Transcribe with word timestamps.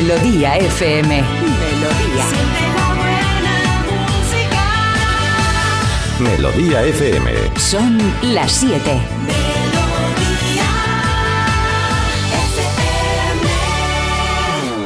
Melodía 0.00 0.56
FM. 0.56 1.22
Melodía. 1.22 2.24
Melodía 6.18 6.82
FM. 6.84 7.30
Son 7.58 7.98
las 8.22 8.50
7. 8.50 8.98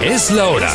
Es 0.02 0.32
la 0.32 0.48
hora. 0.48 0.68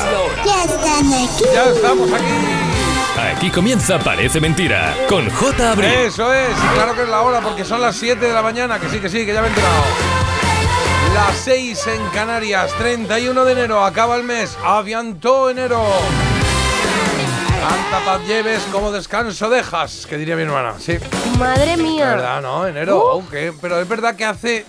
Ya 0.45 0.63
están 0.63 1.13
aquí. 1.13 1.43
Ya 1.53 1.65
estamos 1.65 2.09
aquí. 2.13 3.35
Aquí 3.35 3.51
comienza 3.51 3.99
Parece 3.99 4.39
Mentira 4.39 4.95
con 5.09 5.29
J. 5.29 5.71
Abril. 5.73 5.89
Eso 5.89 6.33
es, 6.33 6.51
y 6.57 6.75
claro 6.75 6.95
que 6.95 7.01
es 7.01 7.09
la 7.09 7.21
hora 7.23 7.41
porque 7.41 7.65
son 7.65 7.81
las 7.81 7.97
7 7.97 8.25
de 8.25 8.33
la 8.33 8.41
mañana, 8.41 8.79
que 8.79 8.87
sí, 8.87 8.99
que 8.99 9.09
sí, 9.09 9.25
que 9.25 9.33
ya 9.33 9.41
me 9.41 9.47
he 9.47 9.49
enterado. 9.49 10.08
Las 11.13 11.35
6 11.37 11.87
en 11.87 12.05
Canarias, 12.09 12.71
31 12.77 13.43
de 13.45 13.51
enero, 13.51 13.83
acaba 13.83 14.15
el 14.15 14.23
mes, 14.23 14.57
aviantó 14.63 15.49
enero. 15.49 15.81
Tanta 17.59 18.05
paz 18.05 18.21
lleves 18.27 18.61
como 18.71 18.91
descanso 18.91 19.49
dejas, 19.49 20.05
que 20.07 20.17
diría 20.17 20.35
mi 20.35 20.43
hermana, 20.43 20.75
sí. 20.79 20.97
Madre 21.37 21.73
Es 21.73 21.77
mía. 21.79 22.05
verdad, 22.11 22.41
¿no? 22.41 22.65
Enero, 22.65 23.11
aunque, 23.11 23.53
pero 23.61 23.79
es 23.81 23.87
verdad 23.87 24.15
que 24.15 24.23
hace, 24.25 24.65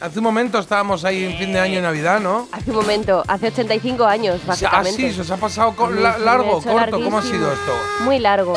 hace 0.00 0.18
un 0.18 0.24
momento 0.24 0.58
estábamos 0.58 1.04
ahí 1.04 1.24
en 1.24 1.38
fin 1.38 1.52
de 1.52 1.60
año 1.60 1.78
y 1.78 1.82
Navidad, 1.82 2.20
¿no? 2.20 2.48
Hace 2.52 2.70
un 2.70 2.76
momento, 2.76 3.22
hace 3.28 3.48
85 3.48 4.04
años, 4.04 4.40
Ah, 4.42 4.46
básicamente. 4.48 4.96
sí, 4.96 5.12
se 5.14 5.20
os 5.20 5.30
ha 5.30 5.36
pasado 5.36 5.74
la- 5.90 6.18
largo, 6.18 6.60
corto, 6.62 6.70
¿cómo 6.70 6.78
ha 6.78 7.20
larguísimo. 7.20 7.22
sido 7.22 7.52
esto? 7.52 7.72
Muy 8.00 8.18
largo. 8.18 8.54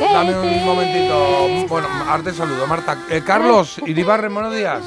Dame 0.00 0.34
un 0.38 0.64
momentito. 0.64 1.66
Bueno, 1.68 1.88
arte 2.08 2.32
saludo, 2.32 2.66
Marta. 2.66 2.98
Eh, 3.10 3.22
Carlos, 3.26 3.78
Iribarren, 3.86 4.32
buenos 4.32 4.54
días. 4.54 4.82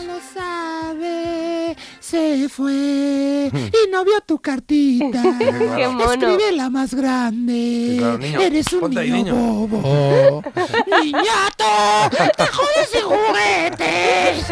Se 2.10 2.50
fue 2.50 3.52
y 3.54 3.92
no 3.92 4.04
vio 4.04 4.20
tu 4.26 4.40
cartita. 4.40 5.22
Qué 5.76 5.88
mono. 5.88 6.12
Escribe 6.12 6.52
la 6.54 6.70
más 6.72 6.94
grande. 6.96 7.98
Claro, 8.00 8.18
niño. 8.18 8.40
Eres 8.42 8.74
un 8.74 8.80
Ponte 8.80 9.00
ahí, 9.02 9.12
niño, 9.12 9.34
niño. 9.36 9.68
bobo. 9.68 10.44
¡Niñato! 11.04 11.66
¡Te 12.36 12.48
jodes 12.48 12.92
de 12.94 13.02
juguetes! 13.02 14.46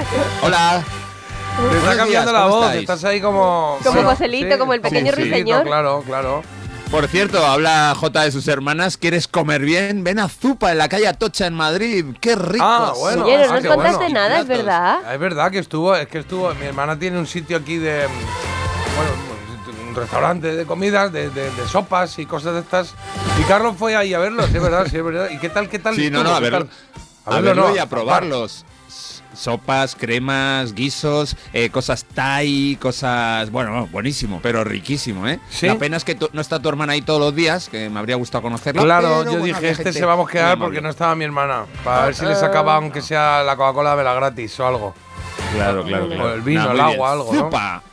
Hola. 0.44 0.84
Te 0.84 1.64
está 1.64 1.80
Buenos 1.80 1.96
cambiando 1.96 2.06
días, 2.06 2.26
la 2.34 2.42
¿cómo 2.44 2.56
voz, 2.56 2.66
estáis? 2.66 2.82
estás 2.82 3.04
ahí 3.06 3.20
como. 3.22 3.80
Como 3.84 4.00
Sí, 4.02 4.06
Joselito, 4.06 4.60
como 4.60 4.74
el 4.76 4.82
pequeño 4.82 5.12
ruiseñor. 5.12 5.64
Claro, 5.64 6.04
claro. 6.06 6.44
Por 6.92 7.08
cierto, 7.10 7.46
habla 7.46 7.94
J 8.00 8.24
de 8.24 8.32
sus 8.32 8.48
hermanas. 8.48 8.96
¿Quieres 8.96 9.28
comer 9.28 9.62
bien? 9.62 10.04
Ven 10.06 10.20
a 10.20 10.30
Zupa 10.30 10.72
en 10.72 10.78
la 10.78 10.88
calle 10.88 11.08
Atocha 11.08 11.46
en 11.46 11.54
Madrid. 11.54 12.06
¡Qué 12.22 12.36
rico! 12.36 12.64
Ah, 12.66 12.94
bueno. 12.98 13.26
Oye, 13.26 13.38
no 13.38 13.44
ah, 13.44 13.60
nos 13.60 13.66
contaste 13.76 13.98
bueno. 13.98 14.14
nada, 14.14 14.40
es 14.40 14.48
verdad. 14.48 15.00
Ah, 15.06 15.14
Es 15.14 15.20
verdad 15.20 15.52
que 15.52 15.60
estuvo, 15.60 15.94
es 15.96 16.08
que 16.08 16.20
estuvo. 16.20 16.54
Mi 16.56 16.66
hermana 16.66 16.98
tiene 16.98 17.20
un 17.20 17.28
sitio 17.28 17.58
aquí 17.58 17.78
de. 17.78 18.08
Bueno, 18.96 19.90
un 19.90 19.96
restaurante 19.96 20.56
de 20.56 20.66
comidas, 20.66 21.12
de, 21.12 21.30
de- 21.30 21.52
de 21.52 21.68
sopas 21.68 22.18
y 22.20 22.26
cosas 22.26 22.54
de 22.54 22.62
estas. 22.62 22.94
Y 23.40 23.44
Carlos 23.44 23.76
fue 23.78 23.96
ahí 23.98 24.14
a 24.14 24.20
verlo, 24.20 24.48
sí, 24.48 24.56
es 24.56 24.62
verdad, 24.64 24.88
sí, 24.90 24.96
es 24.98 25.04
verdad. 25.04 25.30
¿Y 25.30 25.38
qué 25.40 25.50
tal, 25.50 25.68
qué 25.70 25.80
tal? 25.80 25.94
Sí, 25.94 26.10
no, 26.10 26.24
no, 26.24 26.32
a 26.36 26.38
¿Qué 26.38 26.50
verlo. 26.50 26.68
tal? 27.26 27.36
A 27.36 27.42
verlo 27.42 27.68
no, 27.70 27.76
y 27.76 27.80
a 27.80 27.86
probarlos. 27.88 28.64
Sopas, 29.38 29.96
cremas, 29.96 30.74
guisos, 30.74 31.38
eh, 31.54 31.70
cosas 31.70 32.06
Thai, 32.06 32.78
cosas. 32.82 33.52
Bueno, 33.52 33.88
buenísimo, 33.92 34.40
pero 34.42 34.64
riquísimo, 34.64 35.28
¿eh? 35.28 35.40
¿Sí? 35.50 35.68
La 35.68 35.76
pena 35.76 35.98
es 35.98 36.04
que 36.04 36.16
tu- 36.16 36.30
no 36.34 36.42
está 36.42 36.60
tu 36.60 36.68
hermana 36.70 36.94
ahí 36.94 37.02
todos 37.02 37.20
los 37.20 37.36
días, 37.36 37.70
que 37.70 37.90
me 37.90 38.00
habría 38.00 38.16
gustado 38.16 38.42
conocerla. 38.42 38.82
Claro, 38.82 39.24
yo 39.24 39.32
bueno, 39.32 39.46
dije, 39.46 39.70
este 39.70 39.94
se 39.94 40.06
va 40.06 40.14
a 40.14 40.16
amable. 40.16 40.58
porque 40.58 40.82
no 40.82 40.90
estaba 40.90 41.14
mi 41.16 41.24
hermana. 41.26 41.66
Para 41.84 42.06
ver 42.06 42.16
si 42.16 42.26
le 42.26 42.36
sacaba, 42.36 42.76
aunque 42.76 43.02
sea 43.02 43.44
la 43.44 43.56
Coca-Cola 43.56 43.94
vela 43.96 44.14
gratis 44.14 44.60
o 44.60 44.68
algo. 44.68 44.94
Claro, 45.54 45.84
claro, 45.84 46.08
claro. 46.08 46.26
O 46.26 46.34
el 46.34 46.42
vino, 46.42 46.72
el 46.72 46.80
agua, 46.80 47.12
algo, 47.14 47.34
¿no? 47.34 47.40
Zupa. 47.46 47.84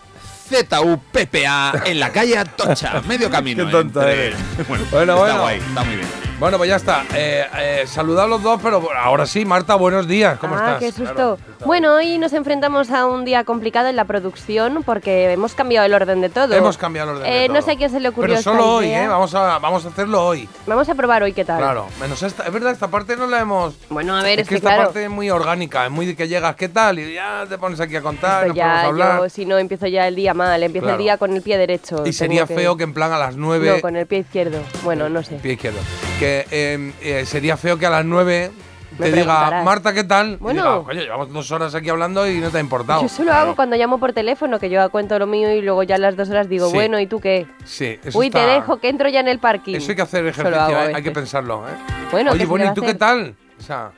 Z-U-P-P-A 0.48 1.72
en 1.87 2.00
la 2.00 2.11
calle 2.12 2.37
Atocha, 2.39 3.00
medio 3.06 3.31
camino. 3.31 3.66
Qué 3.71 4.26
eres. 4.26 4.38
Bueno, 4.69 4.84
Bueno, 4.91 5.12
está 5.12 5.15
bueno. 5.16 5.41
guay, 5.41 5.59
está 5.59 5.84
muy 5.84 5.97
bien. 5.97 6.09
Bueno, 6.41 6.59
pues 6.59 6.69
ya 6.69 6.77
está. 6.77 7.05
Eh, 7.15 7.47
eh, 7.56 7.84
saludad 7.87 8.25
a 8.25 8.27
los 8.28 8.43
dos, 8.43 8.61
pero 8.61 8.83
ahora 8.97 9.25
sí, 9.25 9.45
Marta, 9.45 9.77
buenos 9.77 10.09
días. 10.09 10.37
¿Cómo 10.41 10.56
ah, 10.56 10.75
estás? 10.75 10.78
qué 10.81 10.91
susto. 10.93 11.15
Claro, 11.15 11.39
está 11.50 11.65
bueno, 11.65 11.95
hoy 11.95 12.19
nos 12.19 12.33
enfrentamos 12.33 12.91
a 12.91 13.06
un 13.06 13.25
día 13.25 13.45
complicado 13.45 13.89
en 13.89 13.95
la 13.97 14.05
producción 14.05 14.83
porque 14.84 15.31
hemos 15.33 15.55
cambiado 15.55 15.87
el 15.87 15.94
orden 15.94 16.21
de 16.21 16.28
todo. 16.28 16.53
Hemos 16.53 16.77
cambiado 16.77 17.12
el 17.12 17.17
orden. 17.19 17.31
de 17.33 17.44
Eh, 17.44 17.49
no 17.49 17.55
todo. 17.55 17.62
sé 17.67 17.71
a 17.73 17.77
quién 17.77 17.89
se 17.91 18.00
le 18.00 18.09
ocurrió 18.09 18.31
Pero 18.31 18.39
esta 18.41 18.50
solo 18.50 18.75
hoy, 18.77 18.87
idea. 18.87 19.05
¿eh? 19.05 19.09
Vamos 19.09 19.33
a, 19.34 19.59
vamos 19.59 19.84
a 19.87 19.89
hacerlo 19.89 20.27
hoy. 20.27 20.49
Vamos 20.67 20.89
a 20.89 20.94
probar 20.97 21.23
hoy 21.23 21.33
qué 21.33 21.44
tal. 21.44 21.59
Claro. 21.59 21.87
Menos 22.00 22.21
esta. 22.23 22.43
Es 22.43 22.53
verdad, 22.53 22.73
esta 22.73 22.89
parte 22.89 23.17
no 23.17 23.27
la 23.28 23.41
hemos. 23.41 23.75
Bueno, 23.89 24.17
a 24.17 24.23
ver, 24.23 24.41
es 24.41 24.43
es 24.43 24.49
que 24.49 24.55
que 24.55 24.56
esta 24.56 24.71
claro. 24.71 24.84
parte 24.87 25.05
es 25.05 25.11
muy 25.11 25.31
orgánica, 25.31 25.84
es 25.87 25.91
muy 25.93 26.05
de 26.05 26.17
que 26.17 26.27
llegas, 26.27 26.56
¿qué 26.56 26.69
tal? 26.69 26.99
Y 26.99 27.15
ya 27.15 27.47
te 27.49 27.56
pones 27.59 27.78
aquí 27.81 27.94
a 27.97 28.03
contar, 28.03 28.49
Esto 28.49 28.49
nos 28.49 28.56
ponemos 28.56 28.77
a 28.78 28.83
ya, 28.83 28.89
hablar. 28.89 29.19
yo, 29.21 29.28
si 29.28 29.47
no, 29.47 29.56
empiezo 29.56 29.87
ya 29.87 30.09
el 30.09 30.17
día 30.17 30.34
mal. 30.34 30.62
Empiezo 30.62 30.84
Claro. 30.87 30.99
el 30.99 31.05
día 31.05 31.17
con 31.17 31.33
el 31.33 31.43
pie 31.43 31.56
derecho. 31.59 32.03
y 32.05 32.12
sería 32.12 32.47
feo 32.47 32.77
que 32.77 32.83
en 32.84 32.93
plan 32.93 33.12
a 33.12 33.19
las 33.19 33.37
9. 33.37 33.77
No, 33.77 33.81
con 33.81 33.94
el 33.97 34.06
pie 34.06 34.19
izquierdo. 34.19 34.59
Bueno, 34.83 35.09
no 35.09 35.23
sé. 35.23 35.37
Pie 35.37 35.53
izquierdo. 35.53 35.78
Que 36.19 36.24
eh, 36.51 36.93
eh, 37.01 37.27
sería 37.27 37.57
feo 37.57 37.79
que 37.79 37.87
a 37.87 37.91
las 37.91 38.05
9 38.05 38.51
Me 38.99 39.11
te 39.11 39.17
diga. 39.17 39.62
Marta, 39.65 39.93
¿qué 39.93 40.05
tal? 40.05 40.37
Bueno. 40.39 40.61
Y 40.61 40.65
diga, 40.65 40.85
coño, 40.85 41.01
llevamos 41.03 41.33
dos 41.33 41.51
horas 41.51 41.75
aquí 41.75 41.89
hablando 41.91 42.29
y 42.31 42.39
no 42.39 42.51
te 42.51 42.59
ha 42.59 42.61
importado. 42.61 43.03
Yo 43.03 43.09
solo 43.09 43.33
hago 43.33 43.57
cuando 43.57 43.77
llamo 43.77 43.99
por 43.99 44.12
teléfono, 44.12 44.59
que 44.61 44.71
yo 44.71 44.89
cuento 44.91 45.19
lo 45.19 45.27
mío 45.27 45.53
y 45.53 45.61
luego 45.62 45.83
ya 45.83 45.97
a 45.97 45.99
las 45.99 46.17
dos 46.17 46.29
horas 46.31 46.49
digo, 46.49 46.69
Sí. 46.69 46.75
bueno, 46.75 46.99
¿y 47.01 47.07
tú 47.07 47.21
qué? 47.21 47.47
Sí, 47.65 47.99
eso 48.05 48.19
Uy, 48.19 48.31
te 48.31 48.39
está- 48.41 48.53
dejo, 48.53 48.79
que 48.79 48.89
entro 48.89 49.09
ya 49.09 49.21
en 49.21 49.29
el 49.29 49.39
parking. 49.41 49.75
Eso 49.77 49.91
hay 49.91 49.97
que 49.97 50.03
hacer 50.03 50.21
Solo 50.35 50.49
ejercicio, 50.49 50.79
hago 50.79 50.89
¿eh? 50.91 50.93
hay 50.95 51.03
que 51.03 51.11
pensarlo, 51.11 51.69
¿eh? 51.69 51.73
Bueno, 52.12 52.31
¿qué 52.31 52.37
Oye, 52.37 52.45
se 52.45 52.47
bueno, 52.47 52.65
le 52.65 52.69
va 52.69 52.73
¿y 52.73 52.75
tú 52.75 52.81
qué 52.83 52.87
hacer? 52.89 52.99
tal? 52.99 53.35
O 53.59 53.62
sea, 53.62 53.91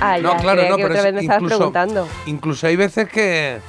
Ah, 0.00 0.18
no, 0.20 0.32
ya, 0.32 0.36
claro, 0.38 0.58
creía 0.58 0.70
no, 0.70 0.76
que 0.76 0.82
pero 0.82 0.94
otra 0.94 0.98
es 0.98 1.04
vez 1.04 1.14
me 1.14 1.20
estabas 1.20 1.42
preguntando. 1.44 2.08
incluso 2.26 2.66
hay 2.66 2.74
veces 2.76 3.08
que, 3.08 3.60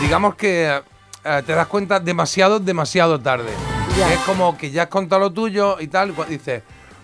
digamos 0.00 0.34
que 0.34 0.80
eh, 1.24 1.42
te 1.46 1.54
das 1.54 1.66
cuenta 1.68 2.00
demasiado, 2.00 2.58
demasiado 2.60 3.18
tarde. 3.20 3.50
Ya. 3.98 4.12
Es 4.12 4.20
como 4.20 4.56
que 4.58 4.70
ya 4.70 4.82
has 4.84 4.88
contado 4.88 5.20
lo 5.20 5.30
tuyo 5.32 5.76
y 5.80 5.86
tal, 5.88 6.14
y 6.28 6.32
dices, 6.32 6.62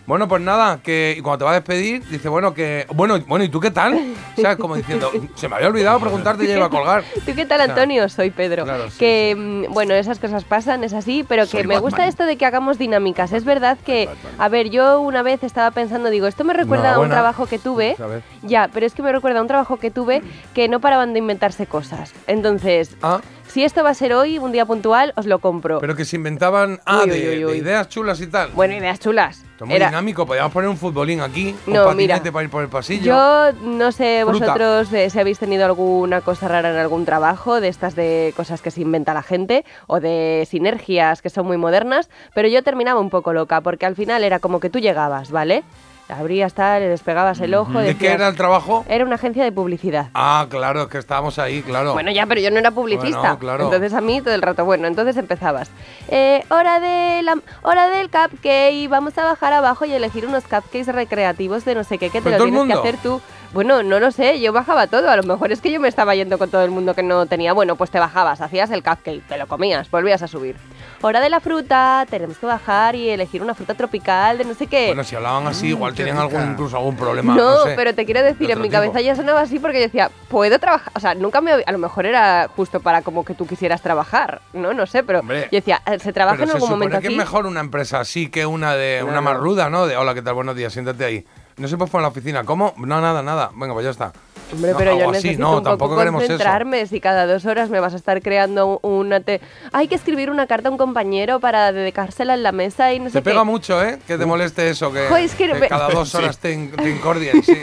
bueno, 0.08 0.26
pues 0.26 0.40
nada, 0.40 0.80
que 0.82 1.14
y 1.18 1.20
cuando 1.20 1.36
te 1.40 1.44
va 1.44 1.50
a 1.50 1.54
despedir, 1.54 2.02
dice, 2.08 2.30
bueno, 2.30 2.54
que, 2.54 2.86
bueno, 2.94 3.20
bueno, 3.26 3.44
¿y 3.44 3.50
tú 3.50 3.60
qué 3.60 3.70
tal? 3.70 4.14
¿Sabes? 4.40 4.56
Como 4.56 4.74
diciendo, 4.74 5.10
se 5.34 5.50
me 5.50 5.56
había 5.56 5.68
olvidado 5.68 6.00
preguntarte 6.00 6.44
y 6.44 6.48
ya 6.48 6.56
iba 6.56 6.64
a 6.64 6.70
colgar. 6.70 7.04
¿Tú 7.26 7.34
qué 7.34 7.44
tal, 7.44 7.60
sea, 7.60 7.68
Antonio? 7.68 8.08
Soy 8.08 8.30
Pedro. 8.30 8.64
claro, 8.64 8.88
sí, 8.88 8.96
que, 8.98 9.36
mm, 9.36 9.70
bueno, 9.74 9.92
esas 9.92 10.18
cosas 10.18 10.44
pasan, 10.44 10.82
es 10.82 10.94
así, 10.94 11.26
pero 11.28 11.42
que 11.42 11.48
Soy 11.50 11.66
me 11.66 11.78
gusta 11.78 12.06
esto 12.06 12.24
de 12.24 12.38
que 12.38 12.46
hagamos 12.46 12.78
dinámicas. 12.78 13.32
Es 13.32 13.44
verdad 13.44 13.76
que, 13.84 14.08
a 14.38 14.48
ver, 14.48 14.70
yo 14.70 15.02
una 15.02 15.22
vez 15.22 15.44
estaba 15.44 15.72
pensando, 15.72 16.08
digo, 16.08 16.26
esto 16.26 16.42
me 16.42 16.54
recuerda 16.54 16.94
a 16.94 17.00
un 17.00 17.10
trabajo 17.10 17.44
que 17.44 17.58
tuve. 17.58 17.94
Ya, 18.42 18.70
pero 18.72 18.86
es 18.86 18.94
que 18.94 19.02
me 19.02 19.12
recuerda 19.12 19.40
a 19.40 19.42
un 19.42 19.48
trabajo 19.48 19.76
que 19.76 19.90
tuve 19.90 20.22
que 20.54 20.68
no 20.68 20.80
paraban 20.80 21.12
de 21.12 21.18
inventarse 21.18 21.66
cosas. 21.66 22.14
Entonces, 22.26 22.96
Ah, 23.02 23.20
si 23.58 23.64
esto 23.64 23.82
va 23.82 23.90
a 23.90 23.94
ser 23.94 24.12
hoy, 24.12 24.38
un 24.38 24.52
día 24.52 24.64
puntual, 24.66 25.12
os 25.16 25.26
lo 25.26 25.40
compro. 25.40 25.80
pero 25.80 25.96
que 25.96 26.04
se 26.04 26.14
inventaban, 26.14 26.78
ah, 26.86 27.00
Uy, 27.02 27.10
de, 27.10 27.16
uy, 27.16 27.28
uy, 27.30 27.38
de 27.38 27.46
uy. 27.46 27.56
ideas 27.58 27.88
chulas 27.88 28.20
y 28.20 28.28
tal. 28.28 28.50
Bueno, 28.52 28.76
ideas 28.76 29.00
chulas. 29.00 29.38
Esto 29.38 29.64
es 29.64 29.68
muy 29.68 29.74
Era- 29.74 29.88
dinámico, 29.88 30.24
podríamos 30.26 30.52
poner 30.52 30.70
un 30.70 30.76
futbolín 30.76 31.20
aquí, 31.20 31.56
un 31.66 31.72
No, 31.74 31.86
patinete 31.86 32.20
mira, 32.20 32.32
para 32.32 32.44
ir 32.44 32.50
por 32.50 32.62
el 32.62 32.68
pasillo. 32.68 33.04
Yo 33.04 33.52
no 33.64 33.90
sé 33.90 34.22
Fruta. 34.24 34.44
vosotros 34.46 34.92
eh, 34.92 35.10
si 35.10 35.18
habéis 35.18 35.40
tenido 35.40 35.64
alguna 35.64 36.20
cosa 36.20 36.46
rara 36.46 36.70
en 36.70 36.76
algún 36.76 37.04
trabajo, 37.04 37.60
de 37.60 37.66
estas 37.66 37.96
de 37.96 38.32
cosas 38.36 38.62
que 38.62 38.70
se 38.70 38.80
inventa 38.82 39.12
la 39.12 39.24
gente, 39.24 39.64
o 39.88 39.98
de 39.98 40.46
sinergias 40.48 41.20
que 41.20 41.28
son 41.28 41.44
muy 41.44 41.56
modernas, 41.56 42.08
pero 42.34 42.46
yo 42.46 42.62
terminaba 42.62 43.00
un 43.00 43.10
poco 43.10 43.32
loca, 43.32 43.60
porque 43.60 43.86
al 43.86 43.96
final 43.96 44.22
era 44.22 44.38
como 44.38 44.60
que 44.60 44.70
tú 44.70 44.78
llegabas, 44.78 45.32
¿vale? 45.32 45.64
Abrías 46.08 46.54
tal, 46.54 46.80
le 46.80 46.88
despegabas 46.88 47.38
el 47.40 47.54
ojo. 47.54 47.78
¿De 47.78 47.96
qué 47.96 48.12
era 48.12 48.28
el 48.28 48.36
trabajo? 48.36 48.84
Era 48.88 49.04
una 49.04 49.16
agencia 49.16 49.44
de 49.44 49.52
publicidad. 49.52 50.08
Ah, 50.14 50.46
claro, 50.48 50.82
es 50.82 50.88
que 50.88 50.98
estábamos 50.98 51.38
ahí, 51.38 51.62
claro. 51.62 51.92
Bueno, 51.92 52.10
ya, 52.10 52.24
pero 52.26 52.40
yo 52.40 52.50
no 52.50 52.58
era 52.58 52.70
publicista. 52.70 53.18
Bueno, 53.18 53.38
claro. 53.38 53.64
Entonces 53.64 53.92
a 53.92 54.00
mí 54.00 54.20
todo 54.22 54.34
el 54.34 54.40
rato, 54.40 54.64
bueno, 54.64 54.86
entonces 54.86 55.16
empezabas. 55.18 55.70
Eh, 56.08 56.44
hora, 56.50 56.80
de 56.80 57.22
la, 57.22 57.38
hora 57.62 57.88
del 57.88 58.08
cupcake, 58.08 58.88
vamos 58.88 59.18
a 59.18 59.24
bajar 59.24 59.52
abajo 59.52 59.84
y 59.84 59.92
elegir 59.92 60.26
unos 60.26 60.44
cupcakes 60.44 60.86
recreativos 60.86 61.64
de 61.64 61.74
no 61.74 61.84
sé 61.84 61.98
qué, 61.98 62.10
que 62.10 62.20
te 62.20 62.30
¿Pero 62.30 62.38
lo 62.38 62.44
tienes 62.44 62.66
que 62.66 62.72
hacer 62.72 62.96
tú. 63.02 63.20
Bueno, 63.54 63.82
no 63.82 63.98
lo 63.98 64.10
sé, 64.10 64.40
yo 64.40 64.52
bajaba 64.52 64.88
todo. 64.88 65.08
A 65.10 65.16
lo 65.16 65.22
mejor 65.22 65.52
es 65.52 65.62
que 65.62 65.72
yo 65.72 65.80
me 65.80 65.88
estaba 65.88 66.14
yendo 66.14 66.36
con 66.36 66.50
todo 66.50 66.62
el 66.64 66.70
mundo 66.70 66.94
que 66.94 67.02
no 67.02 67.24
tenía. 67.24 67.54
Bueno, 67.54 67.76
pues 67.76 67.90
te 67.90 67.98
bajabas, 67.98 68.42
hacías 68.42 68.70
el 68.70 68.82
cupcake, 68.82 69.26
te 69.26 69.38
lo 69.38 69.46
comías, 69.46 69.90
volvías 69.90 70.22
a 70.22 70.28
subir. 70.28 70.56
Hora 71.00 71.20
de 71.20 71.30
la 71.30 71.40
fruta, 71.40 72.04
tenemos 72.10 72.36
que 72.36 72.44
bajar 72.44 72.94
y 72.94 73.08
elegir 73.08 73.40
una 73.42 73.54
fruta 73.54 73.72
tropical 73.74 74.36
de 74.36 74.44
no 74.44 74.52
sé 74.54 74.66
qué. 74.66 74.88
Bueno, 74.88 75.02
si 75.02 75.16
hablaban 75.16 75.46
así, 75.46 75.68
igual 75.68 75.92
qué 75.94 76.04
tenían 76.04 76.18
algún, 76.18 76.42
incluso 76.50 76.76
algún 76.76 76.96
problema. 76.96 77.34
No, 77.34 77.58
No, 77.58 77.64
sé. 77.64 77.72
pero 77.74 77.94
te 77.94 78.04
quiero 78.04 78.22
decir, 78.22 78.48
de 78.48 78.52
en 78.52 78.58
mi 78.60 78.68
tipo. 78.68 78.80
cabeza 78.82 79.00
ya 79.00 79.16
sonaba 79.16 79.40
así 79.40 79.58
porque 79.58 79.78
yo 79.78 79.84
decía, 79.84 80.10
¿puedo 80.28 80.58
trabajar? 80.58 80.92
O 80.94 81.00
sea, 81.00 81.14
nunca 81.14 81.40
me... 81.40 81.52
A 81.52 81.72
lo 81.72 81.78
mejor 81.78 82.04
era 82.04 82.50
justo 82.54 82.80
para 82.80 83.00
como 83.00 83.24
que 83.24 83.32
tú 83.32 83.46
quisieras 83.46 83.80
trabajar, 83.80 84.42
¿no? 84.52 84.74
No 84.74 84.86
sé, 84.86 85.02
pero 85.04 85.20
Hombre, 85.20 85.44
yo 85.50 85.58
decía, 85.58 85.80
eh, 85.86 85.98
¿se 86.00 86.12
trabaja 86.12 86.36
Pero 86.36 86.44
en 86.44 86.48
se 86.50 86.54
algún 86.56 86.68
supone 86.68 86.84
momento 86.86 87.00
que 87.00 87.06
aquí? 87.06 87.14
es 87.14 87.18
mejor 87.18 87.46
una 87.46 87.60
empresa 87.60 88.00
así 88.00 88.28
que 88.28 88.44
una 88.44 88.74
de 88.74 88.98
No, 89.00 89.06
una 89.10 89.20
más 89.22 89.36
ruda, 89.38 89.70
¿no? 89.70 89.86
De 89.86 89.96
hola, 89.96 90.12
¿qué 90.12 90.20
tal? 90.22 90.34
Buenos 90.34 90.54
días, 90.54 90.70
siéntate 90.72 91.04
ahí. 91.04 91.24
No 91.58 91.68
se 91.68 91.76
puede 91.76 91.90
poner 91.90 92.02
en 92.02 92.04
la 92.04 92.08
oficina. 92.08 92.44
¿Cómo? 92.44 92.74
No, 92.76 93.00
nada, 93.00 93.22
nada. 93.22 93.50
Venga, 93.54 93.74
pues 93.74 93.84
ya 93.84 93.90
está. 93.90 94.12
Hombre, 94.52 94.72
No, 94.72 94.78
pero 94.78 94.92
yo 94.92 94.98
algo 95.00 95.10
así, 95.10 95.28
necesito 95.28 95.42
no, 95.42 95.48
un 95.50 95.56
poco 95.56 95.68
tampoco 95.70 96.02
eso. 96.02 96.12
concentrarme. 96.12 96.86
Si 96.86 97.00
cada 97.00 97.26
dos 97.26 97.44
horas 97.46 97.68
me 97.70 97.80
vas 97.80 97.92
a 97.92 97.96
estar 97.96 98.22
creando 98.22 98.78
una... 98.82 99.20
Te... 99.20 99.40
Hay 99.72 99.88
que 99.88 99.94
escribir 99.94 100.30
una 100.30 100.46
carta 100.46 100.68
a 100.68 100.72
un 100.72 100.78
compañero 100.78 101.38
para 101.40 101.70
dedicársela 101.72 102.34
en 102.34 102.42
la 102.42 102.52
mesa 102.52 102.92
y 102.92 102.98
no 103.00 103.06
sé 103.10 103.14
Te 103.14 103.18
qué. 103.22 103.30
pega 103.30 103.44
mucho, 103.44 103.82
¿eh? 103.84 103.98
Que 104.06 104.16
te 104.16 104.24
moleste 104.26 104.70
eso, 104.70 104.90
que, 104.92 105.06
Jo, 105.08 105.16
es 105.16 105.34
que 105.34 105.48
que 105.48 105.54
me- 105.54 105.68
cada 105.68 105.88
dos 105.90 106.14
horas 106.14 106.38
te, 106.38 106.52
in- 106.52 106.70
te 106.70 106.88
incordien, 106.90 107.42
sí. 107.44 107.56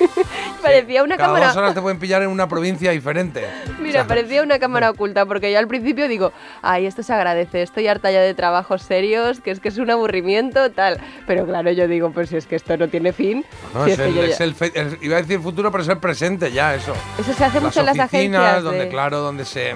Parecía 0.62 1.04
una 1.04 1.18
cada 1.18 1.30
cámara... 1.30 1.48
dos 1.48 1.58
horas 1.58 1.74
te 1.74 1.82
pueden 1.82 2.00
pillar 2.00 2.22
en 2.22 2.30
una 2.30 2.48
provincia 2.48 2.92
diferente. 2.92 3.46
Mira, 3.80 3.90
O 3.90 4.04
sea, 4.04 4.08
parecía 4.08 4.44
una 4.44 4.60
cámara 4.60 4.90
oculta, 4.92 5.26
porque 5.26 5.52
yo 5.52 5.60
al 5.60 5.68
principio 5.68 6.08
digo, 6.08 6.32
ay, 6.62 6.86
esto 6.86 7.04
se 7.04 7.14
agradece, 7.14 7.62
estoy 7.62 7.88
harta 7.88 8.12
ya 8.12 8.22
de 8.22 8.34
trabajos 8.34 8.82
serios, 8.84 9.40
que 9.42 9.52
es 9.52 9.60
que 9.60 9.70
es 9.70 9.78
un 9.78 9.90
aburrimiento, 9.90 10.72
tal. 10.72 11.00
Pero 11.28 11.46
claro, 11.46 11.72
yo 11.72 11.88
digo, 11.88 12.12
pues 12.12 12.30
si 12.30 12.38
es 12.38 12.46
que 12.46 12.56
esto 12.56 12.78
no 12.78 12.88
tiene 12.90 13.14
fin. 13.14 13.46
no, 13.74 13.86
si 13.86 13.92
es 13.92 14.00
es 14.00 14.06
el- 14.08 14.18
es 14.20 14.42
el 14.42 14.56
fe- 14.56 14.72
el- 14.76 14.98
iba 15.02 15.18
a 15.18 15.22
decir 15.22 15.40
futuro, 15.40 15.72
pero 15.72 15.84
es 15.84 15.90
el 15.90 15.98
presente 15.98 16.52
ya, 16.52 16.75
eso. 16.76 16.94
Eso 17.18 17.34
se 17.34 17.44
hace 17.46 17.60
mucho 17.60 17.80
en 17.80 17.86
las 17.88 17.96
agencias. 18.00 18.64
donde 18.64 18.80
de- 18.86 18.90
claro, 18.90 19.20
donde 19.20 19.46
se, 19.46 19.74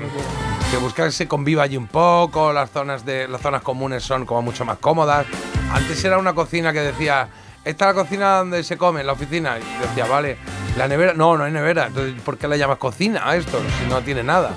se 0.71 0.77
busca 0.77 1.05
que 1.05 1.11
se 1.11 1.27
conviva 1.27 1.63
allí 1.63 1.77
un 1.77 1.87
poco, 1.87 2.53
las 2.53 2.69
zonas 2.71 3.05
de 3.05 3.27
las 3.27 3.41
zonas 3.41 3.61
comunes 3.61 4.03
son 4.03 4.25
como 4.25 4.41
mucho 4.41 4.65
más 4.65 4.77
cómodas. 4.77 5.25
Antes 5.73 6.03
era 6.03 6.17
una 6.17 6.33
cocina 6.33 6.71
que 6.73 6.81
decía, 6.81 7.27
esta 7.63 7.89
es 7.89 7.95
la 7.95 8.01
cocina 8.03 8.37
donde 8.37 8.63
se 8.63 8.77
come, 8.77 9.01
en 9.01 9.07
la 9.07 9.13
oficina. 9.13 9.57
Y 9.59 9.81
decía, 9.87 10.05
vale, 10.05 10.37
la 10.77 10.87
nevera, 10.87 11.13
no, 11.13 11.37
no 11.37 11.43
hay 11.43 11.51
nevera. 11.51 11.87
Entonces, 11.87 12.21
¿por 12.21 12.37
qué 12.37 12.47
le 12.47 12.57
llamas 12.57 12.77
cocina 12.77 13.21
a 13.29 13.35
esto? 13.35 13.59
Si 13.79 13.89
no 13.89 14.01
tiene 14.01 14.23
nada. 14.23 14.51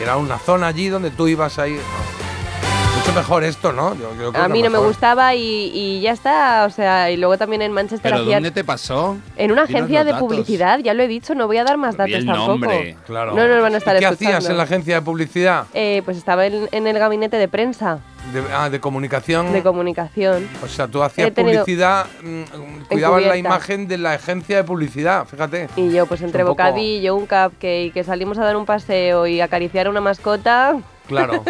Era 0.00 0.16
una 0.16 0.38
zona 0.38 0.66
allí 0.68 0.88
donde 0.88 1.10
tú 1.10 1.26
ibas 1.28 1.58
ahí. 1.58 1.78
Mucho 2.96 3.12
mejor 3.12 3.44
esto, 3.44 3.72
¿no? 3.72 3.94
Yo 3.96 4.10
creo 4.16 4.32
que 4.32 4.38
A 4.38 4.48
mí 4.48 4.62
no 4.62 4.70
me 4.70 4.78
gustaba 4.78 5.34
y, 5.34 5.70
y 5.74 6.00
ya 6.00 6.12
está, 6.12 6.64
o 6.64 6.70
sea, 6.70 7.10
y 7.10 7.16
luego 7.16 7.36
también 7.36 7.60
en 7.62 7.70
Manchester 7.72 8.10
¿Pero 8.10 8.22
hacían... 8.22 8.42
dónde 8.42 8.50
te 8.50 8.64
pasó? 8.64 9.16
En 9.36 9.52
una 9.52 9.62
agencia 9.64 10.02
de 10.04 10.12
datos. 10.12 10.26
publicidad, 10.26 10.78
ya 10.80 10.94
lo 10.94 11.02
he 11.02 11.08
dicho, 11.08 11.34
no 11.34 11.46
voy 11.46 11.58
a 11.58 11.64
dar 11.64 11.76
más 11.76 11.96
datos 11.96 12.14
el 12.14 12.24
tampoco. 12.26 12.48
nombre. 12.52 12.96
Claro. 13.06 13.34
No 13.34 13.46
nos 13.46 13.60
van 13.62 13.74
a 13.74 13.78
estar 13.78 13.96
¿Y 13.96 13.98
¿Qué 14.00 14.04
escuchando. 14.06 14.36
hacías 14.38 14.50
en 14.50 14.56
la 14.56 14.62
agencia 14.62 14.94
de 14.96 15.02
publicidad? 15.02 15.66
Eh, 15.74 16.02
pues 16.04 16.16
estaba 16.16 16.46
en, 16.46 16.68
en 16.72 16.86
el 16.86 16.98
gabinete 16.98 17.36
de 17.36 17.48
prensa, 17.48 17.98
De, 18.32 18.42
ah, 18.54 18.70
de 18.70 18.80
comunicación. 18.80 19.52
de 19.52 19.62
comunicación. 19.62 20.48
O 20.64 20.66
sea, 20.68 20.88
tú 20.88 21.02
hacías 21.02 21.30
publicidad, 21.32 22.06
mm, 22.22 22.84
cuidabas 22.88 23.22
la 23.24 23.36
imagen 23.36 23.88
de 23.88 23.98
la 23.98 24.12
agencia 24.14 24.56
de 24.56 24.64
publicidad, 24.64 25.26
fíjate. 25.26 25.68
Y 25.76 25.92
yo, 25.92 26.06
pues 26.06 26.22
entre 26.22 26.42
un 26.44 26.48
poco- 26.48 26.62
bocadillo, 26.62 27.14
un 27.14 27.26
cupcake, 27.26 27.92
que 27.92 28.04
salimos 28.04 28.38
a 28.38 28.44
dar 28.44 28.56
un 28.56 28.64
paseo 28.64 29.26
y 29.26 29.40
acariciar 29.42 29.86
a 29.86 29.90
una 29.90 30.00
mascota. 30.00 30.76
Claro. 31.06 31.42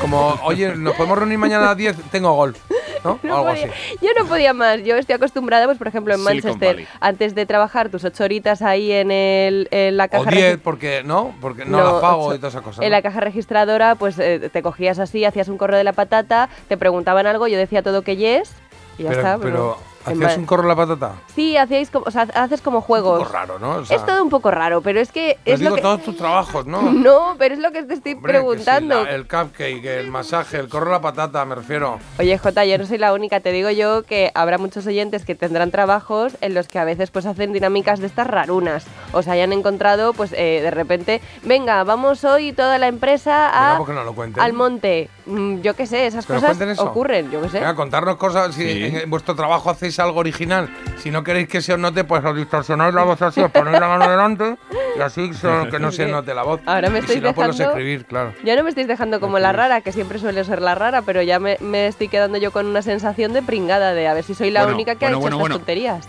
Como, 0.00 0.38
oye, 0.44 0.74
¿nos 0.76 0.94
podemos 0.94 1.18
reunir 1.18 1.38
mañana 1.38 1.64
a 1.64 1.68
las 1.68 1.76
10? 1.76 1.96
Tengo 2.10 2.32
golf. 2.34 2.58
¿No? 3.04 3.18
no 3.24 3.36
Algo 3.38 3.48
así. 3.48 3.62
podía- 3.62 3.74
yo 4.00 4.08
no 4.22 4.26
podía 4.28 4.52
más. 4.52 4.80
Yo 4.84 4.96
estoy 4.96 5.14
acostumbrada, 5.16 5.66
pues 5.66 5.76
por 5.76 5.88
ejemplo, 5.88 6.14
en 6.14 6.20
Silicon 6.20 6.50
Manchester, 6.52 6.74
Valley. 6.76 6.88
antes 7.00 7.34
de 7.34 7.46
trabajar 7.46 7.88
tus 7.88 8.04
ocho 8.04 8.22
horitas 8.22 8.62
ahí 8.62 8.92
en, 8.92 9.10
el, 9.10 9.66
en 9.72 9.96
la 9.96 10.04
O 10.04 10.08
caja 10.08 10.30
10, 10.30 10.56
regi- 10.56 10.60
porque 10.62 11.02
no, 11.04 11.34
porque 11.40 11.64
no, 11.64 11.78
las 11.82 12.00
pago 12.00 12.26
ocho. 12.26 12.36
y 12.36 12.38
todas 12.38 12.54
esas 12.54 12.62
cosas. 12.64 12.84
En 12.84 12.90
¿no? 12.90 12.96
la 12.96 13.02
caja 13.02 13.18
registradora, 13.20 13.96
pues 13.96 14.18
eh, 14.20 14.50
te 14.52 14.62
cogías 14.62 15.00
así, 15.00 15.24
hacías 15.24 15.48
un 15.48 15.58
correo 15.58 15.78
de 15.78 15.84
la 15.84 15.92
patata, 15.94 16.48
te 16.68 16.76
preguntaban 16.76 17.26
algo, 17.26 17.48
yo 17.48 17.58
decía 17.58 17.82
todo 17.82 18.02
que 18.02 18.16
yes 18.16 18.52
y 18.98 19.02
ya 19.02 19.08
pero, 19.08 19.20
está. 19.20 19.38
pero 19.38 19.76
en 19.78 19.82
¿hacías 20.04 20.36
un 20.36 20.46
corro 20.46 20.66
la 20.68 20.76
patata? 20.76 21.12
Sí, 21.34 21.56
hacíais 21.56 21.90
como, 21.90 22.04
o 22.06 22.10
sea, 22.10 22.22
haces 22.34 22.60
como 22.62 22.78
Un 22.78 22.82
juegos. 22.84 23.18
poco 23.20 23.32
raro, 23.32 23.58
¿no? 23.58 23.70
O 23.76 23.84
sea, 23.84 23.96
es 23.96 24.06
todo 24.06 24.22
un 24.22 24.30
poco 24.30 24.50
raro, 24.50 24.80
pero 24.82 25.00
es 25.00 25.12
que 25.12 25.38
pero 25.44 25.54
es 25.54 25.60
digo 25.60 25.70
lo 25.70 25.76
que 25.76 25.82
todos 25.82 26.02
tus 26.02 26.16
trabajos, 26.16 26.66
¿no? 26.66 26.82
no, 26.92 27.34
pero 27.38 27.54
es 27.54 27.60
lo 27.60 27.70
que 27.72 27.82
te 27.82 27.94
estoy 27.94 28.14
Hombre, 28.14 28.32
que 28.32 28.38
sí, 28.38 28.44
preguntando. 28.44 29.04
la- 29.04 29.10
el 29.10 29.28
cupcake, 29.28 29.84
el 29.84 30.08
masaje, 30.10 30.58
el 30.58 30.68
corro 30.68 30.88
a 30.90 30.92
la 30.94 31.00
patata, 31.00 31.44
me 31.44 31.54
refiero. 31.54 31.98
Oye, 32.18 32.36
Jota, 32.38 32.64
yo 32.64 32.78
no 32.78 32.86
soy 32.86 32.98
la 32.98 33.12
única, 33.12 33.40
te 33.40 33.52
digo 33.52 33.70
yo 33.70 34.02
que 34.04 34.30
habrá 34.34 34.58
muchos 34.58 34.86
oyentes 34.86 35.24
que 35.24 35.34
tendrán 35.34 35.70
trabajos 35.70 36.36
en 36.40 36.54
los 36.54 36.68
que 36.68 36.78
a 36.78 36.84
veces 36.84 37.10
pues 37.10 37.26
hacen 37.26 37.52
dinámicas 37.52 38.00
de 38.00 38.06
estas 38.06 38.26
rarunas. 38.26 38.84
O 39.12 39.22
se 39.22 39.30
hayan 39.30 39.52
encontrado, 39.52 40.12
pues 40.12 40.32
eh, 40.32 40.60
de 40.62 40.70
repente, 40.70 41.20
venga, 41.44 41.82
vamos 41.84 42.24
hoy 42.24 42.52
toda 42.52 42.78
la 42.78 42.88
empresa 42.88 43.46
Venga, 43.52 43.74
a, 43.74 43.78
¿por 43.78 43.86
qué 43.86 43.92
no 43.92 44.04
lo 44.04 44.14
cuenten? 44.14 44.42
al 44.42 44.52
monte. 44.52 45.08
Mm, 45.26 45.60
yo 45.60 45.74
qué 45.74 45.86
sé, 45.86 46.06
esas 46.06 46.26
¿Que 46.26 46.32
nos 46.32 46.42
cosas 46.42 46.78
ocurren, 46.80 47.30
yo 47.30 47.40
qué 47.42 47.48
sé. 47.48 47.58
Venga, 47.60 47.74
contarnos 47.74 48.16
cosas. 48.16 48.54
Si 48.54 48.62
Sí. 48.62 48.84
en, 48.84 48.96
en 48.96 49.10
vuestro 49.10 49.34
trabajo 49.36 49.70
hacéis 49.70 49.98
algo 50.00 50.18
original, 50.20 50.68
si 50.98 51.10
no 51.10 51.22
queréis 51.22 51.48
que 51.48 51.60
se 51.62 51.72
os 51.72 51.78
note, 51.78 52.04
pues 52.04 52.24
os 52.24 52.36
distorsionáis 52.36 52.92
la 52.94 53.04
voz 53.04 53.22
así, 53.22 53.40
os 53.40 53.50
ponéis 53.50 53.78
la 53.78 53.88
mano 53.88 54.08
delante 54.10 54.56
y 54.96 55.00
así 55.00 55.30
que 55.70 55.78
no 55.78 55.92
se 55.92 56.06
note 56.06 56.34
la 56.34 56.42
voz. 56.42 56.60
Ahora 56.66 56.90
me 56.90 56.98
y 56.98 57.00
estáis 57.00 57.18
si 57.20 57.24
no, 57.24 57.32
pues 57.34 57.48
dejando- 57.56 57.70
escribir, 57.72 58.04
claro. 58.06 58.32
Ya 58.44 58.56
no 58.56 58.62
me 58.64 58.70
estáis 58.70 58.88
dejando 58.88 59.20
como 59.20 59.38
la 59.38 59.52
rara, 59.52 59.80
que 59.80 59.92
siempre 59.92 60.18
suele 60.18 60.42
ser 60.44 60.60
la 60.60 60.74
rara, 60.74 61.02
pero 61.02 61.22
ya 61.22 61.38
me, 61.38 61.56
me 61.60 61.86
estoy 61.86 62.08
quedando 62.08 62.38
yo 62.38 62.50
con 62.50 62.66
una 62.66 62.82
sensación 62.82 63.32
de 63.32 63.42
pringada, 63.42 63.92
de 63.94 64.08
a 64.08 64.14
ver 64.14 64.24
si 64.24 64.34
soy 64.34 64.50
la 64.50 64.62
Bueno, 64.62 64.74
única 64.76 64.96
que 64.96 65.06
bueno, 65.06 65.16
ha 65.16 65.20
hecho 65.20 65.20
bueno, 65.20 65.36
estas 65.36 65.40
bueno. 65.40 65.56
tonterías. 65.56 66.08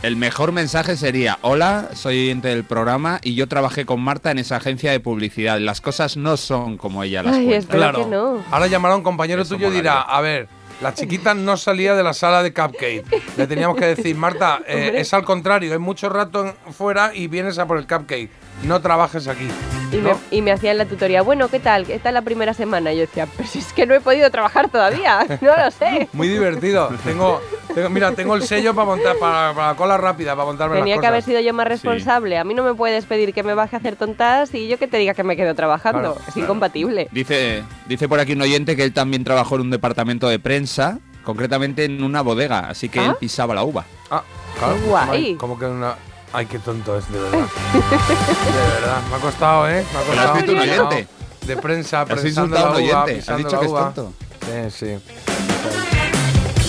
El 0.00 0.14
mejor 0.14 0.52
mensaje 0.52 0.96
sería, 0.96 1.38
hola, 1.42 1.88
soy 1.94 2.22
oyente 2.22 2.48
del 2.48 2.62
programa 2.62 3.18
y 3.20 3.34
yo 3.34 3.48
trabajé 3.48 3.84
con 3.84 4.00
Marta 4.00 4.30
en 4.30 4.38
esa 4.38 4.56
agencia 4.56 4.92
de 4.92 5.00
publicidad. 5.00 5.58
Las 5.58 5.80
cosas 5.80 6.16
no 6.16 6.36
son 6.36 6.76
como 6.76 7.02
ella 7.02 7.24
las 7.24 7.34
Ay, 7.34 7.46
cuenta. 7.46 7.74
Claro. 7.74 8.04
que 8.04 8.06
no. 8.06 8.44
Ahora 8.52 8.68
llamará 8.68 8.94
un 8.94 9.02
compañero 9.02 9.42
Eso 9.42 9.56
tuyo 9.56 9.70
y 9.70 9.72
dirá, 9.72 10.00
a 10.02 10.20
ver, 10.20 10.48
la 10.80 10.94
chiquita 10.94 11.34
no 11.34 11.56
salía 11.56 11.96
de 11.96 12.04
la 12.04 12.14
sala 12.14 12.44
de 12.44 12.54
cupcake. 12.54 13.04
Le 13.36 13.46
teníamos 13.48 13.76
que 13.76 13.86
decir, 13.86 14.14
Marta, 14.14 14.60
eh, 14.68 14.92
es 14.98 15.12
al 15.12 15.24
contrario, 15.24 15.74
es 15.74 15.80
mucho 15.80 16.08
rato 16.08 16.54
fuera 16.70 17.12
y 17.12 17.26
vienes 17.26 17.58
a 17.58 17.66
por 17.66 17.78
el 17.78 17.88
cupcake. 17.88 18.30
No 18.64 18.80
trabajes 18.80 19.28
aquí. 19.28 19.48
Y, 19.92 19.96
¿no? 19.96 20.10
me, 20.10 20.16
y 20.30 20.42
me 20.42 20.52
hacían 20.52 20.76
la 20.76 20.84
tutoría, 20.84 21.22
bueno, 21.22 21.48
¿qué 21.48 21.60
tal? 21.60 21.86
¿Qué 21.86 21.98
tal 21.98 22.12
la 22.14 22.22
primera 22.22 22.52
semana? 22.52 22.92
Y 22.92 22.96
yo 22.96 23.00
decía, 23.02 23.26
pues 23.26 23.56
es 23.56 23.72
que 23.72 23.86
no 23.86 23.94
he 23.94 24.00
podido 24.00 24.30
trabajar 24.30 24.68
todavía, 24.68 25.24
no 25.40 25.56
lo 25.56 25.70
sé. 25.70 26.08
Muy 26.12 26.28
divertido. 26.28 26.90
Tengo, 27.04 27.40
tengo- 27.74 27.88
mira, 27.88 28.12
tengo 28.12 28.34
el 28.34 28.42
sello 28.42 28.74
para 28.74 28.84
montar, 28.86 29.16
para, 29.18 29.54
para 29.54 29.68
la 29.68 29.74
cola 29.76 29.96
rápida, 29.96 30.34
para 30.34 30.44
montarme 30.46 30.76
Tenía 30.78 30.96
las 30.96 31.00
que 31.00 31.06
haber 31.06 31.20
cosas. 31.20 31.30
sido 31.30 31.40
yo 31.40 31.54
más 31.54 31.66
responsable. 31.68 32.36
A 32.36 32.44
mí 32.44 32.52
no 32.52 32.64
me 32.64 32.74
puedes 32.74 33.06
pedir 33.06 33.32
que 33.32 33.42
me 33.42 33.54
baje 33.54 33.76
a 33.76 33.78
hacer 33.78 33.96
tontas 33.96 34.52
y 34.54 34.68
yo 34.68 34.76
que 34.78 34.88
te 34.88 34.98
diga 34.98 35.14
que 35.14 35.24
me 35.24 35.36
quedo 35.36 35.54
trabajando. 35.54 36.00
Claro, 36.00 36.16
es 36.18 36.24
claro. 36.34 36.40
incompatible. 36.40 37.08
Dice, 37.12 37.62
dice 37.86 38.08
por 38.08 38.20
aquí 38.20 38.32
un 38.32 38.42
oyente 38.42 38.76
que 38.76 38.82
él 38.84 38.92
también 38.92 39.24
trabajó 39.24 39.54
en 39.54 39.62
un 39.62 39.70
departamento 39.70 40.28
de 40.28 40.38
prensa, 40.38 40.98
concretamente 41.24 41.84
en 41.86 42.02
una 42.02 42.20
bodega, 42.20 42.68
así 42.68 42.88
que 42.90 43.00
¿Ah? 43.00 43.06
él 43.06 43.14
pisaba 43.18 43.54
la 43.54 43.62
uva. 43.62 43.86
Ah, 44.10 44.22
claro. 44.58 44.76
Guay. 44.86 45.08
Ay, 45.10 45.34
Como 45.36 45.58
que 45.58 45.64
una... 45.64 45.94
Ay, 46.32 46.46
qué 46.46 46.58
tonto 46.58 46.96
es, 46.98 47.10
de 47.10 47.18
verdad. 47.18 47.38
de 47.38 48.80
verdad. 48.80 49.02
Me 49.10 49.16
ha 49.16 49.18
costado, 49.18 49.68
¿eh? 49.68 49.84
Me 49.92 49.98
ha 49.98 50.02
Pero 50.02 50.20
has 50.20 50.26
costado. 50.26 50.34
visto 50.34 50.52
un 50.52 50.58
oyente. 50.58 51.08
De 51.46 51.56
prensa, 51.56 52.02
Has 52.02 52.08
prensando 52.08 52.54
la 52.56 52.70
uva, 52.70 53.02
has 53.02 53.06
dicho 53.08 53.32
la 53.32 53.58
que 53.60 53.66
es 53.66 53.72
tonto. 53.72 54.12
Sí, 54.44 54.70
sí. 54.70 54.98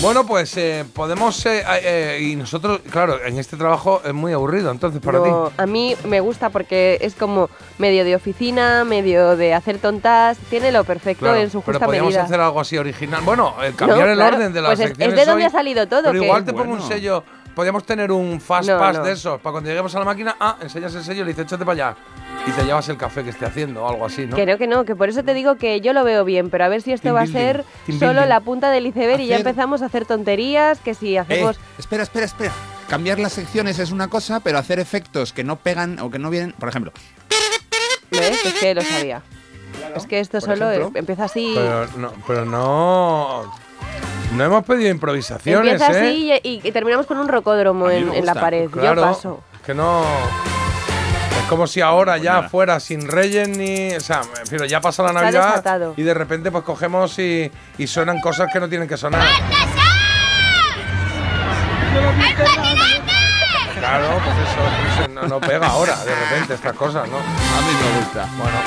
Bueno, 0.00 0.24
pues 0.24 0.56
eh, 0.56 0.86
podemos... 0.94 1.44
eh, 1.44 1.62
eh, 1.82 2.18
y 2.22 2.34
nosotros, 2.34 2.80
claro, 2.90 3.22
en 3.22 3.38
este 3.38 3.58
trabajo 3.58 4.00
es 4.02 4.14
muy 4.14 4.32
aburrido, 4.32 4.70
entonces, 4.70 4.98
para 5.02 5.18
No, 5.18 5.48
ti. 5.48 5.54
a 5.58 5.66
mí 5.66 5.94
me 6.04 6.20
gusta 6.20 6.48
porque 6.48 6.96
es 7.02 7.14
como 7.14 7.50
medio 7.76 8.02
de 8.06 8.16
oficina, 8.16 8.82
medio 8.84 9.36
de 9.36 9.52
hacer 9.52 9.76
tontas. 9.78 10.38
Tiene 10.48 10.72
lo 10.72 10.84
perfecto 10.84 11.26
Claro, 11.26 11.36
en 11.40 11.50
su 11.50 11.60
pero 11.60 11.74
justa 11.74 11.84
podríamos 11.84 12.12
medida. 12.12 12.24
hacer 12.24 12.40
algo 12.40 12.60
así 12.60 12.78
original. 12.78 13.20
Bueno, 13.22 13.54
eh, 13.62 13.74
cambiar 13.76 14.06
No, 14.06 14.12
el 14.12 14.14
claro, 14.16 14.36
orden 14.36 14.52
de 14.54 14.62
las 14.62 14.68
pues 14.70 14.80
es- 14.80 14.84
es 14.86 14.88
secciones 14.92 15.16
de 15.16 15.26
donde 15.26 15.42
hoy, 15.44 15.46
ha 15.48 15.50
salido 15.50 15.86
todo, 15.86 16.02
Pero 16.04 16.18
que- 16.20 16.24
igual 16.24 16.44
te 16.46 16.52
pongo 16.54 16.72
un 16.72 16.82
sello. 16.88 17.22
Podríamos 17.60 17.84
tener 17.84 18.10
un 18.10 18.40
fast 18.40 18.70
No, 18.70 18.78
pass 18.78 18.96
no. 18.96 19.04
de 19.04 19.12
esos. 19.12 19.38
Para 19.38 19.52
cuando 19.52 19.68
lleguemos 19.68 19.94
a 19.94 19.98
la 19.98 20.06
máquina, 20.06 20.34
ah, 20.40 20.56
enseñas 20.62 20.94
el 20.94 21.04
sello 21.04 21.20
y 21.20 21.24
le 21.24 21.32
dices, 21.32 21.44
échate 21.44 21.62
para 21.66 21.90
allá. 21.90 21.96
Y 22.46 22.50
te 22.52 22.64
llevas 22.64 22.88
el 22.88 22.96
café 22.96 23.22
que 23.22 23.28
esté 23.28 23.44
haciendo 23.44 23.84
o 23.84 23.88
algo 23.90 24.06
así, 24.06 24.26
¿no? 24.26 24.34
No, 24.38 24.56
que 24.56 24.66
no, 24.66 24.86
que 24.86 24.96
por 24.96 25.10
eso 25.10 25.22
te 25.24 25.34
digo 25.34 25.56
que 25.56 25.82
yo 25.82 25.92
lo 25.92 26.02
veo 26.02 26.24
bien, 26.24 26.48
pero 26.48 26.64
a 26.64 26.68
ver 26.68 26.80
si 26.80 26.90
esto 26.94 27.02
Team 27.08 27.16
va 27.16 27.20
a 27.20 27.26
ser 27.26 27.66
team 27.84 27.98
solo 27.98 28.12
building. 28.12 28.28
la 28.30 28.40
punta 28.40 28.70
del 28.70 28.86
iceberg 28.86 29.20
y 29.20 29.26
ya 29.26 29.36
empezamos 29.36 29.82
a 29.82 29.86
hacer 29.86 30.06
tonterías, 30.06 30.78
que 30.80 30.94
si 30.94 31.16
Eh, 31.16 31.18
hacemos... 31.18 31.60
espera, 31.78 32.02
espera, 32.04 32.24
espera. 32.24 32.52
Cambiar 32.88 33.18
las 33.18 33.34
secciones 33.34 33.78
es 33.78 33.90
una 33.92 34.08
cosa, 34.08 34.40
pero 34.40 34.56
hacer 34.56 34.78
efectos 34.78 35.34
que 35.34 35.44
no 35.44 35.56
pegan 35.56 35.98
o 36.00 36.10
que 36.10 36.18
no 36.18 36.30
vienen, 36.30 36.52
por 36.52 36.70
ejemplo, 36.70 36.92
¿Ves? 38.10 38.42
Es 38.46 38.54
que 38.54 38.74
lo 38.74 38.80
sabía. 38.80 39.20
Es 39.94 40.06
que 40.06 40.20
esto 40.20 40.38
Por 40.40 40.48
solo 40.48 40.70
ejemplo. 40.70 40.92
eh, 40.94 40.98
empieza 41.00 41.24
así... 41.24 41.52
Pero 41.54 41.86
no, 41.98 42.12
pero 42.26 42.46
no. 42.46 43.52
No 44.36 44.44
hemos 44.44 44.64
pedido 44.64 44.90
improvisaciones, 44.90 45.72
Empieza 45.80 45.92
¿eh? 45.92 46.08
así 46.08 46.32
y, 46.44 46.48
y- 46.48 46.68
y 46.68 46.72
terminamos 46.72 47.06
con 47.06 47.18
un 47.18 47.28
rocódromo 47.28 47.90
en, 47.90 48.24
la 48.24 48.34
pared. 48.34 48.70
Claro. 48.70 49.02
Yo 49.02 49.08
paso. 49.08 49.40
Que 49.66 49.74
no. 49.74 50.02
Es 51.40 51.46
como 51.48 51.66
si 51.66 51.80
ahora 51.80 52.12
Pues 52.12 52.22
ya 52.22 52.34
nada. 52.34 52.48
fuera 52.48 52.78
sin 52.80 53.08
Reyes 53.08 53.48
ni. 53.48 53.94
O 53.94 54.00
sea, 54.00 54.20
me 54.32 54.38
refiero, 54.40 54.64
ya 54.66 54.80
pasa 54.80 55.02
la 55.02 55.12
Navidad 55.12 55.92
y 55.96 56.02
de 56.02 56.14
repente 56.14 56.50
pues 56.52 56.62
cogemos 56.64 57.18
y, 57.18 57.50
y 57.78 57.86
suenan 57.86 58.20
cosas 58.20 58.48
que 58.52 58.60
no 58.60 58.68
tienen 58.68 58.86
que 58.88 58.96
sonar. 58.96 59.22
Claro, 63.78 64.06
pues 64.24 64.36
eso, 64.48 65.02
eso 65.02 65.08
no, 65.08 65.22
no 65.26 65.40
pega 65.40 65.66
ahora, 65.66 65.96
de 66.04 66.14
repente, 66.14 66.54
estas 66.54 66.74
cosas, 66.74 67.08
¿no? 67.08 67.16
a 67.16 67.20
mí 67.20 67.72
me 67.82 67.98
gusta. 68.00 68.28
Bueno, 68.36 68.58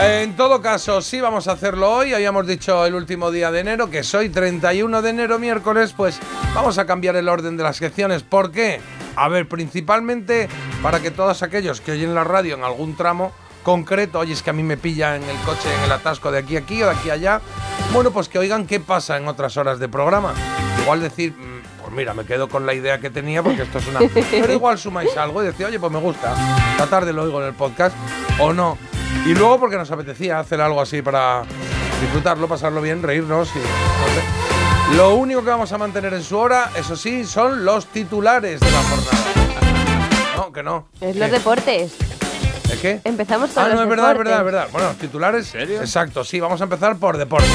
en 0.00 0.34
todo 0.34 0.62
caso, 0.62 1.02
sí 1.02 1.20
vamos 1.20 1.46
a 1.48 1.52
hacerlo 1.52 1.90
hoy. 1.90 2.14
Habíamos 2.14 2.46
dicho 2.46 2.86
el 2.86 2.94
último 2.94 3.30
día 3.30 3.50
de 3.50 3.60
enero, 3.60 3.90
que 3.90 4.02
soy 4.02 4.30
31 4.30 5.02
de 5.02 5.10
enero, 5.10 5.38
miércoles, 5.38 5.92
pues 5.96 6.18
vamos 6.54 6.78
a 6.78 6.86
cambiar 6.86 7.16
el 7.16 7.28
orden 7.28 7.56
de 7.56 7.62
las 7.62 7.76
secciones. 7.76 8.22
¿Por 8.22 8.50
qué? 8.50 8.80
A 9.16 9.28
ver, 9.28 9.48
principalmente 9.48 10.48
para 10.82 11.00
que 11.00 11.10
todos 11.10 11.42
aquellos 11.42 11.80
que 11.80 11.92
oyen 11.92 12.14
la 12.14 12.24
radio 12.24 12.54
en 12.54 12.64
algún 12.64 12.96
tramo 12.96 13.32
concreto, 13.62 14.20
oye, 14.20 14.32
es 14.32 14.42
que 14.42 14.50
a 14.50 14.54
mí 14.54 14.62
me 14.62 14.76
pilla 14.76 15.16
en 15.16 15.22
el 15.22 15.36
coche, 15.44 15.68
en 15.74 15.84
el 15.84 15.92
atasco 15.92 16.30
de 16.30 16.38
aquí 16.38 16.56
a 16.56 16.60
aquí 16.60 16.82
o 16.82 16.86
de 16.86 16.92
aquí 16.92 17.10
a 17.10 17.14
allá, 17.14 17.40
bueno, 17.92 18.10
pues 18.10 18.28
que 18.28 18.38
oigan 18.38 18.66
qué 18.66 18.80
pasa 18.80 19.16
en 19.18 19.28
otras 19.28 19.56
horas 19.56 19.78
de 19.78 19.88
programa. 19.88 20.32
Igual 20.82 21.00
decir, 21.00 21.32
mm, 21.32 21.59
pues 21.90 21.96
mira, 21.96 22.14
me 22.14 22.24
quedo 22.24 22.48
con 22.48 22.64
la 22.66 22.72
idea 22.74 23.00
que 23.00 23.10
tenía 23.10 23.42
porque 23.42 23.62
esto 23.62 23.78
es 23.78 23.86
una. 23.88 23.98
Pero 24.30 24.52
igual 24.52 24.78
sumáis 24.78 25.16
algo 25.16 25.42
y 25.42 25.46
decía, 25.46 25.66
oye, 25.66 25.80
pues 25.80 25.90
me 25.92 25.98
gusta. 25.98 26.32
Esta 26.72 26.86
tarde 26.86 27.12
lo 27.12 27.24
oigo 27.24 27.40
en 27.40 27.48
el 27.48 27.54
podcast 27.54 27.96
o 28.38 28.52
no. 28.52 28.78
Y 29.26 29.34
luego 29.34 29.58
porque 29.58 29.76
nos 29.76 29.90
apetecía 29.90 30.38
hacer 30.38 30.60
algo 30.60 30.80
así 30.80 31.02
para 31.02 31.42
disfrutarlo, 32.00 32.46
pasarlo 32.48 32.80
bien, 32.80 33.02
reírnos 33.02 33.48
y. 33.56 33.58
no 33.58 33.64
sé. 33.64 34.96
Lo 34.96 35.14
único 35.16 35.42
que 35.42 35.50
vamos 35.50 35.72
a 35.72 35.78
mantener 35.78 36.14
en 36.14 36.22
su 36.22 36.36
hora, 36.38 36.70
eso 36.76 36.96
sí, 36.96 37.24
son 37.24 37.64
los 37.64 37.86
titulares 37.86 38.60
de 38.60 38.70
la 38.70 38.82
jornada. 38.82 39.24
No, 40.36 40.52
que 40.52 40.62
no. 40.62 40.88
Es 41.00 41.16
los 41.16 41.30
deportes. 41.30 41.92
¿El 42.70 42.78
qué? 42.78 43.00
Empezamos 43.04 43.50
con 43.50 43.64
Ah, 43.64 43.68
los 43.68 43.76
no, 43.76 43.82
es 43.82 43.88
verdad, 43.88 44.12
es 44.12 44.18
deportes. 44.18 44.24
verdad, 44.24 44.38
es 44.40 44.44
verdad. 44.44 44.68
Bueno, 44.72 44.88
titulares. 45.00 45.46
serio? 45.48 45.80
Exacto, 45.80 46.22
sí, 46.24 46.38
vamos 46.40 46.60
a 46.60 46.64
empezar 46.64 46.96
por 46.96 47.18
deportes. 47.18 47.50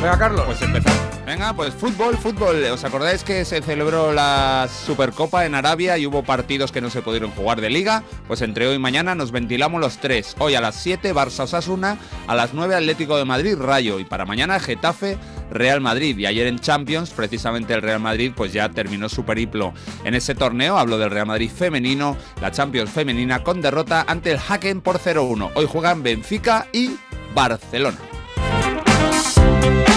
Venga, 0.00 0.18
Carlos. 0.18 0.42
Pues 0.46 0.62
empezamos. 0.62 1.07
Venga, 1.28 1.52
pues 1.52 1.74
fútbol, 1.74 2.16
fútbol. 2.16 2.64
¿Os 2.72 2.84
acordáis 2.84 3.22
que 3.22 3.44
se 3.44 3.60
celebró 3.60 4.14
la 4.14 4.66
Supercopa 4.86 5.44
en 5.44 5.54
Arabia 5.54 5.98
y 5.98 6.06
hubo 6.06 6.22
partidos 6.22 6.72
que 6.72 6.80
no 6.80 6.88
se 6.88 7.02
pudieron 7.02 7.32
jugar 7.32 7.60
de 7.60 7.68
liga? 7.68 8.02
Pues 8.26 8.40
entre 8.40 8.66
hoy 8.66 8.76
y 8.76 8.78
mañana 8.78 9.14
nos 9.14 9.30
ventilamos 9.30 9.78
los 9.78 9.98
tres. 9.98 10.34
Hoy 10.38 10.54
a 10.54 10.62
las 10.62 10.76
7 10.76 11.14
Barça 11.14 11.40
Osasuna, 11.40 11.98
a 12.26 12.34
las 12.34 12.54
9 12.54 12.74
Atlético 12.74 13.18
de 13.18 13.26
Madrid 13.26 13.58
Rayo 13.58 14.00
y 14.00 14.06
para 14.06 14.24
mañana 14.24 14.58
Getafe 14.58 15.18
Real 15.50 15.82
Madrid. 15.82 16.16
Y 16.16 16.24
ayer 16.24 16.46
en 16.46 16.60
Champions, 16.60 17.10
precisamente 17.10 17.74
el 17.74 17.82
Real 17.82 18.00
Madrid 18.00 18.32
pues 18.34 18.54
ya 18.54 18.70
terminó 18.70 19.10
su 19.10 19.26
periplo. 19.26 19.74
En 20.04 20.14
ese 20.14 20.34
torneo 20.34 20.78
hablo 20.78 20.96
del 20.96 21.10
Real 21.10 21.26
Madrid 21.26 21.50
femenino, 21.50 22.16
la 22.40 22.52
Champions 22.52 22.88
femenina 22.88 23.44
con 23.44 23.60
derrota 23.60 24.02
ante 24.08 24.30
el 24.30 24.38
Haken 24.38 24.80
por 24.80 24.98
0-1. 24.98 25.50
Hoy 25.56 25.66
juegan 25.70 26.02
Benfica 26.02 26.68
y 26.72 26.96
Barcelona. 27.34 27.98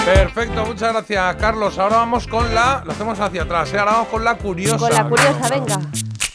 Perfecto, 0.05 0.65
muchas 0.65 0.93
gracias, 0.93 1.35
Carlos. 1.35 1.77
Ahora 1.77 1.97
vamos 1.97 2.27
con 2.27 2.53
la. 2.53 2.81
Lo 2.85 2.91
hacemos 2.91 3.19
hacia 3.19 3.43
atrás, 3.43 3.71
¿eh? 3.73 3.77
Ahora 3.79 3.91
vamos 3.93 4.07
con 4.07 4.23
la 4.23 4.35
curiosa. 4.35 4.77
Con 4.77 4.91
la 4.91 5.07
curiosa, 5.07 5.49
venga. 5.49 5.79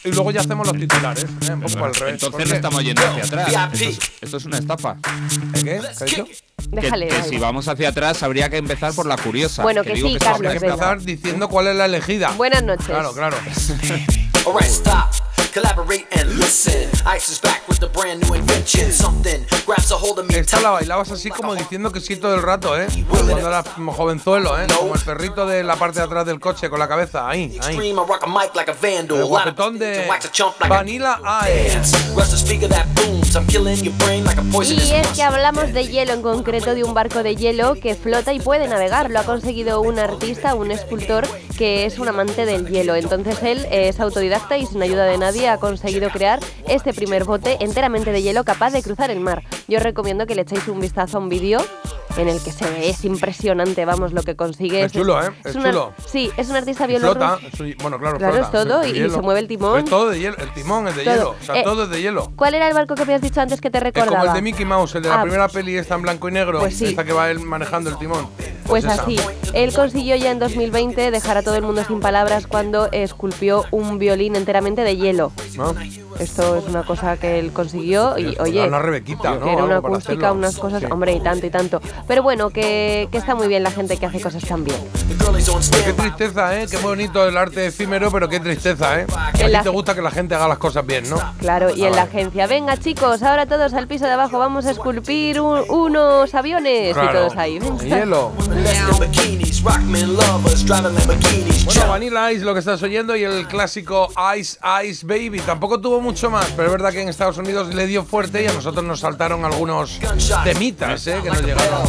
Y 0.03 0.11
luego 0.11 0.31
ya 0.31 0.39
hacemos 0.41 0.67
los 0.67 0.77
titulares, 0.77 1.25
¿eh? 1.25 1.53
Un 1.53 1.61
poco 1.61 1.85
al 1.85 1.93
revés. 1.95 2.13
Entonces 2.13 2.31
¿Por 2.31 2.47
no 2.47 2.55
estamos 2.55 2.83
yendo 2.83 3.01
hacia 3.05 3.23
atrás. 3.25 3.47
Esto 3.73 3.85
es, 3.89 3.99
esto 4.21 4.37
es 4.37 4.45
una 4.45 4.57
estafa. 4.57 4.95
¿Eh, 5.55 5.63
¿Qué? 5.63 5.63
¿Qué 5.63 5.77
ha 5.79 6.05
dicho? 6.05 6.25
Que- 6.25 6.37
Déjale. 6.69 7.07
que, 7.07 7.13
dale. 7.13 7.29
si 7.29 7.37
vamos 7.37 7.67
hacia 7.67 7.89
atrás 7.89 8.23
habría 8.23 8.49
que 8.49 8.57
empezar 8.57 8.93
por 8.93 9.05
la 9.05 9.17
curiosa. 9.17 9.63
Bueno, 9.63 9.83
que 9.83 9.93
digo 9.93 10.07
sí, 10.09 10.17
Carlos, 10.17 10.47
Hay 10.51 10.53
que 10.53 10.59
venga. 10.59 10.73
empezar 10.73 11.01
diciendo 11.01 11.49
cuál 11.49 11.67
es 11.67 11.75
la 11.75 11.85
elegida. 11.85 12.31
Buenas 12.37 12.63
noches. 12.63 12.85
Claro, 12.87 13.13
claro. 13.13 13.37
Collaborate 15.57 16.05
and 16.11 16.29
listen. 16.37 16.87
Ice 17.07 17.29
is 17.31 17.41
back 17.41 17.67
with 17.67 17.81
a 17.81 17.87
brand 17.87 18.21
new 18.21 18.35
invention. 18.35 18.91
Something 18.91 19.43
grabs 19.65 19.89
a 19.91 19.95
hold 19.95 20.19
of 20.19 20.27
me. 20.27 20.37
Esta 20.37 20.61
la 20.61 20.69
bailabas 20.69 21.09
así 21.09 21.31
como 21.31 21.55
diciendo 21.55 21.91
que 21.91 21.99
sí 21.99 22.15
todo 22.15 22.35
el 22.35 22.43
rato, 22.43 22.79
¿eh? 22.79 22.85
Cuando 23.09 23.35
eras 23.39 23.65
jovenzuelo, 23.75 24.59
¿eh? 24.61 24.67
Como 24.77 24.93
el 24.93 25.01
perrito 25.01 25.47
de 25.47 25.63
la 25.63 25.75
parte 25.75 25.97
de 25.97 26.05
atrás 26.05 26.27
del 26.27 26.39
coche 26.39 26.69
con 26.69 26.77
la 26.77 26.87
cabeza, 26.87 27.27
ahí, 27.27 27.57
ahí. 27.63 27.75
Extreme, 27.75 27.99
I 27.99 28.05
rock 28.05 28.23
a 28.23 28.27
mic 28.27 28.53
like 28.53 28.69
a 28.69 28.75
vandal. 28.79 29.17
El 29.17 29.25
guapetón 29.25 29.79
de 29.79 30.03
to 30.03 30.09
wax 30.09 30.25
a 30.25 30.31
chump 30.31 30.59
like 30.59 30.71
a 30.71 30.77
Vanilla 30.77 31.19
Ice. 31.47 31.73
dance. 31.73 32.13
Rush 32.15 32.29
the 32.29 32.37
speaker 32.37 32.69
that 32.69 32.85
booms. 32.93 33.35
I'm 33.35 33.47
killing 33.47 33.83
your 33.83 33.95
brain 34.05 34.25
like 34.25 34.39
a 34.39 34.43
poisonous 34.51 34.87
Y 34.87 34.93
es 34.93 35.07
que 35.07 35.23
hablamos 35.23 35.73
de 35.73 35.87
hielo, 35.87 36.13
en 36.13 36.21
concreto 36.21 36.75
de 36.75 36.83
un 36.83 36.93
barco 36.93 37.23
de 37.23 37.35
hielo 37.35 37.73
que 37.81 37.95
flota 37.95 38.31
y 38.31 38.39
puede 38.39 38.67
navegar. 38.67 39.09
Lo 39.09 39.21
ha 39.21 39.23
conseguido 39.23 39.81
un 39.81 39.97
artista, 39.97 40.53
un 40.53 40.69
escultor 40.69 41.27
que 41.57 41.87
es 41.87 41.97
un 41.97 42.07
amante 42.07 42.45
del 42.45 42.67
hielo. 42.67 42.95
Entonces 42.95 43.41
él 43.41 43.65
es 43.71 43.99
autodidacta 43.99 44.57
y 44.57 44.67
sin 44.67 44.83
ayuda 44.83 45.05
de 45.05 45.17
nadie 45.17 45.46
ha 45.47 45.57
conseguido 45.57 46.09
crear 46.09 46.39
este 46.67 46.93
primer 46.93 47.23
bote 47.23 47.57
enteramente 47.61 48.11
de 48.11 48.21
hielo 48.21 48.43
capaz 48.43 48.71
de 48.71 48.81
cruzar 48.81 49.11
el 49.11 49.19
mar. 49.19 49.43
Yo 49.67 49.77
os 49.77 49.83
recomiendo 49.83 50.25
que 50.25 50.35
le 50.35 50.41
echéis 50.41 50.67
un 50.67 50.79
vistazo 50.79 51.17
a 51.17 51.21
un 51.21 51.29
vídeo 51.29 51.59
en 52.17 52.27
el 52.29 52.41
que 52.41 52.51
se 52.51 52.65
ve, 52.69 52.89
es 52.89 53.05
impresionante, 53.05 53.85
vamos, 53.85 54.13
lo 54.13 54.23
que 54.23 54.35
consigue. 54.35 54.83
Es 54.83 54.91
chulo, 54.91 55.21
¿eh? 55.23 55.29
Es 55.45 55.53
chulo. 55.53 55.93
Sí, 56.11 56.31
es 56.37 56.49
un 56.49 56.55
artista 56.55 56.85
flota, 56.87 57.37
bielorruso. 57.37 57.39
es 57.53 57.59
un- 57.59 57.75
bueno, 57.81 57.99
claro, 57.99 58.17
Claro, 58.17 58.33
flota, 58.33 58.47
es 58.47 58.51
todo, 58.67 58.85
y 58.85 58.91
hielo. 58.93 59.13
se 59.13 59.21
mueve 59.21 59.39
el 59.41 59.47
timón. 59.47 59.79
Es 59.79 59.85
todo 59.85 60.09
de 60.09 60.19
hielo, 60.19 60.37
el 60.37 60.53
timón 60.53 60.87
es 60.87 60.95
de 60.95 61.03
Todo. 61.03 61.13
hielo, 61.15 61.35
o 61.39 61.43
sea, 61.45 61.55
Eh, 61.59 61.63
todo 61.63 61.83
es 61.83 61.89
de 61.89 62.01
hielo. 62.01 62.31
¿Cuál 62.35 62.53
era 62.55 62.67
el 62.67 62.73
barco 62.73 62.95
que 62.95 63.01
habías 63.03 63.21
dicho 63.21 63.39
antes 63.41 63.61
que 63.61 63.69
te 63.69 63.77
Es 63.77 63.83
recordaba? 63.83 64.17
como 64.17 64.25
el 64.31 64.33
de 64.33 64.41
Mickey 64.41 64.65
Mouse, 64.65 64.95
el 64.95 65.03
de 65.03 65.09
la 65.09 65.19
Ah, 65.19 65.21
primera 65.23 65.47
peli 65.47 65.77
está 65.77 65.95
en 65.95 66.01
blanco 66.01 66.29
y 66.29 66.31
negro, 66.31 66.59
Pues 66.59 66.77
sí. 66.77 66.85
esta 66.85 67.03
que 67.03 67.13
va 67.13 67.29
él 67.29 67.39
manejando 67.39 67.89
el 67.89 67.97
timón. 67.97 68.27
Pues 68.65 68.83
esa. 68.83 69.01
así, 69.01 69.17
él 69.53 69.73
consiguió 69.73 70.15
ya 70.17 70.31
en 70.31 70.39
2020 70.39 71.09
dejar 71.11 71.37
a 71.37 71.43
todo 71.43 71.55
el 71.55 71.61
mundo 71.61 71.83
sin 71.87 71.99
palabras 72.01 72.47
cuando 72.47 72.89
esculpió 72.91 73.63
un 73.71 73.97
violín 73.99 74.35
enteramente 74.35 74.81
de 74.81 74.97
hielo. 74.97 75.31
¿no? 75.55 75.73
Esto 76.19 76.55
es 76.57 76.65
una 76.65 76.83
cosa 76.83 77.17
que 77.17 77.39
él 77.39 77.51
consiguió 77.53 78.17
y 78.17 78.35
oye, 78.39 78.65
una 78.67 78.79
rebequita, 78.79 79.35
¿no? 79.35 79.47
era 79.49 79.63
una 79.63 79.77
acústica, 79.77 80.31
unas 80.31 80.57
cosas, 80.57 80.81
Sí. 80.81 80.87
hombre, 80.91 81.13
y 81.13 81.19
tanto 81.19 81.45
y 81.45 81.49
tanto. 81.49 81.81
Pero 82.07 82.23
bueno, 82.23 82.49
que, 82.49 83.07
que 83.11 83.17
está 83.17 83.35
muy 83.35 83.47
bien 83.47 83.63
la 83.63 83.71
gente 83.71 83.97
que 83.97 84.05
hace 84.05 84.19
cosas 84.21 84.43
tan 84.45 84.63
bien. 84.63 84.77
Qué 85.85 85.93
tristeza, 85.93 86.59
¿eh? 86.59 86.67
Qué 86.69 86.77
bonito 86.77 87.27
el 87.27 87.37
arte 87.37 87.67
efímero, 87.67 88.11
pero 88.11 88.27
qué 88.29 88.39
tristeza, 88.39 88.99
¿eh? 89.01 89.05
A 89.15 89.31
En 89.31 89.45
ti 89.47 89.51
la- 89.51 89.63
te 89.63 89.69
gusta 89.69 89.93
que 89.95 90.01
la 90.01 90.11
gente 90.11 90.35
haga 90.35 90.47
las 90.47 90.57
cosas 90.57 90.85
bien, 90.85 91.09
¿no? 91.09 91.17
Claro, 91.39 91.69
y 91.69 91.83
Ah, 91.83 91.87
en 91.87 91.95
la 91.95 92.05
vale. 92.05 92.09
agencia, 92.19 92.47
venga 92.47 92.77
chicos, 92.77 93.21
ahora 93.23 93.45
todos 93.45 93.73
al 93.73 93.87
piso 93.87 94.05
de 94.05 94.11
abajo, 94.11 94.39
vamos 94.39 94.65
a 94.65 94.71
esculpir 94.71 95.39
un- 95.41 95.63
unos 95.69 96.33
aviones 96.35 96.93
Claro. 96.93 97.09
y 97.09 97.13
todos 97.13 97.37
ahí. 97.37 97.59
Hielo. 97.83 98.31
Bueno. 101.63 101.87
Vanilla 101.89 102.31
Ice 102.31 102.43
lo 102.45 102.53
que 102.53 102.59
estás 102.59 102.81
oyendo 102.83 103.15
y 103.15 103.23
el 103.23 103.47
clásico 103.47 104.09
Ice 104.37 104.57
Ice 104.85 105.05
Baby. 105.05 105.39
Tampoco 105.45 105.79
tuvo 105.79 105.99
mucho 106.07 106.29
más, 106.31 106.45
pero 106.55 106.67
es 106.67 106.71
verdad 106.71 106.93
que 106.93 107.01
en 107.01 107.09
Estados 107.09 107.37
Unidos 107.37 107.75
le 107.75 107.85
dio 107.85 108.05
fuerte 108.05 108.41
y 108.41 108.47
a 108.47 108.53
nosotros 108.53 108.81
nos 108.85 109.01
saltaron 109.01 109.43
algunos 109.43 109.99
temitas, 110.45 111.05
¿eh? 111.05 111.19
Que 111.21 111.29
nos 111.29 111.41
llegaron. 111.41 111.85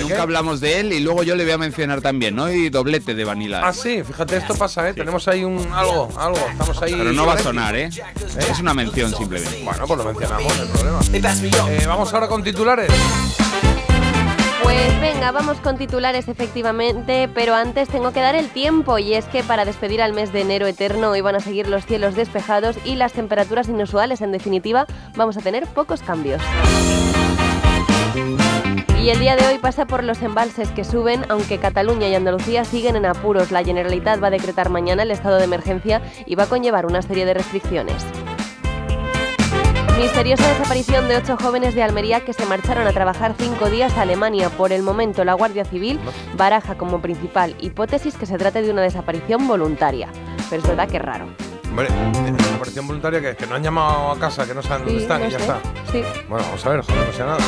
Nunca 0.00 0.22
hablamos 0.22 0.60
de 0.60 0.80
él 0.80 0.94
y 0.94 1.00
luego 1.00 1.22
yo 1.22 1.36
le 1.36 1.44
voy 1.44 1.52
a 1.52 1.58
mencionar 1.58 2.00
también, 2.00 2.34
¿no? 2.34 2.50
Y 2.50 2.70
doblete 2.70 3.14
de 3.14 3.24
Vanilla. 3.24 3.60
Ah, 3.62 3.74
sí, 3.74 4.02
fíjate, 4.02 4.38
esto 4.38 4.54
pasa, 4.54 4.88
¿eh? 4.88 4.94
Tenemos 4.94 5.28
ahí 5.28 5.44
un 5.44 5.70
algo, 5.70 6.08
algo. 6.18 6.38
Estamos 6.50 6.80
ahí. 6.80 6.94
Pero 6.96 7.12
no 7.12 7.26
va 7.26 7.34
a 7.34 7.38
sonar, 7.38 7.76
¿eh? 7.76 7.90
Es 8.38 8.58
una 8.58 8.72
mención 8.72 9.14
simplemente. 9.14 9.62
Bueno, 9.62 9.86
pues 9.86 9.98
lo 9.98 10.04
mencionamos, 10.06 10.56
no 10.56 10.62
hay 10.62 10.68
problema. 10.68 11.70
Eh, 11.70 11.84
vamos 11.86 12.14
ahora 12.14 12.26
con 12.26 12.42
titulares. 12.42 12.90
Pues 14.66 15.00
venga, 15.00 15.30
vamos 15.30 15.58
con 15.60 15.78
titulares 15.78 16.26
efectivamente, 16.26 17.30
pero 17.32 17.54
antes 17.54 17.88
tengo 17.88 18.10
que 18.10 18.18
dar 18.18 18.34
el 18.34 18.48
tiempo 18.48 18.98
y 18.98 19.14
es 19.14 19.24
que 19.26 19.44
para 19.44 19.64
despedir 19.64 20.02
al 20.02 20.12
mes 20.12 20.32
de 20.32 20.40
enero 20.40 20.66
eterno 20.66 21.10
hoy 21.10 21.20
van 21.20 21.36
a 21.36 21.40
seguir 21.40 21.68
los 21.68 21.86
cielos 21.86 22.16
despejados 22.16 22.76
y 22.84 22.96
las 22.96 23.12
temperaturas 23.12 23.68
inusuales, 23.68 24.22
en 24.22 24.32
definitiva, 24.32 24.86
vamos 25.14 25.36
a 25.36 25.40
tener 25.40 25.68
pocos 25.68 26.02
cambios. 26.02 26.42
Y 29.00 29.10
el 29.10 29.20
día 29.20 29.36
de 29.36 29.46
hoy 29.46 29.58
pasa 29.58 29.86
por 29.86 30.02
los 30.02 30.20
embalses 30.22 30.72
que 30.72 30.82
suben, 30.82 31.24
aunque 31.28 31.58
Cataluña 31.58 32.08
y 32.08 32.16
Andalucía 32.16 32.64
siguen 32.64 32.96
en 32.96 33.06
apuros. 33.06 33.52
La 33.52 33.62
Generalitat 33.62 34.20
va 34.20 34.26
a 34.26 34.30
decretar 34.30 34.68
mañana 34.68 35.04
el 35.04 35.12
estado 35.12 35.36
de 35.36 35.44
emergencia 35.44 36.02
y 36.26 36.34
va 36.34 36.42
a 36.42 36.48
conllevar 36.48 36.86
una 36.86 37.02
serie 37.02 37.24
de 37.24 37.34
restricciones. 37.34 38.04
Misteriosa 39.98 40.46
desaparición 40.48 41.08
de 41.08 41.16
ocho 41.16 41.36
jóvenes 41.40 41.74
de 41.74 41.82
Almería 41.82 42.24
que 42.24 42.32
se 42.32 42.44
marcharon 42.44 42.86
a 42.86 42.92
trabajar 42.92 43.34
cinco 43.38 43.70
días 43.70 43.96
a 43.96 44.02
Alemania. 44.02 44.50
Por 44.50 44.72
el 44.72 44.82
momento, 44.82 45.24
la 45.24 45.32
Guardia 45.34 45.64
Civil 45.64 45.98
baraja 46.36 46.76
como 46.76 47.00
principal 47.00 47.54
hipótesis 47.60 48.14
que 48.16 48.26
se 48.26 48.36
trate 48.36 48.60
de 48.62 48.70
una 48.70 48.82
desaparición 48.82 49.48
voluntaria. 49.48 50.08
Pero 50.50 50.62
es 50.62 50.68
verdad 50.68 50.88
que 50.88 50.96
es 50.98 51.02
raro. 51.02 51.26
Hombre, 51.68 51.88
desaparición 52.36 52.86
voluntaria 52.86 53.20
que, 53.20 53.36
que 53.36 53.46
no 53.46 53.54
han 53.54 53.62
llamado 53.62 54.12
a 54.12 54.18
casa, 54.18 54.46
que 54.46 54.54
no 54.54 54.62
saben 54.62 54.84
dónde 54.84 54.98
Sí, 54.98 55.02
están 55.04 55.20
no 55.22 55.28
y 55.28 55.30
ya 55.30 55.38
sé. 55.38 55.44
está. 55.44 55.58
Sí. 55.90 56.02
Bueno, 56.28 56.44
vamos 56.46 56.66
a 56.66 56.68
ver, 56.70 56.80
ojalá 56.80 57.04
no 57.06 57.12
sea 57.12 57.26
nada. 57.26 57.38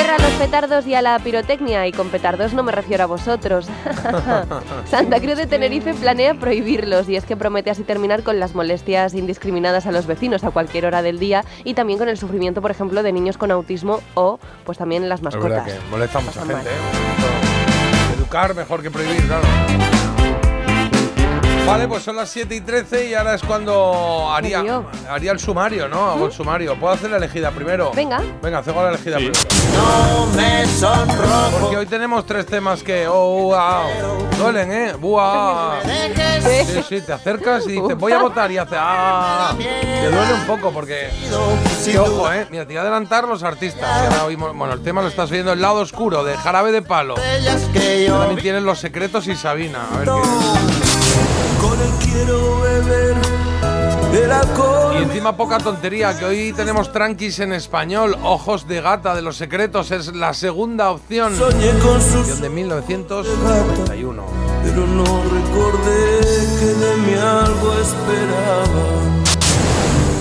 Guerra 0.00 0.14
a 0.16 0.18
los 0.22 0.30
petardos 0.32 0.86
y 0.86 0.94
a 0.94 1.02
la 1.02 1.18
pirotecnia, 1.18 1.86
y 1.86 1.92
con 1.92 2.08
petardos 2.08 2.54
no 2.54 2.62
me 2.62 2.72
refiero 2.72 3.02
a 3.04 3.06
vosotros. 3.06 3.66
Santa 4.90 5.20
Cruz 5.20 5.36
de 5.36 5.46
Tenerife 5.46 5.92
planea 5.92 6.32
prohibirlos, 6.34 7.08
y 7.10 7.16
es 7.16 7.24
que 7.26 7.36
promete 7.36 7.70
así 7.70 7.82
terminar 7.82 8.22
con 8.22 8.40
las 8.40 8.54
molestias 8.54 9.12
indiscriminadas 9.14 9.86
a 9.86 9.92
los 9.92 10.06
vecinos 10.06 10.42
a 10.44 10.50
cualquier 10.52 10.86
hora 10.86 11.02
del 11.02 11.18
día 11.18 11.44
y 11.64 11.74
también 11.74 11.98
con 11.98 12.08
el 12.08 12.16
sufrimiento, 12.16 12.62
por 12.62 12.70
ejemplo, 12.70 13.02
de 13.02 13.12
niños 13.12 13.36
con 13.36 13.50
autismo 13.50 14.00
o 14.14 14.38
pues 14.64 14.78
también 14.78 15.06
las 15.08 15.20
Es 15.20 15.24
mascotas. 15.24 15.64
que 15.66 15.74
molesta 15.90 16.18
a 16.18 16.22
mucha 16.22 16.40
gente, 16.40 16.54
mal. 16.54 16.66
¿eh? 16.66 18.16
Educar 18.16 18.54
mejor 18.54 18.82
que 18.82 18.90
prohibir, 18.90 19.26
claro. 19.26 19.42
Vale, 21.66 21.86
pues 21.86 22.02
son 22.02 22.16
las 22.16 22.28
7 22.30 22.52
y 22.56 22.60
13 22.62 23.10
y 23.10 23.14
ahora 23.14 23.34
es 23.34 23.42
cuando 23.42 24.28
haría, 24.32 24.64
haría 25.08 25.30
el 25.30 25.38
sumario, 25.38 25.88
¿no? 25.88 26.10
Hago 26.10 26.26
el 26.26 26.32
sumario. 26.32 26.74
¿Puedo 26.74 26.94
hacer 26.94 27.10
la 27.10 27.18
elegida 27.18 27.52
primero? 27.52 27.92
Venga. 27.94 28.20
Venga, 28.42 28.58
hacemos 28.58 28.82
la 28.82 28.88
elegida 28.88 29.18
Sí. 29.18 29.26
primero. 29.30 29.40
No 29.80 30.26
me 30.36 30.66
sonrojo. 30.66 31.58
Porque 31.60 31.76
hoy 31.76 31.86
tenemos 31.86 32.26
tres 32.26 32.46
temas 32.46 32.82
que, 32.82 33.06
oh, 33.08 33.42
wow, 33.42 34.28
duelen, 34.38 34.72
¿eh? 34.72 34.92
Buah. 34.94 35.80
Sí, 36.40 36.82
sí, 36.88 37.00
te 37.00 37.12
acercas 37.12 37.66
y 37.66 37.72
dices, 37.72 37.96
voy 37.96 38.12
a 38.12 38.18
votar 38.18 38.50
y 38.50 38.58
hace, 38.58 38.76
ah, 38.78 39.54
te 39.58 40.10
duele 40.10 40.34
un 40.34 40.46
poco 40.46 40.70
porque, 40.70 41.10
ojo, 41.98 42.32
¿eh? 42.32 42.46
Mira, 42.50 42.64
te 42.64 42.72
voy 42.72 42.78
a 42.78 42.80
adelantar 42.82 43.26
los 43.28 43.42
artistas. 43.42 44.24
bueno, 44.36 44.72
el 44.72 44.82
tema 44.82 45.02
lo 45.02 45.08
estás 45.08 45.30
oyendo, 45.30 45.52
El 45.52 45.60
lado 45.60 45.80
oscuro, 45.80 46.24
de 46.24 46.36
Jarabe 46.36 46.72
de 46.72 46.82
Palo. 46.82 47.14
También 48.20 48.40
tienen 48.40 48.64
Los 48.64 48.78
secretos 48.78 49.26
y 49.26 49.36
Sabina. 49.36 49.86
A 49.92 49.98
ver 49.98 50.04
qué. 50.06 50.10
Y 54.12 55.02
encima 55.02 55.36
poca 55.36 55.58
tontería, 55.58 56.18
que 56.18 56.24
hoy 56.24 56.52
tenemos 56.52 56.92
tranquis 56.92 57.38
en 57.38 57.52
español. 57.52 58.16
Ojos 58.22 58.66
de 58.66 58.80
gata 58.80 59.14
de 59.14 59.22
los 59.22 59.36
secretos 59.36 59.90
es 59.92 60.14
la 60.14 60.34
segunda 60.34 60.90
opción. 60.90 61.36
Soñé 61.36 61.70
Canción 61.78 62.40
de 62.40 62.50
1991. 62.50 64.24
pero 64.64 64.86
no 64.86 65.04
recordé 65.04 66.20
que 66.58 66.66
de 66.66 66.96
mí 66.96 67.14
algo 67.14 67.74
esperaba. 67.74 69.19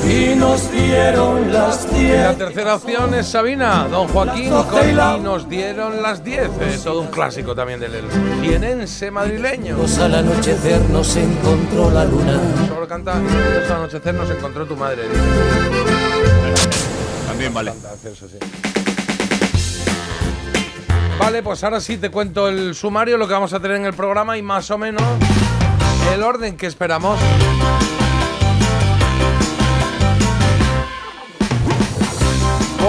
Y 0.09 0.35
nos 0.35 0.71
dieron 0.71 1.53
las 1.53 1.87
Y 1.93 1.99
diez. 2.05 2.23
la 2.23 2.33
tercera 2.33 2.75
opción 2.75 3.13
es 3.13 3.27
Sabina, 3.27 3.87
Don 3.89 4.07
Joaquín 4.07 4.49
con 4.49 4.89
Y 4.89 4.93
nos 5.21 5.47
dieron 5.47 6.01
las 6.01 6.23
10. 6.23 6.49
Eh, 6.59 6.79
todo 6.83 7.01
un 7.01 7.07
clásico 7.07 7.53
también 7.53 7.79
del 7.79 7.91
jienense 8.41 9.11
madrileño. 9.11 9.77
Al 10.01 10.15
anochecer 10.15 10.81
nos 10.89 11.15
encontró 11.15 11.91
la 11.91 12.05
luna. 12.05 12.39
Solo 12.67 12.87
canta 12.87 13.13
"Al 13.13 13.71
anochecer 13.71 14.13
nos 14.15 14.29
encontró 14.31 14.65
tu 14.65 14.75
madre. 14.75 15.03
dice. 15.03 15.21
También 17.27 17.53
vale. 17.53 17.71
Vale, 21.19 21.43
pues 21.43 21.63
ahora 21.63 21.79
sí 21.81 21.97
te 21.97 22.09
cuento 22.09 22.47
el 22.47 22.73
sumario, 22.73 23.17
lo 23.17 23.27
que 23.27 23.33
vamos 23.33 23.53
a 23.53 23.59
tener 23.59 23.77
en 23.77 23.85
el 23.85 23.93
programa 23.93 24.37
y 24.37 24.41
más 24.41 24.71
o 24.71 24.77
menos 24.77 25.03
el 26.13 26.23
orden 26.23 26.55
que 26.57 26.65
esperamos. 26.65 27.19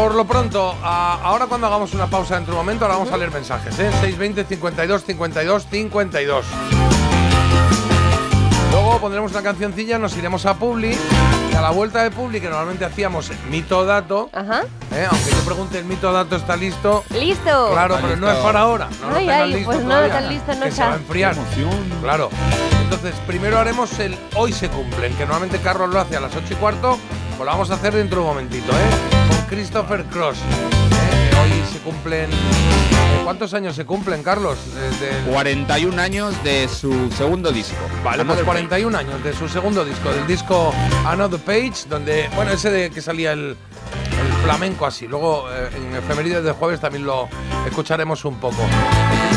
Por 0.00 0.14
lo 0.14 0.24
pronto, 0.24 0.74
a- 0.82 1.18
ahora 1.22 1.44
cuando 1.46 1.66
hagamos 1.66 1.92
una 1.92 2.06
pausa 2.06 2.36
dentro 2.36 2.54
de 2.54 2.58
un 2.60 2.64
momento, 2.64 2.86
ahora 2.86 2.96
vamos 2.96 3.12
a 3.12 3.18
leer 3.18 3.30
mensajes, 3.30 3.78
¿eh? 3.78 3.90
620 4.00 4.44
52 4.44 5.04
52 5.04 5.66
52. 5.70 6.44
Luego 8.70 8.98
pondremos 8.98 9.30
una 9.32 9.42
cancioncilla, 9.42 9.98
nos 9.98 10.16
iremos 10.16 10.46
a 10.46 10.54
Publi 10.54 10.96
y 11.52 11.54
a 11.54 11.60
la 11.60 11.68
vuelta 11.70 12.02
de 12.02 12.10
Publi, 12.10 12.40
que 12.40 12.48
normalmente 12.48 12.86
hacíamos 12.86 13.30
mito 13.50 13.84
dato, 13.84 14.30
Ajá. 14.32 14.62
¿eh? 14.94 15.06
aunque 15.10 15.30
yo 15.32 15.40
pregunte 15.44 15.78
el 15.78 15.84
mito 15.84 16.10
dato 16.10 16.36
está 16.36 16.56
listo, 16.56 17.04
¡Listo! 17.10 17.68
claro, 17.72 17.96
Está 17.96 18.06
pero 18.08 18.20
no 18.20 18.30
es 18.30 18.38
para 18.38 18.60
ahora. 18.60 18.88
No 19.02 19.10
lo 19.10 19.16
Ay, 19.16 19.28
ay, 19.28 19.52
listo 19.52 19.66
pues 19.66 19.80
no, 19.82 19.88
todavía, 19.88 20.12
tan 20.14 20.28
listo 20.30 20.54
no 20.54 20.64
que 20.64 20.72
se 20.72 20.80
va 20.80 20.86
a 20.86 20.90
está. 20.92 21.00
enfriar. 21.02 21.36
Claro. 22.00 22.30
Entonces, 22.84 23.14
primero 23.26 23.58
haremos 23.58 23.98
el 23.98 24.16
hoy 24.34 24.52
se 24.54 24.68
cumplen, 24.70 25.12
que 25.14 25.24
normalmente 25.26 25.58
Carlos 25.58 25.90
lo 25.90 26.00
hace 26.00 26.16
a 26.16 26.20
las 26.20 26.34
8 26.34 26.46
y 26.54 26.56
cuarto, 26.56 26.98
pues 27.40 27.46
lo 27.46 27.52
vamos 27.52 27.70
a 27.70 27.74
hacer 27.76 27.94
dentro 27.94 28.16
de 28.20 28.22
un 28.26 28.34
momentito, 28.34 28.70
¿eh? 28.70 29.28
Con 29.30 29.46
Christopher 29.46 30.04
Cross. 30.12 30.36
¿eh? 30.36 31.30
Hoy 31.42 31.72
se 31.72 31.78
cumplen. 31.78 32.30
¿eh? 32.30 32.34
¿Cuántos 33.24 33.54
años 33.54 33.74
se 33.74 33.86
cumplen, 33.86 34.22
Carlos? 34.22 34.58
Desde 34.74 35.16
el- 35.20 35.24
41 35.24 35.98
años 35.98 36.34
de 36.44 36.68
su 36.68 37.10
segundo 37.12 37.50
disco. 37.50 37.78
Vale, 38.04 38.18
pues 38.18 38.20
Another 38.26 38.44
41 38.44 38.94
años 38.94 39.24
de 39.24 39.32
su 39.32 39.48
segundo 39.48 39.86
disco, 39.86 40.12
del 40.12 40.26
disco 40.26 40.74
Another 41.06 41.40
Page, 41.40 41.88
donde, 41.88 42.28
bueno, 42.36 42.50
ese 42.52 42.70
de 42.70 42.90
que 42.90 43.00
salía 43.00 43.32
el 43.32 43.56
flamenco 44.42 44.86
así. 44.86 45.06
Luego 45.06 45.46
eh, 45.52 45.68
en 45.76 45.94
efemérides 45.96 46.44
de 46.44 46.52
jueves 46.52 46.80
también 46.80 47.04
lo 47.04 47.28
escucharemos 47.66 48.24
un 48.24 48.36
poco. 48.38 48.56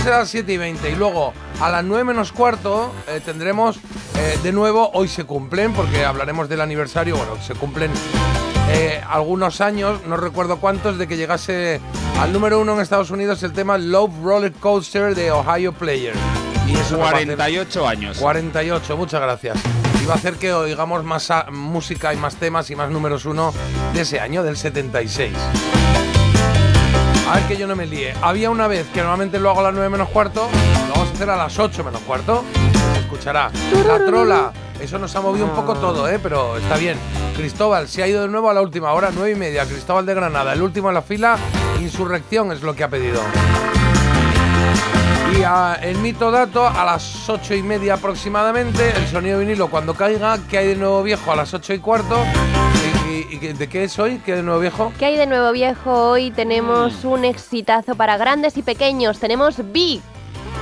Será 0.04 0.18
a 0.18 0.20
las 0.20 0.30
7 0.30 0.52
y 0.54 0.58
20 0.58 0.90
y 0.90 0.96
luego 0.96 1.34
a 1.62 1.70
las 1.70 1.84
9 1.84 2.04
menos 2.04 2.32
cuarto 2.32 2.94
eh, 3.08 3.22
tendremos 3.24 3.78
eh, 4.18 4.38
de 4.44 4.52
nuevo 4.52 4.90
Hoy 4.94 5.08
se 5.08 5.24
cumplen, 5.24 5.74
porque 5.74 6.04
hablaremos 6.06 6.50
del 6.50 6.62
aniversario, 6.62 7.16
bueno, 7.18 7.38
se 7.42 7.54
cumplen 7.56 7.92
algunos 9.10 9.62
años, 9.62 10.00
no 10.08 10.18
recuerdo 10.18 10.58
cuántos, 10.58 10.98
de 10.98 11.08
que 11.08 11.16
llegase 11.16 11.80
al 12.20 12.34
número 12.34 12.60
uno 12.60 12.74
en 12.74 12.80
Estados 12.82 13.12
Unidos 13.12 13.44
el 13.44 13.54
tema 13.54 13.78
Love 13.78 14.12
Roller 14.24 14.52
Coaster 14.54 15.14
de 15.14 15.32
Ohio 15.32 15.74
Player. 15.74 16.14
Y 16.68 16.74
eso 16.74 16.98
nos 16.98 17.02
va 17.02 17.10
a 17.10 17.14
hacer- 17.14 17.36
48 17.36 17.88
años. 17.88 18.18
48, 18.18 18.98
muchas 18.98 19.22
gracias. 19.22 19.58
Y 20.04 20.06
va 20.06 20.16
a 20.16 20.18
hacer 20.18 20.36
que 20.36 20.52
oigamos 20.52 21.06
más 21.06 21.32
música 21.50 22.14
y 22.14 22.18
más 22.18 22.36
temas 22.36 22.70
y 22.70 22.76
más 22.76 22.90
números 22.90 23.24
uno 23.26 23.54
de 23.94 24.02
ese 24.02 24.20
año, 24.20 24.44
del 24.44 24.58
76. 24.58 25.34
A 27.30 27.36
ver 27.36 27.44
que 27.48 27.56
yo 27.56 27.68
no 27.68 27.76
me 27.78 27.86
líe. 27.86 28.14
Había 28.22 28.50
una 28.50 28.68
vez 28.68 28.86
que 28.94 29.00
normalmente 29.00 29.40
lo 29.40 29.50
hago 29.50 29.62
a 29.62 29.64
las 29.64 29.74
9 29.74 29.90
menos 29.90 30.10
cuarto, 30.10 30.50
lo 30.88 30.94
vamos 30.94 31.10
a 31.10 31.14
hacer 31.14 31.30
a 31.30 31.38
las 31.38 31.58
8 31.58 31.86
menos 31.86 32.02
cuarto. 32.02 32.44
Se 32.96 33.00
escuchará. 33.00 33.50
La 33.88 34.06
trola. 34.06 34.52
Eso 34.78 35.00
nos 35.00 35.16
ha 35.16 35.22
movido 35.22 35.46
un 35.46 35.56
poco 35.56 35.76
todo, 35.76 36.10
¿eh? 36.10 36.20
pero 36.22 36.58
está 36.58 36.76
bien. 36.76 36.98
Cristóbal 37.38 37.88
se 37.88 38.04
ha 38.04 38.08
ido 38.08 38.24
de 38.24 38.28
nuevo 38.28 38.50
a 38.50 38.54
la 38.54 38.62
última 38.62 38.92
hora, 38.92 39.10
9 39.14 39.32
y 39.32 39.36
media. 39.36 39.66
Cristóbal 39.66 40.06
de 40.06 40.16
Granada, 40.16 40.52
el 40.52 40.62
último 40.62 40.90
en 40.90 40.96
la 40.96 41.02
fila. 41.02 41.38
Insurrección 41.80 42.52
es 42.52 42.62
lo 42.62 42.76
que 42.76 42.84
ha 42.84 42.90
pedido. 42.90 43.22
Y 45.38 45.44
a- 45.44 45.76
el 45.82 45.98
mito 45.98 46.30
dato 46.32 46.68
a 46.68 46.86
las 46.86 47.28
ocho 47.30 47.54
y 47.56 47.64
media 47.64 47.96
aproximadamente, 47.96 48.92
el 48.96 49.08
sonido 49.08 49.40
vinilo 49.40 49.68
cuando 49.70 49.94
caiga, 49.96 50.38
que 50.50 50.58
hay 50.60 50.68
de 50.68 50.76
nuevo 50.76 51.02
viejo 51.04 51.32
a 51.32 51.36
las 51.36 51.54
ocho 51.54 51.74
y 51.74 51.80
cuarto. 51.80 52.18
¿Y, 53.10 53.36
y- 53.36 53.40
y 53.42 53.54
de 53.54 53.68
qué 53.70 53.84
es 53.86 53.98
hoy? 54.00 54.22
¿Qué 54.26 54.32
hay 54.34 54.38
de 54.38 54.44
nuevo 54.44 54.60
viejo? 54.60 54.94
¿Qué 55.00 55.06
hay 55.06 55.18
de 55.18 55.26
nuevo 55.26 55.52
viejo? 55.52 55.92
Hoy 56.12 56.32
tenemos 56.32 57.04
un 57.04 57.26
exitazo 57.26 57.96
para 57.96 58.18
grandes 58.18 58.58
y 58.58 58.62
pequeños. 58.64 59.20
Tenemos 59.20 59.56
Big. 59.72 60.02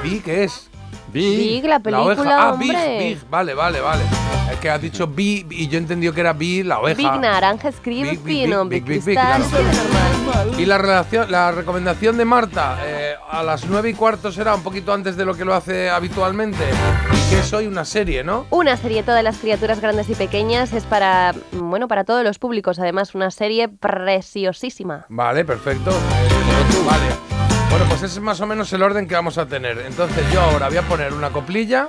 ¿Vi 0.04 0.20
qué 0.22 0.46
es? 0.46 0.70
Big, 1.12 1.66
la 1.66 1.80
película, 1.80 2.06
oveja. 2.06 2.50
Ah, 2.50 2.56
Big, 2.58 2.70
hombre. 2.72 3.00
Big. 3.00 3.30
Vale, 3.30 3.54
vale, 3.54 3.82
vale. 3.82 4.04
Que 4.62 4.70
has 4.70 4.82
dicho 4.82 5.08
Big 5.08 5.48
y 5.50 5.68
yo 5.68 5.80
he 5.80 5.82
entendido 5.82 6.14
que 6.14 6.22
era 6.22 6.34
Big, 6.34 6.66
la 6.66 6.80
oveja. 6.80 6.96
Big 6.96 7.20
naranja, 7.20 7.70
Big, 7.70 7.78
Scream, 7.78 8.70
Big, 8.70 8.84
Big, 8.84 9.04
claro. 9.04 9.44
Y 10.58 10.66
la, 10.66 10.78
relación, 10.78 11.32
la 11.32 11.52
recomendación 11.52 12.16
de 12.16 12.26
Marta, 12.26 12.78
eh, 12.84 13.16
a 13.30 13.42
las 13.42 13.66
nueve 13.66 13.90
y 13.90 13.94
cuarto 13.96 14.32
será 14.32 14.54
un 14.54 14.62
poquito 14.62 14.94
antes 14.94 15.18
de 15.18 15.26
lo 15.26 15.34
que 15.34 15.46
lo 15.46 15.56
hace 15.56 15.90
habitualmente. 15.90 16.64
Y 17.12 17.30
que 17.32 17.40
es 17.40 17.52
hoy 17.54 17.66
una 17.66 17.86
serie, 17.86 18.24
¿no? 18.24 18.46
Una 18.52 18.78
serie 18.78 19.02
todas 19.02 19.24
las 19.24 19.38
criaturas 19.40 19.82
grandes 19.82 20.10
y 20.10 20.16
pequeñas 20.16 20.74
es 20.74 20.84
para 20.84 21.34
bueno 21.54 21.88
para 21.88 22.04
todos 22.04 22.24
los 22.24 22.38
públicos. 22.38 22.78
Además 22.78 23.16
una 23.16 23.32
serie 23.32 23.68
preciosísima. 23.68 25.06
Vale, 25.10 25.44
perfecto. 25.44 25.92
Vale. 26.86 27.06
Bueno, 27.72 27.86
pues 27.88 28.04
ese 28.04 28.20
es 28.20 28.22
más 28.22 28.40
o 28.42 28.46
menos 28.46 28.72
el 28.74 28.84
orden 28.84 29.08
que 29.08 29.16
vamos 29.16 29.38
a 29.38 29.48
tener. 29.48 29.80
Entonces 29.80 30.24
yo 30.32 30.42
ahora 30.42 30.68
voy 30.68 30.78
a 30.78 30.84
poner 30.84 31.14
una 31.14 31.32
coplilla 31.32 31.88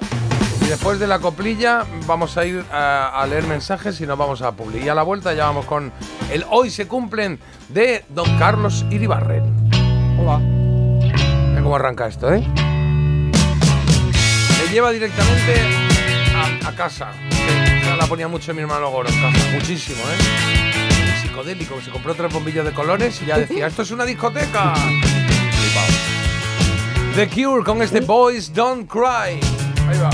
y 0.62 0.68
después 0.68 0.98
de 0.98 1.07
la 1.07 1.18
coplilla 1.18 1.85
vamos 2.07 2.37
a 2.37 2.44
ir 2.46 2.64
a, 2.72 3.20
a 3.20 3.27
leer 3.27 3.44
mensajes 3.44 4.01
y 4.01 4.07
nos 4.07 4.16
vamos 4.16 4.42
a 4.42 4.53
publicar. 4.53 4.87
Y 4.87 4.88
a 4.88 4.94
la 4.94 5.03
vuelta 5.03 5.35
ya 5.35 5.46
vamos 5.46 5.66
con 5.66 5.92
el 6.31 6.44
Hoy 6.51 6.70
se 6.70 6.87
cumplen 6.87 7.38
de 7.68 8.05
Don 8.09 8.38
Carlos 8.38 8.85
Iribarren. 8.90 9.70
Hola. 10.20 10.38
Mira 10.38 11.62
cómo 11.62 11.77
arranca 11.77 12.07
esto, 12.07 12.33
¿eh? 12.33 12.46
Me 14.61 14.72
lleva 14.72 14.90
directamente 14.90 15.55
a, 16.35 16.68
a 16.68 16.72
casa. 16.75 17.11
Esa 17.83 17.96
la 17.96 18.07
ponía 18.07 18.29
mucho 18.29 18.55
mi 18.55 18.61
hermano 18.61 18.90
Goro 18.90 19.09
en 19.09 19.20
casa. 19.20 19.51
Muchísimo, 19.53 20.01
¿eh? 20.01 21.18
psicodélico, 21.22 21.77
que 21.77 21.83
se 21.83 21.90
compró 21.90 22.14
tres 22.14 22.33
bombillas 22.33 22.64
de 22.64 22.72
colores 22.72 23.20
y 23.22 23.27
ya 23.27 23.38
decía, 23.38 23.66
esto 23.66 23.83
es 23.83 23.90
una 23.90 24.05
discoteca. 24.05 24.75
The 27.14 27.29
Cure 27.29 27.64
con 27.64 27.83
este 27.83 28.01
Boys 28.01 28.53
Don't 28.55 28.88
Cry. 28.90 29.40
Ahí 29.88 29.98
va. 30.01 30.11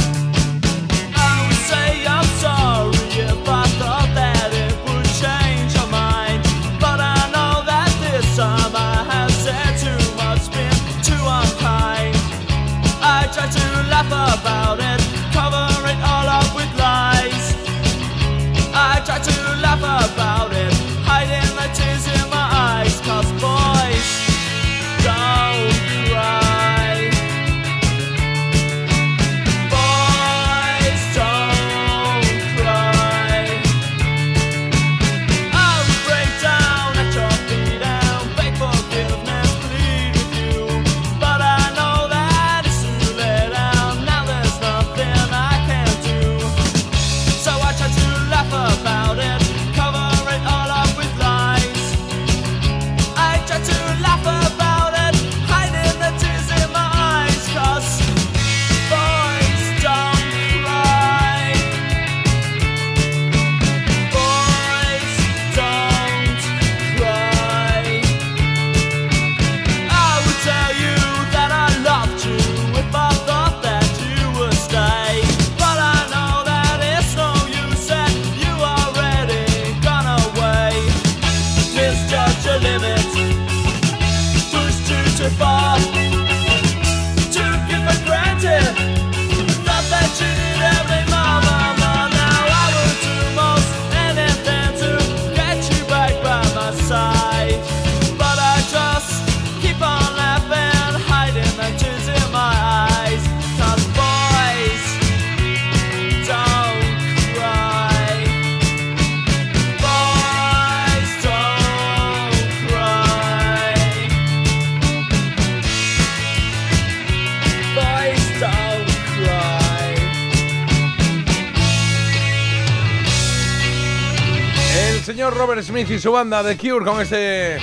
Señor 125.28 125.36
Robert 125.46 125.62
Smith 125.62 125.90
y 125.90 125.98
su 125.98 126.10
banda 126.12 126.42
The 126.42 126.56
Cure 126.56 126.84
con 126.84 127.00
este 127.00 127.58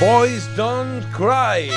Boys 0.00 0.48
Don't 0.56 1.04
Cry. 1.16 1.70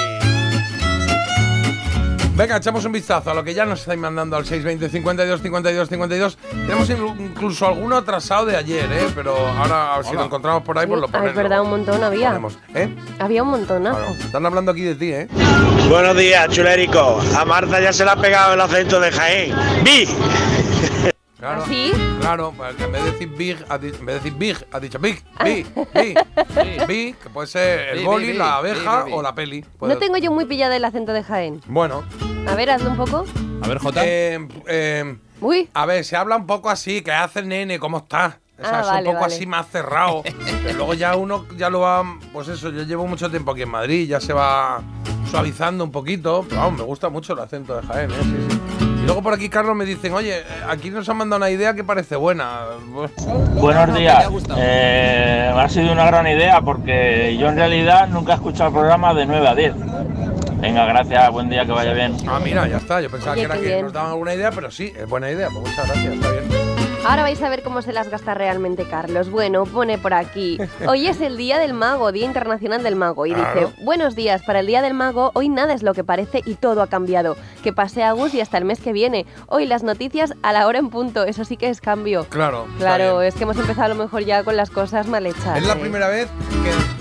Venga, 2.36 2.58
echamos 2.58 2.86
un 2.86 2.94
vistazo 2.94 3.30
a 3.32 3.34
lo 3.34 3.44
que 3.44 3.54
ya 3.54 3.66
nos 3.66 3.82
estáis 3.82 4.00
mandando 4.00 4.36
al 4.38 4.46
620 4.46 4.90
52 4.90 5.42
52 5.42 5.90
52. 5.90 6.38
Tenemos 6.52 6.90
in- 6.90 7.22
incluso 7.32 7.68
alguno 7.68 7.98
atrasado 7.98 8.46
de 8.46 8.56
ayer, 8.56 8.90
¿eh? 8.92 9.08
Pero 9.14 9.36
ahora, 9.36 9.94
a 9.94 9.98
ver 9.98 10.06
si 10.06 10.14
lo 10.14 10.24
encontramos 10.26 10.64
por 10.64 10.78
ahí, 10.80 10.88
pues 10.88 11.02
lo 11.02 11.08
Ah, 11.08 11.12
ponemos. 11.12 11.30
es 11.32 11.36
verdad, 11.36 11.62
un 11.62 11.70
montón 11.70 12.04
había. 12.04 12.28
Ponemos, 12.30 12.58
¿eh? 12.74 12.90
Había 13.20 13.44
un 13.44 13.50
montonazo. 13.50 13.98
Claro, 13.98 14.14
están 14.16 14.46
hablando 14.46 14.72
aquí 14.72 14.82
de 14.84 14.96
ti, 14.96 15.12
¿eh? 15.12 15.28
Buenos 15.90 16.16
días, 16.18 16.48
chulérico. 16.50 17.20
A 17.38 17.44
Marta 17.46 17.80
ya 17.82 17.92
se 17.92 18.06
le 18.06 18.12
ha 18.12 18.16
pegado 18.16 18.54
el 18.54 18.62
acento 18.62 19.00
de 19.02 19.12
Jaén. 19.12 19.54
¡Vi! 19.84 20.08
Claro, 21.40 21.62
¿Ah, 21.64 21.70
sí? 21.70 21.92
Claro, 22.20 22.54
pues 22.58 22.80
en 22.82 22.92
vez 22.92 23.04
de 23.06 23.12
decir 23.12 23.30
big, 23.30 23.66
ha 23.70 23.78
di- 23.78 23.88
en 23.88 24.06
vez 24.06 24.16
de 24.16 24.30
decir 24.30 24.34
big, 24.34 24.58
ha 24.74 24.80
dicho 24.82 25.00
big, 25.00 25.24
big, 25.44 25.66
big, 25.94 26.18
big, 26.88 27.16
que 27.18 27.30
puede 27.30 27.48
ser 27.48 27.98
el 27.98 28.04
boli, 28.06 28.34
la 28.34 28.58
abeja 28.58 29.06
o 29.06 29.22
la 29.22 29.34
peli. 29.34 29.62
Puede- 29.78 29.94
No 29.94 30.00
tengo 30.00 30.18
yo 30.18 30.32
muy 30.34 30.44
pillado 30.46 30.74
el 30.74 30.84
acento 30.84 31.14
de 31.14 31.24
Jaén. 31.24 31.62
Bueno, 31.68 32.04
A 32.48 32.56
ver, 32.56 32.70
hazlo 32.72 32.90
un 32.90 32.98
poco. 32.98 33.26
A 33.62 33.68
ver, 33.68 33.78
Jota. 33.80 34.02
eh, 34.06 34.46
eh, 34.68 35.18
Uy, 35.40 35.70
a 35.74 35.86
ver, 35.86 36.04
se 36.04 36.18
habla 36.18 36.36
un 36.36 36.46
poco 36.46 36.70
así, 36.70 37.02
que 37.02 37.12
hace 37.14 37.40
el 37.40 37.48
nene, 37.48 37.80
¿cómo 37.80 38.00
está? 38.00 38.40
O 38.58 38.62
sea, 38.62 38.80
Ah, 38.80 38.82
es 38.82 38.88
vale, 38.88 39.08
un 39.08 39.14
poco 39.14 39.22
vale. 39.22 39.36
así 39.36 39.46
más 39.46 39.68
cerrado. 39.70 40.24
Pero 40.64 40.76
luego 40.78 40.94
ya 40.94 41.16
uno 41.16 41.46
ya 41.58 41.70
lo 41.70 41.80
va, 41.80 42.04
pues 42.34 42.50
eso, 42.50 42.70
yo 42.72 42.84
llevo 42.84 43.08
mucho 43.08 43.30
tiempo 43.30 43.52
aquí 43.52 43.62
en 43.62 43.70
Madrid, 43.70 44.10
ya 44.10 44.20
se 44.20 44.34
va 44.34 44.82
suavizando 45.32 45.86
un 45.86 45.92
poquito. 45.92 46.46
Pero 46.50 46.60
vamos, 46.62 46.80
me 46.80 46.86
gusta 46.86 47.08
mucho 47.08 47.32
el 47.32 47.40
acento 47.40 47.80
de 47.80 47.88
Jaén, 47.88 48.12
¿eh? 48.12 48.16
Sí, 48.24 48.48
sí. 48.80 48.89
Luego 49.10 49.24
por 49.24 49.34
aquí, 49.34 49.50
Carlos, 49.50 49.76
me 49.76 49.86
dicen, 49.86 50.14
oye, 50.14 50.44
aquí 50.70 50.92
nos 50.92 51.10
han 51.10 51.18
mandado 51.18 51.38
una 51.38 51.50
idea 51.50 51.74
que 51.74 51.84
parece 51.84 52.16
buena. 52.16 52.60
Buenos 53.56 53.96
días. 53.98 54.20
¿Te 54.20 54.24
ha 54.26 54.28
gustado? 54.28 54.60
Eh, 54.62 55.52
ha 55.52 55.68
sido 55.68 55.92
una 55.92 56.06
gran 56.06 56.28
idea 56.28 56.62
porque 56.62 57.36
yo 57.36 57.48
en 57.50 57.56
realidad 57.56 58.08
nunca 58.10 58.34
he 58.34 58.36
escuchado 58.36 58.68
el 58.68 58.74
programa 58.76 59.16
de 59.16 59.26
9 59.26 59.48
a 59.48 59.56
10. 59.56 59.74
Venga, 60.62 60.86
gracias, 60.86 61.32
buen 61.32 61.50
día, 61.50 61.66
que 61.66 61.72
vaya 61.72 61.94
bien. 61.94 62.18
Ah, 62.28 62.40
mira, 62.40 62.68
ya 62.68 62.78
está. 62.78 63.02
Yo 63.02 63.10
pensaba 63.10 63.32
Oye, 63.32 63.42
que 63.42 63.46
era 63.46 63.56
que 63.56 63.62
bien. 63.62 63.82
nos 63.82 63.94
daban 63.94 64.12
alguna 64.12 64.36
idea, 64.36 64.52
pero 64.52 64.70
sí, 64.70 64.94
es 64.96 65.10
buena 65.10 65.32
idea. 65.32 65.50
Pues 65.52 65.68
muchas 65.68 65.88
gracias, 65.88 66.14
está 66.14 66.30
bien. 66.30 66.69
Ahora 67.06 67.24
vais 67.24 67.42
a 67.42 67.50
ver 67.50 67.64
cómo 67.64 67.82
se 67.82 67.94
las 67.94 68.10
gasta 68.10 68.34
realmente 68.34 68.86
Carlos. 68.86 69.30
Bueno, 69.30 69.64
pone 69.66 69.98
por 69.98 70.14
aquí. 70.14 70.58
Hoy 70.88 71.08
es 71.08 71.22
el 71.22 71.38
Día 71.38 71.58
del 71.60 71.74
Mago, 71.74 72.12
Día 72.12 72.26
Internacional 72.26 72.84
del 72.84 72.96
Mago. 72.96 73.26
Y 73.26 73.34
Claro. 73.34 73.70
dice, 73.70 73.84
buenos 73.84 74.16
días, 74.16 74.42
para 74.44 74.60
el 74.60 74.68
Día 74.68 74.82
del 74.82 74.94
Mago, 74.94 75.32
hoy 75.34 75.50
nada 75.50 75.74
es 75.74 75.84
lo 75.84 75.94
que 75.94 76.04
parece 76.04 76.42
y 76.46 76.56
todo 76.56 76.82
ha 76.82 76.88
cambiado. 76.88 77.38
Que 77.64 77.74
pase 77.74 78.04
Agus 78.04 78.34
y 78.34 78.42
hasta 78.42 78.58
el 78.58 78.66
mes 78.66 78.80
que 78.80 78.94
viene. 78.94 79.26
Hoy 79.48 79.66
las 79.66 79.84
noticias 79.84 80.34
a 80.44 80.54
la 80.54 80.68
hora 80.68 80.80
en 80.80 80.90
punto, 80.90 81.24
eso 81.24 81.46
sí 81.46 81.58
que 81.58 81.70
es 81.70 81.82
cambio. 81.82 82.26
Claro. 82.30 82.68
Claro, 82.78 83.22
es 83.22 83.36
que 83.36 83.44
hemos 83.44 83.58
empezado 83.58 83.86
a 83.86 83.90
lo 83.90 83.96
mejor 83.96 84.24
ya 84.24 84.44
con 84.44 84.56
las 84.58 84.70
cosas 84.70 85.08
mal 85.08 85.26
hechas. 85.26 85.58
Es 85.58 85.68
la 85.68 85.76
primera 85.76 86.08
vez 86.10 86.28
que. 86.64 86.99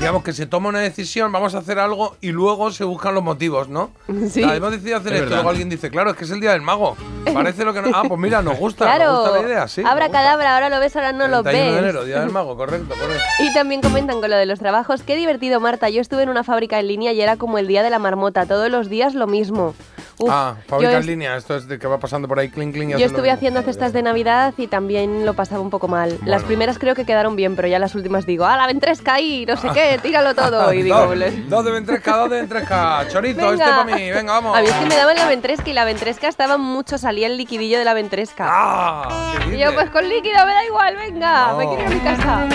Digamos 0.00 0.24
que 0.24 0.32
se 0.32 0.46
toma 0.46 0.70
una 0.70 0.78
decisión, 0.80 1.30
vamos 1.30 1.54
a 1.54 1.58
hacer 1.58 1.78
algo 1.78 2.16
y 2.22 2.32
luego 2.32 2.70
se 2.70 2.84
buscan 2.84 3.12
los 3.14 3.22
motivos, 3.22 3.68
¿no? 3.68 3.90
Sí. 4.30 4.42
Hemos 4.42 4.70
decidido 4.72 4.96
hacer 4.96 5.12
Es 5.12 5.18
esto, 5.18 5.24
verdad. 5.26 5.36
luego 5.36 5.50
alguien 5.50 5.68
dice, 5.68 5.90
claro, 5.90 6.10
es 6.12 6.16
que 6.16 6.24
es 6.24 6.30
el 6.30 6.40
día 6.40 6.52
del 6.52 6.62
mago. 6.62 6.96
Parece 7.34 7.66
lo 7.66 7.74
que 7.74 7.82
no. 7.82 7.90
Ah, 7.94 8.02
pues 8.08 8.18
mira, 8.18 8.40
nos 8.40 8.58
gusta, 8.58 8.86
Claro, 8.86 9.12
nos 9.12 9.20
gusta 9.28 9.42
la 9.42 9.46
idea, 9.46 9.68
sí. 9.68 9.82
abra 9.86 10.08
cadabra, 10.10 10.54
ahora 10.54 10.70
lo 10.70 10.80
ves, 10.80 10.96
ahora 10.96 11.12
no 11.12 11.28
lo 11.28 11.42
31 11.42 11.52
ves. 11.52 11.72
de 11.74 11.78
enero, 11.80 12.04
día 12.06 12.20
del 12.20 12.30
mago, 12.30 12.56
correcto, 12.56 12.94
correcto. 12.98 13.22
Y 13.40 13.52
también 13.52 13.82
comentan 13.82 14.22
con 14.22 14.30
lo 14.30 14.36
de 14.36 14.46
los 14.46 14.58
trabajos. 14.58 15.02
Qué 15.02 15.16
divertido, 15.16 15.60
Marta. 15.60 15.90
Yo 15.90 16.00
estuve 16.00 16.22
en 16.22 16.30
una 16.30 16.44
fábrica 16.44 16.80
en 16.80 16.88
línea 16.88 17.12
y 17.12 17.20
era 17.20 17.36
como 17.36 17.58
el 17.58 17.66
día 17.66 17.82
de 17.82 17.90
la 17.90 17.98
marmota. 17.98 18.46
Todos 18.46 18.70
los 18.70 18.88
días 18.88 19.14
lo 19.14 19.26
mismo. 19.26 19.74
Uf, 20.22 20.28
ah, 20.30 20.54
fábrica 20.66 20.92
es- 20.92 20.98
en 21.00 21.06
línea, 21.06 21.36
esto 21.36 21.56
es 21.56 21.66
de 21.66 21.78
que 21.78 21.86
va 21.86 21.98
pasando 21.98 22.28
por 22.28 22.38
ahí, 22.38 22.50
clink, 22.50 22.74
Yo 22.76 23.06
estuve 23.06 23.30
haciendo 23.30 23.62
cestas 23.62 23.92
de 23.92 24.02
Navidad 24.02 24.52
y 24.58 24.66
también 24.66 25.24
lo 25.24 25.34
pasaba 25.34 25.60
un 25.62 25.70
poco 25.70 25.88
mal. 25.88 26.18
Las 26.26 26.42
primeras 26.44 26.78
creo 26.78 26.94
que 26.94 27.04
quedaron 27.06 27.36
bien, 27.36 27.56
pero 27.56 27.68
ya 27.68 27.78
las 27.78 27.94
últimas 27.94 28.26
digo, 28.26 28.44
¡ah, 28.44 28.56
la 28.56 28.66
ventresca 28.66 29.14
ahí! 29.14 29.46
No 29.46 29.56
sé 29.56 29.68
qué, 29.74 29.98
tíralo 30.02 30.34
todo. 30.34 30.72
Y 30.72 30.82
digo, 30.82 30.96
dos, 30.98 31.16
"Les- 31.16 31.48
dos 31.48 31.64
de 31.64 31.70
ventresca, 31.72 32.16
dos 32.16 32.30
de 32.30 32.36
ventresca. 32.36 33.08
Chorizo, 33.08 33.52
este 33.52 33.64
para 33.64 33.84
mí, 33.84 34.10
venga, 34.10 34.32
vamos. 34.34 34.56
A 34.56 34.60
mí 34.60 34.68
es 34.68 34.74
que 34.74 34.86
me 34.86 34.96
daban 34.96 35.16
la 35.16 35.26
ventresca 35.26 35.70
y 35.70 35.72
la 35.72 35.84
ventresca 35.84 36.28
estaba 36.28 36.58
mucho, 36.58 36.98
salía 36.98 37.26
el 37.26 37.36
liquidillo 37.36 37.78
de 37.78 37.84
la 37.84 37.94
ventresca. 37.94 38.46
¡Ah! 38.48 39.08
¿qué 39.48 39.56
y 39.56 39.58
yo, 39.58 39.72
pues 39.74 39.88
con 39.90 40.08
líquido 40.08 40.44
me 40.46 40.52
da 40.52 40.64
igual, 40.66 40.96
venga, 40.96 41.54
me 41.56 41.66
quiero 41.66 41.80
ir 41.82 41.86
a 41.86 41.90
mi 41.90 42.00
casa. 42.00 42.48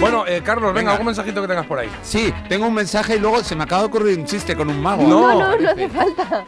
Bueno, 0.00 0.24
eh, 0.26 0.42
Carlos, 0.44 0.64
venga, 0.70 0.78
Venga. 0.80 0.90
algún 0.92 1.06
mensajito 1.06 1.40
que 1.42 1.46
tengas 1.48 1.66
por 1.66 1.78
ahí. 1.78 1.88
Sí, 2.02 2.34
tengo 2.48 2.66
un 2.66 2.74
mensaje 2.74 3.16
y 3.16 3.18
luego 3.20 3.42
se 3.44 3.54
me 3.54 3.62
acaba 3.62 3.82
de 3.82 3.86
ocurrir 3.86 4.18
un 4.18 4.24
chiste 4.26 4.56
con 4.56 4.68
un 4.68 4.80
mago. 4.82 5.04
No. 5.04 5.28
No, 5.32 5.38
no, 5.38 5.56
no 5.60 5.70
hace 5.70 5.88
falta. 5.88 6.41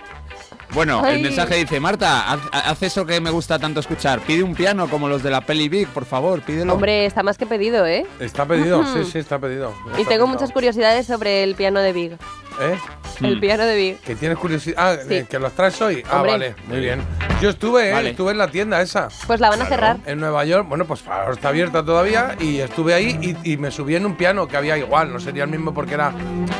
Bueno, 0.72 1.02
Ay. 1.04 1.16
el 1.16 1.22
mensaje 1.22 1.54
dice, 1.57 1.78
Marta, 1.78 2.33
haz, 2.33 2.40
haz 2.52 2.83
eso 2.83 3.07
que 3.07 3.20
me 3.20 3.30
gusta 3.30 3.59
tanto 3.59 3.78
escuchar. 3.80 4.20
Pide 4.20 4.42
un 4.42 4.54
piano 4.54 4.88
como 4.88 5.09
los 5.09 5.22
de 5.22 5.30
la 5.30 5.40
peli 5.42 5.68
Big, 5.68 5.87
por 5.88 6.04
favor, 6.04 6.42
pídelo. 6.42 6.72
Hombre, 6.72 7.07
está 7.07 7.22
más 7.22 7.38
que 7.38 7.46
pedido, 7.46 7.87
¿eh? 7.87 8.04
Está 8.18 8.44
pedido, 8.44 8.85
sí, 8.92 9.04
sí, 9.11 9.18
está 9.18 9.38
pedido. 9.38 9.72
Ya 9.92 9.98
Y 9.98 10.02
está 10.02 10.14
tengo 10.14 10.26
muchas 10.26 10.50
curiosidades 10.50 11.07
sobre 11.07 11.44
el 11.44 11.54
piano 11.54 11.80
de 11.80 11.92
Big. 11.92 12.16
¿Eh? 12.60 12.78
El 13.20 13.36
Mm. 13.36 13.40
piano 13.40 13.64
de 13.64 13.76
Big. 13.76 14.00
Que 14.00 14.16
tienes 14.16 14.36
curiosidad. 14.38 14.74
Ah, 14.76 14.96
Sí. 15.06 15.14
eh, 15.14 15.26
que 15.30 15.38
los 15.38 15.52
traes 15.52 15.80
hoy. 15.80 16.02
Ah, 16.10 16.16
Hombre. 16.16 16.32
vale, 16.32 16.54
muy 16.66 16.80
bien. 16.80 17.00
Yo 17.40 17.50
estuve, 17.50 17.90
¿eh? 17.90 17.92
Vale. 17.92 18.10
Estuve 18.10 18.32
en 18.32 18.38
la 18.38 18.48
tienda 18.48 18.80
esa. 18.82 19.08
Pues 19.28 19.38
la 19.38 19.50
van 19.50 19.62
a 19.62 19.66
cerrar. 19.66 19.98
En 20.04 20.18
Nueva 20.18 20.44
York, 20.44 20.66
bueno, 20.68 20.84
pues 20.84 21.06
ahora 21.06 21.32
está 21.32 21.48
abierta 21.50 21.84
todavía 21.84 22.34
y 22.40 22.58
estuve 22.58 22.92
ahí 22.92 23.36
y, 23.44 23.52
y 23.52 23.56
me 23.56 23.70
subí 23.70 23.94
en 23.94 24.04
un 24.06 24.16
piano 24.16 24.48
que 24.48 24.56
había 24.56 24.76
igual, 24.78 25.12
no 25.12 25.20
sería 25.20 25.44
el 25.44 25.50
mismo 25.50 25.72
porque 25.72 25.94
era 25.94 26.12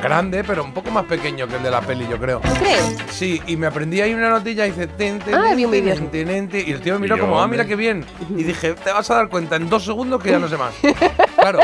grande, 0.03 0.45
pero 0.45 0.63
un 0.63 0.73
poco 0.73 0.91
más 0.93 1.05
pequeño 1.07 1.49
que 1.49 1.57
el 1.57 1.63
de 1.65 1.71
la 1.73 1.81
peli, 1.81 2.07
yo 2.09 2.19
creo. 2.19 2.41
¿Tú 2.41 2.55
crees? 2.55 2.97
Sí, 3.11 3.43
y 3.49 3.57
me 3.57 3.67
aprendí 3.67 4.01
ahí 4.01 4.15
una 4.15 4.31
notilla 4.31 4.67
y 4.67 4.71
dice, 4.71 4.87
ten, 4.87 5.19
ten, 5.21 5.35
Ah, 5.35 5.45
ten, 5.49 5.57
vi 5.57 5.65
un 5.65 5.73
ten, 5.73 5.85
vídeo. 5.85 5.95
ten, 5.97 6.27
ten, 6.27 6.49
ten, 6.49 6.69
y 6.69 6.71
el 6.73 6.81
tío 6.81 6.95
me 6.95 7.01
miró 7.01 7.17
Y 7.17 7.19
yo, 7.19 7.25
como, 7.25 7.41
ah, 7.41 7.45
hombre. 7.45 7.59
mira 7.59 7.69
qué 7.69 7.75
bien. 7.77 8.05
Y 8.37 8.45
dije, 8.45 8.75
te 8.75 8.93
vas 8.93 9.11
a 9.11 9.15
dar 9.17 9.29
cuenta 9.29 9.57
en 9.57 9.69
dos 9.69 9.85
segundos 9.85 10.23
que 10.23 10.31
ya 10.31 10.39
no 10.39 10.49
sé 10.49 10.57
más. 10.57 10.73
claro, 11.37 11.61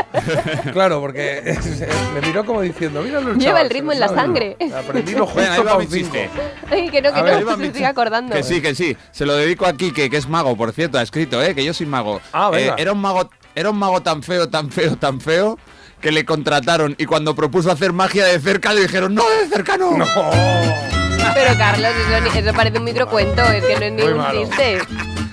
claro, 0.73 0.99
porque 0.99 1.57
me 2.13 2.21
miró 2.27 2.45
como 2.45 2.61
diciendo, 2.61 3.01
mira 3.01 3.21
Lleva 3.37 3.61
el 3.61 3.69
ritmo 3.69 3.91
en 3.93 3.99
la 4.01 4.09
sangre. 4.21 4.57
Aprendí 4.75 5.13
lo 5.13 5.27
Venga, 5.27 5.41
ahí 5.53 5.57
justo 5.57 5.71
va 5.71 5.79
mi 5.79 5.87
chiste. 5.87 6.29
Ay, 6.71 6.89
que 6.89 7.01
no, 7.01 7.13
que 7.13 7.21
ver, 7.21 7.45
no, 7.45 7.57
se 7.57 7.73
sigue 7.73 7.85
acordando. 7.85 8.35
Que 8.35 8.43
sí, 8.43 8.61
que 8.61 8.75
sí. 8.75 8.95
Se 9.11 9.25
lo 9.25 9.35
dedico 9.35 9.65
a 9.65 9.73
Quique, 9.73 10.09
que 10.09 10.17
es 10.17 10.27
mago, 10.27 10.55
por 10.55 10.71
cierto, 10.71 10.97
ha 10.97 11.01
escrito, 11.01 11.41
¿eh? 11.43 11.55
Que 11.55 11.63
yo 11.63 11.73
soy 11.73 11.85
mago. 11.85 12.21
Ah, 12.31 12.49
venga. 12.49 12.73
Eh, 12.73 12.81
era, 12.81 12.93
un 12.93 13.01
mago 13.01 13.29
era 13.55 13.69
un 13.69 13.77
mago 13.77 14.01
tan 14.01 14.23
feo, 14.23 14.49
tan 14.49 14.71
feo, 14.71 14.95
tan 14.95 15.19
feo, 15.19 15.57
que 15.99 16.11
le 16.11 16.25
contrataron 16.25 16.95
y 16.97 17.05
cuando 17.05 17.35
propuso 17.35 17.71
hacer 17.71 17.93
magia 17.93 18.25
de 18.25 18.39
cerca 18.39 18.73
le 18.73 18.81
dijeron, 18.81 19.13
no, 19.13 19.23
de 19.29 19.47
cerca 19.47 19.77
no. 19.77 19.97
No. 19.97 20.05
Pero 21.33 21.57
Carlos, 21.57 21.91
eso, 22.25 22.39
eso 22.39 22.53
parece 22.53 22.79
un 22.79 22.83
microcuento, 22.83 23.43
es 23.43 23.63
que 23.63 23.75
no 23.75 23.85
es 23.85 23.93
ni 23.93 24.03
Muy 24.03 24.11
un 24.13 24.17
malo. 24.17 24.41
chiste. 24.41 24.79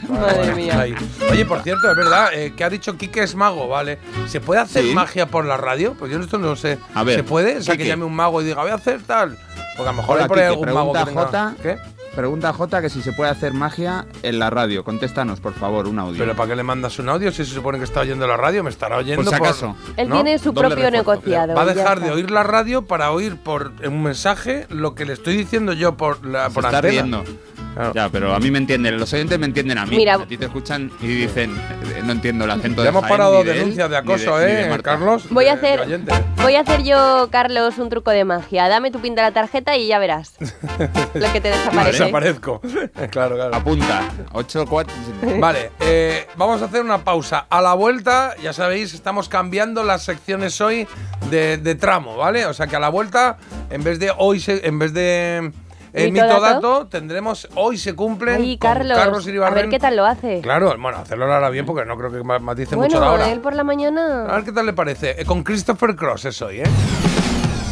Madre 0.09 0.55
mía. 0.55 0.81
Ahí. 0.81 0.95
Oye, 1.31 1.45
por 1.45 1.63
cierto, 1.63 1.91
es 1.91 1.97
verdad, 1.97 2.31
eh, 2.35 2.55
que 2.57 2.65
ha 2.65 2.71
dicho 2.71 2.97
Quique 2.97 3.23
es 3.23 3.35
mago, 3.35 3.69
¿vale? 3.69 3.99
¿Se 4.27 4.41
puede 4.41 4.61
hacer 4.61 4.85
Sí. 4.85 4.93
magia 4.95 5.27
por 5.27 5.45
la 5.45 5.57
radio? 5.57 5.95
Pues 5.99 6.11
yo 6.11 6.19
esto 6.21 6.39
no 6.39 6.49
lo 6.49 6.57
sé. 6.57 6.79
A 6.95 7.03
ver, 7.05 7.17
¿Se 7.17 7.23
puede? 7.25 7.59
O 7.59 7.63
sea, 7.63 7.75
que 7.75 7.79
Quique. 7.79 7.89
llame 7.91 8.05
un 8.05 8.15
mago 8.15 8.41
y 8.43 8.45
diga, 8.45 8.63
voy 8.63 8.71
a 8.71 8.75
hacer 8.77 9.03
tal. 9.03 9.37
Porque 9.77 9.89
a 9.89 9.93
lo 9.93 9.99
mejor 9.99 10.15
Hola, 10.17 10.23
hay 10.25 10.29
por 10.29 10.39
ahí 10.39 10.45
algún 10.47 10.73
mago 10.73 10.93
que 10.93 11.01
pregunta 11.05 11.27
tenga... 11.31 11.51
Jota. 11.51 11.55
¿Qué? 11.63 11.99
Pregunta 12.17 12.49
a 12.49 12.53
Jota 12.53 12.81
que 12.83 12.91
si 12.91 13.01
se 13.01 13.13
puede 13.13 13.31
hacer 13.31 13.53
magia 13.53 14.07
en 14.25 14.41
la 14.41 14.51
radio. 14.51 14.83
Contéstanos, 14.83 15.39
por 15.41 15.53
favor, 15.55 15.87
un 15.87 16.01
audio. 16.01 16.19
¿Pero 16.19 16.35
para 16.35 16.49
qué 16.49 16.57
le 16.57 16.65
mandas 16.65 16.99
un 16.99 17.09
audio 17.09 17.31
si 17.31 17.45
se 17.45 17.55
supone 17.55 17.79
que 17.79 17.85
está 17.85 18.01
oyendo 18.01 18.27
la 18.27 18.37
radio? 18.37 18.65
Me 18.65 18.71
estará 18.71 18.97
oyendo 18.97 19.23
Por 19.23 19.31
si 19.33 19.37
acaso. 19.41 19.77
Él 19.97 20.09
¿no? 20.09 20.17
tiene 20.17 20.37
su 20.41 20.51
Doble 20.51 20.69
propio 20.71 20.91
refuerzo. 20.91 21.13
negociado. 21.21 21.55
Va 21.55 21.63
a 21.63 21.67
dejar 21.67 22.01
de 22.01 22.11
oír 22.11 22.33
la 22.33 22.43
radio 22.43 22.87
para 22.87 23.13
oír 23.13 23.37
por 23.37 23.71
un 23.87 24.03
mensaje 24.03 24.67
lo 24.69 24.97
que 24.97 25.05
le 25.05 25.13
estoy 25.13 25.37
diciendo 25.37 25.75
yo 25.75 25.97
por 25.97 26.25
la 26.27 26.49
Se 26.49 26.55
por 26.55 26.65
está 26.65 26.79
antena. 26.79 26.91
riendo. 27.03 27.25
Claro. 27.75 27.93
Ya, 27.95 28.09
pero 28.09 28.35
a 28.35 28.41
mí 28.41 28.51
me 28.51 28.59
entienden, 28.59 28.99
los 28.99 29.13
oyentes 29.13 29.39
me 29.39 29.47
entienden 29.47 29.79
a 29.79 29.87
mí. 29.87 29.97
Mira- 29.97 30.15
a 30.15 30.27
ti 30.27 30.37
te 30.37 30.47
escuchan 30.47 30.91
y 31.01 31.07
dicen, 31.07 31.57
eh, 31.57 32.03
no 32.05 32.11
entiendo 32.13 32.45
el 32.45 32.51
acento 32.51 32.79
Ya 32.79 32.85
de 32.85 32.89
hemos 32.89 33.03
Jaén, 33.03 33.13
parado 33.13 33.39
ni 33.39 33.45
de 33.45 33.51
él, 33.53 33.59
denuncias 33.59 33.91
de 33.91 33.97
acoso, 33.97 34.39
ni 34.41 34.45
de 34.47 34.75
¿eh. 34.75 34.79
Carlos? 34.83 35.27
Voy 35.31 35.47
a 35.47 35.53
hacer, 35.53 36.01
voy 36.43 36.57
a 36.57 36.61
hacer 36.61 36.83
yo, 36.83 37.29
Carlos, 37.31 37.79
un 37.79 37.89
truco 37.89 38.11
de 38.11 38.25
magia. 38.25 38.69
Dame 38.69 38.91
tu 38.91 38.99
pin 39.01 39.15
de 39.15 39.23
la 39.23 39.31
tarjeta 39.33 39.77
y 39.77 39.87
ya 39.87 39.99
verás 40.01 40.35
lo 41.15 41.33
que 41.33 41.41
te 41.41 41.49
desaparece. 41.51 41.99
Desaparezco. 42.05 42.61
claro, 43.11 43.37
claro. 43.37 43.55
Apunta. 43.55 44.03
8, 44.33 44.65
4. 44.69 44.95
Vale, 45.39 45.71
eh, 45.81 46.27
vamos 46.37 46.61
a 46.63 46.65
hacer 46.65 46.83
una 46.83 47.05
pausa. 47.05 47.47
A 47.49 47.61
la 47.63 47.75
vuelta, 47.75 48.35
ya 48.43 48.53
sabéis, 48.53 48.93
estamos 48.95 49.29
cambiando 49.29 49.85
las 49.85 50.03
secciones 50.05 50.61
hoy 50.61 50.89
de, 51.31 51.59
de 51.59 51.75
tramo, 51.77 52.17
¿vale? 52.17 52.47
O 52.47 52.55
sea 52.55 52.67
que 52.67 52.75
a 52.77 52.81
la 52.81 52.89
vuelta, 52.89 53.39
en 53.71 53.85
vez 53.85 53.99
de 54.01 54.13
hoy, 54.17 54.41
se- 54.41 54.67
en 54.67 54.79
vez 54.81 54.93
de 54.93 55.53
eh, 55.93 56.11
Mito 56.11 56.27
dato. 56.27 56.41
dato, 56.41 56.87
tendremos 56.87 57.49
hoy 57.55 57.79
se 57.79 57.95
cumple 57.95 58.35
Ay, 58.35 58.59
Carlos, 58.59 58.97
Carlos 58.97 59.27
a 59.27 59.51
ver 59.51 59.69
qué 59.69 59.79
tal 59.79 59.97
lo 59.97 60.05
hace. 60.07 60.41
Claro, 60.41 60.75
bueno, 60.79 60.99
hacerlo 60.99 61.33
ahora 61.33 61.51
bien 61.51 61.67
porque 61.67 61.85
no 61.87 61.97
creo 61.97 62.11
que 62.13 62.23
ma- 62.23 62.39
matice 62.39 62.77
mucho 62.77 62.95
la 63.01 63.09
Bueno, 63.09 63.13
hora. 63.25 63.31
él 63.33 63.41
por 63.41 63.55
la 63.55 63.63
A 63.63 63.65
mañana. 63.65 64.25
ver 64.25 64.45
qué 64.45 64.53
tal 64.53 64.67
le 64.67 64.73
parece. 64.73 65.21
Eh, 65.21 65.25
con 65.25 65.43
Christopher 65.43 65.95
Cross 65.97 66.27
es 66.27 66.43
hoy, 66.43 66.61
¿eh? 66.61 66.65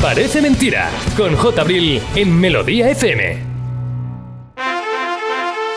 Parece 0.03 0.41
mentira. 0.43 0.91
Con 1.17 1.35
J. 1.37 1.61
Abril 1.63 2.03
en 2.15 2.39
Melodía 2.39 2.91
FM. 2.91 3.56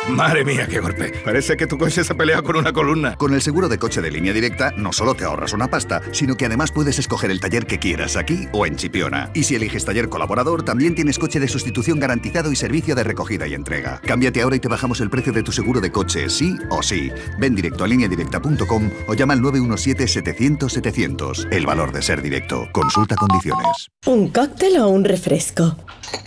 Madre 0.10 0.44
mía, 0.44 0.68
qué 0.68 0.80
golpe. 0.80 1.14
Parece 1.24 1.56
que 1.56 1.68
tu 1.68 1.78
coche 1.78 2.04
se 2.04 2.14
ha 2.14 2.18
peleado 2.18 2.44
con 2.44 2.56
una 2.56 2.74
columna. 2.74 3.16
Con 3.16 3.34
el 3.34 3.42
seguro 3.42 3.70
de 3.70 3.78
coche 3.78 4.02
de 4.02 4.10
línea 4.10 4.34
directa 4.34 4.72
no 4.76 4.92
solo 4.92 5.14
te 5.14 5.24
ahorras 5.24 5.54
una 5.54 5.70
pasta, 5.70 6.02
sino 6.12 6.36
que 6.36 6.46
además 6.46 6.72
puedes 6.72 6.98
escoger 7.00 7.30
el 7.32 7.40
taller 7.40 7.68
que 7.68 7.80
quieras 7.80 8.16
aquí 8.16 8.48
o 8.52 8.66
en 8.66 8.76
Chipiona. 8.76 9.30
Y 9.34 9.44
si 9.44 9.56
eliges 9.56 9.86
taller 9.86 10.10
colaborador, 10.10 10.64
también 10.64 10.96
tienes 10.96 11.20
coche 11.20 11.40
de 11.40 11.48
sustitución 11.48 12.00
garantizado 12.00 12.52
y 12.52 12.56
servicio 12.56 12.96
de 12.96 13.04
recogida 13.04 13.46
y 13.48 13.54
entrega. 13.54 14.02
Cámbiate 14.04 14.42
ahora 14.42 14.56
y 14.56 14.60
te 14.60 14.68
bajamos 14.68 15.00
el 15.02 15.12
precio 15.12 15.32
de 15.32 15.44
tu 15.44 15.52
seguro 15.52 15.80
de 15.80 15.92
coche, 15.92 16.28
sí 16.30 16.58
o 16.70 16.82
sí. 16.82 17.12
Ven 17.38 17.54
directo 17.56 17.84
a 17.84 17.88
lineadirecta.com 17.88 18.90
o 19.08 19.14
llama 19.14 19.34
al 19.34 19.42
917-700-700. 19.42 21.48
El 21.52 21.66
valor 21.66 21.92
de 21.92 22.02
ser 22.02 22.22
directo. 22.22 22.68
Consulta 22.72 23.16
condiciones. 23.16 23.90
¿Un 24.06 24.30
cóctel 24.30 24.78
o 24.80 24.90
un 24.90 25.04
refresco? 25.04 25.76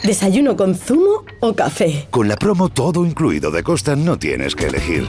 ¿Desayuno 0.04 0.56
con 0.56 0.74
zumo 0.74 1.24
o 1.40 1.54
café? 1.54 2.06
Con 2.10 2.28
la 2.28 2.36
promo 2.36 2.68
todo 2.68 3.04
incluido 3.04 3.50
de 3.50 3.62
Costa 3.72 3.96
no 3.96 4.18
tienes 4.18 4.54
que 4.54 4.66
elegir. 4.66 5.06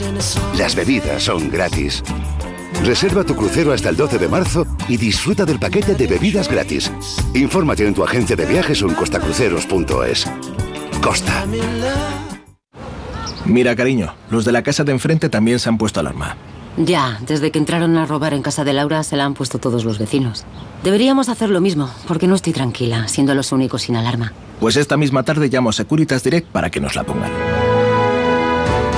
Las 0.57 0.73
bebidas 0.73 1.23
son 1.23 1.49
gratis. 1.49 2.01
Reserva 2.85 3.25
tu 3.25 3.35
crucero 3.35 3.73
hasta 3.73 3.89
el 3.89 3.97
12 3.97 4.17
de 4.17 4.29
marzo 4.29 4.65
y 4.87 4.95
disfruta 4.95 5.43
del 5.43 5.59
paquete 5.59 5.95
de 5.95 6.07
bebidas 6.07 6.47
gratis. 6.47 6.89
Infórmate 7.33 7.85
en 7.85 7.93
tu 7.93 8.05
agencia 8.05 8.37
de 8.37 8.45
viajes 8.45 8.81
o 8.81 8.87
en 8.87 8.95
costacruceros.es. 8.95 10.31
Costa. 11.01 11.45
Mira, 13.43 13.75
cariño, 13.75 14.15
los 14.29 14.45
de 14.45 14.53
la 14.53 14.63
casa 14.63 14.85
de 14.85 14.93
enfrente 14.93 15.27
también 15.27 15.59
se 15.59 15.67
han 15.67 15.77
puesto 15.77 15.99
alarma. 15.99 16.37
Ya, 16.77 17.19
desde 17.27 17.51
que 17.51 17.59
entraron 17.59 17.97
a 17.97 18.05
robar 18.05 18.33
en 18.33 18.43
casa 18.43 18.63
de 18.63 18.71
Laura 18.71 19.03
se 19.03 19.17
la 19.17 19.25
han 19.25 19.33
puesto 19.33 19.59
todos 19.59 19.83
los 19.83 19.99
vecinos. 19.99 20.45
Deberíamos 20.85 21.27
hacer 21.27 21.49
lo 21.49 21.59
mismo, 21.59 21.89
porque 22.07 22.27
no 22.27 22.35
estoy 22.35 22.53
tranquila, 22.53 23.09
siendo 23.09 23.35
los 23.35 23.51
únicos 23.51 23.81
sin 23.81 23.97
alarma. 23.97 24.31
Pues 24.61 24.77
esta 24.77 24.95
misma 24.95 25.23
tarde 25.23 25.49
llamo 25.49 25.71
a 25.71 25.73
Securitas 25.73 26.23
Direct 26.23 26.47
para 26.47 26.69
que 26.69 26.79
nos 26.79 26.95
la 26.95 27.03
pongan. 27.03 27.62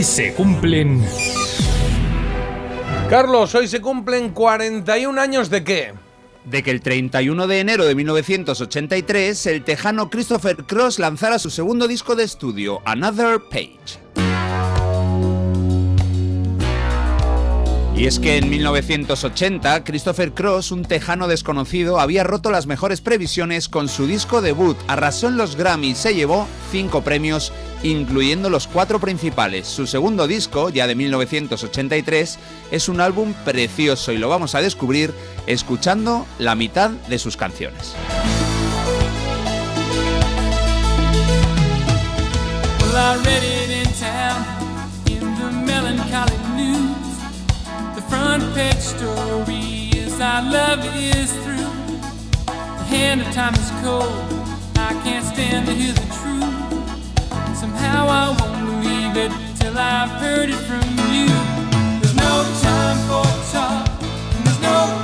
Hoy 0.00 0.04
se 0.04 0.32
cumplen. 0.32 1.04
Carlos, 3.10 3.54
hoy 3.54 3.68
se 3.68 3.82
cumplen 3.82 4.30
41 4.30 5.20
años 5.20 5.50
de 5.50 5.62
qué? 5.62 5.92
De 6.46 6.62
que 6.62 6.70
el 6.70 6.80
31 6.80 7.46
de 7.46 7.60
enero 7.60 7.84
de 7.84 7.94
1983 7.94 9.44
el 9.44 9.62
tejano 9.62 10.08
Christopher 10.08 10.64
Cross 10.64 11.00
lanzara 11.00 11.38
su 11.38 11.50
segundo 11.50 11.86
disco 11.86 12.16
de 12.16 12.24
estudio, 12.24 12.80
Another 12.86 13.40
Page. 13.50 14.29
Y 18.00 18.06
es 18.06 18.18
que 18.18 18.38
en 18.38 18.48
1980 18.48 19.84
Christopher 19.84 20.32
Cross, 20.32 20.72
un 20.72 20.86
tejano 20.86 21.28
desconocido, 21.28 22.00
había 22.00 22.24
roto 22.24 22.50
las 22.50 22.66
mejores 22.66 23.02
previsiones 23.02 23.68
con 23.68 23.90
su 23.90 24.06
disco 24.06 24.40
debut, 24.40 24.78
arrasó 24.88 25.28
en 25.28 25.36
los 25.36 25.54
Grammy 25.54 25.94
se 25.94 26.14
llevó 26.14 26.48
cinco 26.72 27.02
premios, 27.02 27.52
incluyendo 27.82 28.48
los 28.48 28.68
cuatro 28.68 29.00
principales. 29.00 29.66
Su 29.66 29.86
segundo 29.86 30.26
disco, 30.26 30.70
ya 30.70 30.86
de 30.86 30.94
1983, 30.94 32.38
es 32.70 32.88
un 32.88 33.02
álbum 33.02 33.34
precioso 33.44 34.12
y 34.12 34.16
lo 34.16 34.30
vamos 34.30 34.54
a 34.54 34.62
descubrir 34.62 35.12
escuchando 35.46 36.26
la 36.38 36.54
mitad 36.54 36.88
de 36.88 37.18
sus 37.18 37.36
canciones. 37.36 37.94
Front 48.10 48.42
page 48.54 48.74
story 48.74 49.90
is 49.94 50.20
our 50.20 50.42
love 50.42 50.80
is 50.96 51.30
through. 51.44 51.70
The 52.46 52.86
hand 52.94 53.20
of 53.22 53.32
time 53.32 53.54
is 53.54 53.70
cold. 53.84 54.10
I 54.76 54.92
can't 55.04 55.24
stand 55.24 55.66
to 55.68 55.72
hear 55.72 55.92
the 55.92 56.08
truth. 56.18 57.56
Somehow 57.56 58.08
I 58.08 58.26
won't 58.38 58.60
believe 58.66 59.14
it 59.24 59.32
till 59.60 59.78
I've 59.78 60.10
heard 60.22 60.50
it 60.50 60.62
from 60.68 60.86
you. 61.14 61.28
There's 62.00 62.16
no 62.16 62.34
time 62.66 62.98
for 63.08 63.26
talk, 63.52 63.86
and 64.34 64.44
there's 64.44 64.60
no 64.60 64.99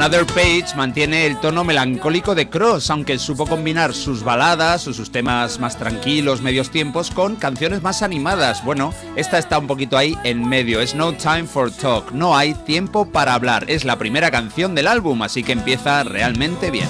Another 0.00 0.24
Page 0.26 0.76
mantiene 0.76 1.26
el 1.26 1.40
tono 1.40 1.64
melancólico 1.64 2.36
de 2.36 2.48
Cross, 2.48 2.88
aunque 2.90 3.18
supo 3.18 3.48
combinar 3.48 3.92
sus 3.92 4.22
baladas 4.22 4.86
o 4.86 4.92
sus 4.92 5.10
temas 5.10 5.58
más 5.58 5.76
tranquilos, 5.76 6.40
medios 6.40 6.70
tiempos, 6.70 7.10
con 7.10 7.34
canciones 7.34 7.82
más 7.82 8.02
animadas. 8.02 8.64
Bueno, 8.64 8.94
esta 9.16 9.38
está 9.38 9.58
un 9.58 9.66
poquito 9.66 9.98
ahí 9.98 10.16
en 10.22 10.48
medio. 10.48 10.80
Es 10.80 10.94
No 10.94 11.14
Time 11.14 11.46
for 11.46 11.72
Talk. 11.72 12.12
No 12.12 12.36
hay 12.36 12.54
tiempo 12.54 13.10
para 13.10 13.34
hablar. 13.34 13.64
Es 13.66 13.84
la 13.84 13.98
primera 13.98 14.30
canción 14.30 14.76
del 14.76 14.86
álbum, 14.86 15.20
así 15.22 15.42
que 15.42 15.50
empieza 15.50 16.04
realmente 16.04 16.70
bien. 16.70 16.88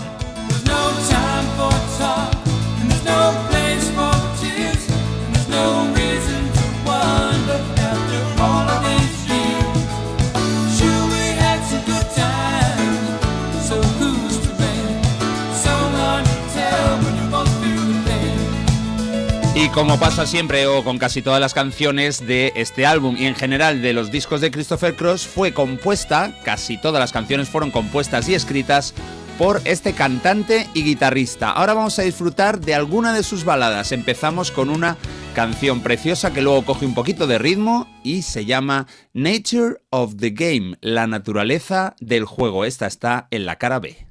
Y 19.68 19.70
como 19.70 20.00
pasa 20.00 20.26
siempre 20.26 20.66
o 20.66 20.82
con 20.82 20.96
casi 20.96 21.20
todas 21.20 21.42
las 21.42 21.52
canciones 21.52 22.26
de 22.26 22.54
este 22.56 22.86
álbum 22.86 23.16
y 23.18 23.26
en 23.26 23.34
general 23.34 23.82
de 23.82 23.92
los 23.92 24.10
discos 24.10 24.40
de 24.40 24.50
Christopher 24.50 24.96
Cross, 24.96 25.26
fue 25.26 25.52
compuesta, 25.52 26.32
casi 26.42 26.78
todas 26.78 26.98
las 26.98 27.12
canciones 27.12 27.50
fueron 27.50 27.70
compuestas 27.70 28.30
y 28.30 28.34
escritas 28.34 28.94
por 29.36 29.60
este 29.66 29.92
cantante 29.92 30.66
y 30.72 30.84
guitarrista. 30.84 31.50
Ahora 31.50 31.74
vamos 31.74 31.98
a 31.98 32.02
disfrutar 32.02 32.60
de 32.60 32.74
alguna 32.74 33.12
de 33.12 33.22
sus 33.22 33.44
baladas. 33.44 33.92
Empezamos 33.92 34.50
con 34.50 34.70
una 34.70 34.96
canción 35.34 35.82
preciosa 35.82 36.32
que 36.32 36.40
luego 36.40 36.64
coge 36.64 36.86
un 36.86 36.94
poquito 36.94 37.26
de 37.26 37.36
ritmo 37.36 37.86
y 38.02 38.22
se 38.22 38.46
llama 38.46 38.86
Nature 39.12 39.82
of 39.90 40.16
the 40.16 40.30
Game, 40.30 40.78
la 40.80 41.06
naturaleza 41.06 41.94
del 42.00 42.24
juego. 42.24 42.64
Esta 42.64 42.86
está 42.86 43.28
en 43.30 43.44
la 43.44 43.56
cara 43.56 43.80
B. 43.80 44.06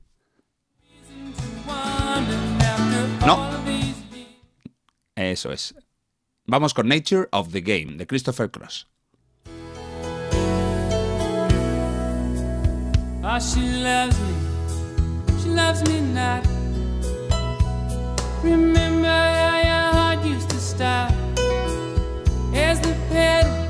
No. 3.25 3.56
Eso 5.17 5.51
es. 5.51 5.73
Vamos 6.45 6.75
con 6.75 6.87
Nature 6.87 7.27
of 7.31 7.51
the 7.51 7.61
Game 7.61 7.97
de 7.97 8.05
Christopher 8.05 8.51
Cross. 8.51 8.87
Oh, 13.23 13.39
she 13.39 13.59
loves 13.59 14.17
me, 14.19 14.33
she 15.41 15.49
loves 15.49 15.83
me 15.89 16.01
not. 16.01 16.45
Remember 18.43 19.07
how 19.07 19.57
your 19.57 19.91
heart 19.91 20.23
used 20.23 20.49
to 20.51 20.59
stop 20.59 21.11
as 22.53 22.79
the 22.79 22.95
petals 23.09 23.66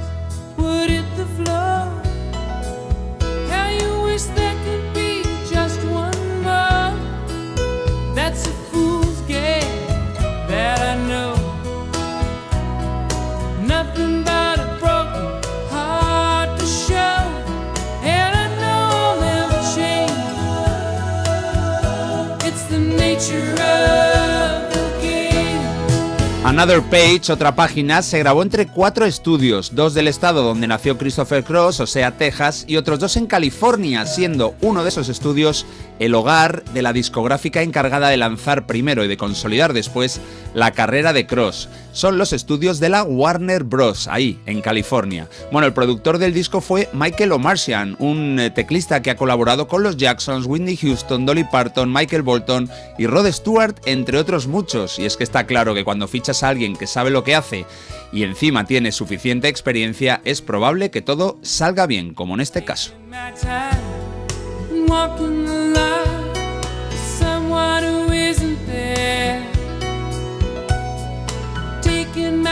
Another 26.48 26.82
Page, 26.82 27.30
otra 27.30 27.54
página, 27.58 28.02
se 28.02 28.20
grabó 28.20 28.42
entre 28.42 28.68
cuatro 28.68 29.06
estudios, 29.06 29.76
dos 29.76 29.94
del 29.94 30.08
estado 30.08 30.44
donde 30.44 30.66
nació 30.66 30.98
Christopher 30.98 31.44
Cross, 31.44 31.82
o 31.82 31.88
sea, 31.88 32.16
Texas, 32.16 32.64
y 32.70 32.78
otros 32.78 33.00
dos 33.00 33.18
en 33.18 33.28
California, 33.28 34.06
siendo 34.06 34.56
uno 34.62 34.82
de 34.84 34.88
esos 34.88 35.10
estudios 35.10 35.66
el 36.00 36.16
hogar 36.16 36.64
de 36.64 36.84
la 36.84 36.94
discográfica 36.94 37.64
encargada 37.64 38.08
de 38.08 38.16
lanzar 38.16 38.66
primero 38.66 39.04
y 39.04 39.10
de 39.10 39.18
consolidar 39.18 39.74
después 39.74 40.22
la 40.58 40.72
carrera 40.72 41.14
de 41.14 41.28
Cross. 41.28 41.70
Son 41.92 42.18
los 42.18 42.34
estudios 42.34 42.80
de 42.80 42.90
la 42.90 43.04
Warner 43.04 43.64
Bros. 43.64 44.08
ahí, 44.08 44.40
en 44.48 44.62
California. 44.62 45.30
Bueno, 45.52 45.68
el 45.68 45.74
productor 45.74 46.18
del 46.18 46.34
disco 46.34 46.62
fue 46.62 46.90
Michael 46.94 47.34
O'Marcian, 47.34 47.96
un 48.00 48.40
eh, 48.40 48.50
teclista 48.50 49.04
que 49.04 49.12
ha 49.12 49.18
colaborado 49.18 49.68
con 49.68 49.84
los 49.84 49.98
Jacksons, 49.98 50.48
Whitney 50.48 50.76
Houston, 50.76 51.28
Dolly 51.28 51.44
Parton, 51.44 51.94
Michael 51.94 52.24
Bolton 52.24 52.72
y 52.98 53.06
Rod 53.06 53.32
Stewart, 53.32 53.76
entre 53.86 54.18
otros 54.18 54.48
muchos. 54.48 54.98
Y 54.98 55.06
es 55.06 55.16
que 55.16 55.24
está 55.24 55.46
claro 55.46 55.76
que 55.76 55.84
cuando 55.84 56.08
fichas 56.08 56.42
a 56.42 56.50
alguien 56.50 56.76
que 56.76 56.88
sabe 56.88 57.12
lo 57.12 57.24
que 57.24 57.36
hace 57.36 57.68
y 58.12 58.24
encima 58.24 58.66
tiene 58.66 58.92
suficiente 58.92 59.50
experiencia, 59.50 60.22
es 60.26 60.42
probable 60.42 60.90
que 60.90 61.04
todo 61.04 61.38
salga 61.44 61.86
bien, 61.86 62.16
como 62.16 62.34
en 62.34 62.42
este 62.42 62.64
caso. 62.64 62.94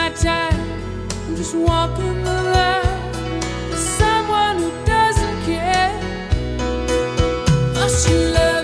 And 0.05 1.35
just 1.35 1.55
walking 1.55 2.23
the 2.23 2.43
line 2.53 3.73
someone 3.73 4.57
who 4.59 4.71
doesn't 4.85 5.41
care. 5.45 5.91
Oh, 7.75 7.89
she 7.89 8.13
loves 8.13 8.54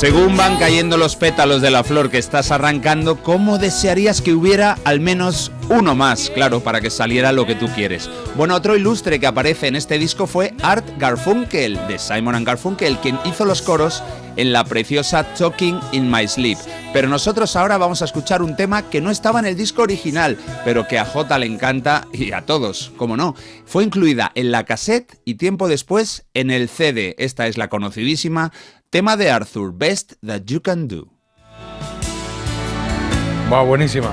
Según 0.00 0.34
van 0.34 0.56
cayendo 0.56 0.96
los 0.96 1.14
pétalos 1.14 1.60
de 1.60 1.70
la 1.70 1.84
flor 1.84 2.08
que 2.08 2.16
estás 2.16 2.50
arrancando, 2.52 3.22
¿cómo 3.22 3.58
desearías 3.58 4.22
que 4.22 4.32
hubiera 4.32 4.78
al 4.84 4.98
menos 4.98 5.52
uno 5.68 5.94
más, 5.94 6.30
claro, 6.30 6.60
para 6.60 6.80
que 6.80 6.88
saliera 6.88 7.32
lo 7.32 7.44
que 7.44 7.54
tú 7.54 7.68
quieres? 7.74 8.08
Bueno, 8.34 8.54
otro 8.54 8.76
ilustre 8.76 9.20
que 9.20 9.26
aparece 9.26 9.66
en 9.66 9.76
este 9.76 9.98
disco 9.98 10.26
fue 10.26 10.54
Art 10.62 10.86
Garfunkel, 10.96 11.78
de 11.86 11.98
Simon 11.98 12.34
and 12.34 12.46
Garfunkel, 12.46 12.96
quien 13.00 13.18
hizo 13.26 13.44
los 13.44 13.60
coros 13.60 14.02
en 14.36 14.54
la 14.54 14.64
preciosa 14.64 15.22
Talking 15.34 15.78
in 15.92 16.10
My 16.10 16.26
Sleep. 16.26 16.56
Pero 16.94 17.06
nosotros 17.08 17.54
ahora 17.54 17.76
vamos 17.76 18.00
a 18.00 18.06
escuchar 18.06 18.40
un 18.40 18.56
tema 18.56 18.88
que 18.88 19.02
no 19.02 19.10
estaba 19.10 19.38
en 19.38 19.46
el 19.46 19.56
disco 19.56 19.82
original, 19.82 20.38
pero 20.64 20.88
que 20.88 20.98
a 20.98 21.04
Jota 21.04 21.38
le 21.38 21.44
encanta 21.44 22.08
y 22.10 22.32
a 22.32 22.46
todos, 22.46 22.90
como 22.96 23.18
no. 23.18 23.36
Fue 23.66 23.84
incluida 23.84 24.32
en 24.34 24.50
la 24.50 24.64
cassette 24.64 25.20
y 25.26 25.34
tiempo 25.34 25.68
después 25.68 26.24
en 26.32 26.50
el 26.50 26.70
CD. 26.70 27.14
Esta 27.18 27.46
es 27.46 27.58
la 27.58 27.68
conocidísima 27.68 28.50
tema 28.90 29.16
de 29.16 29.30
Arthur, 29.30 29.72
Best 29.72 30.14
That 30.26 30.42
You 30.46 30.60
Can 30.60 30.88
Do. 30.88 31.06
Va, 33.50 33.62
buenísima. 33.62 34.12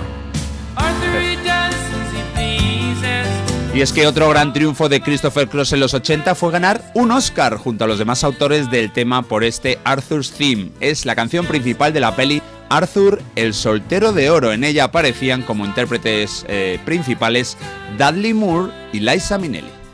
Y 3.73 3.81
es 3.81 3.91
que 3.91 4.07
otro 4.07 4.29
gran 4.29 4.53
triunfo 4.53 4.89
de 4.89 5.01
Christopher 5.01 5.47
Cross 5.47 5.73
en 5.73 5.81
los 5.81 5.93
80 5.93 6.33
fue 6.33 6.51
ganar 6.51 6.91
un 6.95 7.11
Oscar 7.11 7.57
junto 7.57 7.83
a 7.83 7.87
los 7.87 7.99
demás 7.99 8.23
autores 8.23 8.71
del 8.71 8.91
tema 8.91 9.21
por 9.21 9.43
este 9.43 9.77
Arthur's 9.83 10.31
Theme. 10.31 10.71
Es 10.79 11.05
la 11.05 11.15
canción 11.15 11.45
principal 11.45 11.93
de 11.93 11.99
la 11.99 12.15
peli 12.15 12.41
Arthur, 12.69 13.21
el 13.35 13.53
soltero 13.53 14.13
de 14.13 14.31
oro. 14.31 14.51
En 14.51 14.63
ella 14.63 14.85
aparecían 14.85 15.43
como 15.43 15.65
intérpretes 15.65 16.43
eh, 16.47 16.79
principales 16.85 17.55
Dudley 17.99 18.33
Moore 18.33 18.71
y 18.93 18.99
Liza 18.99 19.37
Minnelli. 19.37 19.86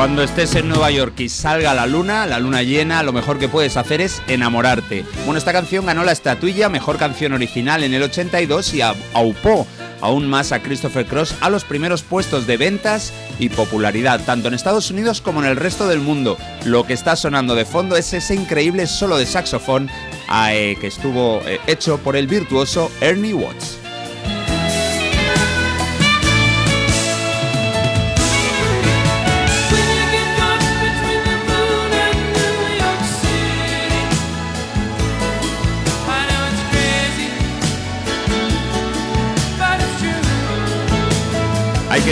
Cuando 0.00 0.22
estés 0.22 0.54
en 0.54 0.66
Nueva 0.66 0.90
York 0.90 1.20
y 1.20 1.28
salga 1.28 1.74
la 1.74 1.86
luna, 1.86 2.24
la 2.24 2.38
luna 2.38 2.62
llena, 2.62 3.02
lo 3.02 3.12
mejor 3.12 3.38
que 3.38 3.50
puedes 3.50 3.76
hacer 3.76 4.00
es 4.00 4.22
enamorarte. 4.28 5.04
Bueno, 5.26 5.36
esta 5.36 5.52
canción 5.52 5.84
ganó 5.84 6.04
la 6.04 6.12
estatuilla 6.12 6.70
Mejor 6.70 6.96
Canción 6.96 7.34
Original 7.34 7.84
en 7.84 7.92
el 7.92 8.04
82 8.04 8.72
y 8.72 8.80
aupó 8.80 9.66
aún 10.00 10.26
más 10.26 10.52
a 10.52 10.62
Christopher 10.62 11.04
Cross 11.04 11.34
a 11.42 11.50
los 11.50 11.64
primeros 11.64 12.00
puestos 12.00 12.46
de 12.46 12.56
ventas 12.56 13.12
y 13.38 13.50
popularidad, 13.50 14.22
tanto 14.24 14.48
en 14.48 14.54
Estados 14.54 14.90
Unidos 14.90 15.20
como 15.20 15.42
en 15.42 15.50
el 15.50 15.56
resto 15.56 15.86
del 15.86 16.00
mundo. 16.00 16.38
Lo 16.64 16.86
que 16.86 16.94
está 16.94 17.14
sonando 17.14 17.54
de 17.54 17.66
fondo 17.66 17.94
es 17.94 18.14
ese 18.14 18.34
increíble 18.34 18.86
solo 18.86 19.18
de 19.18 19.26
saxofón 19.26 19.90
eh, 20.48 20.78
que 20.80 20.86
estuvo 20.86 21.42
eh, 21.44 21.60
hecho 21.66 21.98
por 21.98 22.16
el 22.16 22.26
virtuoso 22.26 22.90
Ernie 23.02 23.34
Watts. 23.34 23.76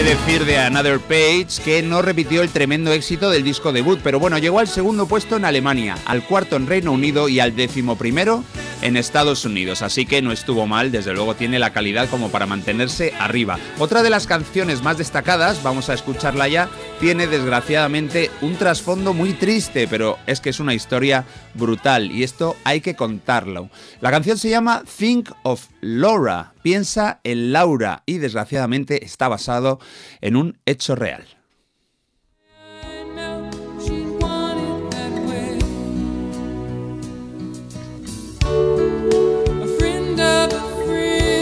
Decir 0.03 0.45
de 0.45 0.57
Another 0.57 0.99
Page 0.99 1.61
que 1.63 1.81
no 1.81 2.01
repitió 2.01 2.41
el 2.41 2.49
tremendo 2.49 2.93
éxito 2.93 3.29
del 3.29 3.43
disco 3.43 3.73
debut, 3.73 3.99
pero 4.03 4.19
bueno, 4.19 4.37
llegó 4.37 4.59
al 4.59 4.67
segundo 4.67 5.07
puesto 5.07 5.35
en 5.35 5.45
Alemania, 5.45 5.97
al 6.05 6.23
cuarto 6.23 6.55
en 6.55 6.67
Reino 6.67 6.91
Unido 6.91 7.27
y 7.27 7.39
al 7.39 7.55
décimo 7.55 7.97
primero 7.97 8.43
en 8.81 8.97
Estados 8.97 9.45
Unidos, 9.45 9.81
así 9.81 10.05
que 10.05 10.21
no 10.21 10.31
estuvo 10.31 10.67
mal, 10.67 10.91
desde 10.91 11.13
luego 11.13 11.35
tiene 11.35 11.59
la 11.59 11.71
calidad 11.71 12.09
como 12.09 12.29
para 12.29 12.45
mantenerse 12.45 13.13
arriba. 13.19 13.59
Otra 13.77 14.03
de 14.03 14.09
las 14.09 14.27
canciones 14.27 14.81
más 14.83 14.97
destacadas, 14.97 15.63
vamos 15.63 15.89
a 15.89 15.93
escucharla 15.93 16.47
ya, 16.47 16.69
tiene 16.99 17.27
desgraciadamente 17.27 18.31
un 18.41 18.55
trasfondo 18.55 19.13
muy 19.13 19.33
triste, 19.33 19.87
pero 19.87 20.17
es 20.27 20.41
que 20.41 20.49
es 20.49 20.59
una 20.59 20.73
historia 20.73 21.25
brutal 21.53 22.11
y 22.11 22.23
esto 22.23 22.55
hay 22.63 22.81
que 22.81 22.95
contarlo. 22.95 23.69
La 24.01 24.11
canción 24.11 24.37
se 24.37 24.49
llama 24.49 24.83
Think 24.97 25.29
of 25.43 25.67
Laura, 25.81 26.53
piensa 26.61 27.19
en 27.23 27.51
Laura 27.51 28.03
y 28.05 28.17
desgraciadamente 28.17 29.05
está 29.05 29.27
basado 29.27 29.79
en 30.21 30.35
un 30.35 30.57
hecho 30.65 30.95
real. 30.95 31.38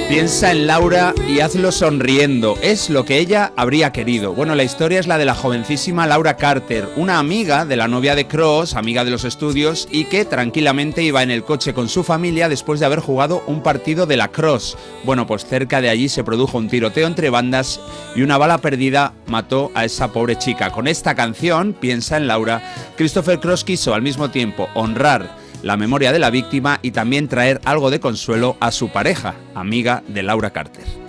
Piensa 0.09 0.51
en 0.51 0.67
Laura 0.67 1.13
y 1.27 1.41
hazlo 1.41 1.69
sonriendo. 1.69 2.57
Es 2.61 2.89
lo 2.89 3.03
que 3.03 3.19
ella 3.19 3.51
habría 3.57 3.91
querido. 3.91 4.33
Bueno, 4.33 4.55
la 4.55 4.63
historia 4.63 5.01
es 5.01 5.07
la 5.07 5.17
de 5.17 5.25
la 5.25 5.35
jovencísima 5.35 6.07
Laura 6.07 6.37
Carter, 6.37 6.87
una 6.95 7.19
amiga 7.19 7.65
de 7.65 7.75
la 7.75 7.89
novia 7.89 8.15
de 8.15 8.25
Cross, 8.25 8.75
amiga 8.75 9.03
de 9.03 9.11
los 9.11 9.25
estudios, 9.25 9.85
y 9.91 10.05
que 10.05 10.23
tranquilamente 10.23 11.03
iba 11.03 11.23
en 11.23 11.29
el 11.29 11.43
coche 11.43 11.73
con 11.73 11.89
su 11.89 12.05
familia 12.05 12.47
después 12.47 12.79
de 12.79 12.85
haber 12.85 13.01
jugado 13.01 13.43
un 13.47 13.61
partido 13.61 14.05
de 14.05 14.15
la 14.15 14.29
Cross. 14.29 14.77
Bueno, 15.03 15.27
pues 15.27 15.45
cerca 15.45 15.81
de 15.81 15.89
allí 15.89 16.07
se 16.07 16.23
produjo 16.23 16.57
un 16.57 16.69
tiroteo 16.69 17.05
entre 17.05 17.29
bandas 17.29 17.81
y 18.15 18.21
una 18.21 18.37
bala 18.37 18.59
perdida 18.59 19.11
mató 19.25 19.71
a 19.75 19.83
esa 19.83 20.13
pobre 20.13 20.37
chica. 20.37 20.71
Con 20.71 20.87
esta 20.87 21.15
canción, 21.15 21.73
Piensa 21.73 22.15
en 22.15 22.27
Laura, 22.27 22.63
Christopher 22.95 23.41
Cross 23.41 23.65
quiso 23.65 23.93
al 23.93 24.03
mismo 24.03 24.31
tiempo 24.31 24.69
honrar 24.73 25.46
la 25.63 25.77
memoria 25.77 26.11
de 26.11 26.19
la 26.19 26.29
víctima 26.29 26.79
y 26.81 26.91
también 26.91 27.27
traer 27.27 27.61
algo 27.65 27.89
de 27.89 27.99
consuelo 27.99 28.57
a 28.59 28.71
su 28.71 28.89
pareja, 28.89 29.35
amiga 29.55 30.03
de 30.07 30.23
Laura 30.23 30.51
Carter. 30.51 31.06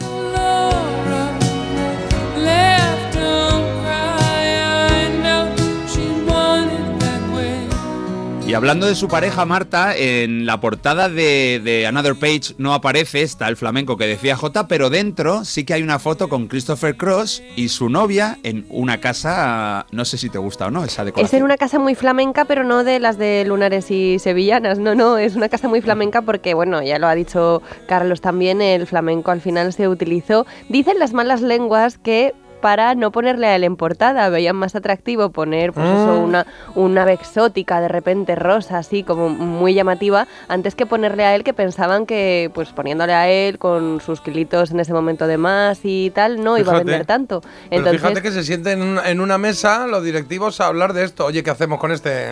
Y 8.48 8.54
hablando 8.54 8.86
de 8.86 8.94
su 8.94 9.08
pareja 9.08 9.44
Marta, 9.44 9.94
en 9.94 10.46
la 10.46 10.58
portada 10.58 11.10
de, 11.10 11.84
Another 11.86 12.14
Page 12.14 12.54
no 12.56 12.72
aparece, 12.72 13.20
está 13.20 13.46
el 13.46 13.58
flamenco 13.58 13.98
que 13.98 14.06
decía 14.06 14.38
J, 14.38 14.66
pero 14.68 14.88
dentro 14.88 15.44
sí 15.44 15.66
que 15.66 15.74
hay 15.74 15.82
una 15.82 15.98
foto 15.98 16.30
con 16.30 16.48
Christopher 16.48 16.96
Cross 16.96 17.42
y 17.56 17.68
su 17.68 17.90
novia 17.90 18.38
en 18.44 18.64
una 18.70 19.02
casa, 19.02 19.84
no 19.92 20.06
sé 20.06 20.16
si 20.16 20.30
te 20.30 20.38
gusta 20.38 20.68
o 20.68 20.70
no, 20.70 20.82
esa 20.82 21.02
Es 21.02 21.06
decoración. 21.06 21.40
en 21.40 21.44
una 21.44 21.58
casa 21.58 21.78
muy 21.78 21.94
flamenca, 21.94 22.46
pero 22.46 22.64
no 22.64 22.84
de 22.84 23.00
las 23.00 23.18
de 23.18 23.44
lunares 23.46 23.90
y 23.90 24.18
sevillanas. 24.18 24.78
No, 24.78 24.94
no, 24.94 25.18
es 25.18 25.36
una 25.36 25.50
casa 25.50 25.68
muy 25.68 25.82
flamenca 25.82 26.22
porque, 26.22 26.54
bueno, 26.54 26.82
ya 26.82 26.98
lo 26.98 27.06
ha 27.06 27.14
dicho 27.14 27.60
Carlos 27.86 28.22
también, 28.22 28.62
el 28.62 28.86
flamenco 28.86 29.30
al 29.30 29.42
final 29.42 29.74
se 29.74 29.88
utilizó. 29.88 30.46
Dicen 30.70 30.98
las 30.98 31.12
malas 31.12 31.42
lenguas 31.42 31.98
que 31.98 32.32
para 32.60 32.94
no 32.94 33.10
ponerle 33.12 33.46
a 33.46 33.56
él 33.56 33.64
en 33.64 33.76
portada, 33.76 34.28
veían 34.28 34.56
más 34.56 34.74
atractivo 34.74 35.30
poner 35.30 35.72
pues 35.72 35.86
eso, 35.86 36.10
Ah. 36.10 36.14
una, 36.18 36.46
una 36.74 37.02
ave 37.02 37.12
exótica 37.12 37.80
de 37.80 37.88
repente 37.88 38.34
rosa, 38.34 38.78
así 38.78 39.02
como 39.02 39.28
muy 39.28 39.74
llamativa, 39.74 40.26
antes 40.48 40.74
que 40.74 40.86
ponerle 40.86 41.24
a 41.24 41.34
él 41.34 41.44
que 41.44 41.52
pensaban 41.52 42.06
que 42.06 42.50
pues 42.54 42.70
poniéndole 42.70 43.12
a 43.14 43.28
él 43.28 43.58
con 43.58 44.00
sus 44.00 44.20
kilitos 44.20 44.70
en 44.70 44.80
ese 44.80 44.92
momento 44.92 45.26
de 45.26 45.38
más 45.38 45.80
y 45.84 46.10
tal, 46.14 46.42
no 46.42 46.58
iba 46.58 46.72
a 46.72 46.78
vender 46.78 47.06
tanto. 47.06 47.40
Pero 47.40 47.52
Entonces, 47.70 48.00
fíjate 48.00 48.22
que 48.22 48.30
se 48.32 48.42
sienten 48.44 48.82
en 48.82 48.88
una, 48.88 49.08
en 49.10 49.20
una 49.20 49.38
mesa 49.38 49.86
los 49.86 50.02
directivos 50.02 50.60
a 50.60 50.66
hablar 50.66 50.92
de 50.92 51.04
esto. 51.04 51.26
Oye, 51.26 51.42
¿qué 51.42 51.50
hacemos 51.50 51.78
con 51.78 51.92
este? 51.92 52.28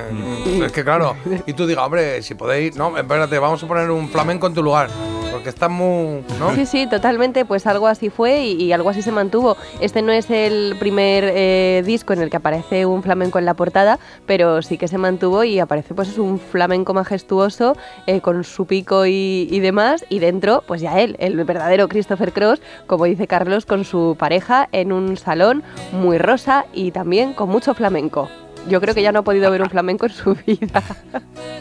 Es 0.64 0.72
que 0.72 0.84
claro, 0.84 1.16
y 1.46 1.52
tú 1.52 1.66
digas, 1.66 1.84
hombre, 1.84 2.22
si 2.22 2.34
podéis, 2.34 2.76
no, 2.76 2.96
espérate, 2.96 3.38
vamos 3.38 3.62
a 3.62 3.66
poner 3.68 3.90
un 3.90 4.08
flamenco 4.08 4.46
en 4.46 4.54
tu 4.54 4.62
lugar. 4.62 4.88
Porque 5.36 5.50
está 5.50 5.68
muy. 5.68 6.24
¿no? 6.38 6.54
Sí, 6.54 6.64
sí, 6.64 6.86
totalmente, 6.86 7.44
pues 7.44 7.66
algo 7.66 7.88
así 7.88 8.08
fue 8.08 8.46
y, 8.46 8.72
algo 8.72 8.88
así 8.88 9.02
se 9.02 9.12
mantuvo. 9.12 9.58
Este 9.82 10.00
no 10.00 10.10
es 10.10 10.30
el 10.30 10.76
primer 10.78 11.24
eh, 11.26 11.82
disco 11.84 12.14
en 12.14 12.22
el 12.22 12.30
que 12.30 12.38
aparece 12.38 12.86
un 12.86 13.02
flamenco 13.02 13.38
en 13.38 13.44
la 13.44 13.52
portada, 13.52 13.98
pero 14.24 14.62
sí 14.62 14.78
que 14.78 14.88
se 14.88 14.96
mantuvo 14.96 15.44
y 15.44 15.58
aparece 15.58 15.92
pues 15.92 16.08
es 16.08 16.16
un 16.16 16.38
flamenco 16.38 16.94
majestuoso 16.94 17.76
eh, 18.06 18.22
con 18.22 18.44
su 18.44 18.64
pico 18.64 19.04
y, 19.04 19.46
y 19.50 19.60
demás 19.60 20.06
y 20.08 20.20
dentro 20.20 20.64
pues 20.66 20.80
ya 20.80 20.98
él, 21.00 21.16
el 21.18 21.44
verdadero 21.44 21.86
Christopher 21.86 22.32
Cross, 22.32 22.62
como 22.86 23.04
dice 23.04 23.26
Carlos, 23.26 23.66
con 23.66 23.84
su 23.84 24.16
pareja 24.18 24.70
en 24.72 24.90
un 24.90 25.18
salón 25.18 25.62
muy 25.92 26.16
rosa 26.16 26.64
y 26.72 26.92
también 26.92 27.34
con 27.34 27.50
mucho 27.50 27.74
flamenco. 27.74 28.30
Yo 28.68 28.80
creo 28.80 28.94
que 28.94 29.02
ya 29.02 29.12
no 29.12 29.20
ha 29.20 29.22
podido 29.22 29.50
ver 29.50 29.62
un 29.62 29.70
flamenco 29.70 30.06
en 30.06 30.12
su 30.12 30.34
vida. 30.46 30.82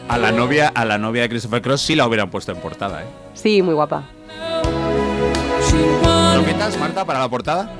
A 0.08 0.18
la 0.18 0.32
novia, 0.32 0.72
a 0.74 0.84
la 0.84 0.98
novia 0.98 1.22
de 1.22 1.28
Christopher 1.28 1.62
Cross 1.62 1.80
sí 1.82 1.94
la 1.94 2.06
hubieran 2.06 2.30
puesto 2.30 2.52
en 2.52 2.58
portada, 2.58 3.02
¿eh? 3.02 3.06
Sí, 3.34 3.62
muy 3.62 3.74
guapa. 3.74 4.04
¿Croquetas, 6.34 6.78
Marta, 6.78 7.04
para 7.04 7.20
la 7.20 7.28
portada? 7.28 7.70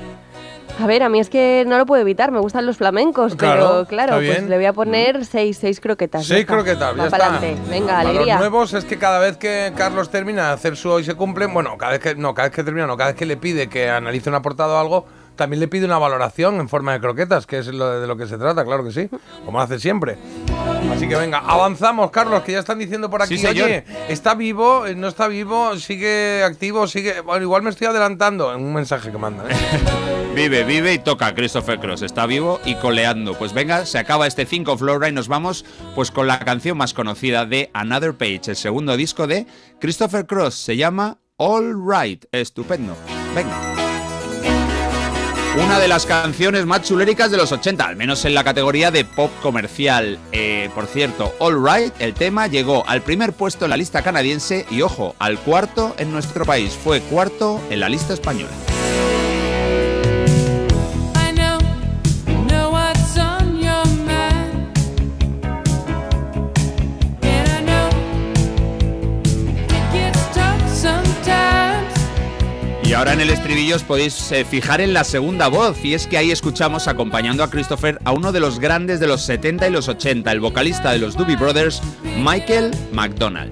A 0.79 0.85
ver, 0.85 1.01
a 1.01 1.09
mí 1.09 1.19
es 1.19 1.29
que 1.29 1.63
no 1.67 1.77
lo 1.79 1.87
puedo 1.87 2.01
evitar, 2.03 2.31
me 2.31 2.39
gustan 2.39 2.65
los 2.67 2.77
flamencos, 2.77 3.35
Claro, 3.35 3.61
pero 3.67 3.85
claro, 3.87 4.13
está 4.13 4.15
pues 4.27 4.37
bien. 4.41 4.49
le 4.49 4.57
voy 4.57 4.65
a 4.65 4.73
poner 4.73 5.25
seis, 5.25 5.57
seis 5.57 5.79
croquetas. 5.79 6.21
ya 6.27 6.35
Seis 6.35 6.41
está. 6.41 6.53
croquetas, 6.53 6.95
ya 6.95 7.01
Va 7.01 7.05
está. 7.05 7.17
pa'lante. 7.17 7.57
Venga, 7.67 7.87
Para 7.87 7.99
alegría. 8.01 8.33
Los 8.35 8.41
nuevos 8.41 8.73
es 8.73 8.85
que 8.85 8.97
cada 8.99 9.17
vez 9.17 9.37
que 9.37 9.73
Carlos 9.75 10.11
termina 10.11 10.47
de 10.49 10.53
hacer 10.53 10.77
su 10.77 10.89
hoy 10.91 11.03
se 11.03 11.15
cumple, 11.15 11.47
bueno, 11.47 11.77
cada 11.79 11.93
vez 11.93 12.01
que 12.01 12.15
no, 12.15 12.35
cada 12.35 12.49
vez 12.49 12.55
que 12.55 12.63
termina, 12.63 12.85
no, 12.85 12.95
cada 12.95 13.09
vez 13.09 13.17
que 13.17 13.25
le 13.25 13.37
pide 13.37 13.69
que 13.69 13.89
analice 13.89 14.29
una 14.29 14.43
portada 14.43 14.75
o 14.75 14.77
algo, 14.79 15.05
también 15.37 15.61
le 15.61 15.69
pide 15.69 15.85
una 15.85 15.97
valoración 15.97 16.59
en 16.59 16.67
forma 16.67 16.91
de 16.93 16.99
croquetas, 16.99 17.45
que 17.45 17.59
es 17.59 17.67
lo 17.67 17.89
de, 17.89 18.01
de 18.01 18.07
lo 18.07 18.17
que 18.17 18.27
se 18.27 18.37
trata, 18.37 18.65
claro 18.65 18.83
que 18.83 18.91
sí, 18.91 19.09
como 19.45 19.61
hace 19.61 19.79
siempre. 19.79 20.17
Así 20.91 21.07
que 21.07 21.15
venga, 21.15 21.37
avanzamos, 21.39 22.11
Carlos, 22.11 22.41
que 22.43 22.51
ya 22.53 22.59
están 22.59 22.79
diciendo 22.79 23.09
por 23.09 23.21
aquí, 23.21 23.37
Sí, 23.37 23.45
oye, 23.45 23.85
está 24.09 24.33
vivo, 24.35 24.85
Eh, 24.85 24.95
no 24.95 25.07
está 25.07 25.27
vivo, 25.27 25.77
sigue 25.77 26.43
activo, 26.43 26.87
sigue. 26.87 27.21
Bueno, 27.21 27.43
igual 27.43 27.61
me 27.61 27.69
estoy 27.69 27.87
adelantando 27.87 28.53
en 28.53 28.61
un 28.61 28.73
mensaje 28.73 29.11
que 29.11 29.17
mandan. 29.17 29.49
¿eh? 29.49 29.55
Vive, 30.37 30.63
vive 30.65 30.93
y 30.93 30.99
toca 30.99 31.33
Christopher 31.33 31.79
Cross. 31.79 32.03
Está 32.03 32.27
vivo 32.27 32.59
y 32.63 32.75
coleando. 32.75 33.33
Pues 33.33 33.53
venga, 33.53 33.87
se 33.87 33.97
acaba 33.97 34.27
este 34.27 34.45
Think 34.45 34.67
of 34.69 34.83
Laura 34.83 35.09
y 35.09 35.11
nos 35.11 35.27
vamos 35.27 35.65
pues 35.95 36.11
con 36.11 36.27
la 36.27 36.37
canción 36.37 36.77
más 36.77 36.93
conocida 36.93 37.47
de 37.47 37.71
Another 37.73 38.13
Page, 38.13 38.41
el 38.51 38.55
segundo 38.55 38.95
disco 38.97 39.25
de 39.25 39.47
Christopher 39.79 40.27
Cross. 40.27 40.53
Se 40.53 40.77
llama 40.77 41.17
All 41.37 41.73
Right. 41.75 42.25
Estupendo. 42.31 42.95
Venga. 43.33 43.86
Una 45.57 45.79
de 45.79 45.87
las 45.87 46.05
canciones 46.05 46.67
más 46.67 46.83
chuléricas 46.83 47.31
de 47.31 47.37
los 47.37 47.51
80, 47.51 47.83
al 47.83 47.95
menos 47.95 48.23
en 48.25 48.35
la 48.35 48.43
categoría 48.43 48.91
de 48.91 49.05
pop 49.05 49.31
comercial. 49.41 50.19
Eh, 50.31 50.69
por 50.75 50.85
cierto, 50.85 51.33
All 51.39 51.57
Right, 51.65 51.93
el 51.97 52.13
tema 52.13 52.45
llegó 52.45 52.87
al 52.87 53.01
primer 53.01 53.33
puesto 53.33 53.65
en 53.65 53.71
la 53.71 53.77
lista 53.77 54.03
canadiense 54.03 54.67
y, 54.69 54.83
ojo, 54.83 55.15
al 55.17 55.39
cuarto 55.39 55.95
en 55.97 56.11
nuestro 56.11 56.45
país. 56.45 56.77
Fue 56.83 57.01
cuarto 57.01 57.59
en 57.71 57.79
la 57.79 57.89
lista 57.89 58.13
española. 58.13 58.51
Y 72.87 72.93
ahora 72.93 73.11
en 73.11 73.19
el 73.19 73.29
estribillo 73.29 73.75
os 73.75 73.83
podéis 73.83 74.31
eh, 74.31 74.45
fijar 74.45 74.79
en 74.79 74.93
la 74.93 75.03
segunda 75.03 75.49
voz, 75.49 75.83
y 75.83 75.93
es 75.93 76.07
que 76.07 76.17
ahí 76.17 76.31
escuchamos 76.31 76.87
acompañando 76.87 77.43
a 77.43 77.49
Christopher 77.49 77.99
a 78.05 78.13
uno 78.13 78.31
de 78.31 78.39
los 78.39 78.59
grandes 78.59 79.01
de 79.01 79.07
los 79.07 79.23
70 79.23 79.67
y 79.67 79.71
los 79.71 79.89
80, 79.89 80.31
el 80.31 80.39
vocalista 80.39 80.93
de 80.93 80.99
los 80.99 81.17
Doobie 81.17 81.35
Brothers, 81.35 81.81
Michael 82.17 82.71
McDonald. 82.93 83.51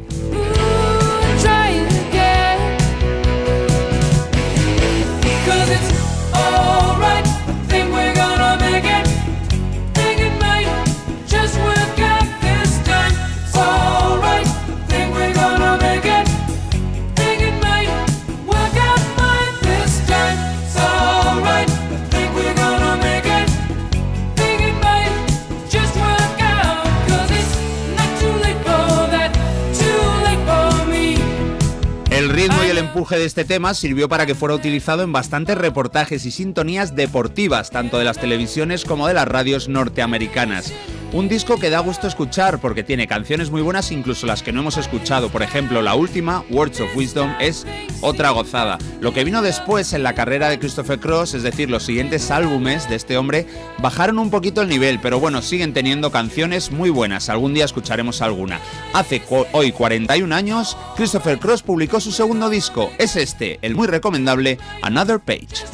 El 33.06 33.08
empuje 33.08 33.20
de 33.20 33.26
este 33.28 33.46
tema 33.46 33.76
sirvió 33.76 34.10
para 34.10 34.26
que 34.26 34.34
fuera 34.34 34.56
utilizado 34.56 35.04
en 35.04 35.12
bastantes 35.12 35.56
reportajes 35.56 36.26
y 36.26 36.32
sintonías 36.32 36.96
deportivas, 36.96 37.70
tanto 37.70 38.00
de 38.00 38.04
las 38.06 38.18
televisiones 38.18 38.84
como 38.84 39.08
de 39.08 39.14
las 39.14 39.28
radios 39.28 39.70
norteamericanas. 39.70 40.74
Un 41.14 41.30
disco 41.30 41.58
que 41.58 41.70
da 41.70 41.80
gusto 41.80 42.08
escuchar 42.08 42.60
porque 42.60 42.84
tiene 42.84 43.08
canciones 43.08 43.50
muy 43.50 43.62
buenas, 43.62 43.92
incluso 43.92 44.26
las 44.26 44.44
que 44.44 44.52
no 44.52 44.62
hemos 44.62 44.78
escuchado. 44.78 45.30
Por 45.30 45.44
ejemplo, 45.44 45.82
la 45.82 45.96
última, 45.96 46.44
Words 46.50 46.82
of 46.82 46.96
Wisdom, 46.96 47.34
es 47.40 47.66
otra 48.02 48.32
gozada. 48.32 48.78
Lo 49.00 49.14
que 49.14 49.24
vino 49.24 49.42
después 49.42 49.94
en 49.94 50.04
la 50.04 50.14
carrera 50.14 50.50
de 50.50 50.60
Christopher 50.60 51.00
Cross, 51.00 51.36
es 51.36 51.44
decir, 51.44 51.70
los 51.70 51.84
siguientes 51.84 52.32
álbumes 52.32 52.90
de 52.90 52.96
este 52.96 53.18
hombre, 53.18 53.48
bajaron 53.78 54.20
un 54.20 54.30
poquito 54.30 54.62
el 54.62 54.68
nivel, 54.68 55.00
pero 55.00 55.20
bueno, 55.20 55.42
siguen 55.42 55.74
teniendo 55.74 56.12
canciones 56.12 56.72
muy 56.72 56.90
buenas. 56.90 57.30
Algún 57.30 57.54
día 57.54 57.66
escucharemos 57.66 58.22
alguna. 58.22 58.60
Hace 58.94 59.22
hoy 59.54 59.72
41 59.72 60.36
años, 60.36 60.78
Christopher 60.98 61.40
Cross 61.40 61.64
publicó 61.64 62.00
su 62.00 62.12
segundo 62.12 62.50
disco. 62.50 62.92
Es 62.98 63.16
este, 63.16 63.60
el 63.62 63.76
muy 63.76 63.88
recomendable 63.88 64.58
Another 64.82 65.20
Page. 65.20 65.66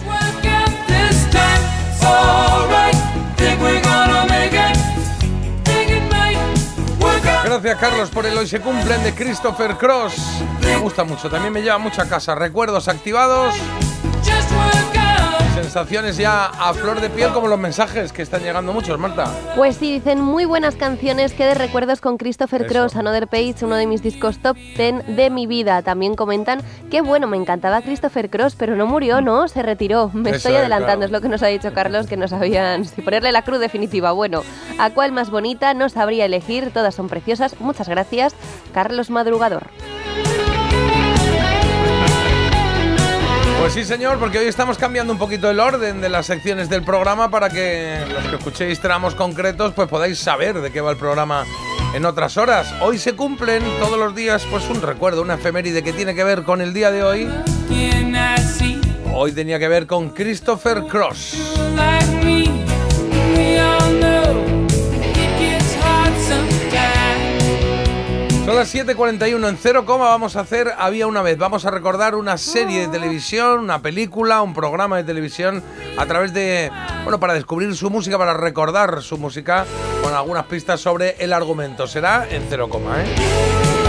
Gracias 7.52 7.80
Carlos 7.80 8.10
por 8.10 8.26
el 8.26 8.38
hoy 8.38 8.48
se 8.48 8.62
cumplen 8.62 9.04
de 9.04 9.14
Christopher 9.14 9.76
Cross. 9.76 10.14
Me 10.62 10.78
gusta 10.78 11.04
mucho, 11.04 11.30
también 11.30 11.52
me 11.52 11.62
lleva 11.62 11.78
mucha 11.80 12.08
casa. 12.08 12.34
Recuerdos 12.34 12.88
activados. 12.88 13.54
Sensaciones 15.54 16.18
ya 16.18 16.46
a 16.46 16.74
flor 16.74 17.02
de 17.02 17.10
piel 17.10 17.32
como 17.34 17.48
los 17.48 17.60
mensajes 17.60 18.12
que 18.14 18.22
están 18.22 18.42
llegando 18.42 18.74
muchos, 18.74 18.98
Marta. 18.98 19.26
Pues 19.56 19.76
sí, 19.76 19.92
dicen 19.94 20.22
muy 20.22 20.46
buenas 20.46 20.76
canciones 20.76 21.34
que 21.34 21.46
de 21.46 21.54
recuerdos 21.54 22.02
con 22.02 22.18
Christopher 22.18 22.64
Eso. 22.64 22.72
Cross, 22.72 22.96
Another 22.96 23.28
Page, 23.28 23.56
uno 23.64 23.76
de 23.76 23.88
mis 23.88 24.02
discos 24.02 24.40
top 24.40 24.56
10 24.56 25.16
de 25.16 25.30
mi 25.30 25.48
vida. 25.48 25.82
También 25.82 26.16
comentan 26.16 26.62
que 26.90 27.02
bueno, 27.02 27.28
me 27.28 27.38
encantaba 27.38 27.82
Christopher 27.82 28.30
Cross, 28.30 28.56
pero 28.58 28.76
no 28.76 28.86
murió, 28.86 29.22
¿no? 29.22 29.48
Se 29.48 29.62
retiró. 29.62 30.10
Me 30.14 30.30
Eso 30.30 30.38
estoy 30.38 30.54
es, 30.54 30.60
adelantando, 30.60 31.00
claro. 31.00 31.06
es 31.06 31.12
lo 31.12 31.22
que 31.22 31.30
nos 31.30 31.44
ha 31.44 31.48
dicho 31.48 31.74
Carlos, 31.74 32.08
que 32.08 32.18
no 32.18 32.28
sabían 32.28 32.86
si 32.86 33.02
ponerle 33.02 33.32
la 33.32 33.44
cruz 33.44 33.60
definitiva. 33.60 34.12
Bueno, 34.12 34.44
¿a 34.80 34.90
cuál 34.92 35.12
más 35.12 35.30
bonita? 35.30 35.74
No 35.74 35.90
sabría 35.90 36.26
elegir, 36.26 36.72
todas 36.74 36.96
son 36.96 37.10
preciosas. 37.10 37.60
Muchas 37.60 37.90
gracias, 37.90 38.36
Carlos 38.74 39.10
Madrugador. 39.10 39.68
Pues 43.62 43.74
sí, 43.74 43.86
señor, 43.86 44.18
porque 44.18 44.40
hoy 44.40 44.48
estamos 44.48 44.80
cambiando 44.80 45.14
un 45.14 45.20
poquito 45.20 45.48
el 45.48 45.60
orden 45.60 46.02
de 46.02 46.10
las 46.10 46.26
secciones 46.26 46.68
del 46.68 46.82
programa 46.82 47.30
para 47.30 47.48
que 47.48 48.00
los 48.12 48.24
que 48.24 48.36
escuchéis 48.38 48.80
tramos 48.80 49.14
concretos 49.14 49.74
pues 49.76 49.88
podáis 49.88 50.18
saber 50.18 50.60
de 50.62 50.72
qué 50.72 50.82
va 50.82 50.90
el 50.90 50.98
programa 50.98 51.46
en 51.94 52.04
otras 52.06 52.38
horas. 52.38 52.74
Hoy 52.82 52.98
se 52.98 53.14
cumplen 53.14 53.62
todos 53.80 54.00
los 54.00 54.16
días 54.16 54.48
pues 54.50 54.68
un 54.68 54.82
recuerdo, 54.82 55.22
una 55.22 55.36
efeméride 55.36 55.84
que 55.84 55.94
tiene 55.94 56.16
que 56.16 56.24
ver 56.24 56.42
con 56.42 56.60
el 56.60 56.74
día 56.74 56.90
de 56.90 57.04
hoy. 57.04 57.30
Hoy 59.14 59.32
tenía 59.32 59.60
que 59.60 59.68
ver 59.68 59.86
con 59.86 60.10
Christopher 60.10 60.82
Cross. 60.86 61.38
Son 68.52 68.58
las 68.58 68.76
7.41 68.76 69.48
en 69.48 69.58
0, 69.58 69.86
vamos 69.88 70.36
a 70.36 70.42
hacer 70.42 70.74
Había 70.78 71.08
una 71.08 71.22
vez. 71.22 71.38
Vamos 71.38 71.64
a 71.66 71.72
recordar 71.72 72.16
una 72.16 72.38
serie 72.38 72.82
de 72.82 72.88
televisión, 72.90 73.62
una 73.62 73.82
película, 73.82 74.42
un 74.42 74.54
programa 74.54 74.98
de 74.98 75.06
televisión 75.06 75.64
a 75.96 76.06
través 76.06 76.34
de, 76.34 76.70
bueno, 77.04 77.18
para 77.18 77.34
descubrir 77.34 77.74
su 77.78 77.90
música, 77.90 78.18
para 78.18 78.34
recordar 78.34 79.02
su 79.04 79.18
música 79.18 79.66
con 80.04 80.14
algunas 80.14 80.48
pistas 80.48 80.82
sobre 80.82 81.16
el 81.20 81.32
argumento. 81.32 81.88
Será 81.88 82.28
en 82.30 82.46
0, 82.50 82.70
¿eh? 82.98 83.81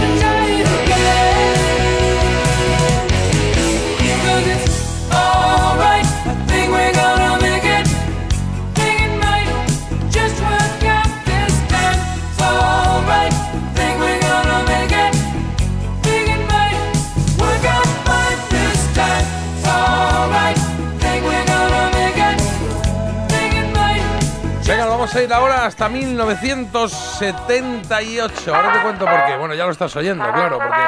6 25.13 25.29
la 25.29 25.39
hora 25.41 25.65
hasta 25.67 25.87
1978. 25.89 28.55
Ahora 28.55 28.73
te 28.73 28.79
cuento 28.79 29.05
por 29.05 29.25
qué. 29.25 29.37
Bueno, 29.37 29.53
ya 29.53 29.65
lo 29.65 29.71
estás 29.71 29.95
oyendo, 29.95 30.25
claro, 30.33 30.57
porque 30.57 30.81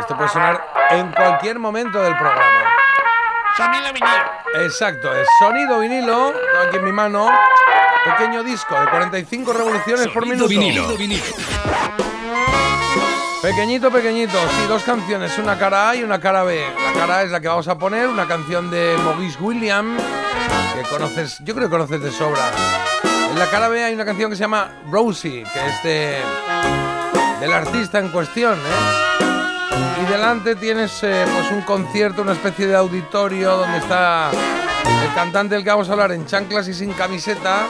esto 0.00 0.16
puede 0.16 0.28
sonar 0.28 0.66
en 0.90 1.12
cualquier 1.12 1.60
momento 1.60 2.02
del 2.02 2.16
programa. 2.16 2.72
Sonido 3.56 3.92
vinilo. 3.92 4.24
Exacto, 4.56 5.14
es 5.14 5.28
sonido 5.38 5.78
vinilo. 5.78 6.34
Aquí 6.66 6.78
en 6.78 6.84
mi 6.84 6.90
mano. 6.90 7.30
Pequeño 8.04 8.42
disco 8.42 8.74
de 8.74 8.88
45 8.88 9.52
revoluciones 9.52 10.02
sonido 10.02 10.14
por 10.14 10.26
minuto. 10.26 10.48
Vinilo. 10.48 10.88
vinilo. 10.96 11.22
Pequeñito, 13.40 13.92
pequeñito. 13.92 14.32
Sí, 14.32 14.66
dos 14.66 14.82
canciones. 14.82 15.38
Una 15.38 15.56
cara 15.56 15.90
A 15.90 15.94
y 15.94 16.02
una 16.02 16.18
cara 16.18 16.42
B. 16.42 16.60
La 16.86 16.92
cara 16.92 17.18
A 17.18 17.22
es 17.22 17.30
la 17.30 17.38
que 17.38 17.46
vamos 17.46 17.68
a 17.68 17.78
poner. 17.78 18.08
Una 18.08 18.26
canción 18.26 18.72
de 18.72 18.98
Maurice 19.04 19.38
William. 19.40 19.96
Que 20.74 20.82
conoces, 20.88 21.38
yo 21.44 21.54
creo 21.54 21.68
que 21.68 21.72
conoces 21.72 22.02
de 22.02 22.10
sobra. 22.10 22.50
En 23.34 23.40
la 23.40 23.50
cara 23.50 23.68
B 23.68 23.82
hay 23.82 23.92
una 23.92 24.04
canción 24.04 24.30
que 24.30 24.36
se 24.36 24.42
llama 24.42 24.70
Rosie, 24.92 25.42
que 25.42 25.66
es 25.66 25.82
de, 25.82 26.18
del 27.40 27.52
artista 27.52 27.98
en 27.98 28.10
cuestión, 28.10 28.56
¿eh? 28.56 30.02
Y 30.02 30.04
delante 30.12 30.54
tienes 30.54 31.02
eh, 31.02 31.24
pues 31.26 31.50
un 31.50 31.62
concierto, 31.62 32.22
una 32.22 32.34
especie 32.34 32.68
de 32.68 32.76
auditorio 32.76 33.56
donde 33.56 33.78
está 33.78 34.30
el 34.30 35.14
cantante 35.16 35.56
del 35.56 35.64
que 35.64 35.70
vamos 35.70 35.88
a 35.88 35.92
hablar 35.94 36.12
en 36.12 36.26
chanclas 36.26 36.68
y 36.68 36.74
sin 36.74 36.92
camiseta, 36.92 37.66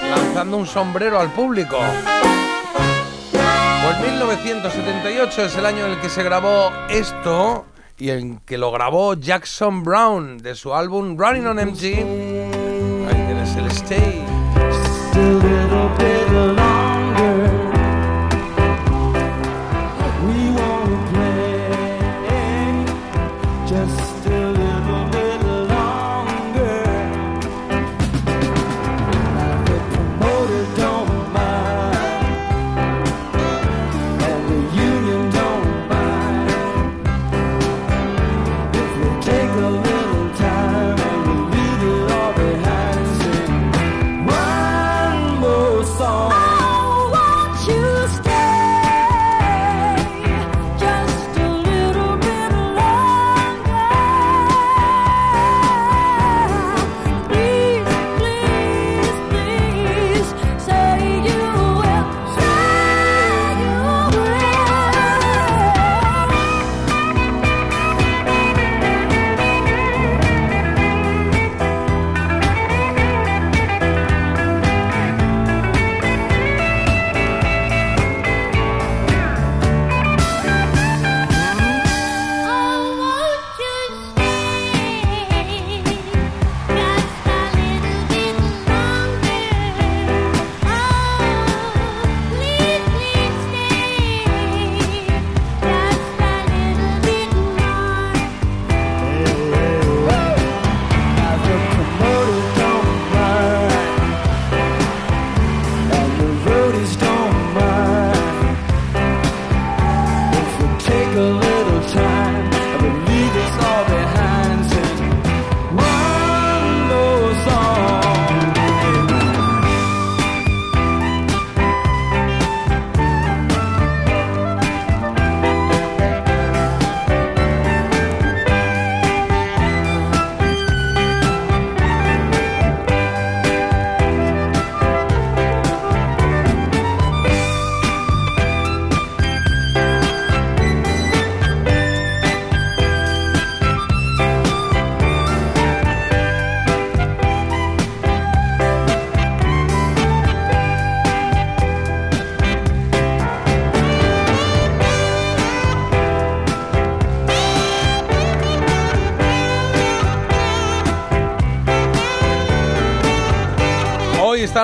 lanzando 0.00 0.56
un 0.56 0.66
sombrero 0.68 1.18
al 1.18 1.32
público. 1.32 1.78
Pues 3.32 4.12
1978 4.12 5.44
es 5.44 5.56
el 5.56 5.66
año 5.66 5.86
en 5.86 5.90
el 5.90 5.98
que 5.98 6.08
se 6.08 6.22
grabó 6.22 6.72
esto 6.88 7.66
y 7.98 8.10
en 8.10 8.38
que 8.38 8.58
lo 8.58 8.70
grabó 8.70 9.14
Jackson 9.14 9.82
Brown 9.82 10.38
de 10.38 10.54
su 10.54 10.72
álbum 10.72 11.18
Running 11.18 11.48
on 11.48 11.56
MG. 11.56 11.96
Ahí 13.08 13.26
tienes 13.26 13.56
el 13.56 13.66
Stay. 13.72 14.29
still 15.12 15.59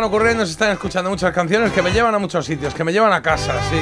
están 0.07 0.15
ocurriendo, 0.15 0.47
se 0.47 0.53
están 0.53 0.71
escuchando 0.71 1.11
muchas 1.11 1.33
canciones 1.33 1.73
que 1.73 1.83
me 1.83 1.91
llevan 1.91 2.15
a 2.15 2.19
muchos 2.19 2.47
sitios, 2.47 2.73
que 2.73 2.85
me 2.85 2.93
llevan 2.93 3.13
a 3.13 3.21
casa, 3.21 3.55
sí. 3.69 3.77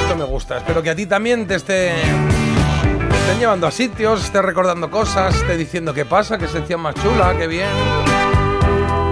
Esto 0.00 0.16
me 0.16 0.24
gusta. 0.24 0.58
Espero 0.58 0.82
que 0.82 0.90
a 0.90 0.96
ti 0.96 1.06
también 1.06 1.46
te 1.46 1.54
esté 1.54 1.92
estén 1.92 3.38
llevando 3.38 3.68
a 3.68 3.70
sitios, 3.70 4.24
estés 4.24 4.42
recordando 4.42 4.90
cosas, 4.90 5.36
esté 5.36 5.56
diciendo 5.56 5.94
qué 5.94 6.04
pasa, 6.04 6.38
qué 6.38 6.48
sección 6.48 6.80
más 6.80 6.96
chula, 6.96 7.36
qué 7.38 7.46
bien. 7.46 7.68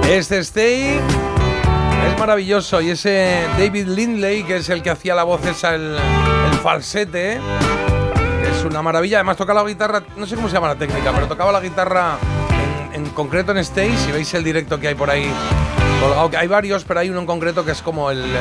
Este 0.08 0.38
Stay 0.38 0.98
es 2.08 2.18
maravilloso 2.18 2.80
y 2.80 2.90
ese 2.90 3.46
David 3.56 3.86
Lindley, 3.86 4.42
que 4.42 4.56
es 4.56 4.68
el 4.68 4.82
que 4.82 4.90
hacía 4.90 5.14
la 5.14 5.22
voz 5.22 5.46
esa, 5.46 5.76
el, 5.76 5.96
el 5.96 6.58
falsete, 6.58 7.34
es 7.36 8.64
una 8.64 8.82
maravilla. 8.82 9.18
Además 9.18 9.36
toca 9.36 9.54
la 9.54 9.62
guitarra, 9.62 10.02
no 10.16 10.26
sé 10.26 10.34
cómo 10.34 10.48
se 10.48 10.54
llama 10.54 10.68
la 10.68 10.76
técnica, 10.76 11.12
pero 11.12 11.28
tocaba 11.28 11.52
la 11.52 11.60
guitarra 11.60 12.16
en, 12.92 13.04
en 13.04 13.10
concreto 13.10 13.52
en 13.52 13.58
Stay. 13.58 13.96
Si 13.96 14.10
veis 14.10 14.34
el 14.34 14.42
directo 14.42 14.80
que 14.80 14.88
hay 14.88 14.94
por 14.96 15.08
ahí 15.08 15.30
colgado, 16.02 16.30
que 16.30 16.36
hay 16.36 16.48
varios, 16.48 16.84
pero 16.84 17.00
hay 17.00 17.10
uno 17.10 17.20
en 17.20 17.26
concreto 17.26 17.64
que 17.64 17.72
es 17.72 17.82
como 17.82 18.10
el, 18.10 18.24
eh, 18.24 18.38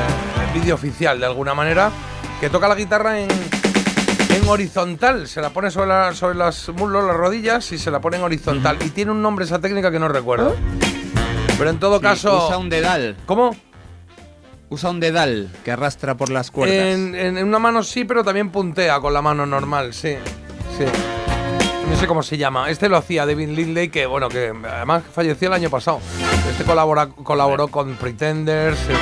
el 0.54 0.60
vídeo 0.60 0.76
oficial 0.76 1.20
de 1.20 1.26
alguna 1.26 1.54
manera, 1.54 1.92
que 2.40 2.50
toca 2.50 2.68
la 2.68 2.76
guitarra 2.76 3.20
en, 3.20 3.30
en 3.30 4.50
horizontal. 4.50 5.28
Se 5.28 5.42
la 5.42 5.50
pone 5.52 5.70
sobre, 5.72 5.88
la- 5.90 6.14
sobre 6.14 6.36
las 6.36 6.70
muslos, 6.70 7.04
las 7.06 7.16
rodillas 7.16 7.72
y 7.72 7.78
se 7.78 7.92
la 7.92 8.00
pone 8.02 8.18
en 8.18 8.24
horizontal. 8.24 8.78
Y 8.84 8.90
tiene 8.90 9.12
un 9.12 9.22
nombre 9.22 9.46
esa 9.46 9.60
técnica 9.60 9.92
que 9.92 10.00
no 10.00 10.08
recuerdo. 10.08 10.56
Pero 11.58 11.70
en 11.70 11.80
todo 11.80 11.98
Sí, 11.98 12.04
caso. 12.04 12.48
Usa 12.48 12.58
un 12.58 12.70
dedal. 12.70 13.16
¿Cómo? 13.26 13.56
Usa 14.70 14.90
un 14.90 15.00
dedal 15.00 15.50
que 15.64 15.72
arrastra 15.72 16.16
por 16.18 16.30
las 16.30 16.50
cuerdas. 16.50 16.76
En, 16.78 17.14
en- 17.14 17.38
en 17.38 17.48
una 17.48 17.60
mano 17.60 17.84
sí, 17.84 18.06
pero 18.06 18.24
también 18.24 18.50
puntea 18.50 19.00
con 19.00 19.14
la 19.14 19.22
mano 19.22 19.46
normal, 19.46 19.94
sí. 19.94 20.16
Sí. 20.78 20.86
No 21.92 21.98
sé 21.98 22.08
cómo 22.08 22.24
se 22.24 22.38
llama. 22.38 22.70
Este 22.70 22.90
lo 22.90 22.98
hacía 22.98 23.26
David 23.26 23.50
Lindley, 23.50 23.90
que 23.90 24.06
bueno, 24.06 24.30
que 24.30 24.52
además 24.64 25.04
falleció 25.14 25.50
el 25.50 25.54
año 25.54 25.70
pasado. 25.70 26.00
Este 26.50 26.64
colabora, 26.64 27.08
colaboró 27.08 27.68
con 27.68 27.96
Pretenders, 27.96 28.80
eh, 28.90 28.94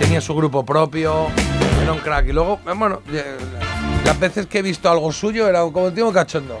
tenía 0.00 0.20
su 0.20 0.34
grupo 0.34 0.64
propio, 0.64 1.28
era 1.82 1.92
un 1.92 1.98
crack. 1.98 2.28
Y 2.28 2.32
luego, 2.32 2.58
eh, 2.66 2.72
bueno, 2.74 3.02
eh, 3.12 3.36
las 4.04 4.18
veces 4.18 4.46
que 4.46 4.58
he 4.58 4.62
visto 4.62 4.90
algo 4.90 5.12
suyo 5.12 5.46
era 5.48 5.60
como 5.60 5.88
el 5.88 5.94
tío 5.94 6.10
cachondo. 6.12 6.60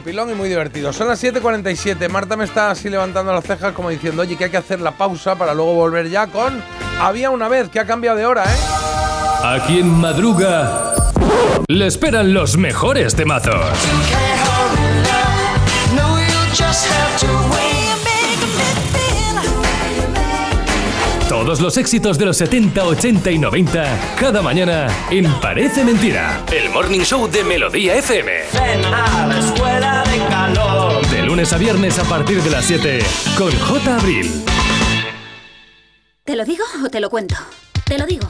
Pilón 0.00 0.30
y 0.30 0.34
muy 0.34 0.48
divertido. 0.48 0.92
Son 0.92 1.06
las 1.06 1.22
7.47. 1.22 2.08
Marta 2.08 2.36
me 2.36 2.44
está 2.44 2.70
así 2.70 2.88
levantando 2.88 3.32
las 3.32 3.44
cejas 3.44 3.72
como 3.72 3.90
diciendo, 3.90 4.22
oye, 4.22 4.36
que 4.36 4.44
hay 4.44 4.50
que 4.50 4.56
hacer 4.56 4.80
la 4.80 4.92
pausa 4.92 5.36
para 5.36 5.54
luego 5.54 5.74
volver 5.74 6.08
ya 6.08 6.26
con 6.26 6.62
Había 6.98 7.30
una 7.30 7.48
vez, 7.48 7.68
que 7.68 7.78
ha 7.78 7.86
cambiado 7.86 8.16
de 8.16 8.26
hora, 8.26 8.44
¿eh? 8.44 8.56
A 9.44 9.64
quien 9.66 9.88
madruga, 9.88 10.94
le 11.68 11.86
esperan 11.86 12.34
los 12.34 12.56
mejores 12.56 13.14
temazos. 13.14 13.76
Todos 21.28 21.60
los 21.60 21.76
éxitos 21.76 22.18
de 22.18 22.26
los 22.26 22.36
70, 22.36 22.84
80 22.84 23.30
y 23.30 23.38
90, 23.38 24.14
cada 24.16 24.42
mañana 24.42 24.86
en 25.10 25.24
Parece 25.40 25.82
Mentira. 25.82 26.44
El 26.52 26.70
Morning 26.70 27.00
Show 27.00 27.28
de 27.28 27.42
Melodía 27.42 27.96
FM. 27.96 28.30
Ven 28.52 28.84
a 28.84 29.26
la 29.26 29.38
escuela 29.38 30.04
de 30.04 30.18
calor. 30.28 31.06
De 31.08 31.22
lunes 31.22 31.52
a 31.52 31.58
viernes 31.58 31.98
a 31.98 32.04
partir 32.04 32.42
de 32.42 32.50
las 32.50 32.64
7 32.66 33.00
con 33.36 33.50
J. 33.50 33.96
Abril. 33.96 34.44
¿Te 36.24 36.36
lo 36.36 36.44
digo 36.44 36.64
o 36.84 36.88
te 36.90 37.00
lo 37.00 37.10
cuento? 37.10 37.34
Te 37.84 37.98
lo 37.98 38.06
digo. 38.06 38.28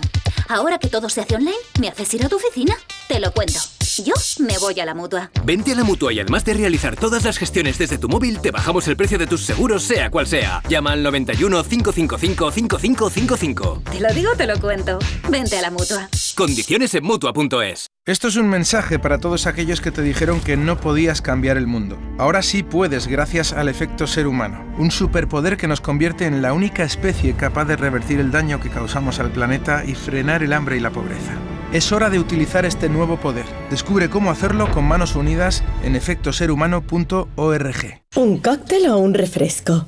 Ahora 0.49 0.79
que 0.79 0.89
todo 0.89 1.09
se 1.09 1.21
hace 1.21 1.37
online, 1.37 1.57
¿me 1.81 1.89
haces 1.89 2.13
ir 2.15 2.25
a 2.25 2.29
tu 2.29 2.37
oficina? 2.37 2.77
Te 3.09 3.21
lo 3.21 3.33
cuento. 3.33 3.61
Yo 3.99 4.15
me 4.39 4.57
voy 4.59 4.81
a 4.81 4.87
la 4.87 4.95
mutua. 4.95 5.31
Vente 5.45 5.73
a 5.73 5.75
la 5.75 5.85
mutua 5.85 6.13
y 6.13 6.21
además 6.21 6.45
de 6.45 6.55
realizar 6.55 6.97
todas 6.97 7.25
las 7.25 7.37
gestiones 7.37 7.77
desde 7.77 7.99
tu 7.99 8.09
móvil, 8.09 8.41
te 8.41 8.51
bajamos 8.51 8.89
el 8.89 8.97
precio 8.97 9.19
de 9.19 9.27
tus 9.27 9.45
seguros, 9.45 9.83
sea 9.83 10.11
cual 10.11 10.27
sea. 10.27 10.63
Llama 10.69 10.93
al 10.93 11.03
91 11.03 11.63
555 11.63 12.51
5555. 12.51 13.83
Te 13.91 14.01
lo 14.01 14.13
digo 14.15 14.31
o 14.33 14.37
te 14.37 14.47
lo 14.47 14.59
cuento. 14.59 14.99
Vente 15.29 15.59
a 15.59 15.63
la 15.63 15.71
mutua. 15.71 16.09
Condiciones 16.35 16.95
en 16.95 17.05
mutua.es. 17.05 17.89
Esto 18.07 18.29
es 18.29 18.37
un 18.37 18.49
mensaje 18.49 18.99
para 18.99 19.19
todos 19.19 19.47
aquellos 19.47 19.83
que 19.83 19.91
te 19.91 20.01
dijeron 20.01 20.41
que 20.41 20.57
no 20.57 20.81
podías 20.81 21.21
cambiar 21.21 21.59
el 21.59 21.67
mundo. 21.67 21.99
Ahora 22.19 22.43
sí 22.43 22.63
puedes 22.63 23.07
gracias 23.07 23.53
al 23.53 23.69
efecto 23.69 24.07
ser 24.07 24.27
humano, 24.27 24.65
un 24.79 24.91
superpoder 24.91 25.57
que 25.59 25.69
nos 25.69 25.83
convierte 25.83 26.25
en 26.25 26.41
la 26.41 26.55
única 26.55 26.83
especie 26.83 27.37
capaz 27.37 27.67
de 27.67 27.77
revertir 27.77 28.19
el 28.21 28.33
daño 28.33 28.61
que 28.61 28.71
causamos 28.71 29.21
al 29.21 29.31
planeta 29.31 29.85
y 29.85 29.95
frenar 29.95 30.43
el 30.43 30.55
hambre 30.55 30.79
y 30.79 30.81
la 30.81 30.91
pobreza. 30.91 31.35
Es 31.73 31.91
hora 31.91 32.11
de 32.11 32.19
utilizar 32.19 32.67
este 32.67 32.91
nuevo 32.91 33.17
poder. 33.17 33.47
Descubre 33.71 34.11
cómo 34.11 34.31
hacerlo 34.31 34.71
con 34.71 34.85
manos 34.85 35.17
unidas 35.17 35.65
en 35.83 35.97
efectoserhumano.org. 35.97 38.03
¿Un 38.15 38.39
cóctel 38.39 38.91
o 38.91 38.99
un 38.99 39.15
refresco? 39.15 39.87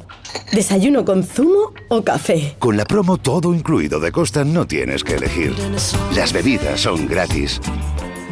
¿Desayuno 0.53 1.05
con 1.05 1.25
zumo 1.25 1.75
o 1.89 2.03
café? 2.03 2.57
Con 2.59 2.79
la 2.79 2.87
promo 2.87 3.19
todo 3.19 3.55
incluido 3.55 4.01
de 4.01 4.13
Costa 4.13 4.45
no 4.45 4.67
tienes 4.67 5.05
que 5.05 5.17
elegir. 5.17 5.55
Las 6.17 6.33
bebidas 6.33 6.81
son 6.81 7.07
gratis. 7.07 7.61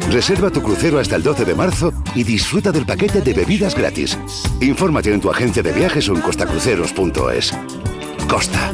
Reserva 0.09 0.49
tu 0.49 0.63
crucero 0.63 0.99
hasta 0.99 1.15
el 1.15 1.21
12 1.21 1.45
de 1.45 1.53
marzo 1.53 1.93
y 2.15 2.23
disfruta 2.23 2.71
del 2.71 2.87
paquete 2.87 3.21
de 3.21 3.33
bebidas 3.33 3.75
gratis. 3.75 4.17
Infórmate 4.61 5.13
en 5.13 5.21
tu 5.21 5.29
agencia 5.29 5.61
de 5.61 5.73
viajes 5.73 6.09
o 6.09 6.15
en 6.15 6.21
costacruceros.es. 6.21 7.53
Costa. 8.27 8.73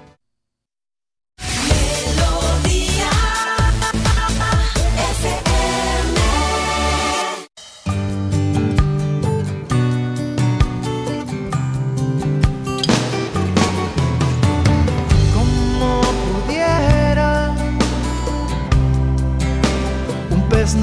Un 20.61 20.67
pez 20.67 20.75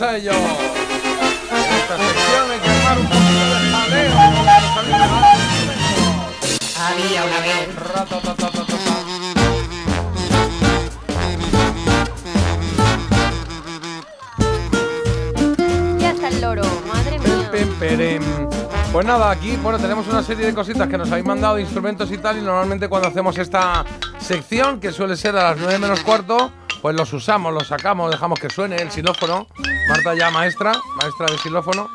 vamos 0.00 0.14
a 0.14 0.16
ello. 0.16 0.32
En 0.32 0.36
esta 1.74 1.96
sección 1.96 2.50
hay 2.50 2.58
que 2.60 2.70
armar 2.70 2.98
un 2.98 3.06
poquito 3.06 3.44
de 3.50 3.60
jaleo. 3.70 4.14
Había 6.80 7.24
una 7.24 7.40
vez. 7.40 7.68
Ya 15.98 16.10
está 16.10 16.28
el 16.28 16.40
loro, 16.40 16.62
madre 16.86 17.18
mía. 17.18 17.50
Pem, 17.50 17.68
perem. 17.74 18.22
Pues 18.92 19.06
nada, 19.06 19.30
aquí 19.30 19.56
bueno 19.62 19.78
tenemos 19.78 20.06
una 20.08 20.22
serie 20.22 20.46
de 20.46 20.54
cositas 20.54 20.88
que 20.88 20.98
nos 20.98 21.10
habéis 21.12 21.26
mandado, 21.26 21.56
de 21.56 21.62
instrumentos 21.62 22.10
y 22.10 22.18
tal, 22.18 22.38
y 22.38 22.40
normalmente 22.40 22.88
cuando 22.88 23.08
hacemos 23.08 23.38
esta 23.38 23.84
sección, 24.18 24.80
que 24.80 24.90
suele 24.90 25.16
ser 25.16 25.36
a 25.36 25.50
las 25.50 25.58
9 25.58 25.78
menos 25.78 26.00
cuarto, 26.00 26.52
pues 26.82 26.96
los 26.96 27.12
usamos, 27.12 27.52
los 27.54 27.68
sacamos, 27.68 28.10
dejamos 28.10 28.40
que 28.40 28.50
suene 28.50 28.76
el 28.76 28.90
xilófono. 28.90 29.46
Marta 29.90 30.14
ya 30.14 30.30
maestra, 30.30 30.72
maestra 30.94 31.26
de 31.26 31.38
xilófono. 31.38 31.90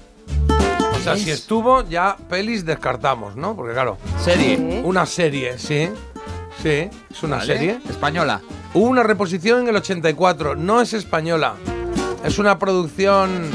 O 1.03 1.05
sea, 1.05 1.17
si 1.17 1.31
estuvo, 1.31 1.83
ya 1.83 2.15
pelis 2.29 2.63
descartamos, 2.65 3.35
¿no? 3.35 3.55
Porque 3.57 3.73
claro. 3.73 3.97
¿Serie? 4.23 4.81
Una 4.85 5.05
serie, 5.05 5.57
sí. 5.59 5.89
Sí, 6.61 6.89
es 7.11 7.23
una 7.23 7.37
Vale. 7.37 7.53
serie. 7.53 7.79
¿Española? 7.89 8.39
Hubo 8.73 8.85
una 8.85 9.03
reposición 9.03 9.61
en 9.63 9.67
el 9.67 9.75
84, 9.75 10.55
no 10.55 10.79
es 10.81 10.93
española. 10.93 11.55
Es 12.23 12.39
una 12.39 12.57
producción, 12.57 13.49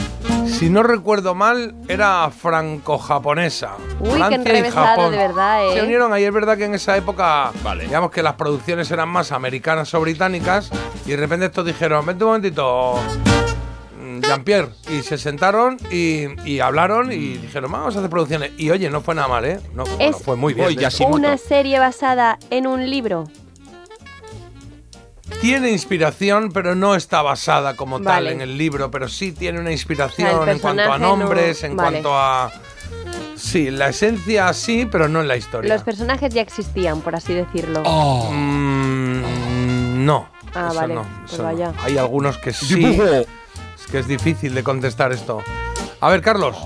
si 0.46 0.68
no 0.68 0.82
recuerdo 0.82 1.34
mal, 1.34 1.74
era 1.88 2.28
franco-japonesa. 2.30 3.76
Uy, 3.98 4.10
qué 4.10 4.16
Francia 4.16 4.30
y 4.30 4.34
enrevesado, 4.34 4.86
Japón. 4.86 5.10
de 5.12 5.16
verdad, 5.16 5.66
¿eh? 5.68 5.74
Se 5.74 5.82
unieron 5.82 6.12
ahí, 6.12 6.24
es 6.24 6.32
verdad 6.34 6.58
que 6.58 6.66
en 6.66 6.74
esa 6.74 6.98
época, 6.98 7.50
digamos 7.80 8.10
que 8.10 8.22
las 8.22 8.34
producciones 8.34 8.90
eran 8.90 9.08
más 9.08 9.32
americanas 9.32 9.94
o 9.94 10.00
británicas, 10.02 10.70
y 11.06 11.12
de 11.12 11.16
repente 11.16 11.46
estos 11.46 11.64
dijeron, 11.64 12.04
vente 12.04 12.24
un 12.24 12.30
momentito, 12.30 12.96
mm, 14.18 14.22
Jean-Pierre, 14.22 14.68
y 14.90 15.02
se 15.02 15.18
sentaron 15.18 15.78
y, 15.90 16.26
y 16.48 16.60
hablaron 16.60 17.12
y 17.12 17.38
dijeron, 17.38 17.70
vamos 17.72 17.94
a 17.94 17.98
hacer 17.98 18.10
producciones. 18.10 18.52
Y 18.58 18.70
oye, 18.70 18.90
no 18.90 19.00
fue 19.00 19.14
nada 19.14 19.28
mal, 19.28 19.44
¿eh? 19.44 19.60
No, 19.74 19.84
bueno, 19.84 20.18
fue 20.18 20.36
muy 20.36 20.54
bien. 20.54 20.74
de 20.74 20.86
hecho. 20.86 21.06
una 21.06 21.36
serie 21.38 21.78
basada 21.78 22.38
en 22.50 22.66
un 22.66 22.88
libro. 22.90 23.24
Tiene 25.40 25.70
inspiración, 25.70 26.50
pero 26.52 26.74
no 26.74 26.94
está 26.94 27.22
basada 27.22 27.76
como 27.76 28.00
tal 28.00 28.26
en 28.26 28.40
el 28.40 28.58
libro, 28.58 28.90
pero 28.90 29.08
sí 29.08 29.32
tiene 29.32 29.60
una 29.60 29.70
inspiración 29.70 30.28
O 30.28 30.32
sea, 30.32 30.42
el 30.44 30.48
en 30.48 30.58
cuanto 30.58 30.82
a 30.82 30.86
personaje 30.86 31.00
no- 31.12 31.16
nombres, 31.16 31.64
en 31.64 31.76
vale. 31.76 31.90
cuanto 31.90 32.18
a... 32.18 32.50
Sí, 33.36 33.70
la 33.70 33.88
esencia 33.90 34.52
sí, 34.52 34.88
pero 34.90 35.08
no 35.08 35.20
en 35.20 35.28
la 35.28 35.36
historia. 35.36 35.72
Los 35.72 35.84
personajes 35.84 36.34
ya 36.34 36.42
existían, 36.42 37.00
por 37.02 37.14
así 37.14 37.34
decirlo. 37.34 37.82
Mm, 37.82 40.04
no. 40.04 40.28
Ah, 40.54 40.68
eso 40.70 40.74
vale, 40.80 40.94
no, 40.94 41.02
pues 41.20 41.32
eso 41.34 41.42
no. 41.42 41.48
vaya. 41.48 41.72
Hay 41.84 41.98
algunos 41.98 42.36
que 42.38 42.52
sí. 42.52 42.74
Dibujo. 42.74 43.26
Que 43.90 43.98
es 44.00 44.06
difícil 44.08 44.54
de 44.54 44.62
contestar 44.62 45.12
esto. 45.12 45.38
A 46.00 46.10
ver, 46.10 46.20
Carlos. 46.20 46.56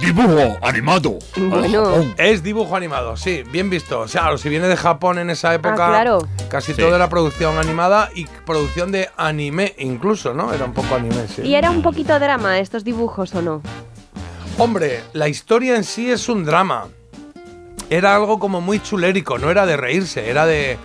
Dibujo 0.00 0.56
animado. 0.62 1.18
Bueno. 1.36 2.14
Es 2.16 2.42
dibujo 2.44 2.76
animado, 2.76 3.16
sí, 3.16 3.42
bien 3.50 3.68
visto. 3.68 4.00
O 4.00 4.08
sea, 4.08 4.20
claro, 4.22 4.38
si 4.38 4.48
viene 4.48 4.68
de 4.68 4.76
Japón 4.76 5.18
en 5.18 5.28
esa 5.30 5.52
época, 5.54 5.86
Ah, 5.88 5.90
claro. 5.90 6.18
casi 6.48 6.72
Sí. 6.72 6.80
todo 6.80 6.94
era 6.94 7.08
producción 7.08 7.58
animada 7.58 8.08
y 8.14 8.26
producción 8.46 8.92
de 8.92 9.10
anime 9.16 9.74
incluso, 9.78 10.34
¿no? 10.34 10.52
Era 10.54 10.66
un 10.66 10.72
poco 10.72 10.94
anime, 10.94 11.26
sí. 11.34 11.42
¿Y 11.42 11.56
era 11.56 11.70
un 11.70 11.82
poquito 11.82 12.16
drama 12.20 12.60
estos 12.60 12.84
dibujos 12.84 13.34
o 13.34 13.42
no? 13.42 13.60
Hombre, 14.56 15.02
la 15.14 15.28
historia 15.28 15.74
en 15.74 15.82
sí 15.84 16.10
es 16.10 16.28
un 16.28 16.44
drama. 16.44 16.86
Era 17.90 18.14
algo 18.14 18.38
como 18.38 18.60
muy 18.60 18.80
chulérico, 18.80 19.38
no 19.38 19.50
era 19.50 19.66
de 19.66 19.76
reírse, 19.76 20.30
era 20.30 20.46
de 20.46 20.78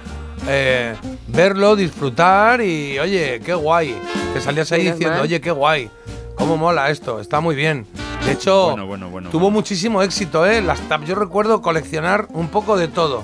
eh, 0.48 0.96
verlo, 1.28 1.76
disfrutar 1.76 2.62
y, 2.62 3.00
oye, 3.00 3.42
qué 3.44 3.54
guay. 3.54 3.96
Te 4.34 4.42
salías 4.42 4.72
ahí 4.72 4.84
Menos 4.84 4.96
diciendo, 4.98 5.18
mal. 5.18 5.26
oye, 5.26 5.40
qué 5.42 5.52
guay, 5.52 5.90
cómo 6.36 6.58
mola 6.58 6.90
esto, 6.90 7.20
está 7.20 7.40
muy 7.40 7.56
bien. 7.56 7.86
De 8.26 8.32
hecho, 8.32 8.70
Bueno, 8.72 8.86
bueno, 8.88 9.10
bueno, 9.10 9.30
tuvo 9.30 9.52
muchísimo 9.52 10.02
éxito, 10.02 10.46
¿eh? 10.46 10.62
Las 10.62 10.80
tap- 10.88 11.04
yo 11.04 11.14
recuerdo 11.16 11.62
coleccionar 11.62 12.28
un 12.32 12.48
poco 12.48 12.78
de 12.78 12.88
todo. 12.88 13.24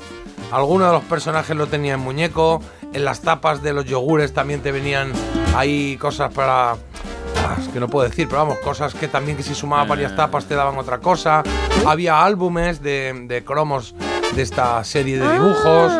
Algunos 0.51 0.87
de 0.87 0.93
los 0.93 1.03
personajes 1.03 1.55
lo 1.55 1.67
tenía 1.67 1.93
en 1.93 1.99
muñeco, 2.01 2.61
en 2.91 3.05
las 3.05 3.21
tapas 3.21 3.61
de 3.61 3.71
los 3.71 3.85
yogures 3.85 4.33
también 4.33 4.61
te 4.61 4.71
venían 4.71 5.13
ahí 5.55 5.95
cosas 5.97 6.33
para... 6.33 6.71
Ah, 6.71 7.55
es 7.61 7.67
que 7.69 7.79
no 7.79 7.87
puedo 7.87 8.09
decir, 8.09 8.27
pero 8.27 8.41
vamos, 8.41 8.57
cosas 8.59 8.93
que 8.93 9.07
también 9.07 9.37
que 9.37 9.43
si 9.43 9.55
sumaba 9.55 9.85
varias 9.85 10.15
tapas 10.15 10.45
te 10.45 10.55
daban 10.55 10.77
otra 10.77 10.97
cosa. 10.97 11.43
Había 11.85 12.23
álbumes 12.25 12.81
de, 12.81 13.25
de 13.27 13.43
cromos 13.45 13.95
de 14.35 14.41
esta 14.41 14.83
serie 14.83 15.17
de 15.17 15.31
dibujos. 15.31 15.93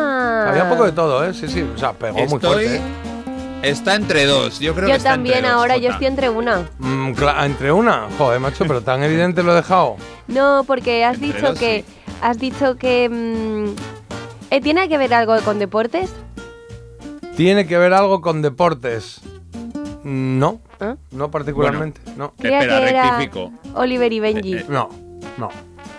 Había 0.48 0.64
un 0.64 0.68
poco 0.70 0.84
de 0.84 0.92
todo, 0.92 1.24
¿eh? 1.24 1.34
Sí, 1.34 1.48
sí, 1.48 1.62
o 1.62 1.78
sea, 1.78 1.92
pegó 1.92 2.18
muy 2.18 2.40
fuerte. 2.40 2.76
¿eh? 2.76 2.80
Está 3.62 3.94
entre 3.94 4.24
dos. 4.24 4.58
Yo 4.58 4.72
creo 4.74 4.86
que 4.86 4.92
Yo 4.92 4.96
está 4.96 5.10
también 5.10 5.36
entre 5.38 5.50
dos, 5.50 5.58
ahora, 5.58 5.76
yo 5.76 5.90
estoy 5.90 6.06
entre 6.06 6.30
una. 6.30 6.68
Mm, 6.78 7.12
entre 7.44 7.72
una, 7.72 8.08
joder, 8.16 8.40
macho, 8.40 8.64
pero 8.66 8.80
tan 8.82 9.02
evidente 9.02 9.42
lo 9.42 9.52
he 9.52 9.56
dejado. 9.56 9.96
No, 10.28 10.64
porque 10.66 11.04
has 11.04 11.16
Entre 11.16 11.34
dicho 11.34 11.46
dos, 11.48 11.58
que. 11.58 11.84
Has 12.22 12.38
dicho 12.38 12.76
que. 12.76 13.08
mm, 13.10 13.74
eh, 14.50 14.60
¿Tiene 14.60 14.88
que 14.88 14.96
ver 14.98 15.12
algo 15.12 15.38
con 15.42 15.58
deportes? 15.58 16.10
¿Tiene 17.36 17.66
que 17.66 17.76
ver 17.78 17.92
algo 17.92 18.20
con 18.20 18.42
deportes? 18.42 19.20
No, 20.02 20.60
¿Ah? 20.80 20.96
no 21.10 21.30
particularmente, 21.30 22.00
no. 22.16 22.32
Creía 22.38 22.60
Espera, 22.60 22.80
que 22.80 22.88
era 22.88 23.18
rectifico. 23.18 23.52
Oliver 23.74 24.12
y 24.12 24.20
Benji. 24.20 24.54
Eh, 24.54 24.64
No, 24.68 24.88
no. 25.36 25.50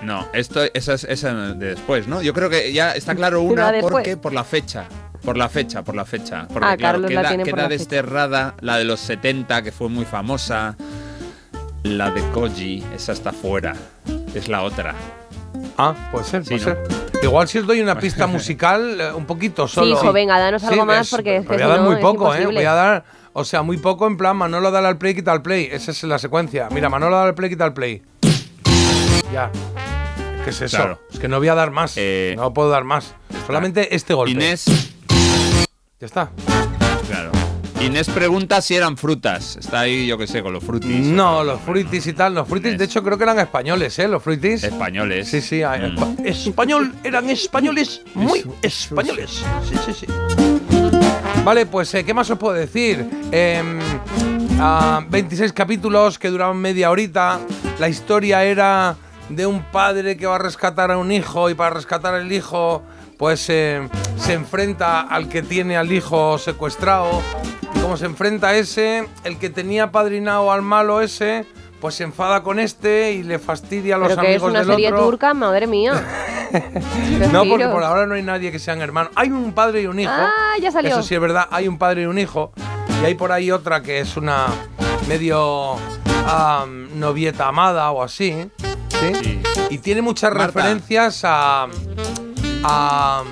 No, 0.03 0.27
esto 0.33 0.61
esa 0.73 0.93
es 0.95 1.03
esa 1.03 1.33
de 1.33 1.69
después, 1.69 2.07
¿no? 2.07 2.21
Yo 2.21 2.33
creo 2.33 2.49
que 2.49 2.73
ya 2.73 2.91
está 2.93 3.13
claro 3.15 3.41
una 3.41 3.71
porque 3.81 4.17
por 4.17 4.33
la 4.33 4.43
fecha. 4.43 4.85
Por 5.23 5.37
la 5.37 5.47
fecha, 5.49 5.83
por 5.83 5.95
la 5.95 6.03
fecha. 6.05 6.47
Porque 6.51 6.67
Ah, 6.67 6.75
claro, 6.75 6.93
Carlos 6.95 7.11
la 7.11 7.21
queda, 7.21 7.29
tiene 7.29 7.43
por 7.43 7.53
queda 7.53 7.63
la 7.63 7.69
fecha. 7.69 7.77
desterrada 7.77 8.55
la 8.61 8.77
de 8.77 8.85
los 8.85 8.99
70, 8.99 9.61
que 9.61 9.71
fue 9.71 9.87
muy 9.89 10.05
famosa. 10.05 10.75
La 11.83 12.09
de 12.09 12.21
Koji, 12.31 12.83
esa 12.95 13.11
está 13.11 13.31
fuera. 13.31 13.73
Es 14.33 14.47
la 14.47 14.63
otra. 14.63 14.95
Ah, 15.77 15.93
puede 16.11 16.25
ser, 16.25 16.43
Sí, 16.45 16.55
puede 16.57 16.75
¿no? 16.75 16.85
ser. 16.89 17.23
Igual 17.23 17.47
si 17.47 17.59
os 17.59 17.67
doy 17.67 17.81
una 17.81 17.99
pista 17.99 18.25
musical, 18.25 18.99
eh, 18.99 19.11
un 19.13 19.25
poquito 19.25 19.67
solo. 19.67 19.87
hijo, 19.91 20.11
venga, 20.11 20.39
danos 20.39 20.63
algo 20.63 20.85
más, 20.85 21.09
porque 21.11 21.37
es 21.37 21.45
pero 21.45 21.57
que 21.59 21.63
voy 21.63 21.71
a 21.71 21.75
si 21.75 21.79
dar 21.79 21.81
no 21.87 21.91
muy 21.91 22.01
poco, 22.01 22.33
¿eh? 22.33 22.45
Voy 22.47 22.65
a 22.65 22.73
dar, 22.73 23.03
o 23.33 23.45
sea, 23.45 23.61
muy 23.61 23.77
poco 23.77 24.07
en 24.07 24.17
plan 24.17 24.35
Manolo 24.37 24.71
dale 24.71 24.87
al 24.87 24.97
play, 24.97 25.13
quita 25.13 25.31
al 25.31 25.43
play. 25.43 25.69
Esa 25.71 25.91
es 25.91 26.01
la 26.03 26.17
secuencia. 26.17 26.67
Mira, 26.71 26.89
Manolo 26.89 27.15
dale 27.17 27.29
al 27.29 27.35
play, 27.35 27.49
quita 27.51 27.65
al 27.65 27.73
play. 27.73 28.01
Ya. 29.31 29.49
¿Qué 30.43 30.49
es 30.49 30.61
eso? 30.61 30.77
Claro. 30.77 31.01
Es 31.11 31.19
que 31.19 31.27
no 31.27 31.37
voy 31.37 31.47
a 31.49 31.55
dar 31.55 31.71
más. 31.71 31.93
Eh, 31.97 32.33
no 32.37 32.53
puedo 32.53 32.69
dar 32.69 32.83
más. 32.83 33.13
Solamente 33.45 33.95
este 33.95 34.13
golpe. 34.13 34.31
Inés, 34.31 34.65
Ya 35.99 36.05
está. 36.07 36.31
claro. 37.07 37.31
Inés 37.81 38.09
pregunta 38.09 38.61
si 38.61 38.75
eran 38.75 38.95
frutas. 38.97 39.55
Está 39.57 39.81
ahí, 39.81 40.05
yo 40.05 40.17
qué 40.17 40.27
sé, 40.27 40.41
con 40.43 40.53
los 40.53 40.63
frutis. 40.63 41.05
No, 41.07 41.43
los 41.43 41.59
fruitis 41.61 42.05
y 42.07 42.13
tal. 42.13 42.35
Los 42.35 42.47
fruitis, 42.47 42.77
de 42.77 42.85
hecho, 42.85 43.01
creo 43.03 43.17
que 43.17 43.23
eran 43.23 43.39
españoles, 43.39 43.97
¿eh? 43.99 44.07
Los 44.07 44.21
fruitis. 44.23 44.63
Españoles. 44.63 45.27
Sí, 45.27 45.41
sí. 45.41 45.57
Mm. 45.61 45.97
espa- 45.97 46.25
Español, 46.25 46.93
eran 47.03 47.29
españoles, 47.29 48.01
muy 48.13 48.43
españoles. 48.61 49.43
Sí, 49.67 49.75
sí, 49.85 49.93
sí. 49.93 50.05
Vale, 51.43 51.65
pues, 51.65 51.91
eh, 51.95 52.03
¿qué 52.03 52.13
más 52.13 52.29
os 52.29 52.37
puedo 52.37 52.53
decir? 52.53 53.03
Em, 53.31 53.79
ah, 54.59 55.03
26 55.09 55.51
capítulos 55.53 56.19
que 56.19 56.29
duraban 56.29 56.57
media 56.57 56.91
horita. 56.91 57.39
La 57.79 57.89
historia 57.89 58.43
era 58.43 58.95
de 59.35 59.45
un 59.45 59.63
padre 59.63 60.17
que 60.17 60.25
va 60.27 60.35
a 60.35 60.39
rescatar 60.39 60.91
a 60.91 60.97
un 60.97 61.11
hijo 61.11 61.49
y 61.49 61.53
para 61.53 61.71
rescatar 61.71 62.13
al 62.13 62.31
hijo, 62.31 62.83
pues 63.17 63.49
eh, 63.49 63.87
se 64.17 64.33
enfrenta 64.33 65.01
al 65.01 65.29
que 65.29 65.41
tiene 65.41 65.77
al 65.77 65.91
hijo 65.91 66.37
secuestrado. 66.37 67.21
Y 67.75 67.79
como 67.79 67.97
se 67.97 68.05
enfrenta 68.05 68.49
a 68.49 68.55
ese, 68.55 69.07
el 69.23 69.37
que 69.37 69.49
tenía 69.49 69.91
padrinado 69.91 70.51
al 70.51 70.61
malo 70.61 71.01
ese, 71.01 71.45
pues 71.79 71.95
se 71.95 72.03
enfada 72.03 72.43
con 72.43 72.59
este 72.59 73.13
y 73.13 73.23
le 73.23 73.39
fastidia 73.39 73.95
a 73.95 73.97
los 73.97 74.09
Pero 74.09 74.21
que 74.21 74.27
es 74.27 74.35
amigos 74.35 74.49
una 74.49 74.59
del 74.59 74.67
serie 74.69 74.87
otro. 74.93 75.05
turca, 75.05 75.33
madre 75.33 75.67
mía. 75.67 75.93
No, 77.31 77.45
porque 77.45 77.65
por 77.67 77.81
ahora 77.81 78.05
no 78.05 78.15
hay 78.15 78.23
nadie 78.23 78.51
que 78.51 78.59
sean 78.59 78.81
hermanos. 78.81 79.13
Hay 79.15 79.29
un 79.29 79.53
padre 79.53 79.83
y 79.83 79.85
un 79.87 79.97
hijo. 80.01 80.11
Ah, 80.13 80.55
ya 80.61 80.69
salió. 80.69 80.91
Eso 80.91 81.01
sí 81.01 81.15
es 81.15 81.21
verdad, 81.21 81.47
hay 81.49 81.69
un 81.69 81.77
padre 81.77 82.01
y 82.01 82.05
un 82.05 82.19
hijo. 82.19 82.51
Y 83.01 83.05
hay 83.05 83.15
por 83.15 83.31
ahí 83.31 83.51
otra 83.51 83.81
que 83.81 84.01
es 84.01 84.17
una 84.17 84.47
medio 85.07 85.75
am, 86.27 86.99
novieta 86.99 87.47
amada 87.47 87.89
o 87.91 88.03
así. 88.03 88.49
¿Sí? 89.01 89.41
Y 89.69 89.77
tiene 89.79 90.01
muchas 90.01 90.33
Marta. 90.33 90.47
referencias 90.47 91.21
a. 91.23 91.67
a 92.63 93.23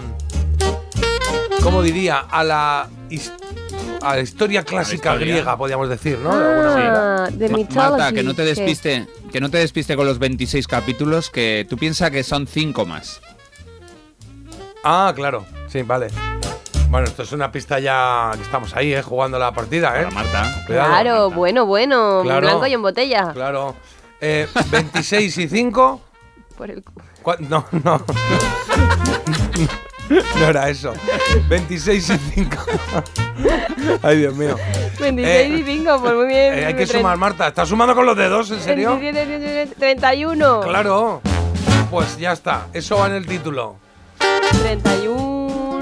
¿Cómo 1.63 1.81
diría? 1.81 2.19
A 2.29 2.43
la, 2.43 2.89
a 4.01 4.15
la 4.15 4.21
historia 4.21 4.63
clásica 4.63 5.13
historia. 5.13 5.33
griega, 5.33 5.57
podríamos 5.57 5.89
decir, 5.89 6.17
¿no? 6.19 6.37
De 6.37 6.45
alguna 6.45 6.69
manera. 6.73 7.25
Ah, 7.25 7.29
de. 7.31 7.67
Marta, 7.75 8.11
que 8.11 8.23
no 8.23 8.33
te 8.33 8.43
despiste, 8.45 9.07
que 9.31 9.41
no 9.41 9.49
te 9.49 9.57
despiste 9.59 9.95
con 9.95 10.05
los 10.05 10.19
26 10.19 10.67
capítulos, 10.67 11.29
que 11.29 11.65
tú 11.69 11.77
piensas 11.77 12.09
que 12.11 12.23
son 12.23 12.47
5 12.47 12.85
más. 12.85 13.21
Ah, 14.83 15.11
claro. 15.15 15.45
Sí, 15.67 15.81
vale. 15.83 16.07
Bueno, 16.89 17.05
esto 17.05 17.21
es 17.21 17.31
una 17.33 17.51
pista 17.51 17.77
ya 17.79 18.31
que 18.35 18.41
estamos 18.41 18.75
ahí, 18.75 18.93
¿eh? 18.93 19.03
Jugando 19.03 19.37
la 19.37 19.51
partida, 19.51 20.01
¿eh? 20.01 20.07
Marta. 20.11 20.63
Claro, 20.65 21.29
bueno, 21.29 21.65
bueno. 21.65 22.21
Claro. 22.23 22.47
Blanco 22.47 22.65
y 22.67 22.73
en 22.73 22.81
botella. 22.81 23.31
Claro. 23.33 23.75
Eh, 24.21 24.47
26 24.71 25.37
y 25.37 25.47
5. 25.47 26.01
Por 26.57 26.71
el 26.71 26.83
cu- 26.83 27.35
No, 27.39 27.65
no. 27.83 28.03
No 30.39 30.47
era 30.47 30.69
eso. 30.69 30.93
26 31.47 32.09
y 32.09 32.17
5. 32.35 32.57
Ay, 34.01 34.17
Dios 34.17 34.35
mío. 34.35 34.55
26 34.99 35.27
Eh, 35.27 35.57
y 35.59 35.63
5, 35.77 35.99
pues 36.01 36.13
muy 36.15 36.25
bien. 36.27 36.53
Eh, 36.57 36.65
hay 36.65 36.73
que 36.73 36.87
sumar, 36.87 37.15
Marta. 37.17 37.47
¿Estás 37.47 37.69
sumando 37.69 37.93
con 37.95 38.05
los 38.05 38.17
dedos, 38.17 38.49
en 38.51 38.59
serio? 38.59 38.97
27, 38.99 39.25
27, 39.37 39.75
31. 39.79 40.61
Claro. 40.61 41.21
Pues 41.91 42.17
ya 42.17 42.31
está. 42.33 42.67
Eso 42.73 42.97
va 42.97 43.07
en 43.07 43.13
el 43.13 43.25
título. 43.27 43.75
31. 44.63 45.38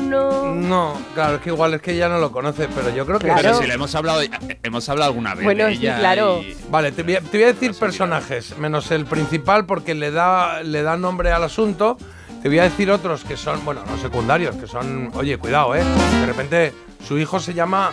No, 0.09 0.93
claro, 1.13 1.35
es 1.35 1.41
que 1.41 1.49
igual 1.49 1.73
es 1.73 1.81
que 1.81 1.95
ya 1.95 2.09
no 2.09 2.17
lo 2.19 2.31
conoce, 2.31 2.67
pero 2.73 2.89
yo 2.95 3.05
creo 3.05 3.19
que 3.19 3.27
Pero 3.35 3.55
sí. 3.55 3.61
si 3.61 3.67
le 3.67 3.73
hemos 3.75 3.93
hablado, 3.95 4.21
hemos 4.63 4.89
hablado 4.89 5.11
alguna 5.11 5.35
vez 5.35 5.43
Bueno, 5.43 5.65
de 5.65 5.75
sí, 5.75 5.81
ella 5.83 5.99
claro. 5.99 6.41
y- 6.41 6.55
Vale, 6.69 6.91
te 6.91 7.03
voy, 7.03 7.15
a, 7.15 7.21
te 7.21 7.37
voy 7.37 7.43
a 7.43 7.47
decir 7.47 7.73
personajes, 7.73 8.57
menos 8.57 8.91
el 8.91 9.05
principal 9.05 9.65
porque 9.65 9.93
le 9.95 10.11
da, 10.11 10.61
le 10.63 10.81
da 10.83 10.97
nombre 10.97 11.31
al 11.31 11.43
asunto. 11.43 11.97
Te 12.41 12.49
voy 12.49 12.59
a 12.59 12.63
decir 12.63 12.91
otros 12.91 13.23
que 13.23 13.35
son, 13.35 13.63
bueno, 13.65 13.81
no 13.89 13.97
secundarios, 13.97 14.55
que 14.55 14.67
son, 14.67 15.11
oye, 15.15 15.37
cuidado, 15.37 15.75
¿eh? 15.75 15.83
De 16.19 16.25
repente 16.25 16.73
su 17.05 17.17
hijo 17.17 17.39
se 17.39 17.53
llama 17.53 17.91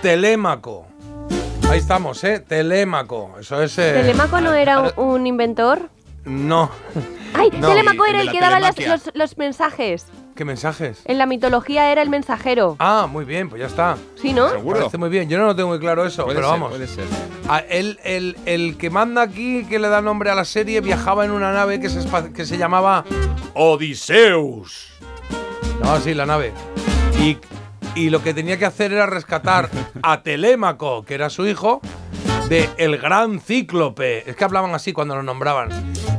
Telémaco. 0.00 0.86
Ahí 1.70 1.78
estamos, 1.78 2.22
¿eh? 2.24 2.40
Telémaco. 2.40 3.36
Eso 3.40 3.62
es... 3.62 3.78
eh, 3.78 3.92
¿Telemaco 3.94 4.40
no 4.40 4.52
era 4.54 4.80
un, 4.80 4.92
un 4.96 5.26
inventor? 5.26 5.88
No. 6.24 6.70
¡Ay! 7.34 7.48
No, 7.58 7.68
Telemaco 7.68 8.04
el 8.06 8.14
era 8.14 8.22
el 8.22 8.30
que 8.30 8.40
daba 8.40 8.60
los, 8.60 9.10
los 9.14 9.38
mensajes. 9.38 10.06
¿Qué 10.34 10.44
mensajes? 10.46 11.02
En 11.04 11.18
la 11.18 11.26
mitología 11.26 11.92
era 11.92 12.00
el 12.02 12.08
mensajero. 12.08 12.76
Ah, 12.78 13.06
muy 13.10 13.24
bien, 13.26 13.48
pues 13.50 13.60
ya 13.60 13.66
está. 13.66 13.96
¿Sí, 14.20 14.32
no? 14.32 14.48
Me 14.62 14.72
Parece 14.72 14.96
muy 14.96 15.10
bien. 15.10 15.28
Yo 15.28 15.38
no 15.38 15.44
lo 15.46 15.54
tengo 15.54 15.68
muy 15.68 15.78
claro 15.78 16.06
eso, 16.06 16.24
Puede 16.24 16.36
pero 16.36 16.48
ser, 16.48 16.52
vamos. 16.58 16.70
puede 16.70 16.86
ser. 16.86 17.04
Ah, 17.48 17.58
el, 17.68 17.98
el- 18.02 18.36
el 18.46 18.76
que 18.78 18.88
manda 18.88 19.20
aquí, 19.22 19.64
que 19.66 19.78
le 19.78 19.88
da 19.88 20.00
nombre 20.00 20.30
a 20.30 20.34
la 20.34 20.44
serie, 20.46 20.80
viajaba 20.80 21.24
en 21.26 21.32
una 21.32 21.52
nave 21.52 21.80
que 21.80 21.90
se, 21.90 22.00
que 22.32 22.46
se 22.46 22.56
llamaba 22.56 23.04
Odiseus. 23.54 24.88
No, 25.82 26.00
sí, 26.00 26.14
la 26.14 26.24
nave. 26.26 26.52
Y, 27.20 27.36
y 27.94 28.08
lo 28.10 28.22
que 28.22 28.32
tenía 28.32 28.58
que 28.58 28.64
hacer 28.64 28.92
era 28.92 29.04
rescatar 29.06 29.68
a 30.02 30.22
Telémaco, 30.22 31.04
que 31.04 31.14
era 31.14 31.28
su 31.28 31.46
hijo, 31.46 31.80
de 32.52 32.68
el 32.76 32.98
gran 32.98 33.40
cíclope. 33.40 34.28
Es 34.28 34.36
que 34.36 34.44
hablaban 34.44 34.74
así 34.74 34.92
cuando 34.92 35.16
lo 35.16 35.22
nombraban. 35.22 35.70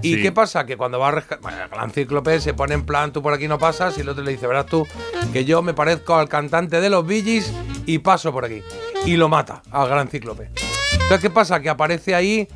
¿Y 0.02 0.16
Sí. 0.16 0.22
qué 0.24 0.32
pasa? 0.32 0.66
Que 0.66 0.76
cuando 0.78 0.98
va 0.98 1.10
a 1.10 1.12
rescatar. 1.12 1.54
el 1.62 1.70
gran 1.70 1.92
cíclope 1.92 2.40
se 2.42 2.56
pone 2.56 2.74
en 2.74 2.88
plan, 2.88 3.14
tú 3.14 3.22
por 3.22 3.34
aquí 3.34 3.48
no 3.48 3.60
pasas, 3.60 3.96
y 4.00 4.02
el 4.02 4.10
otro 4.10 4.24
le 4.24 4.32
dice, 4.32 4.48
verás 4.48 4.66
tú, 4.66 4.88
que 5.32 5.46
yo 5.46 5.62
me 5.62 5.76
parezco 5.76 6.16
al 6.16 6.28
cantante 6.28 6.82
de 6.82 6.90
los 6.90 7.08
Gees 7.08 7.54
y 7.86 8.00
paso 8.00 8.32
por 8.32 8.46
aquí. 8.46 8.64
Y 9.06 9.16
lo 9.16 9.30
mata 9.30 9.62
al 9.70 9.88
gran 9.88 10.08
cíclope. 10.08 10.50
Entonces, 10.94 11.20
¿qué 11.20 11.30
pasa? 11.30 11.60
Que 11.60 11.70
aparece 11.70 12.16
ahí 12.16 12.48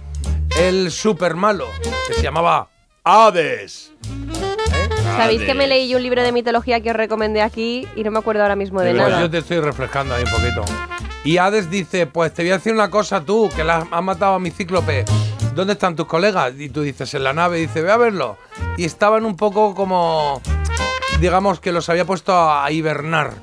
el 0.58 0.90
super 0.90 1.36
malo, 1.36 1.68
que 2.08 2.16
se 2.16 2.24
llamaba 2.24 2.70
Hades. 3.04 3.92
¿Sabéis 5.18 5.44
que 5.44 5.54
me 5.54 5.68
leí 5.68 5.90
yo 5.90 5.98
un 5.98 6.04
libro 6.04 6.22
de 6.24 6.32
mitología 6.32 6.80
que 6.82 6.92
os 6.92 6.96
recomendé 6.96 7.42
aquí 7.42 7.88
y 7.96 8.04
no 8.04 8.12
me 8.12 8.20
acuerdo 8.20 8.42
ahora 8.44 8.56
mismo 8.56 8.82
de 8.82 8.92
Pues 8.92 9.02
nada? 9.10 9.22
yo 9.22 9.30
te 9.30 9.40
estoy 9.40 9.60
refrescando 9.60 10.16
ahí 10.16 10.24
un 10.24 10.32
poquito. 10.32 10.64
Y 11.24 11.38
Hades 11.38 11.70
dice, 11.70 12.08
pues 12.08 12.34
te 12.34 12.44
voy 12.44 12.52
a 12.52 12.58
decir 12.58 12.74
una 12.74 12.90
cosa 12.90 13.22
tú, 13.22 13.50
que 13.56 13.64
la 13.64 13.86
has 13.92 14.04
matado 14.04 14.36
a 14.36 14.40
mi 14.40 14.50
cíclope. 14.52 15.04
¿Dónde 15.54 15.74
están 15.74 15.96
tus 15.96 16.06
colegas? 16.06 16.54
Y 16.58 16.70
tú 16.70 16.82
dices, 16.84 17.14
en 17.16 17.24
la 17.24 17.34
nave. 17.34 17.58
Y 17.58 17.62
dice, 17.64 17.82
ve 17.82 17.92
a 17.92 17.98
verlo. 17.98 18.38
Y 18.78 18.86
estaban 18.86 19.26
un 19.26 19.36
poco 19.36 19.74
como, 19.76 20.42
digamos 21.20 21.60
que 21.60 21.72
los 21.72 21.90
había 21.90 22.06
puesto 22.06 22.34
a 22.34 22.70
hibernar. 22.72 23.34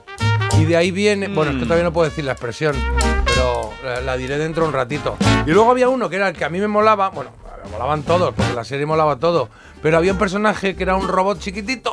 Y 0.58 0.64
de 0.64 0.76
ahí 0.76 0.92
viene, 0.92 1.28
bueno, 1.28 1.50
es 1.50 1.56
que 1.58 1.64
todavía 1.64 1.84
no 1.84 1.92
puedo 1.92 2.08
decir 2.08 2.24
la 2.24 2.32
expresión, 2.32 2.76
pero 3.24 3.72
la, 3.84 4.00
la 4.00 4.16
diré 4.16 4.38
dentro 4.38 4.62
de 4.62 4.68
un 4.68 4.74
ratito. 4.74 5.16
Y 5.44 5.50
luego 5.50 5.70
había 5.72 5.88
uno 5.88 6.08
que 6.08 6.16
era 6.16 6.28
el 6.28 6.36
que 6.36 6.44
a 6.44 6.48
mí 6.48 6.60
me 6.60 6.68
molaba, 6.68 7.08
bueno, 7.10 7.30
me 7.64 7.70
molaban 7.72 8.02
todos, 8.04 8.32
porque 8.34 8.54
la 8.54 8.62
serie 8.64 8.86
molaba 8.86 9.16
todo, 9.16 9.48
pero 9.84 9.98
había 9.98 10.12
un 10.12 10.18
personaje 10.18 10.74
que 10.74 10.82
era 10.82 10.96
un 10.96 11.06
robot 11.06 11.38
chiquitito, 11.40 11.92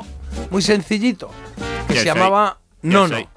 muy 0.50 0.62
sencillito, 0.62 1.30
que 1.90 1.96
Yo 1.96 2.00
se 2.00 2.06
soy- 2.10 2.16
llamaba 2.20 2.58
yo 2.82 2.90
Nono. 2.90 3.16
soy- 3.18 3.28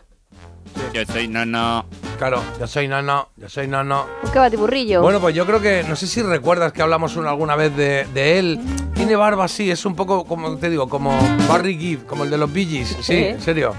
Yo 0.92 1.04
soy 1.06 1.26
Nono. 1.26 1.86
Claro, 2.18 2.40
yo 2.60 2.66
soy 2.68 2.86
Nono, 2.86 3.30
yo 3.36 3.48
soy 3.48 3.66
Nono. 3.66 4.06
¿Qué 4.32 4.38
batiburrillo? 4.38 5.02
Bueno, 5.02 5.18
pues 5.18 5.34
yo 5.34 5.44
creo 5.44 5.60
que, 5.60 5.82
no 5.88 5.96
sé 5.96 6.06
si 6.06 6.22
recuerdas 6.22 6.72
que 6.72 6.82
hablamos 6.82 7.16
una- 7.16 7.30
alguna 7.30 7.56
vez 7.56 7.74
de, 7.76 8.06
de 8.14 8.38
él. 8.38 8.60
Tiene 8.94 9.16
barba 9.16 9.46
así, 9.46 9.72
es 9.72 9.84
un 9.86 9.96
poco, 9.96 10.24
como 10.24 10.56
te 10.56 10.70
digo, 10.70 10.88
como 10.88 11.18
Barry 11.48 11.76
Gibb, 11.76 12.06
como 12.06 12.22
el 12.22 12.30
de 12.30 12.38
los 12.38 12.52
Bee 12.52 12.64
Gees. 12.66 12.90
Sí, 12.90 13.02
Sí. 13.02 13.16
en 13.24 13.40
serio. 13.40 13.74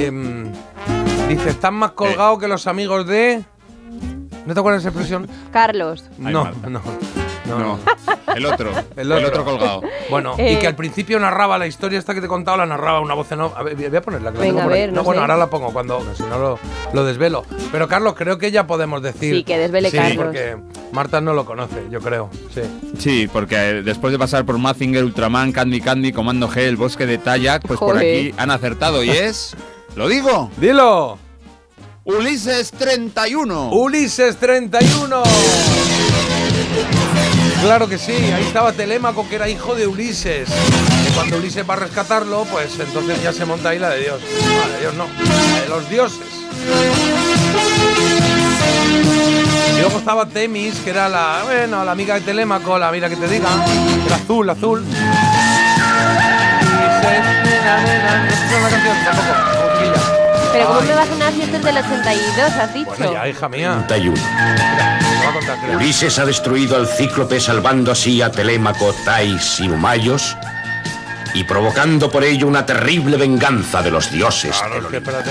Em, 0.00 0.50
dice, 1.28 1.50
están 1.50 1.74
más 1.74 1.92
colgados 1.92 2.40
que 2.40 2.48
los 2.48 2.66
amigos 2.66 3.06
de... 3.06 3.44
¿No 4.44 4.54
te 4.54 4.58
acuerdas 4.60 4.82
de 4.82 4.88
esa 4.88 4.98
expresión? 4.98 5.28
Carlos. 5.52 6.02
No, 6.18 6.50
no, 6.68 6.80
no, 7.48 7.58
No, 7.58 7.78
el 8.36 8.46
otro, 8.46 8.70
El 8.96 9.10
el 9.12 9.24
otro. 9.24 9.44
colgado. 9.44 9.82
Bueno, 10.10 10.34
y 10.38 10.42
Eh. 10.42 10.58
que 10.58 10.66
al 10.66 10.74
principio 10.76 11.18
narraba 11.18 11.58
la 11.58 11.66
historia 11.66 11.98
esta 11.98 12.14
que 12.14 12.20
te 12.20 12.26
he 12.26 12.28
contado, 12.28 12.56
la 12.58 12.66
narraba 12.66 13.00
una 13.00 13.14
voz 13.14 13.30
en 13.32 13.40
off. 13.40 13.52
A 13.56 13.62
ver, 13.62 13.74
voy 13.76 13.96
a 13.96 14.02
ponerla. 14.02 14.32
que 14.32 14.38
Venga, 14.38 14.48
tengo 14.50 14.62
por 14.64 14.72
a 14.72 14.74
ver, 14.74 14.92
no 14.92 15.02
bueno, 15.04 15.18
sé. 15.20 15.22
ahora 15.22 15.36
la 15.36 15.46
pongo 15.50 15.72
cuando, 15.72 16.04
si 16.14 16.22
no 16.24 16.38
lo, 16.38 16.58
lo 16.92 17.04
desvelo. 17.04 17.44
Pero 17.72 17.88
Carlos, 17.88 18.14
creo 18.16 18.38
que 18.38 18.50
ya 18.50 18.66
podemos 18.66 19.02
decir. 19.02 19.34
Sí, 19.34 19.44
que 19.44 19.58
desvele 19.58 19.90
sí, 19.90 19.96
Carlos. 19.96 20.24
porque 20.26 20.56
Marta 20.92 21.20
no 21.20 21.34
lo 21.34 21.44
conoce, 21.44 21.86
yo 21.90 22.00
creo. 22.00 22.30
Sí. 22.54 22.62
Sí, 22.98 23.28
porque 23.32 23.56
eh, 23.56 23.82
después 23.82 24.12
de 24.12 24.18
pasar 24.18 24.44
por 24.44 24.58
Mazinger, 24.58 25.04
Ultraman, 25.04 25.52
Candy 25.52 25.80
Candy, 25.80 26.12
Comando 26.12 26.48
G, 26.48 26.58
el 26.58 26.76
bosque 26.76 27.06
de 27.06 27.18
Tayak, 27.18 27.62
pues 27.66 27.78
por 27.78 27.96
aquí 27.98 28.34
han 28.36 28.50
acertado 28.50 29.02
y 29.04 29.10
es. 29.10 29.56
¿Lo 29.96 30.08
digo? 30.08 30.50
¡Dilo! 30.58 31.18
Ulises 32.04 32.70
31. 32.70 33.70
¡Ulises 33.72 34.36
31! 34.36 35.22
Claro 37.62 37.88
que 37.88 37.98
sí, 37.98 38.12
ahí 38.12 38.44
estaba 38.44 38.72
Telémaco, 38.72 39.28
que 39.28 39.34
era 39.36 39.48
hijo 39.48 39.74
de 39.74 39.86
Ulises. 39.86 40.48
Y 41.08 41.10
cuando 41.12 41.36
Ulises 41.38 41.68
va 41.68 41.74
a 41.74 41.78
rescatarlo, 41.78 42.44
pues 42.44 42.78
entonces 42.78 43.22
ya 43.22 43.32
se 43.32 43.44
monta 43.44 43.70
ahí 43.70 43.78
la 43.78 43.90
de 43.90 44.00
Dios. 44.00 44.20
La 44.60 44.68
de 44.74 44.80
Dios 44.80 44.94
no, 44.94 45.06
la 45.54 45.60
de 45.62 45.68
los 45.68 45.88
dioses. 45.90 46.20
Y 49.76 49.80
luego 49.80 49.98
estaba 49.98 50.26
Temis, 50.26 50.76
que 50.80 50.90
era 50.90 51.08
la, 51.08 51.42
bueno, 51.44 51.84
la 51.84 51.92
amiga 51.92 52.14
de 52.14 52.20
Telémaco, 52.22 52.78
la 52.78 52.90
mira 52.92 53.08
que 53.08 53.16
te 53.16 53.26
diga. 53.28 53.48
Era 54.06 54.16
azul, 54.16 54.48
azul. 54.48 54.84
Y 54.84 54.94
se- 57.02 57.10
nena, 57.50 57.80
nena, 57.82 58.24
¿no 58.24 58.28
escuchas 58.30 58.62
la 58.62 58.68
canción? 58.70 58.96
Tampoco. 59.04 59.28
Pero 60.52 60.66
¿cómo 60.66 60.80
Ay. 60.80 60.86
me 60.88 60.94
vas 60.94 61.08
a 61.08 61.28
este 61.28 61.56
es 61.56 61.64
del 61.64 61.76
82, 61.76 62.52
has 62.52 62.74
dicho? 62.74 62.86
Bueno, 62.96 63.12
ya, 63.12 63.28
hija 63.28 63.48
mía. 63.48 63.84
31. 63.86 65.07
Ulises 65.74 66.18
ha 66.18 66.24
destruido 66.24 66.76
al 66.76 66.86
cíclope 66.86 67.40
salvando 67.40 67.92
así 67.92 68.22
a 68.22 68.30
Telémaco, 68.30 68.94
Tais 69.04 69.60
y 69.60 69.68
Humayos 69.68 70.36
y 71.34 71.44
provocando 71.44 72.10
por 72.10 72.24
ello 72.24 72.46
una 72.46 72.64
terrible 72.66 73.16
venganza 73.16 73.82
de 73.82 73.90
los 73.90 74.10
dioses. 74.10 74.56
Claro, 74.56 74.78
es 74.78 74.86
que 74.86 74.96
espérate. 74.96 75.30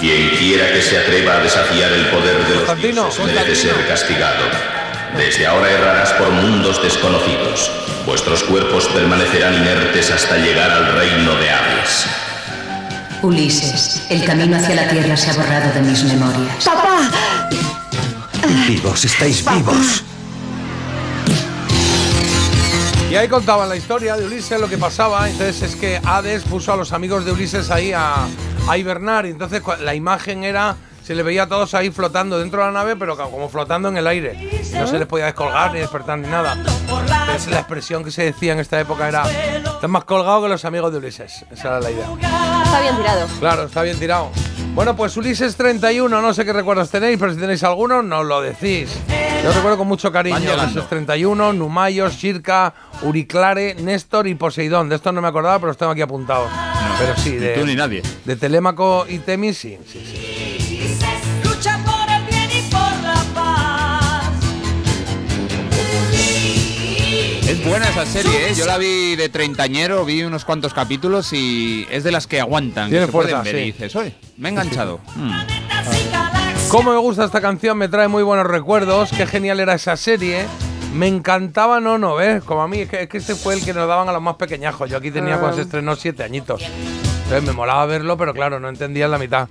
Quien 0.00 0.30
quiera 0.30 0.72
que 0.72 0.82
se 0.82 0.98
atreva 0.98 1.34
a 1.34 1.40
desafiar 1.40 1.92
el 1.92 2.06
poder 2.06 2.46
de 2.46 2.54
los 2.54 2.82
dioses 2.82 3.26
debe 3.26 3.54
ser 3.54 3.86
castigado. 3.86 4.44
Desde 5.16 5.46
ahora 5.46 5.70
errarás 5.70 6.12
por 6.12 6.30
mundos 6.30 6.82
desconocidos. 6.82 7.70
Vuestros 8.06 8.42
cuerpos 8.44 8.86
permanecerán 8.88 9.54
inertes 9.54 10.10
hasta 10.10 10.36
llegar 10.36 10.70
al 10.70 10.92
reino 10.94 11.34
de 11.36 11.50
Hades. 11.50 12.06
Ulises, 13.22 14.06
el 14.10 14.24
camino 14.24 14.56
hacia 14.56 14.76
la 14.76 14.88
Tierra 14.88 15.16
se 15.16 15.30
ha 15.30 15.34
borrado 15.34 15.72
de 15.74 15.80
mis 15.82 16.04
memorias. 16.04 16.64
¡Papá! 16.64 17.10
Vivos, 18.66 19.04
estáis 19.04 19.44
vivos. 19.44 20.04
Y 23.10 23.16
ahí 23.16 23.26
contaban 23.26 23.68
la 23.68 23.76
historia 23.76 24.16
de 24.16 24.26
Ulises, 24.26 24.60
lo 24.60 24.68
que 24.68 24.76
pasaba. 24.76 25.28
Entonces 25.28 25.62
es 25.62 25.76
que 25.76 26.00
Hades 26.04 26.42
puso 26.44 26.72
a 26.72 26.76
los 26.76 26.92
amigos 26.92 27.24
de 27.24 27.32
Ulises 27.32 27.70
ahí 27.70 27.92
a, 27.92 28.26
a 28.68 28.76
hibernar. 28.76 29.24
Y 29.26 29.30
entonces 29.30 29.62
la 29.80 29.94
imagen 29.94 30.44
era, 30.44 30.76
se 31.02 31.14
le 31.14 31.22
veía 31.22 31.44
a 31.44 31.46
todos 31.48 31.72
ahí 31.72 31.90
flotando 31.90 32.38
dentro 32.38 32.60
de 32.60 32.66
la 32.66 32.72
nave, 32.72 32.96
pero 32.96 33.16
como 33.16 33.48
flotando 33.48 33.88
en 33.88 33.96
el 33.96 34.06
aire. 34.06 34.62
No 34.74 34.86
se 34.86 34.98
les 34.98 35.08
podía 35.08 35.24
descolgar 35.24 35.72
ni 35.72 35.80
despertar 35.80 36.18
ni 36.18 36.28
nada. 36.28 36.62
Es 37.34 37.46
la 37.46 37.60
expresión 37.60 38.04
que 38.04 38.10
se 38.10 38.24
decía 38.24 38.52
en 38.52 38.58
esta 38.58 38.78
época 38.78 39.08
era 39.08 39.24
estás 39.78 39.88
más 39.88 40.04
colgado 40.04 40.42
que 40.42 40.48
los 40.48 40.64
amigos 40.66 40.92
de 40.92 40.98
Ulises. 40.98 41.46
Esa 41.50 41.68
era 41.68 41.80
la 41.80 41.90
idea. 41.90 42.06
Está 42.64 42.80
bien 42.80 42.96
tirado. 42.96 43.26
Claro, 43.40 43.62
está 43.64 43.82
bien 43.82 43.98
tirado. 43.98 44.30
Bueno, 44.74 44.94
pues 44.94 45.16
Ulises 45.16 45.56
31, 45.56 46.22
no 46.22 46.32
sé 46.34 46.44
qué 46.44 46.52
recuerdos 46.52 46.88
tenéis, 46.90 47.18
pero 47.18 47.32
si 47.34 47.40
tenéis 47.40 47.64
alguno, 47.64 48.00
nos 48.02 48.24
lo 48.24 48.40
decís. 48.40 48.96
Yo 49.42 49.52
recuerdo 49.52 49.78
con 49.78 49.88
mucho 49.88 50.12
cariño. 50.12 50.36
Ulises 50.38 50.88
31, 50.88 51.52
Numayos, 51.52 52.14
Shirka, 52.14 52.72
Uriclare, 53.02 53.74
Néstor 53.74 54.28
y 54.28 54.34
Poseidón. 54.36 54.88
De 54.88 54.96
estos 54.96 55.12
no 55.12 55.20
me 55.20 55.28
acordaba, 55.28 55.58
pero 55.58 55.68
los 55.68 55.76
tengo 55.76 55.90
aquí 55.92 56.00
apuntados. 56.02 56.48
pero 56.98 57.16
sí, 57.16 57.30
Ni 57.32 57.36
de, 57.38 57.54
tú 57.54 57.66
ni 57.66 57.74
nadie. 57.74 58.02
de 58.24 58.36
Telémaco 58.36 59.04
y 59.08 59.18
Temis, 59.18 59.58
sí, 59.58 59.78
sí, 59.86 60.00
sí. 60.04 60.37
Buena 67.68 67.88
esa 67.88 68.06
serie, 68.06 68.50
¿eh? 68.50 68.54
Yo 68.54 68.66
la 68.66 68.78
vi 68.78 69.14
de 69.16 69.28
treintañero, 69.28 70.04
vi 70.04 70.22
unos 70.22 70.44
cuantos 70.44 70.72
capítulos 70.72 71.32
y 71.32 71.86
es 71.90 72.02
de 72.04 72.10
las 72.12 72.26
que 72.26 72.40
aguantan, 72.40 72.88
Tiene 72.88 73.02
que 73.02 73.06
se 73.06 73.12
pueden 73.12 73.30
fuerza, 73.30 73.44
ver. 73.44 73.56
sí. 73.56 73.60
Y 73.68 73.72
dices, 73.72 73.96
oye, 73.96 74.14
me 74.36 74.48
he 74.48 74.52
enganchado. 74.52 75.00
Mm. 75.16 75.32
Cómo 76.68 76.92
me 76.92 76.98
gusta 76.98 77.24
esta 77.24 77.40
canción, 77.40 77.76
me 77.78 77.88
trae 77.88 78.08
muy 78.08 78.22
buenos 78.22 78.46
recuerdos. 78.46 79.10
Qué 79.10 79.26
genial 79.26 79.60
era 79.60 79.74
esa 79.74 79.96
serie. 79.96 80.46
Me 80.94 81.06
encantaba 81.06 81.80
Nono, 81.80 82.16
¿ves? 82.16 82.42
Como 82.42 82.62
a 82.62 82.68
mí, 82.68 82.80
es 82.80 82.88
que, 82.88 83.02
es 83.02 83.08
que 83.08 83.18
este 83.18 83.34
fue 83.34 83.54
el 83.54 83.64
que 83.64 83.74
nos 83.74 83.86
daban 83.86 84.08
a 84.08 84.12
los 84.12 84.22
más 84.22 84.36
pequeñajos. 84.36 84.88
Yo 84.90 84.96
aquí 84.96 85.10
tenía 85.10 85.38
cuando 85.38 85.56
se 85.56 85.62
estrenó 85.62 85.96
siete 85.96 86.24
añitos. 86.24 86.62
Entonces 87.24 87.42
me 87.42 87.52
molaba 87.52 87.84
verlo, 87.86 88.16
pero 88.16 88.32
claro, 88.32 88.58
no 88.60 88.68
entendía 88.68 89.08
la 89.08 89.18
mitad. 89.18 89.48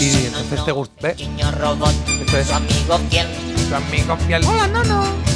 Y 0.00 0.26
entonces 0.26 0.64
te 0.64 0.72
gusta. 0.72 1.08
¿Ves? 1.08 1.16
Es. 1.20 2.52
amigo 2.52 2.98
fiel. 3.10 3.26
Tu 3.68 3.74
amigo 3.74 4.16
fiel. 4.26 4.44
Hola, 4.44 4.68
Nono. 4.68 5.02
Ulises. 5.02 5.27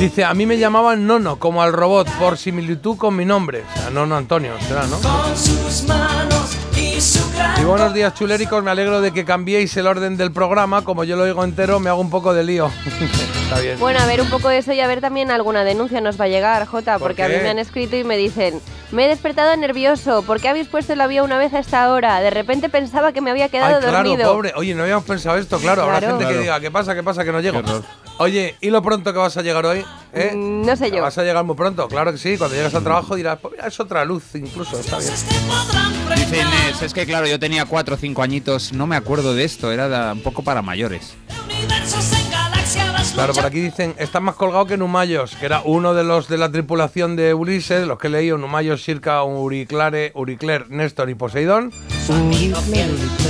Dice, 0.00 0.24
a 0.24 0.32
mí 0.32 0.46
me 0.46 0.56
llamaban 0.56 1.06
Nono, 1.06 1.38
como 1.38 1.62
al 1.62 1.72
robot, 1.74 2.08
por 2.18 2.38
similitud 2.38 2.96
con 2.96 3.14
mi 3.16 3.26
nombre. 3.26 3.64
O 3.74 3.78
sea, 3.78 3.90
Nono 3.90 4.16
Antonio, 4.16 4.52
será, 4.66 4.86
¿no? 4.86 4.96
Con 4.98 5.36
sus 5.36 5.82
manos 5.84 6.56
y 6.74 6.98
su 7.02 7.20
gran 7.32 7.60
Y 7.60 7.64
buenos 7.64 7.92
días, 7.92 8.14
chuléricos. 8.14 8.62
Me 8.64 8.70
alegro 8.70 9.02
de 9.02 9.12
que 9.12 9.26
cambiéis 9.26 9.76
el 9.76 9.86
orden 9.86 10.16
del 10.16 10.32
programa. 10.32 10.84
Como 10.84 11.04
yo 11.04 11.16
lo 11.16 11.24
oigo 11.24 11.44
entero, 11.44 11.80
me 11.80 11.90
hago 11.90 12.00
un 12.00 12.08
poco 12.08 12.32
de 12.32 12.44
lío. 12.44 12.70
Está 13.44 13.60
bien. 13.60 13.78
Bueno, 13.78 14.00
a 14.00 14.06
ver 14.06 14.22
un 14.22 14.30
poco 14.30 14.48
eso 14.48 14.72
y 14.72 14.80
a 14.80 14.86
ver 14.86 15.02
también 15.02 15.30
alguna 15.30 15.64
denuncia 15.64 16.00
nos 16.00 16.18
va 16.18 16.24
a 16.24 16.28
llegar, 16.28 16.64
Jota, 16.66 16.98
porque 16.98 17.22
a 17.22 17.28
mí 17.28 17.34
me 17.42 17.50
han 17.50 17.58
escrito 17.58 17.94
y 17.96 18.04
me 18.04 18.16
dicen, 18.16 18.60
me 18.92 19.04
he 19.04 19.08
despertado 19.08 19.54
nervioso, 19.56 20.22
¿por 20.22 20.40
qué 20.40 20.48
habéis 20.48 20.68
puesto 20.68 20.94
el 20.94 21.00
avión 21.02 21.26
una 21.26 21.36
vez 21.36 21.52
a 21.52 21.58
esta 21.58 21.92
hora? 21.92 22.20
De 22.20 22.30
repente 22.30 22.70
pensaba 22.70 23.12
que 23.12 23.20
me 23.20 23.30
había 23.30 23.50
quedado 23.50 23.76
Ay, 23.76 23.82
claro, 23.82 23.96
dormido. 24.08 24.32
pobre. 24.32 24.52
Oye, 24.56 24.74
no 24.74 24.82
habíamos 24.82 25.04
pensado 25.04 25.36
esto, 25.36 25.58
claro. 25.58 25.82
Habrá 25.82 25.98
Claro. 25.98 26.18
gente 26.18 26.32
que 26.34 26.40
diga, 26.40 26.58
¿qué 26.60 26.70
pasa? 26.70 26.94
¿Qué 26.94 27.02
pasa? 27.02 27.22
Que 27.24 27.32
no 27.32 27.40
llego. 27.40 27.60
Oye, 28.18 28.54
¿y 28.62 28.70
lo 28.70 28.80
pronto 28.82 29.12
que 29.12 29.18
vas 29.18 29.36
a 29.36 29.42
llegar 29.42 29.66
hoy? 29.66 29.84
¿Eh? 30.14 30.32
Mm, 30.34 30.64
no 30.64 30.74
sé 30.76 30.90
yo. 30.90 31.02
Vas 31.02 31.18
a 31.18 31.22
llegar 31.22 31.44
muy 31.44 31.54
pronto, 31.54 31.86
claro 31.86 32.12
que 32.12 32.18
sí. 32.18 32.38
Cuando 32.38 32.56
llegas 32.56 32.74
al 32.74 32.82
trabajo 32.82 33.14
dirás, 33.14 33.38
pues 33.40 33.52
mira, 33.52 33.66
es 33.66 33.78
otra 33.78 34.04
luz 34.06 34.24
incluso, 34.34 34.80
está 34.80 34.98
bien. 34.98 35.10
Dice 36.16 36.36
Inés, 36.40 36.80
es 36.82 36.94
que 36.94 37.04
claro, 37.04 37.26
yo 37.26 37.38
tenía 37.38 37.66
cuatro 37.66 37.94
o 37.96 37.98
cinco 37.98 38.22
añitos, 38.22 38.72
no 38.72 38.86
me 38.86 38.96
acuerdo 38.96 39.34
de 39.34 39.44
esto, 39.44 39.70
era 39.70 39.88
da- 39.88 40.12
un 40.14 40.22
poco 40.22 40.42
para 40.42 40.62
mayores. 40.62 41.14
Claro, 43.14 43.32
por 43.34 43.46
aquí 43.46 43.60
dicen, 43.60 43.94
está 43.98 44.18
más 44.20 44.34
colgado 44.34 44.66
que 44.66 44.76
Numayos, 44.76 45.36
que 45.36 45.46
era 45.46 45.62
uno 45.64 45.94
de 45.94 46.02
los 46.02 46.26
de 46.28 46.38
la 46.38 46.50
tripulación 46.50 47.16
de 47.16 47.34
Ulises, 47.34 47.86
los 47.86 47.98
que 47.98 48.08
he 48.08 48.10
leído, 48.10 48.36
Numayos, 48.38 48.82
Circa, 48.82 49.22
Uriclare, 49.24 50.10
Uricler, 50.14 50.70
Néstor 50.70 51.08
y 51.10 51.14
Poseidón. 51.14 51.70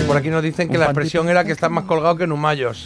Y 0.01 0.03
por 0.07 0.17
aquí 0.17 0.29
nos 0.31 0.43
dicen 0.43 0.69
que 0.69 0.79
la 0.79 0.87
expresión 0.87 1.29
era 1.29 1.45
que 1.45 1.53
está 1.53 1.69
más 1.69 1.85
colgado 1.85 2.17
que 2.17 2.27
Numayos. 2.27 2.85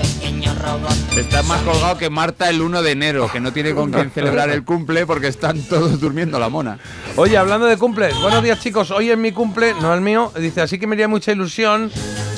Pequeño 0.00 0.54
robot. 0.54 1.16
Está 1.16 1.42
más 1.42 1.60
colgado 1.62 1.98
que 1.98 2.08
Marta 2.08 2.48
el 2.48 2.62
1 2.62 2.82
de 2.82 2.92
enero, 2.92 3.30
que 3.30 3.40
no 3.40 3.52
tiene 3.52 3.74
con 3.74 3.90
quién 3.90 4.10
celebrar 4.10 4.50
el 4.50 4.64
cumple 4.64 5.06
porque 5.06 5.28
están 5.28 5.60
todos 5.62 6.00
durmiendo 6.00 6.38
la 6.38 6.48
mona. 6.48 6.78
Oye, 7.16 7.36
hablando 7.36 7.66
de 7.66 7.76
cumples, 7.76 8.14
buenos 8.20 8.42
días 8.42 8.60
chicos, 8.60 8.90
hoy 8.90 9.10
es 9.10 9.18
mi 9.18 9.32
cumple, 9.32 9.74
no 9.74 9.92
el 9.92 10.00
mío, 10.00 10.32
dice, 10.38 10.60
así 10.60 10.78
que 10.78 10.86
me 10.86 10.94
haría 10.94 11.08
mucha 11.08 11.32
ilusión 11.32 11.90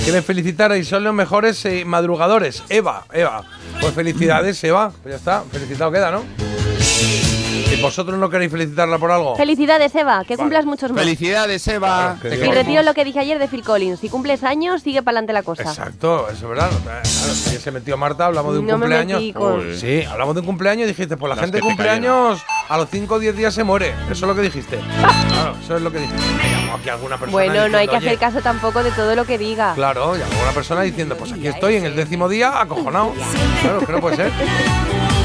que 0.04 0.12
me 0.12 0.22
felicitarais, 0.22 0.88
son 0.88 1.04
los 1.04 1.14
mejores 1.14 1.64
eh, 1.66 1.84
madrugadores. 1.84 2.62
Eva, 2.68 3.04
Eva, 3.12 3.44
pues 3.80 3.92
felicidades 3.92 4.62
Eva, 4.64 4.92
pues 5.02 5.12
ya 5.12 5.16
está, 5.18 5.42
felicitado 5.50 5.92
queda, 5.92 6.10
¿no? 6.10 6.55
¿Y 7.72 7.80
vosotros 7.82 8.18
no 8.18 8.30
queréis 8.30 8.50
felicitarla 8.50 8.98
por 8.98 9.10
algo? 9.10 9.36
Felicidades, 9.36 9.94
Eva, 9.94 10.24
que 10.24 10.36
cumplas 10.36 10.64
muchos 10.64 10.90
más. 10.92 11.00
Felicidades, 11.02 11.66
Eva. 11.68 12.16
Y 12.22 12.28
retiro 12.50 12.82
lo 12.82 12.94
que 12.94 13.04
dije 13.04 13.18
ayer 13.18 13.38
de 13.38 13.48
Phil 13.48 13.62
Collins. 13.62 14.00
Si 14.00 14.08
cumples 14.08 14.44
años, 14.44 14.82
sigue 14.82 15.02
para 15.02 15.16
adelante 15.18 15.32
la 15.32 15.42
cosa. 15.42 15.62
Exacto, 15.64 16.28
eso 16.28 16.44
es 16.44 16.48
verdad. 16.48 16.70
Claro, 16.84 17.00
ayer 17.48 17.60
se 17.60 17.70
metió 17.72 17.96
Marta, 17.96 18.26
hablamos 18.26 18.54
de 18.54 18.60
un 18.60 18.66
No 18.66 18.74
me 18.78 18.82
cumpleaños. 18.86 19.20
metí 19.20 19.32
con- 19.32 19.66
Uy. 19.68 19.76
Sí, 19.78 20.02
hablamos 20.04 20.34
de 20.34 20.40
un 20.40 20.46
cumpleaños 20.46 20.84
y 20.84 20.88
dijiste, 20.88 21.16
pues 21.16 21.28
la 21.28 21.34
Las 21.36 21.44
gente 21.44 21.60
cumpleaños 21.60 22.40
a 22.68 22.76
los 22.78 22.88
5 22.90 23.14
o 23.14 23.18
10 23.18 23.36
días 23.36 23.52
se 23.54 23.64
muere. 23.64 23.90
Eso 24.04 24.12
es 24.12 24.20
lo 24.22 24.34
que 24.34 24.42
dijiste. 24.42 24.78
Claro, 25.36 25.54
eso 25.62 25.76
es 25.76 25.82
lo 25.82 25.92
que 25.92 25.98
dijiste. 25.98 26.22
Aquí 26.78 26.88
alguna 26.88 27.16
persona 27.18 27.32
Bueno, 27.32 27.68
no 27.68 27.78
hay 27.78 27.88
que 27.88 27.96
hacer 27.96 28.08
"Oye, 28.10 28.18
caso 28.18 28.40
tampoco 28.40 28.82
de 28.82 28.90
todo 28.92 29.14
lo 29.14 29.24
que 29.24 29.36
diga. 29.38 29.74
Claro, 29.74 30.16
llamó 30.16 30.42
una 30.42 30.52
persona 30.52 30.82
diciendo, 30.82 31.16
pues 31.16 31.32
aquí 31.32 31.46
estoy 31.46 31.76
en 31.76 31.84
el 31.86 31.94
décimo 31.96 32.28
día 32.28 32.60
acojonado. 32.60 33.12
Claro, 33.60 33.80
que 33.86 33.92
no 33.92 34.00
puede 34.00 34.16
ser. 34.16 34.32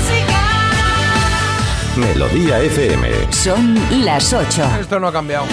Melodía 1.97 2.59
FM. 2.61 3.31
Son 3.31 3.75
las 4.05 4.31
8. 4.31 4.77
Esto 4.79 4.99
no 4.99 5.07
ha 5.07 5.11
cambiado. 5.11 5.45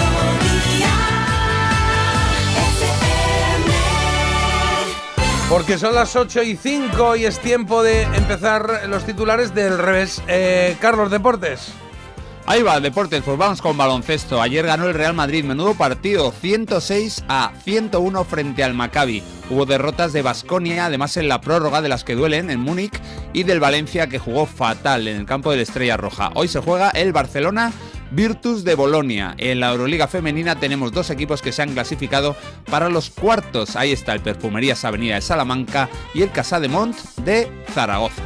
Porque 5.48 5.78
son 5.78 5.94
las 5.94 6.14
8 6.14 6.42
y 6.42 6.56
5 6.56 7.16
y 7.16 7.24
es 7.24 7.40
tiempo 7.40 7.82
de 7.82 8.02
empezar 8.02 8.82
los 8.88 9.04
titulares 9.04 9.54
del 9.54 9.78
revés. 9.78 10.22
Eh, 10.28 10.76
Carlos 10.80 11.10
Deportes. 11.10 11.72
Ahí 12.50 12.62
va, 12.62 12.80
deportes, 12.80 13.22
pues 13.22 13.36
vamos 13.36 13.60
con 13.60 13.76
baloncesto. 13.76 14.40
Ayer 14.40 14.64
ganó 14.64 14.86
el 14.86 14.94
Real 14.94 15.12
Madrid, 15.12 15.44
menudo 15.44 15.74
partido, 15.74 16.32
106 16.32 17.24
a 17.28 17.52
101 17.62 18.24
frente 18.24 18.64
al 18.64 18.72
Maccabi. 18.72 19.22
Hubo 19.50 19.66
derrotas 19.66 20.14
de 20.14 20.22
Basconia, 20.22 20.86
además 20.86 21.18
en 21.18 21.28
la 21.28 21.42
prórroga 21.42 21.82
de 21.82 21.90
las 21.90 22.04
que 22.04 22.14
duelen 22.14 22.48
en 22.48 22.60
Múnich 22.60 22.98
y 23.34 23.42
del 23.42 23.60
Valencia 23.60 24.06
que 24.06 24.18
jugó 24.18 24.46
fatal 24.46 25.08
en 25.08 25.18
el 25.18 25.26
campo 25.26 25.50
de 25.50 25.58
la 25.58 25.62
Estrella 25.64 25.98
Roja. 25.98 26.30
Hoy 26.36 26.48
se 26.48 26.60
juega 26.60 26.88
el 26.88 27.12
Barcelona 27.12 27.70
Virtus 28.12 28.64
de 28.64 28.76
Bolonia. 28.76 29.34
En 29.36 29.60
la 29.60 29.70
Euroliga 29.70 30.08
femenina 30.08 30.58
tenemos 30.58 30.90
dos 30.90 31.10
equipos 31.10 31.42
que 31.42 31.52
se 31.52 31.60
han 31.60 31.74
clasificado 31.74 32.34
para 32.70 32.88
los 32.88 33.10
cuartos. 33.10 33.76
Ahí 33.76 33.92
está 33.92 34.14
el 34.14 34.20
Perfumerías 34.20 34.86
Avenida 34.86 35.16
de 35.16 35.20
Salamanca 35.20 35.90
y 36.14 36.22
el 36.22 36.32
Casa 36.32 36.60
de 36.60 36.68
Mont 36.68 36.96
de 37.16 37.52
Zaragoza. 37.74 38.22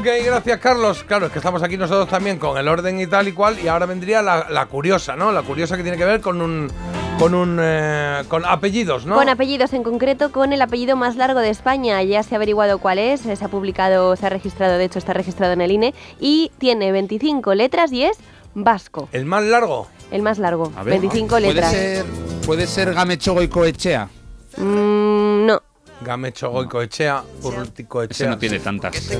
Ok, 0.00 0.06
gracias 0.24 0.58
Carlos. 0.60 1.04
Claro, 1.04 1.26
es 1.26 1.32
que 1.32 1.38
estamos 1.38 1.62
aquí 1.62 1.76
nosotros 1.76 2.08
también 2.08 2.38
con 2.38 2.56
el 2.56 2.66
orden 2.68 2.98
y 3.00 3.06
tal 3.06 3.28
y 3.28 3.32
cual. 3.32 3.58
Y 3.62 3.68
ahora 3.68 3.84
vendría 3.84 4.22
la, 4.22 4.46
la 4.48 4.64
curiosa, 4.66 5.14
¿no? 5.14 5.30
La 5.30 5.42
curiosa 5.42 5.76
que 5.76 5.82
tiene 5.82 5.98
que 5.98 6.06
ver 6.06 6.22
con 6.22 6.40
un. 6.40 6.70
con 7.18 7.34
un. 7.34 7.58
eh, 7.60 8.22
con 8.28 8.46
apellidos, 8.46 9.04
¿no? 9.04 9.14
Con 9.14 9.28
apellidos, 9.28 9.74
en 9.74 9.82
concreto 9.82 10.32
con 10.32 10.54
el 10.54 10.62
apellido 10.62 10.96
más 10.96 11.16
largo 11.16 11.40
de 11.40 11.50
España. 11.50 12.02
Ya 12.02 12.22
se 12.22 12.34
ha 12.34 12.36
averiguado 12.36 12.78
cuál 12.78 12.98
es, 12.98 13.20
se 13.20 13.32
ha 13.44 13.48
publicado, 13.48 14.16
se 14.16 14.24
ha 14.24 14.30
registrado, 14.30 14.78
de 14.78 14.84
hecho 14.84 14.98
está 14.98 15.12
registrado 15.12 15.52
en 15.52 15.60
el 15.60 15.70
INE, 15.70 15.94
y 16.18 16.50
tiene 16.58 16.92
25 16.92 17.54
letras 17.54 17.92
y 17.92 18.04
es 18.04 18.16
vasco, 18.54 19.08
El 19.12 19.26
más 19.26 19.44
largo. 19.44 19.86
el 20.10 20.22
más 20.22 20.38
largo. 20.38 20.72
A 20.76 20.82
ver, 20.82 20.92
25 20.98 21.28
¿puede 21.28 21.46
letras. 21.52 21.72
ser, 21.72 22.04
¿Puede 22.46 22.66
ser 22.66 22.94
Gamechogo 22.94 23.42
y 23.42 23.48
Coechea? 23.48 24.08
Mm, 24.56 25.44
no. 25.46 25.62
Gamecho 26.02 26.50
Goicoechea, 26.50 27.22
Urruticoechea. 27.42 28.10
Ese 28.14 28.26
no 28.28 28.38
tiene 28.38 28.58
tantas. 28.58 29.10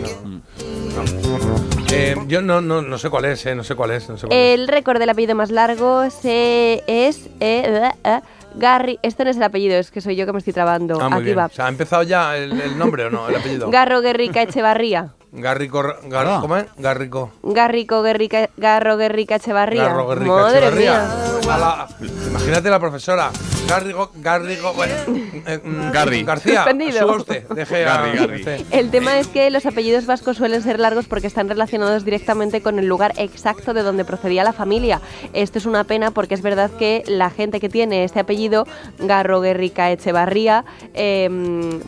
Eh, 1.92 2.16
yo 2.26 2.40
no, 2.40 2.60
no, 2.60 2.82
no 2.82 2.98
sé 2.98 3.10
cuál 3.10 3.24
es, 3.26 3.44
eh, 3.46 3.54
no 3.54 3.64
sé 3.64 3.74
cuál 3.74 3.90
es. 3.92 4.08
No 4.08 4.16
sé 4.16 4.26
cuál 4.26 4.38
es. 4.38 4.58
El 4.60 4.68
récord 4.68 4.98
del 4.98 5.10
apellido 5.10 5.34
más 5.34 5.50
largo 5.50 6.08
se 6.10 6.82
es 6.86 7.26
eh, 7.40 7.90
eh, 8.04 8.20
Garri. 8.54 8.98
Esto 9.02 9.24
no 9.24 9.30
es 9.30 9.36
el 9.36 9.42
apellido, 9.42 9.76
es 9.76 9.90
que 9.90 10.00
soy 10.00 10.16
yo 10.16 10.26
que 10.26 10.32
me 10.32 10.38
estoy 10.38 10.52
trabando. 10.52 10.98
Ah, 11.00 11.08
muy 11.08 11.18
Aquí 11.18 11.24
bien. 11.26 11.38
va. 11.38 11.46
O 11.46 11.50
sea, 11.50 11.66
¿ha 11.66 11.68
empezado 11.68 12.02
ya 12.02 12.36
el, 12.36 12.58
el 12.60 12.78
nombre 12.78 13.04
o 13.04 13.10
no? 13.10 13.28
El 13.28 13.36
apellido. 13.36 13.70
Garro 13.70 14.00
Guerrica 14.00 14.42
Echevarría. 14.42 15.12
Garrico. 15.32 15.82
Gar- 15.82 16.26
Ah. 16.28 16.38
¿Cómo 16.40 16.56
es? 16.56 16.66
Garrico. 16.76 17.30
Garrico 17.42 18.02
Guerrica, 18.02 18.50
Garro 18.56 18.96
Guerrica 18.96 19.36
Echevarría. 19.36 19.84
Garro 19.84 20.08
Guerrica 20.08 20.32
Madre 20.32 20.58
Echevarría. 20.58 20.92
mía. 20.92 21.56
La- 21.58 21.88
imagínate 22.28 22.70
la 22.70 22.78
profesora. 22.80 23.30
Garrigo, 23.68 24.10
Garrigo, 24.16 24.72
bueno, 24.74 24.94
eh, 25.46 25.60
mm, 25.62 25.92
Garri. 25.92 26.24
García, 26.24 26.56
Suspendido. 26.64 26.98
suba 27.00 27.16
usted. 27.18 27.46
Deje 27.50 27.84
a- 27.86 27.96
Garri, 28.02 28.18
Garri. 28.18 28.40
este. 28.42 28.66
El 28.76 28.90
tema 28.90 29.18
es 29.20 29.28
que 29.28 29.48
los 29.50 29.64
apellidos 29.64 30.06
vascos 30.06 30.36
suelen 30.38 30.62
ser 30.62 30.80
largos 30.80 31.06
porque 31.06 31.28
están 31.28 31.48
relacionados 31.48 32.04
directamente 32.04 32.62
con 32.62 32.80
el 32.80 32.86
lugar 32.86 33.12
exacto 33.16 33.72
de 33.72 33.82
donde 33.82 34.04
procedía 34.04 34.42
la 34.42 34.52
familia. 34.52 35.00
Esto 35.32 35.58
es 35.58 35.66
una 35.66 35.84
pena 35.84 36.10
porque 36.10 36.34
es 36.34 36.42
verdad 36.42 36.70
que 36.72 37.04
la 37.06 37.30
gente 37.30 37.60
que 37.60 37.68
tiene 37.68 38.02
este 38.02 38.18
apellido, 38.18 38.66
Garro 38.98 39.40
Guerrica 39.40 39.90
Echevarría, 39.92 40.64
eh, 40.94 41.30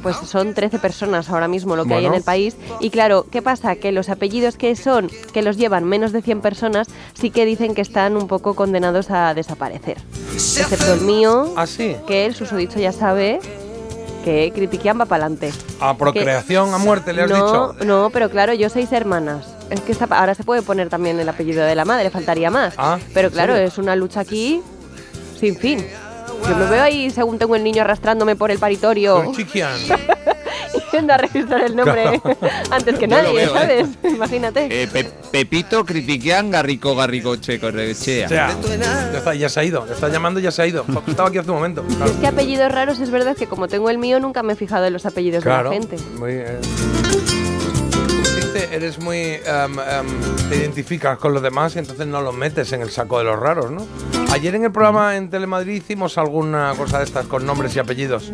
pues 0.05 0.17
son 0.19 0.55
13 0.55 0.79
personas 0.79 1.29
ahora 1.31 1.49
mismo 1.49 1.75
lo 1.75 1.85
que 1.85 1.95
hay 1.95 2.07
en 2.07 2.15
el 2.15 2.23
país. 2.23 2.57
Y 2.79 2.91
claro, 2.91 3.27
¿qué 3.33 3.43
pasa? 3.43 3.75
Que 3.75 3.91
los 3.91 4.09
apellidos 4.11 4.57
que 4.57 4.77
son, 4.77 5.11
que 5.33 5.43
los 5.43 5.57
llevan 5.57 5.85
menos 5.85 6.13
de 6.13 6.23
100 6.23 6.41
personas, 6.43 6.87
sí 7.15 7.31
que 7.31 7.45
dicen 7.45 7.75
que 7.75 7.81
están 7.81 8.17
un 8.17 8.29
poco 8.29 8.55
condenados 8.55 9.11
a 9.11 9.35
desaparecer. 9.35 9.97
Excepto 10.33 10.93
el 10.93 11.01
mío, 11.01 11.53
¿Ah, 11.57 11.67
sí? 11.67 11.97
que 12.07 12.27
el 12.27 12.35
susodicho 12.37 12.79
ya 12.79 12.93
sabe 12.93 13.41
que 14.25 14.53
Critiquian 14.55 15.01
va 15.01 15.07
para 15.07 15.25
adelante. 15.25 15.51
A 15.81 15.97
procreación, 15.97 16.73
a 16.75 16.79
muerte, 16.79 17.13
le 17.13 17.23
has 17.23 17.31
no, 17.31 17.73
dicho. 17.73 17.85
No, 17.85 18.11
pero 18.11 18.31
claro, 18.31 18.53
yo 18.53 18.69
seis 18.69 18.93
hermanas. 18.93 19.47
Es 19.71 19.81
que 19.81 19.91
esta- 19.91 20.05
ahora 20.11 20.35
se 20.37 20.45
puede 20.45 20.63
poner 20.63 20.89
también 20.91 21.19
el 21.19 21.29
apellido 21.29 21.65
de 21.65 21.75
la 21.75 21.85
madre, 21.85 22.11
faltaría 22.11 22.51
más. 22.51 22.75
Ah, 22.77 22.99
pero 23.15 23.31
claro, 23.31 23.57
es 23.57 23.79
una 23.79 23.97
lucha 23.97 24.21
aquí 24.21 24.63
sin 25.41 25.57
fin. 25.57 25.85
Yo 26.49 26.57
me 26.57 26.67
veo 26.67 26.83
ahí 26.83 27.11
según 27.11 27.39
tengo 27.39 27.57
el 27.57 27.65
niño 27.65 27.83
arrastrándome 27.83 28.37
por 28.37 28.51
el 28.51 28.59
paritorio. 28.59 29.33
Yendo 30.93 31.13
a 31.13 31.17
registrar 31.17 31.63
el 31.63 31.77
nombre 31.77 32.21
antes 32.71 32.99
que 32.99 33.07
nadie, 33.07 33.33
veo, 33.35 33.57
¿eh? 33.57 33.59
¿sabes? 33.59 33.89
Imagínate. 34.05 34.83
Eh, 34.83 34.89
Pe- 34.89 35.11
Pepito, 35.31 35.85
Critiquian, 35.85 36.51
Garrico, 36.51 36.95
Garricoche, 36.95 37.59
Correchea. 37.59 38.27
O 38.27 38.29
sea, 38.29 38.57
ya, 39.13 39.19
está, 39.19 39.35
ya 39.35 39.49
se 39.49 39.61
ha 39.61 39.65
ido. 39.65 39.85
Le 39.87 39.93
está 39.95 40.09
llamando 40.09 40.41
y 40.41 40.43
ya 40.45 40.51
se 40.51 40.63
ha 40.63 40.67
ido. 40.67 40.85
Estaba 41.07 41.29
aquí 41.29 41.39
hace 41.39 41.51
un 41.51 41.57
momento. 41.57 41.83
Claro. 41.85 42.11
Es 42.11 42.17
que 42.19 42.27
apellidos 42.27 42.71
raros 42.73 43.01
es 43.01 43.11
verdad 43.11 43.37
que 43.37 43.47
como 43.47 43.69
tengo 43.69 43.91
el 43.91 43.99
mío 43.99 44.21
nunca 44.21 44.43
me 44.43 44.53
he 44.53 44.57
fijado 44.57 44.87
en 44.87 44.93
los 44.93 45.07
apellidos 45.07 45.43
Claro, 45.43 45.71
de 45.71 45.77
la 45.77 45.81
gente. 45.83 45.97
Muy, 46.19 46.33
eh, 46.33 46.59
eres 48.55 48.99
muy. 48.99 49.17
em, 49.17 49.79
em, 49.79 50.49
te 50.49 50.57
identificas 50.57 51.19
con 51.19 51.33
los 51.33 51.43
demás 51.43 51.77
y 51.77 51.79
entonces 51.79 52.07
no 52.07 52.21
los 52.21 52.35
metes 52.35 52.73
en 52.73 52.83
el 52.83 52.91
saco 52.91 53.19
de 53.19 53.25
los 53.25 53.39
raros, 53.39 53.71
¿no? 53.71 53.87
Ayer 54.33 54.55
en 54.55 54.65
el 54.65 54.73
programa 54.73 55.17
en 55.17 55.29
Telemadrid 55.29 55.75
hicimos 55.75 56.17
alguna 56.17 56.73
cosa 56.77 56.99
de 56.99 57.05
estas 57.05 57.27
con 57.27 57.45
nombres 57.45 57.77
y 57.77 57.79
apellidos. 57.79 58.33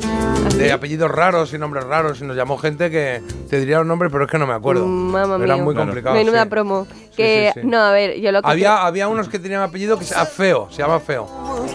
De 0.57 0.71
apellidos 0.71 1.11
raros 1.11 1.53
y 1.53 1.59
nombres 1.59 1.85
raros. 1.85 2.21
Y 2.21 2.25
nos 2.25 2.37
llamó 2.37 2.57
gente 2.57 2.91
que 2.91 3.21
te 3.51 3.59
diría 3.59 3.81
un 3.81 3.89
nombre, 3.89 4.09
pero 4.09 4.25
es 4.25 4.31
que 4.31 4.39
no 4.39 4.47
me 4.47 4.55
acuerdo. 4.55 4.87
Mamma 4.87 5.37
Era 5.45 5.55
mía. 5.55 5.64
muy 5.64 5.75
complicado. 5.75 6.14
Menuda 6.14 6.45
sí. 6.45 6.49
promo. 6.49 6.87
Que, 7.16 7.51
sí, 7.53 7.61
sí. 7.62 7.66
no, 7.66 7.79
a 7.79 7.91
ver, 7.91 8.21
yo 8.21 8.31
lo 8.31 8.43
que. 8.43 8.49
Había, 8.49 8.87
había 8.87 9.09
unos 9.09 9.29
que 9.29 9.41
tenían 9.41 9.62
apellido 9.62 9.99
que 9.99 10.05
se 10.05 10.14
llama 10.14 10.27
feo, 10.27 10.69
se 10.71 10.79
llama 10.79 11.01
feo. 11.01 11.29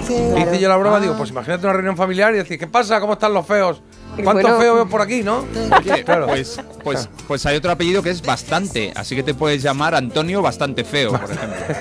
Y 0.10 0.42
hice 0.42 0.60
yo 0.60 0.70
la 0.70 0.78
broma, 0.78 1.00
digo, 1.02 1.16
pues 1.18 1.32
imagínate 1.32 1.66
una 1.66 1.74
reunión 1.74 1.98
familiar 1.98 2.34
y 2.34 2.38
decir, 2.38 2.58
¿qué 2.58 2.68
pasa? 2.68 3.00
¿Cómo 3.02 3.14
están 3.14 3.34
los 3.34 3.46
feos? 3.46 3.82
¿Cuántos 4.16 4.44
Bueno. 4.44 4.60
feos 4.60 4.76
veo 4.76 4.88
por 4.90 5.02
aquí, 5.02 5.24
no? 5.24 5.46
Oye, 5.80 6.04
pues, 6.28 6.60
pues, 6.84 7.10
pues 7.28 7.46
hay 7.46 7.56
otro 7.58 7.72
apellido 7.72 8.04
que 8.04 8.10
es 8.12 8.22
bastante, 8.22 8.92
así 8.96 9.16
que 9.16 9.24
te 9.24 9.34
puedes 9.34 9.62
llamar 9.64 9.96
Antonio 9.96 10.42
Bastante 10.42 10.84
Feo, 10.84 11.12
por 11.12 11.24
ejemplo. 11.32 11.76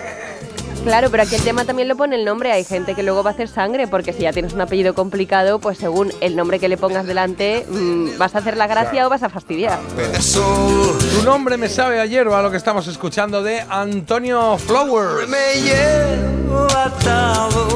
Claro, 0.84 1.10
pero 1.12 1.22
aquí 1.22 1.36
el 1.36 1.42
tema 1.42 1.64
también 1.64 1.86
lo 1.86 1.96
pone 1.96 2.16
el 2.16 2.24
nombre. 2.24 2.50
Hay 2.50 2.64
gente 2.64 2.96
que 2.96 3.04
luego 3.04 3.22
va 3.22 3.30
a 3.30 3.32
hacer 3.34 3.46
sangre, 3.48 3.86
porque 3.86 4.12
si 4.12 4.22
ya 4.22 4.32
tienes 4.32 4.52
un 4.52 4.60
apellido 4.62 4.94
complicado, 4.94 5.60
pues 5.60 5.78
según 5.78 6.12
el 6.20 6.34
nombre 6.34 6.58
que 6.58 6.68
le 6.68 6.76
pongas 6.76 7.06
delante, 7.06 7.64
mm, 7.70 8.18
vas 8.18 8.34
a 8.34 8.38
hacer 8.38 8.56
la 8.56 8.66
gracia 8.66 8.90
Claro. 8.90 9.06
o 9.06 9.10
vas 9.10 9.22
a 9.22 9.28
fastidiar. 9.28 9.78
Tu 9.92 11.22
nombre 11.24 11.56
me 11.56 11.68
sabe 11.68 12.00
a 12.00 12.06
hierba 12.06 12.42
lo 12.42 12.50
que 12.50 12.56
estamos 12.56 12.88
escuchando 12.88 13.44
de 13.44 13.60
Antonio 13.68 14.58
Flowers. 14.58 15.28
Me 15.28 15.60
llevo 15.62 16.64
atado 16.64 17.68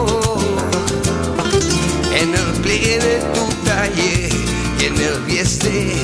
en 2.13 2.35
el 2.35 2.61
pliegue 2.63 2.99
de 2.99 3.19
tu 3.21 3.69
taller 3.69 4.36
y 4.81 4.85
en 4.85 5.01
el 5.01 5.21
bieste 5.27 5.97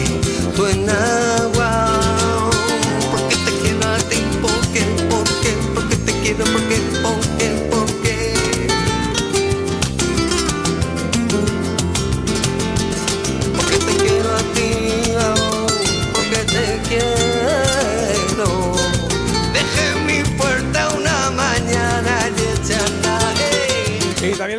tu 0.56 0.66
enagua. 0.66 2.50
Porque 3.10 3.36
te 3.36 3.52
quiero 3.62 3.88
a 3.88 3.98
ti, 3.98 4.18
porque, 4.40 4.82
porque, 5.10 5.56
porque 5.74 5.96
te 5.96 6.12
quiero, 6.20 6.44
porque, 6.52 6.81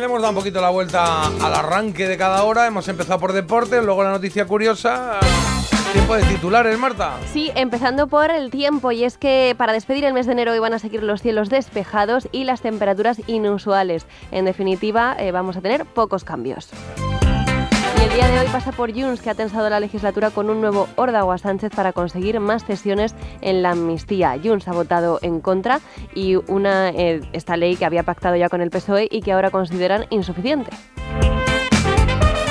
hemos 0.04 0.20
dado 0.20 0.32
un 0.32 0.36
poquito 0.36 0.60
la 0.60 0.70
vuelta 0.70 1.26
al 1.26 1.54
arranque 1.54 2.06
de 2.06 2.16
cada 2.16 2.44
hora. 2.44 2.66
Hemos 2.66 2.86
empezado 2.88 3.18
por 3.18 3.32
deporte, 3.32 3.82
luego 3.82 4.04
la 4.04 4.10
noticia 4.10 4.46
curiosa. 4.46 5.18
Tiempo 5.92 6.16
de 6.16 6.24
titulares, 6.24 6.78
Marta. 6.78 7.14
Sí, 7.32 7.50
empezando 7.54 8.08
por 8.08 8.30
el 8.30 8.50
tiempo, 8.50 8.90
y 8.92 9.04
es 9.04 9.16
que 9.16 9.54
para 9.56 9.72
despedir 9.72 10.04
el 10.04 10.12
mes 10.12 10.26
de 10.26 10.32
enero 10.32 10.60
van 10.60 10.74
a 10.74 10.78
seguir 10.78 11.02
los 11.02 11.22
cielos 11.22 11.48
despejados 11.48 12.28
y 12.32 12.44
las 12.44 12.60
temperaturas 12.60 13.20
inusuales. 13.26 14.06
En 14.30 14.44
definitiva, 14.44 15.16
eh, 15.18 15.30
vamos 15.30 15.56
a 15.56 15.60
tener 15.60 15.84
pocos 15.84 16.24
cambios. 16.24 16.70
Día 18.14 18.28
de 18.28 18.38
hoy 18.38 18.46
pasa 18.52 18.70
por 18.70 18.94
Junts, 18.94 19.20
que 19.20 19.30
ha 19.30 19.34
tensado 19.34 19.68
la 19.68 19.80
legislatura 19.80 20.30
con 20.30 20.48
un 20.48 20.60
nuevo 20.60 20.86
órdago 20.94 21.32
a 21.32 21.38
Sánchez 21.38 21.72
para 21.74 21.92
conseguir 21.92 22.38
más 22.38 22.64
cesiones 22.64 23.12
en 23.40 23.60
la 23.60 23.70
amnistía. 23.70 24.38
Junts 24.40 24.68
ha 24.68 24.72
votado 24.72 25.18
en 25.22 25.40
contra 25.40 25.80
y 26.14 26.36
una, 26.36 26.90
eh, 26.90 27.22
esta 27.32 27.56
ley 27.56 27.74
que 27.74 27.84
había 27.84 28.04
pactado 28.04 28.36
ya 28.36 28.48
con 28.48 28.60
el 28.60 28.70
PSOE 28.70 29.08
y 29.10 29.20
que 29.20 29.32
ahora 29.32 29.50
consideran 29.50 30.06
insuficiente. 30.10 30.70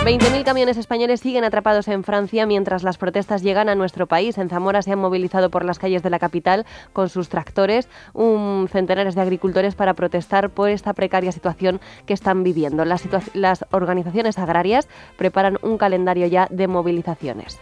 20.000 0.03 0.43
camiones 0.43 0.75
españoles 0.75 1.21
siguen 1.21 1.45
atrapados 1.45 1.87
en 1.87 2.03
Francia 2.03 2.45
mientras 2.45 2.83
las 2.83 2.97
protestas 2.97 3.41
llegan 3.41 3.69
a 3.69 3.75
nuestro 3.75 4.05
país. 4.05 4.37
En 4.37 4.49
Zamora 4.49 4.81
se 4.81 4.91
han 4.91 4.99
movilizado 4.99 5.49
por 5.49 5.63
las 5.63 5.79
calles 5.79 6.03
de 6.03 6.09
la 6.09 6.19
capital 6.19 6.65
con 6.91 7.07
sus 7.07 7.29
tractores 7.29 7.87
un 8.11 8.67
centenares 8.69 9.15
de 9.15 9.21
agricultores 9.21 9.75
para 9.75 9.93
protestar 9.93 10.49
por 10.49 10.69
esta 10.69 10.91
precaria 10.91 11.31
situación 11.31 11.79
que 12.05 12.13
están 12.13 12.43
viviendo. 12.43 12.83
Las, 12.83 13.65
organizaciones 13.71 14.37
agrarias 14.37 14.89
preparan 15.15 15.57
un 15.61 15.77
calendario 15.77 16.27
ya 16.27 16.47
de 16.49 16.67
movilizaciones. 16.67 17.61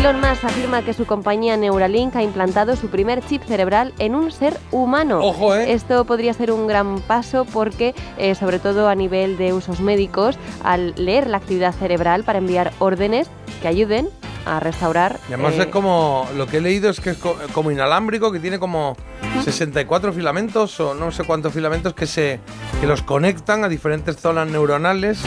Elon 0.00 0.18
Musk 0.18 0.44
afirma 0.46 0.82
que 0.82 0.94
su 0.94 1.04
compañía 1.04 1.58
Neuralink 1.58 2.16
ha 2.16 2.22
implantado 2.22 2.74
su 2.74 2.88
primer 2.88 3.22
chip 3.22 3.42
cerebral 3.44 3.92
en 3.98 4.14
un 4.14 4.30
ser 4.32 4.56
humano. 4.70 5.20
Ojo, 5.22 5.54
¿eh? 5.54 5.72
Esto 5.72 6.06
podría 6.06 6.32
ser 6.32 6.52
un 6.52 6.66
gran 6.66 7.00
paso 7.00 7.44
porque, 7.44 7.94
eh, 8.16 8.34
sobre 8.34 8.58
todo 8.58 8.88
a 8.88 8.94
nivel 8.94 9.36
de 9.36 9.52
usos 9.52 9.80
médicos, 9.80 10.38
al 10.64 10.94
leer 10.96 11.28
la 11.28 11.36
actividad 11.36 11.74
cerebral 11.74 12.24
para 12.24 12.38
enviar 12.38 12.72
órdenes 12.78 13.28
que 13.60 13.68
ayuden 13.68 14.08
a 14.46 14.58
restaurar. 14.58 15.18
Y 15.28 15.34
además 15.34 15.54
eh, 15.56 15.62
es 15.62 15.66
como, 15.66 16.26
lo 16.34 16.46
que 16.46 16.56
he 16.56 16.60
leído 16.62 16.88
es 16.88 16.98
que 16.98 17.10
es 17.10 17.18
co- 17.18 17.36
como 17.52 17.70
inalámbrico, 17.70 18.32
que 18.32 18.40
tiene 18.40 18.58
como 18.58 18.96
64 19.44 20.14
filamentos 20.14 20.80
o 20.80 20.94
no 20.94 21.10
sé 21.12 21.24
cuántos 21.24 21.52
filamentos 21.52 21.92
que 21.92 22.06
se 22.06 22.40
que 22.80 22.86
los 22.86 23.02
conectan 23.02 23.64
a 23.64 23.68
diferentes 23.68 24.16
zonas 24.16 24.48
neuronales. 24.48 25.20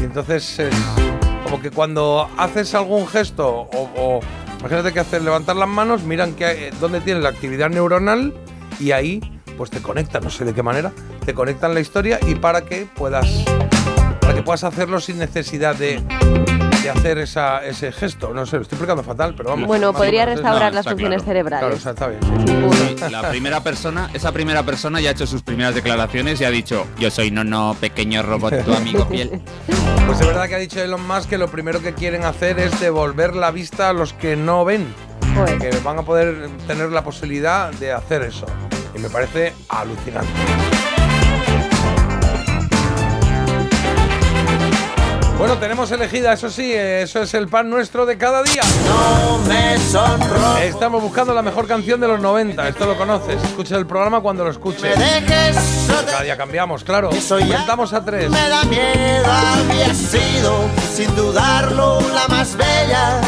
Y 0.00 0.04
entonces 0.04 0.58
es 0.60 0.74
como 1.44 1.60
que 1.60 1.70
cuando 1.70 2.28
haces 2.36 2.74
algún 2.74 3.06
gesto 3.06 3.68
o, 3.72 4.20
imagínate 4.60 4.92
que 4.92 5.00
haces 5.00 5.22
levantar 5.22 5.56
las 5.56 5.68
manos, 5.68 6.02
miran 6.02 6.34
que 6.34 6.44
hay- 6.46 6.70
dónde 6.80 7.00
tiene 7.00 7.20
la 7.20 7.28
actividad 7.28 7.68
neuronal 7.70 8.32
y 8.80 8.92
ahí 8.92 9.20
pues 9.56 9.70
te 9.70 9.80
conectan, 9.80 10.24
no 10.24 10.30
sé 10.30 10.44
de 10.44 10.52
qué 10.54 10.62
manera, 10.62 10.90
te 11.24 11.32
conectan 11.34 11.74
la 11.74 11.80
historia 11.80 12.18
y 12.26 12.34
para 12.34 12.62
que 12.62 12.86
puedas 12.96 13.44
para 14.20 14.34
que 14.34 14.42
puedas 14.42 14.64
hacerlo 14.64 15.00
sin 15.00 15.18
necesidad 15.18 15.76
de, 15.76 16.02
de 16.84 16.90
hacer 16.90 17.18
esa, 17.18 17.64
ese 17.64 17.90
gesto. 17.92 18.32
No 18.34 18.46
sé, 18.46 18.56
lo 18.56 18.62
estoy 18.62 18.76
explicando 18.76 19.02
fatal, 19.02 19.34
pero 19.36 19.50
vamos. 19.50 19.66
Bueno, 19.66 19.92
podría 19.92 20.22
es- 20.24 20.28
restaurar 20.36 20.72
No, 20.72 20.76
las 20.76 20.86
funciones 20.86 21.22
claro. 21.22 21.24
cerebrales. 21.32 21.60
Claro, 21.60 21.76
o 21.76 21.80
sea, 21.80 21.92
está 21.92 22.06
bien. 22.08 22.20
sí. 22.98 23.10
La 23.10 23.28
primera 23.30 23.60
persona, 23.62 24.10
esa 24.14 24.32
primera 24.32 24.62
persona 24.62 25.00
ya 25.00 25.08
ha 25.08 25.12
hecho 25.12 25.26
sus 25.26 25.42
primeras 25.42 25.74
declaraciones 25.74 26.40
y 26.40 26.44
ha 26.44 26.50
dicho, 26.50 26.86
yo 26.98 27.10
soy 27.10 27.30
Nono, 27.30 27.76
pequeño 27.80 28.22
robot, 28.22 28.64
tu 28.64 28.74
amigo 28.76 29.06
fiel. 29.06 29.40
Pues 30.06 30.20
es 30.20 30.26
verdad 30.26 30.48
que 30.48 30.54
ha 30.56 30.58
dicho 30.58 30.80
Elon 30.80 31.06
Musk 31.06 31.28
que 31.30 31.38
lo 31.38 31.48
primero 31.48 31.80
que 31.80 31.94
quieren 31.94 32.24
hacer 32.24 32.58
es 32.58 32.78
devolver 32.80 33.34
la 33.34 33.50
vista 33.50 33.88
a 33.88 33.92
los 33.92 34.12
que 34.12 34.36
no 34.36 34.64
ven. 34.64 34.86
Que 35.60 35.70
van 35.82 35.98
a 35.98 36.02
poder 36.02 36.48
tener 36.68 36.90
la 36.90 37.02
posibilidad 37.02 37.72
de 37.72 37.92
hacer 37.92 38.22
eso. 38.22 38.46
Y 38.94 38.98
me 39.00 39.08
parece 39.10 39.52
alucinante. 39.68 40.28
Bueno, 45.38 45.58
tenemos 45.58 45.90
elegida, 45.90 46.32
eso 46.32 46.48
sí, 46.48 46.72
eso 46.72 47.22
es 47.22 47.34
el 47.34 47.48
pan 47.48 47.68
nuestro 47.68 48.06
de 48.06 48.16
cada 48.16 48.42
día. 48.42 48.62
No 48.86 49.38
me 49.46 49.76
sonrojo. 49.78 50.58
Estamos 50.58 51.02
buscando 51.02 51.34
la 51.34 51.42
mejor 51.42 51.66
canción 51.66 52.00
de 52.00 52.06
los 52.08 52.20
90, 52.20 52.68
esto 52.68 52.86
lo 52.86 52.96
conoces. 52.96 53.42
Escucha 53.42 53.76
el 53.76 53.84
programa 53.86 54.20
cuando 54.20 54.44
lo 54.44 54.50
escuches. 54.50 54.96
Me 54.96 55.04
dejes, 55.04 55.56
no 55.88 55.96
te- 55.96 56.06
Cada 56.12 56.22
día 56.22 56.36
cambiamos, 56.36 56.84
claro. 56.84 57.10
Eso 57.10 57.38
ya 57.40 57.58
Contamos 57.58 57.92
a 57.92 58.04
tres. 58.04 58.30
Me 58.30 58.48
da 58.48 58.62
miedo, 58.64 59.24
había 59.26 59.92
sido, 59.94 60.54
sin 60.94 61.14
dudarlo, 61.16 62.00
la 62.14 62.26
más 62.28 62.56
bella. 62.56 63.20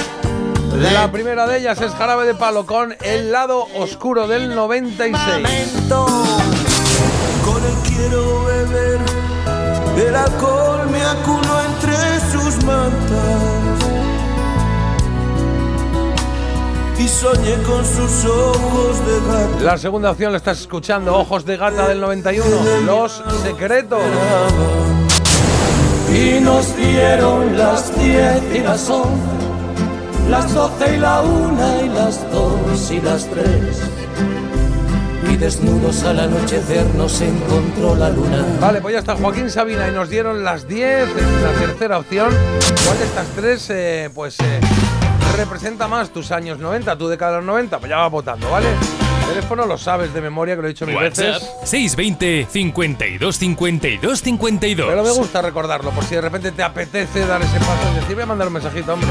La 0.93 1.11
primera 1.11 1.47
de 1.47 1.59
ellas 1.59 1.81
es 1.81 1.93
Jarabe 1.93 2.27
de 2.27 2.35
Palo 2.35 2.66
con 2.66 2.95
El 3.03 3.33
lado 3.33 3.66
oscuro 3.78 4.27
del 4.28 4.55
96. 4.55 5.16
Con 7.45 7.65
él 7.65 7.74
quiero 7.87 8.45
beber, 8.45 8.99
el 10.01 10.14
alcohol 10.14 10.89
me 10.90 11.02
acuno 11.02 11.60
entre 11.64 11.97
sus 12.31 12.64
mantas. 12.64 13.56
Y 16.98 17.09
soñé 17.09 17.55
con 17.62 17.85
sus 17.85 18.24
ojos 18.24 19.06
de 19.06 19.20
gato. 19.28 19.64
La 19.64 19.78
segunda 19.78 20.10
opción 20.10 20.32
la 20.32 20.39
estás 20.39 20.60
escuchando, 20.60 21.14
Ojos 21.16 21.44
de 21.44 21.56
Gata 21.56 21.89
del 21.89 22.01
91, 22.01 22.81
Los 22.85 23.23
Secretos. 23.43 24.01
Y 26.12 26.40
nos 26.40 26.74
dieron 26.77 27.59
las 27.59 27.97
diez 27.98 28.43
y 28.55 28.60
las 28.60 28.89
once, 28.89 29.10
las 30.31 30.55
doce 30.55 30.97
y 30.97 30.98
la 30.98 31.20
una 31.20 31.82
y 31.82 31.89
las 31.89 32.31
dos 32.31 32.90
y 32.90 33.01
las 33.01 33.28
tres. 33.28 33.82
Y 35.37 35.39
desnudos 35.39 36.03
al 36.05 36.21
anochecer 36.21 36.87
nos 36.95 37.21
encontró 37.21 37.95
la 37.95 38.11
luna. 38.11 38.45
Vale, 38.61 38.81
pues 38.81 38.95
ya 38.95 39.01
está 39.01 39.17
Joaquín 39.17 39.51
Sabina 39.51 39.89
y 39.89 39.93
nos 39.93 40.09
dieron 40.09 40.45
las 40.45 40.67
10, 40.67 41.09
es 41.09 41.43
la 41.43 41.53
tercera 41.53 41.99
opción. 41.99 42.31
¿Cuál 42.85 42.99
de 42.99 43.05
estas 43.05 43.27
tres, 43.29 43.71
eh, 43.71 44.11
pues, 44.15 44.39
eh, 44.41 44.61
representa 45.37 45.89
más 45.89 46.11
tus 46.11 46.31
años 46.33 46.59
90, 46.59 46.97
tu 46.97 47.09
década 47.09 47.33
de 47.33 47.37
los 47.39 47.47
90? 47.47 47.79
Pues 47.79 47.91
ya 47.91 47.99
vas 47.99 48.11
votando, 48.11 48.51
¿vale? 48.51 48.69
Teléfono 49.29 49.67
lo 49.67 49.77
sabes 49.77 50.15
de 50.15 50.21
memoria, 50.21 50.55
que 50.55 50.63
lo 50.63 50.69
he 50.69 50.71
dicho 50.71 50.87
mil 50.87 50.97
WhatsApp 50.97 51.35
veces. 51.35 51.51
620 51.65 52.47
52 52.51 53.37
52 53.37 54.23
52. 54.23 54.89
Pero 54.89 55.03
me 55.03 55.11
gusta 55.11 55.43
recordarlo, 55.43 55.91
por 55.91 56.05
si 56.05 56.15
de 56.15 56.21
repente 56.21 56.53
te 56.53 56.63
apetece 56.63 57.27
dar 57.27 57.43
ese 57.43 57.59
paso 57.59 57.91
y 57.93 58.01
decir, 58.01 58.15
voy 58.15 58.23
a 58.23 58.27
mandar 58.27 58.47
un 58.47 58.55
mensajito, 58.55 58.95
hombre. 58.95 59.09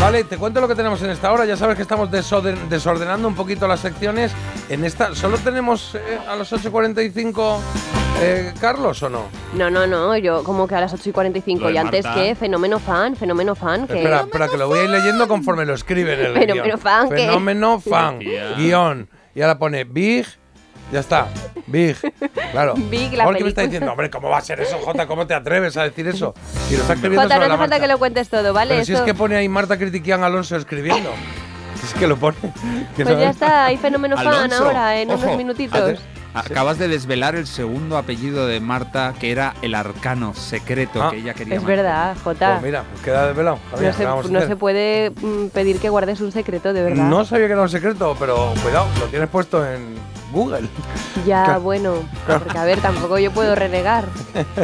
Vale, 0.00 0.24
te 0.24 0.38
cuento 0.38 0.60
lo 0.62 0.68
que 0.68 0.74
tenemos 0.74 1.02
en 1.02 1.10
esta 1.10 1.30
hora. 1.30 1.44
Ya 1.44 1.56
sabes 1.56 1.76
que 1.76 1.82
estamos 1.82 2.10
desorden- 2.10 2.68
desordenando 2.68 3.28
un 3.28 3.34
poquito 3.34 3.68
las 3.68 3.80
secciones. 3.80 4.32
En 4.70 4.84
esta, 4.84 5.14
¿solo 5.14 5.36
tenemos 5.38 5.94
eh, 5.94 6.18
a 6.26 6.36
las 6.36 6.50
8.45 6.52 7.58
eh, 8.22 8.52
Carlos 8.60 9.02
o 9.02 9.10
no? 9.10 9.24
No, 9.54 9.68
no, 9.70 9.86
no, 9.86 10.16
yo 10.16 10.42
como 10.42 10.66
que 10.66 10.74
a 10.74 10.80
las 10.80 10.94
8 10.94 11.10
y 11.10 11.12
45 11.12 11.60
Lo 11.60 11.66
de 11.68 11.74
y 11.74 11.76
antes 11.76 12.06
que 12.06 12.34
fenómeno 12.34 12.78
fan, 12.78 13.14
fenómeno 13.14 13.54
fan, 13.54 13.86
que 13.86 13.98
Espera, 13.98 14.20
espera, 14.22 14.48
que 14.48 14.56
lo 14.56 14.68
voy 14.68 14.78
a 14.78 14.84
ir 14.84 14.90
leyendo 14.90 15.28
conforme 15.28 15.66
lo 15.66 15.74
escriben 15.74 16.18
en 16.18 16.26
el 16.26 16.32
Fenómeno 16.34 16.64
guion. 16.64 16.78
fan, 16.78 17.08
¿qué? 17.10 17.16
Fenómeno 17.16 17.80
fan, 17.80 18.20
Ya. 18.22 18.54
guion. 18.56 19.08
Y 19.34 19.42
ahora 19.42 19.58
pone 19.58 19.84
Big, 19.84 20.26
ya 20.92 21.00
está, 21.00 21.28
Big, 21.66 21.96
claro. 22.52 22.74
Big, 22.90 23.12
la 23.14 23.24
Jorge 23.24 23.42
me 23.44 23.48
está 23.50 23.62
diciendo, 23.62 23.90
hombre, 23.92 24.10
¿cómo 24.10 24.28
va 24.28 24.38
a 24.38 24.40
ser 24.40 24.60
eso, 24.60 24.78
Jota? 24.78 25.06
¿Cómo 25.06 25.26
te 25.26 25.34
atreves 25.34 25.76
a 25.76 25.84
decir 25.84 26.06
eso? 26.08 26.34
Y 26.70 26.74
lo 26.74 26.80
está 26.80 26.94
escribiendo 26.94 27.22
Jota, 27.22 27.34
no 27.36 27.42
sobre 27.42 27.44
hace 27.44 27.48
la 27.48 27.58
falta 27.58 27.74
marcha. 27.76 27.80
que 27.80 27.88
lo 27.92 27.98
cuentes 27.98 28.28
todo, 28.28 28.52
¿vale? 28.52 28.74
Pero 28.74 28.84
si 28.84 28.92
es 28.94 29.00
que 29.02 29.14
pone 29.14 29.36
ahí 29.36 29.48
Marta 29.48 29.78
Critiquian 29.78 30.22
Alonso 30.24 30.56
escribiendo. 30.56 31.10
Es 31.82 31.94
que 31.94 32.06
lo 32.06 32.18
pone. 32.18 32.36
que 32.94 33.04
Pues 33.04 33.16
no- 33.16 33.20
ya 33.22 33.30
está, 33.30 33.64
hay 33.64 33.78
fenómeno 33.78 34.14
fan 34.14 34.26
Alonso, 34.28 34.66
ahora 34.66 35.00
en 35.00 35.10
ojo, 35.10 35.22
unos 35.24 35.36
minutitos. 35.38 35.98
Acabas 36.34 36.78
de 36.78 36.88
desvelar 36.88 37.36
el 37.36 37.46
segundo 37.46 37.96
apellido 37.96 38.46
de 38.46 38.60
Marta, 38.60 39.14
que 39.18 39.32
era 39.32 39.54
el 39.62 39.74
arcano 39.74 40.34
secreto 40.34 41.02
Ah. 41.02 41.10
que 41.10 41.16
ella 41.20 41.32
quería 41.32 41.54
Es 41.54 41.62
mantener. 41.62 41.84
verdad, 41.84 42.16
Jota. 42.22 42.50
Pues 42.52 42.62
mira, 42.64 42.84
pues 42.90 43.02
queda 43.02 43.26
desvelado. 43.28 43.58
Javier, 43.70 43.92
no 43.92 43.96
se, 43.96 43.98
¿qué 43.98 44.04
vamos 44.06 44.26
a 44.26 44.28
no 44.28 44.40
se 44.42 44.56
puede 44.56 45.10
mm, 45.10 45.46
pedir 45.54 45.78
que 45.80 45.88
guardes 45.88 46.20
un 46.20 46.32
secreto, 46.32 46.74
de 46.74 46.82
verdad. 46.82 47.04
No 47.04 47.24
sabía 47.24 47.46
que 47.46 47.52
era 47.54 47.62
un 47.62 47.68
secreto, 47.70 48.14
pero 48.18 48.52
cuidado, 48.62 48.86
lo 49.00 49.06
tienes 49.06 49.28
puesto 49.30 49.66
en 49.66 49.94
Google. 50.32 50.68
Ya, 51.26 51.44
Claro. 51.44 51.60
bueno, 51.60 51.94
porque 52.26 52.56
a 52.58 52.64
ver, 52.64 52.78
tampoco 52.80 53.18
yo 53.18 53.30
puedo 53.32 53.54
renegar. 53.54 54.04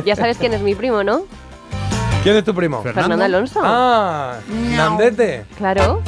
Ya 0.04 0.16
sabes 0.16 0.38
quién 0.38 0.52
es 0.54 0.60
mi 0.62 0.74
primo, 0.74 1.02
¿no? 1.04 1.22
¿Quién 2.22 2.36
es 2.36 2.44
tu 2.44 2.54
primo? 2.54 2.82
Fernando 2.82 3.24
Alonso. 3.24 3.60
Ah, 3.62 4.34
Nandete. 4.76 5.44
Claro. 5.56 6.02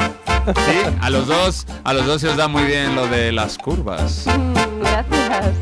Sí, 0.46 0.96
a 1.00 1.10
los 1.10 1.26
dos, 1.26 1.66
a 1.84 1.92
los 1.92 2.06
dos 2.06 2.20
se 2.20 2.28
os 2.28 2.36
da 2.36 2.48
muy 2.48 2.62
bien 2.64 2.94
lo 2.96 3.06
de 3.06 3.32
las 3.32 3.58
curvas. 3.58 4.24
Mm, 4.26 4.80
Gracias. 4.80 5.54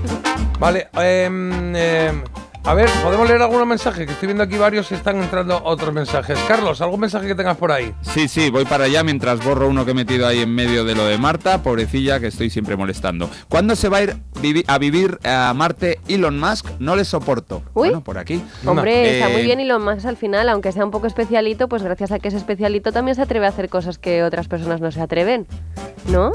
Vale, 0.61 0.89
em, 0.95 1.75
em, 1.77 2.23
a 2.67 2.75
ver, 2.75 2.89
¿podemos 3.05 3.29
leer 3.29 3.41
algunos 3.43 3.65
mensajes? 3.67 4.07
Que 4.07 4.13
estoy 4.13 4.27
viendo 4.27 4.43
aquí 4.43 4.59
varios 4.59 4.91
y 4.91 4.95
están 4.95 5.23
entrando 5.23 5.61
otros 5.65 5.95
mensajes. 5.95 6.37
Carlos, 6.49 6.81
¿algún 6.81 6.99
mensaje 6.99 7.29
que 7.29 7.35
tengas 7.37 7.57
por 7.57 7.71
ahí? 7.71 7.95
Sí, 8.01 8.27
sí, 8.27 8.51
voy 8.51 8.65
para 8.65 8.85
allá 8.85 9.05
mientras 9.05 9.45
borro 9.45 9.69
uno 9.69 9.85
que 9.85 9.93
he 9.93 9.95
metido 9.95 10.27
ahí 10.27 10.41
en 10.41 10.53
medio 10.53 10.85
de 10.85 10.97
lo 10.97 11.07
de 11.07 11.17
Marta, 11.17 11.63
pobrecilla 11.63 12.19
que 12.19 12.27
estoy 12.27 12.51
siempre 12.51 12.75
molestando. 12.77 13.31
¿Cuándo 13.49 13.77
se 13.77 13.89
va 13.89 13.99
a 13.99 14.03
ir 14.03 14.17
vivi- 14.43 14.65
a 14.67 14.79
vivir 14.79 15.19
a 15.25 15.53
Marte 15.55 16.01
Elon 16.09 16.41
Musk? 16.41 16.67
No 16.81 16.97
le 16.97 17.05
soporto. 17.05 17.63
Uy. 17.75 17.89
Bueno, 17.89 18.01
por 18.03 18.19
aquí. 18.19 18.43
Hombre, 18.67 19.15
está 19.19 19.31
Eh, 19.31 19.33
muy 19.33 19.43
bien 19.43 19.61
y 19.61 19.65
lo 19.65 19.79
más 19.79 20.05
al 20.05 20.17
final, 20.17 20.49
aunque 20.49 20.73
sea 20.73 20.85
un 20.85 20.91
poco 20.91 21.07
especialito, 21.07 21.69
pues 21.69 21.85
gracias 21.85 22.11
a 22.11 22.19
que 22.19 22.27
es 22.29 22.35
especialito 22.35 22.91
también 22.91 23.15
se 23.15 23.23
atreve 23.23 23.47
a 23.47 23.51
hacer 23.51 23.69
cosas 23.69 23.99
que 23.99 24.25
otras 24.25 24.49
personas 24.49 24.81
no 24.81 24.91
se 24.91 25.01
atreven. 25.01 25.47
¿No? 26.09 26.33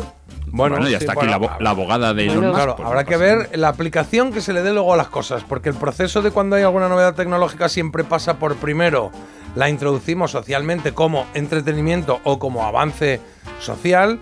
Bueno, 0.52 0.80
ya 0.80 1.00
sí, 1.00 1.06
está 1.06 1.14
bueno, 1.14 1.32
aquí 1.34 1.42
la, 1.42 1.48
abo- 1.50 1.60
la 1.60 1.70
abogada 1.70 2.14
de 2.14 2.24
Elon 2.26 2.36
Bueno, 2.38 2.52
Musk. 2.54 2.64
claro, 2.76 2.88
habrá 2.88 3.04
que 3.06 3.18
ver 3.18 3.50
la 3.58 3.70
aplicación 3.70 4.32
que 4.34 4.42
se 4.42 4.54
le 4.54 4.62
dé 4.62 4.74
luego 4.74 4.94
a 4.94 4.98
las 4.98 5.08
cosas, 5.08 5.44
porque 5.48 5.70
el 5.70 5.76
proceso 5.76 6.22
de 6.22 6.32
cuando 6.32 6.56
hay 6.56 6.64
alguna 6.64 6.90
novedad 6.90 7.16
tecnológica 7.16 7.70
siempre 7.70 8.04
pasa 8.04 8.36
por 8.38 8.56
primero 8.58 9.12
la 9.56 9.70
introducimos 9.70 10.32
socialmente 10.32 10.94
como 10.94 11.26
entretenimiento 11.34 12.20
o 12.24 12.40
como 12.40 12.66
avance 12.66 13.20
social 13.60 14.20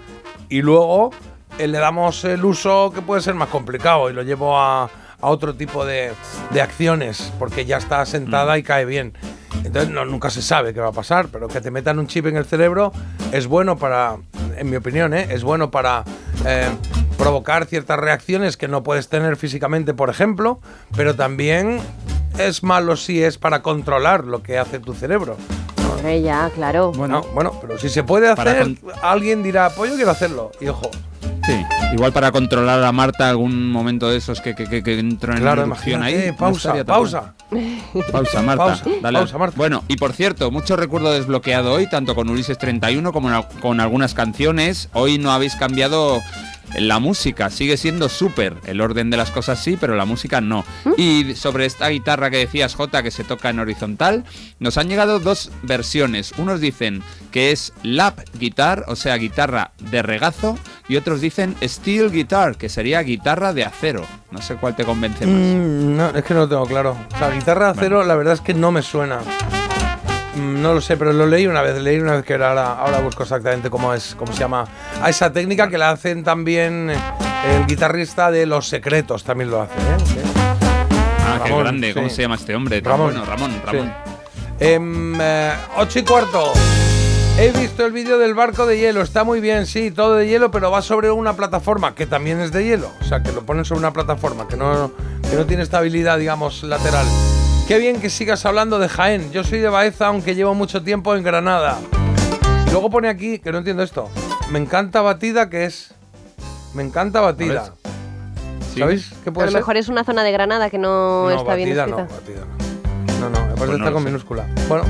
y 0.50 0.62
luego 0.62 1.12
eh, 1.60 1.68
le 1.68 1.78
damos 1.78 2.24
el 2.26 2.44
uso 2.46 2.92
que 2.94 3.02
puede 3.02 3.22
ser 3.22 3.36
más 3.36 3.50
complicado 3.50 4.10
y 4.10 4.14
lo 4.14 4.24
llevo 4.24 4.58
a, 4.60 4.84
a 4.86 4.90
otro 5.30 5.54
tipo 5.56 5.86
de, 5.86 6.12
de 6.52 6.62
acciones 6.62 7.32
porque 7.38 7.66
ya 7.66 7.78
está 7.78 8.06
sentada 8.06 8.58
y 8.58 8.64
cae 8.64 8.86
bien. 8.86 9.14
Entonces 9.64 9.90
no, 9.92 10.06
nunca 10.06 10.30
se 10.30 10.42
sabe 10.42 10.74
qué 10.74 10.80
va 10.80 10.88
a 10.90 10.94
pasar, 10.94 11.28
pero 11.32 11.48
que 11.48 11.60
te 11.62 11.70
metan 11.70 12.00
un 12.00 12.08
chip 12.08 12.26
en 12.28 12.38
el 12.38 12.46
cerebro 12.46 12.92
es 13.32 13.46
bueno 13.46 13.78
para, 13.78 14.18
en 14.58 14.70
mi 14.70 14.76
opinión, 14.78 15.14
¿eh? 15.14 15.28
es 15.32 15.44
bueno 15.44 15.72
para 15.72 16.04
eh, 16.46 16.68
provocar 17.18 17.66
ciertas 17.66 18.00
reacciones 18.00 18.58
que 18.58 18.68
no 18.68 18.84
puedes 18.84 19.10
tener 19.10 19.36
físicamente, 19.38 19.94
por 19.94 20.10
ejemplo, 20.10 20.60
pero 20.96 21.16
también 21.16 21.80
es 22.38 22.64
malo 22.64 22.96
si 22.96 23.24
es 23.24 23.38
para 23.38 23.62
controlar 23.62 24.26
lo 24.26 24.42
que 24.44 24.58
hace 24.58 24.80
tu 24.80 24.94
cerebro. 24.94 25.36
Hombre, 25.92 26.22
ya, 26.22 26.50
claro. 26.56 26.92
Bueno, 26.94 27.22
bueno, 27.34 27.52
pero 27.60 27.78
si 27.78 27.90
se 27.90 28.04
puede 28.04 28.30
hacer, 28.30 28.78
alguien 29.02 29.44
dirá, 29.44 29.70
pues 29.72 29.90
yo 29.92 29.96
quiero 29.98 30.12
hacerlo. 30.12 30.52
Y 30.62 30.68
ojo, 30.68 30.90
Sí, 31.46 31.66
igual 31.94 32.14
para 32.14 32.32
controlar 32.32 32.84
a 32.84 32.92
Marta 32.92 33.28
algún 33.28 33.72
momento 33.72 34.08
de 34.10 34.18
esos 34.18 34.40
que, 34.40 34.54
que, 34.54 34.66
que, 34.68 34.84
que 34.84 35.00
entro 35.00 35.34
en 35.34 35.40
Claro, 35.40 35.64
erupción 35.64 36.04
ahí. 36.04 36.32
pausa, 36.38 36.84
pausa. 36.86 37.34
Pausa, 38.12 38.42
Marta. 38.42 38.66
Pausa, 38.66 38.86
Dale. 39.02 39.20
pausa, 39.20 39.38
Marta. 39.38 39.58
Bueno, 39.58 39.84
y 39.88 39.98
por 39.98 40.14
cierto, 40.14 40.52
mucho 40.52 40.76
recuerdo 40.76 41.12
desbloqueado 41.12 41.74
hoy, 41.74 41.90
tanto 41.90 42.16
con 42.16 42.30
Ulises 42.30 42.58
31 42.58 43.12
como 43.12 43.30
con 43.62 43.80
algunas 43.80 44.14
canciones. 44.14 44.90
Hoy 44.94 45.18
no 45.18 45.32
habéis 45.32 45.56
cambiado 45.56 46.20
la 46.78 47.00
música, 47.00 47.50
sigue 47.50 47.78
siendo 47.78 48.10
súper. 48.10 48.56
El 48.66 48.82
orden 48.82 49.10
de 49.10 49.18
las 49.18 49.32
cosas 49.32 49.64
sí, 49.64 49.78
pero 49.80 49.96
la 49.96 50.06
música 50.06 50.42
no. 50.42 50.66
Y 50.98 51.36
sobre 51.36 51.66
esta 51.66 51.90
guitarra 51.90 52.30
que 52.30 52.38
decías, 52.38 52.76
Jota, 52.76 53.04
que 53.04 53.12
se 53.12 53.24
toca 53.24 53.50
en 53.50 53.60
horizontal, 53.60 54.24
nos 54.60 54.78
han 54.78 54.90
llegado 54.90 55.20
dos 55.20 55.52
versiones. 55.64 56.34
Unos 56.38 56.62
dicen 56.62 57.02
que 57.32 57.52
es 57.52 57.74
lap 57.84 58.20
guitar, 58.40 58.86
o 58.88 58.96
sea, 58.96 59.16
guitarra 59.16 59.72
de 59.92 60.02
regazo, 60.02 60.58
y 60.88 60.96
otros 60.96 61.22
dicen 61.22 61.56
steel 61.64 62.12
guitar, 62.12 62.58
que 62.58 62.70
sería 62.70 63.02
guitarra 63.02 63.54
de 63.54 63.64
acero. 63.64 64.06
No 64.32 64.42
sé 64.42 64.56
cuál 64.56 64.76
te 64.76 64.84
convence 64.84 65.26
más. 65.26 65.36
Mm, 65.36 65.98
no, 65.98 66.10
es 66.10 66.24
que 66.24 66.34
no 66.34 66.42
lo 66.42 66.50
tengo 66.50 66.66
claro. 66.66 66.98
O 67.14 67.18
sea, 67.18 67.30
guitarra 67.30 67.66
de 67.66 67.80
acero, 67.80 68.04
la 68.04 68.16
verdad 68.16 68.34
es 68.34 68.42
que 68.42 68.54
no 68.54 68.72
me 68.72 68.82
suena. 68.82 69.20
Mm, 70.36 70.62
No 70.62 70.74
lo 70.74 70.82
sé, 70.82 70.98
pero 70.98 71.12
lo 71.14 71.26
leí 71.26 71.48
una 71.48 71.62
vez, 71.62 71.82
leí 71.82 72.00
una 72.00 72.14
vez 72.14 72.24
que 72.26 72.34
era 72.34 72.50
ahora, 72.50 72.74
ahora 72.74 73.00
busco 73.00 73.24
exactamente 73.24 73.70
cómo 73.70 73.94
es, 73.94 74.16
cómo 74.18 74.32
se 74.34 74.40
llama. 74.40 74.66
A 75.02 75.10
esa 75.10 75.32
técnica 75.32 75.70
que 75.70 75.78
la 75.78 75.90
hacen 75.92 76.24
también 76.24 76.90
eh, 76.92 76.98
el 77.58 77.66
guitarrista 77.66 78.30
de 78.32 78.46
Los 78.46 78.68
Secretos, 78.68 79.24
también 79.24 79.50
lo 79.50 79.62
hace, 79.62 79.74
¿eh? 79.74 79.98
Sí. 80.06 80.20
Ah, 81.26 81.40
qué 81.44 81.50
Ramón, 81.50 81.64
grande. 81.64 81.94
¿Cómo 81.94 82.10
se 82.10 82.22
llama 82.22 82.36
este 82.36 82.56
hombre? 82.56 82.82
Tan 82.82 82.92
Ramón. 82.92 83.08
Bueno, 83.12 83.26
Ramón, 83.26 83.52
Sí. 83.52 83.60
Ramón. 83.66 83.94
Em, 84.60 85.18
eh, 85.22 85.54
ocho 85.78 86.00
y 86.00 86.04
cuarto. 86.04 86.52
He 87.38 87.52
visto 87.58 87.86
el 87.86 87.94
vídeo 87.94 88.18
del 88.18 88.34
barco 88.34 88.66
de 88.66 88.78
hielo, 88.78 89.02
está 89.02 89.24
muy 89.24 89.40
bien, 89.40 89.66
sí, 89.66 89.92
todo 89.92 90.16
de 90.16 90.28
hielo, 90.28 90.52
pero 90.52 90.70
va 90.72 90.82
sobre 90.82 91.10
una 91.10 91.34
plataforma 91.38 91.96
que 91.96 92.06
también 92.06 92.42
es 92.42 92.52
de 92.52 92.66
hielo. 92.66 92.92
O 93.00 93.04
sea, 93.06 93.24
que 93.24 93.32
lo 93.32 93.44
ponen 93.44 93.64
sobre 93.64 93.80
una 93.80 93.94
plataforma 93.94 94.46
que 94.50 94.58
no, 94.58 94.92
que 95.30 95.38
no 95.38 95.46
tiene 95.46 95.64
estabilidad, 95.64 96.18
digamos, 96.18 96.64
lateral. 96.64 97.06
Qué 97.70 97.78
bien 97.78 98.02
que 98.02 98.10
sigas 98.10 98.48
hablando 98.48 98.80
de 98.80 98.90
Jaén. 98.90 99.32
Yo 99.32 99.44
soy 99.44 99.60
de 99.60 99.70
Baeza, 99.70 100.08
aunque 100.08 100.34
llevo 100.34 100.56
mucho 100.56 100.82
tiempo 100.82 101.16
en 101.16 101.22
Granada. 101.24 101.78
Y 102.68 102.72
luego 102.72 102.90
pone 102.90 103.10
aquí, 103.10 103.38
que 103.38 103.52
no 103.52 103.60
entiendo 103.60 103.84
esto. 103.84 104.10
Me 104.50 104.58
encanta 104.58 105.02
batida, 105.02 105.52
que 105.52 105.66
es. 105.66 105.94
Me 106.74 106.82
encanta 106.82 107.22
batida. 107.22 107.74
¿Sabéis 108.76 109.12
qué 109.24 109.30
A 109.30 109.34
puede 109.34 109.46
lo 109.48 109.52
ser? 109.52 109.62
mejor 109.62 109.78
es 109.78 109.88
una 109.88 110.04
zona 110.04 110.24
de 110.24 110.32
Granada 110.32 110.72
que 110.72 110.80
no, 110.80 111.30
está 111.30 111.54
bien 111.54 111.70
batida 111.78 111.84
escrita. 111.86 112.04
no, 112.04 112.10
batida 112.10 112.46
no. 112.46 113.20
No, 113.20 113.30
no, 113.30 113.40
me 113.48 113.54
parece 113.54 113.56
Pues 113.58 113.70
no 113.70 113.76
está 113.76 113.86
lo 113.90 113.94
con 113.94 114.04
sé. 114.04 114.10
minúscula. 114.10 114.48
Bueno, 114.68 114.84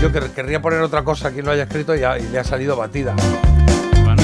yo 0.00 0.10
quer- 0.10 0.30
querría 0.32 0.60
poner 0.60 0.80
otra 0.80 1.04
cosa 1.04 1.28
a 1.28 1.30
quien 1.30 1.44
lo 1.44 1.52
haya 1.52 1.64
escrito 1.64 1.94
y 1.94 2.00
le 2.00 2.38
ha 2.38 2.44
salido 2.44 2.74
batida. 2.76 3.14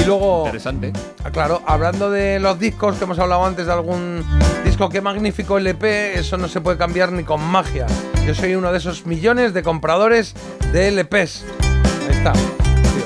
Y 0.01 0.05
luego. 0.05 0.43
Interesante. 0.45 0.91
Ah, 1.23 1.29
Claro, 1.31 1.61
hablando 1.65 2.09
de 2.09 2.39
los 2.39 2.59
discos 2.59 2.97
que 2.97 3.03
hemos 3.05 3.19
hablado 3.19 3.45
antes 3.45 3.65
de 3.65 3.71
algún 3.73 4.23
disco, 4.65 4.89
qué 4.89 5.01
magnífico 5.01 5.57
LP, 5.57 6.19
eso 6.19 6.37
no 6.37 6.47
se 6.47 6.61
puede 6.61 6.77
cambiar 6.77 7.11
ni 7.11 7.23
con 7.23 7.41
magia. 7.43 7.85
Yo 8.25 8.33
soy 8.35 8.55
uno 8.55 8.71
de 8.71 8.77
esos 8.77 9.05
millones 9.05 9.53
de 9.53 9.63
compradores 9.63 10.33
de 10.73 10.89
LPs. 10.91 11.43
Ahí 12.07 12.17
está. 12.17 12.33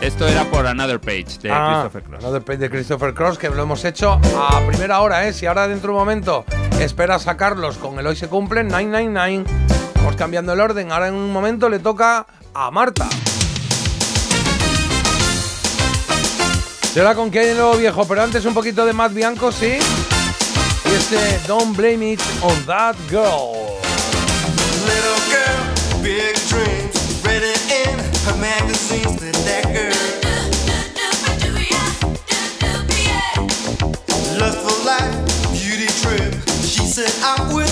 Esto 0.01 0.27
era 0.27 0.43
por 0.45 0.67
Another 0.67 0.99
Page 0.99 1.26
de 1.41 1.51
Ah, 1.51 1.69
Christopher 1.89 2.03
Cross. 2.03 2.23
Another 2.23 2.41
Page 2.43 2.57
de 2.57 2.69
Christopher 2.69 3.13
Cross, 3.13 3.38
que 3.38 3.49
lo 3.49 3.63
hemos 3.63 3.84
hecho 3.85 4.11
a 4.38 4.61
primera 4.67 4.99
hora, 5.01 5.27
¿eh? 5.27 5.34
Si 5.34 5.45
ahora 5.45 5.67
dentro 5.67 5.89
de 5.93 5.93
un 5.93 5.99
momento 6.01 6.45
esperas 6.80 7.23
sacarlos 7.23 7.77
con 7.77 7.97
el 7.99 8.05
hoy 8.07 8.15
se 8.15 8.27
cumplen, 8.27 8.67
999. 8.67 9.43
Vamos 9.97 10.15
cambiando 10.15 10.53
el 10.53 10.59
orden. 10.59 10.91
Ahora 10.91 11.07
en 11.07 11.13
un 11.15 11.31
momento 11.31 11.69
le 11.69 11.80
toca 11.80 12.26
a 12.53 12.72
Marta. 12.72 13.07
Será 16.95 17.13
con 17.13 17.30
que 17.30 17.53
lo 17.53 17.76
viejo, 17.76 18.05
pero 18.07 18.23
antes 18.23 18.45
un 18.45 18.53
poquito 18.53 18.85
de 18.85 18.93
Matt 18.93 19.13
Bianco, 19.13 19.51
sí. 19.51 19.80
Y 20.85 20.93
este 20.95 21.17
Don't 21.45 21.76
Blame 21.76 22.13
It 22.13 22.22
on 22.41 22.65
That 22.65 22.95
Girl. 23.09 23.51
Little 24.88 25.19
girl, 25.27 26.01
big 26.01 26.35
dreams, 26.47 27.22
read 27.26 27.43
it 27.43 27.59
in 27.69 27.99
her 28.26 28.38
magazines 28.38 29.17
that 29.19 29.35
that 29.43 29.73
girl. 29.73 29.91
Lust 34.39 34.59
for 34.59 34.85
life, 34.85 35.51
beauty 35.51 35.88
trip. 36.01 36.34
She 36.63 36.85
said, 36.88 37.11
I 37.22 37.53
will. 37.53 37.64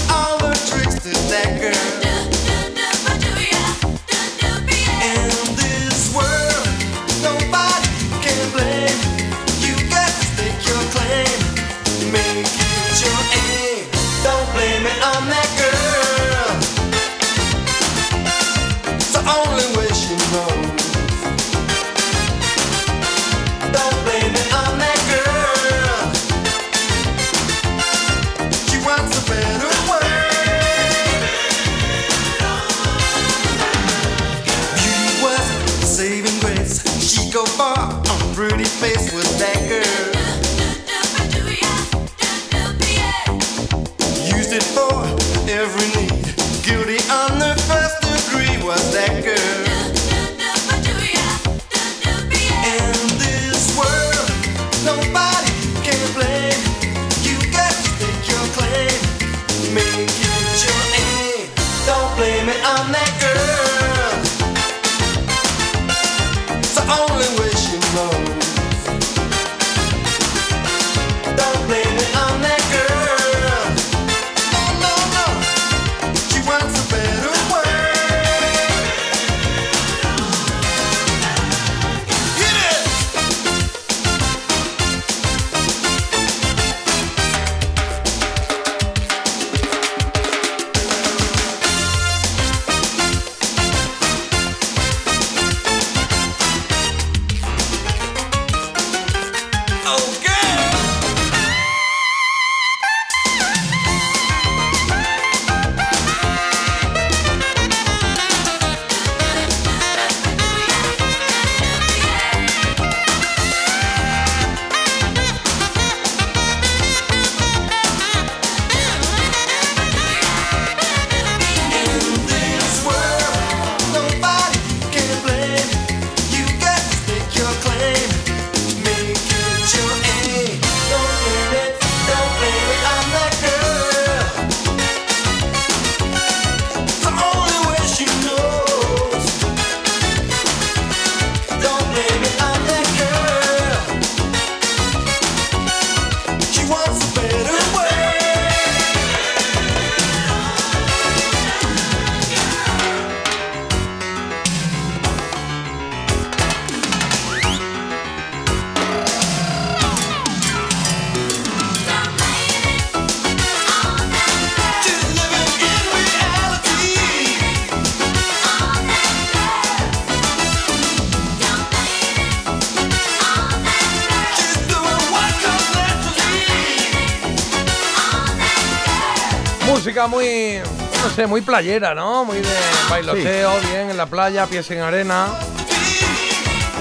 Sé, 181.24 181.28
muy 181.28 181.42
playera, 181.42 181.96
¿no? 181.96 182.26
Muy 182.26 182.38
de 182.38 182.50
bailoteo, 182.90 183.52
bien, 183.72 183.90
en 183.92 183.98
la 183.98 184.06
playa, 184.06 184.46
pies 184.46 184.70
en 184.72 184.82
arena. 184.82 185.28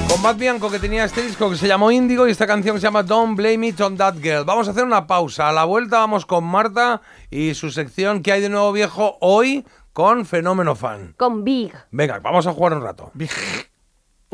Con 0.08 0.20
Matt 0.20 0.36
Bianco, 0.36 0.70
que 0.70 0.78
tenía 0.78 1.04
este 1.04 1.22
disco 1.22 1.48
que 1.50 1.56
se 1.56 1.68
llamó 1.68 1.90
Índigo 1.90 2.26
y 2.26 2.30
esta 2.30 2.46
canción 2.46 2.74
que 2.74 2.80
se 2.80 2.86
llama 2.86 3.02
Don't 3.02 3.36
Blame 3.36 3.68
It 3.68 3.80
on 3.80 3.96
That 3.96 4.16
Girl. 4.20 4.44
Vamos 4.44 4.68
a 4.68 4.72
hacer 4.72 4.84
una 4.84 5.06
pausa. 5.06 5.48
A 5.48 5.52
la 5.52 5.64
vuelta 5.64 5.98
vamos 5.98 6.26
con 6.26 6.44
Marta 6.44 7.00
y 7.30 7.54
su 7.54 7.70
sección 7.70 8.22
que 8.22 8.32
hay 8.32 8.40
de 8.40 8.48
nuevo 8.48 8.72
viejo 8.72 9.16
hoy 9.20 9.64
con 9.92 10.26
Fenómeno 10.26 10.74
Fan. 10.74 11.14
Con 11.16 11.44
Big. 11.44 11.72
Venga, 11.90 12.18
vamos 12.18 12.46
a 12.46 12.52
jugar 12.52 12.74
un 12.74 12.82
rato. 12.82 13.12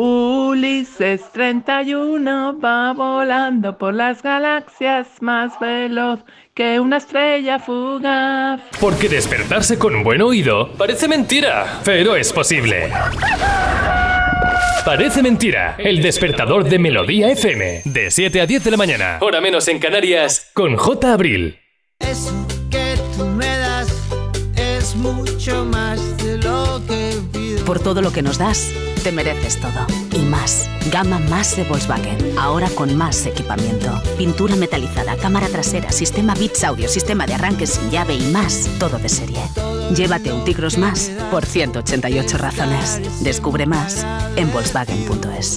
Ulises 0.01 1.23
31 1.33 2.61
va 2.61 2.93
volando 2.93 3.77
por 3.77 3.93
las 3.95 4.23
galaxias 4.23 5.09
más 5.21 5.59
veloz 5.59 6.21
que 6.55 6.79
una 6.79 6.99
estrella 6.99 7.59
fugaz. 7.59 8.61
Porque 8.81 9.09
despertarse 9.09 9.77
con 9.77 9.97
un 9.97 10.05
buen 10.05 10.23
oído 10.23 10.71
parece 10.75 11.09
mentira, 11.09 11.81
pero 11.85 12.15
es 12.15 12.33
posible. 12.33 12.93
Parece 14.85 15.21
mentira, 15.21 15.75
el 15.79 16.01
despertador 16.01 16.69
de 16.69 16.79
Melodía 16.79 17.33
FM, 17.33 17.83
de 17.85 18.13
7 18.13 18.41
a 18.41 18.47
10 18.47 18.63
de 18.63 18.71
la 18.71 18.77
mañana, 18.77 19.19
hora 19.21 19.41
menos 19.41 19.67
en 19.67 19.81
Canarias, 19.81 20.53
con 20.55 20.77
J. 20.77 21.13
Abril. 21.13 21.59
Eso 21.99 22.47
que 22.71 22.95
tú 23.17 23.25
me 23.25 23.47
das 23.47 23.89
es 24.57 24.95
mucho 24.95 25.65
más 25.65 26.08
Por 27.69 27.81
todo 27.81 28.01
lo 28.01 28.11
que 28.13 28.23
nos 28.23 28.39
das, 28.39 28.71
te 29.05 29.13
mereces 29.13 29.61
todo. 29.61 29.87
Y 30.15 30.21
más. 30.21 30.71
Gama 30.91 31.19
más 31.19 31.55
de 31.55 31.65
Volkswagen. 31.65 32.17
Ahora 32.39 32.71
con 32.71 32.97
más 32.97 33.27
equipamiento. 33.27 33.93
Pintura 34.17 34.57
metalizada, 34.57 35.19
cámara 35.19 35.49
trasera, 35.49 35.93
sistema 35.93 36.35
Bits 36.35 36.65
Audio, 36.65 36.89
sistema 36.89 37.27
de 37.27 37.35
arranque 37.35 37.67
sin 37.67 37.91
llave 37.91 38.15
y 38.15 38.23
más. 38.33 38.71
Todo 38.79 38.97
de 38.97 39.11
serie. 39.11 39.43
Llévate 39.95 40.33
un 40.33 40.47
Tigros 40.47 40.79
más 40.79 41.11
por 41.31 41.45
188 41.45 42.39
razones. 42.39 43.03
Descubre 43.23 43.67
más 43.67 44.07
en 44.37 44.51
Volkswagen.es. 44.51 45.57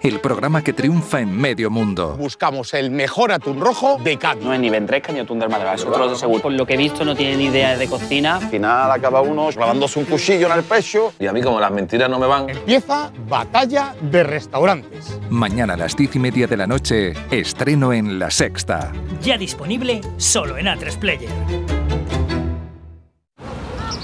El 0.00 0.20
programa 0.20 0.62
que 0.62 0.72
triunfa 0.72 1.20
en 1.20 1.36
medio 1.36 1.70
mundo. 1.70 2.16
Buscamos 2.16 2.72
el 2.74 2.92
mejor 2.92 3.32
atún 3.32 3.60
rojo 3.60 3.98
de 4.02 4.16
Cádiz. 4.16 4.44
No 4.44 4.54
es 4.54 4.60
ni 4.60 4.70
ventresca 4.70 5.12
ni 5.12 5.18
atún 5.18 5.40
del 5.40 5.48
Málaga, 5.48 5.74
eso 5.74 5.90
te 5.90 5.98
lo 5.98 6.10
aseguro. 6.10 6.40
Por 6.40 6.52
lo 6.52 6.64
que 6.64 6.74
he 6.74 6.76
visto 6.76 7.04
no 7.04 7.16
tiene 7.16 7.36
ni 7.36 7.46
idea 7.46 7.76
de 7.76 7.88
cocina. 7.88 8.36
Al 8.36 8.48
final 8.48 8.92
acaba 8.92 9.20
uno 9.22 9.48
clavándose 9.48 9.98
un 9.98 10.04
cuchillo 10.04 10.46
en 10.46 10.58
el 10.58 10.62
pecho. 10.62 11.12
Y 11.18 11.26
a 11.26 11.32
mí 11.32 11.42
como 11.42 11.58
las 11.58 11.72
mentiras 11.72 12.08
no 12.08 12.20
me 12.20 12.28
van. 12.28 12.48
Empieza 12.48 13.10
Batalla 13.28 13.96
de 14.00 14.22
Restaurantes. 14.22 15.18
Mañana 15.30 15.74
a 15.74 15.76
las 15.76 15.96
diez 15.96 16.14
y 16.14 16.20
media 16.20 16.46
de 16.46 16.56
la 16.56 16.68
noche, 16.68 17.14
estreno 17.32 17.92
en 17.92 18.20
La 18.20 18.30
Sexta. 18.30 18.92
Ya 19.20 19.36
disponible 19.36 20.00
solo 20.16 20.56
en 20.58 20.66
A3 20.66 20.96
Player. 20.96 21.30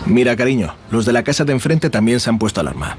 Mira, 0.06 0.34
cariño, 0.34 0.74
los 0.90 1.06
de 1.06 1.12
la 1.12 1.22
casa 1.22 1.44
de 1.44 1.52
enfrente 1.52 1.88
también 1.88 2.18
se 2.18 2.30
han 2.30 2.38
puesto 2.38 2.60
alarma. 2.60 2.98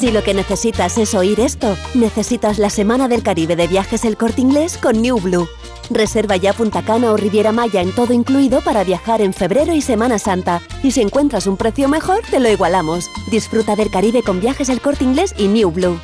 Si 0.00 0.10
lo 0.10 0.24
que 0.24 0.32
necesitas 0.32 0.96
es 0.96 1.14
oír 1.14 1.40
esto, 1.40 1.76
necesitas 1.92 2.58
la 2.58 2.70
Semana 2.70 3.06
del 3.06 3.22
Caribe 3.22 3.54
de 3.54 3.66
Viajes 3.66 4.06
El 4.06 4.16
Corte 4.16 4.40
Inglés 4.40 4.78
con 4.78 5.02
New 5.02 5.20
Blue. 5.20 5.46
Reserva 5.90 6.36
ya 6.36 6.54
Punta 6.54 6.80
Cana 6.80 7.12
o 7.12 7.18
Riviera 7.18 7.52
Maya 7.52 7.82
en 7.82 7.94
todo 7.94 8.14
incluido 8.14 8.62
para 8.62 8.82
viajar 8.82 9.20
en 9.20 9.34
febrero 9.34 9.74
y 9.74 9.82
Semana 9.82 10.18
Santa. 10.18 10.62
Y 10.82 10.92
si 10.92 11.02
encuentras 11.02 11.46
un 11.46 11.58
precio 11.58 11.86
mejor, 11.86 12.22
te 12.30 12.40
lo 12.40 12.48
igualamos. 12.48 13.10
Disfruta 13.30 13.76
del 13.76 13.90
Caribe 13.90 14.22
con 14.22 14.40
Viajes 14.40 14.70
El 14.70 14.80
Corte 14.80 15.04
Inglés 15.04 15.34
y 15.36 15.48
New 15.48 15.70
Blue. 15.70 16.00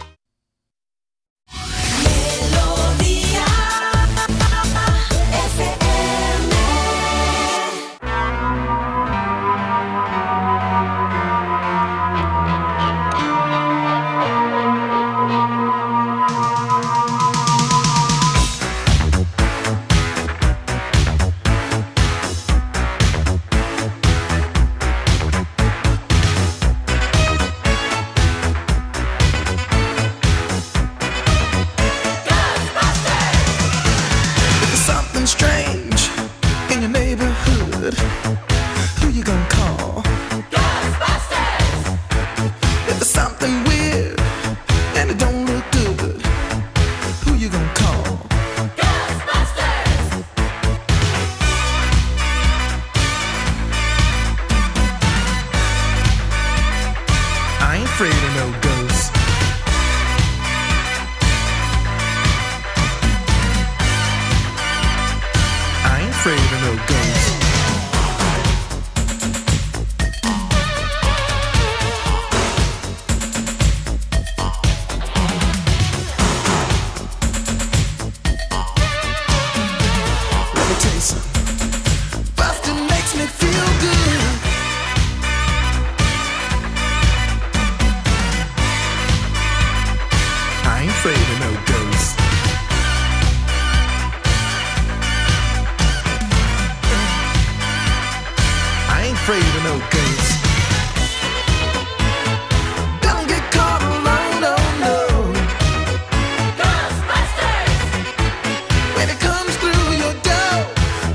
It 109.09 109.19
comes 109.21 109.57
through 109.57 109.97
your 110.03 110.15
door, 110.23 110.57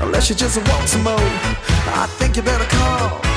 unless 0.00 0.28
you 0.30 0.36
just 0.36 0.56
want 0.68 0.88
some 0.88 1.04
more, 1.04 1.28
I 2.02 2.06
think 2.18 2.36
you 2.36 2.42
better 2.42 2.68
call. 2.76 3.31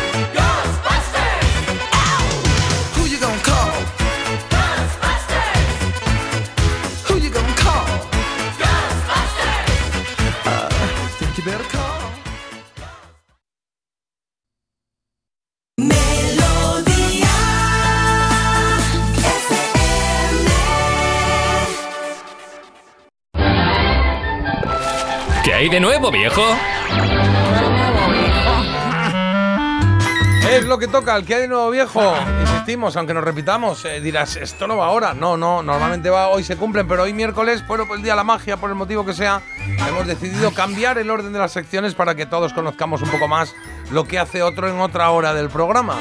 ¿Qué 25.66 25.70
hay 25.70 25.78
de 25.78 25.80
nuevo, 25.80 26.12
viejo? 26.12 26.44
Es 30.52 30.64
lo 30.64 30.78
que 30.78 30.88
toca, 30.88 31.16
el 31.16 31.26
que 31.26 31.34
hay 31.34 31.42
de 31.42 31.48
nuevo 31.48 31.72
viejo. 31.72 32.14
Insistimos, 32.42 32.96
aunque 32.96 33.16
nos 33.16 33.24
repitamos, 33.24 33.84
eh, 33.86 34.00
dirás, 34.00 34.36
esto 34.36 34.68
no 34.68 34.78
va 34.78 34.86
ahora. 34.86 35.16
No, 35.16 35.38
no, 35.38 35.64
normalmente 35.64 36.12
va, 36.12 36.28
hoy 36.28 36.44
se 36.44 36.56
cumplen, 36.56 36.88
pero 36.88 37.02
hoy 37.02 37.14
miércoles, 37.14 37.66
bueno, 37.66 37.88
por 37.88 37.98
el 37.98 38.04
día 38.04 38.12
de 38.12 38.18
la 38.18 38.24
magia, 38.24 38.58
por 38.58 38.70
el 38.70 38.76
motivo 38.76 39.08
que 39.08 39.16
sea, 39.16 39.42
hemos 39.90 40.06
decidido 40.06 40.52
cambiar 40.54 41.00
el 41.00 41.10
orden 41.10 41.34
de 41.34 41.40
las 41.40 41.54
secciones 41.54 41.96
para 41.96 42.14
que 42.14 42.28
todos 42.28 42.54
conozcamos 42.54 43.02
un 43.02 43.10
poco 43.10 43.28
más 43.28 43.56
lo 43.90 44.04
que 44.04 44.20
hace 44.20 44.44
otro 44.44 44.70
en 44.70 44.80
otra 44.80 45.10
hora 45.10 45.34
del 45.34 45.50
programa. 45.50 45.98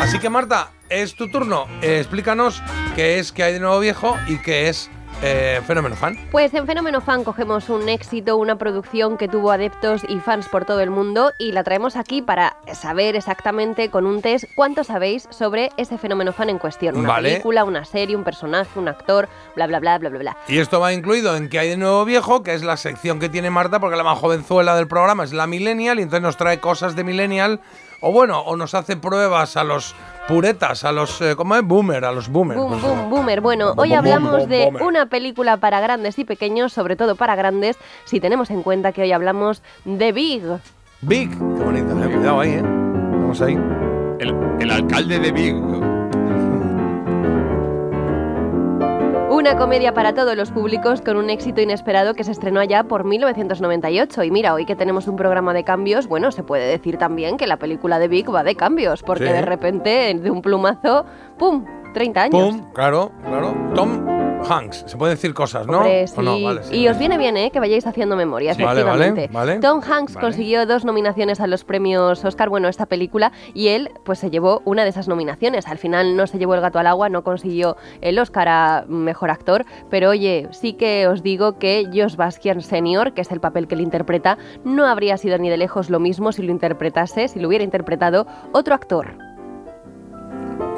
Así 0.00 0.18
que 0.18 0.28
Marta, 0.28 0.72
es 0.88 1.14
tu 1.14 1.28
turno. 1.28 1.68
Eh, 1.82 1.98
explícanos 2.00 2.64
qué 2.96 3.20
es 3.20 3.30
que 3.30 3.44
hay 3.44 3.52
de 3.52 3.60
nuevo 3.60 3.78
viejo 3.78 4.16
y 4.26 4.38
qué 4.38 4.68
es 4.68 4.90
eh, 5.22 5.60
Fenómeno 5.66 5.96
Fan. 5.96 6.18
Pues 6.30 6.52
en 6.54 6.66
Fenómeno 6.66 7.00
Fan 7.00 7.24
cogemos 7.24 7.68
un 7.68 7.88
éxito, 7.88 8.36
una 8.36 8.56
producción 8.56 9.16
que 9.16 9.28
tuvo 9.28 9.50
adeptos 9.52 10.02
y 10.08 10.18
fans 10.18 10.48
por 10.48 10.64
todo 10.64 10.80
el 10.80 10.90
mundo 10.90 11.32
y 11.38 11.52
la 11.52 11.64
traemos 11.64 11.96
aquí 11.96 12.22
para 12.22 12.56
saber 12.72 13.16
exactamente 13.16 13.90
con 13.90 14.06
un 14.06 14.22
test 14.22 14.44
cuánto 14.54 14.84
sabéis 14.84 15.26
sobre 15.30 15.70
ese 15.76 15.98
fenómeno 15.98 16.32
fan 16.32 16.50
en 16.50 16.58
cuestión. 16.58 16.96
Una 16.96 17.08
Vale. 17.08 17.30
película, 17.30 17.64
una 17.64 17.84
serie, 17.84 18.16
un 18.16 18.24
personaje, 18.24 18.78
un 18.78 18.88
actor, 18.88 19.28
bla, 19.56 19.66
bla, 19.66 19.80
bla, 19.80 19.98
bla, 19.98 20.10
bla, 20.10 20.18
bla. 20.18 20.36
Y 20.48 20.58
esto 20.58 20.80
va 20.80 20.92
incluido 20.92 21.36
en 21.36 21.48
que 21.48 21.58
hay 21.58 21.70
de 21.70 21.76
nuevo 21.76 22.04
viejo, 22.04 22.42
que 22.42 22.54
es 22.54 22.62
la 22.62 22.76
sección 22.76 23.20
que 23.20 23.28
tiene 23.28 23.50
Marta, 23.50 23.80
porque 23.80 23.96
la 23.96 24.04
más 24.04 24.18
jovenzuela 24.18 24.76
del 24.76 24.88
programa 24.88 25.24
es 25.24 25.32
la 25.32 25.46
Millennial, 25.46 25.98
y 25.98 26.02
entonces 26.02 26.22
nos 26.22 26.36
trae 26.36 26.60
cosas 26.60 26.96
de 26.96 27.04
Millennial, 27.04 27.60
o 28.04 28.12
bueno, 28.12 28.40
o 28.40 28.54
nos 28.54 28.74
hace 28.74 28.96
pruebas 28.96 29.56
a 29.56 29.64
los 29.64 29.94
puretas, 30.28 30.84
a 30.84 30.92
los, 30.92 31.22
eh, 31.22 31.34
¿cómo 31.36 31.56
es? 31.56 31.62
Boomer, 31.62 32.04
a 32.04 32.12
los 32.12 32.28
boomer. 32.28 32.58
Boom, 32.58 32.68
pues, 32.68 32.82
boom, 32.82 33.10
boomer. 33.10 33.40
Bueno, 33.40 33.68
Boom, 33.68 33.78
hoy 33.78 33.88
boom, 33.88 33.98
hablamos 33.98 34.38
boom, 34.40 34.48
de 34.48 34.72
una 34.82 35.06
película 35.06 35.56
para 35.56 35.80
grandes 35.80 36.18
y 36.18 36.24
pequeños, 36.24 36.74
sobre 36.74 36.96
todo 36.96 37.16
para 37.16 37.34
grandes, 37.34 37.78
si 38.04 38.20
tenemos 38.20 38.50
en 38.50 38.62
cuenta 38.62 38.92
que 38.92 39.02
hoy 39.02 39.12
hablamos 39.12 39.62
de 39.86 40.12
Big. 40.12 40.42
Big, 41.00 41.30
qué 41.30 41.64
bonito, 41.64 41.98
eh, 42.04 42.10
cuidado 42.10 42.40
ahí, 42.40 42.50
¿eh? 42.50 42.62
Vamos 42.62 43.40
ahí. 43.40 43.58
El, 44.18 44.34
el 44.60 44.70
alcalde 44.70 45.18
de 45.18 45.32
Big. 45.32 45.93
Una 49.44 49.58
comedia 49.58 49.92
para 49.92 50.14
todos 50.14 50.34
los 50.38 50.50
públicos 50.50 51.02
con 51.02 51.18
un 51.18 51.28
éxito 51.28 51.60
inesperado 51.60 52.14
que 52.14 52.24
se 52.24 52.32
estrenó 52.32 52.60
allá 52.60 52.84
por 52.84 53.04
1998. 53.04 54.24
Y 54.24 54.30
mira, 54.30 54.54
hoy 54.54 54.64
que 54.64 54.74
tenemos 54.74 55.06
un 55.06 55.16
programa 55.16 55.52
de 55.52 55.64
cambios, 55.64 56.08
bueno, 56.08 56.30
se 56.32 56.42
puede 56.42 56.66
decir 56.66 56.96
también 56.96 57.36
que 57.36 57.46
la 57.46 57.58
película 57.58 57.98
de 57.98 58.08
Big 58.08 58.34
va 58.34 58.42
de 58.42 58.54
cambios, 58.54 59.02
porque 59.02 59.26
Sí. 59.26 59.32
de 59.34 59.42
repente, 59.42 60.14
de 60.18 60.30
un 60.30 60.40
plumazo, 60.40 61.04
¡pum! 61.36 61.62
30 61.92 62.22
años. 62.22 62.54
Pum, 62.56 62.72
claro, 62.72 63.12
claro. 63.22 63.54
Tom 63.74 64.23
Hanks, 64.48 64.84
se 64.86 64.96
puede 64.96 65.14
decir 65.14 65.34
cosas, 65.34 65.66
¿no? 65.66 65.78
Hombre, 65.78 66.04
¿O 66.16 66.22
no? 66.22 66.36
sí. 66.36 66.44
Vale, 66.44 66.62
sí. 66.64 66.76
Y 66.76 66.88
os 66.88 66.98
viene 66.98 67.18
bien, 67.18 67.36
¿eh? 67.36 67.50
Que 67.50 67.60
vayáis 67.60 67.86
haciendo 67.86 68.16
memoria, 68.16 68.54
Sí. 68.54 68.62
Vale, 68.62 68.82
vale, 68.82 69.04
efectivamente. 69.06 69.34
vale. 69.34 69.58
Tom 69.60 69.80
Hanks 69.82 70.16
consiguió 70.16 70.66
dos 70.66 70.84
nominaciones 70.84 71.40
a 71.40 71.46
los 71.46 71.64
premios 71.64 72.24
Oscar, 72.24 72.48
bueno, 72.48 72.68
esta 72.68 72.86
película, 72.86 73.32
y 73.54 73.68
él, 73.68 73.90
pues 74.04 74.18
se 74.18 74.30
llevó 74.30 74.62
una 74.64 74.84
de 74.84 74.90
esas 74.90 75.08
nominaciones. 75.08 75.66
Al 75.66 75.78
final 75.78 76.16
no 76.16 76.26
se 76.26 76.38
llevó 76.38 76.54
el 76.54 76.60
gato 76.60 76.78
al 76.78 76.86
agua, 76.86 77.08
no 77.08 77.22
consiguió 77.24 77.76
el 78.00 78.18
Oscar 78.18 78.48
a 78.48 78.84
Mejor 78.88 79.30
Actor, 79.30 79.64
pero 79.90 80.10
oye, 80.10 80.48
sí 80.52 80.74
que 80.74 81.06
os 81.06 81.22
digo 81.22 81.58
que 81.58 81.88
Josh 81.92 82.16
Bastian 82.16 82.60
Senior, 82.60 83.12
que 83.14 83.22
es 83.22 83.30
el 83.32 83.40
papel 83.40 83.66
que 83.68 83.76
le 83.76 83.82
interpreta, 83.82 84.38
no 84.64 84.86
habría 84.86 85.16
sido 85.16 85.38
ni 85.38 85.48
de 85.50 85.56
lejos 85.56 85.90
lo 85.90 86.00
mismo 86.00 86.32
si 86.32 86.42
lo 86.42 86.52
interpretase, 86.52 87.28
si 87.28 87.38
lo 87.40 87.48
hubiera 87.48 87.64
interpretado 87.64 88.26
otro 88.52 88.74
actor. 88.74 89.33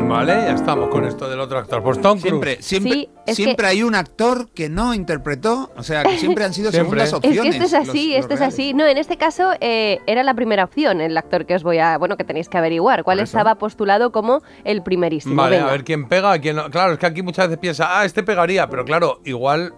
Vale, 0.01 0.32
ya 0.35 0.53
estamos 0.55 0.89
con 0.89 1.05
esto 1.05 1.28
del 1.28 1.40
otro 1.40 1.59
actor. 1.59 1.82
Pues 1.82 2.01
Tom 2.01 2.19
Siempre, 2.20 2.55
Cruise. 2.55 2.65
siempre, 2.66 2.93
Sí, 2.93 3.09
es 3.27 3.36
siempre 3.36 3.65
que- 3.65 3.66
hay 3.66 3.82
un 3.82 3.94
actor 3.97 4.48
que 4.51 4.69
no 4.69 4.94
interpretó, 4.94 5.70
o 5.77 5.82
sea, 5.82 6.05
que 6.05 6.16
siempre 6.19 6.44
han 6.44 6.53
sido 6.55 6.70
Siempre. 6.70 7.01
segundas 7.07 7.09
Es 7.09 7.15
opciones. 7.15 7.57
que 7.57 7.65
esto 7.65 7.65
es 7.65 7.74
así, 7.74 8.07
los- 8.07 8.15
los 8.15 8.20
esto 8.20 8.35
es 8.35 8.40
reales. 8.40 8.55
así. 8.55 8.74
No, 8.74 8.86
en 8.86 8.98
este 8.98 9.16
caso 9.16 9.51
eh, 9.61 10.01
era 10.07 10.23
la 10.23 10.35
primera 10.35 10.65
opción, 10.65 11.01
el 11.01 11.16
actor 11.16 11.44
que 11.44 11.57
os 11.57 11.65
voy 11.65 11.78
a, 11.78 11.98
bueno, 11.98 12.16
que 12.16 12.23
tenéis 12.24 12.48
que 12.48 12.57
averiguar, 12.57 13.03
cuál 13.03 13.19
Por 13.19 13.24
eso. 13.24 13.36
estaba 13.36 13.57
postulado 13.57 14.12
como 14.12 14.43
el 14.65 14.82
primerísimo. 14.82 15.35
Vale, 15.35 15.57
Venga. 15.57 15.69
a 15.69 15.73
ver 15.73 15.85
quién 15.85 16.07
pega, 16.09 16.39
quién 16.39 16.57
no. 16.57 16.70
Claro, 16.70 16.93
es 16.93 16.98
que 16.98 17.07
aquí 17.07 17.23
muchas 17.23 17.48
veces 17.48 17.59
piensa, 17.59 17.98
ah, 17.98 18.05
este 18.05 18.23
pegaría, 18.23 18.69
pero 18.69 18.85
claro, 18.85 19.20
igual 19.24 19.74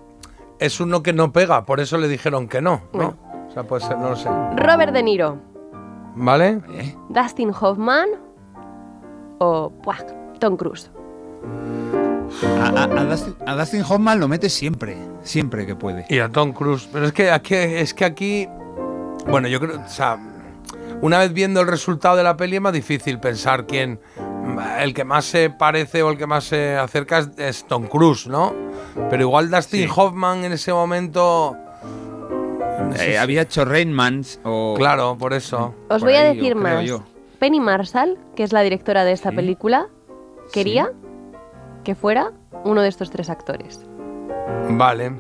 es 0.61 0.79
uno 0.79 1.03
que 1.03 1.13
no 1.15 1.33
pega, 1.33 1.65
por 1.65 1.81
eso 1.81 1.97
le 1.97 2.07
dijeron 2.07 2.49
que 2.49 2.61
no, 2.61 2.83
¿no? 2.93 3.17
O 3.49 3.51
sea, 3.53 3.63
puede 3.63 3.83
ser, 3.83 3.97
no 3.97 4.11
lo 4.11 4.17
sé. 4.17 4.29
Robert 4.57 4.93
De 4.93 5.03
Niro, 5.03 5.39
¿Vale? 6.17 6.61
Dustin 7.09 7.51
Hoffman 7.59 8.09
o 9.39 9.71
buah, 9.85 9.99
Tom 10.39 10.57
Cruise. 10.57 10.91
A, 12.61 12.69
a- 12.69 12.85
a 12.85 13.05
Dustin, 13.05 13.35
a 13.47 13.55
Dustin 13.57 13.83
Hoffman 13.89 14.21
lo 14.21 14.29
mete 14.29 14.49
siempre, 14.51 14.97
siempre 15.23 15.67
que 15.67 15.75
puede. 15.75 16.05
Y 16.09 16.19
a 16.19 16.29
Tom 16.29 16.53
Cruise. 16.53 16.89
Pero 16.93 17.07
es 17.07 17.13
que 17.13 17.31
aquí, 17.31 17.55
es 17.55 17.95
que 17.95 18.05
aquí. 18.05 18.49
Bueno, 19.29 19.49
yo 19.49 19.59
creo. 19.61 19.81
O 19.81 19.89
sea, 19.89 20.19
una 21.01 21.19
vez 21.19 21.33
viendo 21.33 21.61
el 21.61 21.67
resultado 21.67 22.17
de 22.17 22.23
la 22.23 22.37
peli 22.37 22.57
es 22.57 22.63
más 22.63 22.73
difícil 22.73 23.19
pensar 23.19 23.67
quién. 23.67 24.01
El 24.81 24.93
que 24.95 25.05
más 25.05 25.25
se 25.25 25.51
parece 25.51 26.03
o 26.03 26.11
el 26.11 26.19
que 26.19 26.27
más 26.27 26.45
se 26.45 26.77
acerca 26.77 27.19
es, 27.19 27.31
es 27.37 27.65
Tom 27.67 27.87
Cruise, 27.87 28.27
¿no? 28.27 28.53
Pero 29.11 29.23
igual 29.23 29.51
Dustin 29.51 29.89
Hoffman 29.95 30.45
en 30.45 30.53
ese 30.53 30.73
momento. 30.73 31.57
no 32.81 32.93
sé 32.97 33.13
Eh, 33.13 33.19
había 33.19 33.43
hecho 33.43 33.65
Rainmans 33.65 34.41
o... 34.45 34.75
Claro, 34.77 35.17
por 35.19 35.33
eso. 35.35 35.75
Os 35.89 36.01
Por 36.01 36.09
voy 36.09 36.15
a 36.15 36.25
decir 36.25 36.55
más. 36.57 36.85
yo. 36.85 37.03
Penny 37.39 37.61
Marshall, 37.61 38.19
que 38.35 38.43
es 38.43 38.53
la 38.53 38.63
directora 38.63 39.05
de 39.05 39.13
esta 39.13 39.31
película, 39.33 39.89
quería 40.53 40.93
que 41.85 41.95
fuera 41.95 42.33
uno 42.65 42.83
de 42.83 42.89
estos 42.89 43.11
tres 43.11 43.31
actores. 43.31 43.87
Vale. 44.71 45.13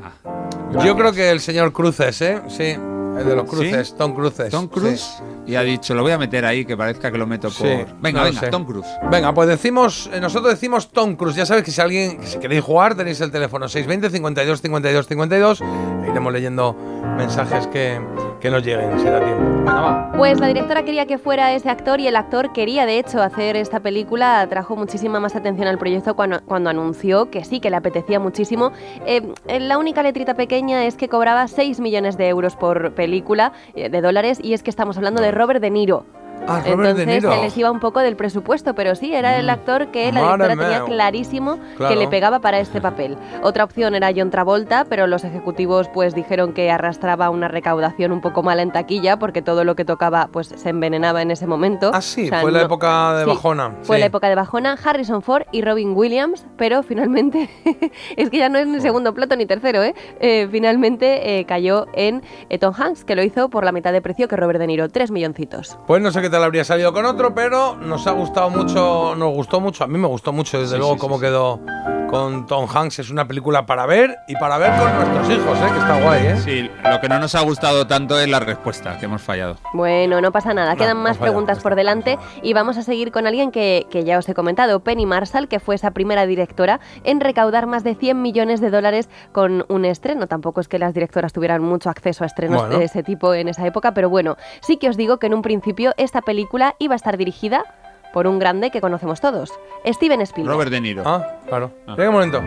Yo 0.84 0.96
creo 0.96 1.12
que 1.12 1.30
el 1.30 1.40
señor 1.40 1.72
Cruces, 1.72 2.20
¿eh? 2.22 2.42
Sí, 2.48 2.76
el 3.18 3.26
de 3.26 3.34
los 3.34 3.44
¿Sí? 3.44 3.56
cruces, 3.56 3.96
Tom 3.96 4.14
Cruces. 4.14 4.50
Tom 4.50 4.68
Cruise 4.68 5.00
sí. 5.00 5.52
y 5.52 5.56
ha 5.56 5.62
dicho, 5.62 5.94
lo 5.94 6.02
voy 6.02 6.12
a 6.12 6.18
meter 6.18 6.44
ahí 6.44 6.64
que 6.64 6.76
parezca 6.76 7.10
que 7.10 7.18
lo 7.18 7.26
meto 7.26 7.48
por... 7.48 7.66
Sí, 7.66 7.84
venga, 8.00 8.20
no 8.20 8.26
venga, 8.26 8.40
sé. 8.40 8.48
Tom 8.48 8.64
Cruise. 8.64 8.86
Venga, 9.10 9.32
pues 9.34 9.48
decimos, 9.48 10.10
eh, 10.12 10.20
nosotros 10.20 10.52
decimos 10.52 10.90
Tom 10.90 11.16
Cruise. 11.16 11.36
Ya 11.36 11.46
sabéis 11.46 11.64
que 11.64 11.70
si 11.70 11.80
alguien, 11.80 12.18
que 12.18 12.26
si 12.26 12.38
queréis 12.38 12.62
jugar, 12.62 12.94
tenéis 12.94 13.20
el 13.20 13.30
teléfono 13.30 13.68
620 13.68 14.10
52 14.10 14.60
52 14.60 15.06
52. 15.06 15.60
E 15.60 16.10
iremos 16.10 16.32
leyendo 16.32 16.76
mensajes 17.16 17.66
que, 17.68 18.00
que 18.40 18.50
nos 18.50 18.64
lleguen, 18.64 18.98
si 18.98 19.04
da 19.04 19.20
tiempo. 19.20 19.44
Venga, 19.58 19.80
va. 19.80 20.12
Pues 20.16 20.40
la 20.40 20.46
directora 20.48 20.84
quería 20.84 21.06
que 21.06 21.18
fuera 21.18 21.52
ese 21.52 21.70
actor 21.70 22.00
y 22.00 22.06
el 22.06 22.16
actor 22.16 22.52
quería 22.52 22.86
de 22.86 22.98
hecho 22.98 23.22
hacer 23.22 23.56
esta 23.56 23.80
película. 23.80 24.46
Trajo 24.48 24.76
muchísima 24.76 25.20
más 25.20 25.36
atención 25.36 25.68
al 25.68 25.78
proyecto 25.78 26.14
cuando, 26.16 26.40
cuando 26.44 26.70
anunció 26.70 27.30
que 27.30 27.44
sí, 27.44 27.60
que 27.60 27.70
le 27.70 27.76
apetecía 27.76 28.18
muchísimo. 28.20 28.72
Eh, 29.06 29.22
la 29.60 29.78
única 29.78 30.02
letrita 30.02 30.34
pequeña 30.34 30.84
es 30.84 30.96
que 30.96 31.08
cobraba 31.08 31.46
6 31.48 31.80
millones 31.80 32.16
de 32.16 32.28
euros 32.28 32.56
por 32.56 32.94
película 32.94 33.52
eh, 33.74 33.88
de 33.88 34.00
dólares 34.00 34.38
y 34.42 34.54
es 34.54 34.62
que 34.62 34.70
estamos 34.70 34.96
hablando 34.96 35.22
de 35.22 35.30
Robert 35.30 35.60
De 35.60 35.70
Niro. 35.70 36.04
Ah, 36.48 36.62
Entonces 36.64 37.06
Niro. 37.06 37.32
se 37.32 37.42
les 37.42 37.56
iba 37.56 37.70
un 37.70 37.80
poco 37.80 38.00
del 38.00 38.16
presupuesto, 38.16 38.74
pero 38.74 38.94
sí, 38.94 39.14
era 39.14 39.38
el 39.38 39.50
actor 39.50 39.88
que 39.88 40.10
la 40.12 40.22
Madre 40.22 40.44
directora 40.48 40.70
tenía 40.78 40.84
clarísimo 40.84 41.58
Claro. 41.76 41.94
que 41.94 42.00
le 42.00 42.08
pegaba 42.08 42.40
para 42.40 42.58
este 42.60 42.80
papel. 42.80 43.16
Otra 43.42 43.64
opción 43.64 43.94
era 43.94 44.10
John 44.14 44.30
Travolta, 44.30 44.84
pero 44.88 45.06
los 45.06 45.24
ejecutivos 45.24 45.88
pues 45.88 46.14
dijeron 46.14 46.52
que 46.52 46.70
arrastraba 46.70 47.30
una 47.30 47.48
recaudación 47.48 48.12
un 48.12 48.20
poco 48.20 48.42
mala 48.42 48.62
en 48.62 48.72
taquilla 48.72 49.18
porque 49.18 49.42
todo 49.42 49.64
lo 49.64 49.76
que 49.76 49.84
tocaba 49.84 50.28
pues 50.32 50.48
se 50.48 50.68
envenenaba 50.70 51.22
en 51.22 51.30
ese 51.30 51.46
momento. 51.46 51.90
Ah, 51.92 52.00
sí, 52.00 52.30
fue 52.40 52.50
la 52.52 52.62
época 52.62 53.14
de 53.18 53.24
Sí, 53.24 53.30
bajona. 53.30 53.76
Fue 53.82 53.96
sí. 53.96 54.00
la 54.00 54.06
época 54.06 54.28
de 54.28 54.34
bajona, 54.34 54.76
Harrison 54.82 55.22
Ford 55.22 55.44
y 55.52 55.62
Robin 55.62 55.92
Williams, 55.94 56.46
pero 56.56 56.82
finalmente 56.82 57.50
es 58.16 58.30
que 58.30 58.38
ya 58.38 58.48
no 58.48 58.58
es 58.58 58.66
ni 58.66 58.80
segundo 58.80 59.12
plato 59.14 59.36
ni 59.36 59.46
tercero, 59.46 59.82
¿eh? 59.82 59.94
Eh, 60.20 60.48
finalmente 60.50 61.38
eh, 61.38 61.44
cayó 61.44 61.86
en 61.94 62.22
eh, 62.48 62.58
Tom 62.58 62.74
Hanks, 62.76 63.04
que 63.04 63.14
lo 63.16 63.22
hizo 63.22 63.48
por 63.48 63.64
la 63.64 63.72
mitad 63.72 63.92
de 63.92 64.00
precio 64.00 64.28
que 64.28 64.36
Robert 64.36 64.58
De 64.58 64.66
Niro, 64.66 64.88
tres 64.88 65.10
milloncitos. 65.10 65.78
Pues 65.86 66.00
no 66.02 66.10
sé 66.10 66.20
qué 66.22 66.30
tal 66.30 66.37
habría 66.46 66.64
salido 66.64 66.92
con 66.92 67.04
otro, 67.04 67.34
pero 67.34 67.76
nos 67.76 68.06
ha 68.06 68.12
gustado 68.12 68.50
mucho, 68.50 69.14
nos 69.16 69.32
gustó 69.32 69.60
mucho, 69.60 69.84
a 69.84 69.86
mí 69.86 69.98
me 69.98 70.08
gustó 70.08 70.32
mucho 70.32 70.58
desde 70.60 70.74
Sí, 70.74 70.78
luego 70.78 70.94
sí, 70.94 71.00
cómo 71.00 71.18
quedó 71.20 71.60
con 72.08 72.46
Tom 72.46 72.66
Hanks. 72.72 72.98
Es 72.98 73.10
una 73.10 73.26
película 73.26 73.66
para 73.66 73.86
ver 73.86 74.16
y 74.26 74.34
para 74.36 74.58
ver 74.58 74.72
con 74.78 74.94
nuestros 74.94 75.30
hijos, 75.30 75.58
¿eh? 75.58 75.70
que 75.72 75.78
está 75.78 76.00
guay, 76.02 76.26
¿eh? 76.26 76.36
Sí, 76.38 76.70
lo 76.82 77.00
que 77.00 77.08
no 77.08 77.18
nos 77.18 77.34
ha 77.34 77.42
gustado 77.42 77.86
tanto 77.86 78.18
es 78.18 78.28
la 78.28 78.40
respuesta, 78.40 78.98
que 78.98 79.04
hemos 79.04 79.22
fallado. 79.22 79.56
Bueno, 79.74 80.20
no 80.20 80.32
pasa 80.32 80.54
nada, 80.54 80.72
No, 80.72 80.78
quedan 80.78 80.96
más 80.98 81.18
preguntas 81.18 81.60
por 81.60 81.74
delante 81.74 82.18
y 82.42 82.52
vamos 82.54 82.76
a 82.78 82.82
seguir 82.82 83.12
con 83.12 83.26
alguien 83.26 83.50
que, 83.50 83.86
que 83.90 84.04
ya 84.04 84.18
os 84.18 84.28
he 84.28 84.34
comentado, 84.34 84.80
Penny 84.80 85.06
Marshall, 85.06 85.48
que 85.48 85.60
fue 85.60 85.74
esa 85.74 85.90
primera 85.92 86.26
directora 86.26 86.80
en 87.04 87.20
recaudar 87.20 87.66
más 87.66 87.84
de 87.84 87.94
100 87.94 88.20
millones 88.20 88.60
de 88.60 88.70
dólares 88.70 89.08
con 89.32 89.64
un 89.68 89.84
estreno. 89.84 90.26
Tampoco 90.26 90.60
es 90.60 90.68
que 90.68 90.78
las 90.78 90.94
directoras 90.94 91.32
tuvieran 91.32 91.62
mucho 91.62 91.90
acceso 91.90 92.24
a 92.24 92.26
estrenos 92.26 92.62
Bueno. 92.62 92.78
de 92.78 92.84
ese 92.84 93.02
tipo 93.02 93.34
en 93.34 93.48
esa 93.48 93.66
época, 93.66 93.92
pero 93.92 94.08
bueno, 94.08 94.36
sí 94.60 94.78
que 94.78 94.88
os 94.88 94.96
digo 94.96 95.18
que 95.18 95.26
en 95.26 95.34
un 95.34 95.42
principio 95.42 95.92
esta 95.96 96.22
película 96.22 96.74
iba 96.78 96.94
a 96.94 96.96
estar 96.96 97.16
dirigida 97.16 97.64
por 98.12 98.26
un 98.26 98.38
grande 98.38 98.70
que 98.70 98.80
conocemos 98.80 99.20
todos, 99.20 99.52
Steven 99.86 100.20
Spielberg. 100.22 100.54
Robert 100.54 100.70
De 100.70 100.80
Niro. 100.80 101.02
Ah, 101.04 101.38
claro. 101.48 101.72
Venga 101.86 102.08
un 102.10 102.14
momento. 102.14 102.42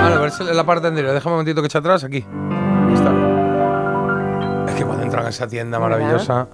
Vale, 0.00 0.14
a 0.14 0.18
ver 0.18 0.30
si 0.30 0.44
la 0.44 0.64
parte 0.64 0.86
anterior. 0.86 1.12
Déjame 1.12 1.34
un 1.34 1.38
momentito 1.38 1.60
que 1.60 1.66
eche 1.66 1.78
atrás, 1.78 2.04
aquí. 2.04 2.24
Ahí 2.88 2.94
está. 2.94 3.12
Es 4.68 4.74
que 4.74 4.84
cuando 4.84 5.02
entran 5.04 5.26
a 5.26 5.28
esa 5.30 5.46
tienda 5.46 5.78
¿Verdad? 5.78 6.48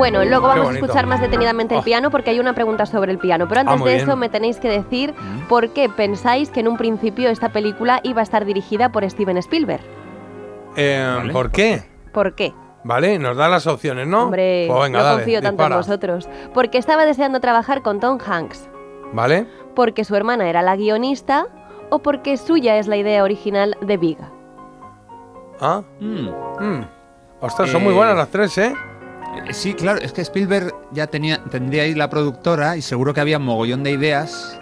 Bueno, 0.00 0.24
luego 0.24 0.48
vamos 0.48 0.68
a 0.68 0.72
escuchar 0.72 1.06
más 1.06 1.20
detenidamente 1.20 1.74
el 1.74 1.80
Oh. 1.80 1.84
piano 1.84 2.10
porque 2.10 2.30
hay 2.30 2.40
una 2.40 2.54
pregunta 2.54 2.86
sobre 2.86 3.12
el 3.12 3.18
piano. 3.18 3.46
Pero 3.48 3.60
antes 3.60 3.74
Ah, 3.74 3.76
muy 3.76 3.88
de 3.90 3.96
bien. 3.96 4.08
eso 4.08 4.16
me 4.16 4.28
tenéis 4.28 4.58
que 4.58 4.68
decir 4.68 5.14
por 5.48 5.70
qué 5.74 5.88
pensáis 5.88 6.50
que 6.50 6.60
en 6.60 6.68
un 6.68 6.76
principio 6.78 7.28
esta 7.28 7.50
película 7.50 8.00
iba 8.02 8.20
a 8.20 8.22
estar 8.22 8.44
dirigida 8.44 8.90
por 8.92 9.08
Steven 9.08 9.36
Spielberg. 9.36 9.82
Eh, 10.76 11.30
¿Por 11.32 11.50
qué? 11.50 11.82
¿Por 12.12 12.34
qué? 12.34 12.54
Vale, 12.82 13.18
nos 13.18 13.36
da 13.36 13.48
las 13.48 13.66
opciones, 13.66 14.06
¿no? 14.06 14.24
Hombre, 14.24 14.64
Pues 14.68 14.82
venga, 14.84 14.98
no 15.00 15.04
dale, 15.04 15.16
confío 15.18 15.42
tanto 15.42 15.62
dispara. 15.64 15.74
en 15.74 15.80
vosotros. 15.80 16.28
Porque 16.54 16.78
estaba 16.78 17.04
deseando 17.04 17.40
trabajar 17.40 17.82
con 17.82 18.00
Tom 18.00 18.18
Hanks. 18.26 18.70
¿Vale? 19.12 19.46
Porque 19.74 20.04
su 20.04 20.16
hermana 20.16 20.48
era 20.48 20.62
la 20.62 20.76
guionista 20.76 21.46
o 21.90 21.98
porque 21.98 22.36
suya 22.38 22.78
es 22.78 22.86
la 22.88 22.96
idea 22.96 23.22
original 23.22 23.76
de 23.82 23.96
Big. 23.98 24.18
Ah. 25.60 25.82
Mm. 26.00 26.28
Mm. 26.58 26.84
Ostras, 27.42 27.68
son 27.70 27.82
muy 27.84 27.92
Eh, 27.92 27.96
buenas 27.96 28.16
las 28.16 28.28
tres, 28.28 28.56
¿eh? 28.58 28.74
Eh, 29.36 29.52
Sí, 29.52 29.74
claro, 29.74 30.00
es 30.00 30.12
que 30.12 30.20
Spielberg 30.22 30.74
ya 30.92 31.06
tenía, 31.06 31.42
tendría 31.44 31.82
ahí 31.84 31.94
la 31.94 32.08
productora 32.10 32.76
y 32.76 32.82
seguro 32.82 33.12
que 33.14 33.20
había 33.20 33.38
mogollón 33.38 33.82
de 33.82 33.90
ideas 33.92 34.56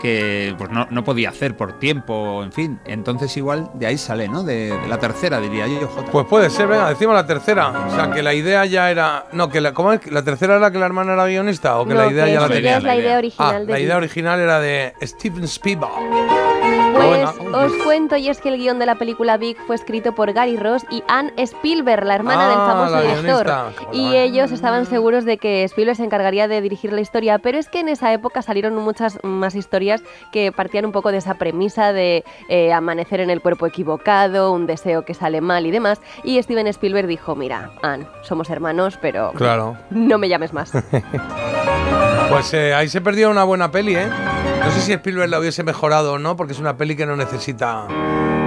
que 0.00 0.54
pues 0.56 0.70
no, 0.70 0.86
no 0.90 1.04
podía 1.04 1.28
hacer 1.28 1.58
por 1.58 1.78
tiempo, 1.78 2.42
en 2.42 2.52
fin. 2.52 2.80
Entonces 2.86 3.36
igual 3.36 3.70
de 3.74 3.84
ahí 3.86 3.98
sale, 3.98 4.28
¿no? 4.28 4.42
De, 4.42 4.70
de 4.74 4.88
la 4.88 4.96
tercera, 4.98 5.38
diría 5.40 5.66
yo, 5.66 5.86
Jota. 5.88 6.10
Pues 6.10 6.26
puede 6.26 6.48
ser, 6.48 6.68
venga, 6.68 6.88
decimos 6.88 7.14
la 7.14 7.26
tercera. 7.26 7.68
O 7.86 7.94
sea, 7.94 8.10
que 8.10 8.22
la 8.22 8.32
idea 8.32 8.64
ya 8.64 8.90
era. 8.90 9.26
No, 9.32 9.50
que 9.50 9.60
la, 9.60 9.74
¿cómo 9.74 9.92
es? 9.92 10.10
¿La 10.10 10.22
tercera 10.24 10.56
era 10.56 10.70
que 10.70 10.78
la 10.78 10.86
hermana 10.86 11.12
era 11.12 11.26
guionista? 11.26 11.78
¿O 11.78 11.86
que 11.86 11.92
No, 11.92 12.00
la 12.06 12.10
idea 12.10 12.24
que 12.24 12.32
ya 12.32 12.40
la 12.40 12.48
tenía? 12.48 12.76
es 12.78 12.82
la 12.82 12.96
idea 12.96 13.18
original 13.18 13.54
Ah, 13.56 13.60
de 13.60 13.72
la 13.72 13.78
idea 13.78 13.96
original 13.98 14.40
era 14.40 14.58
de 14.58 14.94
Steven 15.02 15.44
Spielberg. 15.44 15.92
Pues 16.94 17.10
venga. 17.38 17.58
os 17.58 17.72
cuento, 17.84 18.16
y 18.16 18.28
es 18.28 18.40
que 18.40 18.48
el 18.50 18.58
guion 18.58 18.78
de 18.78 18.86
la 18.86 18.96
película 18.96 19.36
Big 19.36 19.56
fue 19.66 19.76
escrito 19.76 20.12
por 20.14 20.32
Gary 20.32 20.56
Ross 20.56 20.84
y 20.90 21.02
Anne 21.08 21.32
Spielberg, 21.36 22.04
la 22.04 22.14
hermana 22.14 22.48
del 22.48 22.58
Ah, 22.58 22.66
famoso 22.66 23.00
director. 23.02 23.52
Y 23.92 24.16
ellos 24.16 24.52
estaban 24.52 24.86
seguros 24.86 25.24
de 25.24 25.38
que 25.38 25.64
Spielberg 25.64 25.96
se 25.96 26.04
encargaría 26.04 26.48
de 26.48 26.60
dirigir 26.60 26.92
la 26.92 27.00
historia, 27.00 27.38
pero 27.38 27.58
es 27.58 27.68
que 27.68 27.80
en 27.80 27.88
esa 27.88 28.12
época 28.12 28.42
salieron 28.42 28.74
muchas 28.76 29.18
más 29.22 29.54
historias 29.54 30.02
que 30.32 30.52
partían 30.52 30.84
un 30.86 30.92
poco 30.92 31.10
de 31.12 31.18
esa 31.18 31.34
premisa 31.34 31.92
de 31.92 32.24
eh, 32.48 32.72
amanecer 32.72 33.20
en 33.20 33.30
el 33.30 33.40
cuerpo 33.40 33.66
equivocado, 33.66 34.52
un 34.52 34.66
deseo 34.66 35.04
que 35.04 35.14
sale 35.14 35.40
mal 35.40 35.66
y 35.66 35.70
demás. 35.70 36.00
Y 36.24 36.42
Steven 36.42 36.66
Spielberg 36.66 37.06
dijo, 37.08 37.34
mira, 37.34 37.70
Anne, 37.82 38.06
somos 38.22 38.50
hermanos, 38.50 38.98
pero 39.00 39.32
Claro. 39.32 39.76
no 39.90 40.18
me 40.18 40.28
llames 40.28 40.52
más. 40.52 40.72
Pues 42.30 42.54
eh, 42.54 42.72
ahí 42.74 42.88
se 42.88 43.00
perdió 43.00 43.30
una 43.30 43.44
buena 43.44 43.70
peli, 43.70 43.96
¿eh? 43.96 44.06
No 44.64 44.70
sé 44.72 44.80
si 44.80 44.92
Spielberg 44.92 45.28
la 45.30 45.38
hubiese 45.40 45.62
mejorado 45.64 46.14
o 46.14 46.18
no, 46.18 46.36
porque 46.36 46.52
es 46.52 46.58
una 46.60 46.76
peli 46.76 46.94
que 46.96 47.06
no 47.06 47.16
necesita 47.16 47.86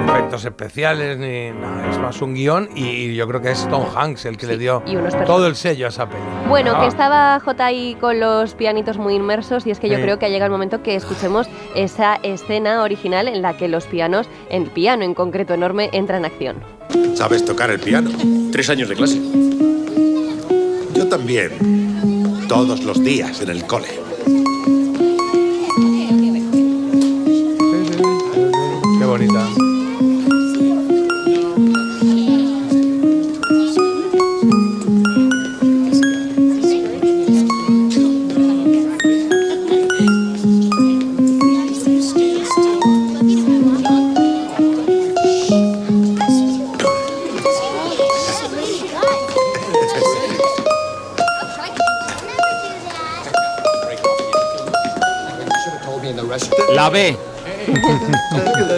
efectos 0.07 0.45
especiales 0.45 1.17
ni 1.17 1.51
nada. 1.51 1.89
Es 1.91 1.97
más 1.97 2.21
un 2.21 2.33
guion 2.33 2.69
y 2.75 3.13
yo 3.15 3.27
creo 3.27 3.41
que 3.41 3.51
es 3.51 3.67
Tom 3.69 3.83
Hanks 3.95 4.25
el 4.25 4.37
que 4.37 4.45
le 4.47 4.57
dio 4.57 4.83
todo 5.25 5.47
el 5.47 5.55
sello 5.55 5.85
a 5.87 5.89
esa 5.89 6.07
peli. 6.07 6.21
Bueno, 6.47 6.73
Ah. 6.75 6.81
que 6.81 6.87
estaba 6.87 7.39
J 7.39 7.65
ahí 7.65 7.95
con 7.99 8.19
los 8.19 8.53
pianitos 8.53 8.97
muy 8.97 9.15
inmersos 9.15 9.65
y 9.67 9.71
es 9.71 9.79
que 9.79 9.89
yo 9.89 9.95
Sí. 9.97 10.01
creo 10.03 10.19
que 10.19 10.25
ha 10.27 10.29
llegado 10.29 10.45
el 10.47 10.51
momento 10.51 10.81
que 10.83 10.95
escuchemos 10.95 11.47
esa 11.75 12.15
escena 12.23 12.83
original 12.83 13.27
en 13.27 13.41
la 13.41 13.57
que 13.57 13.67
los 13.67 13.85
pianos, 13.85 14.27
el 14.49 14.65
piano 14.67 15.03
en 15.03 15.13
concreto 15.13 15.53
enorme, 15.53 15.89
entra 15.93 16.17
en 16.17 16.25
acción. 16.25 16.57
¿Sabes 17.15 17.43
tocar 17.43 17.69
el 17.71 17.79
piano? 17.79 18.11
Tres 18.51 18.69
años 18.69 18.87
de 18.89 18.95
clase. 18.95 19.19
Yo 20.93 21.07
también. 21.09 21.51
Todos 22.53 22.83
los 22.83 23.03
días 23.03 23.41
en 23.41 23.49
el 23.49 23.65
cole. 23.65 23.99
Qué 28.99 29.05
bonita. 29.05 29.72
La 56.75 56.89
B. 56.89 57.17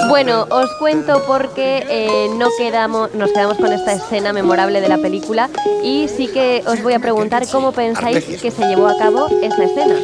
Bueno, 0.10 0.46
os 0.50 0.70
cuento 0.76 1.24
porque 1.26 1.86
eh, 1.90 2.30
no 2.38 2.48
quedamos, 2.58 3.14
nos 3.14 3.32
quedamos 3.32 3.58
con 3.58 3.72
esta 3.74 3.94
escena 3.94 4.34
memorable 4.34 4.82
de 4.82 4.88
la 4.88 4.98
película 4.98 5.50
y 5.84 6.08
sí 6.08 6.28
que 6.28 6.64
os 6.68 6.82
voy 6.84 6.94
a 6.94 7.00
preguntar 7.00 7.44
cómo 7.52 7.72
pensáis 7.72 8.24
que 8.42 8.52
se 8.52 8.68
llevó 8.68 8.88
a 8.88 8.98
cabo 8.98 9.28
esta 9.42 9.64
escena. 9.64 9.96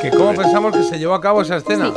¿Que 0.00 0.10
¿Cómo 0.10 0.34
pensamos 0.34 0.76
que 0.76 0.82
se 0.82 0.98
llevó 0.98 1.14
a 1.14 1.20
cabo 1.20 1.42
esa 1.42 1.56
escena? 1.56 1.92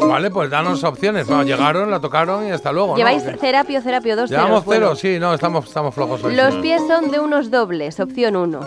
Vale, 0.00 0.30
pues 0.30 0.50
danos 0.50 0.82
opciones. 0.84 1.26
Bueno, 1.26 1.42
llegaron, 1.44 1.90
la 1.90 2.00
tocaron 2.00 2.46
y 2.46 2.50
hasta 2.50 2.72
luego. 2.72 2.92
¿no? 2.92 2.96
¿Lleváis 2.96 3.22
¿O 3.22 3.32
qué? 3.32 3.36
Cerapio, 3.36 3.80
Cerapio, 3.82 4.16
dos 4.16 4.30
¿Llevamos 4.30 4.64
ceros? 4.64 4.64
Bueno, 4.64 4.86
cero? 4.94 5.14
Sí, 5.14 5.18
no, 5.20 5.34
estamos, 5.34 5.66
estamos 5.66 5.94
flojos 5.94 6.24
hoy. 6.24 6.34
Los 6.34 6.54
pies 6.56 6.82
son 6.86 7.10
de 7.10 7.20
unos 7.20 7.50
dobles, 7.50 8.00
opción 8.00 8.36
1. 8.36 8.60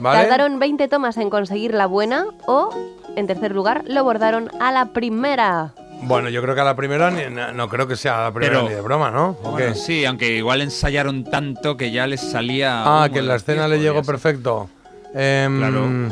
¿Vale? 0.00 0.22
Tardaron 0.22 0.58
20 0.58 0.88
tomas 0.88 1.16
en 1.18 1.28
conseguir 1.28 1.74
la 1.74 1.86
buena 1.86 2.26
o, 2.46 2.70
en 3.16 3.26
tercer 3.26 3.52
lugar, 3.52 3.84
lo 3.86 4.04
bordaron 4.04 4.50
a 4.60 4.72
la 4.72 4.86
primera. 4.86 5.74
Bueno, 6.02 6.28
yo 6.30 6.40
creo 6.40 6.54
que 6.54 6.60
a 6.62 6.64
la 6.64 6.76
primera 6.76 7.10
ni- 7.10 7.28
no, 7.34 7.52
no 7.52 7.68
creo 7.68 7.86
que 7.86 7.94
sea 7.96 8.20
a 8.20 8.22
la 8.28 8.32
primera 8.32 8.56
Pero- 8.60 8.68
ni 8.68 8.74
de 8.74 8.80
broma, 8.80 9.10
¿no? 9.10 9.36
¿O 9.42 9.50
Bueno, 9.52 9.74
qué? 9.74 9.74
sí, 9.74 10.04
aunque 10.06 10.28
igual 10.36 10.62
ensayaron 10.62 11.24
tanto 11.24 11.76
que 11.76 11.90
ya 11.90 12.06
les 12.06 12.20
salía. 12.22 12.82
Ah, 12.82 13.04
humo 13.04 13.12
que 13.14 13.20
de 13.20 13.26
la 13.26 13.34
los 13.34 13.42
escena 13.42 13.66
pies, 13.66 13.70
le 13.70 13.78
llegó 13.80 14.02
podría 14.02 14.18
ser. 14.18 14.22
perfecto. 14.22 14.70
Em, 15.12 16.10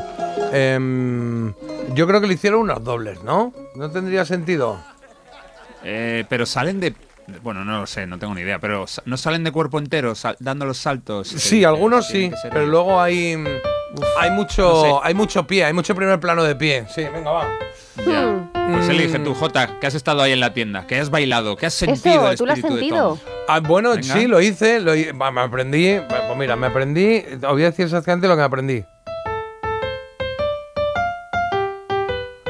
em, 0.53 1.55
yo 1.95 2.07
creo 2.07 2.21
que 2.21 2.27
le 2.27 2.35
hicieron 2.35 2.61
unos 2.61 2.83
dobles, 2.85 3.23
¿no? 3.23 3.53
No 3.77 3.91
tendría 3.91 4.25
sentido. 4.25 4.79
Eh, 5.85 6.25
pero 6.29 6.47
salen 6.47 6.81
de. 6.81 6.95
Bueno, 7.43 7.65
no 7.65 7.81
lo 7.81 7.87
sé, 7.87 8.07
no 8.07 8.19
tengo 8.19 8.35
ni 8.35 8.41
idea. 8.43 8.59
Pero 8.59 8.87
sa- 8.87 9.03
no 9.07 9.17
salen 9.17 9.45
de 9.45 9.53
cuerpo 9.53 9.79
entero, 9.79 10.15
sal- 10.15 10.37
dando 10.41 10.65
los 10.67 10.79
saltos. 10.79 11.29
Sí, 11.29 11.65
algunos 11.65 12.07
sí, 12.09 12.31
pero 12.51 12.67
luego 12.67 13.01
hay 13.01 13.37
mm, 13.37 13.47
hay 14.19 14.31
mucho 14.31 14.63
No 14.69 14.83
sé. 14.83 14.95
hay 15.09 15.15
mucho 15.15 15.47
pie, 15.47 15.65
hay 15.65 15.73
mucho 15.73 15.95
primer 15.95 16.19
plano 16.21 16.45
de 16.45 16.55
pie. 16.57 16.87
Sí, 16.95 17.05
venga, 17.13 17.31
va. 17.31 17.49
Ya. 18.07 18.49
Pues 18.53 18.87
Mm. 18.87 18.91
elige 18.91 19.19
tú, 19.21 19.35
Jota, 19.35 19.79
que 19.81 19.87
has 19.87 19.95
estado 19.95 20.21
ahí 20.23 20.33
en 20.33 20.41
la 20.41 20.53
tienda, 20.53 20.87
que 20.87 20.99
has 21.01 21.09
bailado, 21.11 21.57
que 21.57 21.67
has 21.67 21.75
sentido 21.75 22.31
el 22.31 22.37
¿tú 22.37 22.45
lo 22.47 22.53
has 22.53 22.61
sentido? 22.61 23.19
Ah, 23.49 23.61
bueno, 23.61 23.91
Venga. 23.93 24.03
sí, 24.03 24.27
lo 24.27 24.41
hice, 24.43 24.79
lo 24.81 24.93
me 25.15 25.41
aprendí, 25.41 25.99
pues 26.09 26.21
mira, 26.37 26.55
me 26.55 26.67
aprendí, 26.67 27.25
os 27.35 27.41
voy 27.53 27.63
a 27.63 27.67
decir 27.71 27.87
exactamente 27.87 28.29
lo 28.29 28.35
que 28.35 28.41
me 28.41 28.45
aprendí. 28.45 28.85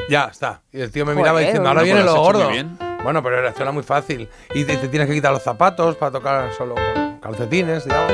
Ya 0.09 0.25
está. 0.25 0.61
Y 0.73 0.81
el 0.81 0.91
tío 0.91 1.05
me 1.05 1.13
miraba 1.13 1.33
Joder, 1.33 1.45
diciendo, 1.47 1.69
ahora 1.69 1.81
bueno, 1.81 1.95
viene 1.95 2.01
pues 2.11 2.15
lo 2.15 2.21
gordo. 2.23 2.51
Bueno, 3.03 3.23
pero 3.23 3.47
esto 3.47 3.61
era 3.61 3.71
muy 3.71 3.83
fácil. 3.83 4.27
Y 4.53 4.65
te, 4.65 4.75
te 4.77 4.87
tienes 4.87 5.07
que 5.07 5.13
quitar 5.13 5.31
los 5.31 5.43
zapatos 5.43 5.95
para 5.95 6.11
tocar 6.11 6.51
solo 6.57 6.75
con 6.75 7.19
calcetines, 7.19 7.85
digamos. 7.85 8.11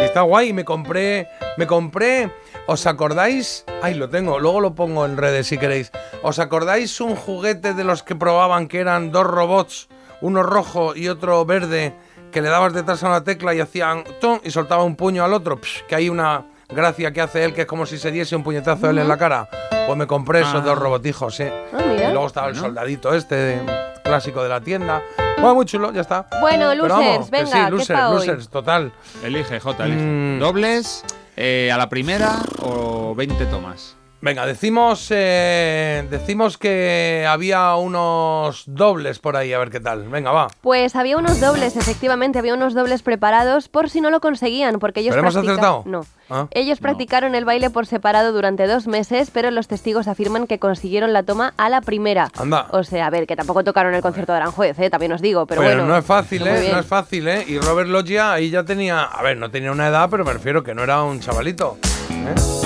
Y 0.00 0.04
está 0.04 0.22
guay. 0.22 0.52
Me 0.52 0.64
compré, 0.64 1.28
me 1.58 1.66
compré. 1.66 2.30
¿Os 2.66 2.86
acordáis? 2.86 3.64
Ay, 3.82 3.94
lo 3.94 4.08
tengo. 4.08 4.38
Luego 4.40 4.60
lo 4.60 4.74
pongo 4.74 5.04
en 5.04 5.16
redes 5.16 5.46
si 5.48 5.58
queréis. 5.58 5.92
¿Os 6.22 6.38
acordáis 6.38 7.00
un 7.00 7.14
juguete 7.14 7.74
de 7.74 7.84
los 7.84 8.02
que 8.02 8.14
probaban 8.16 8.68
que 8.68 8.80
eran 8.80 9.12
dos 9.12 9.26
robots, 9.26 9.88
uno 10.22 10.42
rojo 10.42 10.96
y 10.96 11.08
otro 11.08 11.44
verde, 11.44 11.94
que 12.32 12.40
le 12.40 12.48
dabas 12.48 12.72
detrás 12.72 13.02
a 13.04 13.08
una 13.08 13.22
tecla 13.22 13.54
y 13.54 13.60
hacían 13.60 14.04
¡tum! 14.20 14.40
y 14.42 14.50
soltaba 14.50 14.82
un 14.82 14.96
puño 14.96 15.24
al 15.24 15.34
otro? 15.34 15.58
Psh, 15.60 15.82
que 15.86 15.94
hay 15.94 16.08
una 16.08 16.46
gracia 16.68 17.12
que 17.12 17.20
hace 17.20 17.44
él 17.44 17.52
que 17.52 17.62
es 17.62 17.66
como 17.66 17.84
si 17.84 17.98
se 17.98 18.10
diese 18.10 18.34
un 18.34 18.42
puñetazo 18.42 18.86
a 18.86 18.90
él 18.90 18.98
en 18.98 19.08
la 19.08 19.18
cara. 19.18 19.46
Pues 19.86 19.98
me 19.98 20.06
compré 20.06 20.40
esos 20.40 20.54
Ah. 20.54 20.60
dos 20.60 20.78
robotijos, 20.78 21.36
sí. 21.36 21.44
Ah, 21.44 21.82
mira. 21.86 22.08
Y 22.08 22.12
luego 22.12 22.26
estaba 22.26 22.48
el 22.48 22.56
soldadito 22.56 23.14
este 23.14 23.34
de- 23.36 23.84
clásico 24.02 24.42
de 24.42 24.48
la 24.48 24.60
tienda. 24.62 25.02
Bueno, 25.36 25.54
muy 25.56 25.66
chulo, 25.66 25.92
ya 25.92 26.00
está. 26.00 26.26
Bueno, 26.40 26.74
losers, 26.74 26.94
vamos, 26.94 27.30
venga, 27.30 27.46
sí, 27.46 27.58
¿qué 27.64 27.70
losers, 27.70 28.00
hoy? 28.00 28.14
losers, 28.14 28.48
total. 28.48 28.92
Elige, 29.22 29.60
Jota, 29.60 29.84
elige. 29.84 30.00
Mm. 30.02 30.38
¿Dobles 30.40 31.04
eh, 31.36 31.70
a 31.72 31.78
la 31.78 31.88
primera 31.88 32.42
o 32.62 33.14
20 33.14 33.46
tomas? 33.46 33.96
Venga, 34.24 34.46
decimos, 34.46 35.08
eh, 35.10 36.06
decimos 36.10 36.56
que 36.56 37.26
había 37.28 37.74
unos 37.74 38.62
dobles 38.66 39.18
por 39.18 39.36
ahí, 39.36 39.52
a 39.52 39.58
ver 39.58 39.68
qué 39.68 39.80
tal. 39.80 40.08
Venga, 40.08 40.32
va. 40.32 40.48
Pues 40.62 40.96
había 40.96 41.18
unos 41.18 41.42
dobles, 41.42 41.76
efectivamente, 41.76 42.38
había 42.38 42.54
unos 42.54 42.72
dobles 42.72 43.02
preparados 43.02 43.68
por 43.68 43.90
si 43.90 44.00
no 44.00 44.08
lo 44.08 44.20
conseguían, 44.20 44.78
porque 44.78 45.00
ellos 45.00 45.12
¿Pero 45.14 45.24
hemos 45.24 45.36
acertado? 45.36 45.82
No. 45.84 46.06
Ah. 46.30 46.46
Ellos 46.52 46.80
practicaron 46.80 47.34
el 47.34 47.44
baile 47.44 47.68
por 47.68 47.84
separado 47.84 48.32
durante 48.32 48.66
dos 48.66 48.86
meses, 48.86 49.28
pero 49.30 49.50
los 49.50 49.68
testigos 49.68 50.08
afirman 50.08 50.46
que 50.46 50.58
consiguieron 50.58 51.12
la 51.12 51.24
toma 51.24 51.52
a 51.58 51.68
la 51.68 51.82
primera. 51.82 52.30
Anda. 52.38 52.68
O 52.70 52.82
sea, 52.82 53.08
a 53.08 53.10
ver, 53.10 53.26
que 53.26 53.36
tampoco 53.36 53.62
tocaron 53.62 53.94
el 53.94 54.00
concierto 54.00 54.32
de 54.32 54.38
Aranjuez, 54.38 54.78
¿eh? 54.78 54.88
también 54.88 55.12
os 55.12 55.20
digo, 55.20 55.44
pero, 55.44 55.60
Pero 55.60 55.74
bueno. 55.74 55.86
no 55.86 55.98
es 55.98 56.04
fácil, 56.06 56.46
¿eh? 56.46 56.70
No 56.72 56.78
es 56.78 56.86
fácil, 56.86 57.28
¿eh? 57.28 57.44
Y 57.46 57.58
Robert 57.58 57.90
Loggia 57.90 58.32
ahí 58.32 58.48
ya 58.48 58.64
tenía, 58.64 59.02
a 59.02 59.22
ver, 59.22 59.36
no 59.36 59.50
tenía 59.50 59.70
una 59.70 59.88
edad, 59.88 60.08
pero 60.10 60.24
me 60.24 60.32
refiero 60.32 60.64
que 60.64 60.74
no 60.74 60.82
era 60.82 61.02
un 61.02 61.20
chavalito. 61.20 61.76
¿eh? 62.10 62.63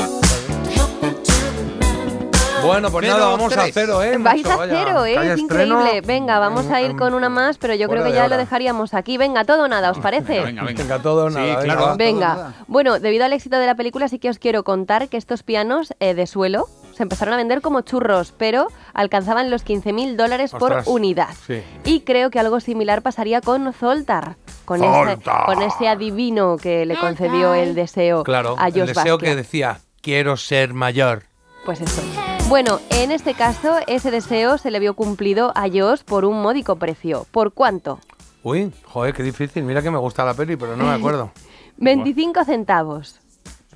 Bueno, 2.67 2.91
pues 2.91 3.05
Cero, 3.07 3.19
nada, 3.19 3.31
vamos 3.31 3.57
a 3.57 3.67
cero, 3.73 4.03
¿eh? 4.03 4.17
Vais 4.19 4.47
a 4.47 4.59
cero, 4.69 5.05
¿eh? 5.05 5.33
Es 5.33 5.39
increíble. 5.39 6.01
Venga, 6.03 6.39
vamos 6.39 6.67
a 6.71 6.81
ir 6.83 6.97
con 6.97 7.15
una 7.15 7.29
más, 7.29 7.59
pero 7.59 7.75
yo 7.75 7.89
creo 7.89 8.05
que 8.05 8.11
ya 8.13 8.21
hora. 8.21 8.29
lo 8.29 8.37
dejaríamos 8.37 8.95
aquí. 8.95 9.17
Venga, 9.19 9.45
todo 9.45 9.65
o 9.65 9.69
nada, 9.69 9.91
¿os 9.91 9.99
parece? 10.03 10.41
Venga, 10.43 10.65
venga. 10.65 10.83
Venga, 10.83 10.99
todo, 11.01 11.31
nada, 11.31 11.45
venga, 11.47 11.61
claro. 11.63 11.95
Venga, 11.97 12.29
nada. 12.29 12.55
bueno, 12.67 13.01
debido 13.01 13.25
al 13.25 13.33
éxito 13.33 13.59
de 13.59 13.67
la 13.67 13.75
película 13.75 14.09
sí 14.09 14.19
que 14.19 14.31
os 14.31 14.39
quiero 14.39 14.65
contar 14.65 15.09
que 15.09 15.17
estos 15.17 15.43
pianos 15.43 15.95
eh, 16.01 16.15
de 16.15 16.27
suelo 16.27 16.67
se 16.95 17.05
empezaron 17.05 17.35
a 17.35 17.37
vender 17.37 17.61
como 17.61 17.83
churros, 17.83 18.35
pero 18.37 18.67
alcanzaban 18.93 19.51
los 19.51 19.65
15.000 19.65 20.17
dólares 20.17 20.51
por 20.51 20.83
unidad. 20.87 21.29
sí. 21.47 21.63
Y 21.85 22.01
creo 22.01 22.31
que 22.31 22.41
algo 22.41 22.59
similar 22.59 23.03
pasaría 23.03 23.41
con 23.41 23.73
Zoltar, 23.73 24.35
con, 24.65 24.83
ese, 24.83 25.19
con 25.47 25.63
ese 25.63 25.87
adivino 25.89 26.57
que 26.57 26.85
le 26.87 26.97
concedió 26.97 27.55
el 27.55 27.77
deseo 27.77 28.25
Claro, 28.25 28.57
a 28.59 28.67
el 28.69 28.73
Josh 28.75 28.87
deseo 28.89 28.95
Basquiat. 29.17 29.21
que 29.21 29.37
decía, 29.37 29.79
quiero 30.03 30.37
ser 30.37 30.75
mayor. 30.75 31.23
Pues 31.65 31.81
eso. 31.81 32.03
Bueno, 32.49 32.81
en 32.91 33.11
este 33.11 33.35
caso, 33.35 33.77
ese 33.87 34.11
deseo 34.11 34.57
se 34.59 34.71
le 34.71 34.81
vio 34.81 34.95
cumplido 34.95 35.53
a 35.55 35.69
Josh 35.69 36.03
por 36.05 36.25
un 36.25 36.41
módico 36.41 36.77
precio. 36.77 37.27
¿Por 37.31 37.53
cuánto? 37.53 38.01
Uy, 38.43 38.73
joder, 38.87 39.13
qué 39.15 39.23
difícil. 39.23 39.65
Mira 39.65 39.83
que 39.83 39.91
me 39.91 39.99
gusta 39.99 40.25
la 40.25 40.33
peli, 40.35 40.57
pero 40.57 40.77
no 40.77 40.85
me 40.85 40.95
acuerdo. 40.95 41.31
25 41.77 42.45
centavos. 42.45 43.21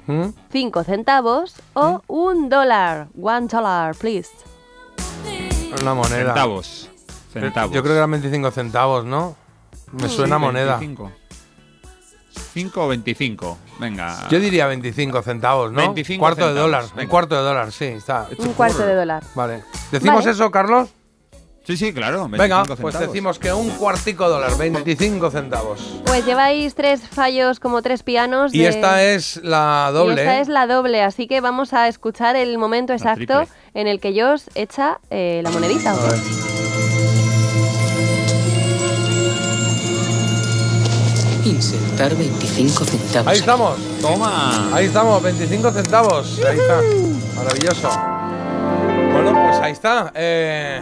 ¿Mm? 0.07 0.29
5 0.51 0.85
centavos 0.85 1.55
o 1.75 2.03
un 2.09 2.49
dólar. 2.49 3.09
One 3.21 3.47
dollar, 3.47 3.95
please. 3.95 4.31
Una 5.81 5.95
moneda. 5.95 6.29
Centavos. 6.33 6.91
Centavos. 7.33 7.75
Yo 7.75 7.83
creo 7.83 7.95
que 7.95 7.99
eran 7.99 8.11
25 8.11 8.51
centavos, 8.51 9.05
¿no? 9.05 9.37
Me 9.93 10.09
suena 10.09 10.37
Sí, 10.37 10.43
moneda. 10.43 10.79
25. 10.79 11.13
5 12.33 12.85
o 12.85 12.89
25. 12.89 13.59
Venga. 13.79 14.29
Yo 14.31 14.41
diría 14.41 14.67
25 14.67 15.23
centavos, 15.23 15.73
¿no? 15.73 15.79
25 15.83 16.21
cuarto 16.21 16.53
de 16.53 16.61
dólar. 16.61 16.85
Un 16.97 17.07
cuarto 17.07 17.35
de 17.37 17.43
dólar, 17.43 17.73
sí, 17.73 17.87
está. 17.87 18.29
Un 18.39 18.53
cuarto 18.55 18.85
de 18.87 18.95
dólar. 18.95 19.23
Vale. 19.35 19.65
¿Decimos 19.91 20.25
Vale. 20.25 20.31
eso, 20.31 20.51
Carlos? 20.51 20.89
Sí, 21.65 21.77
sí, 21.77 21.93
claro. 21.93 22.29
25 22.29 22.43
Venga, 22.43 22.77
pues 22.77 22.99
decimos 22.99 23.39
que 23.39 23.53
un 23.53 23.71
cuartico 23.71 24.29
dólar, 24.29 24.57
25 24.59 25.31
centavos. 25.31 26.01
Pues 26.05 26.27
lleváis 26.27 26.75
tres 26.75 27.07
fallos 27.09 27.61
como 27.61 27.83
tres 27.83 28.03
pianos. 28.03 28.53
Y 28.53 28.59
de- 28.59 28.69
esta 28.69 29.03
es 29.05 29.37
la 29.45 29.91
doble. 29.93 30.17
Y 30.17 30.19
esta 30.19 30.39
¿eh? 30.39 30.41
es 30.41 30.49
la 30.49 30.67
doble, 30.67 31.03
así 31.03 31.29
que 31.29 31.41
vamos 31.41 31.73
a 31.73 31.87
escuchar 31.87 32.35
el 32.35 32.59
momento 32.59 32.93
exacto 32.93 33.45
en 33.75 33.87
el 33.87 34.01
que 34.01 34.21
Josh 34.21 34.43
echa 34.55 34.99
eh, 35.11 35.41
la 35.45 35.51
monedita. 35.51 35.95
¿ok? 35.95 36.01
A 36.01 36.11
ver. 36.11 36.52
Insertar 41.45 42.15
25 42.15 42.85
centavos. 42.85 43.29
Ahí 43.29 43.39
estamos. 43.39 43.79
Toma. 44.01 44.75
Ahí 44.75 44.87
estamos, 44.87 45.23
25 45.23 45.71
centavos. 45.73 46.41
Ahí 46.49 46.59
está. 46.59 46.81
Maravilloso. 47.37 47.89
Bueno, 49.13 49.33
pues 49.33 49.57
ahí 49.61 49.73
está. 49.73 50.13
Eh, 50.15 50.81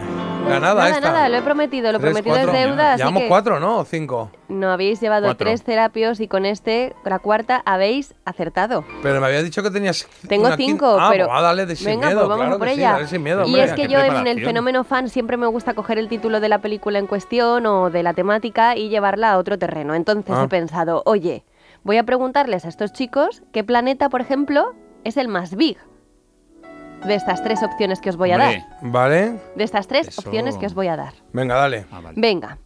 ganada 0.49 0.73
Nada, 0.75 0.89
esta. 0.89 0.99
nada, 1.11 1.29
lo 1.29 1.37
he 1.37 1.41
prometido, 1.41 1.91
lo 1.91 1.99
Tres, 1.99 2.11
prometido 2.13 2.35
cuatro. 2.35 2.53
es 2.53 2.59
deuda, 2.67 2.89
así 2.93 2.97
Llevamos 2.99 3.21
que 3.23 3.27
cuatro, 3.27 3.59
¿no? 3.59 3.77
¿O 3.79 3.85
cinco? 3.85 4.31
no 4.49 4.69
habéis 4.69 4.99
llevado 4.99 5.27
Cuatro. 5.27 5.45
tres 5.47 5.63
terapios 5.63 6.19
y 6.19 6.27
con 6.27 6.45
este, 6.45 6.93
la 7.05 7.19
cuarta, 7.19 7.61
habéis 7.65 8.13
acertado. 8.25 8.83
Pero 9.01 9.21
me 9.21 9.27
había 9.27 9.41
dicho 9.43 9.63
que 9.63 9.71
tenías. 9.71 10.07
Tengo 10.27 10.47
una 10.47 10.55
quin- 10.57 10.65
cinco, 10.65 10.97
Ah, 10.99 11.09
pero. 11.11 11.25
pues 11.27 11.37
va, 11.37 11.41
dale 11.41 11.65
de 11.65 11.75
sin 11.75 11.87
Venga, 11.87 12.07
miedo. 12.07 12.19
pues 12.21 12.29
vamos 12.29 12.41
claro 12.43 12.55
a 12.55 12.59
por 12.59 12.67
que 12.67 12.73
sí, 12.73 12.79
ella. 12.81 12.91
dale 12.93 13.07
sin 13.07 13.23
miedo, 13.23 13.41
y 13.41 13.45
hombre. 13.45 13.63
es 13.63 13.73
que 13.73 13.81
qué 13.83 13.87
yo 13.87 13.99
en 13.99 14.05
el 14.05 14.09
preparación. 14.11 14.45
fenómeno 14.45 14.83
fan 14.83 15.09
siempre 15.09 15.37
me 15.37 15.47
gusta 15.47 15.73
coger 15.73 15.97
el 15.97 16.07
título 16.09 16.39
de 16.39 16.49
la 16.49 16.59
película 16.59 16.99
en 16.99 17.07
cuestión 17.07 17.65
o 17.65 17.89
de 17.89 18.03
la 18.03 18.13
temática 18.13 18.75
y 18.75 18.89
llevarla 18.89 19.31
a 19.31 19.37
otro 19.37 19.57
terreno. 19.57 19.95
Entonces 19.95 20.35
Ah. 20.37 20.43
he 20.43 20.47
pensado, 20.47 21.01
oye, 21.05 21.45
voy 21.83 21.97
a 21.97 22.03
preguntarles 22.03 22.65
a 22.65 22.67
estos 22.69 22.91
chicos 22.91 23.41
qué 23.53 23.63
planeta, 23.63 24.09
por 24.09 24.21
ejemplo, 24.21 24.73
es 25.03 25.17
el 25.17 25.27
más 25.29 25.55
big 25.55 25.77
de 27.05 27.15
estas 27.15 27.43
tres 27.43 27.63
opciones 27.63 27.99
que 27.99 28.09
os 28.09 28.17
voy 28.17 28.31
a 28.31 28.35
Hombre, 28.35 28.65
dar. 28.81 28.91
Vale. 28.91 29.39
De 29.55 29.63
estas 29.63 29.87
tres 29.87 30.07
Eso- 30.07 30.21
opciones 30.21 30.57
que 30.57 30.65
os 30.67 30.73
voy 30.73 30.87
a 30.87 30.95
dar. 30.95 31.13
Venga, 31.33 31.55
dale. 31.55 31.85
Ah, 31.91 31.99
vale. 32.01 32.19
Venga, 32.19 32.57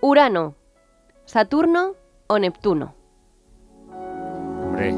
Urano, 0.00 0.54
Saturno 1.24 1.94
o 2.26 2.38
Neptuno. 2.38 2.94
Hombre, 3.92 4.94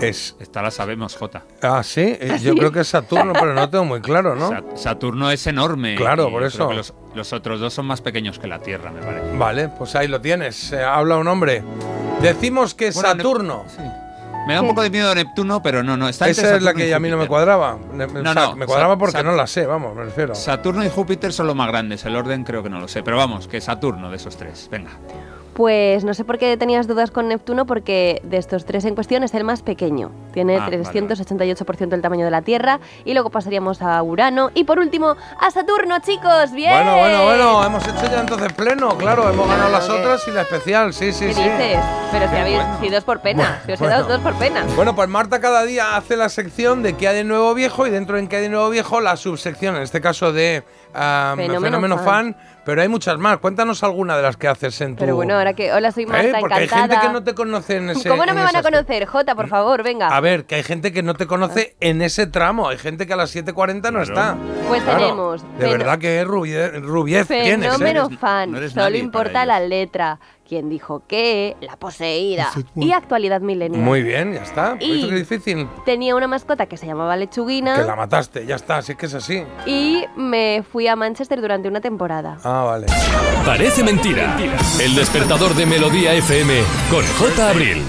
Es. 0.00 0.36
esta 0.40 0.62
la 0.62 0.70
sabemos, 0.70 1.16
Jota. 1.16 1.42
Ah, 1.62 1.82
sí. 1.82 2.00
Eh, 2.18 2.38
Yo 2.42 2.54
creo 2.54 2.72
que 2.72 2.80
es 2.80 2.88
Saturno, 2.88 3.32
pero 3.34 3.54
no 3.54 3.68
tengo 3.68 3.84
muy 3.84 4.00
claro, 4.00 4.34
¿no? 4.34 4.48
Sa- 4.48 4.62
Saturno 4.74 5.30
es 5.30 5.46
enorme. 5.46 5.94
Claro, 5.96 6.30
por 6.30 6.42
eso. 6.42 6.70
los 7.14 7.32
otros 7.32 7.60
dos 7.60 7.72
son 7.74 7.86
más 7.86 8.00
pequeños 8.00 8.38
que 8.38 8.46
la 8.46 8.58
Tierra, 8.58 8.90
me 8.90 9.00
parece. 9.00 9.36
Vale, 9.36 9.68
pues 9.68 9.94
ahí 9.94 10.08
lo 10.08 10.20
tienes. 10.20 10.72
Eh, 10.72 10.82
habla 10.82 11.18
un 11.18 11.28
hombre. 11.28 11.62
Decimos 12.20 12.74
que 12.74 12.90
Bueno, 12.90 13.08
Saturno. 13.08 13.64
Sí. 13.68 13.82
Me 14.46 14.54
da 14.54 14.62
un 14.62 14.68
poco 14.68 14.82
de 14.82 14.90
miedo 14.90 15.14
Neptuno, 15.14 15.62
pero 15.62 15.82
no, 15.82 15.96
no. 15.96 16.08
Está 16.08 16.28
Esa 16.28 16.56
es 16.56 16.62
la 16.62 16.74
que 16.74 16.92
a 16.94 16.98
mí 16.98 17.08
no 17.08 17.16
me 17.16 17.26
cuadraba. 17.26 17.78
No, 17.92 18.04
o 18.04 18.08
sea, 18.08 18.34
no, 18.34 18.56
me 18.56 18.66
cuadraba 18.66 18.98
porque 18.98 19.22
no 19.22 19.32
la 19.32 19.46
sé, 19.46 19.66
vamos, 19.66 19.94
me 19.94 20.04
refiero. 20.04 20.34
Saturno 20.34 20.84
y 20.84 20.88
Júpiter 20.88 21.32
son 21.32 21.46
los 21.46 21.56
más 21.56 21.68
grandes. 21.68 22.04
El 22.04 22.16
orden 22.16 22.44
creo 22.44 22.62
que 22.62 22.70
no 22.70 22.80
lo 22.80 22.88
sé. 22.88 23.02
Pero 23.02 23.16
vamos, 23.16 23.48
que 23.48 23.60
Saturno 23.60 24.10
de 24.10 24.16
esos 24.16 24.36
tres. 24.36 24.68
Venga. 24.70 24.90
Pues 25.54 26.02
no 26.04 26.14
sé 26.14 26.24
por 26.24 26.38
qué 26.38 26.56
tenías 26.56 26.86
dudas 26.86 27.10
con 27.10 27.28
Neptuno, 27.28 27.66
porque 27.66 28.20
de 28.24 28.38
estos 28.38 28.64
tres 28.64 28.86
en 28.86 28.94
cuestión 28.94 29.22
es 29.22 29.34
el 29.34 29.44
más 29.44 29.62
pequeño. 29.62 30.10
Tiene 30.32 30.56
Ah, 30.56 30.60
vale, 30.60 30.78
388% 30.82 31.88
del 31.88 32.00
tamaño 32.00 32.24
de 32.24 32.30
la 32.30 32.40
Tierra. 32.40 32.80
Y 33.04 33.12
luego 33.12 33.28
pasaríamos 33.30 33.82
a 33.82 34.02
Urano. 34.02 34.50
Y 34.54 34.64
por 34.64 34.78
último, 34.78 35.14
a 35.38 35.50
Saturno, 35.50 35.98
chicos. 36.00 36.52
¡Bien! 36.52 36.72
Bueno, 36.72 36.96
bueno, 36.98 37.24
bueno, 37.24 37.64
hemos 37.66 37.86
hecho 37.86 38.06
ya 38.10 38.20
entonces 38.20 38.52
pleno, 38.54 38.96
claro, 38.96 39.28
hemos 39.28 39.46
ganado 39.46 39.70
las 39.70 39.88
otras 39.90 40.26
y 40.26 40.30
la 40.30 40.42
especial, 40.42 40.94
sí, 40.94 41.12
sí, 41.12 41.26
¿Qué 41.26 41.34
sí. 41.34 41.42
dices? 41.42 41.78
Pero 42.10 42.30
si 42.30 42.36
habéis 42.36 42.56
bueno. 42.56 42.80
sido 42.80 42.94
dos 42.94 43.04
por 43.04 43.20
pena. 43.20 43.60
si 43.66 43.72
os 43.72 43.80
he 43.80 43.82
bueno. 43.84 43.96
dado 43.98 44.08
dos 44.08 44.20
por 44.20 44.34
pena. 44.34 44.64
Bueno, 44.74 44.94
pues 44.94 45.08
Marta 45.08 45.40
cada 45.40 45.64
día 45.64 45.96
hace 45.96 46.16
la 46.16 46.28
sección 46.30 46.82
de 46.82 46.94
qué 46.96 47.08
hay 47.08 47.16
de 47.16 47.24
nuevo 47.24 47.52
viejo 47.54 47.86
y 47.86 47.90
dentro 47.90 48.16
en 48.16 48.28
qué 48.28 48.36
hay 48.36 48.42
de 48.42 48.48
nuevo 48.48 48.70
viejo 48.70 49.00
la 49.00 49.16
subsección, 49.16 49.76
en 49.76 49.82
este 49.82 50.00
caso 50.00 50.32
de 50.32 50.62
ah, 50.94 51.34
Fenómeno 51.36 51.60
Fenómeno, 51.62 51.96
fan. 51.98 52.34
fan. 52.34 52.36
pero 52.64 52.82
hay 52.82 52.88
muchas 52.88 53.18
más. 53.18 53.38
Cuéntanos 53.38 53.82
alguna 53.82 54.16
de 54.16 54.22
las 54.22 54.36
que 54.36 54.48
haces 54.48 54.80
en 54.80 54.94
tu... 54.96 55.00
Pero 55.00 55.16
bueno, 55.16 55.34
ahora 55.34 55.52
que. 55.54 55.72
Hola, 55.72 55.90
soy 55.92 56.06
Marta, 56.06 56.28
¿Eh? 56.28 56.40
Porque 56.40 56.54
hay 56.54 56.64
encantada. 56.64 57.00
gente 57.00 57.06
que 57.06 57.12
no 57.12 57.24
te 57.24 57.34
conoce 57.34 57.76
en 57.76 57.90
ese... 57.90 58.08
¿Cómo 58.08 58.24
no 58.26 58.34
me 58.34 58.42
van 58.42 58.56
a 58.56 58.62
conocer? 58.62 59.06
Jota, 59.06 59.34
por 59.34 59.48
favor, 59.48 59.82
venga. 59.82 60.08
A 60.08 60.20
ver, 60.20 60.44
que 60.46 60.56
hay 60.56 60.62
gente 60.62 60.92
que 60.92 61.02
no 61.02 61.14
te 61.14 61.26
conoce 61.26 61.76
en 61.80 62.02
ese 62.02 62.26
tramo. 62.26 62.68
Hay 62.68 62.78
gente 62.78 63.06
que 63.06 63.12
a 63.12 63.16
las 63.16 63.34
7.40 63.34 63.92
no 63.92 64.02
está. 64.02 64.36
Pues 64.68 64.82
Claro. 64.82 64.98
tenemos 64.98 65.42
De 65.58 65.66
feno- 65.66 65.70
verdad 65.78 65.98
que 65.98 66.20
es 66.20 66.26
Rubiez, 66.26 66.72
Rubiez 66.82 67.26
tienes, 67.28 67.50
¿eh? 67.68 67.70
Fenómeno 67.78 68.10
fan. 68.10 68.52
no 68.52 68.68
Solo 68.68 68.96
importa 68.96 69.44
la 69.44 69.60
letra. 69.60 70.18
Quien 70.52 70.68
dijo 70.68 71.02
qué, 71.08 71.56
la 71.62 71.78
poseída. 71.78 72.50
Y 72.76 72.92
actualidad 72.92 73.40
milenial. 73.40 73.82
Muy 73.82 74.02
bien, 74.02 74.34
ya 74.34 74.42
está. 74.42 74.72
Por 74.72 74.82
Y- 74.82 74.98
eso 74.98 75.08
que 75.08 75.14
es 75.14 75.20
difícil. 75.30 75.66
Tenía 75.86 76.14
una 76.14 76.28
mascota 76.28 76.66
que 76.66 76.76
se 76.76 76.84
llamaba 76.86 77.16
Lechuguina. 77.16 77.74
Que 77.74 77.84
la 77.84 77.96
mataste, 77.96 78.44
ya 78.44 78.56
está, 78.56 78.80
es 78.80 78.94
que 78.94 79.06
es 79.06 79.14
así. 79.14 79.44
Y 79.64 80.04
me 80.14 80.62
fui 80.70 80.88
a 80.88 80.94
Manchester 80.94 81.40
durante 81.40 81.68
una 81.68 81.80
temporada. 81.80 82.36
Ah, 82.44 82.64
vale. 82.66 82.84
Parece 83.46 83.82
mentira. 83.82 84.36
El 84.78 84.94
despertador 84.94 85.54
de 85.54 85.64
Melodía 85.64 86.12
FM 86.12 86.52
con 86.90 87.02
J. 87.18 87.48
Abril. 87.48 87.82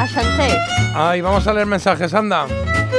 Ashanté. 0.00 0.56
Ay, 0.94 1.20
vamos 1.20 1.46
a 1.46 1.52
leer 1.52 1.66
mensajes, 1.66 2.14
anda. 2.14 2.46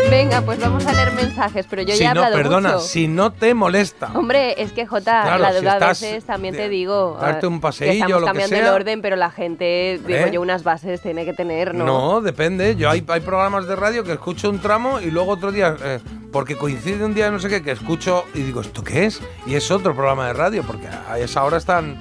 Venga, 0.10 0.42
pues 0.42 0.60
vamos 0.60 0.86
a 0.88 0.94
leer 0.94 1.14
mensajes, 1.14 1.66
pero 1.70 1.82
yo 1.84 1.94
si 1.94 2.00
ya 2.02 2.12
he 2.12 2.14
no, 2.14 2.22
hablado 2.24 2.36
perdona, 2.44 2.70
mucho. 2.74 2.82
si 2.84 3.08
no 3.08 3.32
te 3.32 3.54
molesta. 3.54 4.10
Hombre, 4.16 4.62
es 4.62 4.72
que 4.72 4.86
Jota, 4.88 5.22
Claro, 5.24 5.42
la 5.44 5.52
si 5.54 5.60
duda 5.60 5.74
a 5.74 5.80
veces 5.90 6.24
también 6.26 6.56
te 6.56 6.68
digo. 6.68 7.18
darte 7.20 7.46
un 7.48 7.56
que 7.58 7.62
paseillo, 7.62 7.94
estamos 8.06 8.12
lo 8.14 8.20
que 8.20 8.26
cambiando 8.26 8.56
el 8.56 8.62
sea. 8.64 8.74
orden, 8.74 9.02
pero 9.02 9.16
la 9.16 9.30
gente, 9.32 10.00
digo 10.06 10.20
¿Eh? 10.20 10.32
yo, 10.34 10.42
unas 10.42 10.64
bases 10.64 11.02
tiene 11.02 11.26
que 11.26 11.34
tener, 11.34 11.76
¿no? 11.76 11.86
No, 11.86 12.22
depende. 12.22 12.76
Yo 12.76 12.90
hay, 12.90 13.04
hay 13.08 13.20
programas 13.22 13.68
de 13.68 13.76
radio 13.76 14.04
que 14.04 14.14
escucho 14.14 14.50
un 14.50 14.60
tramo 14.60 15.00
y 15.00 15.12
luego 15.12 15.32
otro 15.34 15.52
día, 15.52 15.76
eh, 15.84 16.00
porque 16.32 16.56
coincide 16.58 17.04
un 17.06 17.14
día 17.14 17.30
no 17.30 17.40
sé 17.40 17.48
qué, 17.50 17.62
que 17.62 17.72
escucho 17.72 18.26
y 18.34 18.42
digo, 18.42 18.62
¿esto 18.62 18.84
qué 18.84 19.06
es? 19.06 19.22
Y 19.46 19.56
es 19.56 19.70
otro 19.70 19.94
programa 19.96 20.28
de 20.28 20.34
radio, 20.34 20.64
porque 20.64 20.88
a 20.88 21.20
esa 21.20 21.44
hora 21.44 21.58
están 21.58 21.98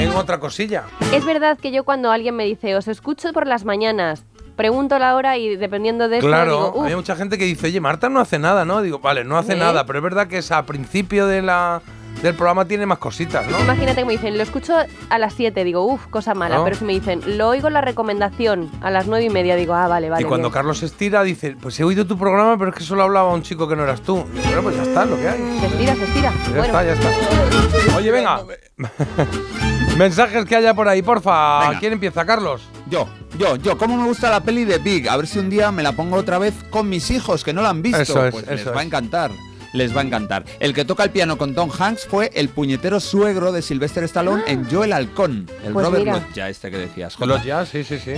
en 0.00 0.10
otra 0.14 0.38
cosilla. 0.40 0.84
Es 1.12 1.24
verdad 1.24 1.58
que 1.58 1.70
yo 1.70 1.84
cuando 1.84 2.10
alguien 2.10 2.34
me 2.34 2.44
dice, 2.44 2.74
os 2.76 2.88
escucho 2.88 3.32
por 3.32 3.46
las 3.46 3.64
mañanas, 3.64 4.24
pregunto 4.56 4.98
la 4.98 5.14
hora 5.14 5.36
y 5.38 5.56
dependiendo 5.56 6.08
de 6.08 6.18
eso 6.18 6.26
Claro, 6.26 6.72
"Uf, 6.74 6.86
hay 6.86 6.94
mucha 6.94 7.16
gente 7.16 7.38
que 7.38 7.44
dice, 7.44 7.66
oye, 7.68 7.80
Marta 7.80 8.08
no 8.08 8.20
hace 8.20 8.38
nada, 8.38 8.64
¿no? 8.64 8.82
Digo, 8.82 8.98
vale, 8.98 9.24
no 9.24 9.36
hace 9.38 9.54
¿Eh? 9.54 9.56
nada, 9.56 9.86
pero 9.86 9.98
es 9.98 10.02
verdad 10.02 10.26
que 10.28 10.38
es 10.38 10.52
a 10.52 10.64
principio 10.66 11.26
de 11.26 11.42
la, 11.42 11.80
del 12.22 12.34
programa 12.34 12.64
tiene 12.66 12.86
más 12.86 12.98
cositas, 12.98 13.46
¿no? 13.48 13.58
Imagínate 13.60 13.96
que 13.96 14.04
me 14.04 14.12
dicen, 14.12 14.36
lo 14.36 14.42
escucho 14.42 14.76
a 15.08 15.18
las 15.18 15.34
7, 15.34 15.64
digo, 15.64 15.84
uff, 15.84 16.06
cosa 16.08 16.34
mala. 16.34 16.56
No. 16.56 16.64
Pero 16.64 16.76
si 16.76 16.84
me 16.84 16.92
dicen, 16.92 17.20
lo 17.38 17.48
oigo 17.48 17.68
en 17.68 17.74
la 17.74 17.80
recomendación 17.80 18.70
a 18.80 18.90
las 18.90 19.06
9 19.06 19.24
y 19.24 19.30
media, 19.30 19.56
digo, 19.56 19.74
ah, 19.74 19.88
vale, 19.88 20.10
vale. 20.10 20.22
y 20.22 20.26
cuando 20.26 20.48
bien". 20.48 20.54
Carlos 20.54 20.82
estira, 20.82 21.22
dice, 21.22 21.56
pues 21.60 21.78
he 21.80 21.84
oído 21.84 22.06
tu 22.06 22.16
programa, 22.16 22.56
pero 22.58 22.70
es 22.70 22.76
que 22.76 22.84
solo 22.84 23.02
hablaba 23.02 23.32
un 23.32 23.42
chico 23.42 23.66
que 23.68 23.74
no 23.74 23.82
eras 23.82 24.02
tú. 24.02 24.24
Bueno, 24.44 24.62
pues 24.62 24.76
ya 24.76 24.82
está, 24.82 25.04
lo 25.04 25.16
que 25.16 25.28
hay. 25.28 25.58
Se 25.60 25.66
estira, 25.66 25.94
se 25.96 26.04
estira. 26.04 26.32
Ya 26.32 26.48
bueno, 26.50 26.64
está, 26.64 26.84
ya 26.84 26.92
está. 26.92 27.96
Oye, 27.96 28.10
venga. 28.10 28.42
Mensajes 29.98 30.44
que 30.44 30.56
haya 30.56 30.74
por 30.74 30.88
ahí, 30.88 31.02
porfa. 31.02 31.68
Venga. 31.68 31.80
¿Quién 31.80 31.92
empieza, 31.94 32.24
Carlos? 32.24 32.62
Yo, 32.88 33.08
yo, 33.36 33.56
yo. 33.56 33.76
¿Cómo 33.76 33.96
me 33.96 34.04
gusta 34.04 34.30
la 34.30 34.40
peli 34.40 34.64
de 34.64 34.78
Big? 34.78 35.08
A 35.08 35.16
ver 35.16 35.26
si 35.26 35.38
un 35.38 35.50
día 35.50 35.70
me 35.70 35.82
la 35.82 35.92
pongo 35.92 36.16
otra 36.16 36.38
vez 36.38 36.54
con 36.70 36.88
mis 36.88 37.10
hijos, 37.10 37.44
que 37.44 37.52
no 37.52 37.62
la 37.62 37.70
han 37.70 37.82
visto. 37.82 38.00
Eso 38.00 38.24
es, 38.26 38.32
pues 38.32 38.44
eso 38.44 38.54
les 38.54 38.76
va 38.76 38.80
a 38.80 38.84
encantar. 38.84 39.30
Les 39.72 39.96
va 39.96 40.00
a 40.00 40.04
encantar. 40.04 40.44
El 40.60 40.74
que 40.74 40.84
toca 40.84 41.04
el 41.04 41.10
piano 41.10 41.38
con 41.38 41.54
Tom 41.54 41.70
Hanks 41.76 42.06
fue 42.06 42.30
el 42.34 42.48
puñetero 42.50 43.00
suegro 43.00 43.52
de 43.52 43.62
Sylvester 43.62 44.04
Stallone 44.04 44.42
en 44.46 44.68
Yo 44.68 44.84
el 44.84 44.92
Halcón. 44.92 45.48
El 45.64 45.72
Pues 45.72 45.86
Robert 45.86 46.04
mira. 46.04 46.18
Loggia, 46.18 46.48
este 46.48 46.70
que 46.70 46.78
decías. 46.78 47.16
Ya, 47.44 47.64
sí, 47.64 47.82
sí, 47.84 47.98
sí. 47.98 48.12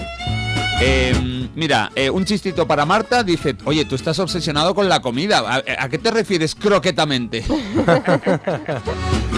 Eh, 0.82 1.48
mira, 1.54 1.92
eh, 1.94 2.10
un 2.10 2.24
chistito 2.24 2.66
para 2.66 2.84
Marta 2.84 3.22
dice, 3.22 3.54
oye, 3.64 3.84
tú 3.84 3.94
estás 3.94 4.18
obsesionado 4.18 4.74
con 4.74 4.88
la 4.88 5.00
comida. 5.00 5.38
¿A, 5.38 5.62
a 5.78 5.88
qué 5.88 5.98
te 5.98 6.10
refieres 6.10 6.54
croquetamente? 6.56 7.44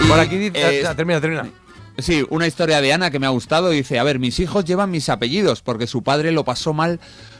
Por 0.07 0.19
aquí 0.19 0.37
dice. 0.37 0.81
Eh, 0.81 0.83
termina, 0.95 1.21
termina. 1.21 1.47
Sí, 1.99 2.23
una 2.29 2.45
historia 2.47 2.79
de 2.81 2.93
Ana 2.93 3.09
que 3.11 3.19
me 3.19 3.25
ha 3.25 3.29
gustado. 3.29 3.69
Dice, 3.69 3.97
a 3.99 4.03
ver, 4.03 4.19
mis 4.19 4.39
hijos 4.39 4.65
llevan 4.65 4.91
mis 4.91 5.09
apellidos 5.09 5.61
porque 5.61 5.87
su 5.87 6.03
padre 6.03 6.31
lo 6.31 6.43
pasó 6.43 6.73
mal 6.73 6.99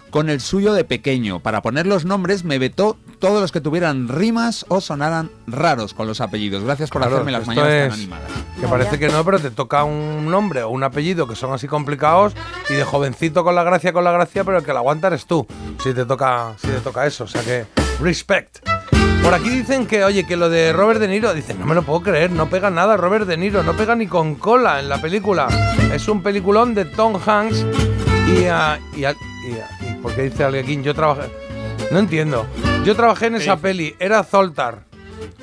con 0.09 0.29
el 0.29 0.41
suyo 0.41 0.73
de 0.73 0.83
pequeño. 0.83 1.39
Para 1.39 1.61
poner 1.61 1.87
los 1.87 2.05
nombres 2.05 2.43
me 2.43 2.59
vetó 2.59 2.97
todos 3.19 3.41
los 3.41 3.51
que 3.51 3.61
tuvieran 3.61 4.07
rimas 4.07 4.65
o 4.69 4.81
sonaran 4.81 5.31
raros 5.47 5.93
con 5.93 6.07
los 6.07 6.21
apellidos. 6.21 6.63
Gracias 6.63 6.89
por 6.89 7.01
Claro, 7.01 7.17
hacerme 7.17 7.31
las 7.31 7.47
mañanas 7.47 7.89
tan 7.89 7.91
animadas. 7.91 8.31
Que 8.59 8.67
parece 8.67 8.99
que 8.99 9.09
no, 9.09 9.23
pero 9.23 9.39
te 9.39 9.51
toca 9.51 9.83
un 9.83 10.29
nombre 10.29 10.63
o 10.63 10.69
un 10.69 10.83
apellido 10.83 11.27
que 11.27 11.35
son 11.35 11.53
así 11.53 11.67
complicados 11.67 12.33
y 12.69 12.73
de 12.73 12.83
jovencito 12.83 13.43
con 13.43 13.55
la 13.55 13.63
gracia, 13.63 13.93
con 13.93 14.03
la 14.03 14.11
gracia, 14.11 14.43
pero 14.43 14.59
el 14.59 14.63
que 14.63 14.73
la 14.73 14.79
aguanta 14.79 15.07
eres 15.07 15.25
tú. 15.25 15.45
Si 15.83 15.93
te 15.93 16.05
toca, 16.05 16.53
si 16.57 16.67
te 16.67 16.79
toca 16.79 17.05
eso. 17.05 17.25
O 17.25 17.27
sea 17.27 17.41
que, 17.43 17.65
respect. 17.99 18.59
Por 19.23 19.33
aquí 19.33 19.49
dicen 19.49 19.87
que, 19.87 20.05
oye, 20.05 20.25
que 20.25 20.37
lo 20.37 20.49
de 20.49 20.71
Robert 20.71 21.01
De 21.01 21.07
Niro, 21.07 21.33
dicen, 21.33 21.59
no 21.59 21.65
me 21.65 21.75
lo 21.75 21.83
puedo 21.83 22.01
creer, 22.01 22.31
no 22.31 22.49
pega 22.49 22.69
nada 22.69 22.95
Robert 22.95 23.27
De 23.27 23.35
Niro, 23.35 23.61
no 23.61 23.73
pega 23.73 23.93
ni 23.93 24.07
con 24.07 24.35
cola 24.35 24.79
en 24.79 24.87
la 24.87 25.01
película. 25.01 25.47
Es 25.93 26.07
un 26.07 26.23
peliculón 26.23 26.73
de 26.73 26.85
Tom 26.85 27.19
Hanks 27.25 27.65
y, 28.33 28.45
ah, 28.45 28.79
y, 28.95 29.03
ah, 29.03 29.15
y 30.07 30.13
¿por 30.13 30.15
qué 30.15 30.23
dice 30.23 30.43
alguien? 30.43 30.83
Yo 30.83 30.93
trabajé... 30.93 31.29
No 31.91 31.99
entiendo. 31.99 32.45
Yo 32.83 32.95
trabajé 32.95 33.27
en 33.27 33.35
esa 33.35 33.57
peli, 33.57 33.95
era 33.99 34.23
Zoltar. 34.23 34.79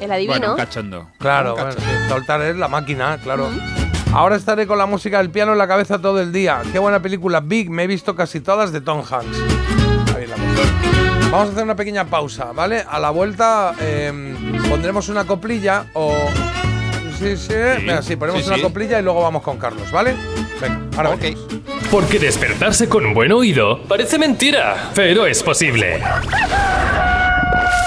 el 0.01 0.13
adivino. 0.13 0.37
Bueno, 0.39 0.51
un 0.53 0.57
cachondo. 0.59 1.09
Claro, 1.19 1.55
Un 1.55 1.61
bueno, 1.61 1.71
cachondo. 1.75 1.91
sí, 1.91 2.09
Zoltar 2.09 2.43
es 2.43 2.57
la 2.57 2.69
máquina, 2.69 3.19
claro. 3.23 3.49
Ahora 4.13 4.37
estaré 4.37 4.67
con 4.67 4.79
la 4.79 4.87
música 4.87 5.19
del 5.19 5.31
piano 5.31 5.53
en 5.53 5.59
la 5.59 5.67
cabeza 5.67 5.99
todo 5.99 6.21
el 6.21 6.33
día. 6.33 6.63
Qué 6.73 6.79
buena 6.79 7.01
película, 7.01 7.41
Big. 7.41 7.71
Me 7.71 7.85
he 7.85 7.87
visto 7.87 8.15
casi 8.15 8.41
todas 8.41 8.73
de 8.73 8.81
Tom 8.81 9.03
Hanks. 9.11 9.39
Bien 10.17 10.31
la. 10.31 10.37
Vamos 11.31 11.49
a 11.49 11.53
hacer 11.53 11.65
una 11.65 11.75
pequeña 11.77 12.05
pausa, 12.05 12.53
¿vale? 12.53 12.85
A 12.89 13.01
la 13.01 13.11
vuelta 13.11 13.75
eh, 13.81 14.13
pondremos 14.69 15.09
una 15.09 15.25
coplilla 15.25 15.87
o... 15.95 16.15
Sí, 17.19 17.37
sí, 17.37 17.55
Venga, 17.55 18.03
sí, 18.03 18.17
ponemos 18.17 18.43
sí, 18.43 18.49
una 18.49 18.57
sí. 18.57 18.63
coplilla 18.63 18.99
y 19.01 19.03
luego 19.03 19.23
vamos 19.23 19.43
con 19.43 19.57
Carlos, 19.57 19.91
¿vale? 19.91 20.15
Venga, 20.61 20.81
ahora 20.97 21.11
Ok. 21.11 21.21
venimos. 21.21 21.47
Porque 21.95 22.19
despertarse 22.19 22.89
con 22.89 23.07
un 23.07 23.15
buen 23.15 23.31
oído 23.31 23.81
parece 23.85 24.19
mentira, 24.19 24.91
pero 24.97 25.27
es 25.27 25.45
posible. 25.45 26.01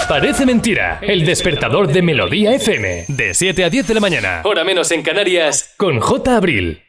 Parece 0.07 0.45
mentira. 0.45 0.99
El 1.01 1.25
despertador 1.25 1.91
de 1.91 2.01
Melodía 2.01 2.53
FM. 2.53 3.03
De 3.09 3.33
7 3.33 3.65
a 3.65 3.69
10 3.69 3.85
de 3.85 3.93
la 3.93 3.99
mañana. 3.99 4.41
Hora 4.45 4.63
menos 4.63 4.91
en 4.91 5.03
Canarias. 5.03 5.73
Con 5.75 5.99
J. 5.99 6.37
Abril. 6.37 6.83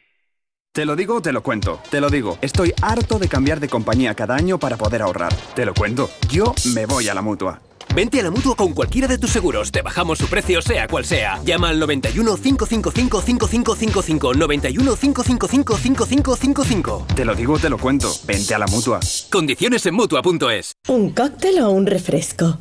Te 0.71 0.85
lo 0.85 0.95
digo, 0.95 1.21
te 1.21 1.33
lo 1.33 1.43
cuento. 1.43 1.81
Te 1.91 1.99
lo 1.99 2.09
digo. 2.09 2.37
Estoy 2.41 2.73
harto 2.81 3.19
de 3.19 3.27
cambiar 3.27 3.59
de 3.59 3.67
compañía 3.67 4.15
cada 4.15 4.37
año 4.37 4.57
para 4.57 4.77
poder 4.77 5.01
ahorrar. 5.01 5.33
Te 5.55 5.65
lo 5.65 5.73
cuento. 5.73 6.09
Yo 6.29 6.53
me 6.73 6.85
voy 6.85 7.09
a 7.09 7.13
la 7.13 7.21
mutua. 7.21 7.59
Vente 7.95 8.19
a 8.19 8.23
la 8.23 8.31
mutua 8.31 8.55
con 8.55 8.73
cualquiera 8.73 9.07
de 9.07 9.17
tus 9.17 9.31
seguros. 9.31 9.71
Te 9.71 9.81
bajamos 9.81 10.19
su 10.19 10.27
precio, 10.27 10.61
sea 10.61 10.87
cual 10.87 11.05
sea. 11.05 11.41
Llama 11.43 11.69
al 11.69 11.79
91 11.79 12.37
555 12.37 13.21
5555. 13.21 14.33
91 14.33 14.95
555 14.95 15.77
5555. 15.77 17.05
Te 17.15 17.25
lo 17.25 17.35
digo, 17.35 17.57
te 17.57 17.69
lo 17.69 17.77
cuento. 17.77 18.11
Vente 18.25 18.53
a 18.53 18.59
la 18.59 18.67
mutua. 18.67 18.99
Condiciones 19.31 19.85
en 19.85 19.95
mutua.es. 19.95 20.73
¿Un 20.87 21.11
cóctel 21.11 21.59
o 21.59 21.71
un 21.71 21.85
refresco? 21.85 22.57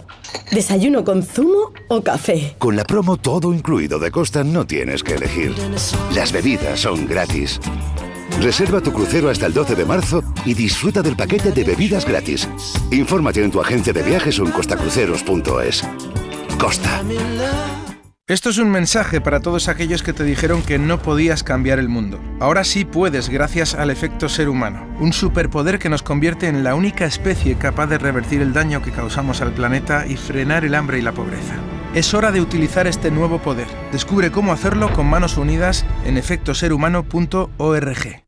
¿Desayuno 0.50 1.04
con 1.04 1.22
zumo 1.22 1.72
o 1.88 2.02
café? 2.02 2.56
Con 2.58 2.76
la 2.76 2.84
promo 2.84 3.16
todo 3.16 3.52
incluido 3.52 3.98
de 3.98 4.10
Costa 4.10 4.44
no 4.44 4.66
tienes 4.66 5.02
que 5.02 5.14
elegir. 5.14 5.54
Las 6.14 6.32
bebidas 6.32 6.80
son 6.80 7.06
gratis. 7.06 7.60
Reserva 8.40 8.80
tu 8.80 8.92
crucero 8.92 9.30
hasta 9.30 9.46
el 9.46 9.52
12 9.52 9.74
de 9.74 9.84
marzo 9.84 10.22
y 10.44 10.54
disfruta 10.54 11.02
del 11.02 11.16
paquete 11.16 11.52
de 11.52 11.64
bebidas 11.64 12.06
gratis. 12.06 12.48
Infórmate 12.90 13.42
en 13.42 13.50
tu 13.50 13.60
agencia 13.60 13.92
de 13.92 14.02
viajes 14.02 14.38
o 14.38 14.44
en 14.44 14.52
costacruceros.es. 14.52 15.82
Costa. 16.58 17.02
Esto 18.28 18.50
es 18.50 18.58
un 18.58 18.70
mensaje 18.70 19.20
para 19.22 19.40
todos 19.40 19.68
aquellos 19.68 20.02
que 20.02 20.12
te 20.12 20.22
dijeron 20.22 20.62
que 20.62 20.78
no 20.78 21.00
podías 21.00 21.42
cambiar 21.42 21.78
el 21.78 21.88
mundo. 21.88 22.20
Ahora 22.40 22.62
sí 22.62 22.84
puedes 22.84 23.30
gracias 23.30 23.74
al 23.74 23.90
efecto 23.90 24.28
ser 24.28 24.50
humano, 24.50 24.86
un 25.00 25.14
superpoder 25.14 25.78
que 25.78 25.88
nos 25.88 26.02
convierte 26.02 26.46
en 26.46 26.62
la 26.62 26.74
única 26.74 27.06
especie 27.06 27.56
capaz 27.56 27.86
de 27.86 27.96
revertir 27.96 28.42
el 28.42 28.52
daño 28.52 28.82
que 28.82 28.92
causamos 28.92 29.40
al 29.40 29.52
planeta 29.52 30.06
y 30.06 30.16
frenar 30.16 30.66
el 30.66 30.74
hambre 30.74 30.98
y 30.98 31.02
la 31.02 31.12
pobreza. 31.12 31.54
Es 31.94 32.12
hora 32.12 32.30
de 32.30 32.42
utilizar 32.42 32.86
este 32.86 33.10
nuevo 33.10 33.38
poder. 33.38 33.66
Descubre 33.92 34.30
cómo 34.30 34.52
hacerlo 34.52 34.92
con 34.92 35.06
manos 35.06 35.38
unidas 35.38 35.86
en 36.04 36.18
efectoserhumano.org. 36.18 38.27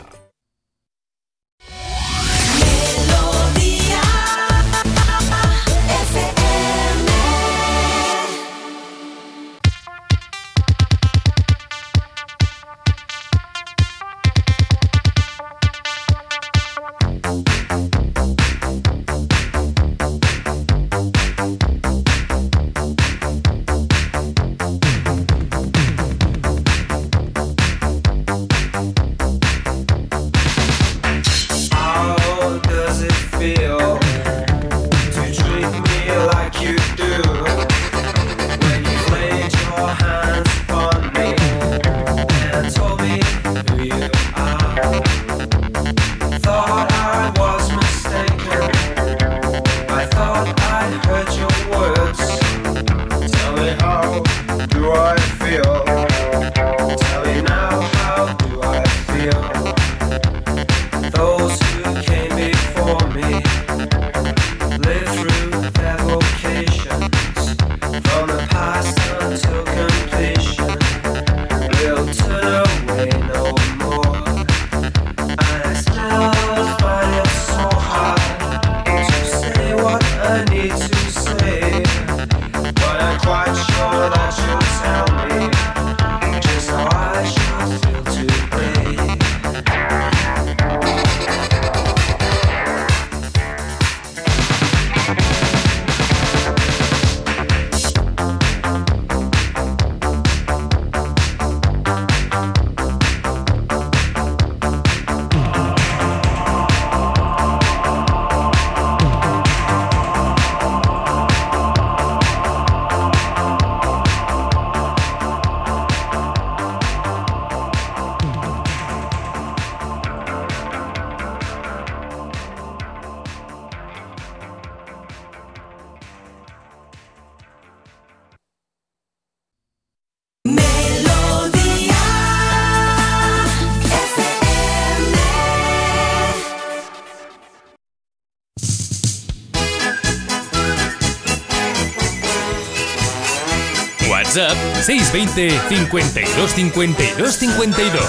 620 144.83 145.51
52 145.69 146.51
52 146.51 147.35
52. 147.37 148.01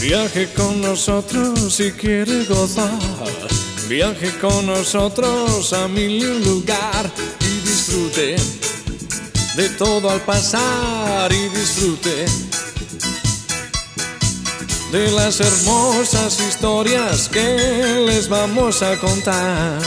Viaje 0.00 0.48
con 0.54 0.80
nosotros 0.80 1.72
si 1.72 1.92
quiere 1.92 2.44
gozar. 2.46 2.90
Viaje 3.88 4.32
con 4.40 4.66
nosotros 4.66 5.72
a 5.72 5.86
mil 5.86 6.44
lugar 6.44 7.12
y 7.40 7.60
disfrute 7.60 8.59
de 9.56 9.68
todo 9.70 10.10
al 10.10 10.20
pasar 10.20 11.32
y 11.32 11.48
disfrute 11.48 12.26
de 14.92 15.10
las 15.12 15.40
hermosas 15.40 16.40
historias 16.40 17.28
que 17.28 18.04
les 18.06 18.28
vamos 18.28 18.82
a 18.82 18.96
contar. 18.98 19.80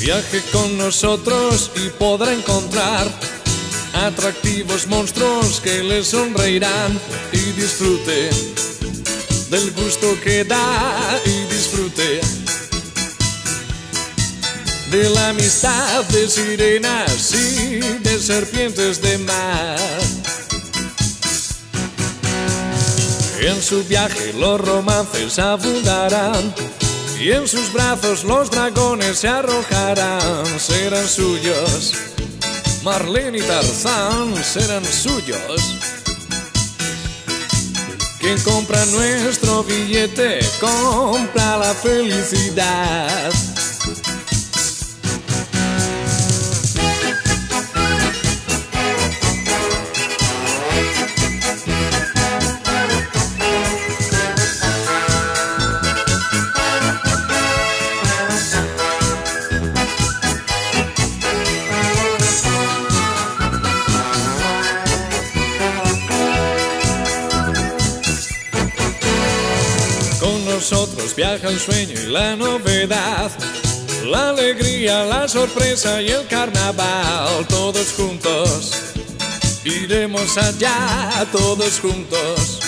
Viaje 0.00 0.42
con 0.52 0.78
nosotros 0.78 1.70
y 1.76 1.88
podrá 1.90 2.32
encontrar 2.32 3.06
atractivos 3.94 4.86
monstruos 4.86 5.60
que 5.60 5.82
le 5.82 6.04
sonreirán 6.04 6.98
y 7.32 7.38
disfrute 7.52 8.30
del 9.50 9.70
gusto 9.72 10.18
que 10.22 10.44
da 10.44 11.20
de 14.90 15.10
la 15.10 15.28
amistad 15.30 16.04
de 16.06 16.28
sirenas 16.28 17.34
y 17.34 17.78
de 17.78 18.18
serpientes 18.18 19.02
de 19.02 19.18
mar. 19.18 19.78
En 23.40 23.62
su 23.62 23.84
viaje 23.84 24.32
los 24.32 24.60
romances 24.60 25.38
abundarán 25.38 26.54
y 27.20 27.32
en 27.32 27.46
sus 27.46 27.72
brazos 27.72 28.24
los 28.24 28.50
dragones 28.50 29.18
se 29.18 29.28
arrojarán, 29.28 30.58
serán 30.58 31.06
suyos. 31.06 31.92
Marlene 32.82 33.38
y 33.38 33.42
Tarzán 33.42 34.34
serán 34.42 34.84
suyos. 34.84 35.78
Quien 38.18 38.40
compra 38.40 38.84
nuestro 38.86 39.62
billete 39.64 40.40
compra 40.60 41.58
la 41.58 41.74
felicidad. 41.74 43.32
el 71.44 71.58
sueño 71.58 71.94
y 72.00 72.06
la 72.06 72.36
novedad. 72.36 73.30
La 74.04 74.30
alegría, 74.30 75.04
la 75.04 75.28
sorpresa 75.28 76.00
y 76.00 76.08
el 76.08 76.26
carnaval, 76.26 77.46
todos 77.48 77.92
juntos. 77.96 78.72
Iremos 79.64 80.38
allá, 80.38 81.26
todos 81.30 81.80
juntos. 81.80 82.60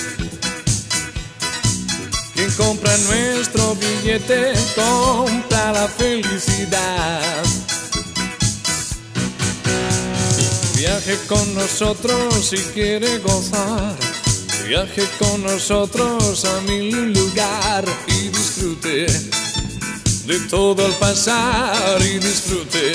Quien 2.34 2.50
compra 2.52 2.96
nuestro 2.98 3.74
billete, 3.76 4.52
compra 4.74 5.72
la 5.72 5.88
felicidad. 5.88 7.44
Viaje 10.76 11.18
con 11.28 11.54
nosotros 11.54 12.46
si 12.50 12.56
quiere 12.72 13.18
gozar 13.18 14.19
Viaje 14.70 15.02
con 15.18 15.42
nosotros 15.42 16.44
a 16.44 16.60
mi 16.60 16.92
lugar 16.92 17.84
y 18.06 18.28
disfrute 18.28 19.06
de 20.26 20.38
todo 20.48 20.86
al 20.86 20.92
pasar 20.92 22.00
y 22.00 22.20
disfrute 22.20 22.92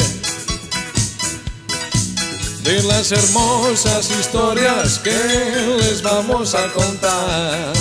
de 2.64 2.82
las 2.84 3.12
hermosas 3.12 4.10
historias 4.10 5.00
que 5.00 5.12
les 5.82 6.02
vamos 6.02 6.56
a 6.56 6.72
contar. 6.72 7.74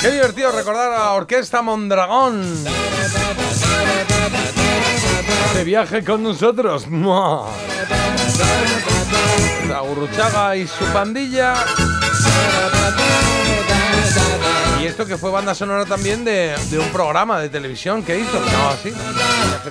Qué 0.00 0.12
divertido 0.12 0.52
recordar 0.52 0.92
a 0.92 1.10
Orquesta 1.14 1.62
Mondragón. 1.62 2.44
De 5.52 5.64
viaje 5.64 6.04
con 6.04 6.22
nosotros. 6.22 6.86
La 9.68 9.82
Urruchaga 9.82 10.56
y 10.56 10.68
su 10.68 10.84
pandilla. 10.92 11.64
Y 14.80 14.86
esto 14.86 15.06
que 15.06 15.16
fue 15.16 15.30
banda 15.30 15.54
sonora 15.54 15.84
también 15.84 16.24
de, 16.24 16.54
de 16.70 16.78
un 16.78 16.88
programa 16.90 17.40
de 17.40 17.48
televisión 17.48 18.02
que 18.02 18.18
hizo. 18.18 18.40
No, 18.40 18.68
así. 18.70 18.92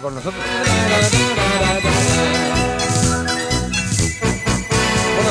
Con 0.02 0.16
nosotros. 0.16 0.44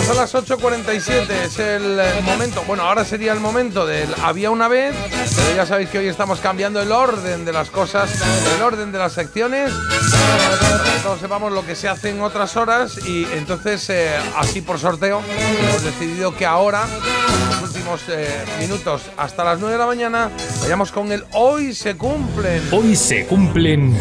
Son 0.06 0.16
las 0.16 0.34
8.47, 0.34 1.30
es 1.30 1.58
el 1.58 2.00
momento, 2.24 2.62
bueno, 2.66 2.82
ahora 2.82 3.04
sería 3.04 3.32
el 3.32 3.40
momento 3.40 3.86
del 3.86 4.08
había 4.22 4.50
una 4.50 4.68
vez, 4.68 4.94
pero 5.10 5.56
ya 5.56 5.64
sabéis 5.64 5.88
que 5.88 5.98
hoy 5.98 6.08
estamos 6.08 6.40
cambiando 6.40 6.82
el 6.82 6.92
orden 6.92 7.44
de 7.44 7.52
las 7.52 7.70
cosas, 7.70 8.10
el 8.56 8.62
orden 8.62 8.92
de 8.92 8.98
las 8.98 9.12
secciones, 9.12 9.72
para 9.72 10.84
que 10.84 11.00
todos 11.02 11.20
sepamos 11.20 11.52
lo 11.52 11.64
que 11.64 11.74
se 11.74 11.88
hace 11.88 12.10
en 12.10 12.20
otras 12.20 12.56
horas 12.56 12.98
y 13.06 13.24
entonces, 13.32 13.88
eh, 13.88 14.10
así 14.36 14.60
por 14.60 14.78
sorteo, 14.78 15.22
hemos 15.28 15.82
decidido 15.82 16.36
que 16.36 16.44
ahora, 16.44 16.84
en 16.84 17.50
los 17.50 17.70
últimos 17.70 18.02
eh, 18.08 18.44
minutos 18.58 19.02
hasta 19.16 19.42
las 19.42 19.58
9 19.58 19.72
de 19.72 19.78
la 19.78 19.86
mañana, 19.86 20.30
vayamos 20.60 20.92
con 20.92 21.12
el 21.12 21.24
hoy 21.32 21.74
se 21.74 21.96
cumplen. 21.96 22.62
Hoy 22.72 22.94
se 22.94 23.26
cumplen. 23.26 23.96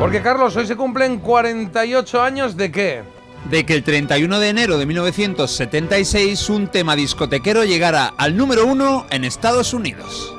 Porque 0.00 0.20
Carlos, 0.20 0.56
hoy 0.56 0.66
se 0.66 0.74
cumplen 0.74 1.20
48 1.20 2.22
años 2.22 2.56
de 2.56 2.72
qué? 2.72 3.13
De 3.50 3.66
que 3.66 3.74
el 3.74 3.82
31 3.82 4.38
de 4.38 4.48
enero 4.48 4.78
de 4.78 4.86
1976 4.86 6.48
un 6.50 6.68
tema 6.68 6.96
discotequero 6.96 7.64
llegara 7.64 8.14
al 8.16 8.36
número 8.36 8.66
uno 8.66 9.06
en 9.10 9.24
Estados 9.24 9.74
Unidos. 9.74 10.34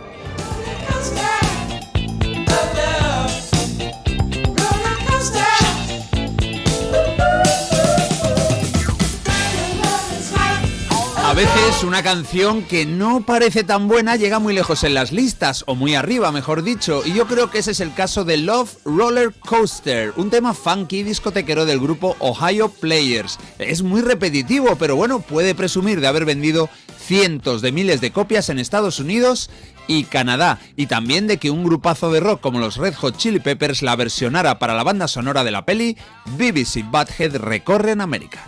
Veces 11.35 11.83
una 11.83 12.01
canción 12.01 12.63
que 12.63 12.85
no 12.85 13.19
parece 13.25 13.65
tan 13.65 13.89
buena 13.89 14.15
llega 14.15 14.39
muy 14.39 14.53
lejos 14.53 14.85
en 14.85 14.93
las 14.93 15.11
listas, 15.11 15.65
o 15.67 15.75
muy 15.75 15.93
arriba, 15.93 16.31
mejor 16.31 16.63
dicho, 16.63 17.01
y 17.05 17.11
yo 17.11 17.27
creo 17.27 17.51
que 17.51 17.59
ese 17.59 17.71
es 17.71 17.81
el 17.81 17.93
caso 17.93 18.23
de 18.23 18.37
Love 18.37 18.77
Roller 18.85 19.33
Coaster, 19.33 20.13
un 20.15 20.29
tema 20.29 20.53
funky 20.53 21.03
discotequero 21.03 21.65
del 21.65 21.81
grupo 21.81 22.15
Ohio 22.19 22.69
Players. 22.69 23.37
Es 23.59 23.83
muy 23.83 23.99
repetitivo, 23.99 24.77
pero 24.77 24.95
bueno, 24.95 25.19
puede 25.19 25.55
presumir 25.55 25.99
de 25.99 26.07
haber 26.07 26.23
vendido 26.23 26.69
cientos 26.97 27.61
de 27.61 27.73
miles 27.73 27.99
de 27.99 28.11
copias 28.11 28.47
en 28.47 28.57
Estados 28.57 28.99
Unidos 28.99 29.49
y 29.87 30.05
Canadá, 30.05 30.59
y 30.77 30.85
también 30.85 31.27
de 31.27 31.35
que 31.35 31.51
un 31.51 31.65
grupazo 31.65 32.13
de 32.13 32.21
rock 32.21 32.39
como 32.39 32.59
los 32.59 32.77
Red 32.77 32.93
Hot 32.95 33.17
Chili 33.17 33.41
Peppers 33.41 33.81
la 33.81 33.97
versionara 33.97 34.57
para 34.57 34.73
la 34.73 34.83
banda 34.83 35.09
sonora 35.09 35.43
de 35.43 35.51
la 35.51 35.65
peli 35.65 35.97
BBC 36.37 36.89
Butthead 36.89 37.35
recorren 37.35 37.99
América. 37.99 38.47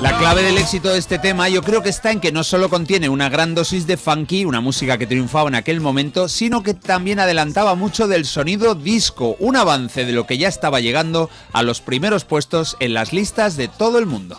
La 0.00 0.16
clave 0.16 0.44
del 0.44 0.58
éxito 0.58 0.90
de 0.90 0.98
este 0.98 1.18
tema 1.18 1.48
yo 1.48 1.60
creo 1.60 1.82
que 1.82 1.88
está 1.88 2.12
en 2.12 2.20
que 2.20 2.30
no 2.30 2.44
solo 2.44 2.70
contiene 2.70 3.08
una 3.08 3.28
gran 3.28 3.56
dosis 3.56 3.84
de 3.88 3.96
funky, 3.96 4.44
una 4.44 4.60
música 4.60 4.96
que 4.96 5.08
triunfaba 5.08 5.48
en 5.48 5.56
aquel 5.56 5.80
momento, 5.80 6.28
sino 6.28 6.62
que 6.62 6.72
también 6.72 7.18
adelantaba 7.18 7.74
mucho 7.74 8.06
del 8.06 8.24
sonido 8.24 8.76
disco, 8.76 9.34
un 9.40 9.56
avance 9.56 10.04
de 10.04 10.12
lo 10.12 10.24
que 10.24 10.38
ya 10.38 10.46
estaba 10.46 10.78
llegando 10.78 11.30
a 11.52 11.64
los 11.64 11.80
primeros 11.80 12.24
puestos 12.24 12.76
en 12.78 12.94
las 12.94 13.12
listas 13.12 13.56
de 13.56 13.66
todo 13.66 13.98
el 13.98 14.06
mundo. 14.06 14.38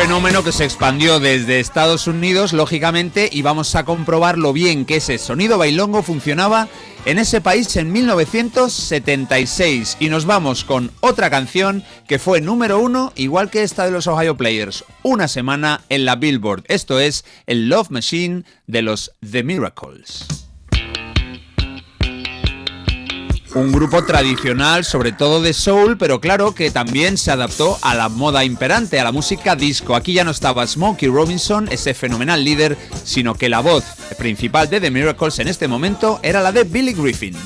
Fenómeno 0.00 0.42
que 0.44 0.52
se 0.52 0.64
expandió 0.64 1.18
desde 1.18 1.58
Estados 1.58 2.06
Unidos, 2.06 2.52
lógicamente, 2.52 3.28
y 3.32 3.42
vamos 3.42 3.74
a 3.74 3.84
comprobar 3.84 4.38
lo 4.38 4.52
bien 4.52 4.84
que 4.84 4.98
ese 4.98 5.18
sonido 5.18 5.58
bailongo 5.58 6.04
funcionaba 6.04 6.68
en 7.04 7.18
ese 7.18 7.40
país 7.40 7.74
en 7.74 7.90
1976. 7.90 9.96
Y 9.98 10.08
nos 10.08 10.24
vamos 10.24 10.62
con 10.62 10.92
otra 11.00 11.30
canción 11.30 11.82
que 12.06 12.20
fue 12.20 12.40
número 12.40 12.78
uno, 12.78 13.12
igual 13.16 13.50
que 13.50 13.64
esta 13.64 13.86
de 13.86 13.90
los 13.90 14.06
Ohio 14.06 14.36
Players, 14.36 14.84
una 15.02 15.26
semana 15.26 15.80
en 15.88 16.04
la 16.04 16.14
Billboard. 16.14 16.62
Esto 16.68 17.00
es 17.00 17.24
el 17.46 17.68
Love 17.68 17.90
Machine 17.90 18.44
de 18.68 18.82
los 18.82 19.10
The 19.28 19.42
Miracles. 19.42 20.47
Un 23.54 23.72
grupo 23.72 24.04
tradicional, 24.04 24.84
sobre 24.84 25.12
todo 25.12 25.40
de 25.40 25.54
soul, 25.54 25.96
pero 25.96 26.20
claro 26.20 26.54
que 26.54 26.70
también 26.70 27.16
se 27.16 27.30
adaptó 27.30 27.78
a 27.80 27.94
la 27.94 28.08
moda 28.08 28.44
imperante, 28.44 29.00
a 29.00 29.04
la 29.04 29.12
música 29.12 29.56
disco. 29.56 29.96
Aquí 29.96 30.12
ya 30.12 30.24
no 30.24 30.30
estaba 30.30 30.66
Smokey 30.66 31.08
Robinson, 31.08 31.66
ese 31.70 31.94
fenomenal 31.94 32.44
líder, 32.44 32.76
sino 33.04 33.34
que 33.34 33.48
la 33.48 33.60
voz 33.60 33.84
principal 34.18 34.68
de 34.68 34.80
The 34.80 34.90
Miracles 34.90 35.38
en 35.38 35.48
este 35.48 35.66
momento 35.66 36.20
era 36.22 36.42
la 36.42 36.52
de 36.52 36.64
Billy 36.64 36.92
Griffin. 36.92 37.36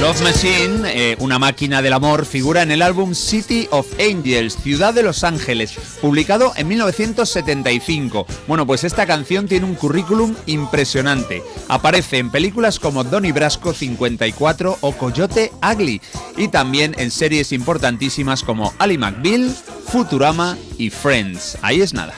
Love 0.00 0.22
Machine, 0.22 0.82
eh, 0.86 1.16
una 1.20 1.38
máquina 1.38 1.82
del 1.82 1.92
amor, 1.92 2.24
figura 2.24 2.62
en 2.62 2.70
el 2.70 2.80
álbum 2.80 3.14
City 3.14 3.68
of 3.70 3.86
Angels, 4.00 4.56
Ciudad 4.56 4.94
de 4.94 5.02
los 5.02 5.24
Ángeles, 5.24 5.74
publicado 6.00 6.54
en 6.56 6.68
1975. 6.68 8.26
Bueno, 8.48 8.66
pues 8.66 8.84
esta 8.84 9.04
canción 9.04 9.46
tiene 9.46 9.66
un 9.66 9.74
currículum 9.74 10.34
impresionante. 10.46 11.42
Aparece 11.68 12.16
en 12.16 12.30
películas 12.30 12.78
como 12.78 13.04
Donnie 13.04 13.32
Brasco 13.32 13.74
54 13.74 14.78
o 14.80 14.92
Coyote 14.92 15.52
Ugly, 15.62 16.00
y 16.38 16.48
también 16.48 16.94
en 16.96 17.10
series 17.10 17.52
importantísimas 17.52 18.42
como 18.42 18.72
Ali 18.78 18.96
McBeal, 18.96 19.54
Futurama 19.86 20.56
y 20.78 20.88
Friends. 20.88 21.58
Ahí 21.60 21.82
es 21.82 21.92
nada. 21.92 22.14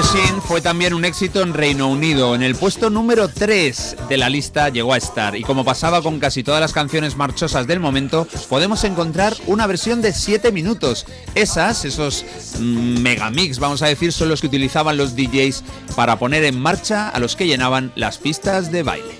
Machine 0.00 0.40
fue 0.40 0.62
también 0.62 0.94
un 0.94 1.04
éxito 1.04 1.42
en 1.42 1.52
Reino 1.52 1.86
Unido. 1.86 2.34
En 2.34 2.42
el 2.42 2.54
puesto 2.54 2.88
número 2.88 3.28
3 3.28 3.96
de 4.08 4.16
la 4.16 4.30
lista 4.30 4.70
llegó 4.70 4.94
a 4.94 4.96
estar. 4.96 5.36
Y 5.36 5.42
como 5.42 5.62
pasaba 5.62 6.00
con 6.00 6.18
casi 6.18 6.42
todas 6.42 6.58
las 6.58 6.72
canciones 6.72 7.16
marchosas 7.16 7.66
del 7.66 7.80
momento, 7.80 8.26
podemos 8.48 8.82
encontrar 8.84 9.36
una 9.46 9.66
versión 9.66 10.00
de 10.00 10.14
7 10.14 10.52
minutos. 10.52 11.04
Esas, 11.34 11.84
esos 11.84 12.24
mm, 12.58 13.00
megamix, 13.00 13.58
vamos 13.58 13.82
a 13.82 13.88
decir, 13.88 14.10
son 14.10 14.30
los 14.30 14.40
que 14.40 14.46
utilizaban 14.46 14.96
los 14.96 15.14
DJs 15.14 15.64
para 15.94 16.18
poner 16.18 16.44
en 16.44 16.58
marcha 16.58 17.10
a 17.10 17.18
los 17.18 17.36
que 17.36 17.46
llenaban 17.46 17.92
las 17.94 18.16
pistas 18.16 18.72
de 18.72 18.82
baile. 18.82 19.18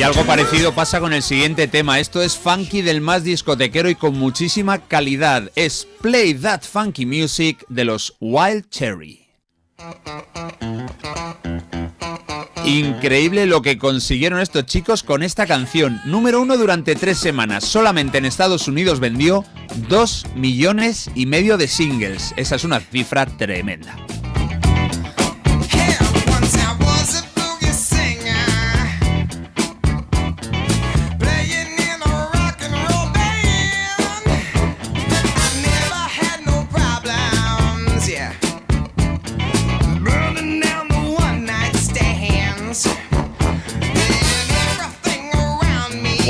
Y 0.00 0.02
algo 0.02 0.24
parecido 0.24 0.72
pasa 0.74 0.98
con 0.98 1.12
el 1.12 1.22
siguiente 1.22 1.68
tema. 1.68 2.00
Esto 2.00 2.22
es 2.22 2.34
funky 2.34 2.80
del 2.80 3.02
más 3.02 3.22
discotequero 3.22 3.90
y 3.90 3.94
con 3.94 4.18
muchísima 4.18 4.78
calidad. 4.78 5.52
Es 5.56 5.86
Play 6.00 6.32
That 6.32 6.62
Funky 6.62 7.04
Music 7.04 7.66
de 7.68 7.84
los 7.84 8.16
Wild 8.18 8.70
Cherry. 8.70 9.26
Increíble 12.64 13.44
lo 13.44 13.60
que 13.60 13.76
consiguieron 13.76 14.40
estos 14.40 14.64
chicos 14.64 15.02
con 15.02 15.22
esta 15.22 15.46
canción. 15.46 16.00
Número 16.06 16.40
uno 16.40 16.56
durante 16.56 16.94
tres 16.94 17.18
semanas. 17.18 17.64
Solamente 17.64 18.16
en 18.16 18.24
Estados 18.24 18.68
Unidos 18.68 19.00
vendió 19.00 19.44
dos 19.90 20.24
millones 20.34 21.10
y 21.14 21.26
medio 21.26 21.58
de 21.58 21.68
singles. 21.68 22.32
Esa 22.38 22.56
es 22.56 22.64
una 22.64 22.80
cifra 22.80 23.26
tremenda. 23.26 23.98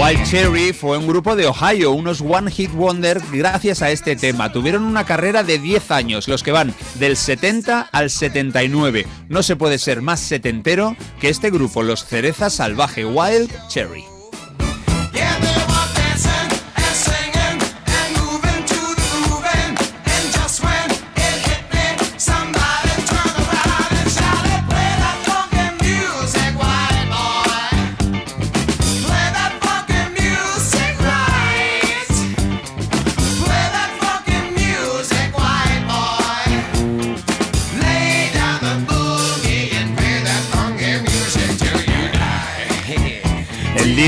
Wild 0.00 0.24
Cherry 0.24 0.72
fue 0.72 0.96
un 0.96 1.06
grupo 1.06 1.36
de 1.36 1.46
Ohio, 1.46 1.90
unos 1.92 2.22
One 2.22 2.50
Hit 2.50 2.72
Wonder 2.72 3.20
gracias 3.30 3.82
a 3.82 3.90
este 3.90 4.16
tema. 4.16 4.50
Tuvieron 4.50 4.84
una 4.84 5.04
carrera 5.04 5.42
de 5.42 5.58
10 5.58 5.90
años, 5.90 6.26
los 6.26 6.42
que 6.42 6.52
van 6.52 6.74
del 6.94 7.18
70 7.18 7.90
al 7.92 8.08
79. 8.08 9.06
No 9.28 9.42
se 9.42 9.56
puede 9.56 9.78
ser 9.78 10.00
más 10.00 10.20
setentero 10.20 10.96
que 11.20 11.28
este 11.28 11.50
grupo, 11.50 11.82
los 11.82 12.06
Cereza 12.06 12.48
Salvaje 12.48 13.04
Wild 13.04 13.50
Cherry. 13.68 14.19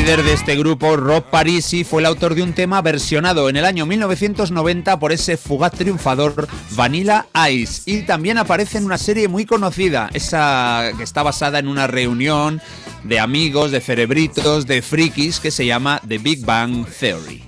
Líder 0.02 0.24
de 0.24 0.32
este 0.32 0.56
grupo, 0.56 0.96
Rob 0.96 1.22
Parisi, 1.30 1.84
fue 1.84 2.02
el 2.02 2.06
autor 2.06 2.34
de 2.34 2.42
un 2.42 2.54
tema 2.54 2.82
versionado 2.82 3.48
en 3.48 3.56
el 3.56 3.64
año 3.64 3.86
1990 3.86 4.98
por 4.98 5.12
ese 5.12 5.36
fugaz 5.36 5.70
triunfador 5.72 6.48
Vanilla 6.72 7.26
Ice. 7.50 7.82
Y 7.86 8.02
también 8.02 8.36
aparece 8.36 8.78
en 8.78 8.84
una 8.84 8.98
serie 8.98 9.28
muy 9.28 9.46
conocida, 9.46 10.10
esa 10.12 10.90
que 10.96 11.04
está 11.04 11.22
basada 11.22 11.60
en 11.60 11.68
una 11.68 11.86
reunión 11.86 12.60
de 13.04 13.20
amigos, 13.20 13.70
de 13.70 13.80
cerebritos, 13.80 14.66
de 14.66 14.82
frikis, 14.82 15.38
que 15.38 15.52
se 15.52 15.66
llama 15.66 16.00
The 16.08 16.18
Big 16.18 16.44
Bang 16.44 16.84
Theory. 16.98 17.44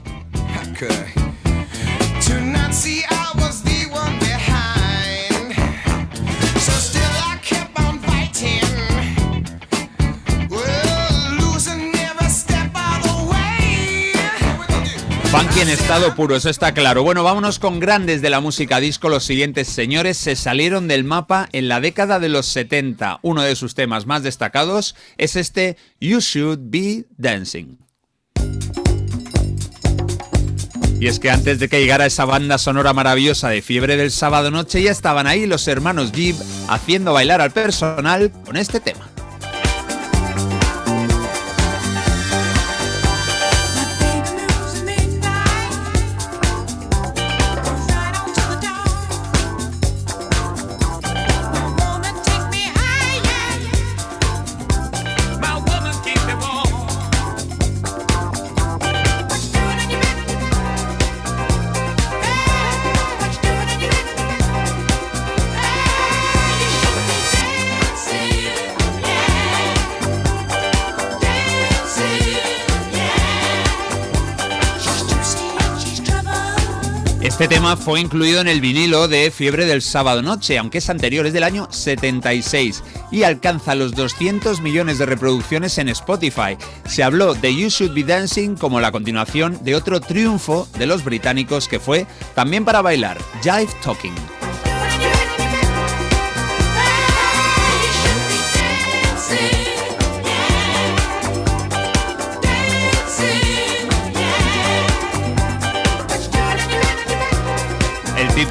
Funky 15.34 15.62
en 15.62 15.68
estado 15.68 16.14
puro, 16.14 16.36
eso 16.36 16.48
está 16.48 16.74
claro. 16.74 17.02
Bueno, 17.02 17.24
vámonos 17.24 17.58
con 17.58 17.80
grandes 17.80 18.22
de 18.22 18.30
la 18.30 18.38
música 18.38 18.78
disco. 18.78 19.08
Los 19.08 19.24
siguientes 19.24 19.66
señores 19.66 20.16
se 20.16 20.36
salieron 20.36 20.86
del 20.86 21.02
mapa 21.02 21.48
en 21.50 21.66
la 21.66 21.80
década 21.80 22.20
de 22.20 22.28
los 22.28 22.46
70. 22.46 23.18
Uno 23.22 23.42
de 23.42 23.56
sus 23.56 23.74
temas 23.74 24.06
más 24.06 24.22
destacados 24.22 24.94
es 25.18 25.34
este 25.34 25.76
You 26.00 26.20
Should 26.20 26.60
Be 26.70 27.06
Dancing. 27.16 27.78
Y 31.00 31.08
es 31.08 31.18
que 31.18 31.32
antes 31.32 31.58
de 31.58 31.68
que 31.68 31.80
llegara 31.80 32.06
esa 32.06 32.26
banda 32.26 32.56
sonora 32.56 32.92
maravillosa 32.92 33.48
de 33.48 33.60
Fiebre 33.60 33.96
del 33.96 34.12
Sábado 34.12 34.52
Noche, 34.52 34.84
ya 34.84 34.92
estaban 34.92 35.26
ahí 35.26 35.46
los 35.46 35.66
hermanos 35.66 36.12
Jeep 36.12 36.36
haciendo 36.68 37.12
bailar 37.12 37.40
al 37.40 37.50
personal 37.50 38.30
con 38.44 38.56
este 38.56 38.78
tema. 38.78 39.10
Este 77.44 77.56
tema 77.56 77.76
fue 77.76 78.00
incluido 78.00 78.40
en 78.40 78.48
el 78.48 78.62
vinilo 78.62 79.06
de 79.06 79.30
Fiebre 79.30 79.66
del 79.66 79.82
Sábado 79.82 80.22
Noche, 80.22 80.56
aunque 80.56 80.78
es 80.78 80.88
anterior, 80.88 81.26
es 81.26 81.34
del 81.34 81.42
año 81.42 81.68
76 81.70 82.82
y 83.10 83.24
alcanza 83.24 83.74
los 83.74 83.94
200 83.94 84.62
millones 84.62 84.96
de 84.96 85.04
reproducciones 85.04 85.76
en 85.76 85.90
Spotify. 85.90 86.56
Se 86.86 87.02
habló 87.02 87.34
de 87.34 87.54
You 87.54 87.68
Should 87.68 87.92
Be 87.92 88.02
Dancing 88.02 88.56
como 88.56 88.80
la 88.80 88.92
continuación 88.92 89.62
de 89.62 89.74
otro 89.74 90.00
triunfo 90.00 90.66
de 90.78 90.86
los 90.86 91.04
británicos 91.04 91.68
que 91.68 91.80
fue 91.80 92.06
también 92.34 92.64
para 92.64 92.80
bailar, 92.80 93.18
Jive 93.42 93.68
Talking. 93.82 94.14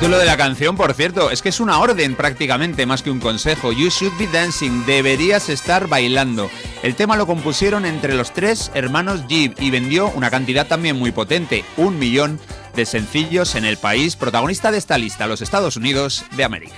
Título 0.03 0.19
de 0.19 0.25
la 0.25 0.35
canción, 0.35 0.75
por 0.75 0.93
cierto, 0.95 1.31
es 1.31 1.41
que 1.41 1.47
es 1.47 1.61
una 1.61 1.80
orden 1.80 2.15
prácticamente 2.15 2.85
más 2.85 3.01
que 3.01 3.09
un 3.09 3.21
consejo. 3.21 3.71
You 3.71 3.88
should 3.88 4.11
be 4.19 4.27
dancing, 4.27 4.85
deberías 4.85 5.47
estar 5.47 5.88
bailando. 5.88 6.49
El 6.81 6.95
tema 6.95 7.15
lo 7.15 7.25
compusieron 7.25 7.85
entre 7.85 8.13
los 8.13 8.34
tres 8.34 8.69
hermanos 8.73 9.25
Jeep 9.30 9.61
y 9.61 9.71
vendió 9.71 10.09
una 10.09 10.30
cantidad 10.30 10.67
también 10.67 10.99
muy 10.99 11.13
potente, 11.13 11.63
un 11.77 11.99
millón 11.99 12.38
de 12.75 12.85
sencillos 12.85 13.55
en 13.55 13.63
el 13.63 13.77
país, 13.77 14.17
protagonista 14.17 14.73
de 14.73 14.80
esta 14.80 14.97
lista, 14.97 15.25
los 15.25 15.41
Estados 15.41 15.77
Unidos 15.77 16.25
de 16.35 16.43
América. 16.43 16.75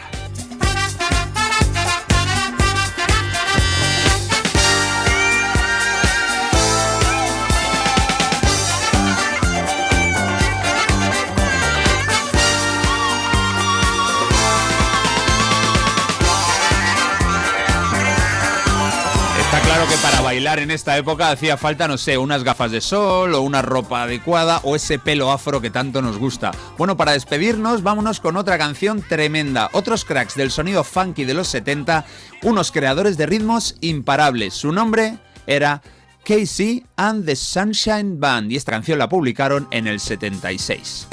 En 20.38 20.70
esta 20.70 20.98
época 20.98 21.32
hacía 21.32 21.56
falta, 21.56 21.88
no 21.88 21.98
sé, 21.98 22.18
unas 22.18 22.44
gafas 22.44 22.70
de 22.70 22.82
sol 22.82 23.34
o 23.34 23.42
una 23.42 23.62
ropa 23.62 24.04
adecuada 24.04 24.60
o 24.64 24.76
ese 24.76 25.00
pelo 25.00 25.32
afro 25.32 25.62
que 25.62 25.70
tanto 25.70 26.02
nos 26.02 26.18
gusta. 26.18 26.52
Bueno, 26.78 26.98
para 26.98 27.14
despedirnos, 27.14 27.84
vámonos 27.84 28.20
con 28.20 28.36
otra 28.36 28.58
canción 28.58 29.02
tremenda. 29.02 29.70
Otros 29.72 30.04
cracks 30.04 30.36
del 30.36 30.52
sonido 30.52 30.84
funky 30.84 31.24
de 31.24 31.34
los 31.34 31.48
70, 31.48 32.06
unos 32.44 32.72
creadores 32.72 33.18
de 33.18 33.28
ritmos 33.28 33.78
imparables. 33.80 34.54
Su 34.54 34.74
nombre 34.74 35.18
era 35.48 35.82
Casey 36.26 36.86
and 36.98 37.26
the 37.26 37.36
Sunshine 37.36 38.20
Band 38.20 38.52
y 38.52 38.58
esta 38.58 38.74
canción 38.74 39.00
la 39.00 39.08
publicaron 39.08 39.70
en 39.72 39.88
el 39.88 40.02
76. 40.02 41.08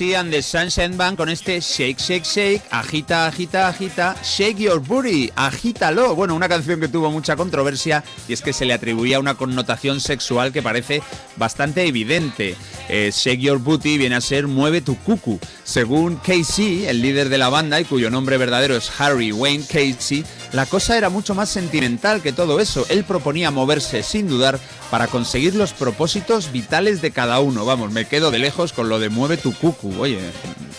Casey 0.00 0.14
and 0.14 0.32
the 0.32 0.40
Sunshine 0.40 0.96
Band 0.96 1.18
con 1.18 1.28
este 1.28 1.60
Shake, 1.60 1.98
Shake, 1.98 2.24
Shake, 2.24 2.62
agita, 2.70 3.26
agita, 3.26 3.68
agita, 3.68 4.16
Shake 4.22 4.56
Your 4.56 4.80
Booty, 4.80 5.30
agítalo. 5.36 6.14
Bueno, 6.14 6.34
una 6.34 6.48
canción 6.48 6.80
que 6.80 6.88
tuvo 6.88 7.10
mucha 7.10 7.36
controversia 7.36 8.02
y 8.26 8.32
es 8.32 8.40
que 8.40 8.54
se 8.54 8.64
le 8.64 8.72
atribuía 8.72 9.20
una 9.20 9.34
connotación 9.34 10.00
sexual 10.00 10.54
que 10.54 10.62
parece 10.62 11.02
bastante 11.36 11.86
evidente. 11.86 12.56
Eh, 12.92 13.10
Shake 13.14 13.40
Your 13.40 13.58
Booty 13.58 13.96
viene 13.98 14.16
a 14.16 14.20
ser 14.20 14.48
Mueve 14.48 14.80
tu 14.80 14.96
cucu. 14.96 15.38
Según 15.62 16.16
Casey, 16.16 16.86
el 16.86 17.00
líder 17.00 17.28
de 17.28 17.38
la 17.38 17.48
banda 17.48 17.80
y 17.80 17.84
cuyo 17.84 18.10
nombre 18.10 18.36
verdadero 18.36 18.76
es 18.76 18.90
Harry 18.98 19.30
Wayne 19.30 19.64
Casey, 19.64 20.24
la 20.52 20.66
cosa 20.66 20.98
era 20.98 21.08
mucho 21.08 21.34
más 21.36 21.48
sentimental 21.48 22.20
que 22.20 22.32
todo 22.32 22.58
eso. 22.58 22.84
Él 22.88 23.04
proponía 23.04 23.50
moverse 23.52 24.02
sin 24.02 24.26
dudar 24.28 24.58
para 24.90 25.06
conseguir 25.06 25.54
los 25.54 25.72
propósitos 25.72 26.50
vitales 26.50 27.00
de 27.00 27.12
cada 27.12 27.38
uno. 27.38 27.64
Vamos, 27.64 27.92
me 27.92 28.06
quedo 28.06 28.30
de 28.32 28.40
lejos 28.40 28.72
con 28.72 28.88
lo 28.88 28.98
de 28.98 29.08
mueve 29.08 29.36
tu 29.36 29.54
cucu. 29.54 29.94
Oye, 30.00 30.18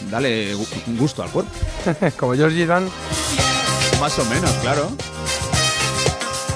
dale 0.10 0.54
gu- 0.56 0.68
gusto 0.98 1.24
al 1.24 1.30
cuerpo. 1.30 1.52
Como 2.18 2.36
Georgie 2.36 2.66
Dan. 2.66 2.90
Más 4.02 4.20
o 4.20 4.26
menos, 4.26 4.52
claro. 4.62 4.92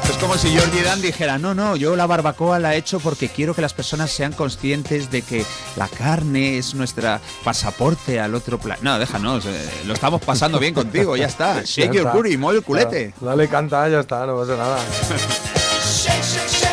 Es 0.10 0.18
como 0.18 0.36
si 0.38 0.49
Georgie 0.49 0.84
Dan 0.84 1.02
dijera, 1.02 1.38
no, 1.38 1.53
no, 1.53 1.76
yo 1.76 1.95
la 1.95 2.06
barbacoa 2.06 2.60
la 2.60 2.76
he 2.76 2.77
hecho 2.77 2.99
porque 2.99 3.27
quiero 3.30 3.53
que 3.53 3.61
las 3.61 3.73
personas 3.73 4.11
sean 4.11 4.34
conscientes 4.34 5.11
de 5.11 5.22
que 5.22 5.45
la 5.76 5.88
carne 5.88 6.57
es 6.57 6.73
nuestra 6.76 7.19
pasaporte 7.44 8.19
al 8.19 8.34
otro 8.36 8.57
planeta. 8.57 8.84
No, 8.84 8.99
déjanos, 8.99 9.45
eh, 9.45 9.69
lo 9.86 9.94
estamos 9.94 10.22
pasando 10.22 10.60
bien 10.60 10.73
contigo, 10.73 11.15
ya 11.18 11.26
está. 11.27 11.61
Shake 11.64 11.94
Ya 11.94 12.02
your 12.02 12.11
booty, 12.14 12.38
mueve 12.38 12.60
el 12.60 12.65
culete. 12.65 13.14
Claro, 13.19 13.38
Dale, 13.38 13.49
canta, 13.49 13.90
ya 13.90 13.99
está, 13.99 14.26
no 14.26 14.38
pasa 14.38 14.56
nada. 14.56 14.77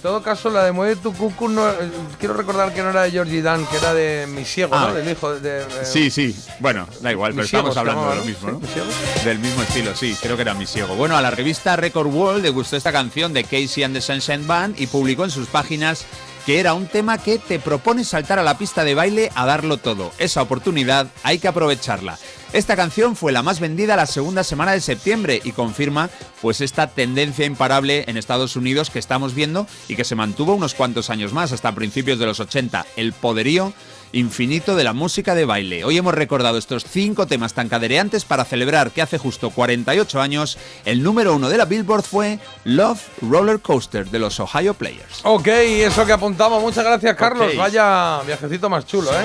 En 0.00 0.04
todo 0.04 0.22
caso, 0.22 0.48
la 0.48 0.64
de 0.64 0.72
Mueve 0.72 0.96
tu 0.96 1.12
cucu, 1.12 1.46
no, 1.46 1.68
eh, 1.68 1.74
quiero 2.18 2.32
recordar 2.32 2.72
que 2.72 2.82
no 2.82 2.88
era 2.88 3.02
de 3.02 3.10
Georgie 3.10 3.42
Dan, 3.42 3.66
que 3.66 3.76
era 3.76 3.92
de 3.92 4.26
Misiego, 4.28 4.74
Ah. 4.74 4.86
¿no? 4.88 4.94
Del 4.94 5.10
hijo 5.10 5.30
de... 5.34 5.66
de- 5.66 5.84
Sí, 5.84 6.10
sí. 6.10 6.34
Bueno, 6.58 6.88
da 7.02 7.12
igual, 7.12 7.32
pero 7.34 7.44
estamos 7.44 7.76
hablando 7.76 8.08
de 8.08 8.16
lo 8.16 8.20
¿no? 8.22 8.24
mismo, 8.24 8.50
¿no? 8.52 8.60
Sí. 8.60 9.24
Del 9.26 9.38
mismo 9.40 9.60
estilo, 9.62 9.94
sí, 9.94 10.16
creo 10.22 10.36
que 10.36 10.42
era 10.42 10.54
mi 10.54 10.64
ciego. 10.64 10.94
Bueno, 10.96 11.18
a 11.18 11.20
la 11.20 11.30
revista 11.30 11.76
Record 11.76 12.06
World 12.06 12.42
le 12.42 12.48
gustó 12.48 12.78
esta 12.78 12.92
canción 12.92 13.34
de 13.34 13.44
Casey 13.44 13.82
and 13.82 13.94
the 13.94 14.00
Sunshine 14.00 14.46
Band 14.46 14.80
y 14.80 14.86
publicó 14.86 15.24
en 15.24 15.30
sus 15.30 15.48
páginas 15.48 16.06
que 16.46 16.60
era 16.60 16.74
un 16.74 16.86
tema 16.86 17.18
que 17.18 17.38
te 17.38 17.58
propone 17.58 18.04
saltar 18.04 18.38
a 18.38 18.42
la 18.42 18.58
pista 18.58 18.84
de 18.84 18.94
baile 18.94 19.30
a 19.34 19.46
darlo 19.46 19.76
todo. 19.76 20.12
Esa 20.18 20.42
oportunidad 20.42 21.08
hay 21.22 21.38
que 21.38 21.48
aprovecharla. 21.48 22.18
Esta 22.52 22.74
canción 22.74 23.14
fue 23.14 23.30
la 23.30 23.42
más 23.42 23.60
vendida 23.60 23.94
la 23.94 24.06
segunda 24.06 24.42
semana 24.42 24.72
de 24.72 24.80
septiembre 24.80 25.40
y 25.44 25.52
confirma 25.52 26.10
pues 26.42 26.60
esta 26.60 26.88
tendencia 26.88 27.46
imparable 27.46 28.04
en 28.08 28.16
Estados 28.16 28.56
Unidos 28.56 28.90
que 28.90 28.98
estamos 28.98 29.34
viendo 29.34 29.66
y 29.86 29.94
que 29.94 30.04
se 30.04 30.16
mantuvo 30.16 30.54
unos 30.54 30.74
cuantos 30.74 31.10
años 31.10 31.32
más, 31.32 31.52
hasta 31.52 31.74
principios 31.74 32.18
de 32.18 32.26
los 32.26 32.40
80. 32.40 32.86
El 32.96 33.12
poderío 33.12 33.72
infinito 34.12 34.76
de 34.76 34.84
la 34.84 34.92
música 34.92 35.34
de 35.34 35.44
baile. 35.44 35.84
Hoy 35.84 35.96
hemos 35.96 36.14
recordado 36.14 36.58
estos 36.58 36.84
cinco 36.84 37.26
temas 37.26 37.54
tan 37.54 37.68
cadereantes 37.68 38.24
para 38.24 38.44
celebrar 38.44 38.90
que 38.90 39.02
hace 39.02 39.18
justo 39.18 39.50
48 39.50 40.20
años 40.20 40.58
el 40.84 41.02
número 41.02 41.34
uno 41.34 41.48
de 41.48 41.58
la 41.58 41.64
Billboard 41.64 42.02
fue 42.02 42.38
Love 42.64 43.00
Roller 43.22 43.60
Coaster 43.60 44.08
de 44.10 44.18
los 44.18 44.40
Ohio 44.40 44.74
Players. 44.74 45.20
Ok, 45.22 45.46
eso 45.48 46.04
que 46.06 46.12
apuntamos. 46.12 46.62
Muchas 46.62 46.84
gracias, 46.84 47.16
Carlos. 47.16 47.56
Vaya 47.56 48.20
viajecito 48.26 48.68
más 48.68 48.86
chulo, 48.86 49.10
¿eh? 49.12 49.24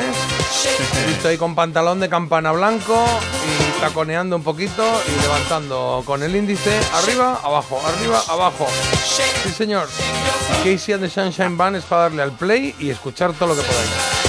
He 1.04 1.08
visto 1.08 1.28
ahí 1.28 1.38
con 1.38 1.56
pantalón 1.56 2.00
de 2.00 2.10
campana 2.10 2.52
blanco 2.52 3.06
y 3.46 3.82
taconeando 3.82 4.36
un 4.36 4.44
poquito 4.44 4.84
y 5.08 5.22
levantando 5.22 6.04
con 6.06 6.24
el 6.24 6.36
índice 6.36 6.80
arriba, 6.94 7.40
abajo, 7.44 7.82
arriba, 7.86 8.22
abajo. 8.30 8.68
Sí, 9.44 9.50
señor. 9.50 9.88
Casey 10.64 10.94
and 10.94 11.04
the 11.04 11.10
Sunshine 11.10 11.58
Band 11.58 11.78
es 11.78 11.84
para 11.84 12.04
darle 12.04 12.24
al 12.24 12.32
play 12.32 12.76
y 12.80 12.90
escuchar 12.90 13.34
todo 13.34 13.50
lo 13.50 13.56
que 13.56 13.62
podáis. 13.62 14.25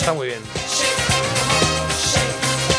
Está 0.00 0.14
muy 0.14 0.28
bien. 0.28 0.40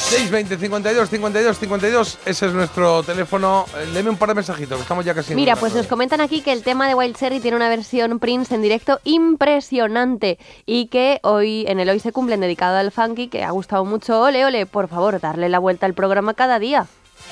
620 0.10 0.58
52 0.58 1.10
52 1.10 1.60
52 1.60 2.18
ese 2.26 2.48
es 2.48 2.54
nuestro 2.54 3.04
teléfono. 3.04 3.66
Eh, 3.78 3.92
Deme 3.94 4.10
un 4.10 4.18
par 4.18 4.30
de 4.30 4.36
mensajitos, 4.36 4.78
que 4.78 4.82
estamos 4.82 5.06
ya 5.06 5.14
casi 5.14 5.36
Mira, 5.36 5.56
pues 5.56 5.76
nos 5.76 5.86
comentan 5.86 6.20
aquí 6.20 6.42
que 6.42 6.52
el 6.52 6.64
tema 6.64 6.88
de 6.88 6.96
Wild 6.96 7.16
Cherry 7.16 7.40
tiene 7.40 7.56
una 7.58 7.70
versión 7.70 8.18
Prince 8.18 8.56
en 8.56 8.64
directo 8.64 9.00
impresionante 9.04 10.40
y 10.66 10.88
que 10.88 11.20
hoy 11.22 11.64
en 11.68 11.80
el 11.80 11.90
Hoy 11.90 12.00
se 12.00 12.12
cumplen 12.12 12.42
dedicado 12.42 12.78
al 12.78 12.92
funky, 12.92 13.28
que 13.28 13.44
ha 13.44 13.52
gustado 13.52 13.86
mucho. 13.86 14.20
Ole, 14.20 14.44
ole, 14.44 14.66
por 14.66 14.88
favor, 14.88 15.20
darle 15.20 15.48
la 15.48 15.60
vuelta 15.60 15.86
al 15.86 15.94
programa 15.94 16.34
cada 16.34 16.58
día. 16.58 16.88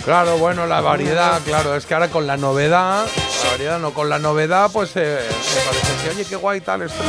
Claro, 0.06 0.38
bueno, 0.38 0.68
la 0.68 0.82
variedad, 0.82 1.42
claro, 1.44 1.76
es 1.76 1.88
que 1.88 1.96
ahora 1.96 2.10
con 2.10 2.28
la 2.28 2.38
novedad, 2.38 3.08
la 3.44 3.50
variedad 3.52 3.80
no, 3.80 3.92
con 3.92 4.08
la 4.08 4.20
novedad, 4.20 4.70
pues 4.72 4.92
eh, 4.96 5.20
me 5.20 5.62
parece 5.62 6.04
que, 6.04 6.10
oye, 6.12 6.26
qué 6.26 6.36
guay 6.36 6.62
tal 6.62 6.84
esto. 6.84 7.04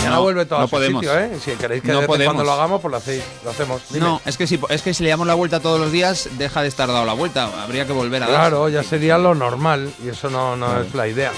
Mañana 0.00 0.16
No, 0.16 0.22
vuelve 0.22 0.46
todo 0.46 0.58
no 0.60 0.64
a 0.64 0.68
su 0.68 0.70
podemos. 0.70 1.00
sitio, 1.04 1.18
¿eh? 1.18 1.30
Si 1.44 1.50
queréis 1.52 1.82
que 1.82 1.92
No 1.92 2.06
cuando 2.06 2.42
lo 2.44 2.52
hagamos, 2.52 2.80
pues 2.80 2.90
lo 2.90 2.96
hacéis, 2.96 3.22
lo 3.44 3.50
hacemos. 3.50 3.82
Dime. 3.90 4.06
No, 4.06 4.20
es 4.24 4.36
que, 4.38 4.46
si, 4.46 4.58
es 4.70 4.82
que 4.82 4.94
si 4.94 5.04
le 5.04 5.10
damos 5.10 5.26
la 5.26 5.34
vuelta 5.34 5.60
todos 5.60 5.78
los 5.78 5.92
días, 5.92 6.28
deja 6.38 6.62
de 6.62 6.68
estar 6.68 6.88
dado 6.88 7.04
la 7.04 7.12
vuelta. 7.12 7.50
Habría 7.62 7.86
que 7.86 7.92
volver 7.92 8.22
a 8.22 8.26
dar. 8.26 8.34
Claro, 8.50 8.68
ya 8.70 8.82
sería 8.82 9.18
lo 9.18 9.34
normal 9.34 9.92
y 10.04 10.08
eso 10.08 10.30
no, 10.30 10.56
no 10.56 10.80
es 10.80 10.94
la 10.94 11.06
idea. 11.06 11.32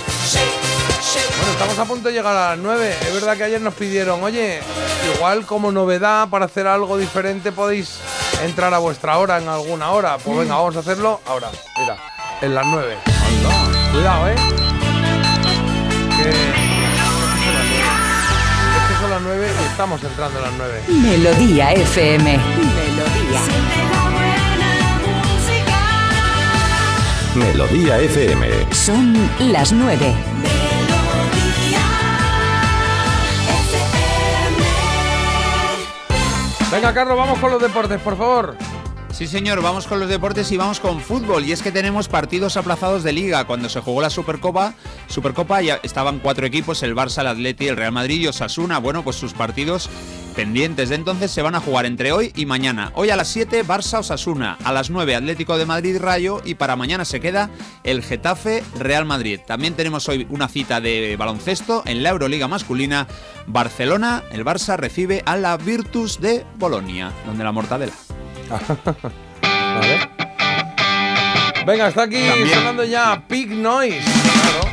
Bueno, 1.36 1.52
estamos 1.52 1.78
a 1.78 1.84
punto 1.84 2.08
de 2.08 2.14
llegar 2.14 2.36
a 2.36 2.50
las 2.50 2.58
9. 2.58 2.96
Es 3.08 3.14
verdad 3.14 3.36
que 3.36 3.44
ayer 3.44 3.60
nos 3.60 3.74
pidieron, 3.74 4.22
oye, 4.22 4.60
igual 5.16 5.44
como 5.44 5.72
novedad 5.72 6.28
para 6.28 6.44
hacer 6.44 6.66
algo 6.68 6.96
diferente 6.96 7.50
podéis 7.52 7.98
entrar 8.44 8.72
a 8.74 8.78
vuestra 8.78 9.18
hora 9.18 9.38
en 9.38 9.48
alguna 9.48 9.90
hora. 9.90 10.18
Pues 10.18 10.38
venga, 10.38 10.54
vamos 10.54 10.76
a 10.76 10.80
hacerlo 10.80 11.20
ahora. 11.26 11.50
Mira, 11.78 11.96
en 12.40 12.54
las 12.54 12.66
9. 12.66 12.96
Cuidado, 13.92 14.28
¿eh? 14.28 14.34
Que... 16.16 16.61
Las 19.12 19.20
9 19.20 19.46
y 19.46 19.64
estamos 19.66 20.02
entrando 20.02 20.38
a 20.38 20.42
las 20.42 20.52
9. 20.56 20.84
Melodía 20.88 21.72
FM. 21.74 22.38
Melodía 27.34 27.98
FM. 27.98 28.48
Son 28.72 29.30
las 29.38 29.70
9. 29.70 30.14
Venga, 36.70 36.94
Carlos, 36.94 37.18
vamos 37.18 37.38
con 37.38 37.50
los 37.50 37.60
deportes, 37.60 38.00
por 38.00 38.16
favor. 38.16 38.56
Sí, 39.12 39.26
señor, 39.26 39.60
vamos 39.60 39.86
con 39.86 40.00
los 40.00 40.08
deportes 40.08 40.50
y 40.52 40.56
vamos 40.56 40.80
con 40.80 40.98
fútbol. 40.98 41.44
Y 41.44 41.52
es 41.52 41.62
que 41.62 41.70
tenemos 41.70 42.08
partidos 42.08 42.56
aplazados 42.56 43.02
de 43.02 43.12
liga. 43.12 43.44
Cuando 43.44 43.68
se 43.68 43.80
jugó 43.80 44.00
la 44.00 44.08
Supercopa, 44.08 44.72
Supercopa 45.06 45.60
ya 45.60 45.78
estaban 45.82 46.18
cuatro 46.18 46.46
equipos, 46.46 46.82
el 46.82 46.96
Barça, 46.96 47.20
el 47.20 47.26
Atleti, 47.26 47.68
el 47.68 47.76
Real 47.76 47.92
Madrid 47.92 48.22
y 48.22 48.26
Osasuna. 48.26 48.78
Bueno, 48.78 49.04
pues 49.04 49.16
sus 49.16 49.34
partidos 49.34 49.90
pendientes 50.34 50.88
de 50.88 50.94
entonces 50.94 51.30
se 51.30 51.42
van 51.42 51.54
a 51.54 51.60
jugar 51.60 51.84
entre 51.84 52.10
hoy 52.10 52.32
y 52.34 52.46
mañana. 52.46 52.90
Hoy 52.94 53.10
a 53.10 53.16
las 53.16 53.28
7, 53.28 53.66
Barça 53.66 53.98
Osasuna. 53.98 54.56
A 54.64 54.72
las 54.72 54.88
9, 54.88 55.14
Atlético 55.14 55.58
de 55.58 55.66
Madrid 55.66 55.98
Rayo. 56.00 56.40
Y 56.42 56.54
para 56.54 56.74
mañana 56.74 57.04
se 57.04 57.20
queda 57.20 57.50
el 57.84 58.02
Getafe 58.02 58.64
Real 58.78 59.04
Madrid. 59.04 59.40
También 59.46 59.74
tenemos 59.74 60.08
hoy 60.08 60.26
una 60.30 60.48
cita 60.48 60.80
de 60.80 61.16
baloncesto 61.18 61.82
en 61.84 62.02
la 62.02 62.08
Euroliga 62.08 62.48
masculina. 62.48 63.06
Barcelona, 63.46 64.24
el 64.32 64.42
Barça 64.42 64.76
recibe 64.76 65.22
a 65.26 65.36
la 65.36 65.58
Virtus 65.58 66.18
de 66.18 66.46
Bolonia, 66.58 67.12
donde 67.26 67.44
la 67.44 67.52
mortadela. 67.52 67.92
Vale. 68.52 70.08
Venga, 71.66 71.88
está 71.88 72.02
aquí 72.02 72.26
También. 72.28 72.58
sonando 72.58 72.84
ya 72.84 73.22
Pig 73.28 73.50
Noise. 73.50 74.00
Claro. 74.02 74.72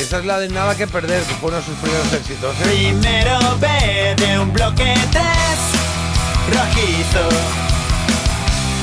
Esa 0.00 0.18
es 0.18 0.24
la 0.26 0.38
de 0.40 0.48
nada 0.48 0.74
que 0.76 0.86
perder, 0.86 1.22
que 1.22 1.34
fue 1.34 1.48
uno 1.48 1.58
de 1.58 1.64
sus 1.64 1.76
primeros 1.76 2.12
éxitos. 2.12 2.54
¿eh? 2.60 2.64
Primero 2.64 3.38
B 3.58 4.14
de 4.16 4.38
un 4.38 4.52
bloque 4.52 4.94
3 5.10 5.24
rojizo. 6.52 7.28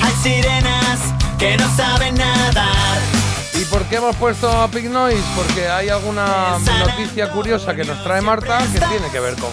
Hay 0.01 0.13
sirenas 0.23 0.99
que 1.37 1.57
no 1.57 1.75
saben 1.75 2.15
nadar. 2.15 2.97
¿Y 3.53 3.65
por 3.65 3.83
qué 3.85 3.97
hemos 3.97 4.15
puesto 4.15 4.49
a 4.49 4.69
Pig 4.69 4.89
Noise? 4.89 5.21
Porque 5.35 5.67
hay 5.67 5.89
alguna 5.89 6.57
noticia 6.79 7.29
curiosa 7.31 7.75
que 7.75 7.83
nos 7.83 8.01
trae 8.03 8.21
Marta 8.21 8.59
que 8.71 8.79
tiene 8.79 9.09
que 9.11 9.19
ver 9.19 9.35
con, 9.35 9.49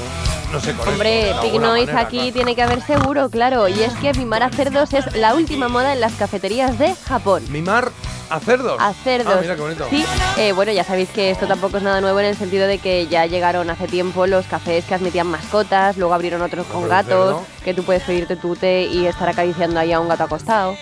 no 0.56 0.62
sé, 0.62 0.72
con 0.72 0.88
Hombre, 0.88 1.30
esto, 1.30 1.34
de 1.36 1.40
Pig 1.42 1.50
alguna 1.50 1.68
Noise 1.68 1.92
manera, 1.92 2.08
aquí 2.08 2.32
tiene 2.32 2.54
que 2.54 2.62
haber 2.62 2.80
seguro, 2.80 3.28
claro. 3.28 3.68
Y 3.68 3.82
es 3.82 3.92
que 3.94 4.12
mimar 4.14 4.42
a 4.42 4.50
cerdos 4.50 4.94
es 4.94 5.14
la 5.14 5.34
última 5.34 5.68
moda 5.68 5.92
en 5.92 6.00
las 6.00 6.14
cafeterías 6.14 6.78
de 6.78 6.94
Japón. 6.94 7.42
¿Mimar 7.50 7.90
a 8.30 8.40
cerdos? 8.40 8.76
A 8.80 8.94
cerdos. 8.94 9.34
Ah, 9.36 9.40
mira 9.40 9.54
qué 9.54 9.60
bonito. 9.60 9.86
Sí, 9.90 10.04
eh, 10.38 10.52
bueno, 10.52 10.72
ya 10.72 10.82
sabéis 10.82 11.10
que 11.10 11.30
esto 11.30 11.46
tampoco 11.46 11.76
es 11.76 11.82
nada 11.82 12.00
nuevo 12.00 12.18
en 12.20 12.26
el 12.26 12.36
sentido 12.36 12.66
de 12.66 12.78
que 12.78 13.06
ya 13.06 13.26
llegaron 13.26 13.68
hace 13.68 13.86
tiempo 13.86 14.26
los 14.26 14.46
cafés 14.46 14.84
que 14.86 14.94
admitían 14.94 15.26
mascotas, 15.26 15.98
luego 15.98 16.14
abrieron 16.14 16.40
otros 16.40 16.66
con 16.66 16.88
gatos, 16.88 17.36
cerdo. 17.36 17.46
que 17.62 17.74
tú 17.74 17.84
puedes 17.84 18.02
pedirte 18.04 18.36
tu 18.36 18.56
té 18.56 18.84
y 18.84 19.06
estar 19.06 19.28
acariciando 19.28 19.78
ahí 19.78 19.92
a 19.92 20.00
un 20.00 20.08
gato 20.08 20.24
acostado. 20.24 20.74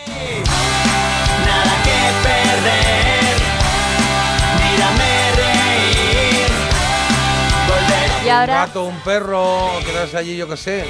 Nada 1.44 1.82
que 1.82 2.28
perder. 2.28 3.23
Y 8.24 8.28
ahora- 8.28 8.60
un 8.62 8.66
gato, 8.66 8.84
un 8.84 9.00
perro, 9.00 9.68
quedarse 9.84 10.16
allí, 10.16 10.36
yo 10.36 10.48
qué 10.48 10.56
sé. 10.56 10.84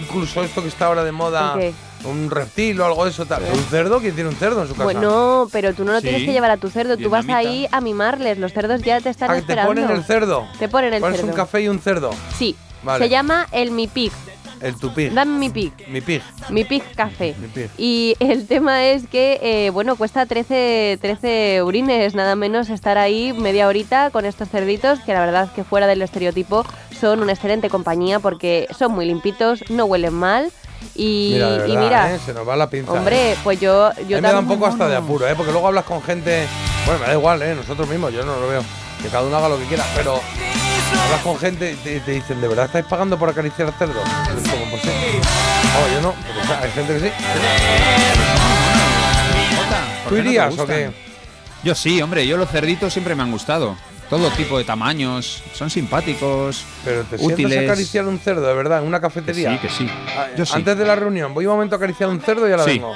Incluso 0.00 0.42
esto 0.42 0.62
que 0.62 0.68
está 0.68 0.86
ahora 0.86 1.04
de 1.04 1.12
moda, 1.12 1.56
un 2.04 2.30
reptil 2.30 2.80
o 2.80 2.86
algo 2.86 3.04
de 3.04 3.10
eso. 3.10 3.26
Tal. 3.26 3.42
¿Un 3.44 3.62
cerdo? 3.64 4.00
¿Quién 4.00 4.14
tiene 4.14 4.28
un 4.30 4.36
cerdo 4.36 4.62
en 4.62 4.68
su 4.68 4.72
casa? 4.74 4.84
Bueno, 4.84 5.48
pero 5.52 5.72
tú 5.74 5.84
no 5.84 5.92
lo 5.92 6.00
tienes 6.00 6.22
que 6.24 6.32
llevar 6.32 6.50
a 6.50 6.56
tu 6.56 6.68
cerdo, 6.70 6.96
tú 6.96 7.10
vas 7.10 7.28
ahí 7.28 7.68
a 7.70 7.80
mimarles, 7.80 8.38
los 8.38 8.52
cerdos 8.52 8.82
ya 8.82 9.00
te 9.00 9.10
están 9.10 9.30
Ah, 9.30 9.34
que 9.34 9.42
te 9.42 9.52
esperando. 9.52 9.70
ponen 9.82 9.90
el 9.96 10.04
cerdo. 10.04 10.46
Te 10.58 10.68
ponen 10.68 10.94
el 10.94 11.00
Pones 11.00 11.18
cerdo. 11.18 11.30
un 11.30 11.36
café 11.36 11.60
y 11.62 11.68
un 11.68 11.78
cerdo. 11.78 12.10
Sí, 12.36 12.56
Vale. 12.82 13.04
se 13.04 13.10
llama 13.10 13.46
el 13.52 13.70
Mi 13.70 13.86
Pig. 13.86 14.12
El 14.60 14.76
tu 14.76 14.92
pig. 14.92 15.12
Dame 15.12 15.38
mi 15.38 15.50
pig. 15.50 15.72
Mi 15.88 16.00
pig. 16.00 16.22
Mi 16.50 16.64
Pig 16.64 16.82
Café. 16.94 17.34
Mi 17.40 17.48
pig. 17.48 17.70
Y 17.78 18.14
el 18.20 18.46
tema 18.46 18.84
es 18.84 19.06
que, 19.06 19.38
eh, 19.42 19.70
bueno, 19.70 19.96
cuesta 19.96 20.26
13, 20.26 20.98
13 21.00 21.62
urines, 21.62 22.14
nada 22.14 22.36
menos 22.36 22.68
estar 22.70 22.98
ahí 22.98 23.32
media 23.32 23.68
horita 23.68 24.10
con 24.10 24.24
estos 24.26 24.48
cerditos, 24.48 25.00
que 25.00 25.14
la 25.14 25.20
verdad 25.20 25.50
que 25.54 25.64
fuera 25.64 25.86
del 25.86 26.02
estereotipo 26.02 26.64
son 26.98 27.20
una 27.20 27.32
excelente 27.32 27.70
compañía 27.70 28.20
porque 28.20 28.66
son 28.76 28.92
muy 28.92 29.06
limpitos, 29.06 29.64
no 29.70 29.86
huelen 29.86 30.14
mal. 30.14 30.50
Y 30.94 31.34
mira, 31.66 32.10
y 32.10 32.14
¿eh? 32.14 32.18
se 32.24 32.34
nos 32.34 32.46
va 32.48 32.56
la 32.56 32.68
pinza. 32.68 32.92
hombre, 32.92 33.36
pues 33.44 33.60
yo, 33.60 33.86
A 33.86 33.94
yo 34.00 34.16
mí 34.16 34.22
me 34.22 34.32
da 34.32 34.38
un 34.38 34.48
poco 34.48 34.66
hasta 34.66 34.88
de 34.88 34.96
apuro, 34.96 35.26
¿eh? 35.26 35.34
Porque 35.36 35.52
luego 35.52 35.68
hablas 35.68 35.84
con 35.84 36.02
gente. 36.02 36.46
Bueno, 36.84 37.00
me 37.00 37.06
da 37.06 37.12
igual, 37.14 37.42
¿eh? 37.42 37.54
Nosotros 37.54 37.88
mismos, 37.88 38.12
yo 38.12 38.24
no 38.24 38.38
lo 38.40 38.48
veo. 38.48 38.62
Que 39.02 39.08
cada 39.08 39.24
uno 39.24 39.36
haga 39.36 39.48
lo 39.48 39.58
que 39.58 39.64
quiera, 39.64 39.84
pero. 39.94 40.20
Hablas 40.92 41.20
con 41.22 41.38
gente 41.38 41.72
y 41.72 41.76
te, 41.76 42.00
te 42.00 42.10
dicen, 42.12 42.40
¿de 42.40 42.48
verdad 42.48 42.66
estáis 42.66 42.84
pagando 42.86 43.18
por 43.18 43.28
acariciar 43.28 43.68
al 43.68 43.74
cerdo? 43.74 44.00
Como, 44.50 44.70
pues 44.70 44.82
sí. 44.82 44.88
Oh, 44.88 45.94
yo 45.94 46.00
no, 46.00 46.14
pero 46.26 46.40
o 46.40 46.46
sea, 46.46 46.60
hay 46.62 46.70
gente 46.72 46.94
que 46.94 47.00
sí. 47.00 47.10
¿Tú 50.04 50.08
¿Por 50.08 50.14
qué 50.14 50.18
no 50.18 50.22
te 50.24 50.28
irías 50.28 50.58
o 50.58 50.66
qué? 50.66 50.90
Yo 51.62 51.74
sí, 51.74 52.00
hombre, 52.00 52.26
yo 52.26 52.36
los 52.36 52.48
cerditos 52.50 52.92
siempre 52.92 53.14
me 53.14 53.22
han 53.22 53.30
gustado. 53.30 53.76
Todo 54.10 54.28
tipo 54.30 54.58
de 54.58 54.64
tamaños, 54.64 55.40
son 55.54 55.70
simpáticos, 55.70 56.64
Pero 56.84 57.02
te 57.04 57.16
sientas 57.16 57.32
útiles. 57.38 57.58
a 57.58 57.60
acariciar 57.62 58.06
un 58.06 58.18
cerdo, 58.18 58.44
de 58.44 58.54
verdad, 58.54 58.80
en 58.82 58.88
una 58.88 59.00
cafetería. 59.00 59.52
sí, 59.52 59.58
que 59.58 59.68
sí. 59.68 59.88
Ah, 60.18 60.26
Yo 60.36 60.44
sí. 60.44 60.52
Antes 60.56 60.76
de 60.76 60.84
la 60.84 60.96
reunión, 60.96 61.32
voy 61.32 61.46
un 61.46 61.52
momento 61.52 61.76
a 61.76 61.78
acariciar 61.78 62.08
un 62.10 62.20
cerdo 62.20 62.48
y 62.48 62.50
ahora 62.50 62.64
Sí. 62.64 62.70
vengo. 62.80 62.92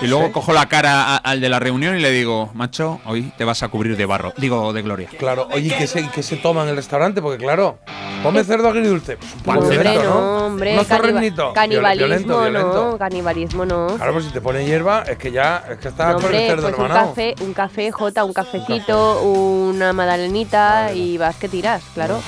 Y 0.00 0.06
luego 0.06 0.26
¿Sí? 0.28 0.32
cojo 0.32 0.54
la 0.54 0.66
cara 0.66 1.02
a- 1.14 1.16
al 1.18 1.42
de 1.42 1.48
la 1.50 1.58
reunión 1.58 1.94
y 1.94 2.00
le 2.00 2.10
digo, 2.10 2.50
macho, 2.54 3.00
hoy 3.04 3.32
te 3.36 3.44
vas 3.44 3.62
a 3.62 3.68
cubrir 3.68 3.98
de 3.98 4.06
barro. 4.06 4.32
Digo, 4.38 4.72
de 4.72 4.80
gloria. 4.80 5.10
Claro, 5.18 5.46
oye, 5.52 5.68
¿y 5.68 5.70
¿qué 5.78 5.86
se, 5.86 6.08
qué 6.08 6.22
se 6.22 6.36
toma 6.36 6.62
en 6.62 6.70
el 6.70 6.76
restaurante? 6.76 7.20
Porque 7.20 7.36
claro, 7.36 7.78
come 8.22 8.42
cerdo 8.42 8.68
agridulce. 8.68 9.18
Pues 9.44 9.58
un 9.58 9.64
hombre, 9.64 9.78
violento, 9.78 10.04
no, 10.04 10.46
hombre, 10.46 10.84
zorrenitos. 10.86 11.52
canibalismo 11.52 12.06
Violento, 12.08 12.40
violento. 12.40 12.90
no, 12.92 12.98
canibalismo 12.98 13.66
no. 13.66 13.86
Claro, 13.96 14.14
pues 14.14 14.24
si 14.24 14.30
te 14.30 14.40
pone 14.40 14.64
hierba, 14.64 15.02
es 15.02 15.18
que 15.18 15.30
ya, 15.32 15.64
es 15.70 15.76
que 15.78 15.88
está 15.88 16.12
No, 16.12 16.20
con 16.20 16.34
el 16.34 16.46
cerdo 16.46 16.62
pues 16.62 16.74
un 16.78 16.84
hermanado. 16.84 17.08
café, 17.10 17.34
un 17.42 17.52
café, 17.52 17.90
Jota, 17.92 18.24
un 18.24 18.32
cafecito, 18.32 19.20
una 19.22 19.92
magdalenita 20.30 20.92
y 20.94 21.18
vas 21.18 21.36
que 21.36 21.48
tiras, 21.48 21.82
claro. 21.94 22.20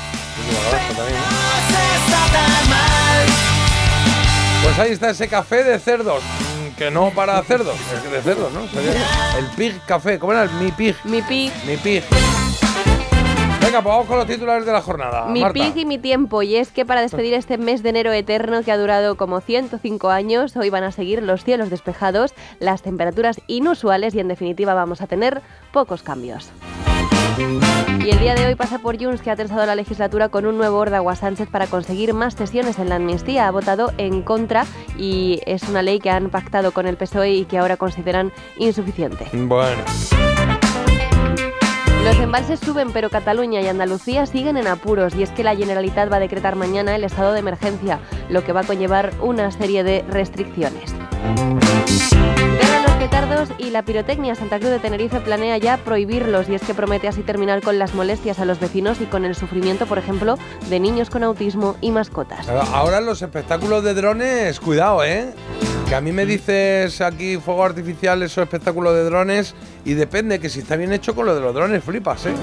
Pues 4.62 4.78
ahí 4.78 4.92
está 4.92 5.10
ese 5.10 5.28
café 5.28 5.64
de 5.64 5.78
cerdos. 5.78 6.22
mm, 6.22 6.76
Que 6.76 6.90
no 6.90 7.10
para 7.10 7.42
cerdos, 7.42 7.76
es 7.94 8.10
de 8.10 8.22
cerdos, 8.22 8.52
¿no? 8.52 8.60
El 9.38 9.46
Pig 9.56 9.80
Café, 9.86 10.18
¿cómo 10.18 10.32
era? 10.32 10.44
El 10.44 10.50
Mi 10.52 10.70
Pig. 10.72 10.96
Mi 11.04 11.22
pig, 11.22 11.52
Mi 11.66 11.76
Pig. 11.76 12.02
Venga, 13.60 13.80
pues 13.80 13.92
vamos 13.94 14.06
con 14.06 14.18
los 14.18 14.26
titulares 14.26 14.66
de 14.66 14.72
la 14.72 14.82
jornada. 14.82 15.26
mi 15.26 15.40
Marta. 15.40 15.54
pig 15.54 15.76
y 15.76 15.84
mi 15.86 15.96
tiempo. 15.98 16.42
Y 16.42 16.56
es 16.56 16.72
que 16.72 16.84
para 16.84 17.00
despedir 17.00 17.32
este 17.34 17.58
mes 17.58 17.82
de 17.84 17.90
enero 17.90 18.12
eterno 18.12 18.62
que 18.64 18.72
ha 18.72 18.76
durado 18.76 19.16
como 19.16 19.40
105 19.40 20.10
años, 20.10 20.56
hoy 20.56 20.68
van 20.68 20.82
a 20.84 20.90
seguir 20.92 21.22
los 21.22 21.44
cielos 21.44 21.70
despejados, 21.70 22.34
las 22.58 22.82
temperaturas 22.82 23.40
inusuales 23.46 24.14
y 24.14 24.20
en 24.20 24.28
definitiva 24.28 24.74
vamos 24.74 25.00
a 25.00 25.06
tener 25.06 25.42
pocos 25.72 26.02
cambios. 26.02 26.50
Y 27.38 28.10
el 28.10 28.18
día 28.18 28.34
de 28.34 28.46
hoy 28.46 28.54
pasa 28.54 28.78
por 28.78 29.02
Junts, 29.02 29.22
que 29.22 29.30
ha 29.30 29.36
tensado 29.36 29.64
la 29.64 29.74
legislatura 29.74 30.28
con 30.28 30.46
un 30.46 30.58
nuevo 30.58 30.78
Ordawa 30.78 31.14
Sánchez 31.16 31.48
para 31.48 31.66
conseguir 31.66 32.14
más 32.14 32.34
sesiones 32.34 32.78
en 32.78 32.88
la 32.88 32.96
amnistía. 32.96 33.46
Ha 33.46 33.50
votado 33.50 33.92
en 33.98 34.22
contra 34.22 34.66
y 34.98 35.40
es 35.46 35.62
una 35.68 35.82
ley 35.82 35.98
que 35.98 36.10
han 36.10 36.30
pactado 36.30 36.72
con 36.72 36.86
el 36.86 36.96
PSOE 36.96 37.32
y 37.32 37.44
que 37.44 37.58
ahora 37.58 37.76
consideran 37.76 38.32
insuficiente. 38.58 39.26
Bueno. 39.32 39.82
Los 42.04 42.16
embalses 42.16 42.58
suben, 42.58 42.90
pero 42.92 43.10
Cataluña 43.10 43.60
y 43.60 43.68
Andalucía 43.68 44.26
siguen 44.26 44.56
en 44.56 44.66
apuros 44.66 45.14
y 45.14 45.22
es 45.22 45.30
que 45.30 45.44
la 45.44 45.54
Generalitat 45.54 46.10
va 46.10 46.16
a 46.16 46.20
decretar 46.20 46.56
mañana 46.56 46.96
el 46.96 47.04
estado 47.04 47.32
de 47.32 47.38
emergencia, 47.38 48.00
lo 48.28 48.42
que 48.42 48.52
va 48.52 48.60
a 48.60 48.64
conllevar 48.64 49.12
una 49.20 49.52
serie 49.52 49.84
de 49.84 50.04
restricciones. 50.08 50.92
Petardos 53.02 53.48
y 53.58 53.70
la 53.70 53.82
pirotecnia. 53.84 54.36
Santa 54.36 54.60
Cruz 54.60 54.70
de 54.70 54.78
Tenerife 54.78 55.18
planea 55.18 55.58
ya 55.58 55.76
prohibirlos 55.76 56.48
y 56.48 56.54
es 56.54 56.62
que 56.62 56.72
promete 56.72 57.08
así 57.08 57.22
terminar 57.22 57.60
con 57.60 57.76
las 57.76 57.94
molestias 57.94 58.38
a 58.38 58.44
los 58.44 58.60
vecinos 58.60 59.00
y 59.00 59.06
con 59.06 59.24
el 59.24 59.34
sufrimiento, 59.34 59.86
por 59.86 59.98
ejemplo, 59.98 60.38
de 60.70 60.78
niños 60.78 61.10
con 61.10 61.24
autismo 61.24 61.74
y 61.80 61.90
mascotas. 61.90 62.48
Ahora 62.48 63.00
los 63.00 63.20
espectáculos 63.20 63.82
de 63.82 63.94
drones, 63.94 64.60
cuidado, 64.60 65.02
¿eh? 65.02 65.32
Que 65.88 65.96
a 65.96 66.00
mí 66.00 66.12
me 66.12 66.24
dices 66.24 67.00
aquí 67.00 67.38
fuego 67.38 67.64
artificial, 67.64 68.22
esos 68.22 68.44
espectáculos 68.44 68.94
de 68.94 69.02
drones, 69.02 69.56
y 69.84 69.94
depende 69.94 70.38
que 70.38 70.48
si 70.48 70.60
está 70.60 70.76
bien 70.76 70.92
hecho 70.92 71.16
con 71.16 71.26
lo 71.26 71.34
de 71.34 71.40
los 71.40 71.52
drones, 71.52 71.82
flipas, 71.82 72.26
¿eh? 72.26 72.34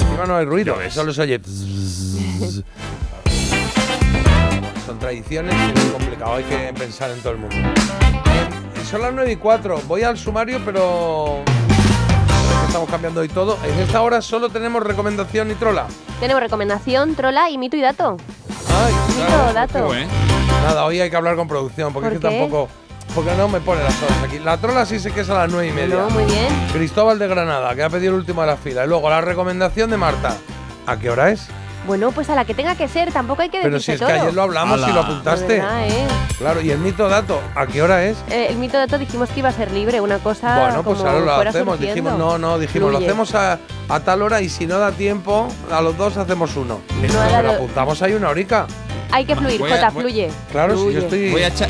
Encima 0.00 0.24
no 0.24 0.36
hay 0.36 0.46
ruido, 0.46 0.76
solo 0.88 1.12
se 1.12 1.20
oye. 1.20 1.38
Son 4.86 4.98
tradiciones 4.98 5.54
y 5.54 5.78
es 5.78 5.84
complicado, 5.92 6.36
hay 6.36 6.44
que 6.44 6.72
pensar 6.72 7.10
en 7.10 7.20
todo 7.20 7.34
el 7.34 7.38
mundo. 7.38 7.56
Eh, 8.86 8.90
son 8.90 9.02
las 9.02 9.12
9 9.12 9.32
y 9.32 9.36
4, 9.36 9.82
voy 9.86 10.02
al 10.02 10.16
sumario, 10.16 10.60
pero. 10.64 11.42
Estamos 12.66 12.88
cambiando 12.90 13.20
hoy 13.20 13.28
todo. 13.28 13.58
En 13.64 13.78
esta 13.80 14.02
hora 14.02 14.20
solo 14.20 14.48
tenemos 14.48 14.82
recomendación 14.82 15.50
y 15.50 15.54
trola. 15.54 15.86
Tenemos 16.20 16.42
recomendación, 16.42 17.14
trola 17.14 17.50
y 17.50 17.58
mito 17.58 17.76
y 17.76 17.80
dato. 17.80 18.16
Ay, 18.68 18.92
Mito, 19.16 19.52
dato. 19.54 19.88
Nada, 20.62 20.84
hoy 20.84 21.00
hay 21.00 21.08
que 21.10 21.16
hablar 21.16 21.36
con 21.36 21.48
producción, 21.48 21.92
porque 21.92 22.08
¿Por 22.08 22.16
es 22.16 22.20
que 22.20 22.28
qué? 22.28 22.38
tampoco. 22.40 22.68
Porque 23.14 23.30
no 23.36 23.48
me 23.48 23.60
pone 23.60 23.82
las 23.82 24.02
horas 24.02 24.22
aquí. 24.24 24.38
La 24.40 24.58
trola 24.58 24.84
sí 24.84 24.98
sé 24.98 25.10
que 25.10 25.20
es 25.20 25.30
a 25.30 25.34
las 25.34 25.50
nueve 25.50 25.68
y 25.68 25.72
media. 25.72 25.96
No, 25.96 26.10
muy 26.10 26.24
bien. 26.24 26.48
Cristóbal 26.72 27.18
de 27.18 27.28
Granada, 27.28 27.74
que 27.74 27.82
ha 27.82 27.88
pedido 27.88 28.12
el 28.12 28.18
último 28.20 28.42
de 28.42 28.48
la 28.48 28.56
fila. 28.56 28.84
Y 28.84 28.88
luego 28.88 29.08
la 29.08 29.20
recomendación 29.20 29.90
de 29.90 29.96
Marta. 29.96 30.36
¿A 30.86 30.98
qué 30.98 31.08
hora 31.10 31.30
es? 31.30 31.48
Bueno, 31.86 32.10
pues 32.12 32.28
a 32.30 32.34
la 32.34 32.44
que 32.44 32.54
tenga 32.54 32.74
que 32.74 32.88
ser, 32.88 33.12
tampoco 33.12 33.42
hay 33.42 33.48
que 33.48 33.60
Pero 33.62 33.78
si 33.80 33.92
es 33.92 33.98
todo. 33.98 34.08
que 34.08 34.14
ayer 34.14 34.34
lo 34.34 34.42
hablamos 34.42 34.80
y 34.88 34.92
lo 34.92 35.00
apuntaste. 35.00 35.60
Verdad, 35.60 35.86
¿eh? 35.86 36.06
Claro, 36.38 36.60
y 36.60 36.70
el 36.70 36.78
mito 36.78 37.08
dato, 37.08 37.40
¿a 37.54 37.66
qué 37.66 37.80
hora 37.82 38.04
es? 38.04 38.16
Eh, 38.28 38.48
el 38.50 38.56
mito 38.56 38.76
dato 38.76 38.98
dijimos 38.98 39.30
que 39.30 39.40
iba 39.40 39.48
a 39.48 39.52
ser 39.52 39.70
libre, 39.70 40.00
una 40.00 40.18
cosa 40.18 40.58
bueno, 40.60 40.82
pues 40.82 40.98
como 40.98 41.10
ahora 41.10 41.24
lo 41.24 41.32
hacemos. 41.50 41.76
surgiendo. 41.76 42.10
Dijimos, 42.10 42.18
no, 42.18 42.38
no, 42.38 42.58
dijimos, 42.58 42.92
lo 42.92 42.98
hacemos 42.98 43.34
a, 43.34 43.58
a 43.88 44.00
tal 44.00 44.22
hora 44.22 44.40
y 44.40 44.48
si 44.48 44.66
no 44.66 44.78
da 44.78 44.90
tiempo, 44.92 45.48
a 45.70 45.80
los 45.80 45.96
dos 45.96 46.16
hacemos 46.16 46.56
uno. 46.56 46.80
No 47.00 47.20
Pero 47.30 47.50
apuntamos 47.52 48.02
ahí 48.02 48.14
una 48.14 48.28
horica. 48.30 48.66
Hay 49.12 49.24
que 49.24 49.36
fluir, 49.36 49.58
Voy 49.58 49.70
a- 49.70 49.74
Jota, 49.76 49.90
voy- 49.90 50.02
fluye. 50.02 50.30
Claro, 50.52 50.72
si 50.74 50.78
yo 50.78 50.84
Fluye. 50.84 50.98
estoy. 51.04 51.30
Voy 51.30 51.42
a, 51.42 51.48
echa- 51.48 51.68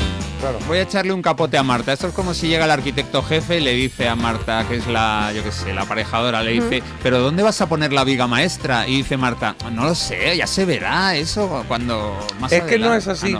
voy 0.67 0.77
a 0.79 0.81
echarle 0.81 1.13
un 1.13 1.21
capote 1.21 1.57
a 1.57 1.63
Marta. 1.63 1.93
Esto 1.93 2.07
es 2.07 2.13
como 2.13 2.33
si 2.33 2.47
llega 2.47 2.65
el 2.65 2.71
arquitecto 2.71 3.23
jefe 3.23 3.57
y 3.57 3.61
le 3.61 3.73
dice 3.73 4.07
a 4.09 4.15
Marta, 4.15 4.65
que 4.67 4.75
es 4.77 4.87
la, 4.87 5.31
yo 5.35 5.43
qué 5.43 5.51
sé, 5.51 5.73
la 5.73 5.83
aparejadora, 5.83 6.43
le 6.43 6.51
dice, 6.51 6.83
pero 7.03 7.19
¿dónde 7.19 7.43
vas 7.43 7.61
a 7.61 7.67
poner 7.69 7.93
la 7.93 8.03
viga 8.03 8.27
maestra? 8.27 8.87
Y 8.87 8.97
dice 8.97 9.17
Marta, 9.17 9.55
no 9.71 9.85
lo 9.85 9.95
sé, 9.95 10.35
ya 10.37 10.47
se 10.47 10.65
verá 10.65 11.15
eso 11.15 11.63
cuando 11.67 12.17
más 12.39 12.51
Es 12.51 12.63
que 12.63 12.77
no 12.79 12.87
adelante". 12.87 12.97
es 12.97 13.07
así. 13.23 13.33
Ah, 13.35 13.39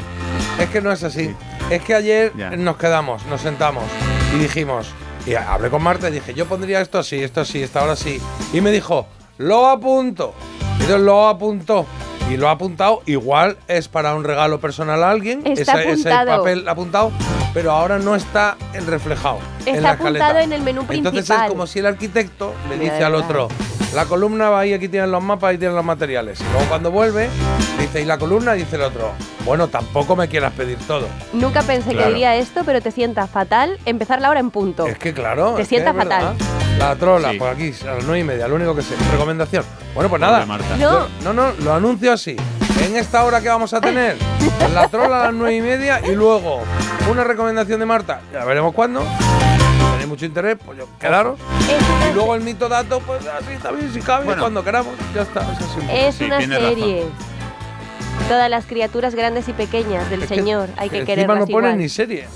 no. 0.57 0.63
Es 0.63 0.69
que 0.69 0.81
no 0.81 0.91
es 0.91 1.03
así. 1.03 1.35
Es 1.69 1.81
que 1.83 1.93
ayer 1.95 2.31
Ya. 2.37 2.51
nos 2.51 2.77
quedamos, 2.77 3.25
nos 3.25 3.41
sentamos 3.41 3.83
y 4.35 4.39
dijimos, 4.39 4.87
y 5.25 5.33
hablé 5.35 5.69
con 5.69 5.83
Marta 5.83 6.07
y 6.07 6.13
dije, 6.13 6.33
yo 6.33 6.45
pondría 6.45 6.79
esto 6.81 6.97
así, 6.99 7.21
esto 7.21 7.41
así, 7.41 7.61
esta 7.61 7.83
hora 7.83 7.95
sí. 7.95 8.21
Y 8.53 8.61
me 8.61 8.71
dijo, 8.71 9.07
lo 9.37 9.67
apunto. 9.67 10.33
Y 10.79 10.83
entonces 10.83 11.01
lo 11.01 11.27
apuntó. 11.27 11.85
Y 12.29 12.35
lo 12.35 12.49
ha 12.49 12.51
apuntado, 12.51 13.01
igual 13.05 13.57
es 13.67 13.87
para 13.87 14.13
un 14.13 14.23
regalo 14.23 14.59
personal 14.59 15.01
a 15.03 15.11
alguien, 15.11 15.41
Está 15.45 15.81
ese, 15.81 15.91
ese 15.93 16.09
papel 16.09 16.67
apuntado, 16.67 17.11
pero 17.53 17.71
ahora 17.71 17.99
no 17.99 18.15
está 18.15 18.57
en 18.73 18.85
reflejado. 18.85 19.39
en 19.65 19.75
Está 19.75 19.81
la 19.81 19.91
apuntado 19.91 20.39
en 20.39 20.51
el 20.51 20.61
menú 20.61 20.81
Entonces 20.89 21.11
principal. 21.25 21.45
es 21.45 21.49
como 21.49 21.67
si 21.67 21.79
el 21.79 21.85
arquitecto 21.85 22.53
le 22.69 22.77
dice 22.79 23.03
al 23.03 23.15
otro, 23.15 23.47
la 23.93 24.05
columna 24.05 24.49
va 24.49 24.59
ahí, 24.61 24.73
aquí 24.73 24.87
tienen 24.89 25.11
los 25.11 25.23
mapas, 25.23 25.51
ahí 25.51 25.57
tienen 25.57 25.75
los 25.75 25.85
materiales. 25.85 26.39
Y 26.41 26.43
luego 26.51 26.67
cuando 26.69 26.91
vuelve, 26.91 27.29
dice, 27.79 28.01
y 28.01 28.05
la 28.05 28.17
columna, 28.17 28.53
dice 28.53 28.75
el 28.75 28.83
otro, 28.83 29.11
bueno, 29.45 29.67
tampoco 29.69 30.15
me 30.15 30.27
quieras 30.27 30.53
pedir 30.53 30.77
todo. 30.87 31.07
Nunca 31.33 31.61
pensé 31.63 31.91
Claro. 31.91 32.07
que 32.07 32.13
diría 32.13 32.35
esto, 32.35 32.61
pero 32.65 32.81
te 32.81 32.91
sienta 32.91 33.27
fatal 33.27 33.77
empezar 33.85 34.21
la 34.21 34.29
hora 34.29 34.39
en 34.39 34.51
punto. 34.51 34.85
Es 34.85 34.97
que 34.97 35.13
claro. 35.13 35.53
Te 35.55 35.65
sienta 35.65 35.93
fatal. 35.93 36.35
La 36.77 36.95
trola, 36.95 37.31
Sí. 37.31 37.39
por 37.39 37.49
aquí, 37.49 37.73
a 37.83 37.93
las 37.95 38.03
nueve 38.03 38.19
y 38.19 38.23
media, 38.23 38.47
lo 38.47 38.55
único 38.55 38.75
que 38.75 38.81
sé. 38.83 38.93
Recomendación. 39.11 39.63
Bueno, 39.95 40.09
pues 40.09 40.21
nada. 40.21 40.45
Marta. 40.45 40.77
No. 40.77 41.07
No, 41.23 41.33
no, 41.33 41.51
lo 41.63 41.73
anuncio 41.73 42.13
así. 42.13 42.35
En 42.83 42.95
esta 42.95 43.23
hora 43.25 43.41
que 43.41 43.49
vamos 43.49 43.73
a 43.73 43.81
tener, 43.81 44.15
la 44.73 44.87
trola 44.87 45.21
a 45.21 45.25
las 45.25 45.33
nueve 45.33 45.55
y 45.55 45.61
media 45.61 45.99
y 46.05 46.13
luego 46.13 46.61
una 47.09 47.23
recomendación 47.23 47.79
de 47.79 47.85
Marta. 47.87 48.21
Ya 48.31 48.45
veremos 48.45 48.73
cuándo. 48.75 49.03
Tenéis 49.97 50.09
mucho 50.09 50.25
interés, 50.25 50.57
pues 50.63 50.77
yo, 50.77 50.87
quedaros. 50.99 51.39
Y 52.09 52.13
luego 52.13 52.35
el 52.35 52.41
mito 52.41 52.69
dato, 52.69 52.99
pues 52.99 53.21
así 53.25 53.57
también, 53.61 53.91
si 53.91 53.99
cabe, 54.01 54.25
Bueno. 54.25 54.41
cuando 54.43 54.63
queramos. 54.63 54.93
Ya 55.15 55.23
está, 55.23 55.41
es. 55.89 56.07
Es 56.09 56.15
Sí, 56.15 56.25
una 56.25 56.39
serie. 56.39 57.05
Todas 58.29 58.49
las 58.49 58.65
criaturas 58.65 59.15
grandes 59.15 59.47
y 59.47 59.53
pequeñas 59.53 60.09
del 60.09 60.23
Es 60.23 60.29
que 60.29 60.35
Señor 60.35 60.69
hay 60.77 60.89
que 60.89 60.97
encima 60.99 61.05
quererlas 61.15 61.39
no 61.39 61.45
ponen 61.45 61.69
igual. 61.71 61.77
ni 61.77 61.89
serie. 61.89 62.27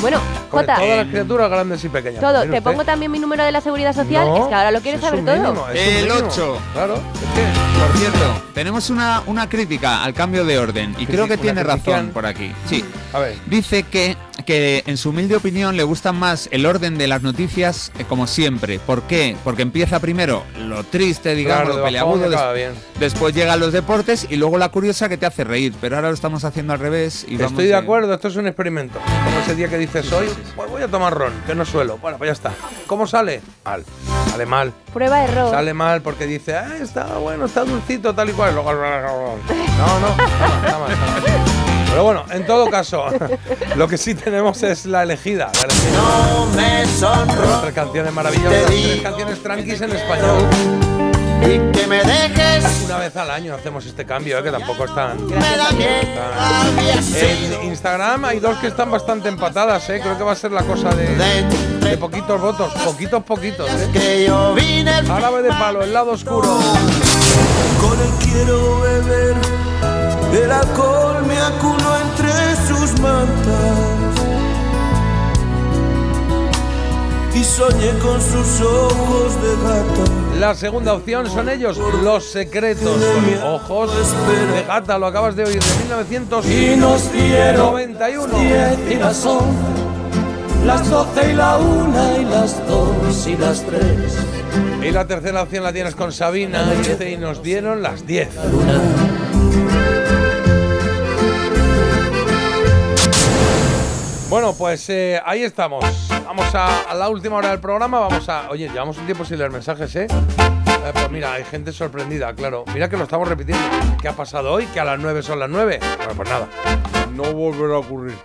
Bueno, 0.00 0.20
Jota, 0.50 0.76
todas 0.76 0.96
las 0.98 1.06
criaturas 1.08 1.50
grandes 1.50 1.84
y 1.84 1.88
pequeñas. 1.88 2.20
todo. 2.20 2.40
¿Te 2.42 2.46
usted. 2.48 2.62
pongo 2.62 2.84
también 2.84 3.10
mi 3.10 3.18
número 3.18 3.44
de 3.44 3.52
la 3.52 3.60
seguridad 3.60 3.94
social? 3.94 4.26
No, 4.26 4.36
es 4.42 4.46
que 4.48 4.54
ahora 4.54 4.70
lo 4.70 4.80
quieres 4.80 5.00
es 5.02 5.06
saber 5.08 5.24
todo. 5.24 5.68
es 5.70 5.78
El 5.98 6.04
mínimo. 6.08 6.26
8. 6.28 6.58
Claro. 6.74 6.94
Por 6.94 7.98
cierto, 7.98 8.42
tenemos 8.54 8.90
una, 8.90 9.22
una 9.26 9.48
crítica 9.48 10.02
al 10.04 10.12
cambio 10.14 10.44
de 10.44 10.58
orden 10.58 10.94
y 10.98 11.06
creo 11.06 11.26
que 11.26 11.36
tiene 11.36 11.62
razón 11.64 12.10
por 12.12 12.26
aquí. 12.26 12.52
Sí. 12.68 12.84
A 13.12 13.18
ver. 13.20 13.36
Dice 13.46 13.82
que, 13.84 14.16
que 14.42 14.82
en 14.86 14.96
su 14.96 15.10
humilde 15.10 15.36
opinión 15.36 15.76
le 15.76 15.82
gusta 15.82 16.12
más 16.12 16.48
el 16.52 16.66
orden 16.66 16.98
de 16.98 17.06
las 17.06 17.22
noticias 17.22 17.92
eh, 17.98 18.04
como 18.08 18.26
siempre. 18.26 18.78
¿Por 18.78 19.02
qué? 19.02 19.36
Porque 19.44 19.62
empieza 19.62 20.00
primero 20.00 20.42
lo 20.58 20.84
triste, 20.84 21.34
digamos, 21.34 21.62
Claro, 21.64 21.70
lo 21.74 21.76
de 21.78 21.84
peleagudo, 21.84 22.30
des- 22.54 22.74
después 22.98 23.34
llegan 23.34 23.60
los 23.60 23.72
deportes 23.72 24.26
y 24.30 24.36
luego 24.36 24.58
la 24.58 24.68
curiosa 24.70 25.08
que 25.08 25.16
te 25.16 25.26
hace 25.26 25.44
reír. 25.44 25.74
Pero 25.80 25.96
ahora 25.96 26.08
lo 26.08 26.14
estamos 26.14 26.44
haciendo 26.44 26.72
al 26.72 26.78
revés 26.78 27.24
y 27.28 27.36
vamos 27.36 27.52
Estoy 27.52 27.64
de 27.66 27.70
de- 27.72 27.76
acuerdo, 27.76 28.14
esto 28.14 28.28
es 28.28 28.36
un 28.36 28.46
experimento. 28.46 28.98
Como 29.24 29.38
ese 29.40 29.54
día 29.54 29.68
que 29.68 29.78
dices 29.78 30.10
hoy, 30.12 30.28
pues 30.56 30.70
voy 30.70 30.82
a 30.82 30.88
tomar 30.88 31.14
ron, 31.14 31.32
que 31.46 31.54
no 31.54 31.64
suelo. 31.64 31.98
Bueno, 31.98 32.18
pues 32.18 32.28
ya 32.28 32.32
está. 32.32 32.52
¿Cómo 32.86 33.06
sale? 33.06 33.40
Mal. 33.64 33.84
Sale 34.30 34.46
mal. 34.46 34.72
Prueba 34.92 35.24
error. 35.24 35.50
Sale 35.50 35.74
mal 35.74 36.02
porque 36.02 36.26
dice, 36.26 36.54
ah, 36.56 36.76
está 36.80 37.04
bueno, 37.18 37.46
está 37.46 37.64
dulcito, 37.64 38.14
tal 38.14 38.30
y 38.30 38.32
cual. 38.32 38.54
Luego, 38.54 38.72
no, 38.72 40.00
no, 40.00 40.08
está 40.08 40.78
mal, 40.78 40.92
está 40.92 41.06
mal, 41.06 41.22
está 41.22 41.36
mal. 41.36 41.71
Pero 41.92 42.04
bueno, 42.04 42.24
en 42.30 42.46
todo 42.46 42.70
caso, 42.70 43.04
lo 43.76 43.86
que 43.86 43.98
sí 43.98 44.14
tenemos 44.14 44.62
es 44.62 44.86
la 44.86 45.02
elegida. 45.02 45.52
La 45.54 45.60
elegida. 45.60 45.92
No 45.92 46.46
me 46.46 46.86
sonro 46.86 47.60
Tres 47.60 47.74
canciones 47.74 48.12
maravillosas, 48.14 48.64
tres 48.66 49.02
canciones 49.02 49.42
tranquis 49.42 49.78
en 49.82 49.92
español. 49.92 50.42
y 51.42 51.58
que 51.76 51.86
me 51.86 52.02
dejes. 52.02 52.64
Una 52.86 52.96
vez 52.96 53.14
al 53.16 53.30
año 53.30 53.54
hacemos 53.54 53.84
este 53.84 54.06
cambio, 54.06 54.38
¿eh? 54.38 54.42
que 54.42 54.50
tampoco 54.50 54.84
es 54.86 54.94
tan... 54.94 55.26
Me 55.26 55.34
da 55.36 55.70
miedo. 55.72 56.22
En 57.60 57.64
Instagram 57.68 58.24
hay 58.24 58.40
dos 58.40 58.56
que 58.58 58.68
están 58.68 58.90
bastante 58.90 59.28
empatadas, 59.28 59.90
¿eh? 59.90 60.00
creo 60.02 60.16
que 60.16 60.24
va 60.24 60.32
a 60.32 60.36
ser 60.36 60.50
la 60.52 60.62
cosa 60.62 60.94
de, 60.94 61.14
de 61.80 61.98
poquitos 61.98 62.40
votos, 62.40 62.72
poquitos, 62.84 63.22
poquitos. 63.22 63.68
¿eh? 63.70 64.30
Árabe 65.10 65.42
de 65.42 65.50
palo, 65.50 65.82
el 65.82 65.92
lado 65.92 66.12
oscuro. 66.12 66.58
Con 67.80 68.00
él 68.00 68.10
quiero 68.22 68.80
beber, 68.80 69.34
el 70.36 70.50
alcohol 70.50 71.24
me 71.26 71.38
acuno 71.38 71.96
entre 72.00 72.32
sus 72.66 73.00
mantas. 73.00 74.02
Y 77.34 77.44
soñé 77.44 77.90
con 77.98 78.20
sus 78.20 78.60
ojos 78.60 79.42
de 79.42 79.50
gata. 79.62 80.38
La 80.38 80.54
segunda 80.54 80.94
opción 80.94 81.28
son 81.28 81.48
ellos, 81.48 81.78
Los 82.02 82.24
Secretos, 82.24 83.00
con 83.00 83.42
ojos 83.42 83.90
de 84.54 84.62
gata, 84.64 84.98
lo 84.98 85.06
acabas 85.06 85.36
de 85.36 85.44
oír, 85.44 85.60
de 85.62 85.76
1991. 85.84 86.72
Y 86.74 86.76
nos 86.76 87.12
dieron 87.12 87.76
diez 88.40 88.78
y 88.90 88.94
las 88.96 89.24
once, 89.24 89.46
las 90.66 90.88
doce 90.90 91.32
y 91.32 91.34
la 91.34 91.58
una 91.58 92.18
y 92.18 92.24
las 92.24 92.66
dos 92.66 93.26
y 93.26 93.36
las 93.36 93.64
tres. 93.64 94.18
Y 94.82 94.90
la 94.90 95.06
tercera 95.06 95.42
opción 95.42 95.62
la 95.64 95.72
tienes 95.72 95.94
con 95.94 96.12
Sabina, 96.12 96.64
dice, 96.72 97.10
y 97.10 97.16
nos 97.16 97.42
dieron 97.42 97.82
las 97.82 98.04
10. 98.04 98.28
Bueno, 104.32 104.54
pues 104.54 104.88
eh, 104.88 105.20
ahí 105.26 105.42
estamos. 105.42 105.84
Vamos 106.24 106.54
a, 106.54 106.90
a 106.90 106.94
la 106.94 107.10
última 107.10 107.36
hora 107.36 107.50
del 107.50 107.60
programa. 107.60 108.00
Vamos 108.00 108.26
a. 108.30 108.48
Oye, 108.48 108.66
llevamos 108.66 108.96
un 108.96 109.04
tiempo 109.04 109.26
sin 109.26 109.36
leer 109.36 109.50
mensajes, 109.50 109.94
¿eh? 109.94 110.06
Eh, 110.08 110.90
Pues 110.94 111.10
mira, 111.10 111.34
hay 111.34 111.44
gente 111.44 111.70
sorprendida, 111.70 112.32
claro. 112.34 112.64
Mira 112.72 112.88
que 112.88 112.96
lo 112.96 113.04
estamos 113.04 113.28
repitiendo. 113.28 113.62
¿Qué 114.00 114.08
ha 114.08 114.16
pasado 114.16 114.50
hoy? 114.50 114.64
Que 114.72 114.80
a 114.80 114.86
las 114.86 114.98
9 114.98 115.22
son 115.22 115.38
las 115.38 115.50
9. 115.50 115.80
Bueno, 115.98 116.12
pues 116.16 116.30
nada. 116.30 116.48
No 117.14 117.24
volverá 117.34 117.74
a 117.74 117.78
ocurrir. 117.80 118.16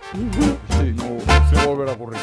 Sí, 0.70 0.94
no, 0.96 1.18
no 1.52 1.66
volverá 1.66 1.90
a 1.92 1.94
ocurrir. 1.94 2.18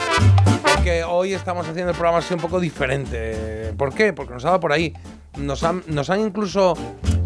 Porque 0.64 1.04
hoy 1.04 1.36
estamos 1.36 1.68
haciendo 1.68 1.92
el 1.92 1.96
programa 1.96 2.18
así 2.18 2.34
un 2.34 2.40
poco 2.40 2.60
diferente. 2.60 3.72
¿Por 3.78 3.94
qué? 3.94 4.14
Porque 4.14 4.34
nos 4.34 4.44
ha 4.46 4.48
dado 4.48 4.62
por 4.62 4.74
ahí. 4.74 4.96
Nos 5.38 5.64
han, 5.64 5.84
nos 5.86 6.10
han 6.10 6.22
incluso. 6.22 6.76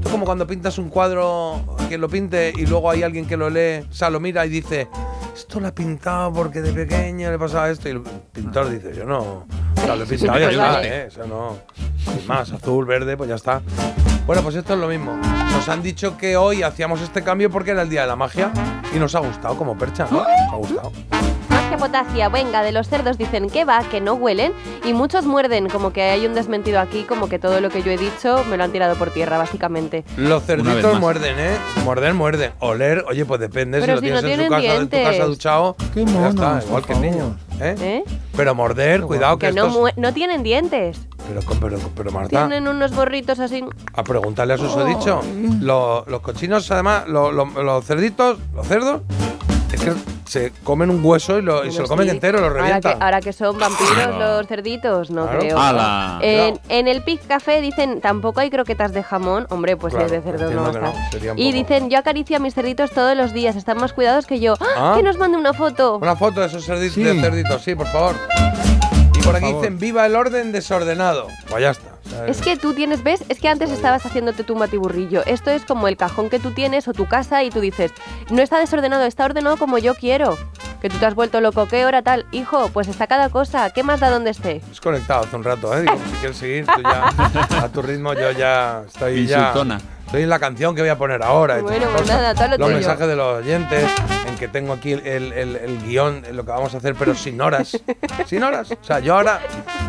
Es 0.10 0.14
como 0.14 0.26
cuando 0.26 0.48
pintas 0.48 0.80
un 0.80 0.90
cuadro, 0.90 1.64
quien 1.88 2.02
lo 2.02 2.10
pinte 2.10 2.52
y 2.58 2.66
luego 2.66 2.90
hay 2.90 3.04
alguien 3.04 3.28
que 3.28 3.38
lo 3.38 3.48
lee, 3.48 3.86
o 3.88 3.94
sea, 3.94 4.10
lo 4.10 4.20
mira 4.20 4.44
y 4.44 4.50
dice: 4.50 4.88
Esto 5.36 5.60
lo 5.60 5.68
ha 5.68 5.72
pintado 5.72 6.34
porque 6.34 6.64
de 6.64 6.74
pequeño 6.74 7.30
le 7.30 7.38
pasaba 7.38 7.70
esto. 7.70 7.90
Y 7.90 7.92
el 7.92 8.02
pintor 8.02 8.72
dice: 8.72 8.92
Yo 8.96 9.06
no. 9.06 9.20
O 9.20 9.46
sea, 9.76 9.96
lo 9.96 10.06
he 10.06 10.08
pintado 10.08 10.40
y 10.40 10.42
ya 10.42 10.50
está. 10.50 10.84
¿eh? 10.84 11.06
Eso 11.10 11.28
no. 11.28 11.58
Sin 12.12 12.26
más, 12.26 12.52
azul, 12.52 12.88
verde, 12.88 13.18
pues 13.18 13.30
ya 13.30 13.36
está. 13.36 13.62
Bueno, 14.26 14.42
pues 14.42 14.56
esto 14.56 14.74
es 14.74 14.80
lo 14.80 14.88
mismo. 14.88 15.16
Nos 15.16 15.70
han 15.70 15.84
dicho 15.84 16.18
que 16.18 16.38
hoy 16.38 16.64
hacíamos 16.64 17.02
este 17.02 17.22
cambio 17.22 17.52
porque 17.52 17.70
era 17.70 17.84
el 17.84 17.90
día 17.90 18.02
de 18.02 18.08
la 18.08 18.16
magia 18.16 18.52
y 18.92 18.98
nos 18.98 19.14
ha 19.14 19.20
gustado 19.20 19.56
como 19.58 19.78
percha, 19.78 20.08
¿no? 20.10 20.24
Nos 20.24 20.54
ha 20.54 20.56
gustado. 20.56 20.92
Que 21.70 21.78
potasia, 21.78 22.30
venga, 22.30 22.64
de 22.64 22.72
los 22.72 22.88
cerdos 22.90 23.18
dicen 23.20 23.48
que 23.50 23.64
va, 23.64 23.84
que 23.84 24.02
no 24.02 24.16
huelen 24.16 24.54
y 24.86 24.94
muchos 24.94 25.26
muerden, 25.26 25.70
como 25.70 25.94
que 25.94 26.02
hay 26.02 26.26
un 26.26 26.34
desmentido 26.34 26.80
aquí, 26.80 27.04
como 27.04 27.30
que 27.30 27.38
todo 27.38 27.62
lo 27.62 27.70
que 27.70 27.84
yo 27.84 27.92
he 27.92 27.98
dicho 27.98 28.44
me 28.50 28.58
lo 28.58 28.64
han 28.64 28.72
tirado 28.72 28.96
por 28.96 29.12
tierra, 29.12 29.38
básicamente. 29.38 30.04
Los 30.18 30.44
cerditos 30.46 31.00
muerden, 31.00 31.36
¿eh? 31.38 31.58
Muerden, 31.86 32.16
muerden. 32.16 32.54
Oler, 32.60 33.06
oye, 33.08 33.24
pues 33.24 33.40
depende. 33.40 33.80
Pero 33.82 34.00
si 34.00 34.06
si 34.06 34.10
lo 34.10 34.16
no 34.16 34.22
tienes 34.28 34.40
en 34.48 34.52
su 34.52 34.58
tienen 34.58 34.68
casa, 34.68 34.82
en 34.82 34.90
tu 34.90 34.96
dientes. 34.96 35.18
casa 35.18 35.30
duchado, 35.30 35.76
Qué 35.94 36.06
ya 36.06 36.30
está, 36.30 36.62
igual 36.66 36.86
que 36.86 36.94
el 36.94 37.02
niño. 37.02 37.38
¿eh? 37.62 37.76
¿Eh? 37.80 38.04
Pero 38.36 38.56
morder, 38.56 39.02
cuidado 39.02 39.38
que, 39.38 39.48
Que 39.48 39.54
no, 39.54 39.68
estos... 39.68 39.80
mue- 39.82 39.94
no 39.96 40.12
tienen 40.12 40.42
dientes. 40.42 40.98
Pero, 41.28 41.42
pero, 41.62 41.78
pero 41.96 42.12
Marta, 42.12 42.30
Tienen 42.48 42.68
unos 42.68 42.96
borritos 42.96 43.40
así. 43.40 43.64
a 43.94 44.04
preguntarle 44.04 44.56
a 44.56 44.58
susodicho. 44.58 45.22
Lo- 45.62 46.04
los 46.08 46.22
cochinos, 46.22 46.70
además, 46.72 47.08
lo- 47.08 47.32
lo- 47.32 47.46
los 47.62 47.86
cerditos, 47.86 48.40
los 48.56 48.66
cerdos, 48.68 49.02
es 49.72 49.80
que 49.82 49.94
se 50.30 50.52
comen 50.64 50.92
un 50.92 51.04
hueso 51.04 51.40
y, 51.40 51.42
lo, 51.42 51.66
y 51.66 51.72
se 51.72 51.82
lo 51.82 51.88
comen 51.88 52.06
sí. 52.06 52.12
entero, 52.12 52.40
lo 52.40 52.46
Ahora 52.46 52.54
que, 52.60 52.62
revientan. 52.62 53.02
ahora 53.04 53.20
que 53.20 53.34
son 53.34 53.58
vampiros 53.58 54.16
los 54.20 54.46
cerditos, 54.48 55.10
no 55.10 55.24
Claro. 55.24 55.40
creo. 55.40 55.58
¡Hala! 55.60 56.20
En, 56.22 56.60
en 56.70 56.88
el 56.88 57.02
Pig 57.02 57.20
Café 57.28 57.62
dicen, 57.62 58.00
tampoco 58.00 58.40
hay 58.40 58.52
croquetas 58.52 58.94
de 58.94 59.02
jamón. 59.02 59.48
Hombre, 59.50 59.76
pues 59.76 59.94
Claro, 59.96 60.08
si 60.08 60.16
es 60.16 60.24
de 60.24 60.32
cerdo 60.32 60.52
no 60.52 60.94
y 61.36 61.52
dicen, 61.52 61.90
yo 61.90 61.98
acaricio 61.98 62.38
a 62.38 62.40
mis 62.40 62.54
cerditos 62.54 62.92
todos 62.92 63.18
los 63.18 63.34
días, 63.34 63.56
están 63.56 63.78
más 63.80 63.94
cuidados 63.94 64.28
que 64.28 64.40
yo. 64.40 64.54
¡Ah! 64.60 64.66
Ah. 64.78 64.94
Que 64.96 65.02
nos 65.02 65.18
mande 65.18 65.36
una 65.38 65.54
foto. 65.54 65.98
Una 65.98 66.16
foto 66.16 66.42
de 66.42 66.46
esos 66.46 66.64
cerditos, 66.64 66.94
Sí. 66.94 67.04
de 67.04 67.20
cerditos, 67.20 67.64
sí, 67.64 67.74
por 67.74 67.88
favor. 67.88 68.16
Y 69.20 69.22
por 69.24 69.36
aquí 69.36 69.46
favor. 69.46 69.62
dicen, 69.62 69.80
viva 69.80 70.06
el 70.06 70.16
orden 70.16 70.52
desordenado. 70.52 71.28
Pues 71.50 71.62
ya 71.62 71.72
está. 71.72 72.00
Es 72.28 72.42
que 72.42 72.58
tú 72.58 72.74
tienes, 72.74 73.04
¿ves? 73.04 73.24
Es 73.30 73.40
que 73.40 73.50
antes 73.50 73.70
estabas 73.70 74.06
haciéndote 74.06 74.44
tu 74.44 74.56
matiburrillo. 74.56 75.24
Esto 75.26 75.52
es 75.52 75.64
como 75.66 75.88
el 75.88 75.98
cajón 75.98 76.30
que 76.30 76.40
tú 76.40 76.52
tienes 76.52 76.88
o 76.88 76.94
tu 76.94 77.08
casa 77.08 77.44
y 77.44 77.50
tú 77.50 77.60
dices, 77.60 77.92
no 78.30 78.42
está 78.42 78.60
desordenado, 78.60 79.04
está 79.04 79.26
ordenado 79.26 79.58
como 79.58 79.78
yo 79.78 79.94
quiero. 79.96 80.38
Que 80.82 80.90
tú 80.90 80.98
te 80.98 81.06
has 81.06 81.14
vuelto 81.14 81.42
loco, 81.42 81.68
¿qué 81.68 81.86
hora 81.86 82.02
tal? 82.02 82.26
Hijo, 82.32 82.70
pues 82.70 82.88
está 82.88 83.06
cada 83.08 83.30
cosa, 83.30 83.70
¿qué 83.72 83.84
más 83.84 84.00
da 84.00 84.10
donde 84.10 84.30
esté? 84.32 84.62
Has 84.72 84.80
conectado 84.80 85.24
hace 85.26 85.36
un 85.36 85.44
rato, 85.44 85.78
¿eh? 85.78 85.82
Digo, 85.82 85.94
si 86.06 86.16
quieres 86.20 86.38
seguir, 86.38 86.66
tú 86.68 86.82
ya, 86.82 87.10
a 87.64 87.68
tu 87.70 87.82
ritmo, 87.82 88.14
yo 88.14 88.32
ya 88.32 88.84
estoy 88.88 89.26
ya. 89.28 89.54
Estoy 90.06 90.24
en 90.24 90.30
la 90.30 90.40
canción 90.40 90.74
que 90.74 90.82
voy 90.82 90.90
a 90.90 90.98
poner 90.98 91.22
ahora. 91.22 91.60
Bueno, 91.62 91.86
pues 91.96 92.08
nada, 92.08 92.34
todo 92.34 92.46
lo 92.48 92.58
Los 92.58 92.68
tuyo. 92.68 92.76
mensajes 92.80 93.08
de 93.08 93.16
los 93.16 93.38
oyentes, 93.40 93.86
en 94.28 94.36
que 94.38 94.48
tengo 94.48 94.74
aquí 94.74 94.94
el, 94.94 95.06
el- 95.06 95.34
el- 95.34 95.56
el 95.58 95.82
guion, 95.84 96.24
lo 96.32 96.44
que 96.46 96.50
vamos 96.52 96.74
a 96.74 96.78
hacer, 96.78 96.96
pero 96.96 97.14
sin 97.14 97.40
horas. 97.42 97.78
sin 98.26 98.42
horas. 98.42 98.72
O 98.72 98.84
sea, 98.84 99.00
yo 99.00 99.16
ahora, 99.16 99.40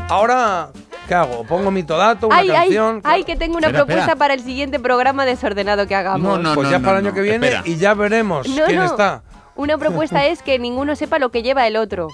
ahora, 0.08 0.68
¿qué 1.08 1.14
hago? 1.14 1.44
Pongo 1.44 1.70
mi 1.70 1.84
todato, 1.84 2.26
una 2.26 2.36
ay, 2.36 2.50
ay, 2.50 2.56
canción. 2.56 3.00
ay, 3.04 3.24
que 3.24 3.36
tengo 3.36 3.56
una 3.56 3.68
Espera, 3.68 3.78
propuesta 3.84 4.00
espera. 4.02 4.16
para 4.18 4.34
el 4.34 4.40
siguiente 4.40 4.78
programa 4.78 5.24
desordenado 5.24 5.86
que 5.86 5.94
hagamos. 5.94 6.20
No, 6.20 6.36
no, 6.38 6.54
pues 6.54 6.66
no, 6.66 6.70
ya 6.72 6.78
no, 6.80 6.84
para 6.84 6.98
el 6.98 7.04
año 7.06 7.10
no, 7.10 7.14
que 7.14 7.22
viene 7.22 7.46
espera. 7.46 7.62
y 7.64 7.76
ya 7.76 7.94
veremos 7.94 8.46
No, 8.48 8.64
quién 8.66 8.78
no. 8.78 8.84
está. 8.84 9.22
Una 9.60 9.76
propuesta 9.76 10.24
es 10.24 10.42
que 10.42 10.58
ninguno 10.58 10.96
sepa 10.96 11.18
lo 11.18 11.28
que 11.30 11.42
lleva 11.42 11.66
el 11.66 11.76
otro. 11.76 12.08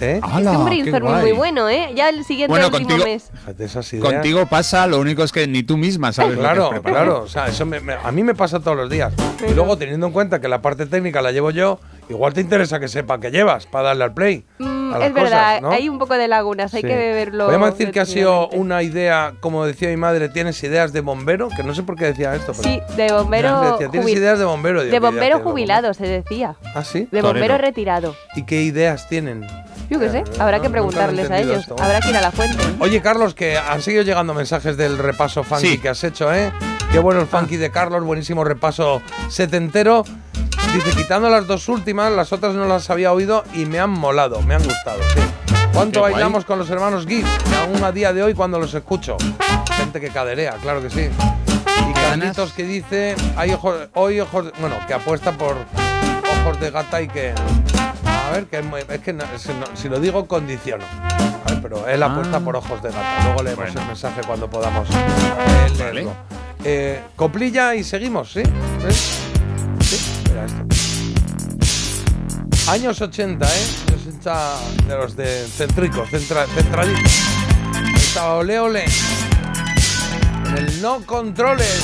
¿Eh? 0.00 0.20
es 0.22 0.46
un 0.46 0.64
brainstorming 0.66 1.20
muy 1.20 1.32
bueno, 1.32 1.68
¿eh? 1.68 1.92
Ya 1.94 2.08
el 2.10 2.24
siguiente 2.24 2.50
Bueno, 2.50 2.66
último 2.66 2.88
contigo- 2.88 3.04
mes. 3.04 3.30
Fíjate 3.32 3.64
esas 3.64 3.92
ideas. 3.92 4.12
Contigo 4.12 4.46
pasa, 4.46 4.86
lo 4.86 4.98
único 5.00 5.22
es 5.22 5.32
que 5.32 5.46
ni 5.46 5.62
tú 5.62 5.76
misma 5.76 6.12
sabes 6.12 6.32
lo 6.32 6.36
que 6.36 6.40
Claro, 6.42 6.82
claro. 6.82 7.22
O 7.22 7.28
sea, 7.28 7.46
eso 7.46 7.64
me- 7.64 7.80
me- 7.80 7.94
a 7.94 8.12
mí 8.12 8.22
me 8.22 8.34
pasa 8.34 8.60
todos 8.60 8.76
los 8.76 8.90
días. 8.90 9.12
Y 9.48 9.54
luego, 9.54 9.76
teniendo 9.78 10.06
en 10.06 10.12
cuenta 10.12 10.40
que 10.40 10.48
la 10.48 10.60
parte 10.62 10.86
técnica 10.86 11.22
la 11.22 11.32
llevo 11.32 11.50
yo, 11.50 11.80
igual 12.08 12.34
te 12.34 12.40
interesa 12.40 12.78
que 12.80 12.88
sepa 12.88 13.18
que 13.20 13.30
llevas 13.30 13.66
para 13.66 13.88
darle 13.88 14.04
al 14.04 14.14
play. 14.14 14.44
Mm, 14.58 14.92
a 14.94 14.98
las 14.98 15.08
es 15.08 15.14
verdad, 15.14 15.46
cosas, 15.56 15.62
¿no? 15.62 15.70
hay 15.72 15.88
un 15.88 15.98
poco 15.98 16.14
de 16.14 16.28
lagunas, 16.28 16.72
hay 16.74 16.82
Sí. 16.82 16.86
que 16.88 16.94
verlo. 16.94 17.46
Podemos 17.46 17.70
decir 17.70 17.90
que 17.90 18.00
ha 18.00 18.06
sido 18.06 18.48
una 18.50 18.82
idea, 18.82 19.32
como 19.40 19.64
decía 19.66 19.88
mi 19.88 19.96
madre, 19.96 20.28
tienes 20.28 20.62
ideas 20.62 20.92
de 20.92 21.00
bombero, 21.00 21.48
que 21.48 21.62
no 21.62 21.74
sé 21.74 21.82
por 21.82 21.96
qué 21.96 22.04
decía 22.06 22.34
esto. 22.34 22.52
Pero 22.56 22.68
Sí, 22.68 22.80
de 22.96 23.12
bombero. 23.12 23.72
Decía, 23.72 23.88
tienes 23.90 24.10
ideas 24.10 24.38
de 24.38 24.44
bombero. 24.44 24.82
Digo, 24.82 24.84
de 24.84 24.90
¿qué 24.90 24.96
ideas 24.98 25.12
bombero 25.12 25.40
jubilado, 25.40 25.94
se 25.94 26.06
decía. 26.06 26.56
Ah, 26.74 26.84
sí. 26.84 27.08
De 27.10 27.22
bombero 27.22 27.58
retirado. 27.58 28.14
¿Y 28.36 28.44
qué 28.44 28.62
ideas 28.62 29.08
tienen? 29.08 29.46
Yo 29.88 30.00
qué 30.00 30.10
sé, 30.10 30.18
Eh, 30.18 30.24
habrá 30.38 30.56
no- 30.58 30.62
que 30.64 30.70
preguntarles 30.70 31.30
a 31.30 31.38
ellos. 31.38 31.60
esto. 31.60 31.76
Habrá 31.80 32.00
que 32.00 32.10
ir 32.10 32.16
a 32.16 32.20
la 32.20 32.32
fuente. 32.32 32.56
Oye, 32.80 33.00
Carlos, 33.00 33.34
que 33.34 33.56
han 33.56 33.82
seguido 33.82 34.02
llegando 34.02 34.34
mensajes 34.34 34.76
del 34.76 34.98
repaso 34.98 35.44
funky 35.44 35.66
Sí. 35.68 35.78
que 35.78 35.88
has 35.88 36.02
hecho, 36.04 36.32
¿eh? 36.34 36.52
Qué 36.92 36.98
bueno 36.98 37.20
el 37.20 37.26
funky 37.26 37.56
de 37.56 37.70
Carlos, 37.70 38.02
buenísimo 38.04 38.44
repaso 38.44 39.02
setentero. 39.28 40.04
Dice, 40.74 40.90
quitando 40.96 41.28
las 41.30 41.46
dos 41.46 41.68
últimas, 41.68 42.12
las 42.12 42.32
otras 42.32 42.54
no 42.54 42.66
las 42.66 42.90
había 42.90 43.12
oído 43.12 43.44
y 43.54 43.64
me 43.64 43.78
han 43.78 43.90
molado, 43.90 44.42
me 44.42 44.54
han 44.54 44.62
gustado, 44.62 44.98
sí. 45.14 45.20
¿Cuánto 45.72 45.92
Qué 45.94 45.98
guay. 46.00 46.12
bailamos 46.14 46.44
con 46.44 46.58
los 46.58 46.68
hermanos 46.70 47.06
Gibb? 47.06 47.26
Aún 47.62 47.82
a 47.84 47.92
día 47.92 48.12
de 48.12 48.22
hoy 48.22 48.34
cuando 48.34 48.58
los 48.58 48.72
escucho. 48.74 49.16
Gente 49.76 50.00
que 50.00 50.08
caderea, 50.10 50.52
claro 50.62 50.80
que 50.82 50.90
sí. 50.90 51.08
Y 51.88 51.92
Carlitos 51.92 52.52
que 52.52 52.64
dice, 52.64 53.14
hay 53.36 53.52
ojos, 53.52 53.88
hoy 53.94 54.20
ojos, 54.20 54.52
bueno, 54.58 54.76
que 54.86 54.94
apuesta 54.94 55.32
por 55.32 55.56
ojos 56.42 56.60
de 56.60 56.70
gata 56.70 57.02
y 57.02 57.08
que... 57.08 57.34
A 58.26 58.30
ver, 58.30 58.46
que 58.46 58.58
es, 58.58 58.64
muy- 58.64 58.80
es 58.88 59.00
que 59.00 59.12
no- 59.12 59.24
si, 59.38 59.48
no- 59.50 59.76
si 59.76 59.88
lo 59.88 60.00
digo 60.00 60.26
condiciono. 60.26 60.84
A 60.84 61.50
ver, 61.50 61.62
pero 61.62 61.86
es 61.88 61.98
la 61.98 62.06
apuesta 62.06 62.40
por 62.40 62.56
ojos 62.56 62.82
de 62.82 62.90
gato. 62.90 63.22
Luego 63.24 63.42
leemos 63.42 63.64
Bueno. 63.66 63.80
el 63.80 63.86
mensaje 63.86 64.20
cuando 64.26 64.50
podamos 64.50 64.88
eh, 64.90 65.70
leerlo. 65.78 66.12
Eh, 66.64 67.00
coplilla 67.14 67.74
y 67.74 67.84
seguimos, 67.84 68.32
¿sí? 68.32 68.42
¿Sí? 68.88 68.94
Sí, 69.96 70.22
mira 70.28 70.44
esto. 70.46 70.64
Años 72.70 73.00
80, 73.00 73.46
¿eh? 73.46 73.50
Años 73.88 74.06
80 74.08 74.56
de 74.88 74.96
los 74.96 75.16
de 75.16 75.46
céntricos, 75.46 76.08
centra, 76.10 76.46
centraditos. 76.46 77.12
Ahí 77.74 77.94
Estaba 77.94 78.34
ole 78.34 78.58
ole. 78.58 78.84
En 80.48 80.58
el 80.58 80.82
no 80.82 81.00
controles. 81.06 81.80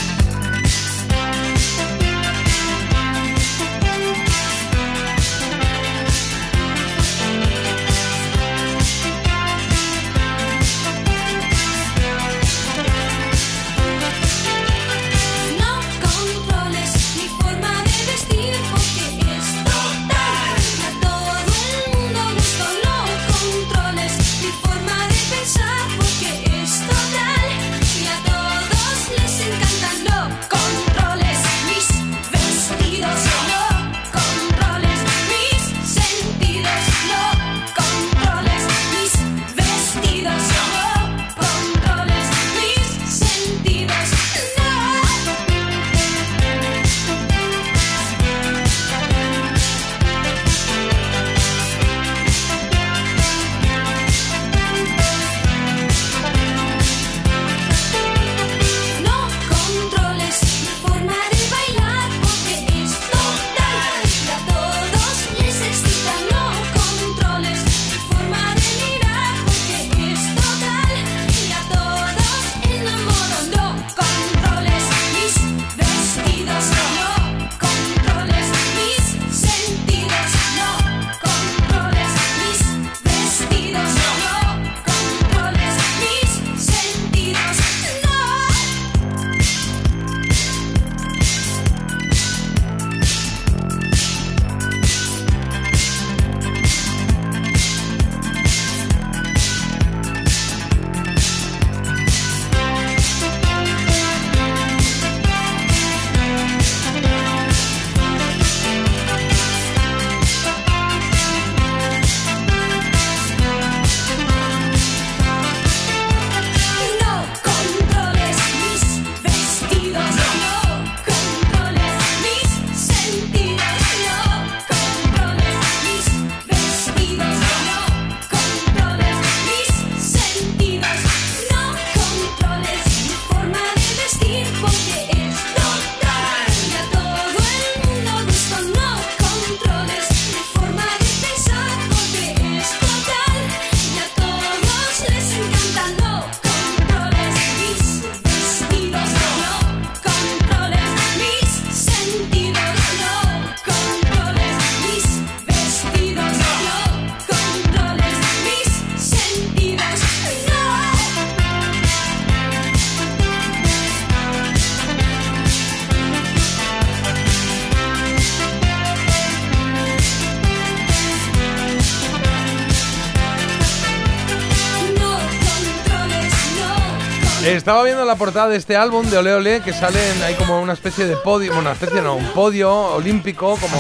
Estaba 177.45 177.83
viendo 177.83 178.05
la 178.05 178.15
portada 178.15 178.49
de 178.49 178.57
este 178.57 178.77
álbum 178.77 179.05
de 179.11 179.19
Ole 179.19 179.35
Ole 179.35 179.63
que 179.63 179.73
salen 179.73 180.23
ahí 180.23 180.35
como 180.35 180.63
una 180.63 180.75
especie 180.75 181.07
de 181.07 181.17
podio, 181.17 181.59
una 181.59 181.73
especie 181.73 182.01
no, 182.01 182.15
un 182.15 182.27
podio 182.29 182.73
olímpico 182.73 183.57
como 183.57 183.77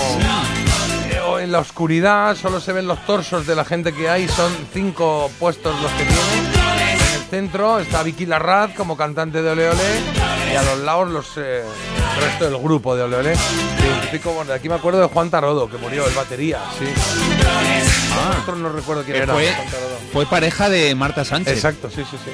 eh, 1.39 1.45
en 1.45 1.53
la 1.53 1.61
oscuridad, 1.61 2.37
solo 2.37 2.61
se 2.61 2.73
ven 2.73 2.89
los 2.89 3.05
torsos 3.07 3.47
de 3.47 3.55
la 3.55 3.65
gente 3.65 3.93
que 3.93 4.09
hay, 4.09 4.29
son 4.29 4.53
cinco 4.73 5.31
puestos 5.39 5.81
los 5.81 5.93
que 5.93 6.05
tienen. 6.05 6.53
En 6.91 7.21
el 7.21 7.29
centro 7.31 7.79
está 7.79 8.03
Vicky 8.03 8.27
Larraz 8.27 8.75
como 8.75 8.97
cantante 8.97 9.43
de 9.43 9.51
Ole 9.51 9.71
Ole 9.71 10.32
y 10.53 10.57
a 10.57 10.63
los 10.63 10.79
lados 10.81 11.11
los 11.11 11.27
eh, 11.37 11.63
el 12.17 12.23
resto 12.25 12.45
del 12.45 12.59
grupo 12.59 12.95
de 12.95 13.03
Ole 13.03 13.17
Ole. 13.17 13.35
Bueno, 14.25 14.45
de 14.45 14.55
aquí 14.55 14.69
me 14.69 14.75
acuerdo 14.75 15.01
de 15.01 15.07
Juan 15.07 15.31
Tarodo, 15.31 15.69
que 15.71 15.79
murió, 15.79 16.07
el 16.07 16.15
batería, 16.15 16.61
sí. 16.79 16.85
Ah. 18.15 18.39
Otro 18.43 18.57
no 18.57 18.69
recuerdo 18.71 19.03
quién 19.05 19.17
Que 19.17 19.23
era. 19.23 19.33
fue, 19.35 19.53
Juan 19.55 19.69
Tarodo. 19.71 19.99
fue 20.13 20.27
pareja 20.27 20.69
de 20.69 20.95
Marta 20.95 21.25
Sánchez. 21.25 21.55
Exacto, 21.55 21.89
sí, 21.91 22.03
sí, 22.11 22.17
sí. 22.23 22.31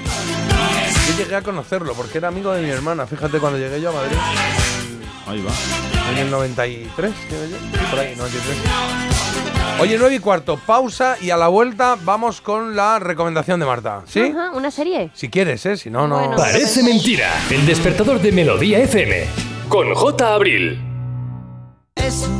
Yo 1.12 1.16
llegué 1.16 1.36
a 1.36 1.42
conocerlo 1.42 1.94
porque 1.94 2.18
era 2.18 2.28
amigo 2.28 2.52
de 2.52 2.62
mi 2.62 2.70
hermana. 2.70 3.06
Fíjate 3.06 3.38
cuando 3.38 3.58
llegué 3.58 3.80
yo 3.80 3.90
a 3.90 3.92
Madrid. 3.92 4.16
Ahí 5.26 5.42
va. 5.42 5.52
En 6.12 6.18
el 6.18 6.30
93, 6.30 7.12
llegué 7.30 7.50
yo. 7.50 7.56
Sí, 7.58 7.84
por 7.90 7.98
ahí, 8.00 8.16
93. 8.16 9.07
Oye, 9.80 9.96
9 9.96 10.16
y 10.16 10.18
cuarto, 10.18 10.56
pausa 10.56 11.16
y 11.20 11.30
a 11.30 11.36
la 11.36 11.48
vuelta 11.48 11.96
vamos 12.02 12.40
con 12.40 12.74
la 12.74 12.98
recomendación 12.98 13.60
de 13.60 13.66
Marta. 13.66 14.02
¿Sí? 14.06 14.20
Ajá, 14.20 14.50
¿Una 14.52 14.70
serie? 14.70 15.10
Si 15.14 15.28
quieres, 15.28 15.64
¿eh? 15.66 15.76
Si 15.76 15.88
no, 15.88 16.08
no. 16.08 16.34
Parece 16.36 16.82
mentira. 16.82 17.30
El 17.50 17.64
despertador 17.64 18.20
de 18.20 18.32
Melodía 18.32 18.80
FM. 18.80 19.24
Con 19.68 19.94
J. 19.94 20.34
Abril. 20.34 20.80
Eso 21.94 22.37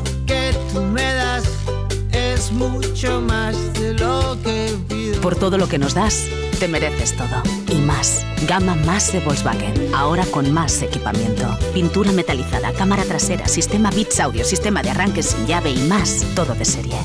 Por 5.29 5.37
todo 5.37 5.59
lo 5.59 5.69
que 5.69 5.77
nos 5.77 5.93
das, 5.93 6.27
te 6.59 6.69
mereces 6.69 7.15
todo. 7.15 7.43
Y 7.71 7.75
más. 7.83 8.25
Gama 8.49 8.75
más 8.75 9.13
de 9.13 9.21
Volkswagen. 9.21 9.95
Ahora 9.95 10.25
con 10.25 10.51
más 10.51 10.81
equipamiento. 10.81 11.55
Pintura 11.75 12.13
metalizada, 12.13 12.73
cámara 12.73 13.05
trasera, 13.05 13.47
sistema 13.47 13.91
Bits 13.91 14.21
Audio, 14.21 14.43
sistema 14.43 14.83
de 14.83 14.89
arranque 14.89 15.23
sin 15.23 15.47
llave 15.47 15.69
y 15.69 15.87
más. 15.87 16.25
Todo 16.35 16.55
de 16.55 16.65
serie. 16.65 16.97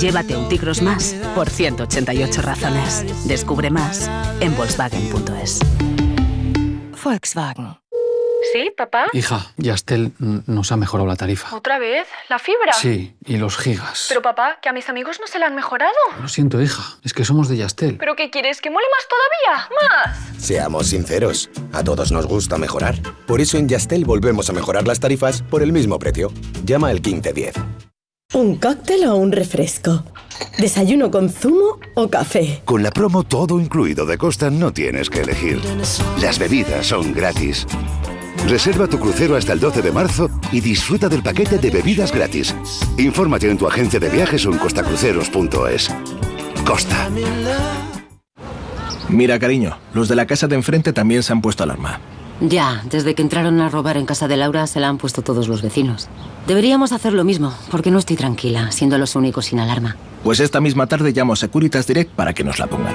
Llévate 0.00 0.38
un 0.38 0.48
Tigros 0.48 0.80
más 0.80 1.14
por 1.34 1.50
188 1.50 2.40
razones. 2.40 3.04
Descubre 3.28 3.68
más 3.68 4.10
en 4.40 4.56
Volkswagen.es. 4.56 5.58
Volkswagen. 7.04 7.85
¿Sí, 8.52 8.70
papá? 8.76 9.06
Hija, 9.12 9.52
Yastel 9.56 10.12
nos 10.18 10.72
ha 10.72 10.76
mejorado 10.76 11.06
la 11.06 11.16
tarifa. 11.16 11.54
¿Otra 11.54 11.78
vez? 11.78 12.06
¿La 12.28 12.38
fibra? 12.38 12.72
Sí, 12.72 13.16
y 13.24 13.36
los 13.36 13.56
gigas. 13.56 14.06
Pero 14.08 14.22
papá, 14.22 14.58
que 14.60 14.68
a 14.68 14.72
mis 14.72 14.88
amigos 14.88 15.18
no 15.20 15.26
se 15.26 15.38
la 15.38 15.46
han 15.46 15.54
mejorado. 15.54 15.92
Lo 16.20 16.28
siento, 16.28 16.60
hija, 16.60 16.82
es 17.02 17.12
que 17.12 17.24
somos 17.24 17.48
de 17.48 17.56
Yastel. 17.56 17.96
¿Pero 17.98 18.16
qué 18.16 18.30
quieres? 18.30 18.60
¿Que 18.60 18.70
mole 18.70 18.86
más 18.96 19.06
todavía? 19.08 19.68
¡Más! 20.04 20.44
Seamos 20.44 20.88
sinceros, 20.88 21.50
a 21.72 21.82
todos 21.82 22.12
nos 22.12 22.26
gusta 22.26 22.58
mejorar. 22.58 22.96
Por 23.26 23.40
eso 23.40 23.58
en 23.58 23.68
Yastel 23.68 24.04
volvemos 24.04 24.48
a 24.50 24.52
mejorar 24.52 24.86
las 24.86 25.00
tarifas 25.00 25.42
por 25.42 25.62
el 25.62 25.72
mismo 25.72 25.98
precio. 25.98 26.32
Llama 26.64 26.88
al 26.88 27.00
1510. 27.00 27.54
¿Un 28.34 28.56
cóctel 28.56 29.06
o 29.06 29.14
un 29.16 29.30
refresco? 29.30 30.04
¿Desayuno 30.58 31.10
con 31.10 31.30
zumo 31.30 31.78
o 31.94 32.08
café? 32.10 32.60
Con 32.64 32.82
la 32.82 32.90
promo 32.90 33.22
todo 33.22 33.60
incluido 33.60 34.04
de 34.04 34.18
Costa 34.18 34.50
no 34.50 34.72
tienes 34.72 35.08
que 35.08 35.20
elegir. 35.20 35.60
Las 36.20 36.38
bebidas 36.38 36.88
son 36.88 37.12
gratis. 37.14 37.66
Reserva 38.46 38.86
tu 38.86 38.98
crucero 38.98 39.36
hasta 39.36 39.52
el 39.52 39.60
12 39.60 39.82
de 39.82 39.92
marzo 39.92 40.30
y 40.52 40.60
disfruta 40.60 41.08
del 41.08 41.22
paquete 41.22 41.58
de 41.58 41.70
bebidas 41.70 42.12
gratis. 42.12 42.54
Infórmate 42.98 43.50
en 43.50 43.58
tu 43.58 43.66
agencia 43.66 43.98
de 43.98 44.08
viajes 44.08 44.46
o 44.46 44.52
en 44.52 44.58
costacruceros.es. 44.58 45.90
Costa. 46.64 47.08
Mira, 49.08 49.38
cariño, 49.38 49.78
los 49.94 50.08
de 50.08 50.16
la 50.16 50.26
casa 50.26 50.46
de 50.46 50.56
enfrente 50.56 50.92
también 50.92 51.22
se 51.22 51.32
han 51.32 51.40
puesto 51.40 51.62
alarma. 51.62 52.00
Ya, 52.40 52.82
desde 52.90 53.14
que 53.14 53.22
entraron 53.22 53.60
a 53.60 53.68
robar 53.68 53.96
en 53.96 54.04
casa 54.04 54.28
de 54.28 54.36
Laura 54.36 54.66
se 54.66 54.78
la 54.78 54.88
han 54.88 54.98
puesto 54.98 55.22
todos 55.22 55.48
los 55.48 55.62
vecinos. 55.62 56.08
Deberíamos 56.46 56.92
hacer 56.92 57.14
lo 57.14 57.24
mismo, 57.24 57.54
porque 57.70 57.90
no 57.90 57.98
estoy 57.98 58.16
tranquila, 58.16 58.70
siendo 58.72 58.98
los 58.98 59.16
únicos 59.16 59.46
sin 59.46 59.58
alarma. 59.58 59.96
Pues 60.22 60.40
esta 60.40 60.60
misma 60.60 60.86
tarde 60.86 61.12
llamo 61.12 61.32
a 61.32 61.36
Securitas 61.36 61.86
Direct 61.86 62.12
para 62.12 62.34
que 62.34 62.44
nos 62.44 62.58
la 62.58 62.66
pongan. 62.66 62.94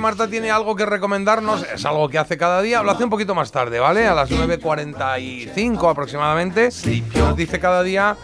Marta 0.00 0.28
tiene 0.28 0.50
algo 0.50 0.74
que 0.74 0.86
recomendarnos. 0.86 1.62
Es 1.72 1.84
algo 1.84 2.08
que 2.08 2.18
hace 2.18 2.36
cada 2.36 2.60
día. 2.62 2.82
Lo 2.82 2.90
hace 2.90 3.04
un 3.04 3.10
poquito 3.10 3.34
más 3.34 3.52
tarde, 3.52 3.78
¿vale? 3.78 4.06
A 4.08 4.14
las 4.14 4.30
9.45 4.30 5.90
aproximadamente. 5.90 6.70
Nos 7.16 7.36
dice 7.36 7.60
cada 7.60 7.82
día, 7.82 8.16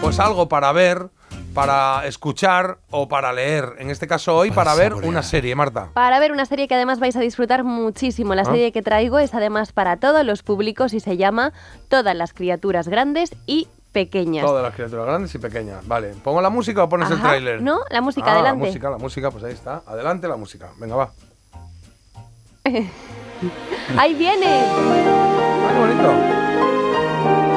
pues 0.00 0.18
algo 0.20 0.48
para 0.48 0.72
ver, 0.72 1.08
para 1.52 2.06
escuchar 2.06 2.78
o 2.90 3.08
para 3.08 3.32
leer. 3.32 3.74
En 3.78 3.90
este 3.90 4.06
caso 4.06 4.36
hoy, 4.36 4.50
para, 4.50 4.74
ver 4.74 4.94
una 4.94 5.22
serie, 5.22 5.54
Marta. 5.54 5.88
Para 5.92 6.18
ver 6.20 6.32
una 6.32 6.46
serie 6.46 6.66
que 6.68 6.74
además 6.74 7.00
vais 7.00 7.16
a 7.16 7.20
disfrutar 7.20 7.64
muchísimo. 7.64 8.34
La 8.34 8.42
Ah. 8.42 8.46
serie 8.46 8.72
que 8.72 8.82
traigo 8.82 9.18
es 9.18 9.34
además 9.34 9.72
para 9.72 9.96
todos 9.98 10.24
los 10.24 10.42
públicos 10.42 10.94
y 10.94 11.00
se 11.00 11.16
llama 11.16 11.52
Todas 11.88 12.16
las 12.16 12.32
criaturas 12.32 12.88
grandes 12.88 13.34
y 13.46 13.68
pequeñas. 13.92 14.44
Todas 14.44 14.64
las 14.64 14.74
criaturas 14.74 15.06
grandes 15.06 15.32
y 15.36 15.38
pequeñas. 15.38 15.86
Vale. 15.86 16.14
¿Pongo 16.24 16.40
la 16.42 16.50
música 16.50 16.82
o 16.82 16.88
pones 16.88 17.08
el 17.12 17.20
tráiler? 17.20 17.62
No, 17.62 17.78
la 17.90 18.00
música, 18.00 18.26
Ah, 18.26 18.34
adelante. 18.34 18.58
La 18.60 18.66
música, 18.66 18.90
la 18.90 18.98
música, 18.98 19.30
pues 19.30 19.44
ahí 19.44 19.52
está. 19.52 19.82
Adelante 19.86 20.26
la 20.26 20.36
música. 20.36 20.70
Venga, 20.78 20.96
va. 20.96 21.10
¡Ahí 23.98 24.14
viene! 24.14 24.46
¡Qué 24.46 25.78
bonito! 25.78 26.43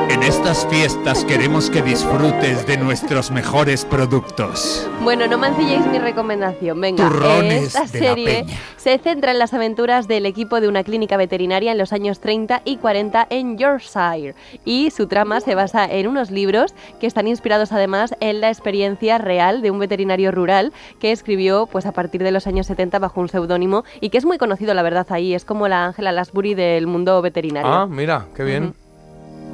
En 0.10 0.24
estas 0.24 0.66
fiestas 0.68 1.26
queremos 1.26 1.70
que 1.70 1.82
disfrutes 1.82 2.66
de 2.66 2.78
nuestros 2.78 3.30
mejores 3.30 3.84
productos. 3.84 4.90
Bueno, 5.04 5.28
no 5.28 5.38
mancilléis 5.38 5.86
mi 5.88 6.00
recomendación. 6.00 6.80
Venga, 6.80 7.10
Turrones 7.10 7.76
esta 7.76 7.86
de 7.86 8.00
la 8.00 8.08
serie 8.08 8.26
Peña. 8.26 8.58
se 8.78 8.98
centra 9.00 9.32
en 9.32 9.40
las 9.40 9.54
aventuras 9.54 10.08
del 10.08 10.26
equipo 10.26 10.62
de 10.62 10.70
una 10.70 10.86
clínica 10.86 11.18
veterinaria 11.18 11.74
en 11.74 11.78
los 11.78 11.92
años 11.92 12.22
30 12.22 12.62
y 12.64 12.78
40 12.78 13.28
en 13.30 13.58
Yorkshire. 13.58 14.34
Y 14.64 14.92
su 14.92 15.08
trama 15.08 15.42
se 15.42 15.56
basa 15.56 15.86
en 15.86 16.08
unos 16.08 16.32
libros 16.32 16.74
que 17.02 17.08
están 17.08 17.28
inspirados 17.28 17.74
además 17.74 18.16
en 18.22 18.40
la 18.40 18.48
experiencia 18.48 19.18
real 19.18 19.62
de 19.62 19.72
un 19.72 19.80
veterinario 19.80 20.32
rural 20.32 20.72
que 21.00 21.12
escribió 21.12 21.68
pues 21.68 21.86
a 21.86 21.92
partir 21.92 22.24
de 22.24 22.32
los 22.32 22.48
años 22.48 22.68
70 22.68 22.98
bajo 23.00 23.20
un 23.20 23.28
seudónimo 23.28 23.84
y 24.00 24.10
que 24.10 24.18
es 24.18 24.26
muy 24.26 24.38
conocido, 24.38 24.74
la 24.74 24.84
verdad, 24.84 25.06
ahí. 25.10 25.34
Es 25.34 25.44
como 25.44 25.68
la 25.68 25.86
Ángela 25.86 26.14
Lasbury 26.14 26.56
del 26.56 26.88
mundo 26.88 27.22
veterinario. 27.22 27.70
Ah, 27.70 27.88
mira, 27.88 28.28
qué 28.34 28.46
bien. 28.46 28.74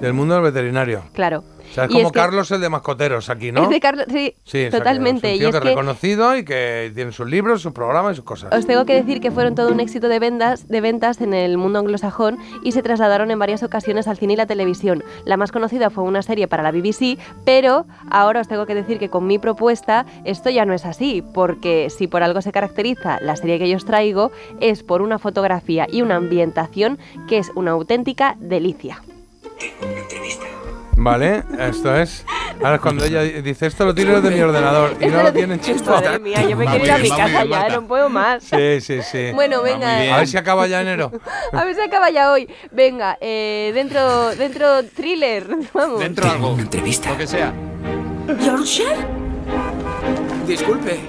Del 0.01 0.13
mundo 0.13 0.33
del 0.35 0.43
veterinario. 0.43 1.03
Claro. 1.13 1.43
O 1.71 1.73
sea, 1.73 1.85
es 1.85 1.91
Y 1.91 1.93
como 1.93 2.07
es 2.07 2.11
que- 2.11 2.19
Carlos 2.19 2.51
el 2.51 2.59
de 2.61 2.69
mascoteros 2.69 3.29
aquí, 3.29 3.51
¿no? 3.53 3.63
Es 3.63 3.69
de 3.69 3.79
Carlos, 3.79 4.05
sí, 4.11 4.35
Sí, 4.43 4.67
totalmente. 4.69 5.27
es 5.29 5.31
un 5.31 5.35
y 5.35 5.39
tío 5.39 5.47
es 5.49 5.53
que 5.55 5.59
reconocido 5.61 6.35
y 6.37 6.43
que 6.45 6.91
tiene 6.93 7.11
sus 7.13 7.27
libros, 7.27 7.61
sus 7.61 7.71
programas 7.71 8.13
y 8.13 8.15
sus 8.17 8.25
cosas. 8.25 8.53
Os 8.53 8.67
tengo 8.67 8.85
que 8.85 8.93
decir 8.93 9.21
que 9.21 9.31
fueron 9.31 9.55
todo 9.55 9.69
un 9.71 9.79
éxito 9.79 10.09
de 10.09 10.19
ventas, 10.19 10.67
de 10.67 10.81
ventas 10.81 11.21
en 11.21 11.33
el 11.33 11.57
mundo 11.57 11.79
anglosajón 11.79 12.37
y 12.63 12.73
se 12.73 12.83
trasladaron 12.83 13.31
en 13.31 13.39
varias 13.39 13.63
ocasiones 13.63 14.07
al 14.09 14.17
cine 14.17 14.33
y 14.33 14.35
la 14.35 14.45
televisión. 14.45 15.03
La 15.25 15.37
más 15.37 15.51
conocida 15.53 15.89
fue 15.89 16.03
una 16.03 16.21
serie 16.21 16.47
para 16.49 16.63
la 16.63 16.71
BBC, 16.71 17.17
pero 17.45 17.85
ahora 18.11 18.41
os 18.41 18.47
tengo 18.49 18.65
que 18.65 18.75
decir 18.75 18.99
que 18.99 19.09
con 19.09 19.25
mi 19.25 19.39
propuesta 19.39 20.05
esto 20.25 20.49
ya 20.49 20.65
no 20.65 20.73
es 20.73 20.85
así, 20.85 21.23
porque 21.33 21.89
si 21.89 22.07
por 22.07 22.23
algo 22.23 22.41
se 22.41 22.51
caracteriza 22.51 23.19
la 23.21 23.37
serie 23.37 23.57
que 23.57 23.69
yo 23.69 23.77
os 23.77 23.85
traigo 23.85 24.31
es 24.59 24.83
por 24.83 25.01
una 25.01 25.17
fotografía 25.17 25.87
y 25.89 26.01
una 26.03 26.17
ambientación 26.17 26.99
que 27.27 27.37
es 27.37 27.51
una 27.55 27.71
auténtica 27.71 28.35
delicia. 28.39 29.01
Vale, 30.95 31.43
esto 31.59 31.95
es. 31.95 32.25
Ahora 32.63 32.79
cuando 32.79 33.03
ella 33.03 33.21
dice, 33.23 33.65
esto 33.65 33.85
lo 33.85 33.93
tiro 33.93 34.21
de 34.21 34.31
mi 34.31 34.39
ordenador 34.39 34.95
y 35.01 35.07
no 35.07 35.23
lo 35.23 35.33
tienen 35.33 35.59
chipado. 35.59 36.01
Madre 36.01 36.19
mía, 36.19 36.47
yo 36.47 36.55
me 36.55 36.65
quiero 36.65 36.85
ir 36.85 36.91
a 36.91 36.97
mi 36.97 37.09
casa 37.09 37.45
ya, 37.45 37.69
no 37.69 37.87
puedo 37.87 38.09
más. 38.09 38.43
Sí, 38.43 38.79
sí, 38.79 39.01
sí. 39.01 39.31
Bueno, 39.33 39.61
venga. 39.61 40.15
A 40.15 40.17
ver 40.17 40.27
si 40.27 40.37
acaba 40.37 40.67
ya 40.67 40.81
enero. 40.81 41.11
A 41.51 41.65
ver 41.65 41.75
si 41.75 41.81
acaba 41.81 42.09
ya 42.09 42.31
hoy. 42.31 42.47
Venga, 42.71 43.17
eh, 43.19 43.71
dentro, 43.73 44.35
dentro 44.35 44.83
thriller. 44.85 45.45
Vamos. 45.73 45.99
Dentro 45.99 46.29
algo. 46.29 46.53
Una 46.53 46.63
entrevista. 46.63 47.09
Lo 47.11 47.17
que 47.17 47.27
sea. 47.27 47.53
¿Yorkshire? 48.45 48.95
Disculpe. 50.47 50.99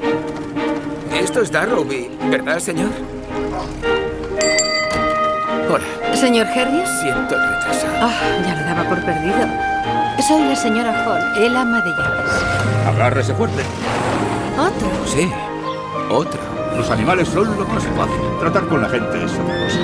Esto 1.12 1.42
es 1.42 1.52
Darrowby, 1.52 2.10
¿verdad, 2.28 2.58
señor? 2.58 2.90
Hola. 5.70 5.84
Señor 6.14 6.46
Harris. 6.46 6.88
Siento 7.00 7.34
el 7.34 7.40
retraso. 7.40 7.86
Ah, 8.00 8.12
ya 8.44 8.54
lo 8.54 8.64
daba 8.64 8.88
por 8.88 9.04
perdido. 9.04 9.48
Soy 10.26 10.42
la 10.44 10.56
señora 10.56 11.04
Hall, 11.04 11.42
el 11.42 11.56
ama 11.56 11.80
de 11.82 11.90
llaves. 11.90 12.30
Agárrese 12.86 13.34
fuerte. 13.34 13.62
Otro. 14.58 14.88
Sí, 15.06 15.30
otro. 16.10 16.40
Los 16.76 16.90
animales 16.90 17.28
son 17.28 17.58
lo 17.58 17.66
más 17.66 17.82
fácil. 17.84 18.20
Tratar 18.40 18.66
con 18.66 18.80
la 18.80 18.88
gente 18.88 19.24
es 19.24 19.32
otra 19.32 19.64
cosa. 19.64 19.78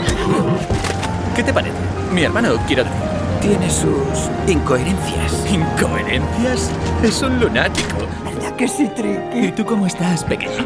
¿Qué 1.36 1.42
te 1.42 1.52
parece? 1.52 1.76
Mi 2.12 2.22
hermano, 2.22 2.54
quiero 2.66 2.84
decir. 2.84 2.98
Tiene 3.40 3.70
sus 3.70 4.30
incoherencias. 4.46 5.46
¿Incoherencias? 5.50 6.70
Es 7.02 7.22
un 7.22 7.40
lunático. 7.40 7.96
¿Verdad 8.24 8.54
que 8.56 8.68
sí, 8.68 8.88
Tricky? 8.88 9.46
¿Y 9.46 9.52
tú 9.52 9.64
cómo 9.64 9.86
estás, 9.86 10.24
pequeño? 10.24 10.64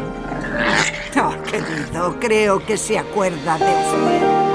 Oh, 1.17 1.33
querido, 1.49 2.19
creo 2.19 2.65
que 2.65 2.77
se 2.77 2.97
acuerda 2.99 3.57
de 3.57 3.65
usted. 3.65 4.54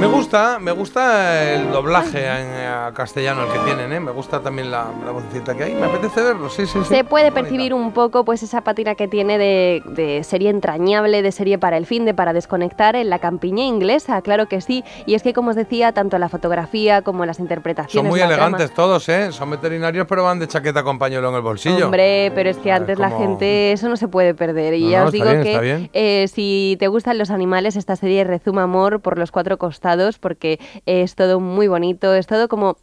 Me 0.00 0.06
gusta, 0.06 0.58
me 0.60 0.70
gusta 0.70 1.52
el 1.54 1.72
doblaje 1.72 2.18
en 2.24 2.46
eh, 2.46 2.90
castellano 2.94 3.44
el 3.44 3.52
que 3.52 3.58
tienen, 3.60 3.92
¿eh? 3.92 3.98
Me 4.00 4.12
gusta 4.12 4.40
también 4.40 4.70
la, 4.70 4.86
la 5.04 5.10
vocecita 5.10 5.56
que 5.56 5.64
hay. 5.64 5.74
Me 5.74 5.86
apetece 5.86 6.22
verlo, 6.22 6.48
sí, 6.48 6.66
sí, 6.66 6.78
sí. 6.82 6.94
Se 6.94 7.02
puede 7.04 7.32
percibir 7.32 7.74
un 7.74 7.90
poco 7.92 8.24
pues 8.24 8.42
esa 8.44 8.60
patina 8.60 8.94
que 8.94 9.08
tiene 9.08 9.38
de, 9.38 9.82
de 9.86 10.22
serie 10.22 10.50
entrañable, 10.50 11.20
de 11.22 11.32
serie 11.32 11.58
para 11.58 11.76
el 11.76 11.84
fin, 11.86 12.04
de 12.04 12.14
para 12.14 12.32
desconectar 12.32 12.94
en 12.94 13.10
la 13.10 13.18
campiña 13.18 13.64
inglesa, 13.64 14.22
claro 14.22 14.46
que 14.46 14.60
sí. 14.60 14.84
Y 15.06 15.14
es 15.14 15.22
que, 15.24 15.32
como 15.32 15.50
os 15.50 15.56
decía, 15.56 15.90
tanto 15.92 16.16
la 16.18 16.28
fotografía 16.28 17.02
como 17.02 17.26
las 17.26 17.40
interpretaciones. 17.40 17.92
Son 17.92 18.06
muy 18.06 18.20
trama- 18.20 18.34
elegantes 18.34 18.72
todos, 18.74 19.08
¿eh? 19.08 19.32
Son 19.32 19.50
veterinarios, 19.50 20.06
pero 20.08 20.22
van 20.22 20.38
de 20.38 20.46
chaqueta 20.46 20.84
con 20.84 20.98
pañuelo 21.00 21.30
en 21.30 21.34
el 21.34 21.42
bolsillo. 21.42 21.86
Hombre, 21.86 22.30
pero 22.36 22.50
es 22.50 22.58
que 22.58 22.70
antes 22.70 22.98
la 23.00 23.10
gente 23.10 23.72
eso 23.72 23.88
no 23.88 23.96
se 23.96 24.06
puede 24.06 24.34
perder. 24.34 24.74
Y 24.74 24.84
No, 24.84 24.90
ya 24.90 25.04
os 25.06 25.12
digo 25.12 25.28
bien, 25.30 25.42
que 25.42 25.90
eh, 25.92 26.28
si 26.28 26.76
te 26.78 26.86
gustan 26.86 27.18
los 27.18 27.30
animales, 27.30 27.74
esta 27.74 27.96
serie 27.96 28.22
rezuma 28.22 28.62
amor 28.62 29.00
por 29.00 29.18
los 29.18 29.32
cuatro 29.32 29.58
costados 29.58 29.87
porque 30.18 30.58
es 30.86 31.14
todo 31.14 31.40
muy 31.40 31.68
bonito, 31.68 32.14
es 32.14 32.26
todo 32.26 32.48
como 32.48 32.76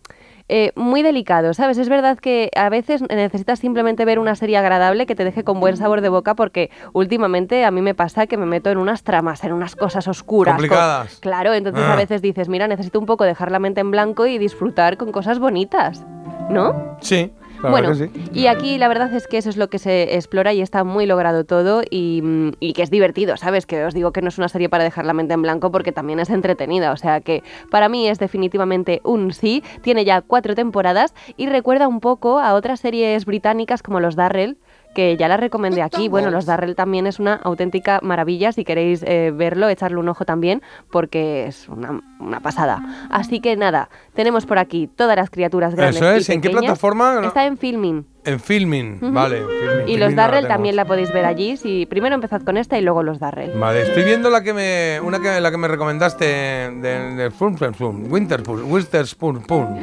eh, 0.48 0.72
muy 0.76 1.02
delicado, 1.02 1.56
¿sabes? 1.56 1.80
Es 1.80 1.90
verdad 1.90 2.20
que 2.20 2.52
a 2.56 2.70
veces 2.70 3.02
necesitas 3.10 3.58
simplemente 3.58 4.06
ver 4.06 4.20
una 4.20 4.36
serie 4.36 4.58
agradable 4.58 5.08
que 5.08 5.16
te 5.16 5.24
deje 5.24 5.44
con 5.44 5.60
buen 5.60 5.76
sabor 5.76 6.02
de 6.02 6.10
boca 6.10 6.36
porque 6.36 6.70
últimamente 6.94 7.66
a 7.66 7.72
mí 7.72 7.82
me 7.82 7.96
pasa 7.96 8.28
que 8.28 8.38
me 8.38 8.46
meto 8.46 8.70
en 8.70 8.78
unas 8.78 9.02
tramas, 9.04 9.44
en 9.44 9.54
unas 9.54 9.76
cosas 9.76 10.08
oscuras. 10.08 10.54
con- 10.54 10.62
Complicadas. 10.62 11.18
Claro, 11.20 11.52
entonces 11.54 11.84
Ah. 11.84 11.94
a 11.94 11.96
veces 11.96 12.22
dices, 12.22 12.48
mira, 12.48 12.68
necesito 12.68 13.00
un 13.00 13.08
poco 13.08 13.24
dejar 13.24 13.52
la 13.52 13.58
mente 13.58 13.82
en 13.82 13.90
blanco 13.90 14.28
y 14.28 14.38
disfrutar 14.38 14.98
con 14.98 15.12
cosas 15.12 15.40
bonitas, 15.40 16.06
¿no? 16.50 16.96
Sí, 17.02 17.32
bueno, 17.72 17.96
sí. 17.96 18.10
y 18.34 18.48
aquí 18.48 18.78
la 18.78 18.88
verdad 18.88 19.14
es 19.14 19.28
que 19.28 19.38
eso 19.38 19.50
es 19.50 19.58
lo 19.58 19.70
que 19.70 19.80
se 19.80 20.16
explora 20.16 20.54
y 20.54 20.62
está 20.62 20.84
muy 20.84 21.06
logrado 21.06 21.44
todo 21.46 21.82
y, 21.90 22.22
y 22.60 22.74
que 22.74 22.84
es 22.84 22.90
divertido, 22.90 23.38
¿sabes? 23.38 23.66
Que 23.66 23.84
os 23.86 23.94
digo 23.94 24.12
que 24.12 24.22
no 24.22 24.30
es 24.30 24.38
una 24.38 24.50
serie 24.50 24.70
para 24.70 24.84
dejar 24.84 25.06
la 25.06 25.14
mente 25.14 25.34
en 25.34 25.42
blanco 25.42 25.72
porque 25.72 25.92
también 25.92 26.20
es 26.20 26.30
entretenida, 26.30 26.92
o 26.92 26.98
sea 26.98 27.22
que 27.22 27.44
para 27.72 27.90
mí 27.90 28.08
es 28.08 28.20
definitivamente 28.20 29.02
un 29.04 29.32
sí, 29.34 29.64
tiene 29.82 30.06
ya 30.06 30.22
cuatro 30.22 30.56
temporadas 30.56 31.14
y 31.38 31.48
recuerda 31.48 31.88
un 31.88 32.00
poco 32.00 32.40
a 32.40 32.54
otras 32.54 32.80
series 32.80 33.26
británicas 33.26 33.84
como 33.84 34.00
los 34.00 34.16
Darrell, 34.16 34.58
que 34.96 35.16
ya 35.18 35.28
la 35.28 35.38
recomendé 35.38 35.84
aquí. 35.84 36.10
Bueno, 36.10 36.32
los 36.32 36.48
Darrell 36.48 36.76
también 36.76 37.06
es 37.06 37.20
una 37.20 37.36
auténtica 37.36 38.00
maravilla. 38.02 38.52
Si 38.52 38.64
queréis 38.64 39.04
eh, 39.04 39.32
verlo, 39.32 39.70
echarle 39.70 39.98
un 39.98 40.10
ojo 40.10 40.26
también, 40.26 40.64
porque 40.90 41.46
es 41.46 41.70
una, 41.70 42.02
una 42.20 42.40
pasada. 42.40 42.82
Así 43.12 43.40
que 43.42 43.56
nada, 43.56 43.90
tenemos 44.16 44.48
por 44.48 44.58
aquí 44.58 44.88
todas 44.88 45.16
las 45.16 45.30
criaturas 45.30 45.76
grandes. 45.76 45.98
Eso 45.98 46.12
es, 46.12 46.30
y 46.30 46.34
¿en 46.34 46.42
qué 46.42 46.50
plataforma? 46.50 47.22
Está 47.24 47.46
en 47.46 47.58
Filming. 47.58 48.15
En 48.26 48.40
filming, 48.40 49.00
vale. 49.14 49.38
en 49.38 49.48
filming, 49.48 49.80
Y 49.82 49.86
filming 49.86 50.00
los 50.00 50.10
no 50.12 50.16
la 50.16 50.22
Darrell 50.24 50.48
también 50.48 50.76
la 50.76 50.86
podéis 50.86 51.12
ver 51.14 51.26
allí. 51.26 51.58
Si 51.58 51.86
primero 51.86 52.16
empezad 52.16 52.42
con 52.42 52.58
esta 52.58 52.78
y 52.78 52.82
luego 52.82 53.04
los 53.04 53.20
Darrell. 53.20 53.52
Vale, 53.58 53.84
estoy 53.84 54.04
viendo 54.04 54.30
la 54.30 54.44
que 54.44 54.54
me, 54.54 55.00
una 55.02 55.20
que, 55.22 55.40
la 55.40 55.52
que 55.52 55.58
me 55.58 55.68
recomendaste 55.68 56.26
de, 56.26 57.16
de 57.16 57.30
Witherspoon, 57.40 58.12
Winterspoon, 58.12 58.72
Witherspoon, 58.72 59.42
Poon. 59.44 59.80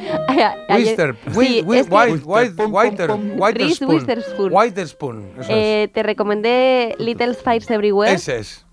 Witherspoon. 3.39 3.39
Witherspoon. 3.39 4.53
Witherspoon, 4.53 5.25
eso 5.39 5.43
es. 5.43 5.49
Eh, 5.51 5.91
te 5.93 6.03
recomendé 6.03 6.95
Little 6.99 7.35
Fires 7.35 7.71
Everywhere. 7.71 8.13
Ese 8.13 8.39
es. 8.39 8.67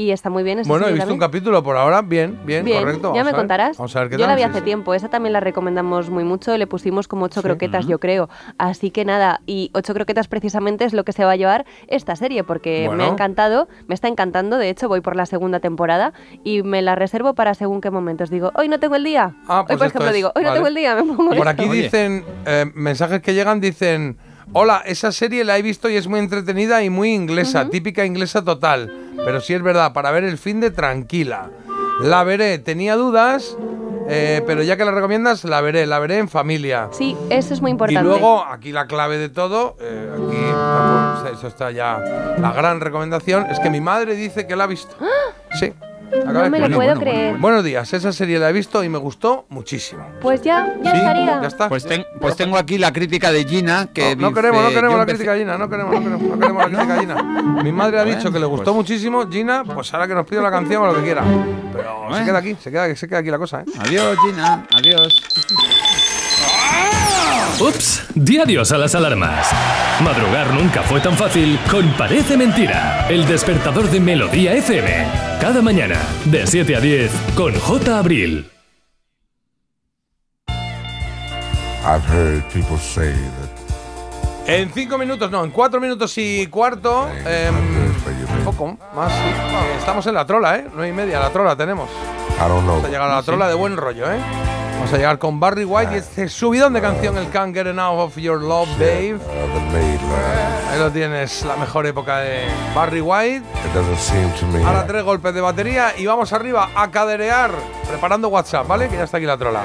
Y 0.00 0.12
está 0.12 0.30
muy 0.30 0.42
bien. 0.42 0.58
esa 0.60 0.66
Bueno, 0.68 0.86
he 0.88 0.94
visto 0.94 1.12
un 1.12 1.18
capítulo 1.18 1.62
por 1.62 1.76
ahora, 1.76 2.00
bien, 2.00 2.38
bien, 2.46 2.64
Bien, 2.64 2.78
correcto. 2.80 3.02
ya 3.02 3.08
vamos 3.08 3.14
me 3.16 3.20
a 3.20 3.24
ver. 3.24 3.34
contarás. 3.34 3.76
Vamos 3.76 3.94
a 3.94 4.00
ver 4.00 4.08
qué 4.08 4.14
Yo 4.16 4.20
tal. 4.20 4.28
la 4.30 4.34
vi 4.36 4.40
sí, 4.42 4.48
hace 4.48 4.58
sí. 4.60 4.64
tiempo, 4.64 4.94
esa 4.94 5.10
también 5.10 5.34
la 5.34 5.40
recomendamos 5.40 6.08
muy 6.08 6.24
mucho, 6.24 6.56
le 6.56 6.66
pusimos 6.66 7.06
como 7.06 7.26
ocho 7.26 7.42
croquetas, 7.42 7.86
yo 7.86 7.98
creo. 8.00 8.30
Así 8.56 8.90
que 8.90 9.04
nada, 9.04 9.42
y 9.44 9.70
ocho 9.74 9.92
croquetas 9.92 10.26
precisamente 10.26 10.86
es 10.86 10.94
lo 10.94 11.04
que 11.04 11.12
se 11.12 11.22
va 11.26 11.32
a 11.32 11.36
llevar 11.36 11.66
esta 11.86 12.16
serie, 12.16 12.44
porque 12.44 12.88
me 12.96 13.04
ha 13.04 13.08
encantado, 13.08 13.68
me 13.88 13.94
está 13.94 14.08
encantando, 14.08 14.56
de 14.56 14.70
hecho 14.70 14.88
voy 14.88 15.02
por 15.02 15.16
la 15.16 15.26
segunda 15.26 15.60
temporada 15.60 16.14
y 16.44 16.62
me 16.62 16.80
la 16.80 16.94
reservo 16.94 17.34
para 17.34 17.52
según 17.52 17.82
qué 17.82 17.90
momentos. 17.90 18.30
Digo, 18.30 18.52
hoy 18.54 18.68
no 18.70 18.80
tengo 18.80 18.96
el 18.96 19.04
día. 19.04 19.34
Ah, 19.48 19.60
hoy, 19.60 19.66
pues 19.66 19.78
por 19.78 19.86
esto 19.88 19.98
ejemplo, 19.98 20.08
es, 20.08 20.14
digo, 20.14 20.32
hoy 20.34 20.44
no 20.44 20.52
tengo 20.54 20.66
el 20.66 20.74
día, 20.76 20.94
me 20.94 21.02
pongo 21.02 21.28
Por 21.28 21.46
esto. 21.46 21.48
aquí 21.50 21.68
dicen, 21.68 22.24
eh, 22.46 22.64
mensajes 22.74 23.20
que 23.20 23.34
llegan, 23.34 23.60
dicen, 23.60 24.16
hola, 24.52 24.82
esa 24.84 25.12
serie 25.12 25.44
la 25.44 25.58
he 25.58 25.62
visto 25.62 25.88
y 25.88 25.96
es 25.96 26.06
muy 26.06 26.20
entretenida 26.20 26.82
y 26.82 26.90
muy 26.90 27.12
inglesa, 27.14 27.68
típica 27.68 28.04
inglesa 28.04 28.42
total. 28.44 28.92
Pero 29.24 29.40
sí 29.40 29.54
es 29.54 29.62
verdad, 29.62 29.92
para 29.92 30.10
ver 30.10 30.24
el 30.24 30.38
fin 30.38 30.60
de 30.60 30.70
tranquila. 30.70 31.50
La 32.00 32.24
veré, 32.24 32.58
tenía 32.58 32.96
dudas, 32.96 33.56
eh, 34.08 34.42
pero 34.46 34.62
ya 34.62 34.76
que 34.78 34.84
la 34.86 34.90
recomiendas, 34.92 35.44
la 35.44 35.60
veré, 35.60 35.86
la 35.86 35.98
veré 35.98 36.18
en 36.18 36.28
familia. 36.28 36.88
Sí, 36.92 37.14
eso 37.28 37.52
es 37.52 37.60
muy 37.60 37.70
Y 37.70 37.72
importante. 37.72 38.02
luego, 38.08 38.42
aquí 38.44 38.72
la 38.72 38.86
clave 38.86 39.18
de 39.18 39.28
todo, 39.28 39.76
eh, 39.80 40.10
aquí, 40.14 41.36
eso 41.36 41.46
está 41.46 41.70
ya, 41.70 41.98
la 42.38 42.52
gran 42.52 42.80
recomendación, 42.80 43.46
es 43.50 43.60
que 43.60 43.68
mi 43.68 43.80
madre 43.82 44.14
dice 44.16 44.46
que 44.46 44.56
la 44.56 44.64
ha 44.64 44.66
visto. 44.66 44.96
Sí. 45.58 45.72
Acaba 46.18 46.32
No 46.32 46.42
de 46.42 46.50
me 46.50 46.58
lo 46.68 46.76
puedo 46.76 46.98
creer. 46.98 47.36
Buenos 47.38 47.64
días, 47.64 47.92
esa 47.92 48.12
serie 48.12 48.38
la 48.38 48.50
he 48.50 48.52
visto 48.52 48.82
y 48.84 48.88
me 48.88 48.98
gustó 48.98 49.46
muchísimo. 49.48 50.06
Pues 50.20 50.42
ya, 50.42 50.74
ya 50.82 50.90
Sí, 50.90 50.96
estaría. 50.98 51.40
ya 51.42 51.48
está. 51.48 51.68
Pues, 51.68 51.84
ten- 51.86 52.04
pues 52.20 52.36
tengo 52.36 52.56
aquí 52.56 52.78
la 52.78 52.92
crítica 52.92 53.30
de 53.32 53.44
Gina 53.44 53.88
que 53.92 54.16
No, 54.16 54.28
dice, 54.28 54.40
queremos, 54.40 54.62
no 54.62 54.68
"Yo 54.70 54.74
queremos 54.74 54.96
la 54.96 55.02
empecé- 55.04 55.16
crítica 55.18 55.36
Gina, 55.36 55.58
no 55.58 55.68
queremos, 55.70 55.94
no 55.94 56.00
queremos, 56.00 56.22
no 56.22 56.38
queremos 56.38 56.62
la 56.62 56.68
crítica 56.78 57.00
Gina. 57.00 57.62
Mi 57.62 57.72
madre 57.72 57.98
ha 58.00 58.02
Bueno, 58.04 58.18
dicho 58.18 58.32
que 58.32 58.38
le 58.38 58.46
gustó 58.46 58.64
pues- 58.64 58.76
muchísimo, 58.76 59.28
Gina, 59.30 59.64
pues 59.64 59.92
ahora 59.94 60.06
que 60.08 60.14
nos 60.14 60.26
pida 60.26 60.40
la 60.42 60.50
canción 60.50 60.82
o 60.82 60.86
lo 60.86 60.94
que 60.96 61.02
quiera. 61.02 61.22
Pero 61.72 62.02
se 62.04 62.08
Bueno. 62.08 62.26
queda 62.26 62.38
aquí, 62.38 62.56
se 62.60 62.70
queda, 62.70 62.96
se 62.96 63.08
queda 63.08 63.18
aquí 63.18 63.30
la 63.30 63.38
cosa, 63.38 63.60
¿eh? 63.62 63.64
Adiós, 63.78 64.16
Gina, 64.24 64.66
adiós. 64.72 65.22
Ups, 67.60 68.06
di 68.14 68.38
adiós 68.38 68.72
a 68.72 68.78
las 68.78 68.94
alarmas. 68.94 69.46
Madrugar 70.02 70.50
nunca 70.54 70.82
fue 70.82 70.98
tan 71.00 71.14
fácil 71.14 71.58
con 71.70 71.86
Parece 71.92 72.36
Mentira, 72.36 73.06
el 73.10 73.26
despertador 73.26 73.90
de 73.90 74.00
Melodía 74.00 74.54
FM. 74.54 75.06
Cada 75.40 75.60
mañana, 75.60 75.98
de 76.24 76.46
7 76.46 76.74
a 76.76 76.80
10, 76.80 77.10
con 77.36 77.54
J. 77.54 77.98
Abril. 77.98 78.50
I've 81.84 82.04
heard 82.08 82.42
people 82.52 82.78
say 82.78 83.12
that 83.12 83.50
En 84.46 84.72
cinco 84.72 84.96
minutos, 84.96 85.30
no, 85.30 85.44
en 85.44 85.50
cuatro 85.50 85.80
minutos 85.80 86.16
y 86.16 86.46
cuarto, 86.46 87.08
em, 87.26 87.54
un 88.38 88.44
poco 88.44 88.78
más, 88.94 89.12
sí. 89.12 89.18
Eh, 89.28 89.76
Estamos 89.78 90.06
en 90.06 90.14
la 90.14 90.24
trola, 90.24 90.56
¿eh? 90.56 90.66
Nueve 90.72 90.88
y 90.88 90.92
media, 90.92 91.20
la 91.20 91.30
trola 91.30 91.54
tenemos. 91.54 91.90
I 91.90 92.48
don't 92.48 92.62
know. 92.62 92.76
Vamos 92.76 92.84
a 92.86 92.88
llegar 92.88 93.10
a 93.10 93.16
la 93.16 93.22
trola 93.22 93.48
de 93.48 93.54
buen 93.54 93.76
rollo, 93.76 94.10
¿eh? 94.10 94.18
Vamos 94.80 94.94
a 94.94 94.96
llegar 94.96 95.18
con 95.18 95.38
Barry 95.38 95.66
White 95.66 95.92
y 95.92 95.98
este 95.98 96.26
subidón 96.30 96.72
de 96.72 96.80
canción, 96.80 97.18
el 97.18 97.28
Can't 97.28 97.54
Get 97.54 97.66
Enough 97.66 97.98
of 97.98 98.16
Your 98.16 98.40
Love, 98.40 98.66
Babe. 98.78 99.18
Ahí 100.70 100.78
lo 100.78 100.90
tienes, 100.90 101.44
la 101.44 101.54
mejor 101.56 101.84
época 101.84 102.20
de 102.20 102.46
Barry 102.74 103.02
White. 103.02 103.44
Ahora 104.64 104.86
tres 104.86 105.04
golpes 105.04 105.34
de 105.34 105.42
batería 105.42 105.92
y 105.98 106.06
vamos 106.06 106.32
arriba 106.32 106.70
a 106.74 106.90
caderear, 106.90 107.50
preparando 107.86 108.28
WhatsApp, 108.28 108.66
¿vale? 108.66 108.88
Que 108.88 108.96
ya 108.96 109.04
está 109.04 109.18
aquí 109.18 109.26
la 109.26 109.36
trola. 109.36 109.64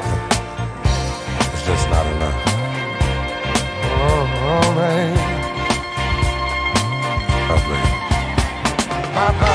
It's 9.15 9.54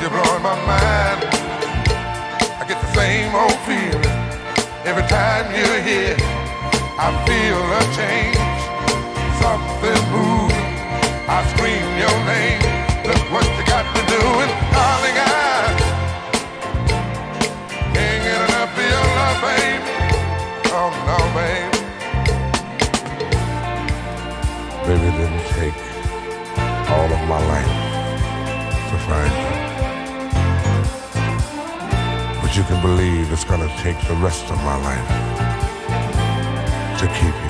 You're 0.00 0.08
blowing 0.08 0.42
my 0.42 0.56
mind. 0.64 1.20
I 2.56 2.64
get 2.66 2.80
the 2.80 2.90
same 2.96 3.34
old 3.34 3.52
feeling 3.68 4.00
every 4.88 5.04
time 5.12 5.44
you're 5.52 5.82
here. 5.84 6.16
I 6.96 7.12
feel 7.28 7.60
a 7.60 7.82
change, 7.92 8.40
something 9.44 10.00
moving. 10.08 10.68
I 11.28 11.44
scream 11.52 11.84
your 12.00 12.16
name. 12.24 12.64
Look 13.04 13.20
what 13.28 13.44
you 13.44 13.64
got 13.68 13.84
to 13.92 14.00
do, 14.08 14.22
and 14.40 14.52
darling, 14.72 15.16
I 15.20 15.28
can't 17.92 18.20
get 18.24 18.40
enough 18.48 18.72
of 18.72 18.84
your 18.88 19.04
love, 19.20 19.38
babe. 19.44 19.84
Oh 20.80 20.90
no, 21.08 21.18
babe. 21.36 21.72
Baby, 24.86 25.08
didn't 25.18 25.44
take 25.60 25.78
all 26.88 27.04
of 27.04 27.22
my 27.28 27.40
life 27.52 27.74
to 28.88 28.96
find 29.04 29.34
you. 29.44 29.49
Can 32.70 32.80
believe 32.82 33.32
it's 33.32 33.42
gonna 33.42 33.66
take 33.78 33.98
the 34.06 34.14
rest 34.14 34.48
of 34.48 34.56
my 34.58 34.76
life 34.76 35.08
to 37.00 37.06
keep 37.08 37.34
you. 37.44 37.49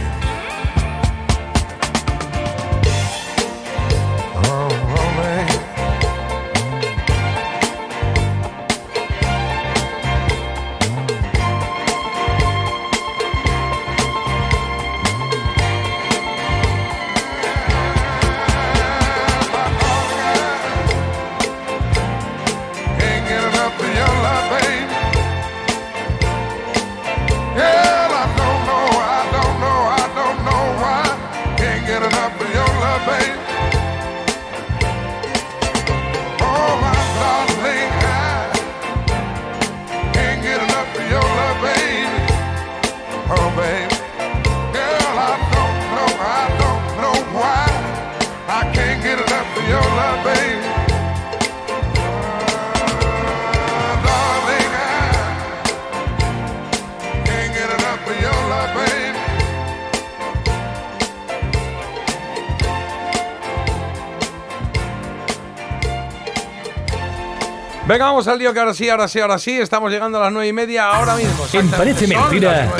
Venga, 67.90 68.04
vamos 68.04 68.28
al 68.28 68.38
lío 68.38 68.52
que 68.54 68.60
ahora 68.60 68.72
sí, 68.72 68.88
ahora 68.88 69.08
sí, 69.08 69.18
ahora 69.18 69.36
sí. 69.36 69.50
Estamos 69.50 69.90
llegando 69.90 70.18
a 70.18 70.20
las 70.20 70.32
nueve 70.32 70.46
y 70.46 70.52
media 70.52 70.88
ahora 70.92 71.16
mismo. 71.16 71.44
En 71.52 71.68
Parece 71.72 72.06
Son 72.06 72.20
Mentira. 72.20 72.70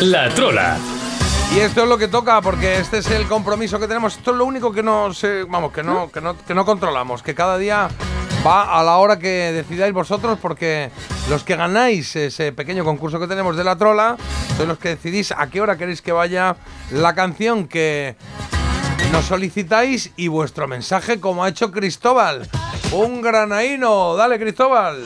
La 0.00 0.30
Trola. 0.30 0.78
Y 1.54 1.58
esto 1.58 1.82
es 1.82 1.88
lo 1.90 1.98
que 1.98 2.08
toca, 2.08 2.40
porque 2.40 2.78
este 2.78 2.96
es 2.96 3.10
el 3.10 3.26
compromiso 3.26 3.78
que 3.78 3.86
tenemos. 3.86 4.16
Esto 4.16 4.30
es 4.30 4.38
lo 4.38 4.46
único 4.46 4.72
que 4.72 4.82
no 4.82 5.12
sé, 5.12 5.44
vamos, 5.44 5.70
que 5.70 5.82
no, 5.82 6.10
que 6.10 6.22
no, 6.22 6.34
que 6.34 6.54
no 6.54 6.64
controlamos, 6.64 7.22
que 7.22 7.34
cada 7.34 7.58
día 7.58 7.90
va 8.46 8.80
a 8.80 8.82
la 8.82 8.96
hora 8.96 9.18
que 9.18 9.52
decidáis 9.52 9.92
vosotros, 9.92 10.38
porque 10.40 10.90
los 11.28 11.44
que 11.44 11.54
ganáis 11.54 12.16
ese 12.16 12.52
pequeño 12.52 12.86
concurso 12.86 13.20
que 13.20 13.26
tenemos 13.26 13.54
de 13.54 13.64
la 13.64 13.76
trola, 13.76 14.16
sois 14.56 14.66
los 14.66 14.78
que 14.78 14.96
decidís 14.96 15.30
a 15.30 15.46
qué 15.48 15.60
hora 15.60 15.76
queréis 15.76 16.00
que 16.00 16.12
vaya 16.12 16.56
la 16.90 17.14
canción 17.14 17.68
que 17.68 18.16
nos 19.12 19.26
solicitáis 19.26 20.10
y 20.16 20.28
vuestro 20.28 20.66
mensaje, 20.66 21.20
como 21.20 21.44
ha 21.44 21.50
hecho 21.50 21.70
Cristóbal. 21.70 22.48
Un 22.92 23.22
granaíno. 23.22 24.16
Dale, 24.16 24.38
Cristóbal. 24.38 25.04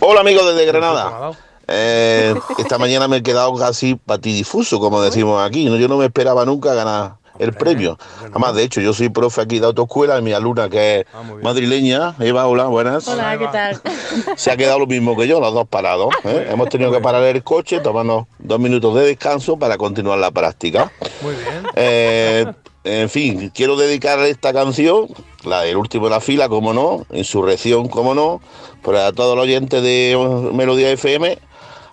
Hola 0.00 0.20
amigos 0.20 0.46
desde 0.46 0.66
Granada. 0.66 1.32
Eh, 1.68 2.34
esta 2.58 2.78
mañana 2.78 3.08
me 3.08 3.18
he 3.18 3.22
quedado 3.22 3.54
casi 3.54 3.96
patidifuso, 3.96 4.78
como 4.78 5.00
decimos 5.02 5.44
aquí. 5.44 5.66
¿no? 5.66 5.76
Yo 5.76 5.88
no 5.88 5.96
me 5.96 6.06
esperaba 6.06 6.44
nunca 6.44 6.74
ganar 6.74 7.14
el 7.38 7.52
premio. 7.52 7.98
Además, 8.20 8.54
de 8.54 8.62
hecho, 8.62 8.80
yo 8.80 8.92
soy 8.92 9.08
profe 9.08 9.40
aquí 9.40 9.58
de 9.58 9.66
autoescuela 9.66 10.18
y 10.18 10.22
mi 10.22 10.32
alumna, 10.32 10.68
que 10.68 11.00
es 11.00 11.06
madrileña, 11.42 12.14
Eva, 12.20 12.46
hola, 12.46 12.64
buenas. 12.66 13.06
Hola, 13.08 13.36
¿qué 13.38 13.46
tal? 13.48 13.80
Se 14.36 14.50
ha 14.50 14.56
quedado 14.56 14.78
lo 14.80 14.86
mismo 14.86 15.16
que 15.16 15.26
yo, 15.26 15.40
los 15.40 15.52
dos 15.52 15.66
parados. 15.68 16.14
¿eh? 16.24 16.48
Hemos 16.50 16.68
tenido 16.68 16.92
que 16.92 17.00
parar 17.00 17.22
el 17.24 17.42
coche, 17.42 17.80
tomarnos 17.80 18.26
dos 18.38 18.58
minutos 18.58 18.94
de 18.94 19.06
descanso 19.06 19.58
para 19.58 19.76
continuar 19.76 20.18
la 20.18 20.30
práctica. 20.30 20.90
Muy 21.22 21.34
bien. 21.34 21.66
Eh, 21.74 22.46
en 22.86 23.10
fin, 23.10 23.50
quiero 23.54 23.76
dedicar 23.76 24.18
esta 24.20 24.52
canción, 24.52 25.08
la 25.44 25.62
del 25.62 25.76
último 25.76 26.06
de 26.06 26.10
la 26.10 26.20
fila, 26.20 26.48
como 26.48 26.72
no, 26.72 27.04
Insurrección, 27.12 27.88
como 27.88 28.14
no, 28.14 28.40
pero 28.84 29.00
a 29.02 29.12
todos 29.12 29.36
los 29.36 29.44
oyentes 29.44 29.82
de 29.82 30.50
Melodía 30.52 30.90
FM, 30.92 31.38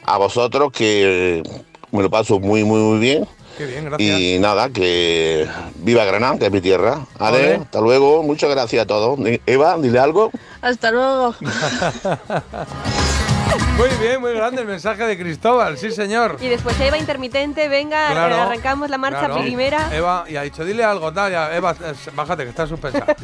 a 0.05 0.17
vosotros 0.17 0.71
que 0.71 1.43
me 1.91 2.03
lo 2.03 2.09
paso 2.09 2.39
muy, 2.39 2.63
muy, 2.63 2.79
muy 2.79 2.99
bien. 2.99 3.27
Qué 3.57 3.65
bien, 3.65 3.85
gracias. 3.85 4.19
Y 4.19 4.39
nada, 4.39 4.69
que 4.69 5.47
viva 5.75 6.05
Granada, 6.05 6.37
que 6.37 6.45
es 6.45 6.51
mi 6.51 6.61
tierra. 6.61 7.05
Ale, 7.19 7.55
hasta 7.55 7.81
luego, 7.81 8.23
muchas 8.23 8.49
gracias 8.49 8.83
a 8.83 8.87
todos. 8.87 9.19
Eva, 9.45 9.77
dile 9.77 9.99
algo. 9.99 10.31
Hasta 10.61 10.91
luego. 10.91 11.35
Muy 13.77 13.89
bien, 13.99 14.21
muy 14.21 14.33
grande 14.33 14.61
el 14.61 14.67
mensaje 14.67 15.03
de 15.03 15.17
Cristóbal, 15.17 15.77
sí 15.77 15.91
señor. 15.91 16.37
Y 16.39 16.47
después 16.47 16.79
Eva 16.79 16.97
intermitente, 16.97 17.67
venga, 17.67 18.11
Claro, 18.11 18.35
eh, 18.35 18.39
arrancamos 18.39 18.89
la 18.89 18.97
marcha 18.97 19.19
claro. 19.25 19.41
primera. 19.41 19.89
Eva, 19.95 20.25
y 20.27 20.35
ha 20.35 20.43
dicho, 20.43 20.63
dile 20.63 20.83
algo, 20.83 21.11
tal, 21.11 21.31
ya, 21.31 21.55
Eva, 21.55 21.75
eh, 21.83 21.93
bájate, 22.13 22.43
que 22.43 22.49
está 22.49 22.67
suspensa. 22.67 23.05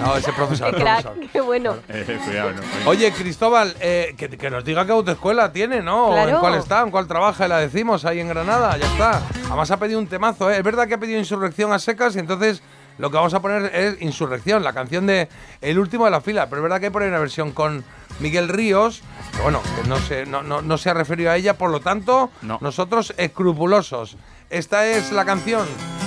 No, 0.00 0.16
ese 0.16 0.32
profesor, 0.32 0.74
Qué 0.74 0.80
crack, 0.82 1.02
profesor. 1.02 1.30
qué 1.32 1.40
bueno. 1.40 1.76
cuidado, 2.24 2.50
no. 2.52 2.90
Oye, 2.90 3.12
Cristóbal, 3.12 3.74
eh, 3.80 4.14
que, 4.16 4.28
que 4.28 4.50
nos 4.50 4.64
diga 4.64 4.84
qué 4.86 4.92
autoescuela 4.92 5.52
tiene, 5.52 5.80
¿no? 5.82 6.08
O 6.08 6.12
Claro. 6.12 6.30
¿En 6.30 6.36
cuál 6.38 6.54
está? 6.54 6.80
¿En 6.82 6.90
cuál 6.90 7.06
trabaja? 7.06 7.46
Y 7.46 7.48
la 7.48 7.58
decimos 7.58 8.04
ahí 8.04 8.20
en 8.20 8.28
Granada, 8.28 8.76
ya 8.76 8.86
está. 8.86 9.22
Además 9.46 9.70
ha 9.70 9.76
pedido 9.76 9.98
un 9.98 10.06
temazo, 10.06 10.50
¿eh? 10.50 10.58
Es 10.58 10.62
verdad 10.62 10.86
que 10.86 10.94
ha 10.94 10.98
pedido 10.98 11.18
insurrección 11.18 11.72
a 11.72 11.78
secas 11.78 12.14
y 12.16 12.18
entonces 12.20 12.62
lo 12.98 13.10
que 13.10 13.16
vamos 13.16 13.32
a 13.34 13.40
poner 13.40 13.74
es 13.74 14.02
Insurrección, 14.02 14.62
la 14.62 14.72
canción 14.72 15.06
de 15.06 15.28
El 15.60 15.78
último 15.78 16.04
de 16.04 16.10
la 16.10 16.20
fila. 16.20 16.46
Pero 16.48 16.58
es 16.58 16.62
verdad 16.64 16.80
que 16.80 16.86
hay 16.86 16.92
por 16.92 17.02
ahí 17.02 17.08
una 17.08 17.18
versión 17.18 17.52
con 17.52 17.84
Miguel 18.20 18.48
Ríos, 18.48 19.02
que 19.36 19.42
bueno, 19.42 19.60
que 19.80 19.88
no 19.88 19.98
se, 19.98 20.26
no, 20.26 20.42
no- 20.42 20.60
no 20.62 20.76
se 20.78 20.90
ha 20.90 20.94
referido 20.94 21.30
a 21.30 21.36
ella, 21.36 21.56
por 21.56 21.70
lo 21.70 21.80
tanto, 21.80 22.30
nosotros 22.60 23.14
escrupulosos. 23.16 24.16
Esta 24.50 24.86
es 24.86 25.12
la 25.12 25.24
canción 25.24 25.66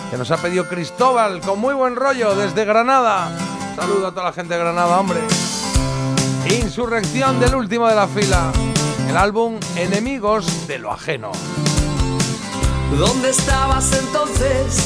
que 0.09 0.17
nos 0.17 0.29
ha 0.31 0.37
pedido 0.37 0.67
Cristóbal, 0.67 1.39
con 1.41 1.59
muy 1.59 1.73
buen 1.73 1.95
rollo, 1.95 2.35
desde 2.35 2.65
Granada. 2.65 3.29
Saludo 3.75 4.07
a 4.07 4.11
toda 4.11 4.25
la 4.25 4.33
gente 4.33 4.53
de 4.55 4.59
Granada, 4.59 4.99
hombre. 4.99 5.19
Insurrección 6.49 7.39
del 7.39 7.55
último 7.55 7.87
de 7.87 7.95
la 7.95 8.07
fila. 8.07 8.51
El 9.07 9.15
álbum 9.15 9.57
Enemigos 9.75 10.67
de 10.67 10.79
lo 10.79 10.91
ajeno. 10.91 11.31
¿Dónde 12.97 13.29
estabas 13.29 13.93
entonces 13.97 14.85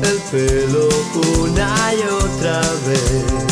El 0.00 0.18
pelo 0.30 0.88
una 1.40 1.94
y 1.94 2.02
otra 2.02 2.60
vez. 2.86 3.51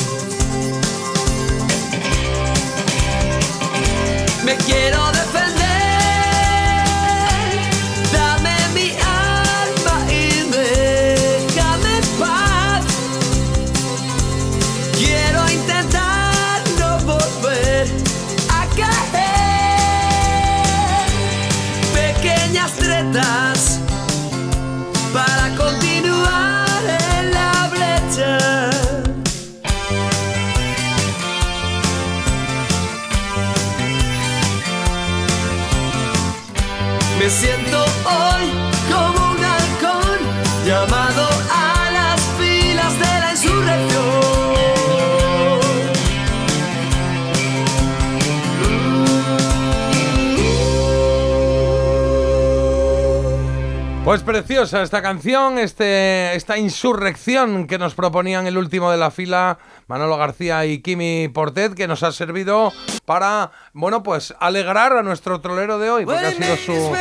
Pues 54.11 54.25
preciosa 54.25 54.83
esta 54.83 55.03
canción, 55.03 55.57
este, 55.57 56.35
esta 56.35 56.59
insurrección 56.59 57.69
que 57.69 57.79
nos 57.79 57.95
proponían 57.95 58.45
el 58.49 58.59
último 58.59 58.91
de 58.91 58.97
la 58.97 59.13
fila, 59.13 59.61
Manolo 59.87 60.17
García 60.17 60.67
y 60.67 60.83
Kimi 60.83 61.29
Portet, 61.29 61.75
que 61.75 61.87
nos 61.87 62.03
ha 62.03 62.11
servido 62.11 62.73
para, 63.05 63.53
bueno, 63.73 64.03
pues 64.03 64.35
alegrar 64.41 64.95
a 64.95 65.05
nuestro 65.05 65.41
trolero 65.41 65.79
de 65.79 65.91
hoy, 65.91 66.07
porque 66.07 66.27
ha 66.27 66.33
sido 66.33 66.57
su 66.57 66.93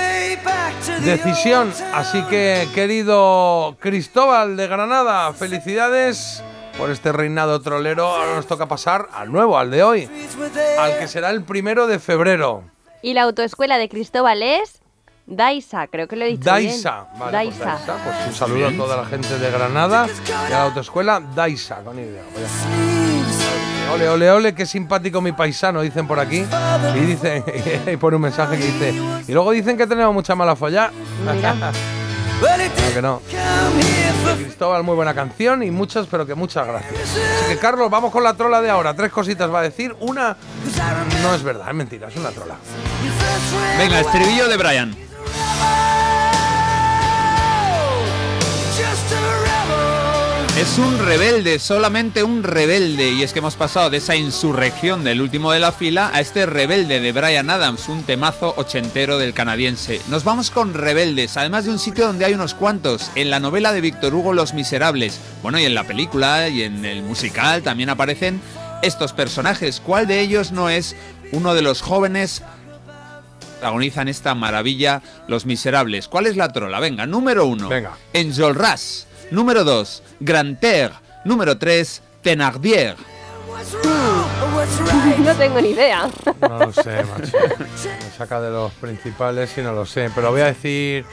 decisión. 1.03 1.73
Así 1.95 2.21
que, 2.25 2.67
querido 2.75 3.75
Cristóbal 3.79 4.55
de 4.55 4.67
Granada, 4.67 5.33
felicidades 5.33 6.43
por 6.77 6.91
este 6.91 7.11
reinado 7.11 7.59
trolero. 7.63 8.05
Ahora 8.05 8.35
nos 8.35 8.45
toca 8.45 8.67
pasar 8.67 9.07
al 9.13 9.31
nuevo, 9.31 9.57
al 9.57 9.71
de 9.71 9.81
hoy, 9.81 10.07
al 10.77 10.99
que 10.99 11.07
será 11.07 11.31
el 11.31 11.41
primero 11.41 11.87
de 11.87 11.97
febrero. 11.97 12.65
Y 13.01 13.15
la 13.15 13.23
autoescuela 13.23 13.79
de 13.79 13.89
Cristóbal 13.89 14.43
es 14.43 14.78
Daisa, 15.29 15.87
creo 15.87 16.07
que 16.07 16.15
lo 16.15 16.25
he 16.25 16.29
dicho 16.29 16.49
Daisa, 16.49 17.05
bien. 17.11 17.19
vale, 17.19 17.45
pues 17.49 17.59
Daisa. 17.59 17.97
Pues 18.03 18.27
un 18.27 18.33
saludo 18.33 18.67
a 18.67 18.71
toda 18.71 18.97
la 18.97 19.05
gente 19.05 19.37
de 19.37 19.51
Granada 19.51 20.07
y 20.27 20.31
a 20.31 20.49
la 20.49 20.63
autoescuela 20.63 21.19
Daisa, 21.19 21.83
con 21.83 21.99
idea. 21.99 22.23
Ole, 23.93 24.09
ole, 24.09 24.31
ole, 24.31 24.55
qué 24.55 24.65
simpático 24.65 25.21
mi 25.21 25.31
paisano, 25.31 25.81
dicen 25.81 26.07
por 26.07 26.19
aquí. 26.19 26.43
Y 26.95 26.99
dicen, 26.99 27.43
y 27.93 27.97
pone 27.97 28.15
un 28.15 28.23
mensaje 28.23 28.57
que 28.57 28.65
dice, 28.65 28.93
y 29.27 29.31
luego 29.31 29.51
dicen 29.51 29.77
que 29.77 29.85
tenemos 29.85 30.13
mucha 30.13 30.33
mala 30.33 30.55
folla. 30.55 30.91
No, 31.23 31.31
que 32.93 33.01
no. 33.01 33.21
Cristóbal, 34.35 34.83
muy 34.83 34.95
buena 34.95 35.13
canción 35.13 35.61
y 35.61 35.69
muchas, 35.69 36.07
pero 36.07 36.25
que 36.25 36.33
muchas 36.33 36.65
gracias. 36.65 36.93
Así 36.93 37.53
que, 37.53 37.57
Carlos, 37.57 37.89
vamos 37.91 38.11
con 38.11 38.23
la 38.23 38.33
trola 38.33 38.61
de 38.61 38.69
ahora. 38.69 38.95
Tres 38.95 39.11
cositas 39.11 39.53
va 39.53 39.59
a 39.59 39.63
decir. 39.63 39.95
Una, 39.99 40.37
no 41.21 41.35
es 41.35 41.43
verdad, 41.43 41.67
es 41.69 41.75
mentira, 41.75 42.07
es 42.07 42.15
una 42.15 42.29
trola. 42.29 42.55
Venga, 43.77 43.99
estribillo 43.99 44.47
de 44.47 44.57
Brian. 44.57 45.08
Es 50.59 50.77
un 50.77 50.99
rebelde, 50.99 51.57
solamente 51.57 52.21
un 52.21 52.43
rebelde. 52.43 53.11
Y 53.11 53.23
es 53.23 53.31
que 53.31 53.39
hemos 53.39 53.55
pasado 53.55 53.89
de 53.89 53.97
esa 53.97 54.17
insurrección 54.17 55.05
del 55.05 55.21
último 55.21 55.53
de 55.53 55.61
la 55.61 55.71
fila 55.71 56.11
a 56.13 56.19
este 56.19 56.45
rebelde 56.45 56.99
de 56.99 57.13
Brian 57.13 57.49
Adams, 57.49 57.87
un 57.87 58.03
temazo 58.03 58.53
ochentero 58.57 59.17
del 59.17 59.33
canadiense. 59.33 60.01
Nos 60.09 60.25
vamos 60.25 60.51
con 60.51 60.73
rebeldes, 60.73 61.37
además 61.37 61.63
de 61.63 61.71
un 61.71 61.79
sitio 61.79 62.07
donde 62.07 62.25
hay 62.25 62.33
unos 62.33 62.55
cuantos. 62.55 63.09
En 63.15 63.29
la 63.29 63.39
novela 63.39 63.71
de 63.71 63.79
Víctor 63.79 64.13
Hugo 64.13 64.33
Los 64.33 64.53
Miserables. 64.53 65.21
Bueno, 65.41 65.59
y 65.59 65.65
en 65.65 65.75
la 65.75 65.85
película 65.85 66.49
y 66.49 66.63
en 66.63 66.83
el 66.83 67.03
musical 67.03 67.63
también 67.63 67.89
aparecen 67.89 68.41
estos 68.81 69.13
personajes. 69.13 69.79
¿Cuál 69.79 70.07
de 70.07 70.19
ellos 70.19 70.51
no 70.51 70.69
es 70.69 70.93
uno 71.31 71.53
de 71.53 71.61
los 71.61 71.81
jóvenes 71.81 72.43
protagonizan 73.59 74.07
esta 74.07 74.33
maravilla 74.35 75.01
Los 75.27 75.45
Miserables. 75.45 76.07
¿Cuál 76.07 76.27
es 76.27 76.37
la 76.37 76.47
trola? 76.47 76.79
Venga, 76.79 77.05
número 77.05 77.45
uno. 77.45 77.67
Venga. 77.67 77.91
Enjolras. 78.13 79.05
Número 79.31 79.65
dos. 79.65 80.01
Grantaire. 80.21 80.93
Número 81.25 81.57
tres. 81.57 82.01
Thenardier. 82.21 82.95
no 85.19 85.35
tengo 85.35 85.59
ni 85.59 85.71
idea. 85.71 86.09
No 86.39 86.59
lo 86.59 86.71
sé, 86.71 87.03
macho. 87.03 87.37
Me 87.59 88.11
saca 88.17 88.39
de 88.39 88.49
los 88.49 88.71
principales 88.73 89.57
y 89.57 89.61
no 89.61 89.73
lo 89.73 89.85
sé. 89.85 90.09
Pero 90.15 90.31
voy 90.31 90.39
a 90.41 90.45
decir. 90.45 91.05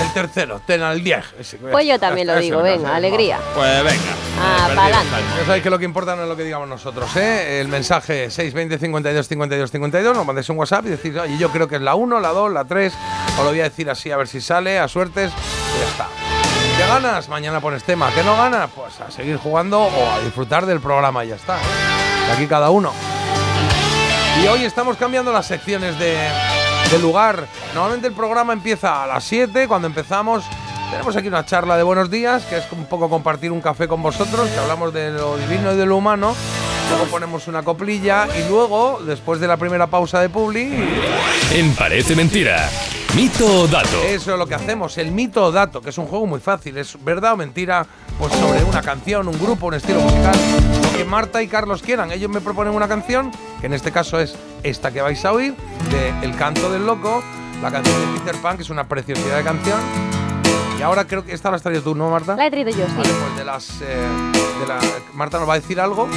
El 0.00 0.12
tercero, 0.12 0.60
Tenaldier. 0.66 1.24
Ese, 1.38 1.56
Pues 1.58 1.86
yo 1.86 1.98
también 1.98 2.26
lo 2.26 2.36
digo, 2.36 2.62
venga, 2.62 2.96
alegría. 2.96 3.38
Pues 3.54 3.84
venga. 3.84 4.14
Ah, 4.40 4.68
pa'lante. 4.74 5.16
Ya 5.38 5.46
sabéis 5.46 5.62
que 5.62 5.70
lo 5.70 5.78
que 5.78 5.84
importa 5.84 6.16
no 6.16 6.22
es 6.22 6.28
lo 6.28 6.36
que 6.36 6.42
digamos 6.42 6.68
nosotros, 6.68 7.14
¿eh? 7.16 7.60
El 7.60 7.68
mensaje 7.68 8.30
620 8.30 8.78
52 8.78 9.28
52 9.28 9.70
52, 9.70 10.16
nos 10.16 10.26
mandéis 10.26 10.48
un 10.48 10.58
WhatsApp 10.58 10.86
y 10.86 10.90
decís, 10.90 11.16
oye, 11.16 11.38
yo 11.38 11.50
creo 11.50 11.68
que 11.68 11.76
es 11.76 11.82
la 11.82 11.94
1, 11.94 12.18
la 12.20 12.30
2, 12.30 12.52
la 12.52 12.64
3, 12.64 12.92
os 13.38 13.44
lo 13.44 13.50
voy 13.50 13.60
a 13.60 13.64
decir 13.64 13.88
así 13.88 14.10
a 14.10 14.16
ver 14.16 14.26
si 14.26 14.40
sale, 14.40 14.78
a 14.78 14.88
suertes, 14.88 15.30
y 15.30 15.80
ya 15.80 15.88
está. 15.88 16.08
¿Qué 16.76 16.86
ganas? 16.88 17.28
Mañana 17.28 17.60
pones 17.60 17.84
tema. 17.84 18.10
¿Qué 18.12 18.24
no 18.24 18.36
ganas? 18.36 18.68
Pues 18.74 19.00
a 19.00 19.10
seguir 19.10 19.36
jugando 19.36 19.80
o 19.80 20.10
a 20.10 20.18
disfrutar 20.20 20.66
del 20.66 20.80
programa 20.80 21.24
y 21.24 21.28
ya 21.28 21.36
está. 21.36 21.56
¿eh? 21.56 22.26
De 22.26 22.32
aquí 22.32 22.46
cada 22.48 22.70
uno. 22.70 22.92
Y 24.42 24.46
hoy 24.48 24.64
estamos 24.64 24.96
cambiando 24.96 25.32
las 25.32 25.46
secciones 25.46 25.96
de, 26.00 26.16
de 26.90 26.98
lugar. 26.98 27.46
Normalmente 27.74 28.08
el 28.08 28.14
programa 28.14 28.52
empieza 28.52 29.02
a 29.02 29.06
las 29.06 29.24
7, 29.24 29.68
cuando 29.68 29.86
empezamos 29.86 30.44
tenemos 30.94 31.16
aquí 31.16 31.26
una 31.26 31.44
charla 31.44 31.76
de 31.76 31.82
buenos 31.82 32.08
días, 32.08 32.44
que 32.44 32.56
es 32.56 32.64
un 32.70 32.84
poco 32.86 33.10
compartir 33.10 33.50
un 33.50 33.60
café 33.60 33.88
con 33.88 34.00
vosotros, 34.00 34.48
que 34.48 34.58
hablamos 34.58 34.94
de 34.94 35.10
lo 35.10 35.36
divino 35.36 35.72
y 35.72 35.76
de 35.76 35.86
lo 35.86 35.96
humano. 35.96 36.36
Luego 36.88 37.06
ponemos 37.06 37.48
una 37.48 37.64
coplilla 37.64 38.28
y 38.38 38.48
luego, 38.48 39.00
después 39.04 39.40
de 39.40 39.48
la 39.48 39.56
primera 39.56 39.88
pausa 39.88 40.20
de 40.20 40.28
Publi, 40.28 40.72
En 41.52 41.74
Parece 41.74 42.14
Mentira. 42.14 42.68
Mito 43.16 43.62
o 43.62 43.66
dato. 43.66 44.02
eso 44.04 44.32
es 44.32 44.38
lo 44.38 44.46
que 44.46 44.54
hacemos, 44.54 44.98
el 44.98 45.10
mito 45.10 45.44
o 45.44 45.52
dato, 45.52 45.80
que 45.80 45.90
es 45.90 45.98
un 45.98 46.06
juego 46.06 46.26
muy 46.26 46.40
fácil, 46.40 46.76
es 46.78 46.96
verdad 47.02 47.32
o 47.32 47.36
mentira, 47.36 47.86
pues 48.18 48.32
sobre 48.32 48.62
una 48.62 48.82
canción, 48.82 49.26
un 49.28 49.38
grupo, 49.38 49.66
un 49.66 49.74
estilo 49.74 50.00
musical, 50.00 50.36
lo 50.82 50.96
que 50.96 51.04
Marta 51.04 51.42
y 51.42 51.48
Carlos 51.48 51.82
quieran. 51.82 52.12
Ellos 52.12 52.30
me 52.30 52.40
proponen 52.40 52.72
una 52.72 52.88
canción, 52.88 53.32
que 53.60 53.66
en 53.66 53.74
este 53.74 53.90
caso 53.90 54.20
es 54.20 54.36
esta 54.64 54.90
que 54.90 55.00
vais 55.00 55.24
a 55.24 55.32
oír, 55.32 55.54
de 55.90 56.08
El 56.26 56.34
canto 56.36 56.70
del 56.72 56.84
loco, 56.86 57.22
la 57.62 57.70
canción 57.70 57.94
de 58.12 58.18
Peter 58.18 58.36
Pan, 58.42 58.56
que 58.56 58.62
es 58.64 58.70
una 58.70 58.88
preciosidad 58.88 59.36
de 59.36 59.44
canción. 59.44 59.78
Y 60.78 60.82
ahora 60.82 61.06
creo 61.06 61.24
que 61.24 61.32
esta 61.32 61.50
la 61.50 61.56
has 61.56 61.62
traído 61.62 61.82
tú, 61.82 61.94
¿no, 61.94 62.10
Marta? 62.10 62.34
La 62.34 62.46
he 62.46 62.50
traído 62.50 62.70
yo, 62.70 62.84
sí. 62.86 62.92
Vale, 62.96 63.08
pues 63.10 63.36
de 63.36 63.44
las. 63.44 63.80
eh, 63.82 64.06
de 64.60 64.66
la, 64.66 64.78
Marta 65.12 65.38
nos 65.38 65.48
va 65.48 65.52
a 65.54 65.60
decir 65.60 65.78
algo. 65.80 66.08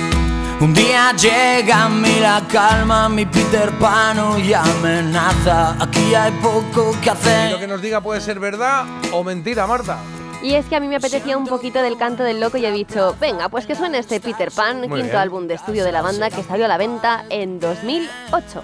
Un 0.59 0.73
día 0.73 1.11
llega 1.13 1.83
a 1.85 1.89
mí 1.89 2.19
la 2.19 2.41
calma, 2.51 3.07
mi 3.09 3.27
Peter 3.27 3.69
Pan 3.73 4.17
y 4.43 4.53
amenaza. 4.53 5.75
Aquí 5.79 6.15
hay 6.15 6.31
poco 6.41 6.93
que 6.99 7.05
Y 7.05 7.09
hacer. 7.09 7.51
lo 7.51 7.59
que 7.59 7.67
nos 7.67 7.79
diga 7.81 8.01
puede 8.01 8.21
ser 8.21 8.39
verdad 8.39 8.83
o 9.11 9.23
mentira, 9.23 9.67
Marta. 9.67 9.99
Y 10.43 10.53
es 10.53 10.65
que 10.67 10.75
a 10.75 10.79
mí 10.79 10.87
me 10.87 10.95
apetecía 10.97 11.35
un 11.37 11.47
poquito 11.47 11.81
del 11.81 11.97
canto 11.97 12.23
del 12.23 12.39
loco 12.39 12.57
y 12.57 12.65
he 12.65 12.71
dicho, 12.71 13.15
venga, 13.19 13.49
pues 13.49 13.65
que 13.65 13.75
suene 13.75 13.97
este 13.97 14.19
Peter 14.19 14.51
Pan, 14.51 14.77
Muy 14.79 14.87
quinto 14.89 15.03
bien. 15.03 15.15
álbum 15.17 15.47
de 15.47 15.55
estudio 15.55 15.83
de 15.83 15.91
la 15.91 16.01
banda 16.01 16.29
que 16.29 16.43
salió 16.43 16.65
a 16.65 16.67
la 16.67 16.77
venta 16.77 17.25
en 17.29 17.59
2008. 17.59 18.63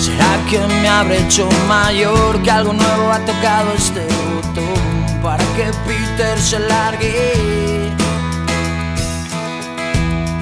¿Será 0.00 0.38
que 0.50 0.58
me 0.80 0.88
habré 0.88 1.20
hecho 1.20 1.48
mayor? 1.68 2.42
Que 2.42 2.50
algo 2.50 2.72
nuevo 2.72 3.10
ha 3.12 3.18
tocado 3.24 3.72
este 3.74 4.00
botón 4.34 5.22
para 5.22 5.42
que 5.56 5.70
Peter 5.86 6.38
se 6.38 6.58
largue. 6.58 7.42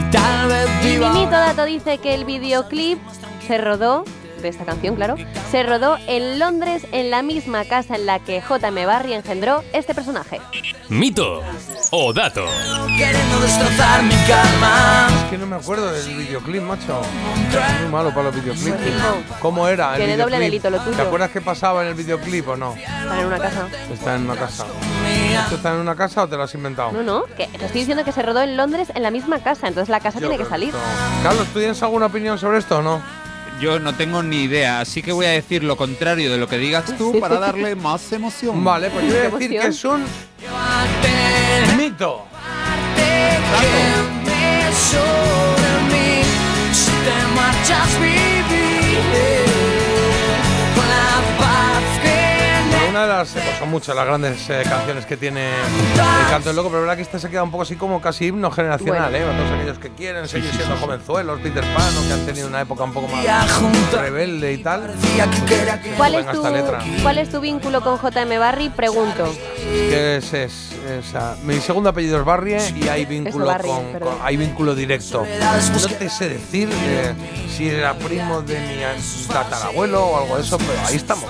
Y 0.01 0.11
tal 0.11 0.49
vez 0.49 0.69
Y 0.85 0.99
viva. 0.99 1.65
Dice 1.67 1.99
que 1.99 2.15
el 2.15 2.25
videoclip 2.25 2.99
se 3.47 3.59
rodó, 3.59 4.05
de 4.45 4.51
esta 4.51 4.65
canción, 4.65 4.95
claro, 4.95 5.17
se 5.51 5.63
rodó 5.63 5.97
en 6.07 6.39
Londres 6.39 6.87
en 6.93 7.11
la 7.11 7.23
misma 7.23 7.65
casa 7.65 7.97
en 7.97 8.07
la 8.07 8.19
que 8.19 8.41
J.M. 8.43 8.87
Barry 8.87 9.15
engendró 9.15 9.63
este 9.73 9.95
personaje. 9.95 10.41
Mito 10.89 11.43
o 11.91 12.13
dato. 12.13 12.45
Queriendo 12.99 13.41
destrozar 13.41 14.03
mi 14.03 14.15
calma. 14.29 15.09
Es 15.25 15.31
que 15.31 15.39
no 15.39 15.47
me 15.47 15.57
acuerdo 15.57 15.91
del 15.91 16.15
videoclip, 16.17 16.63
macho. 16.63 17.01
Soy 17.51 17.83
muy 17.83 17.91
malo 17.91 18.11
para 18.11 18.25
los 18.25 18.35
videoclips. 18.35 18.77
¿Cómo 19.41 19.67
era 19.67 19.93
el 19.93 19.97
tiene 19.97 20.17
doble 20.17 20.37
videoclip? 20.39 20.63
delito 20.63 20.71
lo 20.71 20.79
tuyo. 20.81 20.97
¿Te 20.97 21.03
acuerdas 21.03 21.31
qué 21.31 21.41
pasaba 21.41 21.83
en 21.83 21.89
el 21.89 21.95
videoclip 21.95 22.47
o 22.49 22.57
no? 22.57 22.75
Están 22.77 23.19
en 23.21 23.27
una 23.27 23.39
casa. 23.39 23.69
Está 23.93 24.15
en 24.17 24.23
una 24.23 24.37
casa. 24.37 24.67
¿Esto 25.45 25.57
está 25.57 25.75
en 25.75 25.81
una 25.81 25.97
casa 25.97 26.23
o 26.25 26.29
te 26.29 26.37
lo 26.37 26.43
has 26.43 26.55
inventado? 26.55 26.93
No, 26.93 27.03
no, 27.03 27.25
que 27.37 27.47
te 27.47 27.65
estoy 27.65 27.81
diciendo 27.81 28.05
que 28.05 28.13
se 28.13 28.23
rodó 28.23 28.43
en 28.43 28.57
Londres 28.57 28.89
en 28.95 29.03
la 29.03 29.11
misma 29.11 29.39
casa, 29.41 29.69
entonces 29.69 29.89
la 29.89 30.01
casa 30.01 30.19
Yo 30.21 30.29
tiene 30.29 30.43
que 30.43 30.49
salir. 30.49 30.69
esto- 30.69 30.81
Carlos, 31.23 31.47
¿tú 31.53 31.59
tienes 31.59 31.83
alguna 31.83 32.07
opinión 32.07 32.39
sobre 32.39 32.59
esto 32.59 32.79
o 32.79 32.83
no? 32.83 33.01
Yo 33.61 33.79
no 33.79 33.95
tengo 33.95 34.23
ni 34.23 34.43
idea, 34.43 34.81
así 34.81 35.03
que 35.03 35.13
voy 35.13 35.27
a 35.27 35.31
decir 35.31 35.63
lo 35.65 35.77
contrario 35.77 36.31
de 36.31 36.39
lo 36.39 36.49
que 36.49 36.59
digas 36.59 36.97
tú 36.99 37.19
para 37.21 37.39
darle 37.39 37.75
más 37.75 38.13
emoción. 38.13 38.63
Vale, 38.63 38.91
pues 38.91 39.07
yo 39.07 39.13
voy 39.13 39.19
a 39.19 39.31
decir 39.31 39.51
que 39.51 39.67
es 39.69 39.85
un 39.85 40.05
mito. 41.77 42.25
Déjame 47.67 48.34
de 53.05 53.13
las, 53.13 53.37
eh, 53.37 53.41
pues 53.45 53.59
son 53.59 53.71
muchas 53.71 53.95
las 53.97 54.07
grandes 54.07 54.51
eh, 54.51 54.63
canciones 54.69 55.07
que 55.07 55.17
tiene 55.17 55.49
el 55.51 56.31
canto 56.31 56.49
del 56.49 56.57
loco, 56.57 56.69
pero 56.69 56.81
es 56.81 56.87
verdad 56.87 56.97
que 56.97 57.03
esta 57.03 57.19
se 57.19 57.31
queda 57.31 57.43
un 57.43 57.51
poco 57.51 57.63
así 57.63 57.77
como 57.77 58.01
casi 58.01 58.27
himno 58.27 58.51
generacional, 58.51 59.11
Bueno. 59.11 59.17
¿eh? 59.17 59.27
Para 59.27 59.39
todos 59.39 59.51
aquellos 59.59 59.79
que 59.79 59.91
quieren 59.91 60.29
seguir 60.29 60.51
siendo 60.53 60.77
jovenzuelos, 60.77 61.41
Peter 61.41 61.63
Pan, 61.75 61.97
o 61.97 62.07
que 62.07 62.13
han 62.13 62.27
tenido 62.27 62.49
una 62.49 62.61
época 62.61 62.85
un 62.85 62.93
poco 62.93 63.09
más 63.09 63.25
rebelde 63.93 64.53
y 64.53 64.59
tal. 64.59 64.95
¿Cuál 65.97 66.15
es, 66.15 66.27
tu. 66.31 66.43
¿Cuál 67.03 67.19
es 67.19 67.29
tu 67.31 67.41
vínculo 67.41 67.81
con 67.83 67.97
J.M. 67.99 68.39
Barry? 68.39 68.69
Pregunto. 68.71 69.33
Que 69.57 70.17
es, 70.17 70.33
es, 70.33 70.53
es, 70.89 71.15
ah, 71.15 71.35
mi 71.43 71.59
segundo 71.61 71.91
apellido 71.91 72.19
es 72.19 72.25
Barrie 72.25 72.59
y 72.77 72.89
hay 72.89 73.05
vínculo 73.07 73.47
Barrie, 73.47 73.71
con, 73.73 73.93
con- 74.01 74.19
hay 74.23 74.37
vínculo 74.37 74.75
directo. 74.75 75.25
No 75.73 75.89
te 75.99 76.09
sé 76.09 76.29
decir 76.29 76.69
eh, 76.73 77.13
si 77.55 77.69
era 77.69 77.95
primo 77.95 78.43
de 78.43 78.59
mi 78.61 79.27
tatarabuelo 79.33 80.05
o 80.05 80.19
algo 80.23 80.37
de 80.37 80.43
eso, 80.43 80.59
pero 80.59 80.73
ahí 80.87 80.97
estamos. 80.97 81.25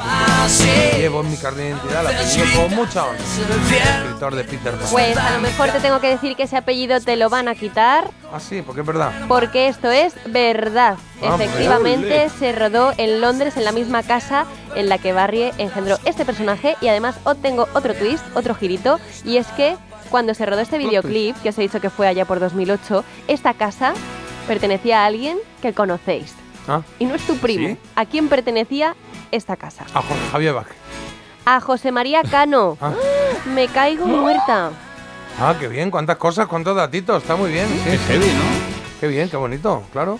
Llevo 0.98 1.20
en 1.20 1.30
mi 1.30 1.36
carnet 1.36 1.63
de 1.64 1.70
identidad 1.70 2.00
el 2.00 2.06
apellido 2.16 2.44
con 2.62 2.74
mucha 2.76 3.04
honra. 3.06 3.24
Escritor 3.24 4.34
de 4.34 4.44
Peter 4.44 4.72
Pan. 4.74 4.88
Pues 4.90 5.16
a 5.16 5.30
lo 5.32 5.40
mejor 5.40 5.70
te 5.70 5.80
tengo 5.80 6.00
que 6.00 6.08
decir 6.08 6.36
que 6.36 6.44
ese 6.44 6.56
apellido 6.56 7.00
te 7.00 7.16
lo 7.16 7.30
van 7.30 7.48
a 7.48 7.54
quitar 7.54 8.10
Ah, 8.32 8.40
sí, 8.40 8.62
porque 8.62 8.82
es 8.82 8.86
verdad. 8.86 9.12
porque 9.28 9.68
esto 9.68 9.90
es 9.90 10.14
verdad. 10.26 10.96
Ah, 11.22 11.36
Efectivamente 11.38 12.28
se 12.38 12.52
rodó 12.52 12.92
en 12.96 13.20
Londres 13.20 13.56
en 13.56 13.64
la 13.64 13.72
misma 13.72 14.02
casa 14.02 14.44
en 14.74 14.88
la 14.88 14.98
que 14.98 15.12
Barry 15.12 15.50
engendró 15.58 15.96
este 16.04 16.24
personaje 16.24 16.76
y 16.80 16.88
además 16.88 17.16
o- 17.24 17.34
tengo 17.34 17.68
otro 17.74 17.94
twist, 17.94 18.24
otro 18.34 18.54
girito 18.54 18.98
y 19.24 19.36
es 19.38 19.46
que 19.48 19.76
cuando 20.10 20.34
se 20.34 20.46
rodó 20.46 20.60
este 20.60 20.78
videoclip, 20.78 21.34
que 21.42 21.48
os 21.48 21.58
he 21.58 21.62
dicho 21.62 21.80
que 21.80 21.90
fue 21.90 22.06
allá 22.06 22.24
por 22.24 22.38
2008, 22.38 23.04
esta 23.26 23.54
casa 23.54 23.94
pertenecía 24.46 25.02
a 25.02 25.06
alguien 25.06 25.38
que 25.62 25.72
conocéis. 25.72 26.34
Ah, 26.68 26.82
Y 26.98 27.04
no 27.04 27.14
es 27.14 27.22
tu 27.26 27.36
primo. 27.36 27.68
¿Sí? 27.68 27.78
¿A 27.96 28.04
quién 28.06 28.28
pertenecía 28.28 28.94
esta 29.32 29.56
casa? 29.56 29.84
a 29.94 30.00
Jorge 30.02 30.28
Javier 30.30 30.52
Bach. 30.54 30.66
A 31.46 31.60
José 31.60 31.92
María 31.92 32.22
Cano. 32.22 32.76
Ah. 32.82 32.92
Me 33.54 33.68
caigo 33.68 34.06
muerta. 34.06 34.70
Ah, 35.38 35.54
qué 35.58 35.68
bien, 35.68 35.90
cuántas 35.90 36.16
cosas, 36.16 36.46
cuántos 36.46 36.74
datitos, 36.76 37.20
está 37.22 37.36
muy 37.36 37.50
bien. 37.52 37.66
Sí, 37.68 37.90
Qué 37.90 37.98
heavy, 37.98 38.26
¿no? 38.26 38.42
Qué 39.00 39.06
bien, 39.08 39.28
qué 39.28 39.36
bonito, 39.36 39.82
claro. 39.92 40.18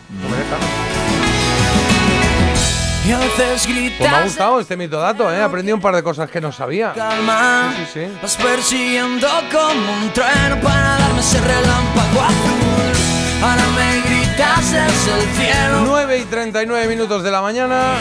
Pues 3.99 4.11
me 4.11 4.17
ha 4.17 4.23
gustado 4.25 4.61
este 4.61 4.77
mito 4.77 4.99
dato, 4.99 5.31
¿eh? 5.33 5.37
He 5.39 5.43
aprendido 5.43 5.77
un 5.77 5.81
par 5.83 5.95
de 5.95 6.03
cosas 6.03 6.31
que 6.31 6.41
no 6.41 6.51
sabía. 6.53 6.93
calma. 6.95 7.73
Sí, 7.77 7.85
sí. 8.01 8.19
Vas 8.23 8.37
persiguiendo 8.37 9.29
como 9.53 9.93
un 10.03 10.11
trueno 10.13 10.61
para 10.63 10.99
darme 10.99 11.21
ese 11.21 11.41
relámpago 11.41 12.21
azul. 12.21 13.43
Ahora 13.43 13.63
me 13.77 14.01
gritas 14.01 14.15
desde 14.15 14.23
el 14.23 14.23
cielo. 14.23 14.24
9 15.85 16.19
y 16.19 16.25
39 16.25 16.89
minutos 16.89 17.23
de 17.23 17.31
la 17.31 17.41
mañana. 17.41 17.95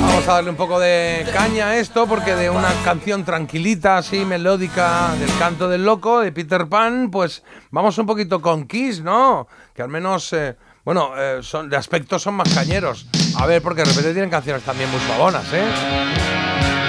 Vamos 0.00 0.28
a 0.28 0.34
darle 0.34 0.50
un 0.50 0.56
poco 0.56 0.78
de 0.78 1.26
caña 1.32 1.68
a 1.68 1.76
esto 1.76 2.06
porque 2.06 2.34
de 2.34 2.50
una 2.50 2.68
canción 2.84 3.24
tranquilita, 3.24 3.98
así 3.98 4.24
melódica, 4.24 5.14
del 5.18 5.30
canto 5.38 5.68
del 5.68 5.84
loco, 5.84 6.20
de 6.20 6.32
Peter 6.32 6.68
Pan, 6.68 7.10
pues 7.10 7.42
vamos 7.70 7.98
un 7.98 8.06
poquito 8.06 8.40
con 8.40 8.66
Kiss, 8.66 9.00
¿no? 9.00 9.48
Que 9.74 9.82
al 9.82 9.88
menos, 9.88 10.32
eh, 10.32 10.56
bueno, 10.84 11.10
eh, 11.16 11.40
son, 11.42 11.68
de 11.68 11.76
aspecto 11.76 12.18
son 12.18 12.34
más 12.34 12.52
cañeros. 12.54 13.06
A 13.36 13.46
ver, 13.46 13.60
porque 13.60 13.82
de 13.82 13.88
repente 13.88 14.12
tienen 14.12 14.30
canciones 14.30 14.62
también 14.62 14.90
muy 14.90 15.00
suabonas, 15.00 15.52
¿eh? 15.52 16.85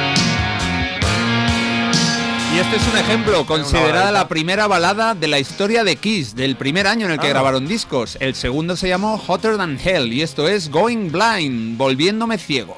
Y 2.57 2.59
este 2.59 2.77
es 2.77 2.87
un 2.91 2.97
ejemplo, 2.97 3.45
considerada 3.45 4.11
la 4.11 4.27
primera 4.27 4.65
balada 4.65 5.13
de 5.13 5.27
la 5.27 5.37
historia 5.37 5.83
de 5.83 5.95
Kiss, 5.95 6.35
del 6.35 6.55
primer 6.55 6.87
año 6.87 7.05
en 7.05 7.11
el 7.11 7.19
que 7.19 7.27
Ah. 7.27 7.29
grabaron 7.29 7.67
discos. 7.67 8.17
El 8.19 8.33
segundo 8.33 8.75
se 8.75 8.87
llamó 8.89 9.21
Hotter 9.27 9.57
Than 9.57 9.77
Hell 9.79 10.11
y 10.11 10.23
esto 10.23 10.47
es 10.47 10.71
Going 10.71 11.11
Blind, 11.11 11.77
volviéndome 11.77 12.39
ciego. 12.39 12.75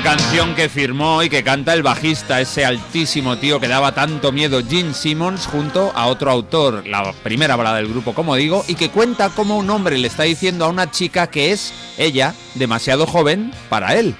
Una 0.00 0.16
canción 0.16 0.54
que 0.54 0.70
firmó 0.70 1.22
y 1.22 1.28
que 1.28 1.44
canta 1.44 1.74
el 1.74 1.82
bajista, 1.82 2.40
ese 2.40 2.64
altísimo 2.64 3.36
tío 3.36 3.60
que 3.60 3.68
daba 3.68 3.92
tanto 3.92 4.32
miedo, 4.32 4.62
Gene 4.66 4.94
Simmons, 4.94 5.46
junto 5.46 5.92
a 5.94 6.06
otro 6.06 6.30
autor, 6.30 6.86
la 6.86 7.12
primera 7.22 7.54
balada 7.54 7.76
del 7.76 7.88
grupo, 7.88 8.14
como 8.14 8.34
digo, 8.34 8.64
y 8.66 8.76
que 8.76 8.88
cuenta 8.88 9.28
cómo 9.28 9.58
un 9.58 9.68
hombre 9.68 9.98
le 9.98 10.06
está 10.08 10.22
diciendo 10.22 10.64
a 10.64 10.68
una 10.68 10.90
chica 10.90 11.26
que 11.26 11.52
es 11.52 11.74
ella 11.98 12.34
demasiado 12.54 13.06
joven 13.06 13.52
para 13.68 13.94
él. 13.96 14.16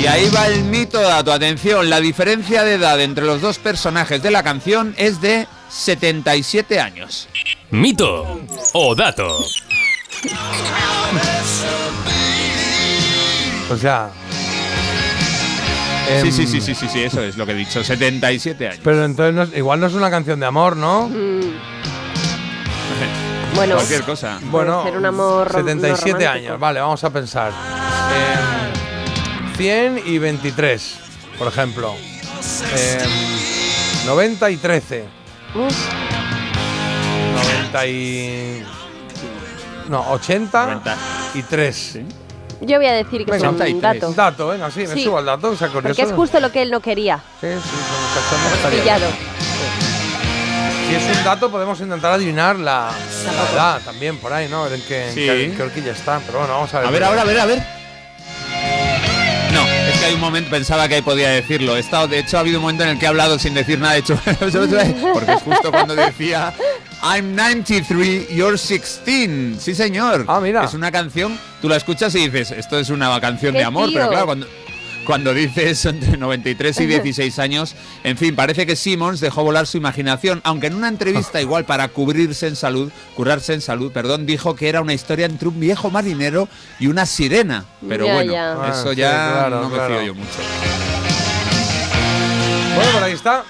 Y 0.00 0.06
ahí 0.06 0.30
va 0.34 0.46
el 0.46 0.64
mito 0.64 1.02
dato, 1.02 1.34
atención, 1.34 1.90
la 1.90 2.00
diferencia 2.00 2.64
de 2.64 2.74
edad 2.74 2.98
entre 2.98 3.26
los 3.26 3.42
dos 3.42 3.58
personajes 3.58 4.22
de 4.22 4.30
la 4.30 4.42
canción 4.42 4.94
es 4.96 5.20
de 5.20 5.46
77 5.68 6.80
años. 6.80 7.28
Mito 7.70 8.40
o 8.72 8.94
dato. 8.94 9.44
O 13.70 13.76
sea. 13.76 14.10
Sí, 16.06 16.12
em, 16.28 16.32
sí, 16.32 16.46
sí, 16.46 16.60
sí, 16.60 16.74
sí, 16.74 16.86
sí, 16.92 17.02
eso 17.02 17.22
es 17.22 17.36
lo 17.36 17.46
que 17.46 17.52
he 17.52 17.54
dicho, 17.54 17.82
77 17.82 18.68
años. 18.68 18.80
Pero 18.84 19.04
entonces 19.04 19.34
no 19.34 19.42
es- 19.44 19.56
igual 19.56 19.80
no 19.80 19.86
es 19.86 19.94
una 19.94 20.10
canción 20.10 20.38
de 20.40 20.46
amor, 20.46 20.76
¿no? 20.76 21.08
Mm, 21.08 21.40
Bueno, 23.54 23.74
Cualquier 23.76 24.02
cosa. 24.02 24.38
Bueno, 24.44 24.82
ser 24.82 24.96
un 24.96 25.04
amor 25.06 25.48
rom- 25.48 25.52
no 25.52 25.58
77 25.70 26.10
romántico. 26.12 26.30
años, 26.32 26.58
vale, 26.60 26.80
vamos 26.80 27.04
a 27.04 27.10
pensar. 27.10 27.52
Em, 28.12 29.54
100 29.56 30.02
y 30.06 30.18
23, 30.18 30.96
por 31.38 31.48
ejemplo. 31.48 31.94
Em, 32.76 34.06
90 34.06 34.50
y 34.50 34.56
13. 34.56 35.04
uf, 35.54 35.76
90 37.34 37.86
y... 37.86 38.64
No, 39.88 40.10
80 40.12 40.66
90. 40.66 40.96
y 41.34 41.42
3. 41.42 41.98
yo 42.60 42.76
voy 42.76 42.86
a 42.86 42.92
decir 42.92 43.24
que 43.24 43.32
Venga, 43.32 43.48
es 43.66 43.72
un 43.74 43.80
dato. 43.80 44.12
Dato, 44.12 44.48
venga, 44.48 44.70
sí, 44.70 44.80
me 44.80 44.94
Sí. 44.94 45.04
subo 45.04 45.18
al 45.18 45.26
dato, 45.26 45.50
o 45.50 45.56
sea, 45.56 45.68
curioso. 45.68 45.88
Porque 45.88 46.02
es 46.02 46.12
justo 46.12 46.40
lo 46.40 46.50
que 46.52 46.62
él 46.62 46.70
no 46.70 46.80
quería. 46.80 47.18
Sí, 47.40 47.48
sí, 47.48 48.62
son. 48.62 48.70
Pillado. 48.70 49.06
Si 50.88 50.94
es 50.96 51.16
un 51.16 51.24
dato, 51.24 51.50
podemos 51.50 51.80
intentar 51.80 52.12
adivinar 52.12 52.56
la, 52.56 52.90
la 53.24 53.52
edad 53.54 53.80
también 53.82 54.18
por 54.18 54.32
ahí, 54.32 54.48
¿no? 54.48 54.64
A 54.64 54.68
ver 54.68 54.74
en 54.80 54.86
qué, 54.86 55.08
en 55.08 55.14
Sí. 55.14 55.20
qué- 55.20 55.44
en 55.46 55.56
qué 55.56 55.62
horquilla 55.62 55.92
está. 55.92 56.20
Pero 56.26 56.38
bueno, 56.40 56.54
vamos 56.54 56.74
a 56.74 56.78
ver. 56.80 56.88
A 56.88 56.90
ver, 56.90 57.04
ahora, 57.04 57.22
a 57.22 57.24
ver, 57.24 57.40
a 57.40 57.46
ver. 57.46 57.62
No, 59.52 59.60
es 59.62 59.98
que 59.98 60.06
hay 60.06 60.14
un 60.14 60.20
momento, 60.20 60.50
pensaba 60.50 60.88
que 60.88 60.96
ahí 60.96 61.02
podía 61.02 61.30
decirlo. 61.30 61.76
He 61.76 61.80
estado, 61.80 62.08
de 62.08 62.18
hecho, 62.18 62.36
ha 62.36 62.40
habido 62.40 62.58
un 62.58 62.62
momento 62.62 62.84
en 62.84 62.90
el 62.90 62.98
que 62.98 63.04
he 63.04 63.08
hablado 63.08 63.38
sin 63.38 63.54
decir 63.54 63.78
nada, 63.78 63.96
he 63.96 63.98
hecho, 64.00 64.18
porque 65.12 65.32
es 65.32 65.42
justo 65.42 65.70
cuando 65.70 65.94
decía 65.94 66.52
I'm 67.02 67.34
93, 67.34 68.28
you're 68.30 68.56
16. 68.56 69.56
Sí, 69.60 69.74
señor. 69.74 70.24
Ah, 70.28 70.40
mira. 70.40 70.64
Es 70.64 70.74
una 70.74 70.92
canción, 70.92 71.36
tú 71.60 71.68
la 71.68 71.76
escuchas 71.76 72.14
y 72.14 72.28
dices, 72.28 72.52
esto 72.52 72.78
es 72.78 72.90
una 72.90 73.20
canción 73.20 73.52
¡Qué 73.52 73.58
de 73.58 73.64
amor, 73.64 73.90
pero 73.92 74.08
claro, 74.08 74.26
cuando, 74.26 74.46
cuando 75.04 75.34
dice 75.34 75.68
eso 75.68 75.88
entre 75.88 76.16
93 76.16 76.78
y 76.80 76.86
16 76.86 77.38
años, 77.40 77.74
en 78.04 78.16
fin, 78.16 78.36
parece 78.36 78.66
que 78.66 78.76
Simmons 78.76 79.18
dejó 79.18 79.42
volar 79.42 79.66
su 79.66 79.78
imaginación, 79.78 80.40
aunque 80.44 80.68
en 80.68 80.74
una 80.76 80.86
entrevista 80.86 81.40
igual 81.40 81.64
para 81.64 81.88
cubrirse 81.88 82.46
en 82.46 82.54
salud, 82.54 82.92
curarse 83.16 83.52
en 83.54 83.62
salud, 83.62 83.90
perdón, 83.90 84.24
dijo 84.24 84.54
que 84.54 84.68
era 84.68 84.80
una 84.80 84.94
historia 84.94 85.26
entre 85.26 85.48
un 85.48 85.58
viejo 85.58 85.90
marinero 85.90 86.48
y 86.78 86.86
una 86.86 87.04
sirena. 87.04 87.64
Pero 87.88 88.06
Ya, 88.06 88.14
bueno, 88.14 88.32
ya. 88.32 88.52
eso 88.52 88.62
Ah, 88.62 88.90
sí, 88.92 88.96
ya 88.96 89.10
claro, 89.32 89.60
no 89.62 89.68
me 89.70 89.74
claro. 89.74 89.94
fío 89.94 90.02
yo 90.06 90.14
mucho. 90.14 90.38
Bueno, 92.76 92.92
por 92.92 93.02
ahí 93.02 93.12
está. 93.12 93.42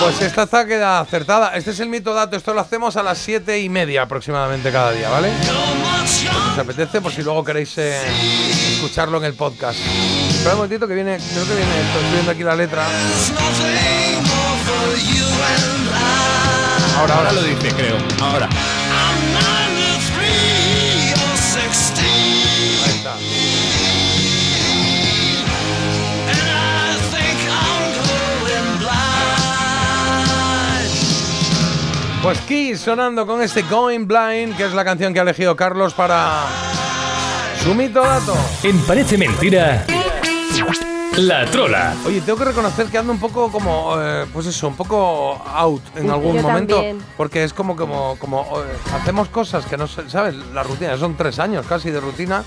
Pues 0.00 0.20
esta 0.20 0.42
está 0.42 0.66
queda 0.66 1.00
acertada. 1.00 1.56
Este 1.56 1.70
es 1.70 1.80
el 1.80 1.88
mito 1.88 2.12
dato. 2.14 2.36
Esto 2.36 2.52
lo 2.52 2.60
hacemos 2.60 2.96
a 2.96 3.02
las 3.02 3.18
siete 3.18 3.60
y 3.60 3.68
media 3.68 4.02
aproximadamente 4.02 4.70
cada 4.70 4.92
día, 4.92 5.08
¿vale? 5.08 5.32
Si 6.06 6.26
os 6.26 6.58
apetece, 6.58 7.00
por 7.00 7.12
si 7.12 7.22
luego 7.22 7.42
queréis 7.42 7.76
eh, 7.78 7.98
escucharlo 8.74 9.18
en 9.18 9.24
el 9.24 9.34
podcast. 9.34 9.78
Espera 9.78 10.54
un 10.54 10.58
momentito 10.58 10.86
que 10.86 10.94
viene, 10.94 11.16
creo 11.16 11.46
que 11.46 11.54
viene 11.54 11.80
esto. 11.80 11.98
Estoy 11.98 12.12
viendo 12.12 12.30
aquí 12.32 12.42
la 12.42 12.56
letra. 12.56 12.86
Ahora, 16.98 17.14
ahora 17.16 17.32
lo 17.32 17.42
dice, 17.42 17.68
creo. 17.68 17.96
Ahora. 18.20 18.48
Pues 32.24 32.40
Kiss 32.40 32.80
sonando 32.80 33.26
con 33.26 33.42
este 33.42 33.60
Going 33.62 34.06
Blind, 34.06 34.56
que 34.56 34.64
es 34.64 34.72
la 34.72 34.82
canción 34.82 35.12
que 35.12 35.18
ha 35.18 35.22
elegido 35.24 35.54
Carlos 35.54 35.92
para 35.92 36.44
su 37.62 37.74
mito 37.74 38.00
dato. 38.00 38.34
En 38.62 38.78
Parece 38.80 39.18
Mentira, 39.18 39.84
La 41.18 41.44
Trola. 41.44 41.94
Oye, 42.06 42.22
tengo 42.22 42.38
que 42.38 42.46
reconocer 42.46 42.86
que 42.86 42.96
ando 42.96 43.12
un 43.12 43.20
poco 43.20 43.52
como, 43.52 43.96
eh, 44.00 44.24
pues 44.32 44.46
eso, 44.46 44.68
un 44.68 44.74
poco 44.74 45.34
out 45.54 45.82
en 45.96 46.10
algún 46.10 46.36
Yo 46.36 46.42
momento. 46.42 46.76
también. 46.76 46.98
Porque 47.18 47.44
es 47.44 47.52
como, 47.52 47.76
como, 47.76 48.16
como 48.18 48.40
eh, 48.40 48.74
hacemos 48.94 49.28
cosas 49.28 49.66
que 49.66 49.76
no 49.76 49.86
sé, 49.86 50.08
¿sabes? 50.08 50.34
La 50.54 50.62
rutina, 50.62 50.96
son 50.96 51.18
tres 51.18 51.38
años 51.38 51.66
casi 51.66 51.90
de 51.90 52.00
rutina. 52.00 52.42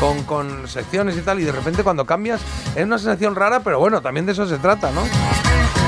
Con, 0.00 0.24
con 0.24 0.66
secciones 0.66 1.16
y 1.16 1.20
tal, 1.20 1.40
y 1.40 1.44
de 1.44 1.52
repente 1.52 1.84
cuando 1.84 2.04
cambias 2.04 2.40
es 2.74 2.84
una 2.84 2.98
sensación 2.98 3.34
rara, 3.36 3.60
pero 3.60 3.78
bueno, 3.78 4.02
también 4.02 4.26
de 4.26 4.32
eso 4.32 4.46
se 4.46 4.58
trata, 4.58 4.90
¿no? 4.90 5.02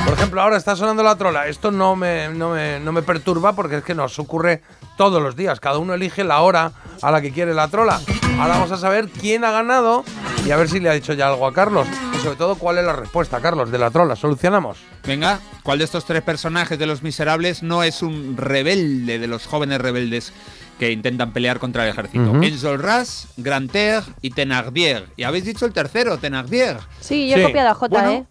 Por 0.06 0.14
ejemplo, 0.14 0.40
ahora 0.40 0.56
está 0.56 0.76
sonando 0.76 1.02
la 1.02 1.16
trola. 1.16 1.48
Esto 1.48 1.72
no 1.72 1.96
me, 1.96 2.28
no 2.28 2.50
me, 2.50 2.78
no 2.78 2.92
me 2.92 3.02
perturba 3.02 3.54
porque 3.54 3.78
es 3.78 3.82
que 3.82 3.92
nos 3.92 4.20
ocurre 4.20 4.62
todos 4.96 5.20
los 5.20 5.34
días. 5.34 5.58
Cada 5.58 5.78
uno 5.78 5.94
elige 5.94 6.22
la 6.22 6.42
hora 6.42 6.70
a 7.02 7.10
la 7.10 7.20
que 7.20 7.32
quiere 7.32 7.52
la 7.54 7.66
trola. 7.66 8.00
Ahora 8.38 8.54
vamos 8.54 8.70
a 8.70 8.76
saber 8.76 9.08
quién 9.08 9.44
ha 9.44 9.50
ganado 9.50 10.04
y 10.46 10.52
a 10.52 10.56
ver 10.56 10.68
si 10.68 10.78
le 10.78 10.88
ha 10.90 10.92
dicho 10.92 11.12
ya 11.12 11.26
algo 11.26 11.44
a 11.44 11.52
Carlos. 11.52 11.88
Y 12.14 12.18
sobre 12.18 12.36
todo, 12.36 12.54
cuál 12.54 12.78
es 12.78 12.84
la 12.84 12.92
respuesta, 12.92 13.40
Carlos, 13.40 13.72
de 13.72 13.78
la 13.78 13.90
trola. 13.90 14.14
¿Solucionamos? 14.14 14.78
Venga, 15.04 15.40
¿cuál 15.64 15.78
de 15.78 15.84
estos 15.84 16.04
tres 16.04 16.22
personajes 16.22 16.78
de 16.78 16.86
Los 16.86 17.02
Miserables 17.02 17.64
no 17.64 17.82
es 17.82 18.00
un 18.00 18.36
rebelde 18.36 19.18
de 19.18 19.26
los 19.26 19.46
jóvenes 19.46 19.80
rebeldes 19.80 20.32
que 20.78 20.92
intentan 20.92 21.32
pelear 21.32 21.58
contra 21.58 21.82
el 21.82 21.90
ejército? 21.90 22.30
Ujú. 22.30 22.44
Enjolras, 22.44 23.26
Grantaire 23.36 24.02
y 24.22 24.30
Thenardier. 24.30 25.08
Y 25.16 25.24
habéis 25.24 25.46
dicho 25.46 25.66
el 25.66 25.72
tercero, 25.72 26.16
Thenardier. 26.16 26.78
Sí, 27.00 27.28
yo 27.28 27.38
he 27.38 27.42
copiado 27.42 27.70
a 27.70 27.74
J, 27.74 27.88
bueno, 27.88 28.10
¿eh? 28.12 28.24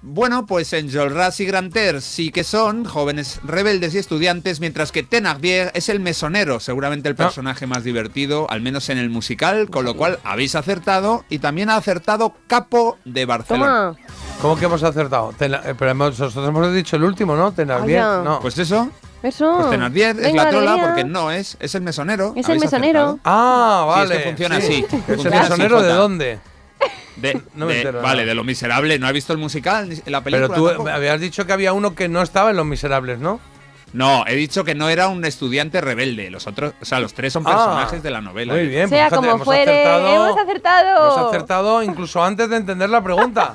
Bueno, 0.00 0.46
pues 0.46 0.72
Enjolras 0.72 1.40
y 1.40 1.44
Grantaire 1.46 2.00
sí 2.00 2.30
que 2.30 2.44
son 2.44 2.84
jóvenes 2.84 3.40
rebeldes 3.42 3.94
y 3.94 3.98
estudiantes, 3.98 4.60
mientras 4.60 4.92
que 4.92 5.02
Thenardier 5.02 5.72
es 5.74 5.88
el 5.88 5.98
mesonero, 5.98 6.60
seguramente 6.60 7.08
el 7.08 7.16
personaje 7.16 7.66
más 7.66 7.82
divertido, 7.82 8.48
al 8.48 8.60
menos 8.60 8.88
en 8.90 8.98
el 8.98 9.10
musical, 9.10 9.68
con 9.70 9.84
lo 9.84 9.96
cual 9.96 10.20
habéis 10.22 10.54
acertado 10.54 11.24
y 11.28 11.40
también 11.40 11.68
ha 11.68 11.76
acertado 11.76 12.32
Capo 12.46 12.96
de 13.04 13.26
Barcelona. 13.26 13.94
¿Cómo 14.40 14.56
que 14.56 14.66
hemos 14.66 14.84
acertado? 14.84 15.32
Tena- 15.36 15.62
eh, 15.64 15.74
pero 15.76 15.90
hemos- 15.90 16.16
nosotros 16.16 16.48
hemos 16.48 16.72
dicho 16.72 16.94
el 16.94 17.02
último, 17.02 17.34
¿no? 17.34 17.52
No. 18.22 18.38
Pues 18.40 18.56
eso, 18.56 18.90
Eso. 19.24 19.52
pues 19.56 19.70
Thenardier 19.70 20.16
es 20.20 20.32
la 20.32 20.48
trola 20.48 20.70
alegría. 20.74 20.86
porque 20.86 21.04
no 21.04 21.32
es, 21.32 21.56
es 21.58 21.74
el 21.74 21.82
mesonero. 21.82 22.34
Es 22.36 22.48
el 22.48 22.60
mesonero. 22.60 23.00
acertado. 23.00 23.20
Ah, 23.24 23.82
Sí, 23.82 23.98
vale. 23.98 24.14
es 24.14 24.20
que 24.22 24.28
funciona 24.28 24.60
sí. 24.60 24.84
así. 24.88 25.02
¿Es 25.12 25.24
el 25.24 25.30
mesonero 25.32 25.82
de 25.82 25.92
dónde? 25.92 26.38
De, 27.16 27.40
No 27.54 27.66
me 27.66 27.72
de- 27.74 27.78
entero, 27.80 28.02
vale, 28.02 28.22
no. 28.22 28.28
de 28.28 28.34
Lo 28.34 28.44
Miserable. 28.44 28.98
¿No 28.98 29.06
has 29.06 29.12
visto 29.12 29.32
el 29.32 29.38
musical? 29.38 29.88
ni 29.88 29.96
La 30.10 30.22
película 30.22 30.48
Pero 30.48 30.60
tú 30.60 30.68
tampoco? 30.68 30.88
habías 30.90 31.20
dicho 31.20 31.46
que 31.46 31.52
había 31.52 31.72
uno 31.72 31.94
que 31.94 32.08
no 32.08 32.22
estaba 32.22 32.50
en 32.50 32.56
Los 32.56 32.66
Miserables, 32.66 33.18
¿no? 33.18 33.40
No, 33.94 34.24
he 34.26 34.34
dicho 34.36 34.64
que 34.64 34.74
no 34.74 34.90
era 34.90 35.08
un 35.08 35.24
estudiante 35.24 35.80
rebelde. 35.80 36.28
Los 36.30 36.46
otros, 36.46 36.74
o 36.78 36.84
sea, 36.84 37.00
los 37.00 37.14
tres 37.14 37.32
son 37.32 37.42
Ah, 37.46 37.52
personajes 37.52 38.02
de 38.02 38.10
la 38.10 38.20
novela. 38.20 38.52
Muy 38.52 38.66
bien, 38.66 38.86
Sea 38.90 39.08
pues 39.08 39.08
fíjate, 39.08 39.16
como 39.16 39.30
hemos 39.30 39.44
fuere, 39.46 39.62
acertado- 39.82 40.14
hemos 40.14 40.38
acertado. 40.38 41.06
Hemos 41.16 41.28
acertado 41.28 41.82
incluso 41.82 42.22
antes 42.22 42.50
de 42.50 42.56
entender 42.56 42.90
la 42.90 43.02
pregunta. 43.02 43.54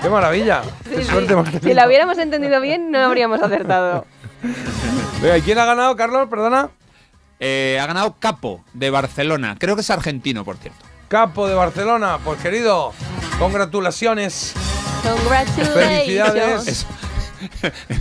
¡Qué 0.00 0.08
maravilla! 0.08 0.62
¡Qué 0.88 1.04
suerte 1.04 1.32
hemos 1.32 1.48
Si 1.48 1.58
tenido! 1.58 1.74
la 1.74 1.86
hubiéramos 1.88 2.16
entendido 2.18 2.60
bien, 2.60 2.92
no 2.92 3.00
habríamos 3.00 3.42
acertado. 3.42 4.06
Venga, 5.20 5.38
¿y 5.38 5.42
quién 5.42 5.58
ha 5.58 5.64
ganado, 5.64 5.96
Carlos? 5.96 6.28
Perdona. 6.28 6.70
Eh, 7.40 7.78
ha 7.82 7.86
ganado 7.86 8.14
Capo 8.20 8.64
de 8.72 8.90
Barcelona. 8.90 9.56
Creo 9.58 9.74
que 9.74 9.80
es 9.80 9.90
argentino, 9.90 10.44
por 10.44 10.58
cierto. 10.58 10.84
Capo 11.12 11.46
de 11.46 11.52
Barcelona. 11.54 12.18
Pues 12.24 12.40
querido, 12.40 12.94
congratulaciones. 13.38 14.54
Congratulations. 15.02 15.74
Felicidades. 15.74 16.86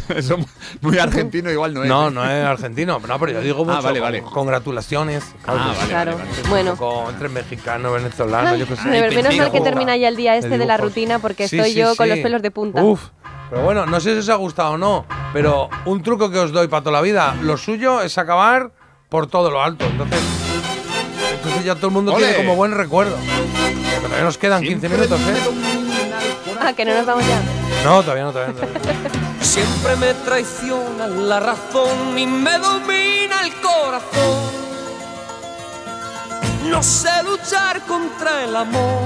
Eso, 0.15 0.37
muy 0.79 0.97
argentino 0.97 1.51
igual 1.51 1.73
no 1.73 1.83
es. 1.83 1.89
No, 1.89 2.07
¿eh? 2.07 2.11
no 2.11 2.23
es 2.23 2.45
argentino. 2.45 3.01
No, 3.05 3.19
pero 3.19 3.33
yo 3.33 3.41
digo 3.41 3.65
mucho. 3.65 3.79
Ah, 3.79 3.81
vale, 3.81 3.99
vale. 3.99 4.21
Congratulaciones. 4.21 5.25
Ah, 5.45 5.55
vale, 5.55 5.89
Claro. 5.89 6.17
vale, 6.19 6.29
vale. 6.31 6.49
Bueno. 6.49 7.09
Entre 7.09 7.27
mexicano, 7.27 7.91
venezolano, 7.91 8.55
yo 8.55 8.65
qué 8.65 8.77
sé. 8.77 8.87
Menos 9.13 9.35
mal 9.35 9.51
que 9.51 9.59
termina 9.59 9.97
ya 9.97 10.07
el 10.07 10.15
día 10.15 10.37
este 10.37 10.57
de 10.57 10.65
la 10.65 10.77
rutina 10.77 11.19
porque 11.19 11.49
Sí, 11.49 11.57
estoy 11.57 11.73
sí, 11.73 11.79
yo 11.79 11.97
con 11.97 12.05
sí. 12.05 12.11
los 12.11 12.19
pelos 12.19 12.41
de 12.41 12.51
punta. 12.51 12.81
Uf. 12.81 13.09
Pero 13.49 13.63
bueno, 13.63 13.85
no 13.85 13.99
sé 13.99 14.13
si 14.13 14.19
os 14.19 14.29
ha 14.29 14.35
gustado 14.35 14.71
o 14.71 14.77
no, 14.77 15.05
pero 15.33 15.69
un 15.83 16.01
truco 16.01 16.31
que 16.31 16.39
os 16.39 16.53
doy 16.53 16.69
para 16.69 16.81
toda 16.83 16.93
la 16.93 17.01
vida, 17.01 17.35
lo 17.41 17.57
suyo 17.57 17.99
es 17.99 18.17
acabar 18.17 18.71
por 19.09 19.27
todo 19.27 19.51
lo 19.51 19.61
alto. 19.61 19.83
Entonces, 19.83 20.21
entonces 21.43 21.65
ya 21.65 21.75
todo 21.75 21.87
el 21.87 21.93
mundo 21.93 22.13
¡Ole! 22.13 22.27
tiene 22.27 22.43
como 22.43 22.55
buen 22.55 22.71
recuerdo. 22.73 23.17
Pero 23.89 24.01
todavía 24.03 24.23
nos 24.23 24.37
quedan 24.37 24.61
15 24.61 24.89
minutos, 24.89 25.19
¿eh? 25.21 25.37
Ah, 26.59 26.73
que 26.73 26.85
no 26.85 26.93
nos 26.93 27.05
vamos 27.05 27.25
ya. 27.27 27.41
No, 27.83 28.03
todavía 28.03 28.25
no, 28.25 28.31
todavía 28.31 28.53
no. 28.53 28.59
todavía 28.59 29.09
no. 29.39 29.43
Siempre 29.43 29.95
me 29.95 30.13
traiciona 30.13 31.07
la 31.07 31.39
razón 31.39 32.17
y 32.17 32.27
me 32.27 32.59
domina 32.59 33.41
el 33.43 33.53
corazón. 33.55 34.51
No 36.69 36.83
sé 36.83 37.09
luchar 37.23 37.81
contra 37.81 38.43
el 38.43 38.55
amor. 38.55 39.01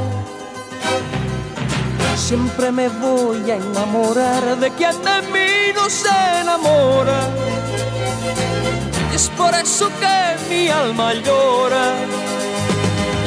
Siempre 2.17 2.71
me 2.71 2.89
voy 2.89 3.49
a 3.49 3.55
enamorar 3.55 4.57
de 4.57 4.71
quien 4.71 4.91
de 5.03 5.21
mí 5.31 5.73
no 5.73 5.89
se 5.89 6.09
enamora. 6.41 7.29
Es 9.15 9.29
por 9.29 9.55
eso 9.55 9.89
que 10.01 10.35
mi 10.49 10.67
alma 10.67 11.13
llora. 11.13 11.93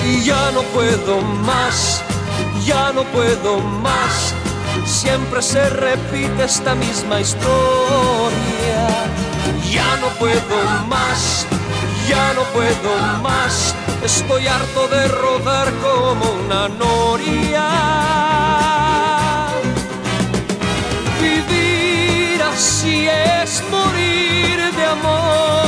Y 0.05 0.23
ya 0.23 0.51
no 0.51 0.61
puedo 0.75 1.23
más, 1.23 2.03
ya 2.67 2.93
no 2.93 3.05
puedo 3.05 3.59
más. 3.59 4.35
Siempre 4.85 5.41
se 5.41 5.67
repite 5.71 6.45
esta 6.45 6.75
misma 6.75 7.21
historia. 7.21 8.83
Ya 9.73 9.97
no 10.03 10.09
puedo 10.21 10.57
más, 10.89 11.47
ya 12.07 12.35
no 12.35 12.43
puedo 12.53 12.91
más. 13.23 13.75
Estoy 14.05 14.47
harto 14.47 14.89
de 14.89 15.09
rodar 15.09 15.73
como 15.87 16.33
una 16.33 16.69
noria. 16.69 17.67
Vivir 21.23 22.43
así 22.43 23.09
es 23.09 23.63
morir 23.71 24.71
de 24.77 24.85
amor. 24.85 25.68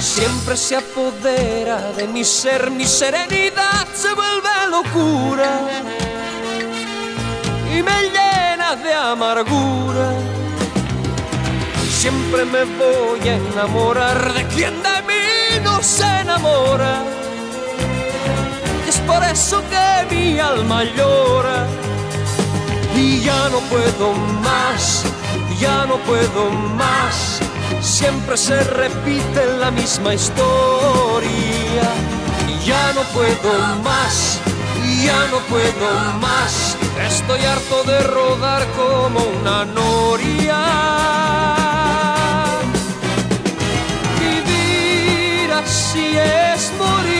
siempre 0.00 0.56
se 0.56 0.76
apodera 0.76 1.92
de 1.92 2.08
mi 2.08 2.24
ser, 2.24 2.70
mi 2.70 2.86
serenidad 2.86 3.86
se 3.94 4.12
vuelve 4.14 4.48
locura 4.70 5.60
y 7.70 7.82
me 7.82 8.02
llena 8.04 8.76
de 8.76 8.94
amargura. 8.94 10.12
Siempre 11.90 12.46
me 12.46 12.64
voy 12.64 13.28
a 13.28 13.36
enamorar 13.36 14.32
de 14.32 14.46
quien 14.46 14.82
de 14.82 15.02
mí 15.06 15.60
no 15.62 15.82
se 15.82 16.06
enamora. 16.20 17.02
Y 18.86 18.88
es 18.88 18.96
por 19.00 19.22
eso 19.22 19.62
que 19.68 20.14
mi 20.14 20.38
alma 20.38 20.84
llora. 20.84 21.66
Y 22.96 23.20
ya 23.20 23.48
no 23.50 23.58
puedo 23.68 24.12
más, 24.42 25.04
ya 25.60 25.84
no 25.84 25.98
puedo 25.98 26.50
más. 26.50 27.49
Siempre 27.82 28.36
se 28.36 28.62
repite 28.62 29.46
la 29.58 29.70
misma 29.70 30.14
historia. 30.14 31.82
Ya 32.64 32.92
no 32.92 33.02
puedo 33.14 33.76
más, 33.82 34.38
ya 35.04 35.26
no 35.30 35.38
puedo 35.48 36.18
más. 36.20 36.76
Estoy 37.08 37.40
harto 37.40 37.82
de 37.84 38.00
rodar 38.02 38.66
como 38.76 39.20
una 39.40 39.64
noria. 39.64 40.60
Vivir 44.20 45.52
así 45.52 46.16
es 46.16 46.72
morir 46.78 47.19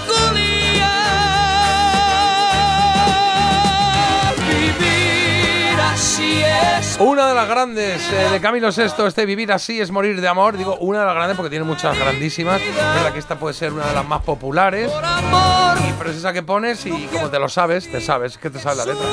Una 7.03 7.27
de 7.27 7.33
las 7.33 7.49
grandes 7.49 8.07
eh, 8.13 8.29
de 8.31 8.39
Camilo 8.39 8.69
VI, 8.71 9.07
este 9.07 9.25
Vivir 9.25 9.51
así 9.51 9.81
es 9.81 9.89
morir 9.89 10.21
de 10.21 10.27
amor. 10.27 10.55
Digo, 10.55 10.77
una 10.77 10.99
de 10.99 11.05
las 11.07 11.15
grandes 11.15 11.35
porque 11.35 11.49
tiene 11.49 11.65
muchas 11.65 11.97
grandísimas. 11.97 12.61
Es 12.61 12.75
verdad 12.75 13.11
que 13.11 13.17
esta 13.17 13.39
puede 13.39 13.55
ser 13.55 13.73
una 13.73 13.87
de 13.87 13.95
las 13.95 14.07
más 14.07 14.21
populares. 14.21 14.91
Y, 14.91 15.93
pero 15.97 16.11
es 16.11 16.17
esa 16.17 16.31
que 16.31 16.43
pones 16.43 16.85
y 16.85 17.07
como 17.07 17.31
te 17.31 17.39
lo 17.39 17.49
sabes, 17.49 17.89
te 17.89 18.01
sabes, 18.01 18.37
que 18.37 18.51
te 18.51 18.59
sabe 18.59 18.75
la 18.75 18.85
letra. 18.85 19.07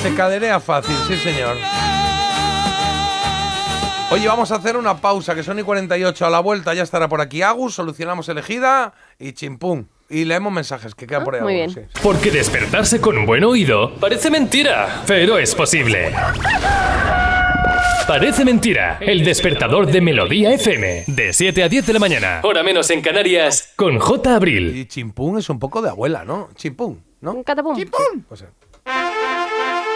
Se 0.00 0.14
caderea 0.14 0.60
fácil, 0.60 0.96
sí 1.08 1.16
señor. 1.16 1.56
Oye, 4.12 4.28
vamos 4.28 4.52
a 4.52 4.54
hacer 4.54 4.76
una 4.76 4.98
pausa, 4.98 5.34
que 5.34 5.42
son 5.42 5.58
y 5.58 5.64
48 5.64 6.26
a 6.26 6.30
la 6.30 6.38
vuelta, 6.38 6.74
ya 6.74 6.84
estará 6.84 7.08
por 7.08 7.20
aquí 7.20 7.42
Agus, 7.42 7.74
solucionamos 7.74 8.28
elegida 8.28 8.94
y 9.18 9.32
chimpum. 9.32 9.86
Y 10.08 10.24
leemos 10.24 10.52
mensajes 10.52 10.94
que 10.94 11.06
quedan 11.06 11.24
por 11.24 11.34
ahí. 11.34 11.42
muy 11.42 11.54
bien. 11.54 11.70
sí. 11.70 11.80
Porque 12.02 12.30
despertarse 12.30 13.00
con 13.00 13.18
un 13.18 13.26
buen 13.26 13.42
oído 13.44 13.94
parece 13.96 14.30
mentira, 14.30 15.02
pero 15.06 15.38
es 15.38 15.54
posible. 15.54 16.12
Parece 18.06 18.44
mentira. 18.44 18.98
El 19.00 19.24
despertador 19.24 19.86
de 19.86 20.00
Melodía 20.00 20.52
FM. 20.54 21.04
De 21.08 21.32
7 21.32 21.62
a 21.64 21.68
10 21.68 21.86
de 21.86 21.92
la 21.92 21.98
mañana. 21.98 22.40
Hora 22.44 22.62
menos 22.62 22.88
en 22.90 23.00
Canarias. 23.02 23.72
Con 23.74 23.98
J. 23.98 24.36
Abril. 24.36 24.76
Y 24.76 24.86
chimpún 24.86 25.38
es 25.38 25.50
un 25.50 25.58
poco 25.58 25.82
de 25.82 25.90
abuela, 25.90 26.24
¿no? 26.24 26.48
Chimpún, 26.54 27.02
¿no? 27.20 27.42
Catapum. 27.42 27.76
Pues, 28.28 28.42
eh, 28.42 28.46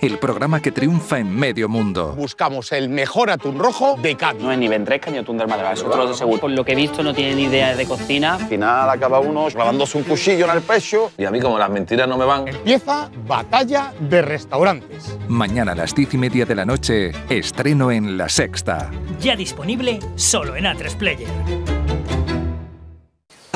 El 0.00 0.18
programa 0.18 0.60
que 0.62 0.70
triunfa 0.70 1.18
en 1.18 1.34
medio 1.34 1.68
mundo. 1.68 2.14
Buscamos 2.16 2.70
el 2.70 2.88
mejor 2.88 3.30
atún 3.30 3.58
rojo 3.58 3.96
de 4.00 4.16
Cádiz. 4.16 4.40
No 4.40 4.52
es 4.52 4.58
ni 4.58 4.68
Ventresca 4.68 5.10
ni 5.10 5.18
atún 5.18 5.38
del 5.38 5.48
Madrid, 5.48 5.66
eso 5.72 5.90
te 5.90 5.96
lo 5.96 6.08
aseguro. 6.08 6.40
Por 6.40 6.50
lo 6.52 6.64
que 6.64 6.72
he 6.72 6.76
visto 6.76 7.02
no 7.02 7.12
tiene 7.12 7.34
ni 7.34 7.42
idea 7.44 7.74
de 7.74 7.84
cocina. 7.84 8.34
Al 8.34 8.46
final 8.46 8.90
acaba 8.90 9.18
uno 9.18 9.48
clavándose 9.48 9.98
un 9.98 10.04
cuchillo 10.04 10.44
en 10.44 10.56
el 10.56 10.62
pecho 10.62 11.10
y 11.18 11.24
a 11.24 11.32
mí 11.32 11.40
como 11.40 11.58
las 11.58 11.70
mentiras 11.70 12.08
no 12.08 12.16
me 12.16 12.24
van. 12.24 12.46
Empieza 12.46 13.10
Batalla 13.26 13.92
de 13.98 14.22
Restaurantes. 14.22 15.18
Mañana 15.26 15.72
a 15.72 15.74
las 15.74 15.92
diez 15.94 16.14
y 16.14 16.18
media 16.18 16.46
de 16.46 16.54
la 16.54 16.64
noche, 16.64 17.10
estreno 17.28 17.90
en 17.90 18.16
La 18.16 18.28
Sexta. 18.28 18.90
Ya 19.20 19.34
disponible 19.34 19.98
solo 20.14 20.54
en 20.54 20.64
A3 20.64 20.96
Player. 20.96 21.77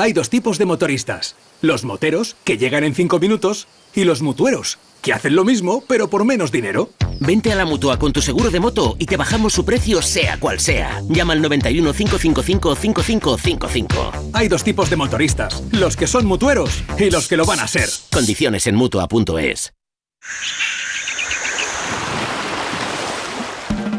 Hay 0.03 0.11
dos 0.11 0.29
tipos 0.29 0.57
de 0.57 0.65
motoristas. 0.65 1.37
Los 1.61 1.85
moteros, 1.85 2.35
que 2.43 2.57
llegan 2.57 2.83
en 2.83 2.93
5 2.93 3.19
minutos, 3.19 3.69
y 3.95 4.03
los 4.03 4.21
mutueros, 4.21 4.77
que 5.01 5.13
hacen 5.13 5.33
lo 5.33 5.45
mismo, 5.45 5.81
pero 5.87 6.09
por 6.09 6.25
menos 6.25 6.51
dinero. 6.51 6.89
Vente 7.21 7.53
a 7.53 7.55
la 7.55 7.63
mutua 7.63 7.97
con 7.97 8.11
tu 8.11 8.21
seguro 8.21 8.51
de 8.51 8.59
moto 8.59 8.97
y 8.99 9.05
te 9.05 9.15
bajamos 9.15 9.53
su 9.53 9.63
precio 9.63 10.01
sea 10.01 10.37
cual 10.41 10.59
sea. 10.59 11.01
Llama 11.07 11.31
al 11.31 11.41
91 11.41 11.93
555 11.93 12.75
5555. 12.75 14.11
Hay 14.33 14.49
dos 14.49 14.65
tipos 14.65 14.89
de 14.89 14.97
motoristas. 14.97 15.63
Los 15.71 15.95
que 15.95 16.05
son 16.05 16.25
mutueros 16.25 16.83
y 16.99 17.09
los 17.09 17.29
que 17.29 17.37
lo 17.37 17.45
van 17.45 17.61
a 17.61 17.67
ser. 17.69 17.87
Condiciones 18.11 18.67
en 18.67 18.75
mutua.es. 18.75 19.73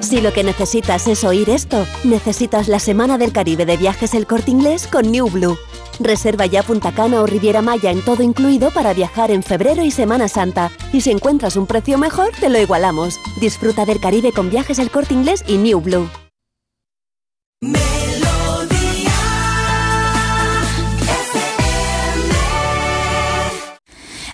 Si 0.00 0.20
lo 0.20 0.34
que 0.34 0.44
necesitas 0.44 1.08
es 1.08 1.24
oír 1.24 1.48
esto, 1.48 1.86
necesitas 2.04 2.68
la 2.68 2.78
Semana 2.78 3.16
del 3.16 3.32
Caribe 3.32 3.64
de 3.64 3.78
Viajes 3.78 4.12
El 4.12 4.26
Corte 4.26 4.50
Inglés 4.50 4.86
con 4.86 5.10
New 5.10 5.30
Blue. 5.30 5.56
Reserva 6.00 6.46
ya 6.46 6.62
Punta 6.62 6.92
Cana 6.92 7.20
o 7.20 7.26
Riviera 7.26 7.62
Maya 7.62 7.90
en 7.90 8.02
todo 8.02 8.22
incluido 8.22 8.70
para 8.70 8.92
viajar 8.92 9.30
en 9.30 9.42
febrero 9.42 9.82
y 9.82 9.90
Semana 9.90 10.28
Santa. 10.28 10.70
Y 10.92 11.00
si 11.00 11.10
encuentras 11.10 11.56
un 11.56 11.66
precio 11.66 11.98
mejor, 11.98 12.30
te 12.38 12.48
lo 12.48 12.58
igualamos. 12.58 13.18
Disfruta 13.40 13.84
del 13.84 14.00
Caribe 14.00 14.32
con 14.32 14.50
Viajes 14.50 14.78
El 14.78 14.90
Corte 14.90 15.14
Inglés 15.14 15.44
y 15.46 15.56
New 15.56 15.80
Blue. 15.80 16.08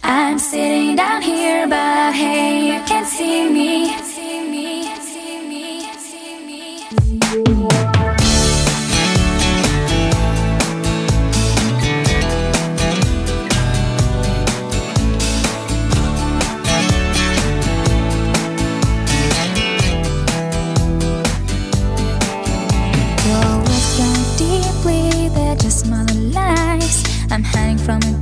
I'm 0.03 0.39
sitting 0.39 0.97
down 0.97 1.23
here, 1.23 1.67
but 1.67 2.15
you 2.17 3.05
see 3.05 3.49
me. 3.49 4.10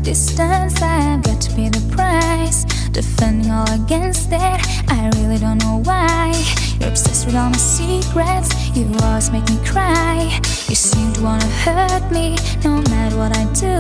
Distance, 0.09 0.81
I've 0.81 1.23
got 1.23 1.39
to 1.43 1.51
pay 1.55 1.69
the 1.69 1.85
price. 1.95 2.65
Defending 2.93 3.51
all 3.51 3.71
against 3.71 4.29
it, 4.33 4.59
I 4.89 5.11
really 5.17 5.37
don't 5.37 5.59
know 5.59 5.83
why. 5.85 6.33
You're 6.81 6.89
obsessed 6.89 7.27
with 7.27 7.35
all 7.35 7.51
my 7.51 7.59
secrets, 7.59 8.49
you 8.75 8.89
always 9.03 9.31
make 9.31 9.47
me 9.51 9.59
cry. 9.67 10.41
You 10.69 10.75
seem 10.75 11.13
to 11.13 11.21
wanna 11.23 11.51
hurt 11.65 12.11
me, 12.11 12.39
no 12.65 12.81
matter 12.89 13.19
what 13.19 13.37
I 13.37 13.45
do. 13.53 13.77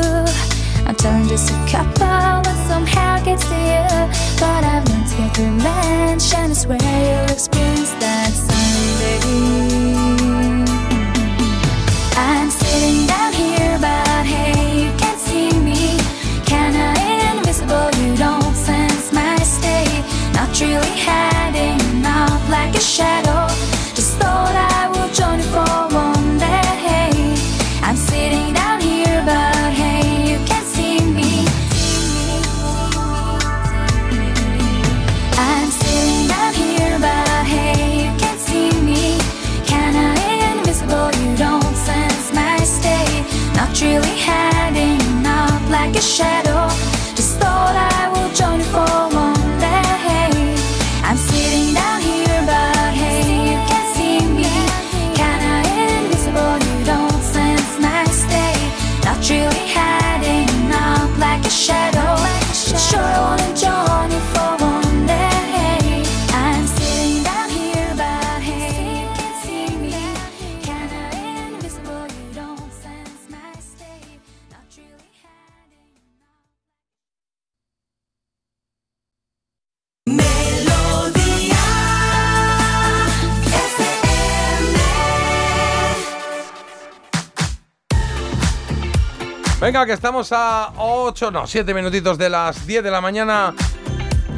I'm 0.86 0.96
telling 0.96 1.28
just 1.28 1.48
a 1.50 1.58
couple, 1.72 2.42
but 2.44 2.58
somehow 2.68 3.24
gets 3.24 3.44
to 3.48 3.58
you. 3.72 3.88
But 4.42 4.62
I've 4.72 4.84
learned 4.88 5.08
to 5.12 5.16
get 5.16 5.38
revenge, 5.38 6.26
and 6.36 6.52
it's 6.52 6.66
where 6.66 6.78
you'll 7.08 7.32
experience 7.36 7.92
that 8.02 8.32
someday. 8.48 9.48
I'm 12.16 12.50
sitting 12.50 13.06
down 13.06 13.27
really 20.60 20.96
hanging 20.98 21.78
enough, 21.98 22.48
like 22.50 22.74
a 22.74 22.80
shadow. 22.80 23.46
Just 23.94 24.16
thought 24.18 24.54
I 24.54 24.88
would 24.88 25.14
join 25.14 25.38
you 25.38 25.44
for 25.54 25.94
one 25.94 26.38
day. 26.38 27.34
I'm 27.82 27.96
sitting 27.96 28.54
down 28.54 28.80
here 28.80 29.22
but 29.24 29.72
hey, 29.72 30.32
you 30.32 30.38
can 30.46 30.64
see 30.64 30.98
me. 31.00 31.46
I'm 35.38 35.70
sitting 35.70 36.26
down 36.26 36.52
here 36.54 36.98
but 36.98 37.44
hey, 37.46 38.06
you 38.06 38.18
can 38.18 38.36
see 38.38 38.70
me. 38.80 39.18
Kinda 39.64 40.06
invisible, 40.50 41.10
you 41.22 41.36
don't 41.36 41.76
sense 41.76 42.32
my 42.32 42.58
state. 42.64 43.24
Not 43.54 43.80
really 43.80 44.16
hanging 44.18 45.00
enough, 45.18 45.70
like 45.70 45.94
a 45.94 46.02
shadow. 46.02 46.67
Venga, 89.60 89.84
que 89.84 89.92
estamos 89.92 90.30
a 90.30 90.72
8, 90.76 91.32
no, 91.32 91.44
7 91.44 91.74
minutitos 91.74 92.16
de 92.16 92.30
las 92.30 92.64
10 92.64 92.84
de 92.84 92.90
la 92.92 93.00
mañana. 93.00 93.52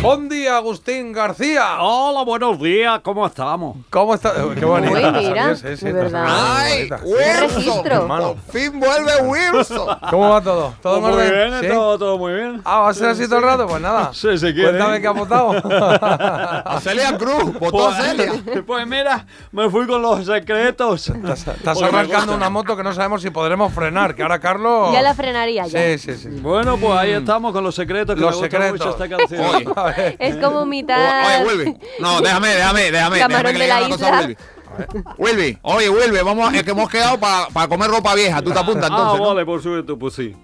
Buen 0.02 0.30
día, 0.30 0.56
Agustín 0.56 1.12
García. 1.12 1.76
Hola, 1.82 2.22
buenos 2.24 2.58
días, 2.58 3.00
¿cómo 3.02 3.26
estamos? 3.26 3.76
¿Cómo 3.90 4.14
está? 4.14 4.32
Qué 4.58 4.64
bonita. 4.64 4.92
Uy, 4.94 5.28
mira, 5.28 5.54
sí, 5.54 5.76
te 5.76 5.92
verdad. 5.92 6.24
Ay. 6.26 6.88
Wilson. 7.04 7.82
Por 7.84 8.36
fin 8.50 8.80
vuelve 8.80 9.20
Wilson. 9.24 9.98
¿Cómo 10.08 10.30
va 10.30 10.40
todo? 10.40 10.72
¿Todo 10.80 10.96
en 10.96 11.02
Pues 11.02 11.14
muy 11.16 11.22
orden? 11.26 11.50
bien, 11.50 11.60
¿Sí? 11.60 11.68
todo, 11.68 11.98
todo 11.98 12.16
muy 12.18 12.32
bien. 12.32 12.62
Ah, 12.64 12.78
¿va 12.80 12.88
a 12.88 12.94
ser 12.94 13.10
así 13.10 13.26
todo 13.26 13.40
el 13.40 13.44
rato? 13.44 13.66
Pues 13.66 13.82
nada. 13.82 14.10
Sí, 14.14 14.38
si 14.38 14.54
quiere. 14.54 14.70
Cuéntame 14.70 15.00
qué 15.02 15.06
ha 15.06 15.10
votado. 15.10 15.50
A 16.00 16.80
Celia 16.80 17.18
Cruz, 17.18 17.58
votó 17.58 17.88
a 17.88 17.94
Celia. 18.00 18.32
Pues, 18.42 18.62
pues 18.66 18.86
mira, 18.86 19.26
me 19.52 19.68
fui 19.68 19.86
con 19.86 20.00
los 20.00 20.24
secretos. 20.24 21.10
Estás 21.10 21.78
me 21.78 21.86
arrancando 21.88 22.34
una 22.34 22.48
moto 22.48 22.74
que 22.74 22.82
no 22.82 22.94
sabemos 22.94 23.20
si 23.20 23.28
podremos 23.28 23.70
frenar, 23.74 24.14
que 24.14 24.22
ahora 24.22 24.38
Carlos... 24.40 24.94
Ya 24.94 25.02
la 25.02 25.12
frenaría 25.14 25.66
ya. 25.66 25.98
Sí, 25.98 25.98
sí, 25.98 26.16
sí. 26.16 26.28
Bueno, 26.40 26.78
pues 26.78 26.92
ahí 26.98 27.10
estamos 27.10 27.52
con 27.52 27.62
los 27.62 27.74
secretos, 27.74 28.14
que 28.14 28.20
Los 28.22 28.40
me 28.40 28.48
gusta 28.48 28.50
secretos. 28.50 28.86
mucho 28.86 29.04
esta 29.04 29.16
canción. 29.16 29.74
A. 29.90 30.14
Es 30.18 30.36
como 30.36 30.64
mitad. 30.66 31.26
Oye, 31.26 31.44
Wilby. 31.44 31.76
No, 32.00 32.20
déjame, 32.22 32.48
déjame, 32.48 32.90
déjame. 32.90 33.18
Camarón 33.18 33.52
déjame 33.52 33.52
que 33.52 33.52
de 33.52 33.58
le 33.58 33.64
diga 33.64 33.80
la 33.80 33.86
una 33.86 33.96
cosa 33.96 34.06
a 34.06 34.10
isla. 34.10 34.20
Wilby. 34.26 34.36
Wilby, 35.18 35.58
oye, 35.62 35.90
Wilby, 35.90 36.18
vamos, 36.24 36.54
es 36.54 36.62
que 36.62 36.70
hemos 36.70 36.88
quedado 36.88 37.18
para 37.18 37.68
comer 37.68 37.90
ropa 37.90 38.14
vieja. 38.14 38.40
¿Tú 38.40 38.50
te 38.52 38.58
apuntas 38.60 38.84
Ah, 38.90 38.94
entonces? 38.96 39.20
¿no? 39.20 39.28
vale, 39.34 39.44
por 39.44 39.60
supuesto, 39.62 39.98
pues 39.98 40.14
sí. 40.14 40.34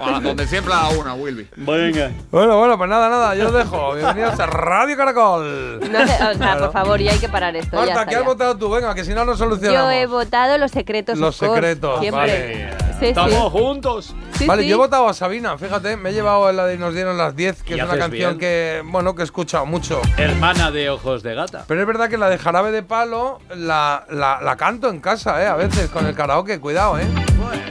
A 0.00 0.20
donde 0.22 0.46
siempre 0.46 0.72
la 0.72 0.88
una, 0.90 1.14
Wilby. 1.14 1.48
Venga. 1.56 2.10
Bueno, 2.30 2.58
bueno, 2.58 2.78
pues 2.78 2.88
nada, 2.88 3.08
nada, 3.08 3.34
yo 3.34 3.48
os 3.48 3.52
dejo. 3.54 3.94
Bienvenidos 3.94 4.38
a 4.38 4.46
Radio 4.46 4.96
Caracol. 4.96 5.80
No 5.90 5.98
sé, 6.06 6.14
o 6.14 6.16
sea, 6.18 6.34
Claro. 6.34 6.60
por 6.66 6.72
favor, 6.72 7.00
ya 7.00 7.12
hay 7.12 7.18
que 7.18 7.28
parar 7.28 7.56
esto. 7.56 7.84
ya 7.84 7.94
Marta, 7.94 8.06
¿qué 8.06 8.14
has 8.16 8.22
ya. 8.22 8.26
votado 8.26 8.56
tú? 8.56 8.70
Venga, 8.70 8.94
que 8.94 9.04
si 9.04 9.12
no, 9.12 9.24
no 9.24 9.36
solucionamos. 9.36 9.82
Yo 9.82 9.90
he 9.90 10.06
votado 10.06 10.58
los 10.58 10.70
secretos. 10.70 11.18
Los 11.18 11.36
secretos, 11.36 12.00
Siempre. 12.00 12.20
vale. 12.20 12.89
Sí, 13.00 13.06
Estamos 13.06 13.32
sí. 13.32 13.48
juntos. 13.50 14.14
Sí, 14.34 14.46
vale, 14.46 14.62
sí. 14.62 14.68
yo 14.68 14.74
he 14.74 14.78
votado 14.78 15.08
a 15.08 15.14
Sabina, 15.14 15.56
fíjate, 15.58 15.96
me 15.96 16.10
he 16.10 16.12
llevado 16.12 16.52
la 16.52 16.66
de 16.66 16.76
Nos 16.78 16.94
dieron 16.94 17.16
las 17.18 17.34
10, 17.34 17.62
que 17.62 17.76
Y 17.76 17.78
es 17.80 17.84
una 17.86 17.96
canción 17.98 18.36
bien. 18.36 18.38
que, 18.38 18.82
bueno, 18.84 19.14
que 19.14 19.22
he 19.22 19.24
escuchado 19.24 19.64
mucho. 19.66 20.00
Hermana 20.18 20.70
de 20.70 20.90
ojos 20.90 21.22
de 21.22 21.34
gata. 21.34 21.64
Pero 21.66 21.80
es 21.80 21.86
verdad 21.86 22.08
que 22.10 22.18
la 22.18 22.28
de 22.28 22.36
Jarabe 22.38 22.70
de 22.72 22.82
Palo 22.82 23.40
la, 23.56 24.04
la, 24.10 24.40
la 24.42 24.56
canto 24.56 24.88
en 24.90 25.00
casa, 25.00 25.42
¿eh? 25.42 25.46
A 25.46 25.56
veces 25.56 25.88
con 25.90 26.06
el 26.06 26.14
karaoke, 26.14 26.60
cuidado, 26.60 26.98
¿eh? 26.98 27.06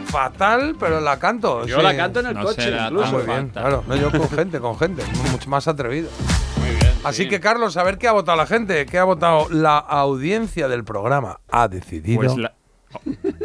Fatal, 0.05 0.75
pero 0.79 0.99
la 0.99 1.19
canto. 1.19 1.65
Yo 1.65 1.77
sí. 1.77 1.83
la 1.83 1.95
canto 1.95 2.19
en 2.21 2.25
el 2.27 2.33
No 2.35 2.43
coche, 2.43 2.63
será 2.63 2.85
Ah, 2.85 2.87
incluso. 2.89 3.11
muy 3.13 3.23
bien, 3.23 3.49
claro. 3.49 3.83
No, 3.87 3.95
yo 3.95 4.11
con 4.11 4.29
gente, 4.29 4.59
con 4.59 4.77
gente, 4.79 5.03
mucho 5.31 5.49
más 5.49 5.67
atrevido. 5.67 6.09
Muy 6.57 6.69
bien. 6.71 6.91
Así 7.03 7.23
sí. 7.23 7.29
que, 7.29 7.39
Carlos, 7.39 7.77
a 7.77 7.83
ver 7.83 7.97
qué 7.99 8.07
ha 8.07 8.11
votado 8.13 8.35
la 8.37 8.47
gente, 8.47 8.85
qué 8.87 8.97
ha 8.97 9.03
votado 9.03 9.47
la 9.51 9.77
audiencia 9.77 10.67
del 10.67 10.83
programa. 10.83 11.39
Ha 11.51 11.67
decidido. 11.67 12.21
Pues 12.21 12.35
la- 12.37 12.53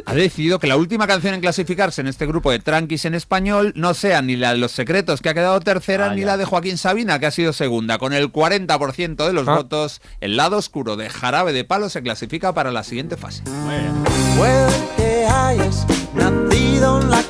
ha 0.06 0.14
decidido 0.14 0.58
que 0.58 0.66
la 0.66 0.76
última 0.76 1.06
canción 1.06 1.34
en 1.34 1.40
clasificarse 1.40 2.00
en 2.00 2.06
este 2.08 2.26
grupo 2.26 2.50
de 2.50 2.58
tranquis 2.58 3.04
en 3.04 3.14
español 3.14 3.72
no 3.76 3.94
sea 3.94 4.22
ni 4.22 4.36
la 4.36 4.52
de 4.52 4.58
Los 4.58 4.72
Secretos, 4.72 5.20
que 5.20 5.28
ha 5.28 5.34
quedado 5.34 5.60
tercera, 5.60 6.10
Ah, 6.10 6.14
ni 6.14 6.22
ya. 6.22 6.28
la 6.28 6.36
de 6.36 6.44
Joaquín 6.44 6.78
Sabina, 6.78 7.18
que 7.18 7.26
ha 7.26 7.30
sido 7.30 7.52
segunda. 7.52 7.98
Con 7.98 8.12
el 8.12 8.30
40% 8.32 9.26
de 9.26 9.32
los 9.32 9.46
Ah. 9.48 9.56
votos, 9.56 10.00
el 10.20 10.36
lado 10.36 10.56
oscuro 10.56 10.96
de 10.96 11.10
Jarabe 11.10 11.52
de 11.52 11.64
Palo 11.64 11.88
se 11.88 12.02
clasifica 12.02 12.52
para 12.54 12.70
la 12.72 12.84
siguiente 12.84 13.16
fase. 13.16 13.42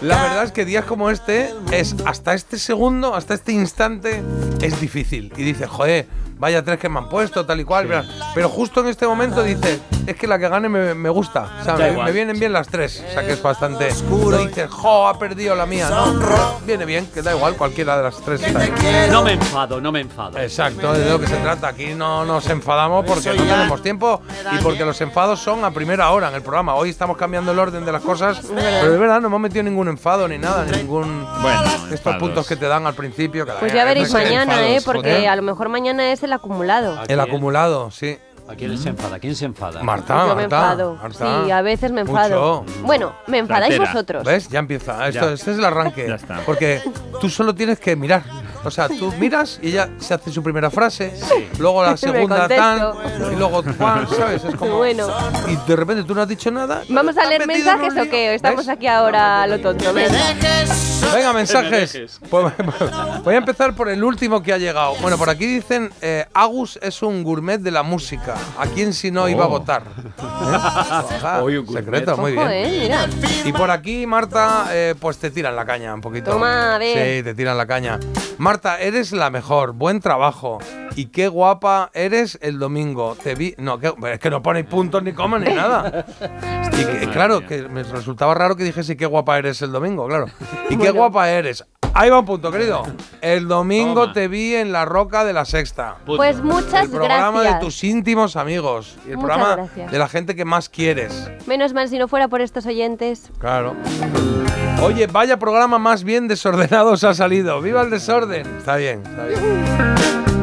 La 0.02 0.23
verdad 0.23 0.44
es 0.44 0.52
que 0.52 0.65
días 0.65 0.84
como 0.84 1.10
este 1.10 1.51
es 1.73 1.94
hasta 2.05 2.34
este 2.34 2.59
segundo, 2.59 3.15
hasta 3.15 3.34
este 3.34 3.52
instante, 3.52 4.23
es 4.60 4.81
difícil. 4.81 5.33
Y 5.36 5.43
dices, 5.43 5.68
joder, 5.68 6.07
vaya 6.39 6.63
tres 6.65 6.79
que 6.79 6.89
me 6.89 6.99
han 6.99 7.09
puesto, 7.09 7.45
tal 7.47 7.61
y 7.61 7.65
cual. 7.65 7.87
Pero, 7.87 8.03
pero 8.35 8.49
justo 8.49 8.81
en 8.81 8.89
este 8.89 9.07
momento 9.07 9.43
dices, 9.43 9.81
es 10.07 10.17
que 10.17 10.27
la 10.27 10.39
que 10.39 10.49
gane 10.49 10.69
me, 10.69 10.95
me 10.95 11.09
gusta. 11.09 11.49
O 11.61 11.65
sea, 11.65 11.75
me, 11.77 11.93
me 11.93 12.13
vienen 12.13 12.39
bien 12.39 12.53
las 12.53 12.69
tres. 12.69 13.03
O 13.09 13.13
sea, 13.13 13.25
que 13.25 13.33
es 13.33 13.43
bastante. 13.43 13.89
No 14.11 14.37
dices, 14.39 14.69
jo, 14.71 15.07
ha 15.09 15.19
perdido 15.19 15.55
la 15.55 15.67
mía. 15.67 15.89
No, 15.91 16.59
viene 16.67 16.85
bien, 16.85 17.07
que 17.07 17.23
da 17.23 17.35
igual, 17.35 17.55
cualquiera 17.57 17.97
de 17.97 18.03
las 18.05 18.17
tres. 18.21 18.41
No 19.11 19.23
me 19.23 19.33
enfado, 19.33 19.81
no 19.81 19.93
me 19.93 20.01
enfado. 20.01 20.39
Exacto, 20.39 20.93
de 20.93 21.09
lo 21.11 21.19
que 21.21 21.27
se 21.27 21.37
trata. 21.37 21.69
Aquí 21.69 21.95
no 21.95 22.25
nos 22.25 22.49
enfadamos 22.49 23.05
porque 23.07 23.31
no 23.35 23.43
tenemos 23.43 23.83
tiempo 23.83 24.21
y 24.53 24.63
porque 24.63 24.85
los 24.85 25.01
enfados 25.01 25.41
son 25.41 25.65
a 25.65 25.71
primera 25.71 26.11
hora 26.11 26.29
en 26.29 26.35
el 26.35 26.43
programa. 26.43 26.75
Hoy 26.75 26.91
estamos 26.91 27.17
cambiando 27.17 27.53
el 27.53 27.59
orden 27.59 27.85
de 27.85 27.93
las 27.93 28.03
cosas, 28.03 28.41
pero 28.55 28.91
de 28.93 28.99
verdad 28.99 29.21
no 29.21 29.29
hemos 29.29 29.41
metido 29.41 29.63
ningún 29.63 29.89
enfado 29.89 30.29
ni 30.29 30.39
nada, 30.39 30.65
ni 30.65 30.77
ningún 30.79 31.27
Bueno, 31.43 31.63
estos 31.65 31.93
enfados. 31.93 32.19
puntos 32.21 32.47
que 32.49 32.57
te 32.57 32.67
dan 32.67 32.87
al 32.87 32.95
principio. 32.95 33.47
cada 33.47 33.61
Pues 33.61 33.73
ya 33.73 33.85
veréis 33.85 34.13
mañana, 34.13 34.63
¿eh? 34.63 34.77
enfados, 34.77 34.85
Porque 34.85 35.13
joder. 35.15 35.29
a 35.29 35.37
lo 35.37 35.43
mejor 35.43 35.69
mañana 35.69 36.13
es 36.13 36.23
el 36.25 36.33
acumulado. 36.33 36.99
el 37.07 37.20
acumulado, 37.20 37.91
sí. 37.91 38.19
¿A 38.47 38.55
quién 38.57 38.77
se 38.77 38.91
enfada? 38.91 39.19
¿Quién 39.19 39.35
se 39.35 39.47
enfada? 39.47 39.83
Marta, 39.83 40.27
Yo 40.27 40.35
me 40.36 40.43
Marta, 40.43 40.57
enfado. 40.73 40.99
Marta. 41.01 41.44
Sí, 41.44 41.51
a 41.51 41.62
veces 41.62 41.93
me 41.93 42.03
enfado. 42.03 42.62
Mucho. 42.62 42.83
Bueno, 42.86 43.15
me 43.27 43.39
enfadáis 43.39 43.73
Ratera. 43.78 43.91
vosotros. 43.93 44.25
¿Ves? 44.25 44.49
Ya 44.51 44.59
empieza. 44.59 45.09
Esto, 45.09 45.28
Ya. 45.28 45.33
Este 45.33 45.53
es 45.53 45.59
el 45.59 45.65
arranque. 45.65 46.07
Ya 46.09 46.17
está. 46.17 46.41
Porque 46.44 46.83
tú 47.23 47.31
solo 47.31 47.55
tienes 47.55 47.81
que 47.81 47.97
mirar. 47.97 48.23
O 48.65 48.70
sea, 48.70 48.89
tú 48.89 49.12
miras 49.18 49.59
y 49.62 49.68
ella 49.68 49.91
se 49.99 50.15
hace 50.15 50.33
su 50.33 50.43
primera 50.43 50.70
frase, 50.70 51.12
luego 51.59 51.83
la 51.83 51.97
segunda 51.99 52.49
tan, 52.49 52.81
y 53.33 53.36
luego 53.36 53.62
Juan, 53.78 54.09
¿sabes? 54.09 54.44
Es 54.44 54.55
como. 54.57 54.78
Bueno. 54.78 55.09
Y 55.49 55.57
de 55.68 55.76
repente 55.76 56.02
tú 56.05 56.15
no 56.15 56.23
has 56.23 56.28
dicho 56.28 56.51
nada. 56.51 56.83
¿Vamos 56.89 57.17
a 57.18 57.26
leer 57.26 57.47
mensajes 57.47 57.93
o 57.97 58.10
qué? 58.10 58.34
Estamos 58.34 58.67
¿Ves? 58.67 58.68
aquí 58.76 58.86
ahora 58.86 59.43
a 59.43 59.47
lo 59.47 59.60
tonto. 59.60 59.93
Venga. 59.93 60.18
Venga, 61.15 61.33
mensajes. 61.33 61.93
dejes. 61.93 62.20
Pues, 62.31 62.52
voy 63.23 63.34
a 63.34 63.39
empezar 63.39 63.75
por 63.75 63.89
el 63.89 64.02
último 64.02 64.43
que 64.43 64.52
ha 64.52 64.59
llegado. 64.59 64.94
Bueno, 65.01 65.17
por 65.18 65.31
aquí 65.31 65.47
dicen, 65.47 65.91
eh, 66.01 66.26
Agus 66.34 66.78
es 66.83 67.02
un 67.02 67.23
gourmet 67.23 67.59
de 67.60 67.70
la 67.70 67.83
música. 67.83 68.34
¿A 68.59 68.67
quién 68.67 68.93
si 68.93 69.10
no 69.10 69.28
iba 69.28 69.44
a 69.44 69.47
Oh. 69.47 69.51
votar? 69.51 69.83
¿Eh? 70.18 71.59
Un 71.60 71.65
gourmet. 71.67 71.84
secreto, 71.84 72.17
muy 72.17 72.33
Ojo, 72.36 72.49
bien. 72.49 72.65
eh, 72.65 72.78
mira. 72.83 73.07
Y 73.44 73.52
por 73.52 73.70
aquí, 73.70 74.07
Marta, 74.07 74.67
eh, 74.73 74.94
pues 74.99 75.18
te 75.18 75.31
tiran 75.31 75.55
la 75.55 75.65
caña 75.65 75.94
un 75.94 76.01
poquito. 76.01 76.31
Toma, 76.33 76.75
a 76.75 76.78
ver. 76.78 77.18
Sí, 77.18 77.23
te 77.23 77.34
tiran 77.34 77.57
la 77.57 77.67
caña. 77.67 77.99
Marta, 78.39 78.79
eres 78.81 79.13
la 79.13 79.31
mejor. 79.31 79.73
Buen 79.73 80.01
trabajo. 80.01 80.59
Y 80.97 81.07
qué 81.07 81.29
guapa 81.29 81.91
eres 81.95 82.39
el 82.43 82.59
domingo. 82.59 83.17
Te 83.23 83.35
vi. 83.35 83.55
No, 83.59 83.79
que- 83.79 83.95
es 84.13 84.19
que 84.19 84.31
no 84.31 84.43
ponéis 84.43 84.67
puntos 84.67 85.03
ni 85.03 85.13
comas 85.13 85.41
ni 85.43 85.55
nada. 85.55 86.05
Y 86.75 86.85
que, 86.85 87.09
claro, 87.11 87.47
que 87.47 87.63
me 87.69 87.85
resultaba 87.85 88.35
raro 88.35 88.57
que 88.57 88.65
dijese 88.65 88.97
qué 88.97 89.07
guapa 89.07 89.39
eres 89.39 89.63
el 89.63 89.71
domingo, 89.71 90.09
claro. 90.09 90.27
Y 90.69 90.77
qué 90.77 90.91
guapa 90.91 91.31
eres. 91.31 91.65
Ahí 91.97 92.10
va 92.10 92.18
un 92.18 92.24
punto, 92.24 92.50
querido. 92.50 92.82
El 93.20 93.47
domingo 93.47 94.02
Toma. 94.02 94.12
te 94.12 94.26
vi 94.26 94.55
en 94.56 94.73
la 94.73 94.84
roca 94.84 95.24
de 95.24 95.32
la 95.32 95.44
sexta. 95.44 95.97
Pues 96.05 96.42
muchas 96.42 96.86
El 96.86 96.90
programa 96.90 97.40
gracias. 97.40 97.60
de 97.60 97.64
tus 97.64 97.84
íntimos 97.84 98.34
amigos. 98.34 98.97
Y 99.06 99.10
el 99.12 99.16
Muchas 99.18 99.36
programa 99.36 99.56
gracias. 99.56 99.92
de 99.92 99.98
la 99.98 100.08
gente 100.08 100.34
que 100.34 100.44
más 100.44 100.68
quieres. 100.68 101.31
Menos 101.47 101.73
mal 101.73 101.89
si 101.89 101.98
no 101.98 102.08
fuera 102.08 102.26
por 102.26 102.40
estos 102.40 102.66
oyentes. 102.66 103.31
Claro. 103.39 103.76
Oye, 104.82 105.06
vaya 105.06 105.39
programa 105.39 105.78
más 105.78 106.02
bien 106.02 106.26
desordenado 106.26 106.90
os 106.92 107.05
ha 107.05 107.14
salido. 107.14 107.60
¡Viva 107.60 107.82
el 107.82 107.90
desorden! 107.90 108.44
Está 108.58 108.74
bien, 108.74 109.00
está 109.06 109.24
bien. 109.26 110.34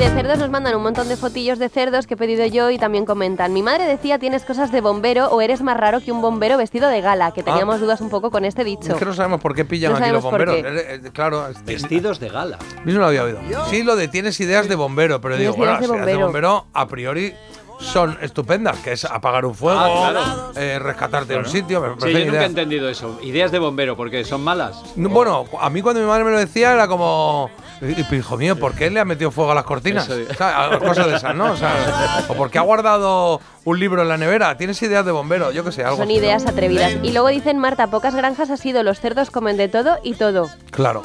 De 0.00 0.08
cerdos 0.08 0.38
nos 0.38 0.48
mandan 0.48 0.74
un 0.74 0.82
montón 0.82 1.08
de 1.08 1.16
fotillos 1.18 1.58
de 1.58 1.68
cerdos 1.68 2.06
que 2.06 2.14
he 2.14 2.16
pedido 2.16 2.46
yo 2.46 2.70
y 2.70 2.78
también 2.78 3.04
comentan. 3.04 3.52
Mi 3.52 3.62
madre 3.62 3.84
decía 3.84 4.18
tienes 4.18 4.44
cosas 4.46 4.72
de 4.72 4.80
bombero 4.80 5.26
o 5.28 5.42
eres 5.42 5.60
más 5.60 5.76
raro 5.76 6.00
que 6.00 6.10
un 6.10 6.22
bombero 6.22 6.56
vestido 6.56 6.88
de 6.88 7.02
gala, 7.02 7.32
que 7.32 7.42
teníamos 7.42 7.80
dudas 7.80 8.00
un 8.00 8.08
poco 8.08 8.30
con 8.30 8.46
este 8.46 8.64
dicho. 8.64 8.92
Es 8.92 8.98
que 8.98 9.04
no 9.04 9.12
sabemos 9.12 9.42
por 9.42 9.54
qué 9.54 9.66
pillan 9.66 9.92
No 9.92 9.98
aquí 9.98 10.08
los 10.10 10.22
bomberos. 10.22 10.54
qué. 10.56 10.60
Eh, 10.62 11.00
eh, 11.04 11.10
claro, 11.12 11.48
es- 11.48 11.62
Vestidos 11.66 12.18
de 12.18 12.30
gala. 12.30 12.58
Yo 12.86 12.94
no 12.94 13.00
lo 13.00 13.06
había 13.08 13.24
oído. 13.24 13.40
Sí, 13.68 13.82
lo 13.82 13.94
de 13.94 14.08
tienes 14.08 14.40
ideas 14.40 14.68
de 14.68 14.74
bombero, 14.74 15.20
pero 15.20 15.36
digo, 15.36 15.52
bueno, 15.52 15.72
ideas 15.74 15.80
de 15.82 15.86
las 15.88 15.96
ideas 15.96 16.06
de 16.06 16.24
bombero. 16.24 16.48
bombero 16.54 16.66
a 16.72 16.88
priori 16.88 17.34
son 17.78 18.16
estupendas, 18.22 18.78
que 18.78 18.92
es 18.92 19.04
apagar 19.04 19.44
un 19.44 19.54
fuego, 19.54 19.80
Ah, 19.80 20.08
claro. 20.12 20.52
eh, 20.56 20.78
rescatarte 20.78 21.34
de 21.34 21.38
un 21.40 21.46
sitio. 21.46 21.80
Me 21.82 21.88
Sí, 22.00 22.12
yo 22.12 22.24
nunca 22.26 22.42
he 22.42 22.46
entendido 22.46 22.88
eso. 22.88 23.18
Ideas 23.22 23.50
de 23.52 23.58
bombero, 23.58 23.96
porque 23.98 24.24
son 24.24 24.42
malas. 24.42 24.82
No, 24.96 25.10
Bueno, 25.10 25.44
a 25.60 25.68
mí 25.68 25.82
cuando 25.82 26.00
mi 26.00 26.06
madre 26.06 26.24
me 26.24 26.30
lo 26.30 26.38
decía 26.38 26.72
era 26.72 26.88
como, 26.88 27.50
"Y- 27.80 28.14
hijo 28.14 28.36
mío, 28.36 28.56
¿por 28.56 28.74
qué 28.74 28.90
le 28.90 29.00
ha 29.00 29.04
metido 29.04 29.30
fuego 29.30 29.52
a 29.52 29.54
las 29.54 29.64
cortinas? 29.64 30.08
Eso- 30.08 30.30
O 30.30 30.34
sea, 30.34 30.64
a- 30.66 30.78
cosas 30.78 31.06
de 31.06 31.16
esas, 31.16 31.34
¿no? 31.34 31.52
O, 31.52 31.56
sea, 31.56 32.24
o 32.28 32.34
por 32.34 32.50
qué 32.50 32.58
ha 32.58 32.62
guardado 32.62 33.40
un 33.70 33.80
libro 33.80 34.02
en 34.02 34.08
la 34.08 34.16
nevera. 34.16 34.56
Tienes 34.56 34.80
ideas 34.82 35.04
de 35.04 35.12
bombero, 35.12 35.52
yo 35.52 35.64
qué 35.64 35.72
sé, 35.72 35.82
algo. 35.82 35.96
Son 35.96 36.04
así, 36.04 36.14
¿no? 36.14 36.20
ideas 36.20 36.46
atrevidas. 36.46 36.92
Y 37.02 37.12
luego 37.12 37.28
dicen, 37.28 37.58
Marta, 37.58 37.88
pocas 37.88 38.14
granjas 38.14 38.50
ha 38.50 38.56
sido 38.56 38.82
los 38.82 39.00
cerdos 39.00 39.30
comen 39.30 39.56
de 39.56 39.68
todo 39.68 39.98
y 40.02 40.14
todo. 40.14 40.48
Claro. 40.70 41.02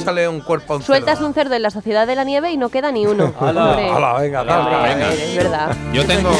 Échale 0.00 0.28
un 0.28 0.40
cuerpo 0.40 0.74
a 0.74 0.76
un 0.76 0.82
Sueltas 0.82 1.20
un 1.20 1.34
cerdo 1.34 1.54
en 1.54 1.62
la 1.62 1.70
sociedad 1.70 2.06
de 2.06 2.14
la 2.14 2.24
nieve 2.24 2.50
y 2.50 2.56
no 2.56 2.68
queda 2.68 2.92
ni 2.92 3.06
uno. 3.06 3.32
Hala, 3.40 4.14
venga, 4.18 4.42
venga, 4.42 5.12
Es 5.12 5.36
verdad. 5.36 5.76
Yo 5.92 6.04
tengo 6.04 6.30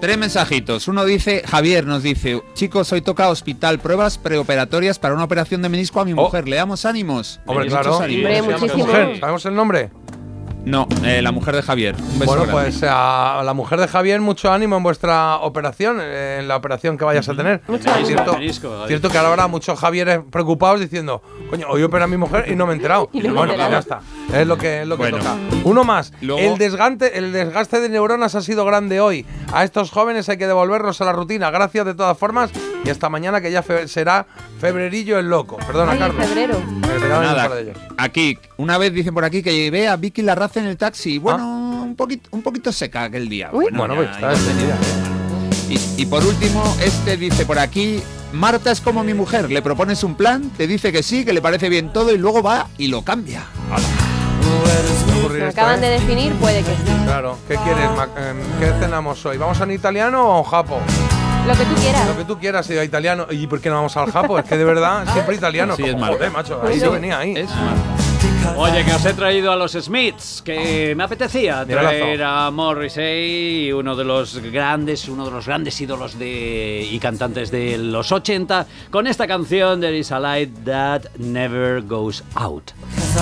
tres 0.00 0.18
mensajitos. 0.18 0.88
Uno 0.88 1.04
dice, 1.04 1.42
Javier 1.46 1.86
nos 1.86 2.02
dice, 2.02 2.42
chicos, 2.54 2.92
hoy 2.92 3.02
toca 3.02 3.28
hospital, 3.28 3.78
pruebas 3.78 4.18
preoperatorias 4.18 4.98
para 4.98 5.14
una 5.14 5.24
operación 5.24 5.62
de 5.62 5.68
menisco 5.68 6.00
a 6.00 6.04
mi 6.04 6.14
mujer. 6.14 6.48
¿Le 6.48 6.56
damos 6.56 6.84
ánimos? 6.84 7.40
Oh. 7.46 7.52
Hombre, 7.52 7.68
claro. 7.68 8.00
ánimos. 8.00 8.30
Hombre, 8.30 8.42
muchísimo. 8.42 8.86
¿Sabemos 9.20 9.46
el 9.46 9.54
nombre? 9.54 9.90
No, 10.64 10.86
eh, 11.04 11.20
la 11.22 11.32
mujer 11.32 11.56
de 11.56 11.62
Javier. 11.62 11.96
Un 11.96 12.20
beso 12.20 12.24
Bueno, 12.36 12.42
grande. 12.46 12.52
pues 12.70 12.84
a 12.88 13.42
la 13.44 13.52
mujer 13.52 13.80
de 13.80 13.88
Javier, 13.88 14.20
mucho 14.20 14.52
ánimo 14.52 14.76
en 14.76 14.84
vuestra 14.84 15.38
operación, 15.38 15.98
eh, 16.00 16.38
en 16.40 16.46
la 16.46 16.54
operación 16.56 16.96
que 16.96 17.04
vayas 17.04 17.28
a 17.28 17.34
tener. 17.34 17.62
Mucho 17.66 17.90
ánimo. 17.90 18.06
Cierto, 18.06 18.32
Menisco, 18.34 18.86
cierto 18.86 19.08
que 19.10 19.18
ahora 19.18 19.30
habrá 19.30 19.48
muchos 19.48 19.76
Javieres 19.78 20.20
preocupados 20.30 20.78
diciendo, 20.78 21.20
coño, 21.50 21.66
hoy 21.68 21.82
opera 21.82 22.04
a 22.04 22.06
mi 22.06 22.16
mujer 22.16 22.44
y 22.48 22.54
no 22.54 22.66
me 22.66 22.74
he 22.74 22.76
enterado. 22.76 23.10
Y 23.12 23.18
no 23.18 23.22
me 23.24 23.28
he 23.30 23.32
bueno, 23.32 23.52
enterado. 23.54 23.72
ya 23.72 23.78
está. 23.80 24.00
Es 24.38 24.46
lo 24.46 24.56
que, 24.56 24.82
es 24.82 24.86
lo 24.86 24.96
que 24.96 25.02
Bueno. 25.10 25.18
toca. 25.18 25.34
Uno 25.64 25.82
más. 25.82 26.12
Luego- 26.20 26.40
el, 26.52 26.58
desgaste, 26.58 27.18
el 27.18 27.32
desgaste 27.32 27.80
de 27.80 27.88
neuronas 27.88 28.36
ha 28.36 28.40
sido 28.40 28.64
grande 28.64 29.00
hoy. 29.00 29.26
A 29.52 29.64
estos 29.64 29.90
jóvenes 29.90 30.28
hay 30.28 30.38
que 30.38 30.46
devolverlos 30.46 31.00
a 31.00 31.04
la 31.06 31.12
rutina. 31.12 31.50
Gracias 31.50 31.84
de 31.86 31.94
todas 31.94 32.16
formas. 32.16 32.50
Y 32.84 32.90
hasta 32.90 33.08
mañana 33.08 33.40
que 33.40 33.50
ya 33.50 33.62
fe- 33.64 33.88
será 33.88 34.26
febrerillo 34.60 35.18
el 35.18 35.28
loco. 35.28 35.56
Perdona, 35.66 35.92
Ay, 35.92 35.98
Carlos. 35.98 36.24
febrero. 36.24 36.56
Nada, 37.08 37.48
de 37.48 37.62
ellos. 37.62 37.76
aquí, 37.96 38.38
una 38.58 38.78
vez 38.78 38.92
dicen 38.92 39.12
por 39.12 39.24
aquí 39.24 39.42
que 39.42 39.54
llevé 39.54 39.88
a 39.88 39.96
Vicky 39.96 40.22
En 40.54 40.66
el 40.66 40.76
taxi. 40.76 41.18
Bueno, 41.18 41.38
Ah. 41.42 41.82
un, 41.82 41.94
poquito, 41.96 42.28
un 42.32 42.42
poquito 42.42 42.72
seca 42.72 43.04
aquel 43.04 43.28
día. 43.28 43.50
Uy. 43.52 43.66
Bueno, 43.72 43.94
ya- 43.94 44.00
pues 44.00 44.10
está 44.10 44.28
detenida. 44.30 44.76
Y, 45.70 46.02
y 46.02 46.06
por 46.06 46.24
último, 46.24 46.62
este 46.84 47.16
dice 47.16 47.46
por 47.46 47.58
aquí, 47.58 48.02
Marta 48.32 48.70
es 48.70 48.80
como 48.80 49.02
mi 49.04 49.14
mujer, 49.14 49.50
le 49.50 49.62
propones 49.62 50.04
un 50.04 50.14
plan, 50.14 50.50
te 50.56 50.66
dice 50.66 50.92
que 50.92 51.02
sí, 51.02 51.24
que 51.24 51.32
le 51.32 51.40
parece 51.40 51.68
bien 51.68 51.92
todo 51.92 52.12
y 52.12 52.18
luego 52.18 52.42
va 52.42 52.68
y 52.78 52.88
lo 52.88 53.02
cambia. 53.02 53.44
Me 55.32 55.44
acaban 55.48 55.80
de 55.80 55.88
definir, 55.88 56.32
puede 56.34 56.58
que 56.62 56.70
sí. 56.70 56.92
Claro. 57.04 57.38
¿Qué 57.48 57.56
quieres? 57.56 57.84
em, 58.16 58.36
¿Qué 58.60 58.72
cenamos 58.80 59.24
hoy? 59.26 59.38
¿Vamos 59.38 59.60
a 59.60 59.64
un 59.64 59.70
italiano 59.72 60.22
o 60.28 60.32
a 60.32 60.38
un 60.40 60.44
japo? 60.44 60.78
Lo 61.46 61.54
que 61.54 61.64
tú 61.64 61.74
quieras. 61.80 62.06
Lo 62.06 62.16
que 62.16 62.24
tú 62.24 62.38
quieras, 62.38 62.66
si 62.66 62.76
a 62.78 62.84
italiano. 62.84 63.26
¿Y 63.30 63.46
por 63.46 63.60
qué 63.60 63.68
no 63.68 63.76
vamos 63.76 63.96
al 63.96 64.10
japo? 64.12 64.38
Es 64.38 64.44
que 64.44 64.56
de 64.56 64.64
verdad, 64.64 65.04
siempre 65.12 65.34
italiano. 65.34 65.74
Sí, 65.74 65.82
como, 65.82 65.94
es 65.94 65.98
Marta. 66.00 66.16
joder, 66.16 66.30
macho. 66.30 66.62
Ahí 66.64 66.78
yo 66.80 66.92
venía 66.92 67.18
ahí. 67.18 67.34
Es 67.36 67.50
Oye, 68.56 68.84
que 68.84 68.92
os 68.92 69.04
he 69.04 69.12
traído 69.14 69.50
a 69.50 69.56
los 69.56 69.72
Smiths, 69.72 70.42
que 70.44 70.94
me 70.96 71.02
apetecía 71.04 71.64
traer 71.66 72.22
a 72.22 72.50
Morrissey, 72.50 73.72
uno 73.72 73.96
de 73.96 74.04
los 74.04 74.38
grandes, 74.38 75.08
uno 75.08 75.24
de 75.24 75.30
los 75.30 75.46
grandes 75.46 75.80
ídolos 75.80 76.18
de 76.18 76.86
y 76.90 76.98
cantantes 76.98 77.50
de 77.50 77.76
los 77.78 78.12
80, 78.12 78.66
con 78.90 79.06
esta 79.06 79.26
canción 79.26 79.80
There 79.80 79.96
is 79.96 80.12
a 80.12 80.20
light 80.20 80.50
that 80.64 81.02
never 81.18 81.82
goes 81.82 82.22
out. 82.34 82.70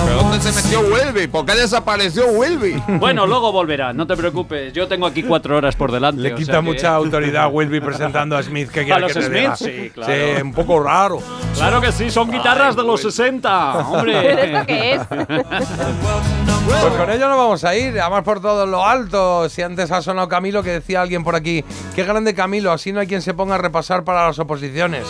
¿Pero 0.05 0.15
dónde 0.23 0.39
se 0.39 0.51
metió 0.53 0.79
Welby? 0.81 1.27
¿Por 1.27 1.45
qué 1.45 1.53
desapareció 1.55 2.27
Welby? 2.27 2.81
Bueno, 2.99 3.25
luego 3.27 3.51
volverá, 3.51 3.91
no 3.93 4.05
te 4.07 4.15
preocupes. 4.15 4.71
Yo 4.73 4.87
tengo 4.87 5.05
aquí 5.05 5.23
cuatro 5.23 5.57
horas 5.57 5.75
por 5.75 5.91
delante. 5.91 6.21
Le 6.21 6.33
o 6.33 6.35
quita 6.37 6.53
sea 6.53 6.61
que- 6.61 6.65
mucha 6.67 6.95
autoridad 6.95 7.43
a 7.43 7.47
Wilby 7.47 7.79
presentando 7.81 8.37
a 8.37 8.43
Smith. 8.43 8.69
¿Qué 8.69 8.81
¿A 8.81 8.85
quiere 8.85 9.01
los 9.01 9.13
que 9.13 9.29
diga? 9.29 9.55
Sí, 9.55 9.91
claro. 9.93 10.13
Sí, 10.13 10.41
un 10.41 10.53
poco 10.53 10.79
raro. 10.81 11.19
Claro 11.55 11.81
que 11.81 11.91
sí, 11.91 12.09
son 12.09 12.31
guitarras 12.31 12.75
de 12.75 12.83
los 12.83 13.01
60, 13.01 13.73
¿Pero 13.73 13.87
hombre. 13.89 14.43
esto 14.53 14.65
qué 14.67 14.93
es? 14.95 15.01
Pues 15.11 16.93
con 16.97 17.09
ello 17.09 17.27
nos 17.27 17.37
vamos 17.37 17.63
a 17.63 17.75
ir, 17.75 17.99
además 17.99 18.23
por 18.23 18.41
todo 18.41 18.65
lo 18.65 18.85
alto. 18.85 19.49
Si 19.49 19.61
antes 19.61 19.91
ha 19.91 20.01
sonado 20.01 20.29
Camilo, 20.29 20.63
que 20.63 20.71
decía 20.71 21.01
alguien 21.01 21.23
por 21.23 21.35
aquí, 21.35 21.65
qué 21.95 22.03
grande 22.03 22.33
Camilo, 22.33 22.71
así 22.71 22.93
no 22.93 23.01
hay 23.01 23.07
quien 23.07 23.21
se 23.21 23.33
ponga 23.33 23.55
a 23.55 23.57
repasar 23.57 24.03
para 24.03 24.27
las 24.27 24.39
oposiciones. 24.39 25.05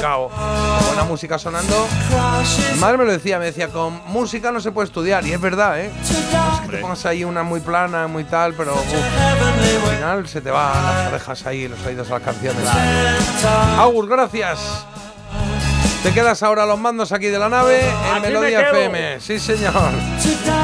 Claro. 0.00 0.30
Buena 0.86 1.04
música 1.04 1.38
sonando. 1.38 1.86
Mi 2.74 2.80
madre 2.80 2.98
me 2.98 3.04
lo 3.04 3.12
decía, 3.12 3.38
me 3.38 3.46
decía, 3.46 3.68
con 3.68 4.02
música 4.06 4.52
no 4.52 4.60
se 4.60 4.72
puede 4.72 4.86
estudiar, 4.86 5.26
y 5.26 5.32
es 5.32 5.40
verdad, 5.40 5.80
¿eh? 5.80 5.90
No 6.32 6.62
que 6.62 6.76
te 6.76 6.82
pongas 6.82 7.06
ahí 7.06 7.24
una 7.24 7.42
muy 7.42 7.60
plana, 7.60 8.06
muy 8.08 8.24
tal, 8.24 8.52
pero 8.54 8.74
al 8.74 9.94
final 9.96 10.28
se 10.28 10.40
te 10.40 10.50
van 10.50 10.74
las 10.74 11.08
orejas 11.08 11.46
ahí, 11.46 11.68
los 11.68 11.84
oídos 11.86 12.10
a 12.10 12.14
las 12.14 12.22
canciones. 12.22 12.68
Augur, 13.78 14.08
gracias. 14.08 14.86
Te 16.02 16.12
quedas 16.12 16.42
ahora 16.42 16.64
a 16.64 16.66
los 16.66 16.80
mandos 16.80 17.12
aquí 17.12 17.26
de 17.26 17.38
la 17.38 17.48
nave 17.48 17.80
en 17.88 17.94
Aquí 17.94 18.14
me 18.14 18.28
Melodía. 18.28 18.60
FM. 18.62 19.20
Sí, 19.20 19.38
señor. 19.38 19.72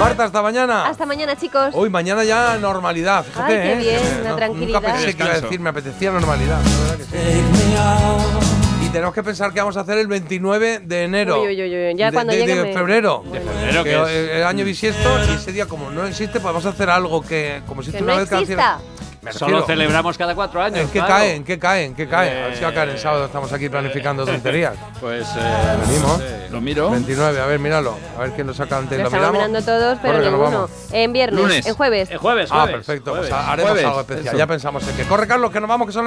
Marta, 0.01 0.25
hasta 0.25 0.43
mañana. 0.43 0.87
Hasta 0.87 1.07
mañana, 1.07 1.37
chicos. 1.37 1.71
Hoy, 1.75 1.89
mañana 1.91 2.25
ya 2.25 2.57
normalidad, 2.57 3.25
fíjate, 3.25 3.53
Ay, 3.55 3.61
qué 3.63 3.73
¿eh? 3.73 3.77
bien, 4.01 4.25
la 4.25 4.31
no- 4.31 4.37
tranquilidad. 4.37 4.81
Nunca 4.81 4.93
pensé 4.93 5.15
que 5.17 5.23
iba 5.23 5.33
a 5.33 5.41
decir, 5.41 5.61
me 5.61 5.71
apetecía 5.71 6.11
normalidad. 6.11 6.59
la 6.61 6.79
verdad 6.81 6.97
que 6.97 7.05
sí. 7.05 8.85
Y 8.85 8.89
tenemos 8.91 9.15
que 9.15 9.23
pensar 9.23 9.53
que 9.53 9.61
vamos 9.61 9.77
a 9.77 9.81
hacer 9.81 9.99
el 9.99 10.09
29 10.09 10.81
de 10.81 11.05
enero. 11.05 11.41
Uy, 11.43 11.49
uy, 11.49 11.63
uy, 11.63 11.89
uy, 11.91 11.95
ya 11.97 12.07
de, 12.07 12.13
cuando 12.15 12.33
de- 12.33 12.39
llegue 12.41 12.55
de 12.57 12.63
me- 12.65 12.73
febrero. 12.75 13.23
Bueno. 13.25 13.45
febrero, 13.53 13.85
Que 13.85 13.91
que 13.91 13.97
es- 14.25 14.37
el 14.39 14.45
año 14.45 14.65
bisiesto 14.65 15.09
y 15.31 15.35
ese 15.37 15.53
día 15.53 15.67
como 15.67 15.89
no 15.91 16.05
existe, 16.05 16.41
pues 16.41 16.45
vamos 16.47 16.67
a 16.67 16.71
hacer 16.71 16.91
algo 16.91 17.23
que 17.23 17.63
como 17.69 17.83
si 17.85 17.93
Que 17.93 18.03
una 18.03 18.15
no 18.15 18.19
vez 18.21 18.29
cada 18.29 18.41
exista. 18.43 18.79
cien- 18.79 18.98
Me 19.23 19.33
Solo 19.33 19.63
celebramos 19.67 20.17
cada 20.17 20.35
cuatro 20.35 20.63
años. 20.63 20.79
¿En 20.79 20.87
qué 20.89 20.99
claro. 21.01 21.09
cae? 21.15 21.35
¿En 21.35 21.45
qué 21.45 21.59
cae? 21.59 21.85
¿En 21.87 21.95
qué 21.95 22.09
cae? 22.09 22.43
A 22.45 22.47
ver 22.49 22.57
si 22.57 22.63
va 22.63 22.69
a 22.69 22.75
caer 22.75 22.89
el 22.91 22.95
Eh, 22.97 22.99
sábado. 22.99 23.25
Estamos 23.27 23.53
aquí 23.53 23.69
planificando 23.69 24.25
tonterías. 24.25 24.75
Pues 25.01 25.27
eh, 25.37 25.77
Venimos. 25.87 26.23
Lo 26.51 26.61
miro. 26.61 26.91
29, 26.91 27.41
a 27.41 27.47
ver, 27.47 27.59
míralo. 27.59 27.97
A 28.17 28.21
ver 28.23 28.31
quién 28.33 28.47
lo 28.47 28.55
saca 28.55 28.79
antes. 28.79 28.97
Lo 28.97 29.05
¿Lo 29.05 29.11
miramos? 29.11 29.33
mirando 29.33 29.63
todos, 29.63 29.99
pero 30.01 30.15
Corre, 30.15 30.31
ninguno. 30.31 30.51
vamos. 30.51 30.71
En 30.93 31.13
viernes, 31.13 31.41
Lunes. 31.41 31.67
en 31.67 31.75
jueves. 31.75 32.11
eh, 32.11 32.17
jueves, 32.17 32.49
Ah, 32.53 32.61
jueves, 32.63 32.87
perfecto. 32.87 33.11
jueves. 33.11 33.29
Pues 33.31 33.43
haremos 33.43 33.71
Jueves, 33.73 33.87
algo 33.87 34.01
especial. 34.01 34.27
eso. 34.29 34.37
Ya 34.39 34.47
pensamos 34.47 34.89
en 34.89 34.97
que. 34.97 35.03
Corre, 35.05 35.27
Carlos, 35.27 35.51
que 35.51 35.61
nos 35.61 35.69
vamos, 35.69 35.87
que 35.89 35.93
son 35.93 36.05
las 36.05 36.07